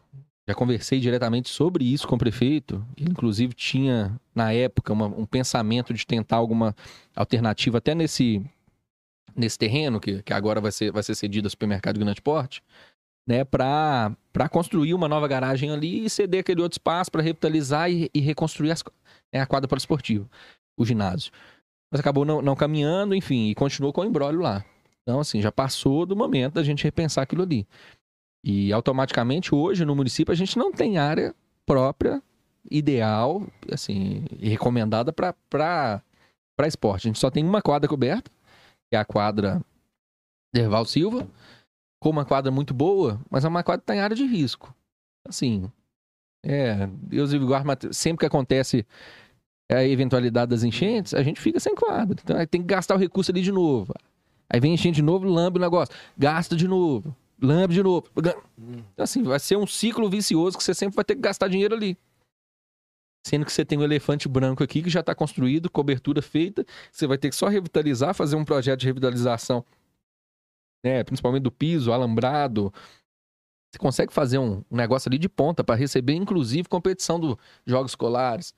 já 0.48 0.54
conversei 0.54 0.98
diretamente 0.98 1.48
sobre 1.48 1.84
isso 1.84 2.06
com 2.06 2.16
o 2.16 2.18
prefeito. 2.18 2.84
Ele, 2.96 3.10
inclusive, 3.10 3.54
tinha, 3.54 4.18
na 4.34 4.52
época, 4.52 4.92
uma- 4.92 5.06
um 5.06 5.24
pensamento 5.24 5.94
de 5.94 6.06
tentar 6.06 6.36
alguma 6.36 6.74
alternativa 7.14 7.78
até 7.78 7.94
nesse, 7.94 8.44
nesse 9.36 9.58
terreno, 9.58 10.00
que, 10.00 10.22
que 10.22 10.32
agora 10.32 10.60
vai 10.60 10.72
ser, 10.72 10.90
vai 10.92 11.02
ser 11.02 11.14
cedido 11.14 11.46
ao 11.46 11.50
supermercado 11.50 11.98
Grande 11.98 12.20
Porte, 12.20 12.62
né? 13.26 13.44
Para 13.44 14.16
construir 14.50 14.94
uma 14.94 15.08
nova 15.08 15.28
garagem 15.28 15.70
ali 15.70 16.04
e 16.04 16.10
ceder 16.10 16.40
aquele 16.40 16.60
outro 16.60 16.74
espaço 16.74 17.10
para 17.10 17.22
revitalizar 17.22 17.90
e, 17.90 18.10
e 18.12 18.20
reconstruir 18.20 18.72
as, 18.72 18.82
né, 19.32 19.40
a 19.40 19.46
quadra 19.46 19.68
poliesportiva, 19.68 20.28
o 20.76 20.84
ginásio. 20.84 21.30
Mas 21.90 22.00
acabou 22.00 22.24
não, 22.24 22.42
não 22.42 22.56
caminhando, 22.56 23.14
enfim, 23.14 23.48
e 23.50 23.54
continuou 23.54 23.92
com 23.92 24.00
o 24.00 24.04
embrólio 24.04 24.40
lá. 24.40 24.64
Então, 25.02 25.20
assim, 25.20 25.40
já 25.40 25.52
passou 25.52 26.04
do 26.06 26.16
momento 26.16 26.54
da 26.54 26.64
gente 26.64 26.82
repensar 26.82 27.22
aquilo 27.22 27.42
ali. 27.42 27.66
E 28.44 28.72
automaticamente, 28.72 29.54
hoje, 29.54 29.84
no 29.84 29.94
município, 29.94 30.32
a 30.32 30.36
gente 30.36 30.58
não 30.58 30.72
tem 30.72 30.98
área 30.98 31.34
própria, 31.64 32.22
ideal, 32.70 33.46
assim, 33.70 34.24
e 34.38 34.48
recomendada 34.48 35.12
para 35.12 36.02
esporte. 36.62 37.06
A 37.06 37.08
gente 37.08 37.18
só 37.18 37.30
tem 37.30 37.44
uma 37.44 37.62
quadra 37.62 37.88
coberta, 37.88 38.30
que 38.90 38.96
é 38.96 38.98
a 38.98 39.04
quadra 39.04 39.60
Derval 40.52 40.84
Silva, 40.84 41.28
com 42.00 42.10
uma 42.10 42.24
quadra 42.24 42.50
muito 42.50 42.74
boa, 42.74 43.20
mas 43.30 43.44
é 43.44 43.48
uma 43.48 43.62
quadra 43.62 43.80
que 43.80 43.84
está 43.84 43.96
em 43.96 44.00
área 44.00 44.16
de 44.16 44.24
risco. 44.24 44.74
Assim, 45.26 45.70
é, 46.44 46.88
Deus 46.88 47.32
e 47.32 47.38
guarde, 47.38 47.66
mas 47.66 47.96
sempre 47.96 48.20
que 48.20 48.26
acontece 48.26 48.84
a 49.70 49.84
eventualidade 49.84 50.50
das 50.50 50.64
enchentes, 50.64 51.14
a 51.14 51.22
gente 51.22 51.40
fica 51.40 51.60
sem 51.60 51.74
quadra. 51.74 52.16
Então 52.22 52.46
tem 52.46 52.60
que 52.60 52.66
gastar 52.66 52.96
o 52.96 52.98
recurso 52.98 53.30
ali 53.30 53.40
de 53.40 53.52
novo. 53.52 53.94
Aí 54.50 54.60
vem 54.60 54.74
enchente 54.74 54.96
de 54.96 55.02
novo, 55.02 55.26
lambe 55.26 55.58
o 55.58 55.62
negócio. 55.62 55.94
Gasta 56.18 56.54
de 56.54 56.68
novo. 56.68 57.16
Lambe 57.42 57.74
de 57.74 57.82
novo. 57.82 58.06
Hum. 58.56 58.82
Então, 58.92 59.02
assim, 59.02 59.22
vai 59.22 59.40
ser 59.40 59.56
um 59.56 59.66
ciclo 59.66 60.08
vicioso 60.08 60.56
que 60.56 60.62
você 60.62 60.72
sempre 60.72 60.94
vai 60.94 61.04
ter 61.04 61.16
que 61.16 61.20
gastar 61.20 61.48
dinheiro 61.48 61.74
ali. 61.74 61.98
Sendo 63.26 63.44
que 63.44 63.52
você 63.52 63.64
tem 63.64 63.78
o 63.78 63.82
elefante 63.82 64.28
branco 64.28 64.62
aqui 64.62 64.82
que 64.82 64.90
já 64.90 65.00
está 65.00 65.14
construído, 65.14 65.70
cobertura 65.70 66.22
feita. 66.22 66.64
Você 66.90 67.06
vai 67.06 67.18
ter 67.18 67.30
que 67.30 67.36
só 67.36 67.48
revitalizar, 67.48 68.14
fazer 68.14 68.36
um 68.36 68.44
projeto 68.44 68.80
de 68.80 68.86
revitalização, 68.86 69.64
né? 70.84 71.02
Principalmente 71.04 71.42
do 71.42 71.52
piso, 71.52 71.92
alambrado. 71.92 72.72
Você 73.72 73.78
consegue 73.78 74.12
fazer 74.12 74.38
um, 74.38 74.62
um 74.70 74.76
negócio 74.76 75.08
ali 75.08 75.18
de 75.18 75.28
ponta 75.28 75.64
para 75.64 75.74
receber, 75.74 76.14
inclusive, 76.14 76.68
competição 76.68 77.18
dos 77.18 77.36
jogos 77.66 77.92
escolares, 77.92 78.54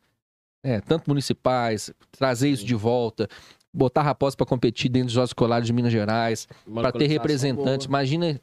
né? 0.64 0.80
tanto 0.80 1.08
municipais, 1.08 1.92
trazer 2.10 2.48
isso 2.48 2.64
de 2.64 2.74
volta, 2.74 3.28
botar 3.72 4.02
raposa 4.02 4.36
para 4.36 4.46
competir 4.46 4.90
dentro 4.90 5.06
dos 5.06 5.14
jogos 5.14 5.30
escolares 5.30 5.66
de 5.66 5.72
Minas 5.72 5.92
Gerais 5.92 6.48
para 6.74 6.90
ter 6.90 7.06
representantes. 7.06 7.86
boa. 7.86 8.00
Imagina, 8.00 8.40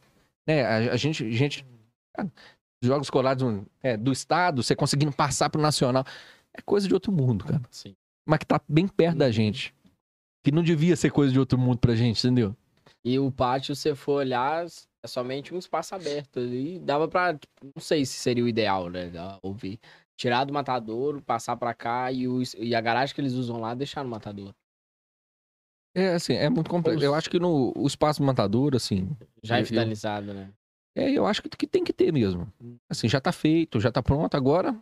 né, 0.48 0.66
a, 0.66 0.94
a 0.94 0.98
gente, 0.98 1.26
a 1.26 1.32
gente 1.32 1.66
cara, 2.14 2.32
jogos 2.84 3.08
escolares 3.08 3.44
do, 3.44 3.66
é, 3.82 3.96
do 3.96 4.12
estado, 4.12 4.64
você 4.64 4.76
conseguindo 4.76 5.12
passar 5.12 5.50
pro 5.50 5.62
nacional, 5.62 6.04
é 6.54 6.62
coisa 6.62 6.88
de 6.88 6.94
outro 6.94 7.12
mundo, 7.12 7.46
cara. 7.46 7.62
Sim. 7.70 7.96
Mas 8.28 8.40
que 8.40 8.46
tá 8.46 8.62
bem 8.68 8.88
perto 8.88 9.18
da 9.18 9.32
gente. 9.32 9.74
Que 10.44 10.52
não 10.52 10.64
devia 10.64 10.96
ser 10.96 11.12
coisa 11.12 11.32
de 11.32 11.40
outro 11.40 11.58
mundo 11.58 11.78
pra 11.78 11.96
gente, 11.96 12.20
entendeu? 12.20 12.56
E 13.04 13.18
o 13.20 13.32
pátio, 13.32 13.76
se 13.76 13.82
você 13.82 13.96
for 13.96 14.14
olhar, 14.14 14.66
é 15.04 15.08
somente 15.08 15.54
um 15.54 15.58
espaço 15.58 15.96
aberto 15.96 16.40
ali. 16.40 16.80
Dava 16.80 17.08
pra. 17.08 17.34
tipo, 17.34 17.54
Não 17.76 17.82
sei 17.82 18.06
se 18.06 18.14
seria 18.14 18.44
o 18.44 18.48
ideal, 18.48 18.90
né? 18.90 19.12
Ouvir. 19.42 19.80
Tirar 20.18 20.44
do 20.46 20.54
matadouro, 20.54 21.22
passar 21.22 21.56
pra 21.58 21.74
cá 21.74 22.12
e, 22.12 22.28
o, 22.28 22.42
e 22.58 22.76
a 22.76 22.82
garagem 22.82 23.14
que 23.14 23.22
eles 23.22 23.34
usam 23.34 23.60
lá 23.60 23.74
deixar 23.74 24.04
no 24.04 24.10
matadouro. 24.10 24.54
É 25.94 26.14
assim, 26.14 26.34
é 26.34 26.50
muito 26.50 26.70
complexo. 26.70 27.04
Eu 27.04 27.14
acho 27.14 27.30
que 27.30 27.40
no 27.40 27.74
o 27.76 27.86
espaço 27.86 28.24
matador, 28.24 28.76
assim, 28.76 29.10
Já 29.44 29.58
é 29.58 29.62
eu- 29.62 29.66
finalizado, 29.66 30.34
né? 30.34 30.50
É, 30.96 31.10
eu 31.10 31.26
acho 31.26 31.42
que, 31.42 31.50
que 31.50 31.68
tem 31.68 31.84
que 31.84 31.94
ter 31.94 32.12
mesmo. 32.12 32.52
Assim, 32.90 33.08
já 33.08 33.20
tá 33.22 33.32
feito, 33.32 33.80
já 33.80 33.92
tá 33.92 34.02
pronto 34.04 34.36
agora. 34.36 34.76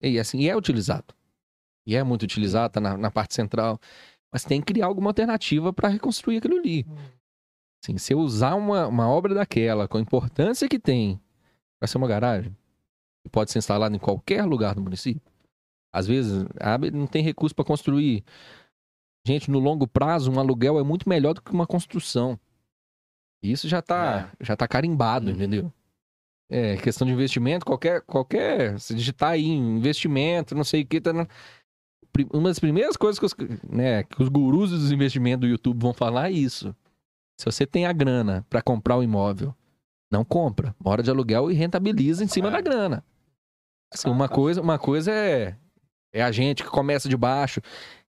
E 0.00 0.18
assim, 0.18 0.40
e 0.40 0.48
é 0.48 0.56
utilizado. 0.56 1.14
E 1.86 1.96
é 1.96 2.02
muito 2.02 2.22
utilizado, 2.22 2.72
tá 2.74 2.80
na, 2.80 2.96
na 2.96 3.10
parte 3.10 3.34
central. 3.34 3.80
Mas 4.32 4.44
tem 4.44 4.60
que 4.60 4.72
criar 4.72 4.86
alguma 4.86 5.10
alternativa 5.10 5.72
para 5.72 5.88
reconstruir 5.88 6.38
aquilo 6.38 6.56
ali. 6.58 6.86
Assim, 7.82 7.98
se 7.98 8.12
eu 8.12 8.18
usar 8.18 8.54
uma, 8.54 8.86
uma 8.86 9.08
obra 9.08 9.34
daquela, 9.34 9.86
com 9.88 9.98
a 9.98 10.00
importância 10.00 10.68
que 10.68 10.78
tem 10.78 11.20
para 11.78 11.86
ser 11.86 11.98
uma 11.98 12.08
garagem, 12.08 12.56
que 13.24 13.30
pode 13.30 13.50
ser 13.50 13.58
instalada 13.58 13.94
em 13.94 13.98
qualquer 13.98 14.44
lugar 14.44 14.74
do 14.74 14.82
município. 14.82 15.22
Às 15.92 16.06
vezes, 16.06 16.44
abre, 16.60 16.90
não 16.90 17.06
tem 17.06 17.22
recurso 17.22 17.54
para 17.54 17.64
construir. 17.64 18.24
Gente, 19.26 19.50
no 19.50 19.58
longo 19.58 19.88
prazo, 19.88 20.30
um 20.30 20.38
aluguel 20.38 20.78
é 20.78 20.84
muito 20.84 21.08
melhor 21.08 21.34
do 21.34 21.42
que 21.42 21.50
uma 21.50 21.66
construção. 21.66 22.38
Isso 23.42 23.68
já 23.68 23.82
tá, 23.82 24.30
já 24.40 24.56
tá 24.56 24.68
carimbado, 24.68 25.26
Uhum. 25.26 25.32
entendeu? 25.34 25.72
É, 26.48 26.76
questão 26.76 27.04
de 27.04 27.12
investimento, 27.12 27.66
qualquer, 27.66 28.02
qualquer, 28.02 28.78
se 28.78 28.94
digitar 28.94 29.30
aí 29.30 29.44
investimento, 29.48 30.54
não 30.54 30.62
sei 30.62 30.82
o 30.82 30.86
que, 30.86 31.00
tá 31.00 31.10
uma 32.32 32.48
das 32.48 32.58
primeiras 32.60 32.96
coisas 32.96 33.18
que 33.18 33.26
os, 33.26 33.34
né, 33.68 34.04
que 34.04 34.22
os 34.22 34.28
gurus 34.28 34.70
dos 34.70 34.90
investimentos 34.92 35.40
do 35.40 35.46
YouTube 35.50 35.82
vão 35.82 35.92
falar 35.92 36.28
é 36.28 36.32
isso. 36.32 36.74
Se 37.38 37.44
você 37.44 37.66
tem 37.66 37.84
a 37.84 37.92
grana 37.92 38.46
para 38.48 38.62
comprar 38.62 38.96
o 38.96 39.02
imóvel, 39.02 39.54
não 40.10 40.24
compra, 40.24 40.74
mora 40.82 41.02
de 41.02 41.10
aluguel 41.10 41.50
e 41.50 41.54
rentabiliza 41.54 42.22
em 42.24 42.28
cima 42.28 42.48
É. 42.48 42.52
da 42.52 42.60
grana. 42.60 43.04
Assim, 43.92 44.08
uma 44.08 44.28
coisa, 44.28 44.62
uma 44.62 44.78
coisa 44.78 45.10
é 45.12 45.56
é 46.14 46.22
a 46.22 46.32
gente 46.32 46.62
que 46.62 46.70
começa 46.70 47.08
de 47.08 47.16
baixo, 47.16 47.60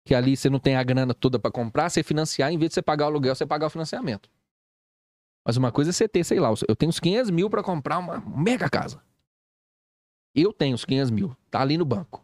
que 0.03 0.15
ali 0.15 0.35
você 0.35 0.49
não 0.49 0.59
tem 0.59 0.75
a 0.75 0.83
grana 0.83 1.13
toda 1.13 1.37
para 1.39 1.51
comprar, 1.51 1.89
você 1.89 2.03
financiar, 2.03 2.51
em 2.51 2.57
vez 2.57 2.69
de 2.69 2.75
você 2.75 2.81
pagar 2.81 3.05
o 3.05 3.07
aluguel, 3.07 3.35
você 3.35 3.45
pagar 3.45 3.67
o 3.67 3.69
financiamento. 3.69 4.29
Mas 5.45 5.57
uma 5.57 5.71
coisa 5.71 5.89
é 5.89 5.93
você 5.93 6.07
ter, 6.07 6.23
sei 6.23 6.39
lá, 6.39 6.49
eu 6.67 6.75
tenho 6.75 6.89
uns 6.89 6.99
500 6.99 7.31
mil 7.31 7.49
para 7.49 7.63
comprar 7.63 7.97
uma 7.97 8.19
mega 8.19 8.69
casa. 8.69 9.01
Eu 10.35 10.53
tenho 10.53 10.75
os 10.75 10.85
500 10.85 11.11
mil, 11.11 11.35
tá 11.49 11.61
ali 11.61 11.77
no 11.77 11.85
banco. 11.85 12.23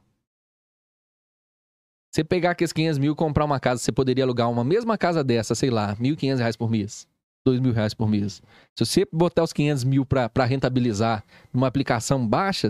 Você 2.14 2.24
pegar 2.24 2.52
aqueles 2.52 2.72
500 2.72 2.98
mil 2.98 3.14
e 3.14 3.16
comprar 3.16 3.46
uma 3.46 3.60
casa, 3.60 3.82
você 3.82 3.92
poderia 3.92 4.24
alugar 4.24 4.50
uma 4.50 4.64
mesma 4.64 4.98
casa 4.98 5.24
dessa, 5.24 5.54
sei 5.54 5.70
lá, 5.70 5.96
1.500 5.98 6.38
reais 6.38 6.56
por 6.56 6.70
mês. 6.70 7.08
2.000 7.48 7.72
reais 7.72 7.94
por 7.94 8.10
mês. 8.10 8.42
Se 8.76 8.86
você 8.86 9.08
botar 9.12 9.44
os 9.44 9.54
500 9.54 9.84
mil 9.84 10.06
para 10.06 10.46
rentabilizar 10.46 11.24
numa 11.54 11.68
aplicação 11.68 12.28
baixa, 12.28 12.70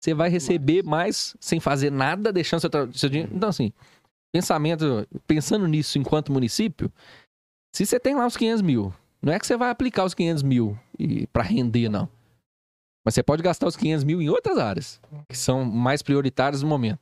você 0.00 0.14
vai 0.14 0.28
receber 0.28 0.82
mais 0.82 1.36
sem 1.40 1.60
fazer 1.60 1.90
nada, 1.90 2.32
deixando 2.32 2.60
seu, 2.60 2.92
seu 2.92 3.08
dinheiro. 3.08 3.32
Então, 3.34 3.48
assim, 3.48 3.72
pensamento, 4.36 5.08
pensando 5.26 5.66
nisso 5.66 5.98
enquanto 5.98 6.30
município, 6.32 6.92
se 7.74 7.86
você 7.86 7.98
tem 7.98 8.14
lá 8.14 8.26
os 8.26 8.36
500 8.36 8.62
mil, 8.62 8.92
não 9.22 9.32
é 9.32 9.38
que 9.38 9.46
você 9.46 9.56
vai 9.56 9.70
aplicar 9.70 10.04
os 10.04 10.12
500 10.14 10.42
mil 10.42 10.78
para 11.32 11.42
render, 11.42 11.88
não. 11.88 12.08
Mas 13.04 13.14
você 13.14 13.22
pode 13.22 13.42
gastar 13.42 13.66
os 13.66 13.76
500 13.76 14.04
mil 14.04 14.20
em 14.20 14.28
outras 14.28 14.58
áreas, 14.58 15.00
que 15.28 15.36
são 15.36 15.64
mais 15.64 16.02
prioritárias 16.02 16.62
no 16.62 16.68
momento. 16.68 17.00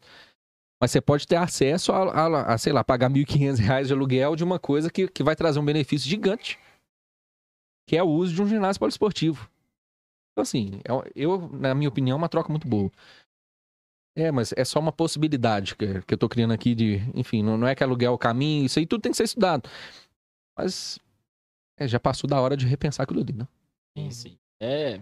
Mas 0.81 0.91
você 0.91 1.01
pode 1.01 1.27
ter 1.27 1.37
acesso 1.37 1.93
a, 1.93 2.03
a- 2.13 2.55
a, 2.55 2.59
sei 2.59 2.73
lá, 2.73 2.85
pagar 2.85 3.09
1.500 3.11 3.59
reais 3.59 3.89
de 3.89 3.95
aluguel 3.95 4.37
de 4.37 4.45
uma 4.45 4.59
coisa 4.59 4.91
que, 4.91 5.09
que 5.09 5.23
vai 5.25 5.35
trazer 5.35 5.59
um 5.59 5.65
benefício 5.65 6.09
gigante, 6.09 6.59
que 7.89 7.97
é 7.97 8.03
o 8.03 8.09
uso 8.09 8.35
de 8.35 8.43
um 8.43 8.47
ginásio 8.47 8.79
poliesportivo. 8.79 9.49
Então, 10.33 10.43
assim, 10.43 10.81
eu, 10.85 11.05
eu, 11.15 11.49
na 11.53 11.75
minha 11.75 11.89
opinião, 11.89 12.17
é 12.17 12.19
uma 12.19 12.29
troca 12.29 12.51
muito 12.51 12.67
boa. 12.69 12.91
É, 14.17 14.31
mas 14.31 14.53
é 14.57 14.65
só 14.65 14.79
uma 14.79 14.93
possibilidade 14.93 15.75
que, 15.75 16.01
que 16.03 16.15
eu 16.15 16.19
tô 16.19 16.29
criando 16.29 16.53
aqui 16.53 16.75
de, 16.75 16.97
enfim, 17.15 17.43
não, 17.43 17.57
não 17.59 17.67
é 17.67 17.75
que 17.75 17.83
aluguel 17.83 18.13
é 18.13 18.15
o 18.15 18.19
caminho, 18.19 18.65
isso 18.67 18.79
aí 18.79 18.87
tudo 18.87 19.01
tem 19.03 19.11
que 19.11 19.17
ser 19.19 19.25
estudado. 19.25 19.69
Mas 20.57 21.01
é, 21.79 21.89
já 21.89 21.99
passou 21.99 22.29
da 22.31 22.41
hora 22.41 22.57
de 22.57 22.65
repensar 22.67 23.03
aquilo 23.03 23.21
ali, 23.21 23.33
né? 23.33 23.47
Sim, 23.99 24.11
sim. 24.11 24.39
É, 24.61 25.01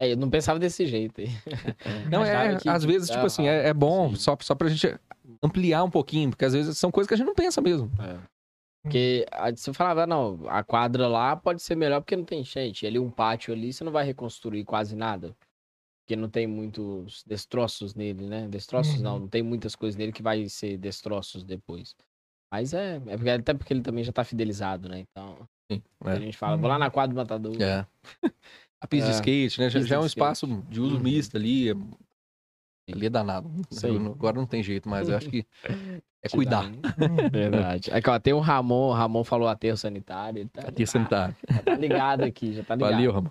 é, 0.00 0.12
eu 0.12 0.16
não 0.16 0.30
pensava 0.30 0.58
desse 0.60 0.86
jeito 0.86 1.20
aí. 1.20 1.26
Não, 2.08 2.24
é, 2.24 2.56
que- 2.56 2.68
às 2.68 2.84
vezes, 2.84 3.08
tipo 3.10 3.22
Ah, 3.22 3.26
assim, 3.26 3.46
é, 3.48 3.68
é 3.68 3.74
bom 3.74 4.10
sim. 4.10 4.16
só, 4.16 4.36
só 4.40 4.54
pra 4.54 4.68
gente 4.68 4.96
ampliar 5.42 5.82
um 5.82 5.90
pouquinho, 5.90 6.30
porque 6.30 6.44
às 6.44 6.52
vezes 6.52 6.78
são 6.78 6.90
coisas 6.90 7.08
que 7.08 7.14
a 7.14 7.16
gente 7.16 7.26
não 7.26 7.34
pensa 7.34 7.60
mesmo. 7.60 7.90
Porque 8.82 9.26
a- 9.30 9.50
você 9.50 9.72
falava, 9.72 10.06
não, 10.06 10.40
a 10.48 10.62
quadra 10.62 11.06
lá 11.08 11.36
pode 11.36 11.62
ser 11.62 11.74
melhor 11.76 12.00
porque 12.00 12.16
não 12.16 12.24
tem 12.24 12.40
enchente. 12.40 12.86
Ali 12.86 12.98
um 12.98 13.10
pátio 13.10 13.52
ali, 13.52 13.72
você 13.72 13.82
não 13.84 13.92
vai 13.92 14.04
reconstruir 14.04 14.64
quase 14.64 14.94
nada. 14.96 15.34
Porque 16.02 16.16
não 16.16 16.28
tem 16.28 16.46
muitos 16.46 17.22
destroços 17.24 17.94
nele, 17.94 18.26
né? 18.26 18.48
Destroços 18.48 19.00
não, 19.00 19.14
Uhum. 19.14 19.20
não 19.20 19.28
tem 19.28 19.42
muitas 19.42 19.76
coisas 19.76 19.96
nele 19.96 20.12
que 20.12 20.22
vai 20.22 20.48
ser 20.48 20.76
destroços 20.76 21.44
depois. 21.44 21.94
Mas 22.52 22.74
é, 22.74 22.96
é 23.06 23.16
porque- 23.16 23.30
até 23.30 23.54
porque 23.54 23.72
ele 23.72 23.82
também 23.82 24.02
já 24.04 24.12
tá 24.12 24.24
fidelizado, 24.24 24.88
né? 24.88 25.00
Então, 25.10 25.48
Sim, 25.70 25.80
a 26.04 26.14
é. 26.14 26.20
gente 26.20 26.36
fala, 26.36 26.56
vou 26.56 26.68
lá 26.68 26.78
na 26.78 26.90
quadra 26.90 27.14
do 27.14 27.16
matador. 27.16 27.60
É. 27.62 27.86
A 28.80 28.86
pista 28.88 29.06
de 29.10 29.12
É, 29.12 29.20
skate, 29.20 29.60
né? 29.60 29.70
Já, 29.70 29.80
já 29.80 29.94
é 29.94 29.98
um 30.00 30.04
espaço 30.06 30.44
de 30.68 30.80
uso 30.80 30.96
Uhum. 30.96 31.02
misto 31.02 31.36
ali. 31.36 31.68
É- 32.88 32.92
Ali 32.92 33.06
é 33.06 33.10
danado. 33.10 33.50
Não- 33.82 34.12
Agora 34.12 34.36
não 34.36 34.46
tem 34.46 34.62
jeito, 34.62 34.88
mas 34.88 35.08
eu 35.08 35.16
acho 35.16 35.28
que 35.30 35.46
é 36.22 36.28
Te 36.28 36.36
cuidar. 36.36 36.62
dá, 36.64 36.68
né? 36.68 36.78
Verdade. 37.32 37.90
Aqui, 37.92 38.10
ó, 38.10 38.18
tem 38.18 38.32
o 38.32 38.40
Ramon, 38.40 38.88
o 38.88 38.92
Ramon 38.92 39.24
falou 39.24 39.48
aterro 39.48 39.76
sanitário. 39.76 40.40
Ele 40.40 40.48
tá, 40.48 40.62
Aqui 40.68 40.86
sentado. 40.86 41.34
já 41.50 41.62
tá 41.62 41.74
ligado 41.74 42.22
aqui, 42.24 42.52
já 42.52 42.62
tá 42.62 42.74
ligado. 42.74 42.90
Valeu, 42.92 43.12
Ramon. 43.12 43.30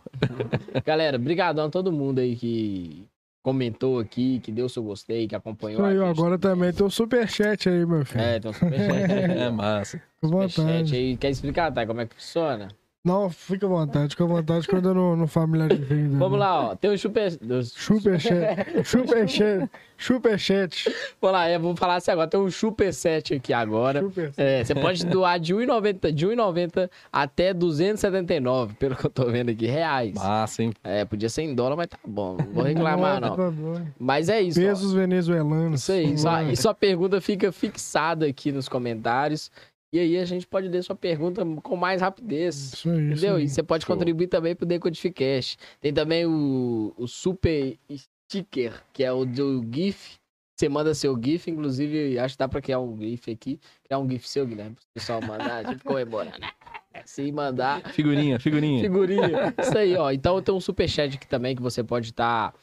Galera, 0.85 1.17
brigadão 1.17 1.65
a 1.65 1.69
todo 1.69 1.91
mundo 1.91 2.19
aí 2.19 2.35
que 2.35 3.07
comentou 3.43 3.97
aqui, 3.99 4.39
que 4.39 4.51
deu 4.51 4.69
seu 4.69 4.83
gostei, 4.83 5.27
que 5.27 5.35
acompanhou 5.35 5.83
aí, 5.83 5.97
agora 5.97 6.37
também 6.37 6.71
tem 6.71 6.85
o 6.85 6.89
superchat 6.91 7.67
aí, 7.69 7.85
meu 7.87 8.05
filho. 8.05 8.21
É, 8.23 8.39
tem 8.39 8.51
um 8.51 8.53
superchat 8.53 9.11
aí. 9.11 9.37
É 9.39 9.49
massa. 9.49 10.01
Superchat 10.23 10.95
aí. 10.95 11.17
Quer 11.17 11.29
explicar, 11.31 11.71
tá? 11.71 11.85
Como 11.87 12.01
é 12.01 12.05
que 12.05 12.13
funciona? 12.15 12.67
Não, 13.03 13.31
fica 13.31 13.65
à 13.65 13.69
vontade, 13.69 14.09
fica 14.11 14.23
à 14.23 14.27
vontade 14.27 14.67
que 14.67 14.75
eu 14.75 14.81
não, 14.81 15.15
não 15.15 15.27
familiarizei. 15.27 15.97
ainda, 15.97 16.17
Vamos 16.17 16.37
lá, 16.37 16.69
ó. 16.69 16.75
Tem 16.75 16.91
um 16.91 16.97
super... 16.97 17.31
Superchat. 17.63 18.83
Superchat. 18.85 19.69
Superchat. 19.97 20.95
Vamos 21.19 21.33
lá, 21.33 21.49
eu 21.49 21.59
vou 21.59 21.75
falar 21.75 21.95
assim 21.95 22.11
agora. 22.11 22.27
Tem 22.27 22.39
um 22.39 22.49
superchat 22.51 23.33
aqui 23.33 23.53
agora. 23.53 24.01
Super. 24.01 24.31
É, 24.37 24.63
você 24.63 24.75
pode 24.75 25.03
doar 25.05 25.39
de 25.39 25.53
1,90 25.53 26.11
de 26.11 26.27
1,90 26.27 26.89
até 27.11 27.53
279, 27.53 28.75
pelo 28.75 28.95
que 28.95 29.05
eu 29.05 29.09
tô 29.09 29.25
vendo 29.25 29.49
aqui, 29.49 29.65
reais. 29.65 30.13
Massa, 30.13 30.63
hein? 30.63 30.73
É, 30.83 31.03
podia 31.05 31.29
ser 31.29 31.41
em 31.43 31.55
dólar, 31.55 31.75
mas 31.75 31.87
tá 31.87 31.97
bom. 32.05 32.37
Não 32.37 32.53
vou 32.53 32.63
reclamar, 32.63 33.19
não. 33.21 33.35
Tá 33.35 33.49
bom. 33.49 33.81
Mas 33.99 34.29
é 34.29 34.41
isso. 34.41 34.59
ó. 34.59 34.63
Pesos 34.63 34.93
venezuelanos. 34.93 35.81
Isso 35.81 35.91
aí. 35.91 36.17
Só, 36.17 36.41
e 36.43 36.55
sua 36.55 36.73
pergunta 36.73 37.19
fica 37.19 37.51
fixada 37.51 38.25
aqui 38.27 38.51
nos 38.51 38.67
comentários. 38.69 39.51
E 39.93 39.99
aí 39.99 40.17
a 40.17 40.25
gente 40.25 40.47
pode 40.47 40.67
ler 40.69 40.81
sua 40.83 40.95
pergunta 40.95 41.43
com 41.61 41.75
mais 41.75 42.01
rapidez. 42.01 42.73
Isso 42.73 42.89
aí, 42.89 42.95
isso 42.97 43.11
Entendeu? 43.13 43.35
aí. 43.35 43.43
E 43.43 43.49
você 43.49 43.61
pode 43.61 43.85
Show. 43.85 43.95
contribuir 43.95 44.27
também 44.27 44.55
pro 44.55 44.65
Decodificast. 44.65 45.57
Tem 45.81 45.93
também 45.93 46.25
o, 46.25 46.93
o 46.97 47.07
Super 47.07 47.77
Sticker, 47.93 48.81
que 48.93 49.03
é 49.03 49.11
o 49.11 49.25
do 49.25 49.65
GIF. 49.73 50.15
Você 50.57 50.69
manda 50.69 50.93
seu 50.93 51.19
GIF, 51.21 51.49
inclusive, 51.49 52.17
acho 52.19 52.35
que 52.35 52.39
dá 52.39 52.47
pra 52.47 52.61
criar 52.61 52.79
um 52.79 52.97
GIF 52.97 53.31
aqui. 53.31 53.59
Criar 53.83 53.99
um 53.99 54.07
GIF 54.09 54.27
seu, 54.29 54.45
Guilherme, 54.47 54.75
pro 54.75 54.85
pessoal 54.93 55.19
mandar, 55.21 55.65
tipo, 55.65 55.83
comemorando. 55.83 56.37
Se 57.05 57.31
mandar, 57.31 57.81
Figurinha, 57.93 58.39
figurinha. 58.39 58.81
figurinha. 58.81 59.53
Isso 59.59 59.77
aí, 59.77 59.95
ó. 59.95 60.11
Então 60.11 60.41
tem 60.41 60.53
um 60.53 60.59
superchat 60.59 61.15
aqui 61.15 61.25
também 61.25 61.55
que 61.55 61.61
você 61.61 61.83
pode 61.83 62.07
estar 62.09 62.53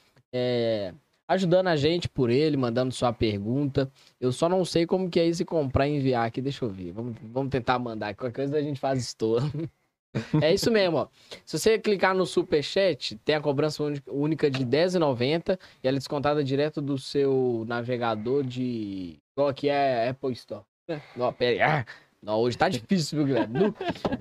ajudando 1.29 1.69
a 1.69 1.77
gente 1.77 2.09
por 2.09 2.31
ele, 2.31 2.57
mandando 2.57 2.93
sua 2.93 3.13
pergunta. 3.13 3.93
Eu 4.19 4.33
só 4.33 4.49
não 4.49 4.65
sei 4.65 4.87
como 4.87 5.11
que 5.11 5.21
é 5.21 5.27
isso 5.27 5.45
comprar 5.45 5.87
e 5.87 5.97
enviar 5.97 6.27
aqui. 6.27 6.41
Deixa 6.41 6.65
eu 6.65 6.71
ver. 6.71 6.91
Vamos, 6.93 7.15
vamos 7.23 7.51
tentar 7.51 7.79
mandar. 7.79 8.15
Qualquer 8.15 8.35
coisa 8.35 8.57
a 8.57 8.63
gente 8.63 8.81
faz 8.81 8.99
estouro. 8.99 9.45
É 10.43 10.55
isso 10.55 10.71
mesmo, 10.71 10.97
ó. 10.97 11.09
Se 11.45 11.59
você 11.59 11.79
clicar 11.79 12.15
no 12.15 12.25
superchat, 12.25 13.15
tem 13.27 13.35
a 13.35 13.41
cobrança 13.43 13.85
única 14.09 14.51
de 14.51 14.61
R$10,90 14.61 15.59
e 15.85 15.87
ela 15.87 15.97
é 15.97 15.99
descontada 15.99 16.43
direto 16.43 16.81
do 16.81 16.97
seu 16.97 17.65
navegador 17.69 18.43
de. 18.43 19.19
Qual 19.37 19.53
que 19.53 19.69
é 19.69 20.09
Apple 20.09 20.33
Store? 20.33 20.65
né? 20.89 21.03
Não, 21.15 21.33
pera 21.33 21.53
aí. 21.53 21.61
Ah, 21.61 21.87
não, 22.23 22.39
hoje 22.41 22.59
tá 22.59 22.69
difícil, 22.69 23.19
viu, 23.19 23.27
Guilherme? 23.27 23.59
Do- 23.59 23.75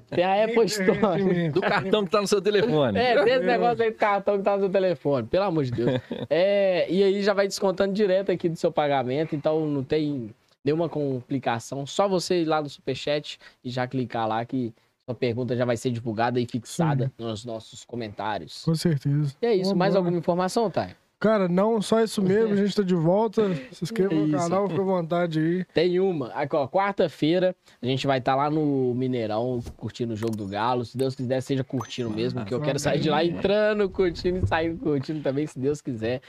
Tem 0.10 0.24
a 0.24 0.44
Apple 0.46 0.66
Store. 0.66 1.50
Do 1.50 1.62
cartão 1.62 2.06
que 2.06 2.12
tá 2.12 2.22
no 2.22 2.28
seu 2.28 2.42
telefone. 2.42 2.98
É, 3.00 3.24
desse 3.24 3.46
negócio 3.46 3.84
aí 3.84 3.92
do 3.92 3.98
cartão 3.98 4.38
que 4.38 4.44
tá 4.44 4.56
no 4.56 4.62
seu 4.64 4.70
telefone, 4.70 5.28
pelo 5.28 5.44
amor 5.46 5.64
de 5.64 5.72
Deus. 5.72 6.00
É, 6.30 6.86
e 6.92 7.04
aí 7.04 7.24
já 7.24 7.34
vai 7.34 7.48
descontando 7.48 7.94
direto 7.94 8.32
aqui 8.32 8.48
do 8.50 8.56
seu 8.56 8.72
pagamento, 8.72 9.36
então 9.36 9.66
não 9.68 9.84
tem 9.84 10.30
nenhuma 10.64 10.88
complicação. 10.90 11.86
Só 11.86 12.08
você 12.08 12.42
ir 12.42 12.46
lá 12.46 12.62
no 12.62 12.70
Superchat 12.70 13.40
e 13.64 13.70
já 13.70 13.88
clicar 13.88 14.28
lá 14.28 14.44
que 14.46 14.74
sua 15.06 15.16
pergunta 15.16 15.56
já 15.56 15.64
vai 15.66 15.78
ser 15.78 15.90
divulgada 15.90 16.40
e 16.40 16.46
fixada 16.46 17.12
nos 17.18 17.46
nossos 17.46 17.86
comentários. 17.86 18.64
Com 18.64 18.76
certeza. 18.76 19.34
E 19.42 19.46
é 19.46 19.56
isso, 19.56 19.76
mais 19.76 19.94
Vambora. 19.94 20.00
alguma 20.10 20.20
informação, 20.20 20.70
Thay? 20.70 20.90
Cara, 21.20 21.48
não 21.48 21.82
só 21.82 22.02
isso 22.04 22.22
mesmo, 22.22 22.54
a 22.54 22.56
gente 22.56 22.76
tá 22.76 22.84
de 22.84 22.94
volta. 22.94 23.54
Se 23.72 23.84
inscreva 23.84 24.14
no 24.14 24.28
Isso. 24.28 24.38
canal, 24.38 24.70
fica 24.70 24.82
à 24.82 24.86
vontade 24.86 25.40
aí. 25.40 25.66
Tem 25.74 26.00
uma. 26.00 26.28
Aqui, 26.28 26.56
ó, 26.56 26.68
quarta-feira 26.68 27.56
a 27.82 27.86
gente 27.88 28.06
vai 28.06 28.20
estar 28.20 28.36
lá 28.36 28.52
no 28.52 28.94
Mineirão 28.94 29.60
curtindo 29.78 30.14
o 30.14 30.16
jogo 30.16 30.36
do 30.38 30.46
Galo. 30.46 30.86
Se 30.86 30.96
Deus 30.96 31.16
quiser, 31.16 31.42
seja 31.42 31.64
curtindo 31.64 32.10
mesmo, 32.12 32.42
porque 32.42 32.54
eu 32.54 32.62
quero 32.62 32.78
sair 32.78 33.00
de 33.00 33.10
lá 33.10 33.24
entrando, 33.26 33.90
curtindo 33.90 34.38
e 34.44 34.48
saindo 34.48 34.78
curtindo 34.78 35.22
também, 35.22 35.48
se 35.48 35.58
Deus 35.58 35.82
quiser. 35.82 36.22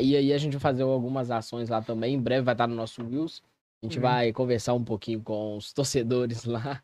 E 0.00 0.16
aí 0.16 0.32
a 0.32 0.38
gente 0.38 0.52
vai 0.52 0.60
fazer 0.60 0.82
algumas 0.84 1.30
ações 1.32 1.68
lá 1.68 1.82
também. 1.82 2.14
Em 2.14 2.20
breve 2.20 2.42
vai 2.42 2.54
estar 2.54 2.68
no 2.68 2.76
nosso 2.76 3.02
Reels. 3.04 3.42
A 3.82 3.86
gente 3.86 3.96
Uhum. 3.96 4.02
vai 4.02 4.32
conversar 4.32 4.74
um 4.74 4.84
pouquinho 4.84 5.20
com 5.20 5.56
os 5.56 5.72
torcedores 5.72 6.44
lá. 6.44 6.80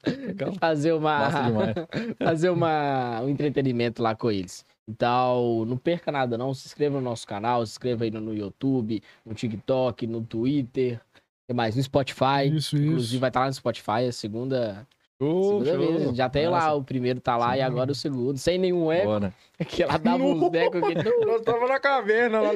fazer 0.59 0.93
uma. 0.93 1.29
Fazer 2.19 2.51
uma, 2.51 3.21
um 3.21 3.29
entretenimento 3.29 4.03
lá 4.03 4.17
com 4.17 4.29
eles. 4.29 4.67
Então, 4.89 5.67
não 5.67 5.77
perca 5.77 6.11
nada 6.11 6.39
não, 6.39 6.55
se 6.55 6.67
inscreva 6.67 6.97
no 6.97 7.03
nosso 7.03 7.27
canal, 7.27 7.65
se 7.67 7.73
inscreva 7.73 8.05
aí 8.05 8.11
no, 8.11 8.35
YouTube, 8.35 9.03
no 9.25 9.35
TikTok, 9.35 10.07
no 10.07 10.23
Twitter, 10.23 10.99
que 11.47 11.53
mais? 11.53 11.77
No 11.77 11.83
Spotify. 11.83 12.49
Isso, 12.51 12.75
Inclusive 12.77 13.03
isso. 13.03 13.19
vai 13.21 13.29
estar 13.29 13.41
lá 13.41 13.47
no 13.47 13.53
Spotify 13.53 14.07
a 14.09 14.13
segunda, 14.13 14.87
Show, 15.21 15.65
segunda 15.65 15.71
show. 15.71 15.99
vez. 15.99 16.17
Já 16.17 16.29
tem 16.31 16.47
lá, 16.47 16.61
Massa. 16.61 16.75
o 16.75 16.85
primeiro 16.85 17.21
tá 17.21 17.37
lá 17.37 17.57
e 17.57 17.61
Sim. 17.61 17.67
agora 17.67 17.91
o 17.91 17.95
segundo. 17.95 18.39
Sem 18.39 18.57
nenhum 18.57 18.91
eco, 18.91 19.07
Bora. 19.07 19.35
que 19.69 19.83
ela 19.83 19.99
dava 19.99 20.23
uns 20.23 20.55
ecos 20.55 20.81
que 20.87 20.95
não 20.95 21.27
Nós 21.27 21.43
tava 21.43 21.67
na 21.67 21.81
caverna 21.81 22.41
lá 22.41 22.55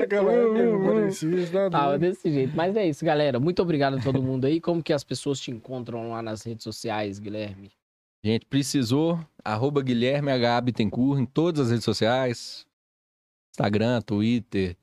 isso 1.08 1.52
tá 1.52 1.70
tava 1.70 1.98
desse 1.98 2.30
jeito. 2.32 2.56
Mas 2.56 2.76
é 2.76 2.86
isso, 2.86 3.04
galera. 3.04 3.40
Muito 3.40 3.60
obrigado 3.60 3.98
a 3.98 4.00
todo 4.00 4.22
mundo 4.22 4.46
aí. 4.46 4.60
Como 4.60 4.82
que 4.82 4.92
as 4.92 5.02
pessoas 5.04 5.40
te 5.40 5.50
encontram 5.50 6.12
lá 6.12 6.22
nas 6.22 6.42
redes 6.44 6.64
sociais, 6.64 7.18
Guilherme? 7.18 7.70
Gente, 8.24 8.46
precisou, 8.46 9.18
arroba 9.44 9.82
Guilherme. 9.82 10.30
Bittencourt 10.62 11.20
em 11.20 11.26
todas 11.26 11.62
as 11.66 11.70
redes 11.70 11.84
sociais. 11.84 12.66
Instagram, 13.50 14.00
Twitter. 14.00 14.76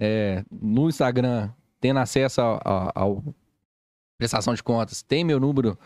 É, 0.00 0.44
no 0.50 0.88
Instagram, 0.88 1.52
tendo 1.78 2.00
acesso 2.00 2.40
ao 2.40 3.22
prestação 4.18 4.54
de 4.54 4.62
contas, 4.62 5.02
tem 5.02 5.24
meu 5.24 5.40
número 5.40 5.78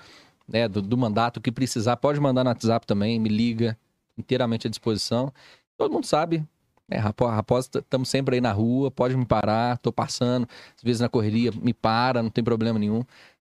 né, 0.47 0.69
do, 0.69 0.81
do 0.83 0.97
mandato. 0.97 1.41
Que 1.41 1.51
precisar, 1.53 1.97
pode 1.97 2.21
mandar 2.21 2.45
no 2.45 2.51
WhatsApp 2.51 2.87
também, 2.87 3.19
me 3.19 3.29
liga, 3.29 3.79
inteiramente 4.16 4.66
à 4.66 4.71
disposição. 4.71 5.33
Todo 5.77 5.93
mundo 5.93 6.07
sabe. 6.07 6.45
É, 6.89 6.99
Rapo- 6.99 7.27
Raposa, 7.27 7.71
estamos 7.77 8.09
sempre 8.09 8.37
aí 8.37 8.41
na 8.41 8.53
rua, 8.53 8.91
pode 8.91 9.16
me 9.16 9.25
parar, 9.25 9.79
tô 9.79 9.91
passando, 9.93 10.47
às 10.77 10.83
vezes 10.83 11.01
na 11.01 11.09
correria, 11.09 11.51
me 11.51 11.73
para, 11.73 12.23
não 12.23 12.29
tem 12.31 12.45
problema 12.45 12.79
nenhum. 12.79 13.03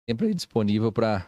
Sempre 0.07 0.27
aí 0.27 0.34
disponível 0.34 0.91
para 0.91 1.26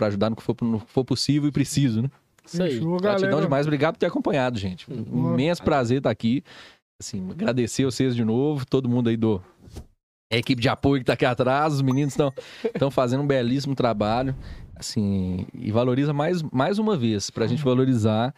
ajudar 0.00 0.30
no 0.30 0.36
que 0.36 0.42
for, 0.42 0.56
no 0.62 0.80
que 0.80 0.90
for 0.90 1.04
possível 1.04 1.48
e 1.48 1.52
preciso, 1.52 2.02
né? 2.02 2.10
Isso 2.44 2.62
aí. 2.62 2.72
Fechou, 2.74 2.96
Gratidão 2.98 3.30
galera. 3.30 3.46
demais, 3.46 3.66
obrigado 3.66 3.94
por 3.94 3.98
ter 4.00 4.06
acompanhado, 4.06 4.58
gente. 4.58 4.90
Um 4.90 4.96
Uhum. 5.12 5.34
imenso 5.34 5.62
prazer 5.62 5.98
estar 5.98 6.10
aqui. 6.10 6.42
Assim, 7.00 7.30
agradecer 7.30 7.84
vocês 7.84 8.16
de 8.16 8.24
novo, 8.24 8.66
todo 8.66 8.88
mundo 8.88 9.08
aí 9.08 9.16
do 9.16 9.40
a 10.32 10.36
equipe 10.36 10.60
de 10.60 10.68
apoio 10.68 11.00
que 11.00 11.06
tá 11.06 11.12
aqui 11.14 11.24
atrás, 11.24 11.72
os 11.74 11.80
meninos 11.82 12.12
estão 12.12 12.32
estão 12.64 12.90
fazendo 12.90 13.22
um 13.22 13.26
belíssimo 13.26 13.74
trabalho, 13.74 14.34
assim, 14.76 15.46
e 15.54 15.70
valoriza 15.72 16.12
mais 16.12 16.42
mais 16.42 16.78
uma 16.78 16.96
vez 16.96 17.30
pra 17.30 17.46
gente 17.46 17.62
valorizar 17.62 18.34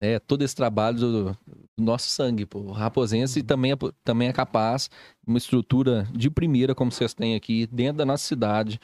né, 0.00 0.18
todo 0.20 0.42
esse 0.42 0.54
trabalho 0.54 0.96
do, 0.98 1.24
do 1.24 1.36
nosso 1.76 2.08
sangue, 2.08 2.46
pô. 2.46 2.60
O 2.60 2.70
Raposense 2.72 3.42
também 3.42 3.72
é, 3.72 3.76
também 4.04 4.28
é 4.28 4.32
capaz, 4.32 4.88
uma 5.26 5.36
estrutura 5.38 6.06
de 6.14 6.30
primeira 6.30 6.74
como 6.74 6.90
vocês 6.92 7.12
têm 7.12 7.34
aqui 7.34 7.66
dentro 7.66 7.98
da 7.98 8.06
nossa 8.06 8.24
cidade, 8.24 8.80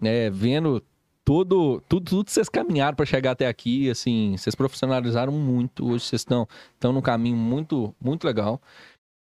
né, 0.00 0.28
vendo 0.30 0.82
todo 1.24 1.80
tudo, 1.88 2.04
tudo 2.04 2.30
vocês 2.30 2.48
caminharam 2.48 2.96
para 2.96 3.06
chegar 3.06 3.32
até 3.32 3.46
aqui, 3.46 3.90
assim, 3.90 4.36
vocês 4.36 4.54
profissionalizaram 4.54 5.32
muito. 5.32 5.86
Hoje 5.86 6.04
vocês 6.04 6.20
estão 6.20 6.46
estão 6.74 6.92
num 6.92 7.02
caminho 7.02 7.36
muito 7.36 7.94
muito 8.00 8.24
legal. 8.26 8.60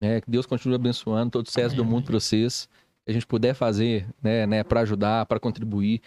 Né? 0.02 0.20
Que 0.20 0.30
Deus 0.30 0.46
continue 0.46 0.76
abençoando 0.76 1.30
todo 1.30 1.46
o 1.46 1.48
sucesso 1.48 1.76
do 1.76 1.84
mundo 1.84 2.06
para 2.06 2.14
vocês. 2.14 2.68
Que 3.04 3.10
a 3.10 3.12
gente 3.12 3.26
puder 3.26 3.54
fazer, 3.54 4.06
né, 4.22 4.46
né 4.46 4.64
para 4.64 4.80
ajudar, 4.80 5.26
para 5.26 5.40
contribuir, 5.40 6.00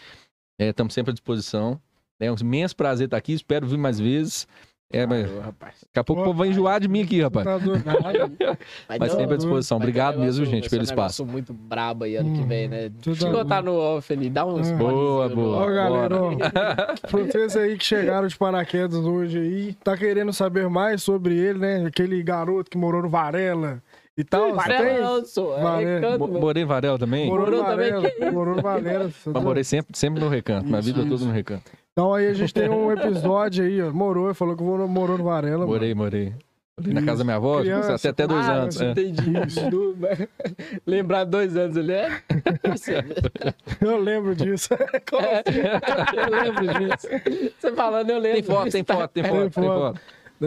é, 0.60 0.69
estamos 0.69 0.93
sempre 0.93 1.11
à 1.11 1.14
disposição. 1.14 1.80
É 2.19 2.31
um 2.31 2.35
imenso 2.39 2.76
prazer 2.76 3.05
estar 3.05 3.18
aqui. 3.18 3.34
Espero 3.34 3.68
vir 3.68 3.77
mais 3.77 3.99
vezes. 3.99 4.47
É, 4.94 5.07
mas 5.07 5.26
Valeu, 5.26 5.41
rapaz. 5.41 5.76
daqui 5.88 5.99
a 5.99 6.03
pouco 6.03 6.22
o 6.22 6.26
povo 6.26 6.38
vai 6.38 6.49
enjoar 6.49 6.80
de 6.80 6.88
mim 6.88 7.02
aqui, 7.02 7.22
rapaz. 7.22 7.45
Tá. 7.45 7.57
Mas 8.99 9.11
sempre 9.11 9.34
à 9.34 9.38
disposição. 9.38 9.78
Obrigado 9.78 10.20
mesmo, 10.20 10.45
gente, 10.45 10.70
pelo 10.70 10.82
um 10.82 10.84
espaço. 10.84 11.24
negócio 11.24 11.26
muito 11.26 11.52
brabo 11.52 12.03
aí 12.03 12.15
ano 12.15 12.34
que 12.36 12.44
vem, 12.44 12.68
né? 12.68 12.88
Hum, 12.88 12.91
Deixa 13.03 13.28
eu 13.28 13.32
botar 13.32 13.64
no 13.64 13.74
off 13.76 14.14
ali, 14.14 14.30
dá 14.30 14.45
uns 14.45 14.70
É. 14.70 14.76
Boa, 14.76 15.28
boa. 15.30 15.57
Ó, 15.57 15.65
galera, 15.72 16.15
ó, 16.22 16.36
pra 16.36 17.20
vocês 17.26 17.57
aí 17.57 17.76
que 17.78 17.84
chegaram 17.84 18.28
de 18.28 18.38
paraquedas 18.38 18.99
hoje 18.99 19.40
aí, 19.40 19.74
tá 19.84 19.98
querendo 19.98 20.32
saber 20.32 20.70
mais 20.70 21.02
sobre 21.02 21.36
ele, 21.36 21.57
né? 21.60 21.86
Aquele 21.88 22.22
garoto 22.22 22.70
que 22.70 22.78
morou 22.78 23.02
no 23.02 23.10
Varela 23.10 23.82
e 24.18 24.23
tal. 24.23 24.53
Varela 24.53 25.26
sou. 25.26 25.57
É 25.57 25.99
velho. 25.99 26.27
Morei 26.27 26.64
em 26.64 26.65
Varela 26.65 26.99
também. 26.99 27.27
Morou 27.27 27.49
no 27.49 27.64
Varela. 27.64 28.11
Morou 28.31 28.56
no 28.56 28.61
Varela. 28.61 29.11
Mas 29.26 29.44
morei 29.44 29.64
sempre, 29.64 29.98
sempre 29.98 30.19
no 30.19 30.30
recanto. 30.30 30.65
Minha 30.65 30.80
Isso, 30.80 30.94
vida 30.94 31.10
toda 31.10 31.26
no 31.26 31.31
recanto. 31.31 31.64
Então 31.91 32.14
aí 32.14 32.27
a 32.27 32.34
gente 32.34 32.53
tem 32.53 32.69
um 32.69 32.91
episódio 32.91 33.64
aí, 33.64 33.81
ó. 33.81 33.91
Morou, 33.91 34.34
falou 34.34 34.56
que 34.56 34.64
morou, 34.64 35.18
no 35.18 35.23
Varela. 35.23 35.65
Morei, 35.65 35.94
morei. 35.94 36.34
Morei 36.76 36.94
na 36.94 37.03
casa 37.03 37.19
da 37.19 37.23
minha 37.23 37.35
avó, 37.35 37.60
Criança, 37.60 37.94
até, 37.94 38.10
até 38.10 38.26
dois 38.26 38.49
ah, 38.49 38.53
anos. 38.53 38.81
eu 38.81 38.88
é. 38.88 38.91
entendi. 38.91 39.69
Do- 39.69 39.95
Lembrar 40.88 41.23
dois 41.23 41.56
anos 41.56 41.77
ali, 41.77 41.91
é? 41.91 42.10
Mano. 42.10 43.53
Eu 43.94 43.98
lembro 43.99 44.35
disso. 44.35 44.69
Como 45.10 45.27
assim? 45.27 45.60
eu 46.18 46.30
lembro 46.30 46.68
disso. 46.80 47.07
Você 47.60 47.73
falando, 47.73 48.10
eu 48.10 48.18
lembro. 48.18 48.41
Tem 48.41 48.56
foto, 48.56 48.72
tem 48.72 48.84
foto, 48.84 49.11
tem 49.11 49.23
Tem 49.23 49.31
foto, 49.31 49.52
tem 49.52 49.64
foto. 49.64 50.02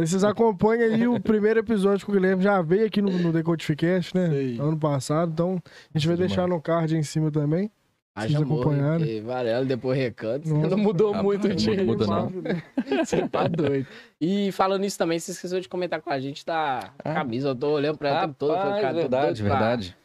Vocês 0.05 0.24
acompanham 0.24 0.93
aí 0.93 1.06
o 1.09 1.20
primeiro 1.20 1.60
episódio 1.60 2.05
que 2.05 2.10
o 2.10 2.14
Guilherme 2.14 2.43
já 2.43 2.60
veio 2.60 2.85
aqui 2.86 3.01
no, 3.01 3.10
no 3.10 3.32
Decodificast, 3.32 4.14
né? 4.14 4.28
Sei. 4.28 4.59
Ano 4.60 4.77
passado. 4.77 5.31
Então 5.32 5.62
a 5.94 5.98
gente 5.98 6.06
vai 6.09 6.16
Demais. 6.16 6.32
deixar 6.32 6.47
no 6.48 6.60
card 6.60 6.94
aí 6.94 7.01
em 7.01 7.05
cima 7.05 7.31
também. 7.31 7.70
Ah, 8.18 8.23
Vocês 8.23 8.40
acompanharam? 8.40 8.98
porque 8.98 9.20
Varela, 9.20 9.64
depois 9.66 9.98
recanto. 9.98 10.48
Nossa. 10.48 10.68
não 10.70 10.78
mudou 10.78 11.14
Ah, 11.14 11.23
muito 11.23 11.44
o 11.44 11.48
não 11.48 11.56
time. 11.56 11.85
muda 11.85 12.06
não. 12.06 12.32
Você 13.05 13.28
tá 13.28 13.47
doido. 13.47 13.86
E 14.20 14.51
falando 14.52 14.81
nisso 14.81 14.97
também, 14.97 15.18
você 15.18 15.32
esqueceu 15.32 15.60
de 15.60 15.68
comentar 15.68 16.01
com 16.01 16.09
a 16.10 16.18
gente 16.18 16.44
da 16.44 16.90
Ah. 17.05 17.12
camisa. 17.14 17.48
Eu 17.48 17.55
tô 17.55 17.73
olhando 17.73 17.98
pra 17.98 18.09
ela 18.09 18.20
tempo 18.23 18.35
todo. 18.39 18.55
Rapaz, 18.55 18.81
cara, 18.81 18.94
verdade, 18.94 19.43
verdade. 19.43 19.97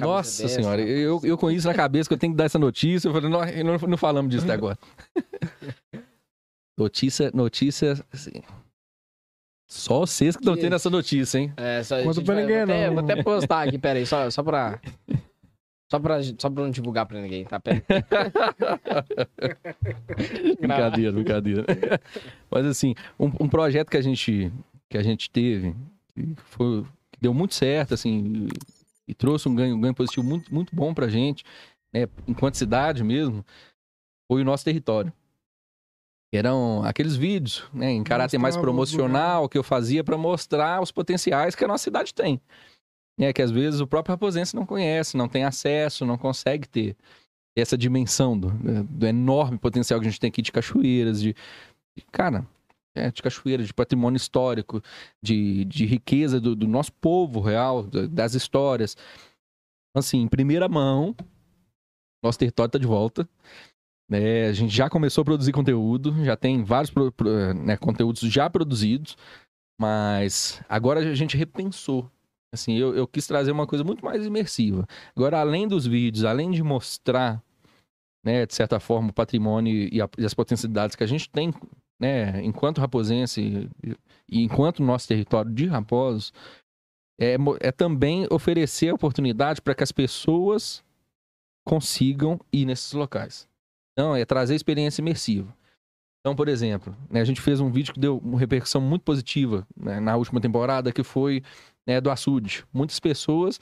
Nossa 0.00 0.42
dessa. 0.42 0.54
senhora, 0.60 0.82
eu, 0.82 1.20
eu 1.24 1.38
com 1.38 1.50
isso 1.50 1.66
na 1.68 1.72
cabeça 1.74 2.08
que 2.08 2.14
eu 2.14 2.18
tenho 2.18 2.32
que 2.32 2.36
dar 2.36 2.44
essa 2.44 2.58
notícia, 2.58 3.08
eu 3.08 3.12
falei, 3.12 3.30
não, 3.30 3.40
não, 3.40 3.88
não 3.88 3.96
falamos 3.96 4.30
disso 4.30 4.44
até 4.44 4.52
agora. 4.54 4.76
notícia, 6.76 7.30
notícia, 7.32 7.92
assim, 8.12 8.42
só 9.74 10.00
vocês 10.00 10.36
que 10.36 10.42
estão 10.42 10.56
tendo 10.56 10.74
essa 10.74 10.90
notícia, 10.90 11.38
hein? 11.38 11.52
É, 11.56 11.82
só, 11.82 12.02
Conta 12.02 12.22
pra 12.22 12.34
vai- 12.34 12.42
ninguém, 12.44 12.64
vou 12.64 12.74
até, 12.74 12.86
não. 12.86 12.94
Vou 12.94 13.04
até 13.04 13.22
postar 13.22 13.68
aqui, 13.68 13.78
peraí, 13.78 14.06
só, 14.06 14.30
só 14.30 14.42
pra. 14.42 14.80
Só 15.90 15.98
pra, 16.00 16.18
só 16.38 16.50
pra 16.50 16.64
não 16.64 16.70
divulgar 16.70 17.06
pra 17.06 17.20
ninguém, 17.20 17.44
tá? 17.44 17.60
Pera. 17.60 17.82
Brincadeira, 20.58 21.12
brincadeira. 21.12 21.64
Mas 22.50 22.66
assim, 22.66 22.94
um, 23.18 23.26
um 23.40 23.48
projeto 23.48 23.90
que 23.90 23.96
a 23.96 24.02
gente 24.02 24.52
que 24.88 24.98
a 24.98 25.02
gente 25.02 25.30
teve, 25.30 25.74
que 26.14 26.34
foi 26.36 26.82
que 27.12 27.20
deu 27.20 27.34
muito 27.34 27.54
certo, 27.54 27.94
assim, 27.94 28.46
e, 29.06 29.08
e 29.08 29.14
trouxe 29.14 29.48
um 29.48 29.54
ganho, 29.54 29.76
um 29.76 29.80
ganho 29.80 29.94
positivo 29.94 30.24
muito, 30.26 30.52
muito 30.54 30.74
bom 30.74 30.94
pra 30.94 31.08
gente, 31.08 31.44
né, 31.92 32.06
enquanto 32.28 32.54
cidade 32.56 33.02
mesmo, 33.02 33.44
foi 34.30 34.42
o 34.42 34.44
nosso 34.44 34.64
território. 34.64 35.12
Eram 36.36 36.82
aqueles 36.84 37.14
vídeos, 37.16 37.64
né, 37.72 37.90
em 37.90 38.02
caráter 38.02 38.38
mais 38.38 38.56
promocional 38.62 39.48
que 39.48 39.56
eu 39.58 39.62
fazia 39.62 40.02
para 40.02 40.16
mostrar 40.18 40.82
os 40.82 40.90
potenciais 40.90 41.54
que 41.54 41.64
a 41.64 41.68
nossa 41.68 41.84
cidade 41.84 42.12
tem. 42.12 42.40
É 43.20 43.32
que 43.32 43.40
às 43.42 43.50
vezes 43.50 43.80
o 43.80 43.86
próprio 43.86 44.12
raposense 44.12 44.56
não 44.56 44.66
conhece, 44.66 45.16
não 45.16 45.28
tem 45.28 45.44
acesso, 45.44 46.04
não 46.04 46.18
consegue 46.18 46.68
ter 46.68 46.96
essa 47.56 47.78
dimensão 47.78 48.36
do, 48.36 48.50
do 48.84 49.06
enorme 49.06 49.58
potencial 49.58 50.00
que 50.00 50.06
a 50.06 50.10
gente 50.10 50.18
tem 50.18 50.28
aqui 50.28 50.42
de 50.42 50.50
cachoeiras, 50.50 51.20
de, 51.20 51.32
de- 51.96 52.04
cara, 52.10 52.44
é, 52.96 53.12
de 53.12 53.22
cachoeiras, 53.22 53.68
de 53.68 53.72
patrimônio 53.74 54.16
histórico, 54.16 54.82
de, 55.22 55.64
de 55.66 55.86
riqueza 55.86 56.40
do, 56.40 56.56
do 56.56 56.66
nosso 56.66 56.92
povo 56.94 57.40
real, 57.40 57.84
da- 57.84 58.06
das 58.08 58.34
histórias. 58.34 58.96
Assim, 59.96 60.22
em 60.22 60.28
primeira 60.28 60.68
mão, 60.68 61.14
nosso 62.24 62.38
território 62.40 62.68
está 62.68 62.78
de 62.78 62.86
volta. 62.86 63.28
É, 64.10 64.48
a 64.48 64.52
gente 64.52 64.74
já 64.74 64.88
começou 64.90 65.22
a 65.22 65.24
produzir 65.24 65.52
conteúdo, 65.52 66.24
já 66.24 66.36
tem 66.36 66.62
vários 66.62 66.90
pro- 66.90 67.10
pro- 67.10 67.54
né, 67.54 67.76
conteúdos 67.76 68.20
já 68.20 68.48
produzidos, 68.50 69.16
mas 69.80 70.62
agora 70.68 71.00
a 71.00 71.14
gente 71.14 71.36
repensou. 71.36 72.10
Assim, 72.52 72.74
eu, 72.74 72.94
eu 72.94 73.06
quis 73.08 73.26
trazer 73.26 73.50
uma 73.50 73.66
coisa 73.66 73.82
muito 73.82 74.04
mais 74.04 74.24
imersiva. 74.24 74.86
Agora, 75.16 75.40
além 75.40 75.66
dos 75.66 75.86
vídeos, 75.86 76.24
além 76.24 76.50
de 76.52 76.62
mostrar, 76.62 77.42
né, 78.24 78.46
de 78.46 78.54
certa 78.54 78.78
forma, 78.78 79.10
o 79.10 79.12
patrimônio 79.12 79.88
e, 79.92 80.00
a- 80.00 80.08
e 80.18 80.24
as 80.24 80.34
potencialidades 80.34 80.94
que 80.94 81.02
a 81.02 81.06
gente 81.06 81.28
tem, 81.28 81.52
né, 82.00 82.42
enquanto 82.44 82.80
raposense 82.80 83.68
e, 83.82 84.44
enquanto 84.44 84.82
nosso 84.82 85.08
território 85.08 85.50
de 85.50 85.66
Raposos, 85.66 86.32
é, 87.20 87.36
é 87.60 87.72
também 87.72 88.26
oferecer 88.30 88.88
a 88.90 88.94
oportunidade 88.94 89.60
para 89.62 89.74
que 89.74 89.82
as 89.82 89.92
pessoas 89.92 90.84
consigam 91.66 92.38
ir 92.52 92.66
nesses 92.66 92.92
locais. 92.92 93.48
Então, 93.94 94.14
é 94.14 94.24
trazer 94.24 94.54
experiência 94.54 95.00
imersiva. 95.00 95.54
Então, 96.20 96.34
por 96.34 96.48
exemplo, 96.48 96.96
né, 97.10 97.20
a 97.20 97.24
gente 97.24 97.40
fez 97.40 97.60
um 97.60 97.70
vídeo 97.70 97.94
que 97.94 98.00
deu 98.00 98.18
uma 98.18 98.38
repercussão 98.38 98.80
muito 98.80 99.02
positiva 99.02 99.66
né, 99.76 100.00
na 100.00 100.16
última 100.16 100.40
temporada, 100.40 100.92
que 100.92 101.02
foi 101.02 101.42
né, 101.86 102.00
do 102.00 102.10
açude. 102.10 102.64
Muitas 102.72 102.98
pessoas 102.98 103.60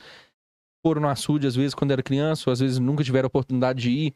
foram 0.85 1.03
no 1.03 1.09
açude, 1.09 1.47
às 1.47 1.57
vezes, 1.57 1.75
quando 1.75 1.91
era 1.91 2.03
criança, 2.03 2.49
ou 2.49 2.53
às 2.53 2.61
vezes 2.61 2.79
nunca 2.79 3.05
tiveram 3.05 3.27
a 3.27 3.29
oportunidade 3.29 3.83
de 3.83 3.91
ir. 3.91 4.15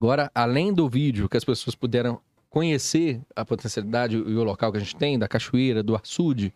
Agora, 0.00 0.30
além 0.34 0.72
do 0.72 0.88
vídeo, 0.88 1.28
que 1.28 1.36
as 1.36 1.44
pessoas 1.44 1.74
puderam 1.74 2.20
conhecer 2.48 3.20
a 3.34 3.44
potencialidade 3.44 4.16
e 4.16 4.20
o 4.20 4.44
local 4.44 4.70
que 4.70 4.78
a 4.78 4.80
gente 4.80 4.94
tem, 4.94 5.18
da 5.18 5.26
cachoeira, 5.26 5.82
do 5.82 5.96
açude, 5.96 6.54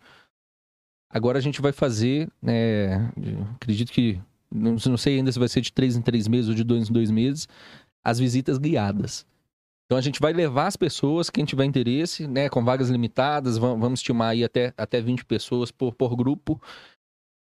agora 1.09 1.37
a 1.37 1.41
gente 1.41 1.61
vai 1.61 1.73
fazer, 1.73 2.29
né, 2.41 3.11
acredito 3.55 3.91
que, 3.91 4.21
não, 4.49 4.75
não 4.85 4.97
sei 4.97 5.17
ainda 5.17 5.31
se 5.31 5.39
vai 5.39 5.47
ser 5.49 5.59
de 5.59 5.73
três 5.73 5.97
em 5.97 6.01
três 6.01 6.27
meses 6.27 6.49
ou 6.49 6.55
de 6.55 6.63
dois 6.63 6.89
em 6.89 6.93
dois 6.93 7.11
meses, 7.11 7.47
as 8.07 8.17
visitas 8.17 8.57
guiadas. 8.57 9.25
Então 9.85 9.97
a 9.97 10.01
gente 10.01 10.21
vai 10.21 10.31
levar 10.31 10.67
as 10.67 10.77
pessoas, 10.77 11.29
quem 11.29 11.43
tiver 11.43 11.65
interesse, 11.65 12.25
né, 12.25 12.47
com 12.47 12.63
vagas 12.63 12.89
limitadas, 12.89 13.57
vamos, 13.57 13.99
estimar 13.99 14.29
aí 14.29 14.45
até, 14.45 14.73
até 14.77 15.01
20 15.01 15.25
pessoas 15.25 15.71
por, 15.71 15.93
por 15.93 16.15
grupo. 16.15 16.61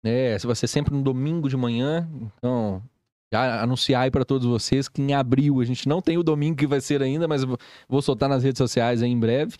Né, 0.02 0.38
vai 0.38 0.56
ser 0.56 0.66
sempre 0.66 0.94
no 0.94 1.02
domingo 1.02 1.46
de 1.50 1.58
manhã. 1.58 2.08
Então, 2.38 2.82
já 3.30 3.62
anunciar 3.62 4.04
aí 4.04 4.10
para 4.10 4.24
todos 4.24 4.46
vocês 4.46 4.88
que 4.88 5.02
em 5.02 5.12
abril 5.12 5.60
a 5.60 5.64
gente 5.64 5.86
não 5.86 6.00
tem 6.00 6.16
o 6.16 6.22
domingo 6.22 6.56
que 6.56 6.66
vai 6.66 6.80
ser 6.80 7.02
ainda, 7.02 7.28
mas 7.28 7.42
vou 7.86 8.00
soltar 8.00 8.28
nas 8.28 8.42
redes 8.42 8.58
sociais 8.58 9.02
aí 9.02 9.10
em 9.10 9.20
breve. 9.20 9.56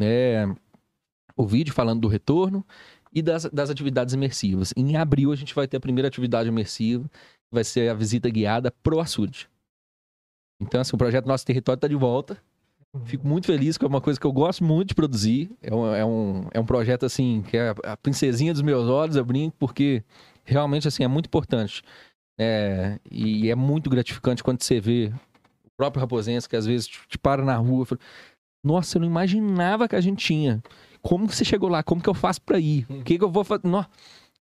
É, 0.00 0.48
o 1.36 1.46
vídeo 1.46 1.72
falando 1.72 2.00
do 2.00 2.08
retorno 2.08 2.66
e 3.12 3.22
das, 3.22 3.44
das 3.44 3.70
atividades 3.70 4.14
imersivas. 4.14 4.74
Em 4.76 4.96
abril 4.96 5.30
a 5.30 5.36
gente 5.36 5.54
vai 5.54 5.68
ter 5.68 5.76
a 5.76 5.80
primeira 5.80 6.08
atividade 6.08 6.48
imersiva, 6.48 7.04
que 7.08 7.54
vai 7.54 7.62
ser 7.62 7.88
a 7.88 7.94
visita 7.94 8.28
guiada 8.28 8.72
pro 8.82 8.98
açude. 8.98 9.48
Então, 10.60 10.80
assim, 10.80 10.94
o 10.94 10.98
projeto 10.98 11.26
Nosso 11.26 11.46
Território 11.46 11.76
está 11.76 11.88
de 11.88 11.94
volta. 11.94 12.36
Fico 13.04 13.26
muito 13.26 13.46
feliz, 13.46 13.76
que 13.76 13.84
é 13.84 13.88
uma 13.88 14.00
coisa 14.00 14.18
que 14.18 14.26
eu 14.26 14.32
gosto 14.32 14.64
muito 14.64 14.88
de 14.88 14.94
produzir. 14.94 15.50
É 15.62 15.74
um, 15.74 15.94
é 15.94 16.04
um, 16.04 16.48
é 16.54 16.60
um 16.60 16.64
projeto, 16.64 17.04
assim, 17.04 17.44
que 17.48 17.56
é 17.56 17.74
a 17.84 17.96
princesinha 17.96 18.52
dos 18.52 18.62
meus 18.62 18.88
olhos, 18.88 19.14
eu 19.14 19.24
brinco, 19.24 19.54
porque 19.58 20.02
realmente, 20.44 20.88
assim, 20.88 21.04
é 21.04 21.08
muito 21.08 21.26
importante. 21.26 21.82
É, 22.40 22.98
e 23.10 23.50
é 23.50 23.54
muito 23.54 23.90
gratificante 23.90 24.42
quando 24.42 24.62
você 24.62 24.80
vê 24.80 25.12
o 25.64 25.70
próprio 25.76 26.00
Raposense, 26.00 26.48
que 26.48 26.56
às 26.56 26.66
vezes 26.66 26.86
te, 26.86 26.98
te 27.08 27.18
para 27.18 27.44
na 27.44 27.56
rua 27.56 27.82
e 27.82 27.86
fala, 27.86 28.00
nossa, 28.64 28.96
eu 28.96 29.00
não 29.00 29.08
imaginava 29.08 29.88
que 29.88 29.96
a 29.96 30.00
gente 30.00 30.24
tinha. 30.24 30.62
Como 31.02 31.28
que 31.28 31.34
você 31.34 31.44
chegou 31.44 31.68
lá? 31.68 31.82
Como 31.82 32.02
que 32.02 32.08
eu 32.08 32.14
faço 32.14 32.40
para 32.42 32.58
ir? 32.58 32.86
O 32.88 33.02
que, 33.02 33.18
que 33.18 33.24
eu 33.24 33.30
vou 33.30 33.44
fazer? 33.44 33.62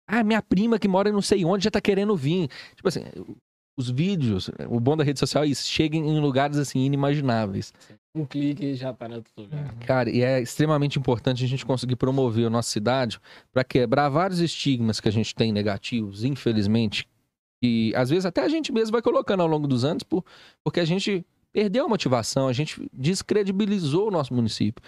Ah, 0.07 0.23
minha 0.23 0.41
prima 0.41 0.77
que 0.77 0.88
mora 0.88 1.11
não 1.11 1.22
sei 1.22 1.44
onde 1.44 1.64
já 1.64 1.72
tá 1.72 1.82
querendo 1.82 2.15
vir. 2.15 2.49
Tipo 2.76 2.88
assim, 2.88 3.03
os 3.78 3.90
vídeos, 3.90 4.50
o 4.70 4.80
bom 4.80 4.96
da 4.96 5.04
rede 5.04 5.20
social 5.20 5.44
é 5.44 5.48
isso, 5.48 5.70
cheguem 5.70 6.08
em 6.08 6.20
lugares 6.20 6.58
assim 6.58 6.80
inimagináveis. 6.80 7.74
Um 8.14 8.26
clique 8.26 8.66
e 8.66 8.76
já 8.76 8.94
tá 8.94 9.10
no 9.10 9.16
outro 9.16 9.32
lugar. 9.38 9.76
Cara, 9.86 10.10
e 10.10 10.22
é 10.22 10.42
extremamente 10.42 10.98
importante 10.98 11.44
a 11.44 11.48
gente 11.48 11.66
conseguir 11.66 11.98
promover 11.98 12.48
a 12.48 12.50
nossa 12.50 12.70
cidade 12.70 13.20
para 13.52 13.64
quebrar 13.64 14.08
vários 14.08 14.40
estigmas 14.40 15.02
que 15.02 15.10
a 15.10 15.12
gente 15.12 15.36
tem 15.36 15.52
negativos, 15.52 16.24
infelizmente, 16.24 17.06
e 17.62 17.94
às 17.96 18.10
vezes 18.10 18.26
até 18.26 18.42
a 18.42 18.50
gente 18.50 18.72
mesmo 18.72 18.92
vai 18.92 19.02
colocando 19.02 19.42
ao 19.42 19.48
longo 19.48 19.68
dos 19.68 19.84
anos, 19.84 20.04
por, 20.04 20.24
porque 20.64 20.80
a 20.80 20.86
gente 20.86 21.26
perdeu 21.52 21.86
a 21.86 21.90
motivação, 21.90 22.48
a 22.48 22.54
gente 22.54 22.90
descredibilizou 22.94 24.08
o 24.08 24.12
nosso 24.12 24.34
município. 24.34 24.84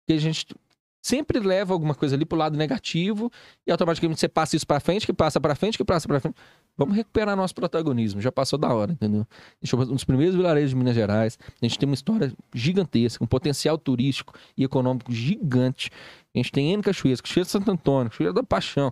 Porque 0.00 0.18
a 0.18 0.20
gente 0.20 0.46
sempre 1.02 1.40
leva 1.40 1.72
alguma 1.72 1.94
coisa 1.94 2.14
ali 2.14 2.24
pro 2.24 2.38
lado 2.38 2.56
negativo 2.56 3.30
e 3.66 3.72
automaticamente 3.72 4.20
você 4.20 4.28
passa 4.28 4.56
isso 4.56 4.66
para 4.66 4.78
frente, 4.80 5.04
que 5.04 5.12
passa 5.12 5.40
para 5.40 5.54
frente, 5.54 5.76
que 5.76 5.84
passa 5.84 6.06
para 6.06 6.20
frente. 6.20 6.36
Vamos 6.76 6.96
recuperar 6.96 7.36
nosso 7.36 7.54
protagonismo, 7.54 8.20
já 8.20 8.32
passou 8.32 8.58
da 8.58 8.72
hora, 8.72 8.92
entendeu? 8.92 9.26
A 9.30 9.64
gente 9.64 9.74
é 9.74 9.78
um 9.78 9.94
dos 9.94 10.04
primeiros 10.04 10.34
vilarejos 10.34 10.70
de 10.70 10.76
Minas 10.76 10.94
Gerais, 10.94 11.38
a 11.60 11.64
gente 11.64 11.78
tem 11.78 11.86
uma 11.86 11.94
história 11.94 12.32
gigantesca, 12.54 13.22
um 13.22 13.26
potencial 13.26 13.76
turístico 13.76 14.34
e 14.56 14.64
econômico 14.64 15.12
gigante. 15.12 15.90
A 16.34 16.38
gente 16.38 16.50
tem 16.50 16.72
N 16.72 16.82
cachoeiras, 16.82 17.20
Cachoeira 17.20 17.44
de 17.44 17.50
Santo 17.50 17.70
Antônio, 17.70 18.10
Cachoeira 18.10 18.32
da 18.32 18.42
Paixão, 18.42 18.90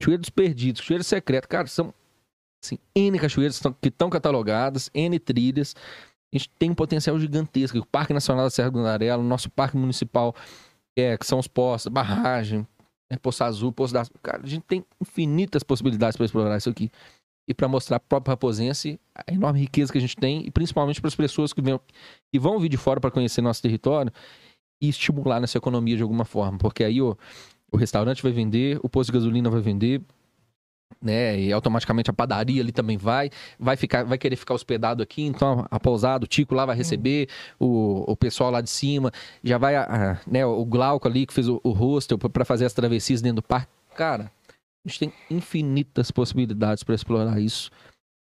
Cachoeira 0.00 0.20
dos 0.20 0.30
Perdidos, 0.30 0.80
Cachoeira 0.80 1.02
Secreta, 1.02 1.48
cara, 1.48 1.66
são 1.66 1.92
assim, 2.62 2.78
N 2.94 3.18
cachoeiras 3.18 3.60
que 3.80 3.88
estão 3.88 4.08
catalogadas, 4.08 4.90
N 4.94 5.18
trilhas. 5.18 5.74
A 6.32 6.38
gente 6.38 6.50
tem 6.58 6.70
um 6.70 6.74
potencial 6.74 7.18
gigantesco. 7.18 7.78
O 7.78 7.86
Parque 7.86 8.12
Nacional 8.12 8.44
da 8.44 8.50
Serra 8.50 8.70
do 8.70 8.82
Narelo, 8.82 9.22
nosso 9.22 9.50
parque 9.50 9.76
municipal 9.76 10.34
é, 10.96 11.16
que 11.16 11.26
são 11.26 11.38
os 11.38 11.46
postos, 11.46 11.90
barragem, 11.90 12.66
né, 13.10 13.16
Poço 13.20 13.44
Azul, 13.44 13.72
Poço 13.72 13.94
das. 13.94 14.10
Cara, 14.22 14.42
a 14.42 14.46
gente 14.46 14.62
tem 14.62 14.84
infinitas 15.00 15.62
possibilidades 15.62 16.16
para 16.16 16.26
explorar 16.26 16.56
isso 16.56 16.68
aqui. 16.68 16.90
E 17.46 17.54
para 17.54 17.66
mostrar 17.66 17.96
a 17.96 18.00
própria 18.00 18.32
Raposense 18.32 19.00
a 19.14 19.32
enorme 19.32 19.60
riqueza 19.60 19.90
que 19.90 19.96
a 19.96 20.00
gente 20.00 20.16
tem, 20.16 20.46
e 20.46 20.50
principalmente 20.50 21.00
para 21.00 21.08
as 21.08 21.14
pessoas 21.14 21.52
que, 21.52 21.62
vem, 21.62 21.80
que 22.30 22.38
vão 22.38 22.58
vir 22.58 22.68
de 22.68 22.76
fora 22.76 23.00
para 23.00 23.10
conhecer 23.10 23.40
nosso 23.40 23.62
território 23.62 24.12
e 24.82 24.88
estimular 24.88 25.40
nessa 25.40 25.56
economia 25.56 25.96
de 25.96 26.02
alguma 26.02 26.26
forma. 26.26 26.58
Porque 26.58 26.84
aí 26.84 27.00
o, 27.00 27.16
o 27.72 27.76
restaurante 27.78 28.22
vai 28.22 28.32
vender, 28.32 28.78
o 28.82 28.88
posto 28.88 29.10
de 29.10 29.18
gasolina 29.18 29.48
vai 29.48 29.62
vender, 29.62 30.02
né? 31.00 31.38
E 31.38 31.52
automaticamente 31.52 32.10
a 32.10 32.12
padaria 32.12 32.62
ali 32.62 32.72
também 32.72 32.96
vai, 32.96 33.30
vai 33.58 33.76
ficar, 33.76 34.04
vai 34.04 34.18
querer 34.18 34.36
ficar 34.36 34.54
hospedado 34.54 35.02
aqui, 35.02 35.22
então 35.22 35.66
a, 35.70 35.78
pousada, 35.78 36.24
o 36.24 36.28
Tico 36.28 36.54
lá 36.54 36.66
vai 36.66 36.76
receber, 36.76 37.28
o, 37.58 38.10
o 38.10 38.16
pessoal 38.16 38.50
lá 38.50 38.60
de 38.60 38.70
cima, 38.70 39.12
já 39.42 39.58
vai, 39.58 39.76
a, 39.76 40.20
né, 40.26 40.44
o 40.44 40.64
Glauco 40.64 41.06
ali 41.06 41.26
que 41.26 41.32
fez 41.32 41.48
o, 41.48 41.60
o 41.62 41.70
hostel 41.70 42.18
para 42.18 42.44
fazer 42.44 42.64
as 42.64 42.72
travessias 42.72 43.22
dentro 43.22 43.36
do 43.36 43.42
parque. 43.42 43.70
Cara, 43.94 44.30
a 44.84 44.88
gente 44.88 44.98
tem 44.98 45.12
infinitas 45.30 46.10
possibilidades 46.10 46.82
para 46.82 46.94
explorar 46.94 47.40
isso, 47.40 47.70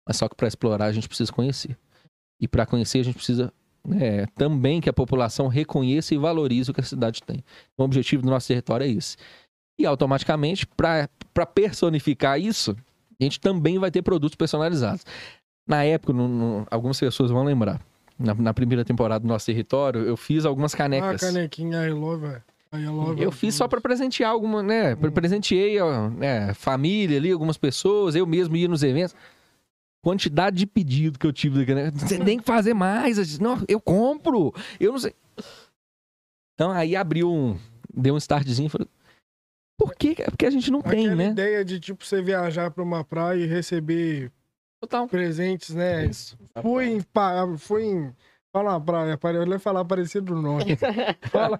mas 0.06 0.16
só 0.16 0.28
que 0.28 0.34
para 0.34 0.48
explorar 0.48 0.86
a 0.86 0.92
gente 0.92 1.08
precisa 1.08 1.32
conhecer. 1.32 1.76
E 2.40 2.48
para 2.48 2.66
conhecer 2.66 3.00
a 3.00 3.04
gente 3.04 3.16
precisa 3.16 3.52
né, 3.86 4.26
também 4.34 4.80
que 4.80 4.88
a 4.88 4.92
população 4.92 5.46
reconheça 5.46 6.14
e 6.14 6.18
valorize 6.18 6.70
o 6.70 6.74
que 6.74 6.80
a 6.80 6.84
cidade 6.84 7.22
tem. 7.22 7.44
O 7.76 7.82
objetivo 7.82 8.22
do 8.22 8.30
nosso 8.30 8.48
território 8.48 8.84
é 8.84 8.88
esse. 8.88 9.16
E 9.78 9.86
automaticamente, 9.86 10.66
para 10.66 11.08
personificar 11.52 12.40
isso, 12.40 12.76
a 13.20 13.24
gente 13.24 13.40
também 13.40 13.78
vai 13.78 13.90
ter 13.90 14.02
produtos 14.02 14.36
personalizados. 14.36 15.04
Na 15.66 15.82
época, 15.82 16.12
no, 16.12 16.28
no, 16.28 16.66
algumas 16.70 16.98
pessoas 16.98 17.30
vão 17.30 17.44
lembrar. 17.44 17.80
Na, 18.18 18.34
na, 18.34 18.54
primeira 18.54 18.84
temporada 18.84 19.24
do 19.24 19.28
nosso 19.28 19.46
território, 19.46 20.02
eu 20.02 20.16
fiz 20.16 20.44
algumas 20.44 20.74
canecas. 20.74 21.22
Ah, 21.22 21.26
canequinha 21.26 21.84
I 21.84 21.90
love, 21.90 22.26
I 22.72 22.86
love 22.86 23.20
eu 23.20 23.32
fiz 23.32 23.56
só 23.56 23.66
para 23.66 23.80
presentear 23.80 24.30
alguma, 24.30 24.62
né? 24.62 24.94
Hum. 24.94 25.10
Presenteei 25.10 25.78
né, 26.16 26.54
família 26.54 27.18
ali, 27.18 27.32
algumas 27.32 27.56
pessoas, 27.56 28.14
eu 28.14 28.26
mesmo 28.26 28.54
ia 28.56 28.68
nos 28.68 28.84
eventos. 28.84 29.16
Quantidade 30.00 30.56
de 30.56 30.66
pedido 30.66 31.18
que 31.18 31.26
eu 31.26 31.32
tive 31.32 31.64
da 31.64 31.90
Você 31.90 32.18
tem 32.18 32.38
que 32.38 32.44
fazer 32.44 32.74
mais. 32.74 33.16
Eu 33.16 33.24
disse, 33.24 33.42
não, 33.42 33.58
eu 33.66 33.80
compro. 33.80 34.52
Eu 34.78 34.92
não 34.92 34.98
sei. 34.98 35.14
Então 36.54 36.70
aí 36.70 36.94
abriu 36.94 37.32
um. 37.32 37.56
Deu 37.92 38.14
um 38.14 38.18
startzinho. 38.18 38.68
Falei, 38.68 38.86
por 39.76 39.94
quê? 39.94 40.14
É 40.18 40.30
porque 40.30 40.46
a 40.46 40.50
gente 40.50 40.70
não 40.70 40.80
Aquela 40.80 40.94
tem, 40.94 41.14
né? 41.14 41.28
ideia 41.30 41.64
de, 41.64 41.80
tipo, 41.80 42.04
você 42.04 42.22
viajar 42.22 42.70
pra 42.70 42.82
uma 42.82 43.04
praia 43.04 43.42
e 43.42 43.46
receber 43.46 44.30
Total. 44.80 45.08
presentes, 45.08 45.74
né? 45.74 46.06
Isso. 46.06 46.38
Fui 46.62 46.86
em, 46.86 47.00
fui 47.58 47.82
em 47.84 48.14
Fala 48.54 48.80
praia, 48.80 49.18
eu 49.20 49.48
ia 49.48 49.58
falar 49.58 49.84
parecido 49.84 50.32
do 50.32 50.40
nome. 50.40 50.78
Fala, 51.28 51.58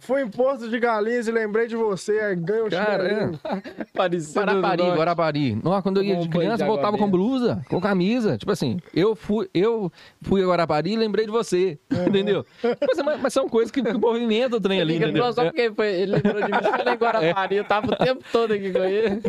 fui 0.00 0.20
em 0.20 0.28
Porto 0.28 0.68
de 0.68 0.78
Galinhas 0.78 1.26
e 1.26 1.32
lembrei 1.32 1.66
de 1.66 1.74
você, 1.74 2.18
aí 2.20 2.36
ganho 2.36 2.66
o 2.66 2.70
Cara, 2.70 3.08
é. 3.08 3.30
Parecido 3.96 4.38
Guarapari, 4.38 4.82
Guarapari. 4.82 5.58
Nossa, 5.64 5.80
quando 5.80 5.96
eu 5.96 6.02
ia 6.02 6.16
de 6.16 6.28
criança, 6.28 6.64
eu 6.64 6.66
voltava 6.66 6.98
com 6.98 7.10
blusa, 7.10 7.62
com 7.70 7.80
camisa. 7.80 8.36
Tipo 8.36 8.52
assim, 8.52 8.78
eu 8.92 9.16
fui, 9.16 9.48
eu 9.54 9.90
fui 10.20 10.42
a 10.42 10.46
Guarapari 10.46 10.92
e 10.92 10.96
lembrei 10.96 11.24
de 11.24 11.32
você. 11.32 11.78
Uhum. 11.90 12.08
Entendeu? 12.08 12.44
Mas, 12.62 13.20
mas, 13.22 13.32
são 13.32 13.48
coisas 13.48 13.70
que, 13.70 13.82
que 13.82 13.94
movimentam 13.94 14.58
o 14.58 14.60
trem 14.60 14.82
ali. 14.82 15.02
Ele 15.02 15.32
só 15.32 15.44
porque 15.44 15.72
foi, 15.72 15.94
ele 15.94 16.12
lembrou 16.12 16.42
de 16.42 16.52
mim 16.52 16.58
só 16.62 16.92
em 16.92 16.96
Guarapari. 16.96 17.56
Eu 17.56 17.64
tava 17.64 17.86
o 17.86 17.96
tempo 17.96 18.22
todo 18.30 18.52
aqui 18.52 18.70
com 18.70 18.84
ele. 18.84 19.22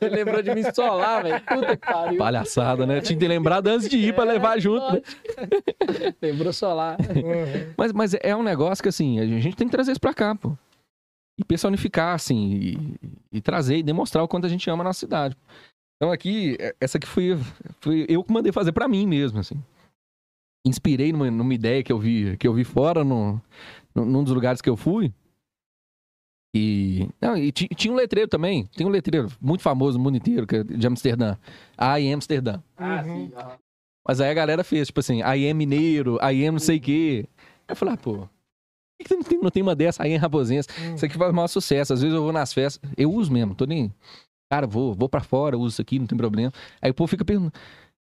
Ele 0.00 0.16
lembrou 0.16 0.40
de 0.42 0.54
mim 0.54 0.64
só 0.72 0.94
lá, 0.94 1.20
velho. 1.20 1.42
Puta 1.42 1.76
que 1.76 1.86
pariu. 1.86 2.18
Palhaçada, 2.18 2.86
né? 2.86 3.02
Tinha 3.02 3.18
que 3.18 3.20
ter 3.20 3.28
lembrado 3.28 3.66
antes 3.66 3.86
de 3.86 3.98
ir 3.98 4.14
pra 4.14 4.24
levar 4.24 4.58
junto. 4.58 4.94
Né? 4.94 5.02
Lembrou 6.22 6.52
solar. 6.52 6.96
Uhum. 7.00 7.74
Mas, 7.76 7.92
mas 7.92 8.14
é 8.14 8.34
um 8.36 8.44
negócio 8.44 8.80
que, 8.80 8.88
assim, 8.88 9.18
a 9.18 9.26
gente 9.40 9.56
tem 9.56 9.66
que 9.66 9.72
trazer 9.72 9.90
isso 9.90 10.00
pra 10.00 10.14
cá, 10.14 10.36
pô. 10.36 10.56
E 11.36 11.44
personificar, 11.44 12.14
assim, 12.14 12.52
e, 12.52 12.96
e 13.32 13.40
trazer 13.40 13.78
e 13.78 13.82
demonstrar 13.82 14.22
o 14.22 14.28
quanto 14.28 14.46
a 14.46 14.48
gente 14.48 14.70
ama 14.70 14.82
a 14.82 14.84
nossa 14.84 15.00
cidade. 15.00 15.36
Então 15.96 16.12
aqui, 16.12 16.56
é, 16.60 16.74
essa 16.80 16.98
aqui 16.98 17.06
foi, 17.06 17.36
foi 17.80 18.06
eu 18.08 18.22
que 18.22 18.32
mandei 18.32 18.52
fazer 18.52 18.70
para 18.70 18.86
mim 18.86 19.06
mesmo, 19.06 19.40
assim. 19.40 19.60
Inspirei 20.64 21.12
numa, 21.12 21.30
numa, 21.30 21.54
ideia 21.54 21.82
que 21.82 21.92
eu 21.92 21.98
vi, 21.98 22.36
que 22.36 22.46
eu 22.46 22.54
vi 22.54 22.62
fora, 22.62 23.02
no, 23.02 23.40
no, 23.94 24.04
num 24.04 24.22
dos 24.22 24.32
lugares 24.32 24.60
que 24.60 24.70
eu 24.70 24.76
fui. 24.76 25.12
E, 26.54 27.08
não, 27.20 27.36
e 27.36 27.50
tinha 27.50 27.92
um 27.92 27.96
letreiro 27.96 28.28
também. 28.28 28.66
Tem 28.66 28.86
um 28.86 28.90
letreiro 28.90 29.28
muito 29.40 29.62
famoso 29.62 29.96
no 29.96 30.04
mundo 30.04 30.18
inteiro, 30.18 30.46
que 30.46 30.56
é 30.56 30.62
de 30.62 30.86
Amsterdã. 30.86 31.36
I 31.80 32.12
Amsterdã. 32.12 32.60
Ah, 32.76 33.02
uhum. 33.04 33.30
Mas 34.06 34.20
aí 34.20 34.30
a 34.30 34.34
galera 34.34 34.64
fez, 34.64 34.88
tipo 34.88 35.00
assim, 35.00 35.20
I 35.20 35.48
am 35.48 35.54
mineiro, 35.54 36.18
I 36.22 36.44
am 36.46 36.52
não 36.52 36.58
sei 36.58 36.78
o 36.78 36.80
quê. 36.80 37.26
Eu 37.68 37.76
falei, 37.76 37.94
ah, 37.94 37.96
pô, 37.96 38.16
por 38.16 38.28
que 39.08 39.14
não 39.14 39.22
tem, 39.22 39.40
não 39.40 39.50
tem 39.50 39.62
uma 39.62 39.74
dessa 39.74 40.02
aí 40.02 40.12
em 40.12 40.16
Raposense? 40.16 40.68
Hum. 40.80 40.94
Isso 40.94 41.04
aqui 41.04 41.16
faz 41.16 41.32
maior 41.32 41.48
sucesso. 41.48 41.92
Às 41.92 42.02
vezes 42.02 42.14
eu 42.14 42.22
vou 42.22 42.32
nas 42.32 42.52
festas, 42.52 42.90
eu 42.96 43.12
uso 43.12 43.32
mesmo, 43.32 43.54
tô 43.54 43.64
nem. 43.64 43.92
Cara, 44.50 44.66
vou, 44.66 44.92
vou 44.92 45.08
pra 45.08 45.20
fora, 45.20 45.56
uso 45.56 45.74
isso 45.74 45.82
aqui, 45.82 45.98
não 45.98 46.06
tem 46.06 46.16
problema. 46.18 46.52
Aí 46.80 46.90
o 46.90 46.94
povo 46.94 47.08
fica 47.08 47.24
perguntando. 47.24 47.54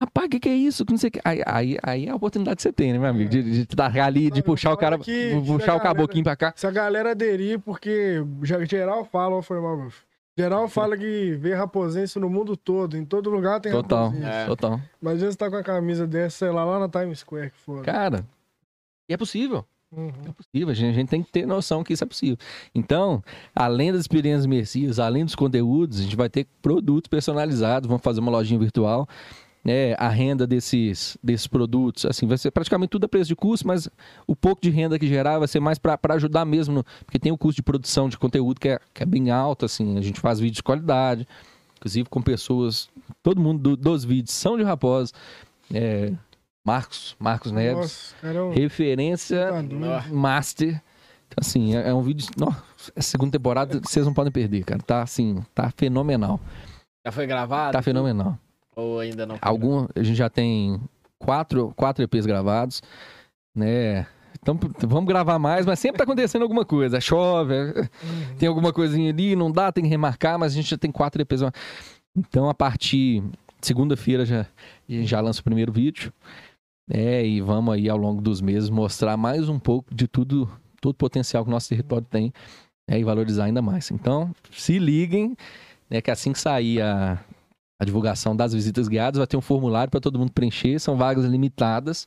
Rapaz, 0.02 0.26
o 0.26 0.30
que, 0.30 0.40
que, 0.40 0.48
é 0.48 0.54
isso? 0.54 0.84
Que 0.84 0.92
não 0.92 0.98
sei 0.98 1.10
que. 1.10 1.20
Aí, 1.24 1.40
aí, 1.46 1.78
aí 1.80 2.06
é 2.06 2.10
a 2.10 2.16
oportunidade 2.16 2.56
que 2.56 2.62
você 2.62 2.72
tem, 2.72 2.92
né, 2.92 2.98
meu 2.98 3.08
amigo? 3.08 3.30
De, 3.30 3.64
de 3.64 3.76
dar 3.76 3.96
ali, 4.00 4.32
de 4.32 4.42
puxar 4.42 4.72
o 4.72 4.76
cara, 4.76 4.98
puxar 4.98 5.76
o 5.76 5.80
caboquinho 5.80 6.24
pra 6.24 6.34
cá. 6.34 6.52
Se 6.56 6.66
a 6.66 6.72
galera 6.72 7.12
aderir, 7.12 7.60
porque 7.60 8.20
geral 8.68 9.04
fala, 9.04 9.40
foi 9.42 9.60
mal, 9.60 9.88
Geral 10.36 10.66
fala 10.66 10.96
que 10.96 11.34
vê 11.36 11.54
raposense 11.54 12.18
no 12.18 12.30
mundo 12.30 12.56
todo, 12.56 12.96
em 12.96 13.04
todo 13.04 13.28
lugar 13.28 13.60
tem 13.60 13.70
total, 13.70 14.06
raposense. 14.06 14.30
É. 14.30 14.46
Total. 14.46 14.80
Mas 15.00 15.14
às 15.14 15.20
vezes 15.20 15.36
tá 15.36 15.50
com 15.50 15.56
a 15.56 15.62
camisa 15.62 16.06
dessa, 16.06 16.38
sei 16.38 16.50
lá, 16.50 16.64
lá 16.64 16.78
na 16.78 16.88
Times 16.88 17.18
Square 17.18 17.50
que 17.50 17.58
for. 17.58 17.82
Cara, 17.84 18.24
e 19.08 19.12
é 19.12 19.16
possível. 19.16 19.64
Uhum. 19.94 20.10
É 20.26 20.32
possível, 20.32 20.70
a 20.70 20.74
gente, 20.74 20.90
a 20.90 20.92
gente, 20.94 21.08
tem 21.10 21.22
que 21.22 21.30
ter 21.30 21.46
noção 21.46 21.84
que 21.84 21.92
isso 21.92 22.02
é 22.02 22.06
possível. 22.06 22.38
Então, 22.74 23.22
além 23.54 23.92
das 23.92 24.00
experiências 24.00 24.46
imersivas, 24.46 24.98
além 24.98 25.22
dos 25.22 25.34
conteúdos, 25.34 26.00
a 26.00 26.02
gente 26.02 26.16
vai 26.16 26.30
ter 26.30 26.46
produtos 26.62 27.08
personalizados, 27.08 27.86
vamos 27.86 28.02
fazer 28.02 28.20
uma 28.20 28.30
lojinha 28.30 28.58
virtual. 28.58 29.06
Né, 29.64 29.94
a 29.98 30.08
renda 30.08 30.46
desses, 30.46 31.16
desses 31.22 31.46
produtos. 31.46 32.04
Assim, 32.06 32.26
vai 32.26 32.36
ser 32.38 32.50
praticamente 32.50 32.90
tudo 32.90 33.04
a 33.04 33.08
preço 33.08 33.28
de 33.28 33.36
custo, 33.36 33.66
mas 33.66 33.88
o 34.26 34.34
pouco 34.34 34.60
de 34.62 34.70
renda 34.70 34.98
que 34.98 35.06
gerar 35.06 35.38
vai 35.38 35.46
ser 35.48 35.60
mais 35.60 35.78
para 35.78 35.98
ajudar 36.14 36.44
mesmo, 36.44 36.74
no- 36.74 36.84
porque 37.04 37.18
tem 37.18 37.30
o 37.32 37.38
custo 37.38 37.56
de 37.56 37.62
produção 37.62 38.08
de 38.08 38.18
conteúdo 38.18 38.60
que 38.60 38.68
é, 38.70 38.80
que 38.92 39.02
é 39.02 39.06
bem 39.06 39.30
alto, 39.30 39.64
assim, 39.64 39.96
a 39.98 40.00
gente 40.00 40.20
faz 40.20 40.40
vídeo 40.40 40.56
de 40.56 40.62
qualidade, 40.62 41.26
inclusive 41.76 42.08
com 42.08 42.20
pessoas, 42.20 42.88
todo 43.22 43.40
mundo 43.40 43.60
do- 43.60 43.76
dos 43.76 44.04
vídeos 44.04 44.34
são 44.34 44.56
de 44.56 44.62
Raposa, 44.64 45.12
é, 45.72 46.12
Marcos, 46.64 47.16
Marcos 47.18 47.50
Neves, 47.52 47.76
Nossa, 47.76 48.14
cara, 48.20 48.38
é 48.38 48.54
referência 48.54 49.46
tá 49.46 50.04
master. 50.12 50.68
Então, 51.26 51.38
assim, 51.40 51.74
é, 51.74 51.88
é 51.88 51.94
um 51.94 52.02
vídeo. 52.02 52.28
Nossa, 52.36 52.62
a 52.94 53.00
segunda 53.02 53.32
temporada 53.32 53.80
vocês 53.82 54.04
não 54.04 54.12
podem 54.12 54.30
perder, 54.30 54.64
cara. 54.64 54.80
Tá 54.82 55.02
assim, 55.02 55.42
tá 55.54 55.72
fenomenal. 55.76 56.38
Já 57.06 57.10
foi 57.10 57.26
gravado? 57.26 57.72
Tá 57.72 57.80
fenomenal. 57.82 58.38
Ou 58.74 59.00
ainda 59.00 59.26
não? 59.26 59.36
foi 59.36 59.48
Algum, 59.48 59.86
a 59.94 60.02
gente 60.02 60.16
já 60.16 60.30
tem 60.30 60.80
quatro, 61.18 61.72
quatro 61.76 62.02
EPs 62.02 62.26
gravados, 62.26 62.82
né? 63.54 64.06
Então, 64.40 64.58
vamos 64.80 65.06
gravar 65.06 65.38
mais, 65.38 65.64
mas 65.64 65.78
sempre 65.78 65.98
tá 65.98 66.04
acontecendo 66.04 66.42
alguma 66.42 66.64
coisa. 66.64 67.00
Chove, 67.00 67.54
é- 67.54 67.88
tem 68.38 68.48
alguma 68.48 68.72
coisinha 68.72 69.10
ali, 69.10 69.36
não 69.36 69.52
dá, 69.52 69.70
tem 69.70 69.84
que 69.84 69.90
remarcar, 69.90 70.38
mas 70.38 70.52
a 70.52 70.56
gente 70.56 70.70
já 70.70 70.78
tem 70.78 70.90
quatro 70.90 71.22
EPs. 71.22 71.42
Então, 72.16 72.48
a 72.48 72.54
partir 72.54 73.20
de 73.60 73.66
segunda-feira 73.66 74.24
já, 74.24 74.40
a 74.40 74.92
gente 74.92 75.06
já 75.06 75.20
lança 75.20 75.40
o 75.40 75.44
primeiro 75.44 75.72
vídeo. 75.72 76.12
É, 76.90 77.24
e 77.24 77.40
vamos 77.40 77.72
aí 77.72 77.88
ao 77.88 77.96
longo 77.96 78.20
dos 78.20 78.40
meses 78.40 78.68
mostrar 78.68 79.16
mais 79.16 79.48
um 79.48 79.58
pouco 79.58 79.94
de 79.94 80.08
tudo, 80.08 80.50
todo 80.80 80.92
o 80.92 80.96
potencial 80.96 81.44
que 81.44 81.48
o 81.48 81.52
nosso 81.52 81.68
território 81.68 82.06
tem 82.10 82.32
né, 82.90 82.98
e 82.98 83.04
valorizar 83.04 83.44
ainda 83.44 83.62
mais. 83.62 83.90
Então, 83.92 84.34
se 84.50 84.78
liguem, 84.78 85.36
né, 85.88 86.00
que 86.00 86.10
assim 86.10 86.32
que 86.32 86.40
sair 86.40 86.82
a, 86.82 87.18
a 87.82 87.84
divulgação 87.84 88.36
das 88.36 88.54
visitas 88.54 88.86
guiadas, 88.86 89.18
vai 89.18 89.26
ter 89.26 89.36
um 89.36 89.40
formulário 89.40 89.90
para 89.90 90.00
todo 90.00 90.16
mundo 90.16 90.30
preencher, 90.30 90.78
são 90.78 90.96
vagas 90.96 91.24
limitadas, 91.24 92.06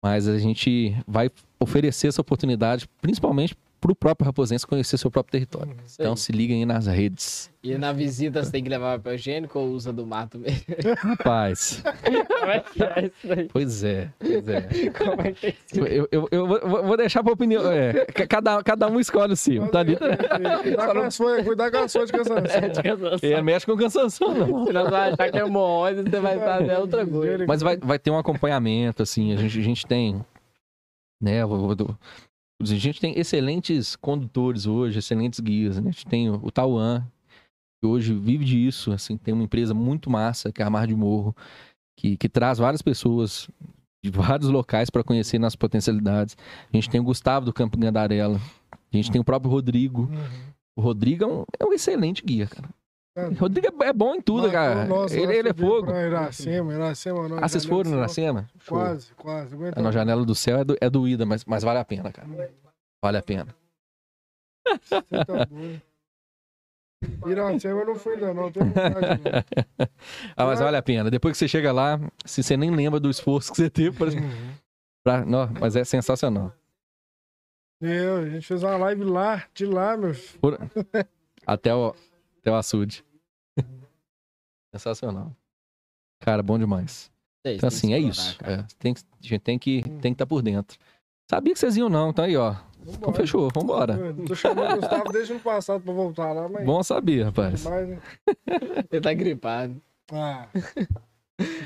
mas 0.00 0.28
a 0.28 0.38
gente 0.38 0.96
vai 1.08 1.28
oferecer 1.58 2.06
essa 2.06 2.20
oportunidade, 2.20 2.88
principalmente 3.00 3.56
para 3.82 3.90
o 3.92 3.96
próprio 3.96 4.24
raposense 4.24 4.64
conhecer 4.64 4.96
seu 4.96 5.10
próprio 5.10 5.32
território. 5.32 5.72
Aí. 5.72 5.84
Então 5.98 6.14
se 6.14 6.30
liguem 6.30 6.60
aí 6.60 6.64
nas 6.64 6.86
redes. 6.86 7.50
E 7.64 7.76
na 7.76 7.92
visita 7.92 8.42
você 8.42 8.50
tem 8.50 8.62
que 8.62 8.68
levar 8.70 8.96
papel 8.98 9.14
higiênico 9.16 9.58
ou 9.58 9.68
usa 9.70 9.92
do 9.92 10.06
mato 10.06 10.38
mesmo? 10.38 10.62
Rapaz, 10.98 11.82
Como 12.02 12.50
é 12.50 12.60
que 12.60 12.82
é 12.82 13.06
isso 13.06 13.32
aí? 13.32 13.48
pois 13.52 13.84
é, 13.84 14.08
pois 14.18 14.48
é. 14.48 14.60
Como 14.90 15.20
é 15.22 15.32
que 15.32 15.46
é 15.46 15.50
isso? 15.50 15.84
Eu, 15.86 16.08
eu, 16.12 16.28
eu 16.30 16.46
vou- 16.46 16.96
deixar 16.96 17.22
para 17.24 17.32
opinião. 17.32 17.70
é, 17.70 18.04
ca- 18.06 18.26
cada, 18.26 18.62
cada 18.62 18.88
um 18.88 18.98
escolhe 19.00 19.32
o 19.32 19.36
seu, 19.36 19.68
tá 19.68 19.80
ali? 19.80 19.96
Cuidar 19.96 20.92
com 20.92 20.98
as 21.00 21.16
folhas, 21.16 21.46
cuidar 21.46 21.70
com 21.70 21.78
as 21.78 21.92
folhas 21.92 22.10
de 22.10 22.16
cansaço. 22.16 23.26
É, 23.26 23.42
mexe 23.42 23.66
com 23.66 23.76
cansação, 23.76 24.34
não. 24.34 24.64
Senão 24.66 24.84
você 24.84 24.90
vai 24.90 25.10
achar 25.12 25.30
que 25.30 25.38
é 25.38 25.40
hemorroida, 25.40 26.02
você 26.08 26.20
vai 26.20 26.36
estar 26.38 26.62
é 26.68 26.78
outra 26.78 27.04
coisa. 27.06 27.44
Mas 27.46 27.60
vai, 27.62 27.76
vai 27.76 27.98
ter 27.98 28.10
um 28.10 28.18
acompanhamento, 28.18 29.02
assim. 29.02 29.32
A 29.32 29.36
gente, 29.36 29.58
a 29.58 29.62
gente 29.62 29.86
tem. 29.86 30.24
Né, 31.20 31.40
a 32.70 32.76
gente 32.76 33.00
tem 33.00 33.18
excelentes 33.18 33.96
condutores 33.96 34.66
hoje, 34.66 34.98
excelentes 34.98 35.40
guias. 35.40 35.78
Né? 35.78 35.88
A 35.88 35.92
gente 35.92 36.06
tem 36.06 36.30
o, 36.30 36.34
o 36.42 36.50
Tauan, 36.50 37.06
que 37.80 37.86
hoje 37.86 38.14
vive 38.14 38.44
disso. 38.44 38.92
Assim, 38.92 39.16
tem 39.16 39.34
uma 39.34 39.44
empresa 39.44 39.74
muito 39.74 40.08
massa, 40.08 40.52
que 40.52 40.62
é 40.62 40.64
a 40.64 40.70
Mar 40.70 40.86
de 40.86 40.94
Morro, 40.94 41.34
que, 41.98 42.16
que 42.16 42.28
traz 42.28 42.58
várias 42.58 42.82
pessoas 42.82 43.48
de 44.04 44.10
vários 44.10 44.48
locais 44.48 44.90
para 44.90 45.04
conhecer 45.04 45.38
nossas 45.38 45.56
potencialidades. 45.56 46.36
A 46.72 46.76
gente 46.76 46.90
tem 46.90 47.00
o 47.00 47.04
Gustavo 47.04 47.46
do 47.46 47.52
Campo 47.52 47.78
Gandarela. 47.78 48.40
A 48.72 48.96
gente 48.96 49.10
tem 49.10 49.20
o 49.20 49.24
próprio 49.24 49.50
Rodrigo. 49.50 50.10
O 50.76 50.80
Rodrigo 50.80 51.24
é 51.24 51.26
um, 51.26 51.44
é 51.60 51.64
um 51.64 51.72
excelente 51.72 52.22
guia, 52.24 52.46
cara. 52.46 52.68
Rodrigo 53.38 53.82
é, 53.82 53.88
é 53.88 53.92
bom 53.92 54.14
em 54.14 54.20
tudo, 54.22 54.50
cara. 54.50 54.88
ele, 55.10 55.36
ele 55.36 55.48
é 55.50 55.54
fogo. 55.54 55.90
Iracema, 55.90 56.72
Iracema, 56.72 57.28
não, 57.28 57.38
Ah, 57.38 57.48
vocês 57.48 57.64
foram 57.64 57.90
no 57.90 57.98
Iracema? 57.98 58.48
Show. 58.60 58.78
Quase, 58.78 59.12
quase. 59.14 59.56
Na 59.80 59.90
janela 59.90 60.24
do 60.24 60.34
céu 60.34 60.58
é, 60.58 60.64
do, 60.64 60.76
é 60.80 60.88
doída, 60.88 61.26
mas, 61.26 61.44
mas 61.44 61.62
vale 61.62 61.78
a 61.78 61.84
pena, 61.84 62.10
cara. 62.10 62.28
Vale 63.02 63.18
a 63.18 63.22
pena. 63.22 63.54
Você 64.80 65.02
tá 65.02 65.44
doido. 65.44 65.82
Iracema 67.26 67.80
eu 67.80 67.86
não 67.86 67.94
fui 67.96 68.14
ainda 68.14 68.32
não, 68.32 68.50
tenho 68.50 68.66
vontade 68.66 68.94
não. 69.00 69.88
Ah, 70.36 70.46
mas 70.46 70.60
vale 70.60 70.76
a 70.76 70.82
pena. 70.82 71.10
Depois 71.10 71.32
que 71.32 71.38
você 71.38 71.48
chega 71.48 71.70
lá, 71.72 72.00
se 72.24 72.42
você 72.42 72.56
nem 72.56 72.70
lembra 72.70 72.98
do 72.98 73.10
esforço 73.10 73.50
que 73.50 73.56
você 73.58 73.68
teve, 73.68 73.96
por 73.96 74.06
exemplo, 74.08 74.28
pra- 75.04 75.24
não, 75.24 75.48
mas 75.60 75.76
é 75.76 75.84
sensacional. 75.84 76.52
Eu, 77.80 78.18
a 78.18 78.28
gente 78.30 78.46
fez 78.46 78.62
uma 78.62 78.76
live 78.76 79.02
lá, 79.04 79.44
de 79.52 79.66
lá, 79.66 79.96
meu 79.96 80.14
filho. 80.14 80.38
Por- 80.40 80.58
até, 81.44 81.74
o, 81.74 81.92
até 82.42 82.50
o 82.50 82.54
açude. 82.56 83.04
Sensacional. 84.74 85.34
Cara, 86.20 86.42
bom 86.42 86.58
demais. 86.58 87.10
Então, 87.44 87.66
assim, 87.68 87.92
é 87.92 87.98
isso. 87.98 88.38
É, 88.44 88.64
tem, 88.78 88.94
que- 88.94 89.00
a 89.00 89.26
gente 89.26 89.38
tem 89.40 89.58
que 89.58 89.82
tem 89.82 90.00
que 90.00 90.08
estar 90.10 90.26
por 90.26 90.42
dentro. 90.42 90.78
Sabia 91.28 91.52
que 91.52 91.58
vocês 91.58 91.76
iam 91.76 91.88
não, 91.88 92.12
tá 92.12 92.24
aí, 92.24 92.36
ó. 92.36 92.54
Então 92.82 92.94
Vambora. 92.94 93.12
fechou, 93.16 93.48
vambora. 93.54 93.94
Eu 93.94 94.24
Tô 94.26 94.34
chamando 94.34 94.72
o 94.72 94.80
Gustavo 94.80 95.12
desde 95.12 95.32
o 95.32 95.36
ano 95.36 95.44
passado 95.44 95.82
pra 95.82 95.92
voltar 95.92 96.32
lá, 96.32 96.48
mas... 96.48 96.64
Bom 96.66 96.82
saber, 96.82 97.22
rapaz. 97.24 97.64
né? 97.64 97.98
Ele 98.90 99.00
tá 99.00 99.12
gripado. 99.14 99.80
ah, 100.12 100.46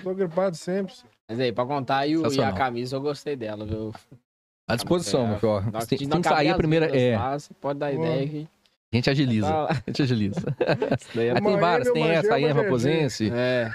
tô 0.02 0.14
gripado 0.14 0.56
sempre. 0.56 0.94
Mas 1.28 1.40
aí, 1.40 1.52
pra 1.52 1.64
contar, 1.66 2.06
e, 2.06 2.16
o- 2.16 2.32
e 2.32 2.42
a 2.42 2.52
camisa 2.52 2.96
eu 2.96 3.00
gostei 3.00 3.34
dela, 3.34 3.64
viu? 3.66 3.92
À 4.68 4.76
disposição, 4.76 5.24
É, 5.24 5.28
meu 5.30 5.38
filho. 5.38 5.52
ó. 5.52 5.60
Na- 5.62 5.86
Tem, 5.86 5.98
que 5.98 6.28
sair 6.28 6.48
a 6.50 6.56
primeira. 6.56 6.86
É, 6.98 7.16
lá, 7.16 7.38
você 7.38 7.54
pode 7.54 7.78
dar 7.78 7.92
Boa. 7.94 8.06
ideia 8.06 8.28
que. 8.28 8.48
A 8.96 8.98
gente 8.98 9.10
agiliza. 9.10 9.48
Tá. 9.48 9.66
A 9.70 9.74
gente 9.90 10.02
agiliza. 10.02 10.56
Daí 11.14 11.26
é 11.28 11.32
Aí 11.32 11.40
tem 11.42 11.56
várias, 11.58 11.90
tem 11.92 12.08
essa 12.08 12.38
é 12.38 12.40
GG. 12.40 12.52
Raposense. 12.52 13.30
É. 13.32 13.70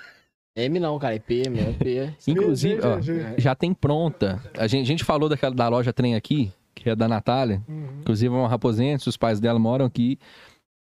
M 0.55 0.79
não, 0.79 0.99
cara, 0.99 1.15
é 1.15 1.19
P, 1.19 1.49
meu, 1.49 1.69
é 1.69 1.73
P. 1.73 2.13
Inclusive, 2.27 2.81
ó, 2.85 2.99
já 3.37 3.55
tem 3.55 3.73
pronta. 3.73 4.41
A 4.57 4.67
gente, 4.67 4.83
a 4.83 4.87
gente 4.87 5.03
falou 5.03 5.29
daquela, 5.29 5.55
da 5.55 5.67
loja 5.69 5.93
trem 5.93 6.15
aqui, 6.15 6.51
que 6.75 6.89
é 6.89 6.95
da 6.95 7.07
Natália. 7.07 7.61
Uhum. 7.69 7.99
Inclusive, 8.01 8.33
é 8.33 8.37
uma 8.37 8.49
raposense, 8.49 9.07
os 9.07 9.15
pais 9.15 9.39
dela 9.39 9.57
moram 9.59 9.85
aqui. 9.85 10.19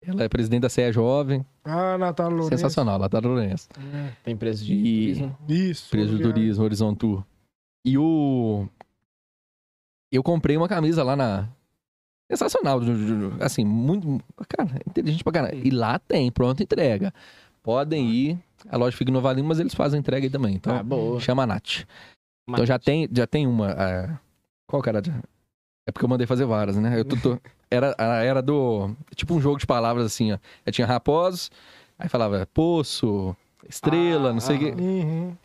Ela 0.05 0.23
é 0.23 0.29
presidente 0.29 0.61
da 0.61 0.69
CE 0.69 0.91
Jovem. 0.91 1.43
Ah, 1.63 1.97
Natália 1.97 2.31
Lourenço. 2.31 2.49
Sensacional, 2.49 2.99
lá 2.99 3.09
tá 3.09 3.17
Lourenço. 3.17 3.67
É. 3.91 4.11
Tem 4.23 4.37
preço 4.37 4.63
de 4.63 4.75
E- 4.75 4.77
turismo. 5.15 5.37
Isso. 5.49 5.87
Empresa 5.87 6.09
de 6.09 6.13
obrigado. 6.15 6.33
turismo, 6.35 6.63
Horizon 6.63 6.93
Tour. 6.93 7.25
E 7.83 7.97
o. 7.97 8.67
Eu 10.11 10.21
comprei 10.21 10.55
uma 10.55 10.67
camisa 10.67 11.03
lá 11.03 11.15
na. 11.15 11.49
Sensacional. 12.29 12.79
Assim, 13.39 13.63
muito. 13.63 14.19
Cara, 14.47 14.69
inteligente 14.87 15.23
pra 15.23 15.33
caralho. 15.33 15.61
E 15.65 15.69
lá 15.69 15.99
tem, 15.99 16.31
pronta 16.31 16.63
entrega. 16.63 17.13
Podem 17.61 18.09
ir. 18.09 18.39
A 18.69 18.77
loja 18.77 18.97
fica 18.97 19.11
em 19.11 19.13
Nova 19.13 19.31
Lima, 19.31 19.49
mas 19.49 19.59
eles 19.59 19.75
fazem 19.75 19.99
entrega 19.99 20.25
aí 20.25 20.29
também. 20.29 20.55
Então, 20.55 20.75
Ah, 20.75 20.81
boa. 20.83 21.19
chama 21.19 21.43
a 21.43 21.47
Nath. 21.47 21.83
Então 22.49 22.65
já 22.65 22.79
tem, 22.79 23.07
já 23.11 23.27
tem 23.27 23.45
uma. 23.47 23.71
é, 23.71 24.09
Qual 24.67 24.81
que 24.81 24.89
era? 24.89 25.01
É 25.87 25.91
porque 25.91 26.05
eu 26.05 26.09
mandei 26.09 26.25
fazer 26.25 26.45
várias, 26.45 26.75
né? 26.77 26.99
Eu 26.99 27.05
tô- 27.05 27.15
tô- 27.17 27.39
Era, 27.69 27.95
era 28.23 28.41
do. 28.41 28.95
Tipo 29.15 29.35
um 29.35 29.41
jogo 29.41 29.59
de 29.59 29.65
palavras 29.67 30.05
assim, 30.05 30.31
ó. 30.31 30.37
Eu 30.65 30.71
tinha 30.71 30.87
raposos, 30.87 31.51
aí 31.99 32.07
falava 32.09 32.47
poço, 32.53 33.35
estrela, 33.69 34.29
Ah, 34.29 34.33
não 34.33 34.39
sei 34.39 34.55
o 34.55 34.59
ah. 34.59 34.63
quê. 34.75 34.81
Uhum. 34.81 35.37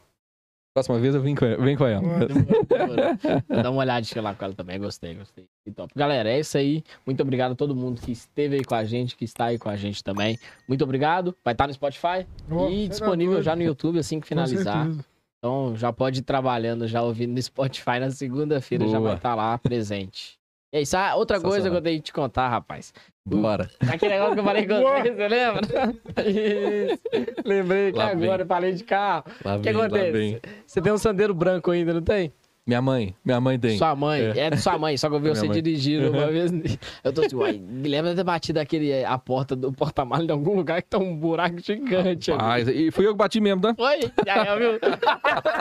Próxima 0.72 0.98
vez 0.98 1.14
eu 1.14 1.20
vim 1.20 1.34
com 1.34 1.44
ela. 1.44 1.64
Vem 1.64 1.76
com 1.76 1.84
ela. 1.84 2.00
Demorou, 2.00 2.64
demorou. 2.64 3.18
Vou 3.48 3.62
dar 3.62 3.70
uma 3.70 3.80
olhadinha 3.80 4.22
lá 4.22 4.34
com 4.34 4.44
ela 4.44 4.54
também, 4.54 4.78
gostei, 4.78 5.14
gostei. 5.14 5.46
Que 5.64 5.72
top. 5.72 5.92
Galera, 5.96 6.30
é 6.30 6.40
isso 6.40 6.56
aí. 6.56 6.84
Muito 7.04 7.20
obrigado 7.22 7.52
a 7.52 7.54
todo 7.54 7.74
mundo 7.74 8.00
que 8.00 8.12
esteve 8.12 8.56
aí 8.56 8.64
com 8.64 8.74
a 8.74 8.84
gente, 8.84 9.16
que 9.16 9.24
está 9.24 9.46
aí 9.46 9.58
com 9.58 9.68
a 9.68 9.76
gente 9.76 10.02
também. 10.02 10.38
Muito 10.68 10.82
obrigado. 10.84 11.36
Vai 11.44 11.54
estar 11.54 11.66
no 11.66 11.74
Spotify 11.74 12.26
e 12.70 12.88
disponível 12.88 13.36
tá 13.36 13.42
já 13.42 13.52
no 13.52 13.58
doido. 13.58 13.68
YouTube 13.68 13.98
assim 13.98 14.20
que 14.20 14.26
finalizar. 14.26 14.88
Então 15.38 15.74
já 15.76 15.92
pode 15.92 16.20
ir 16.20 16.22
trabalhando, 16.22 16.86
já 16.86 17.02
ouvindo 17.02 17.32
no 17.32 17.42
Spotify 17.42 17.98
na 17.98 18.10
segunda-feira, 18.10 18.86
já 18.86 18.98
vai 18.98 19.16
estar 19.16 19.34
lá 19.34 19.56
presente. 19.58 20.39
É 20.72 20.80
isso. 20.82 20.96
Ah, 20.96 21.16
outra 21.16 21.40
coisa 21.40 21.68
que 21.68 21.76
eu 21.76 21.80
tenho 21.82 21.96
que 21.98 22.04
te 22.04 22.12
contar, 22.12 22.48
rapaz. 22.48 22.92
Bora. 23.26 23.68
Aquele 23.92 24.14
negócio 24.14 24.34
que 24.34 24.40
eu 24.40 24.44
falei 24.44 24.66
com 24.66 24.80
Boa. 24.80 25.00
você, 25.02 25.12
você 25.12 25.28
lembra? 25.28 25.60
Isso. 26.26 27.00
Lembrei 27.44 27.92
que 27.92 27.98
Lá 27.98 28.14
vem. 28.14 28.24
agora 28.24 28.42
eu 28.42 28.46
falei 28.46 28.72
de 28.72 28.84
carro. 28.84 29.24
Lá 29.44 29.56
O 29.56 29.60
que 29.60 29.72
vem, 29.72 29.82
acontece? 29.82 30.12
vem. 30.12 30.40
Você 30.66 30.80
tem 30.80 30.92
um 30.92 30.98
sandeiro 30.98 31.34
branco 31.34 31.70
ainda, 31.70 31.92
não 31.92 32.02
tem? 32.02 32.32
Minha 32.70 32.80
mãe. 32.80 33.12
Minha 33.24 33.40
mãe 33.40 33.58
tem. 33.58 33.76
Sua 33.76 33.96
mãe. 33.96 34.20
É. 34.20 34.38
É. 34.46 34.50
de 34.50 34.56
sua 34.58 34.78
mãe, 34.78 34.96
só 34.96 35.08
que 35.08 35.16
eu 35.16 35.20
vi 35.20 35.28
você 35.34 35.48
mãe. 35.48 35.60
dirigindo 35.60 36.12
uma 36.12 36.28
vez. 36.30 36.52
Eu 37.02 37.12
tô 37.12 37.22
assim, 37.22 37.34
uai, 37.34 37.54
Guilherme 37.58 38.10
deve 38.10 38.20
ter 38.20 38.24
batido 38.24 38.60
aquele, 38.60 39.04
a 39.04 39.18
porta 39.18 39.56
do 39.56 39.72
porta-malas 39.72 40.24
em 40.28 40.30
algum 40.30 40.54
lugar 40.54 40.80
que 40.80 40.88
tá 40.88 40.96
um 40.98 41.16
buraco 41.16 41.58
gigante. 41.58 42.30
Mas, 42.32 42.68
e 42.68 42.92
fui 42.92 43.04
eu 43.08 43.10
que 43.10 43.16
bati 43.18 43.40
mesmo, 43.40 43.60
tá? 43.60 43.74
Foi? 43.74 43.96
Aí, 43.96 44.48
eu 44.48 44.56
vi... 44.78 44.78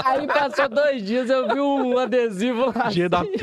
Aí 0.05 0.27
passou 0.27 0.69
dois 0.69 1.03
dias, 1.03 1.27
eu 1.31 1.47
vi 1.51 1.59
um 1.59 1.97
adesivo 1.97 2.71
lá. 2.75 2.89
Dia 2.89 3.09
da- 3.09 3.23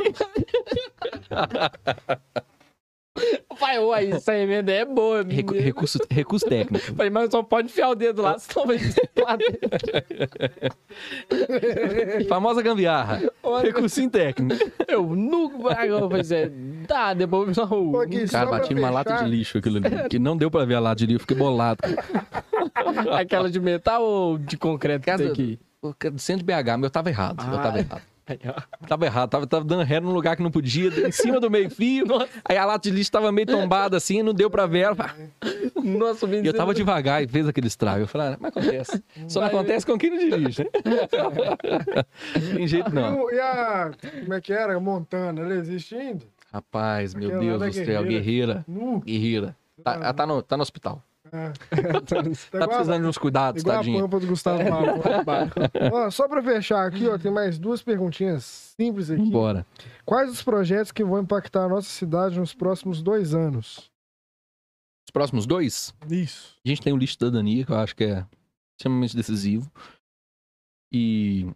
Pai, 3.59 3.79
uai, 3.79 4.13
essa 4.13 4.37
emenda 4.37 4.71
é 4.73 4.85
boa. 4.85 5.23
Recu- 5.23 5.53
menino. 5.53 5.65
recurso, 5.67 5.99
recurso 6.11 6.47
técnico. 6.47 6.95
Falei, 6.95 7.11
mas 7.11 7.31
só 7.31 7.43
pode 7.43 7.69
enfiar 7.69 7.89
o 7.91 7.95
dedo 7.95 8.21
lá, 8.23 8.39
senão 8.39 8.67
vai 8.67 8.77
explodir. 8.77 9.57
Famosa 12.29 12.63
gambiarra. 12.63 13.23
Recursinho 13.63 14.11
técnico. 14.11 14.55
Eu 14.87 15.03
nunca. 15.15 15.75
Falei, 15.75 16.21
assim, 16.21 16.85
dá, 16.87 17.15
depois 17.15 17.57
não. 17.57 17.67
Pô, 17.93 18.01
aqui, 18.01 18.27
Cara, 18.29 18.51
bati 18.51 18.75
numa 18.75 18.91
lata 18.91 19.25
de 19.25 19.31
lixo 19.31 19.59
aquilo 19.59 19.79
ali. 19.79 20.09
Que 20.09 20.19
não 20.19 20.37
deu 20.37 20.51
pra 20.51 20.65
ver 20.65 20.75
a 20.75 20.81
lata 20.81 20.97
de 20.97 21.07
lixo, 21.07 21.21
fiquei 21.21 21.37
bolado. 21.37 21.79
Aquela 23.13 23.51
de 23.51 23.61
metal 23.61 24.03
ou 24.03 24.39
de 24.39 24.57
concreto 24.57 25.05
que 25.05 25.17
tem 25.17 25.29
aqui? 25.29 25.59
Centro 26.19 26.45
de 26.45 26.53
BH, 26.53 26.67
mas 26.77 26.83
eu 26.85 26.91
tava 26.91 27.09
errado. 27.11 27.43
Eu 27.51 27.59
tava 27.59 27.77
Ah. 27.77 27.81
errado. 27.81 28.03
Tava 28.89 29.07
errado, 29.07 29.31
tava, 29.31 29.47
tava 29.47 29.65
dando 29.65 29.85
ré 29.85 30.01
num 30.01 30.13
lugar 30.13 30.37
que 30.37 30.43
não 30.43 30.51
podia, 30.51 30.89
em 31.07 31.13
cima 31.13 31.39
do 31.39 31.49
meio-fio. 31.51 32.07
Aí 32.45 32.57
a 32.57 32.65
lata 32.65 32.89
de 32.91 32.95
lixo 32.97 33.13
tava 33.13 33.31
meio 33.31 33.47
tombada 33.47 33.97
assim, 33.97 34.23
não 34.23 34.35
deu 34.35 34.51
pra 34.51 34.67
ver. 34.67 34.89
Nossa, 35.83 36.27
E 36.27 36.47
eu 36.47 36.53
tava 36.53 36.75
devagar 36.75 37.23
e 37.23 37.29
fez 37.29 37.47
aquele 37.47 37.69
estrago. 37.69 38.01
Eu 38.01 38.09
falei, 38.09 38.29
ah, 38.35 38.37
mas 38.41 38.49
acontece. 38.51 39.05
Só 39.29 39.41
não 39.41 39.47
acontece 39.47 39.87
com 39.87 39.97
quem 39.97 40.11
não 40.11 40.19
dirige. 40.19 40.65
né? 40.65 40.71
Tem 42.57 42.67
jeito 42.67 42.93
não. 42.93 43.31
e 43.31 43.39
a. 43.39 43.93
Como 44.21 44.35
é 44.35 44.41
que 44.41 44.53
era? 44.53 44.79
Montana, 44.81 45.41
ela 45.43 45.55
existe 45.55 45.95
ainda? 45.95 46.25
Rapaz, 46.53 47.15
meu 47.15 47.29
Aquela 47.29 47.43
Deus 47.45 47.63
do 47.63 47.73
céu, 47.73 48.03
guerreira. 48.03 48.65
guerreira. 48.67 49.01
Guerreira. 49.05 49.57
Tá, 49.85 49.95
ela 49.95 50.13
tá 50.15 50.27
no, 50.27 50.43
tá 50.43 50.57
no 50.57 50.63
hospital. 50.63 51.03
É. 51.33 51.53
Tá 52.51 52.69
precisando 52.69 53.03
de 53.03 53.09
uns 53.09 53.19
cuidados, 53.19 53.63
Igual 53.63 53.77
a 53.77 53.79
tadinho. 53.79 54.01
pampa 54.03 54.21
do 54.21 54.27
Gustavo 54.27 54.59
Pavão. 54.65 55.51
Ó, 55.93 56.11
só 56.11 56.29
pra 56.29 56.43
fechar 56.43 56.87
aqui, 56.87 57.09
ó, 57.09 57.19
tem 57.19 57.31
mais 57.33 57.59
duas 57.59 57.83
perguntinhas 57.83 58.45
simples 58.79 59.11
aqui. 59.11 59.31
Bora. 59.31 59.67
Quais 60.05 60.31
os 60.31 60.43
projetos 60.43 60.93
que 60.93 61.05
vão 61.05 61.21
impactar 61.21 61.65
a 61.65 61.69
nossa 61.69 61.89
cidade 61.89 62.39
nos 62.39 62.55
próximos 62.55 63.03
dois 63.03 63.35
anos? 63.35 63.91
Os 65.07 65.11
próximos 65.13 65.47
dois, 65.47 65.95
Isso. 66.11 66.57
a 66.65 66.69
gente 66.69 66.83
tem 66.83 66.93
o 66.93 66.97
lixo 66.97 67.19
da 67.19 67.31
Dania, 67.31 67.65
que 67.65 67.73
eu 67.73 67.77
acho 67.77 67.95
que 67.95 68.05
é 68.05 68.27
extremamente 68.79 69.17
decisivo. 69.17 69.71
E, 70.93 71.47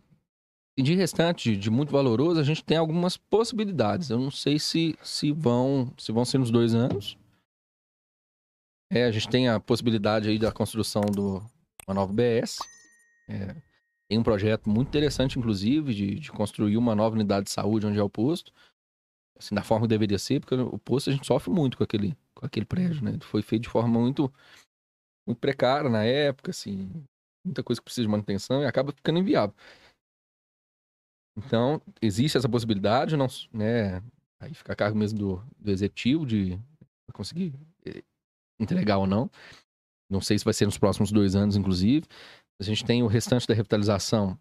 e 0.78 0.82
de 0.82 0.94
restante, 0.94 1.56
de 1.56 1.70
muito 1.70 1.90
valoroso, 1.92 2.40
a 2.40 2.44
gente 2.44 2.64
tem 2.64 2.76
algumas 2.76 3.16
possibilidades. 3.16 4.10
Eu 4.10 4.18
não 4.18 4.30
sei 4.30 4.58
se, 4.58 4.96
se, 5.02 5.32
vão, 5.32 5.92
se 5.98 6.12
vão 6.12 6.24
ser 6.24 6.38
nos 6.38 6.50
dois 6.50 6.74
anos. 6.74 7.16
É, 8.92 9.04
a 9.04 9.10
gente 9.10 9.28
tem 9.28 9.48
a 9.48 9.60
possibilidade 9.60 10.28
aí 10.28 10.38
da 10.38 10.50
construção 10.50 11.02
do 11.02 11.40
uma 11.86 11.94
nova 11.94 12.12
BS. 12.12 12.58
É, 13.28 13.54
tem 14.08 14.18
um 14.18 14.22
projeto 14.22 14.68
muito 14.68 14.88
interessante, 14.88 15.38
inclusive, 15.38 15.94
de, 15.94 16.14
de 16.18 16.32
construir 16.32 16.76
uma 16.76 16.94
nova 16.94 17.14
unidade 17.14 17.44
de 17.44 17.52
saúde 17.52 17.86
onde 17.86 17.98
é 17.98 18.02
o 18.02 18.10
posto. 18.10 18.52
Assim, 19.38 19.54
da 19.54 19.62
forma 19.62 19.86
que 19.86 19.90
deveria 19.90 20.18
ser, 20.18 20.40
porque 20.40 20.54
o 20.54 20.78
posto 20.78 21.08
a 21.08 21.12
gente 21.12 21.26
sofre 21.26 21.50
muito 21.50 21.78
com 21.78 21.84
aquele, 21.84 22.16
com 22.34 22.44
aquele 22.44 22.66
prédio, 22.66 23.04
né? 23.04 23.16
Foi 23.22 23.42
feito 23.42 23.62
de 23.62 23.68
forma 23.68 23.88
muito, 23.88 24.30
muito 25.26 25.38
precária 25.38 25.88
na 25.88 26.04
época, 26.04 26.50
assim, 26.50 26.90
muita 27.46 27.62
coisa 27.62 27.80
que 27.80 27.84
precisa 27.84 28.04
de 28.04 28.10
manutenção 28.10 28.62
e 28.62 28.66
acaba 28.66 28.92
ficando 28.92 29.20
inviável. 29.20 29.54
Então, 31.38 31.80
existe 32.02 32.36
essa 32.36 32.48
possibilidade, 32.48 33.16
não, 33.16 33.28
né? 33.52 34.02
Aí 34.40 34.52
fica 34.52 34.72
a 34.72 34.76
cargo 34.76 34.98
mesmo 34.98 35.18
do, 35.18 35.36
do 35.58 35.70
executivo 35.70 36.26
de 36.26 36.60
conseguir 37.12 37.54
entregar 38.60 38.98
ou 38.98 39.06
não. 39.06 39.30
Não 40.10 40.20
sei 40.20 40.38
se 40.38 40.44
vai 40.44 40.54
ser 40.54 40.66
nos 40.66 40.78
próximos 40.78 41.10
dois 41.10 41.34
anos, 41.34 41.56
inclusive. 41.56 42.06
A 42.60 42.64
gente 42.64 42.84
tem 42.84 43.02
o 43.02 43.06
restante 43.06 43.46
da 43.46 43.54
revitalização, 43.54 44.38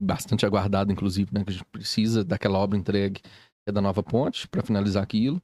bastante 0.00 0.44
aguardado, 0.44 0.90
inclusive, 0.90 1.32
né? 1.32 1.44
Que 1.44 1.50
a 1.50 1.52
gente 1.52 1.64
precisa 1.66 2.24
daquela 2.24 2.58
obra 2.58 2.78
entregue 2.78 3.22
é 3.66 3.72
da 3.72 3.80
nova 3.80 4.02
ponte 4.02 4.46
para 4.48 4.62
finalizar 4.62 5.02
aquilo. 5.02 5.42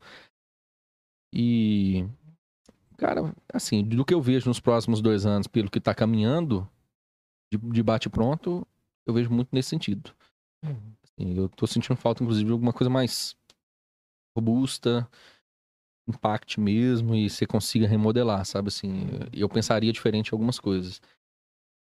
E, 1.33 2.07
cara, 2.99 3.35
assim, 3.53 3.85
do 3.85 4.05
que 4.05 4.13
eu 4.13 4.21
vejo 4.21 4.49
nos 4.49 4.61
próximos 4.61 5.01
dois 5.01 5.25
anos, 5.25 5.47
pelo 5.47 5.71
que 5.71 5.79
está 5.79 5.95
caminhando 5.95 6.69
de, 7.53 7.59
de 7.59 7.83
bate-pronto, 7.83 8.67
eu 9.07 9.15
vejo 9.15 9.31
muito 9.31 9.49
nesse 9.53 9.71
sentido. 9.71 10.15
Assim, 10.63 11.35
eu 11.37 11.49
tô 11.49 11.67
sentindo 11.67 11.97
falta, 11.97 12.23
inclusive, 12.23 12.47
de 12.47 12.53
alguma 12.53 12.73
coisa 12.73 12.91
mais 12.91 13.37
robusta, 14.37 15.09
impacte 16.09 16.61
mesmo 16.61 17.15
e 17.15 17.29
você 17.31 17.47
consiga 17.47 17.87
remodelar, 17.87 18.45
sabe? 18.45 18.69
Assim, 18.69 19.07
eu 19.33 19.49
pensaria 19.49 19.93
diferente 19.93 20.29
em 20.29 20.35
algumas 20.35 20.59
coisas. 20.59 21.01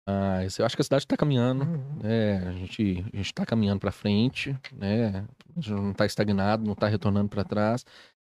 Mas 0.07 0.59
eu 0.59 0.67
acho 0.67 0.75
que 0.77 0.83
a 0.83 0.85
cidade 0.85 1.05
está 1.05 1.17
caminhando, 1.17 1.65
Uhum. 1.65 1.99
é, 2.03 2.39
a 2.39 2.53
gente 2.53 3.05
a 3.13 3.17
gente 3.17 3.33
tá 3.35 3.47
caminhando 3.47 3.81
para 3.81 3.93
frente, 3.93 4.59
né? 4.73 5.25
A 5.51 5.61
gente 5.61 5.71
não 5.71 5.93
está 5.93 6.05
estagnado, 6.05 6.65
não 6.65 6.73
está 6.73 6.89
retornando 6.89 7.29
para 7.29 7.45
trás. 7.45 7.85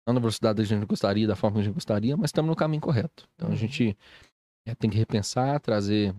Não 0.07 0.13
na 0.13 0.19
velocidade 0.19 0.57
que 0.57 0.61
a 0.61 0.77
gente 0.77 0.85
gostaria, 0.87 1.27
da 1.27 1.35
forma 1.35 1.55
que 1.55 1.61
a 1.61 1.63
gente 1.63 1.73
gostaria, 1.73 2.15
mas 2.15 2.29
estamos 2.29 2.49
no 2.49 2.55
caminho 2.55 2.81
correto. 2.81 3.27
Então 3.33 3.47
a 3.47 3.51
Uhum. 3.51 3.57
gente 3.57 3.97
é, 4.67 4.75
tem 4.75 4.89
que 4.89 4.97
repensar, 4.97 5.59
trazer 5.59 6.13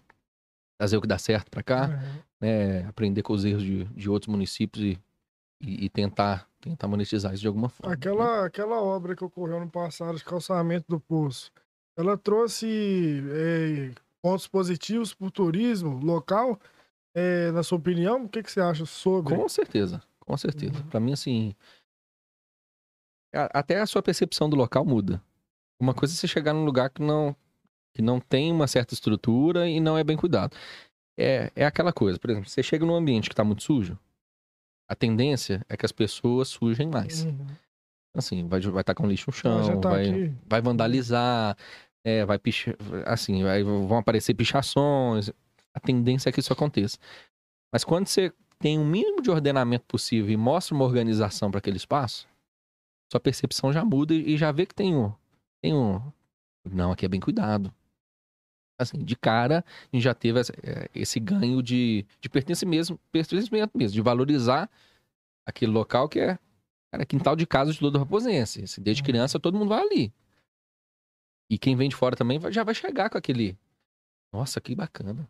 trazer 0.79 0.97
o 0.99 1.01
que 1.01 1.07
dá 1.09 1.17
certo 1.17 1.51
para 1.51 1.63
cá, 1.63 1.89
Uhum. 1.89 2.23
né? 2.41 2.81
Aprender 2.89 3.23
com 3.23 3.33
os 3.33 3.45
erros 3.45 3.63
de, 3.63 3.85
de 3.85 4.11
outros 4.11 4.29
municípios 4.31 4.85
e, 4.85 4.99
e, 5.61 5.87
e 5.87 5.89
tentar 5.89 6.49
tentar 6.61 6.89
monetizar 6.89 7.33
isso 7.33 7.43
de 7.43 7.47
alguma 7.47 7.69
forma. 7.69 7.91
né? 7.91 7.97
Aquela, 7.97 8.47
aquela 8.47 8.81
obra 8.83 9.15
que 9.15 9.25
ocorreu 9.25 9.61
no 9.61 9.71
passado 9.71 10.19
de 10.19 10.25
calçamento 10.25 10.85
do 10.89 10.99
poço, 10.99 11.53
ela 11.97 12.19
trouxe 12.19 13.23
é, 13.31 13.93
pontos 14.21 14.49
positivos 14.49 15.15
para 15.15 15.27
o 15.27 15.31
turismo 15.31 15.99
local? 15.99 16.59
É, 17.15 17.51
na 17.53 17.63
sua 17.63 17.79
opinião, 17.79 18.25
o 18.25 18.29
que, 18.29 18.43
que 18.43 18.51
você 18.51 18.61
acha 18.61 18.85
sobre? 18.85 19.35
Com 19.35 19.49
certeza, 19.49 20.03
com 20.21 20.37
certeza. 20.37 20.75
Uhum. 20.75 20.89
Pra 20.89 21.01
mim, 21.01 21.13
assim. 21.13 21.55
Até 23.33 23.81
a 23.81 23.87
sua 23.87 24.03
percepção 24.03 24.51
do 24.51 24.57
local 24.57 24.85
muda. 24.85 25.23
Uma 25.81 25.95
coisa 25.95 26.15
é 26.15 26.17
você 26.17 26.27
chegar 26.27 26.53
num 26.53 26.65
lugar 26.65 26.91
que 26.91 27.03
não, 27.03 27.37
que 27.95 28.03
não 28.03 28.19
tem 28.19 28.51
uma 28.51 28.67
certa 28.67 28.95
estrutura 28.95 29.69
e 29.69 29.79
não 29.79 29.97
é 29.97 30.03
bem 30.03 30.17
cuidado. 30.17 30.57
É, 31.19 31.51
é 31.55 31.65
aquela 31.65 31.93
coisa, 31.93 32.19
por 32.19 32.31
exemplo, 32.31 32.49
você 32.49 32.63
chega 32.63 32.85
num 32.85 32.95
ambiente 32.95 33.29
que 33.29 33.35
tá 33.35 33.45
muito 33.45 33.63
sujo, 33.63 33.99
a 34.89 34.95
tendência 34.95 35.65
é 35.69 35.77
que 35.77 35.85
as 35.87 35.93
pessoas 35.93 36.49
sujem 36.49 36.89
mais. 36.89 37.25
Uhum. 37.25 37.47
Assim, 38.15 38.47
vai 38.49 38.61
estar 38.61 38.95
com 38.95 39.07
lixo 39.07 39.27
no 39.29 39.33
chão, 39.33 39.81
tá 39.81 39.91
vai, 39.91 40.09
aqui. 40.09 40.35
vai 40.49 40.63
vandalizar, 40.63 41.57
é, 42.05 42.25
vai 42.25 42.39
pichar, 42.39 42.75
assim, 43.05 43.43
vai- 43.43 43.63
vão 43.63 43.99
aparecer 43.99 44.33
pichações. 44.35 45.31
A 45.75 45.81
tendência 45.81 46.31
é 46.31 46.33
que 46.33 46.41
isso 46.41 46.53
aconteça. 46.53 46.97
Mas 47.73 47.85
quando 47.85 48.07
você 48.07 48.33
tem 48.59 48.79
um 48.79 48.87
mínimo 48.87 49.21
de 49.21 49.31
ordenamento 49.31 49.85
possível 49.87 50.31
e 50.33 50.37
mostra 50.37 50.75
uma 50.75 50.85
organização 50.85 51.51
para 51.51 51.59
aquele 51.59 51.77
espaço, 51.77 52.27
sua 53.13 53.21
percepção 53.21 53.71
já 53.73 53.85
muda 53.85 54.15
e 54.15 54.37
já 54.39 54.51
vê 54.51 54.65
que 54.65 54.75
tem 54.75 54.97
um, 54.97 55.13
tem 55.63 55.75
um, 55.75 56.01
não, 56.65 56.93
aqui 56.93 57.05
é 57.05 57.09
bem 57.09 57.21
cuidado. 57.21 57.73
Assim, 58.79 59.03
de 59.05 59.17
cara, 59.17 59.65
a 59.93 59.97
gente 59.97 60.03
já 60.05 60.13
teve 60.15 60.41
é, 60.41 60.91
esse 60.95 61.19
ganho 61.19 61.63
de, 61.63 62.05
de 62.21 62.29
pertencimento, 62.29 63.01
pertencimento 63.11 63.77
mesmo, 63.77 63.95
de 63.95 64.03
valorizar 64.03 64.71
aquele 65.47 65.73
local 65.73 66.09
que 66.09 66.21
é 66.21 66.39
Cara, 66.93 67.05
quintal 67.05 67.35
de 67.35 67.45
casa 67.47 67.73
de 67.73 67.81
todo 67.81 67.99
raposense. 67.99 68.63
Assim, 68.63 68.81
desde 68.81 69.03
criança 69.03 69.41
todo 69.41 69.59
mundo 69.59 69.71
vai 69.71 69.81
ali. 69.83 70.13
E 71.51 71.59
quem 71.59 71.77
vem 71.77 71.89
de 71.89 71.97
fora 71.97 72.17
também 72.17 72.39
vai- 72.39 72.53
já 72.53 72.63
vai 72.65 72.75
chegar 72.75 73.11
com 73.11 73.19
aquele. 73.19 73.57
Nossa, 74.33 74.61
que 74.61 74.75
bacana. 74.75 75.29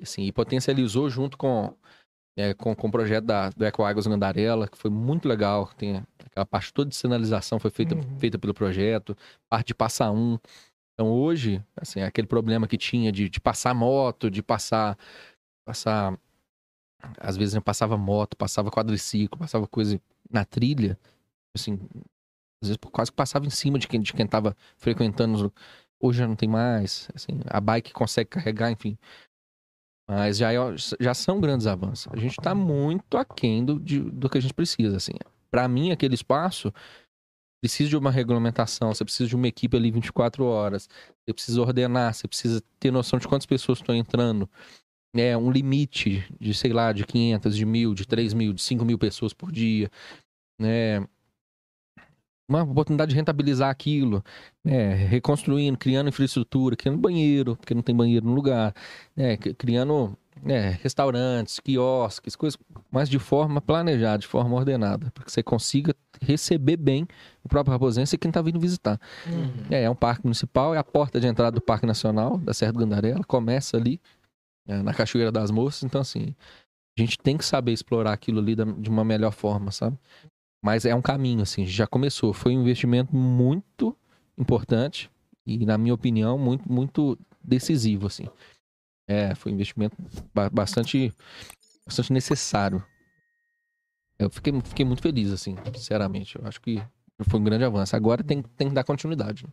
Assim, 0.00 0.22
e 0.24 0.32
potencializou 0.32 1.08
junto 1.10 1.36
com, 1.36 1.76
é, 2.36 2.54
com, 2.54 2.74
com 2.74 2.88
o 2.88 2.90
projeto 2.90 3.24
da, 3.24 3.50
do 3.50 3.64
Ecoáguas 3.64 4.06
Gandarela, 4.06 4.68
que 4.68 4.76
foi 4.78 4.90
muito 4.90 5.28
legal. 5.28 5.68
Tem 5.76 6.02
aquela 6.24 6.46
parte 6.46 6.72
toda 6.72 6.88
de 6.90 6.96
sinalização 6.96 7.58
foi 7.58 7.70
feita, 7.70 7.94
Uhum. 7.94 8.18
feita 8.18 8.38
pelo 8.38 8.54
projeto, 8.54 9.16
parte 9.48 9.68
de 9.68 9.74
passar 9.74 10.10
um. 10.12 10.38
Então 10.94 11.10
hoje, 11.10 11.64
assim, 11.76 12.00
aquele 12.02 12.26
problema 12.26 12.68
que 12.68 12.76
tinha 12.76 13.10
de, 13.10 13.28
de 13.28 13.40
passar 13.40 13.74
moto, 13.74 14.30
de 14.30 14.42
passar. 14.42 14.98
Passar. 15.66 16.18
Às 17.18 17.36
vezes 17.36 17.54
né, 17.54 17.60
passava 17.60 17.96
moto, 17.96 18.36
passava 18.36 18.70
quadriciclo, 18.70 19.38
passava 19.38 19.66
coisa 19.66 20.00
na 20.30 20.44
trilha, 20.44 20.98
assim, 21.54 21.74
às 22.62 22.68
vezes 22.68 22.78
quase 22.92 23.10
que 23.10 23.16
passava 23.16 23.44
em 23.46 23.50
cima 23.50 23.78
de 23.78 23.88
quem, 23.88 24.00
de 24.00 24.12
quem 24.12 24.26
tava 24.26 24.56
frequentando. 24.76 25.52
Hoje 26.00 26.18
já 26.20 26.28
não 26.28 26.36
tem 26.36 26.48
mais, 26.48 27.08
assim, 27.14 27.40
a 27.46 27.60
bike 27.60 27.92
consegue 27.92 28.30
carregar, 28.30 28.70
enfim. 28.70 28.98
Mas 30.08 30.36
já, 30.38 30.52
é- 30.52 30.76
já 31.00 31.14
são 31.14 31.40
grandes 31.40 31.66
avanços. 31.66 32.12
A 32.12 32.16
gente 32.16 32.36
tá 32.36 32.54
muito 32.54 33.16
aquém 33.16 33.64
do, 33.64 33.78
de- 33.80 34.00
do 34.10 34.28
que 34.28 34.38
a 34.38 34.40
gente 34.40 34.54
precisa, 34.54 34.96
assim. 34.96 35.12
Para 35.50 35.68
mim, 35.68 35.90
aquele 35.90 36.14
espaço 36.14 36.72
precisa 37.62 37.88
de 37.88 37.96
uma 37.96 38.10
regulamentação, 38.10 38.92
você 38.92 39.04
precisa 39.04 39.28
de 39.28 39.36
uma 39.36 39.46
equipe 39.46 39.76
ali 39.76 39.88
24 39.92 40.44
horas, 40.44 40.88
você 41.24 41.32
precisa 41.32 41.60
ordenar, 41.60 42.12
você 42.12 42.26
precisa 42.26 42.60
ter 42.80 42.90
noção 42.90 43.20
de 43.20 43.28
quantas 43.28 43.46
pessoas 43.46 43.78
estão 43.78 43.94
entrando, 43.94 44.50
né, 45.14 45.36
um 45.36 45.50
limite 45.50 46.26
de, 46.40 46.52
sei 46.54 46.72
lá, 46.72 46.92
de 46.92 47.06
500, 47.06 47.56
de 47.56 47.64
mil, 47.64 47.94
de 47.94 48.04
3 48.04 48.34
mil, 48.34 48.52
de 48.52 48.60
5 48.62 48.84
mil 48.84 48.98
pessoas 48.98 49.32
por 49.32 49.52
dia, 49.52 49.88
né, 50.60 51.06
uma 52.48 52.62
oportunidade 52.62 53.10
de 53.10 53.16
rentabilizar 53.16 53.70
aquilo, 53.70 54.22
né, 54.64 54.94
reconstruindo, 54.94 55.78
criando 55.78 56.08
infraestrutura, 56.08 56.76
criando 56.76 56.98
banheiro, 56.98 57.56
porque 57.56 57.74
não 57.74 57.82
tem 57.82 57.94
banheiro 57.94 58.26
no 58.26 58.34
lugar, 58.34 58.74
né, 59.16 59.36
cri- 59.36 59.54
criando 59.54 60.16
né, 60.42 60.78
restaurantes, 60.82 61.60
quiosques, 61.60 62.34
coisas, 62.34 62.58
mas 62.90 63.08
de 63.08 63.18
forma 63.18 63.60
planejada, 63.60 64.18
de 64.18 64.26
forma 64.26 64.56
ordenada, 64.56 65.10
para 65.12 65.24
que 65.24 65.30
você 65.30 65.42
consiga 65.42 65.94
receber 66.20 66.76
bem 66.76 67.06
o 67.44 67.48
próprio 67.48 67.72
Raposense 67.72 68.16
e 68.16 68.18
quem 68.18 68.28
está 68.28 68.42
vindo 68.42 68.58
visitar. 68.58 69.00
Uhum. 69.26 69.66
É, 69.70 69.84
é 69.84 69.90
um 69.90 69.94
parque 69.94 70.24
municipal, 70.24 70.74
é 70.74 70.78
a 70.78 70.84
porta 70.84 71.20
de 71.20 71.26
entrada 71.26 71.54
do 71.54 71.60
Parque 71.60 71.86
Nacional 71.86 72.38
da 72.38 72.52
Serra 72.52 72.72
do 72.72 72.78
Gandarela, 72.80 73.22
começa 73.24 73.76
ali, 73.76 74.00
é, 74.66 74.82
na 74.82 74.92
Cachoeira 74.92 75.30
das 75.30 75.50
Moças, 75.50 75.84
então 75.84 76.00
assim, 76.00 76.34
a 76.98 77.00
gente 77.00 77.18
tem 77.18 77.36
que 77.36 77.44
saber 77.44 77.72
explorar 77.72 78.12
aquilo 78.12 78.40
ali 78.40 78.54
da- 78.56 78.64
de 78.64 78.90
uma 78.90 79.04
melhor 79.04 79.32
forma, 79.32 79.70
sabe? 79.70 79.96
Mas 80.62 80.84
é 80.84 80.94
um 80.94 81.02
caminho, 81.02 81.42
assim, 81.42 81.66
já 81.66 81.86
começou. 81.86 82.32
Foi 82.32 82.56
um 82.56 82.60
investimento 82.60 83.14
muito 83.14 83.96
importante 84.38 85.10
e, 85.44 85.66
na 85.66 85.76
minha 85.76 85.92
opinião, 85.92 86.38
muito, 86.38 86.70
muito 86.70 87.18
decisivo, 87.42 88.06
assim. 88.06 88.24
É, 89.08 89.34
foi 89.34 89.50
um 89.50 89.54
investimento 89.56 89.96
ba- 90.32 90.48
bastante, 90.48 91.12
bastante 91.84 92.12
necessário. 92.12 92.82
Eu 94.18 94.30
fiquei, 94.30 94.52
fiquei 94.62 94.84
muito 94.84 95.02
feliz, 95.02 95.32
assim, 95.32 95.56
sinceramente. 95.74 96.38
Eu 96.38 96.46
acho 96.46 96.60
que 96.60 96.80
foi 97.28 97.40
um 97.40 97.44
grande 97.44 97.64
avanço. 97.64 97.96
Agora 97.96 98.22
tem, 98.22 98.40
tem 98.40 98.68
que 98.68 98.74
dar 98.74 98.84
continuidade. 98.84 99.44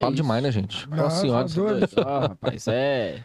Falo 0.00 0.14
isso. 0.14 0.22
demais, 0.22 0.42
né, 0.42 0.50
gente? 0.50 0.88
Nossa, 0.88 1.02
Nossa 1.02 1.20
senhora. 1.20 1.48
doido. 1.48 1.94
Ó, 1.98 2.20
rapaz, 2.28 2.66
é. 2.66 3.24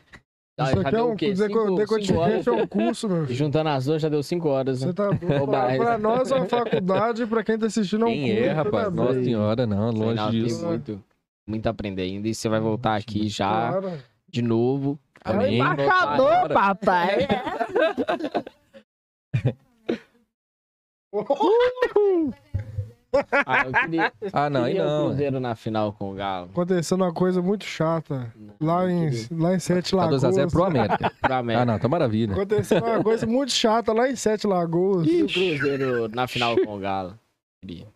Ah, 0.59 0.71
Isso 0.71 0.79
aqui 0.79 0.95
é 0.95 1.03
um 1.03 1.11
o 1.11 1.15
quê? 1.15 1.35
Cinco- 1.35 1.59
é 1.59 2.51
um 2.51 2.65
curso, 2.67 3.07
meu 3.07 3.25
filho. 3.27 3.35
Juntando 3.37 3.69
as 3.69 3.85
duas 3.85 4.01
já 4.01 4.09
deu 4.09 4.23
5 4.23 4.49
horas, 4.49 4.81
né? 4.81 4.87
Você 4.87 4.93
tá 4.93 5.09
Pra, 5.45 5.77
pra 5.77 5.97
nós 5.99 6.31
é 6.31 6.35
uma 6.35 6.45
faculdade, 6.47 7.27
pra 7.27 7.43
quem 7.43 7.59
tá 7.59 7.67
assistindo 7.67 8.05
é 8.05 8.07
um 8.07 8.11
Quem 8.11 8.27
curso. 8.27 8.43
é, 8.43 8.51
rapaz? 8.53 8.85
tá 8.85 8.89
Nossa 8.91 9.23
senhora, 9.23 9.67
não, 9.67 9.91
longe 9.91 10.19
tem 10.31 10.31
disso. 10.31 10.65
muito, 10.65 11.03
muito 11.47 11.67
a 11.67 11.69
aprender 11.69 12.01
ainda. 12.01 12.27
E 12.27 12.33
você 12.33 12.49
vai 12.49 12.59
voltar 12.59 12.95
aqui 12.95 13.27
já, 13.27 13.47
Claro. 13.79 13.93
de 14.27 14.41
novo. 14.41 14.97
Amém. 15.23 15.59
Embaixador, 15.59 16.49
papai! 16.49 17.27
Ah, 23.45 23.63
eu 23.65 23.71
queria, 23.71 24.13
Ah, 24.33 24.49
não, 24.49 24.63
aí 24.63 24.73
queria 24.73 24.85
o 24.85 24.89
não. 24.89 25.03
é. 25.03 25.05
Cruzeiro 25.07 25.39
na 25.39 25.55
final 25.55 25.93
com 25.93 26.11
o 26.11 26.15
Galo. 26.15 26.49
Acontecendo 26.51 27.01
uma 27.03 27.13
coisa 27.13 27.41
muito 27.41 27.63
chata 27.65 28.33
lá 28.59 28.89
em, 28.91 29.09
lá 29.31 29.53
em 29.55 29.59
Sete 29.59 29.91
Tá 29.91 29.97
Lagoas. 29.97 30.23
2x0 30.23 30.49
pro 30.51 30.63
América. 30.65 31.11
Pra 31.21 31.37
América. 31.37 31.61
Ah, 31.61 31.65
não, 31.65 31.79
tá 31.79 31.87
maravilha. 31.87 32.33
Aconteceu 32.33 32.77
uma 32.83 33.03
coisa 33.03 33.25
muito 33.25 33.51
chata 33.51 33.93
lá 33.93 34.09
em 34.09 34.15
Sete 34.15 34.45
Lagoas. 34.45 35.07
E 35.07 35.23
o 35.23 35.27
Cruzeiro 35.27 36.07
na 36.09 36.27
final 36.27 36.55
com 36.65 36.75
o 36.75 36.79
Galo? 36.79 37.17
Queria. 37.61 37.87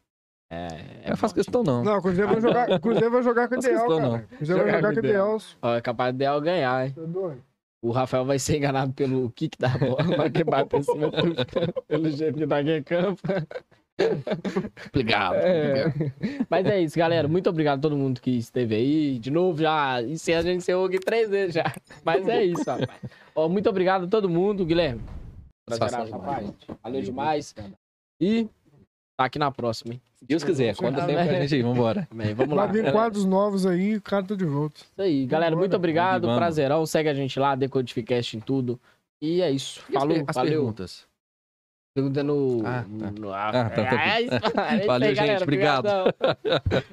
É, 0.53 0.67
Eu 1.05 1.09
não 1.11 1.17
faço 1.17 1.33
questão, 1.33 1.63
não. 1.63 1.81
Não, 1.83 1.97
o 1.97 2.01
Cruzeiro 2.01 2.29
vai 2.29 2.41
jogar, 2.41 2.69
o 2.71 2.79
Cruzeiro 2.79 3.11
vai 3.11 3.23
jogar 3.23 3.47
com 3.47 3.53
o 3.55 3.57
Faço 3.57 3.67
Ideal, 3.69 3.87
questão, 3.87 4.11
cara. 4.11 4.23
O 4.31 4.35
Cruzeiro 4.37 4.63
vai 4.63 4.71
Jogar 4.73 4.81
com 4.81 4.87
o 4.95 4.99
Ideal. 4.99 5.35
Ideal. 5.37 5.41
Ó, 5.61 5.75
é 5.75 5.81
capaz 5.81 6.11
de 6.13 6.17
Del 6.19 6.41
ganhar, 6.41 6.85
hein? 6.87 6.93
Tá 6.93 7.01
doido? 7.03 7.41
O 7.83 7.91
Rafael 7.91 8.25
vai 8.25 8.37
ser 8.37 8.57
enganado 8.57 8.93
pelo 8.93 9.31
kick 9.31 9.57
da 9.57 9.69
bola, 9.69 10.03
vai 10.15 10.29
que 10.29 10.43
bate 10.43 10.75
em 10.75 10.83
cima 10.83 11.09
do 11.09 11.83
pelo 11.87 12.11
jeito 12.11 12.37
que 12.37 12.45
tá 12.45 12.57
aqui 12.59 12.71
em 12.77 12.83
campo. 12.83 13.19
Obrigado. 14.89 15.35
É. 15.35 15.93
Mas 16.49 16.65
é 16.65 16.81
isso, 16.81 16.97
galera. 16.97 17.27
Muito 17.27 17.49
obrigado 17.49 17.79
a 17.79 17.81
todo 17.81 17.97
mundo 17.97 18.19
que 18.21 18.31
esteve 18.31 18.75
aí. 18.75 19.19
De 19.19 19.31
novo, 19.31 19.61
já 19.61 20.01
encerra, 20.03 20.39
a 20.39 20.43
gente 20.43 20.57
encerrou 20.57 20.85
aqui 20.85 20.99
três 20.99 21.29
vezes 21.29 21.55
já. 21.55 21.73
Mas 22.03 22.27
é 22.27 22.43
isso, 22.43 22.63
rapaz. 22.65 22.89
Ó, 23.35 23.47
muito 23.47 23.69
obrigado 23.69 24.05
a 24.05 24.07
todo 24.07 24.29
mundo, 24.29 24.65
Guilherme. 24.65 25.01
Prazer, 25.65 26.11
rapaz. 26.11 26.51
Valeu 26.83 27.01
demais. 27.01 27.55
E 28.19 28.47
tá 29.17 29.25
aqui 29.25 29.39
na 29.39 29.51
próxima, 29.51 29.93
hein? 29.93 30.01
Se 30.15 30.25
Deus 30.25 30.43
quiser, 30.43 30.75
conta 30.75 31.03
tempo 31.05 31.13
com 31.13 31.29
a 31.29 31.39
gente 31.39 31.55
aí, 31.55 31.61
vambora. 31.63 32.07
Amém. 32.11 32.33
Vamos 32.35 32.55
lá. 32.55 32.65
Vai 32.67 32.81
vir 32.81 32.91
quadros 32.91 33.25
novos 33.25 33.65
aí, 33.65 33.95
o 33.95 34.01
cara 34.01 34.23
tá 34.23 34.35
de 34.35 34.45
volta. 34.45 34.81
Isso 34.81 35.01
aí, 35.01 35.25
galera. 35.25 35.55
Muito 35.55 35.75
obrigado. 35.75 36.23
Vamos. 36.23 36.37
Prazerão. 36.37 36.85
Segue 36.85 37.09
a 37.09 37.13
gente 37.13 37.39
lá, 37.39 37.55
Decodificast 37.55 38.37
em 38.37 38.39
tudo. 38.39 38.79
E 39.19 39.41
é 39.41 39.49
isso. 39.49 39.81
E 39.89 39.95
as 39.95 40.01
Falou, 40.03 40.15
per- 40.17 40.25
as 40.27 40.35
valeu. 40.35 40.51
perguntas? 40.53 41.07
Pergunta 41.93 42.23
no. 42.23 42.61
Ah, 42.65 42.85
tá. 42.99 43.11
no- 43.11 43.33
Ah, 43.33 43.51
tá, 43.51 43.69
tá. 43.69 43.99
Aí, 44.01 44.29
Valeu, 44.87 45.09
gente. 45.09 45.17
galera. 45.17 45.43
Obrigado. 45.43 45.87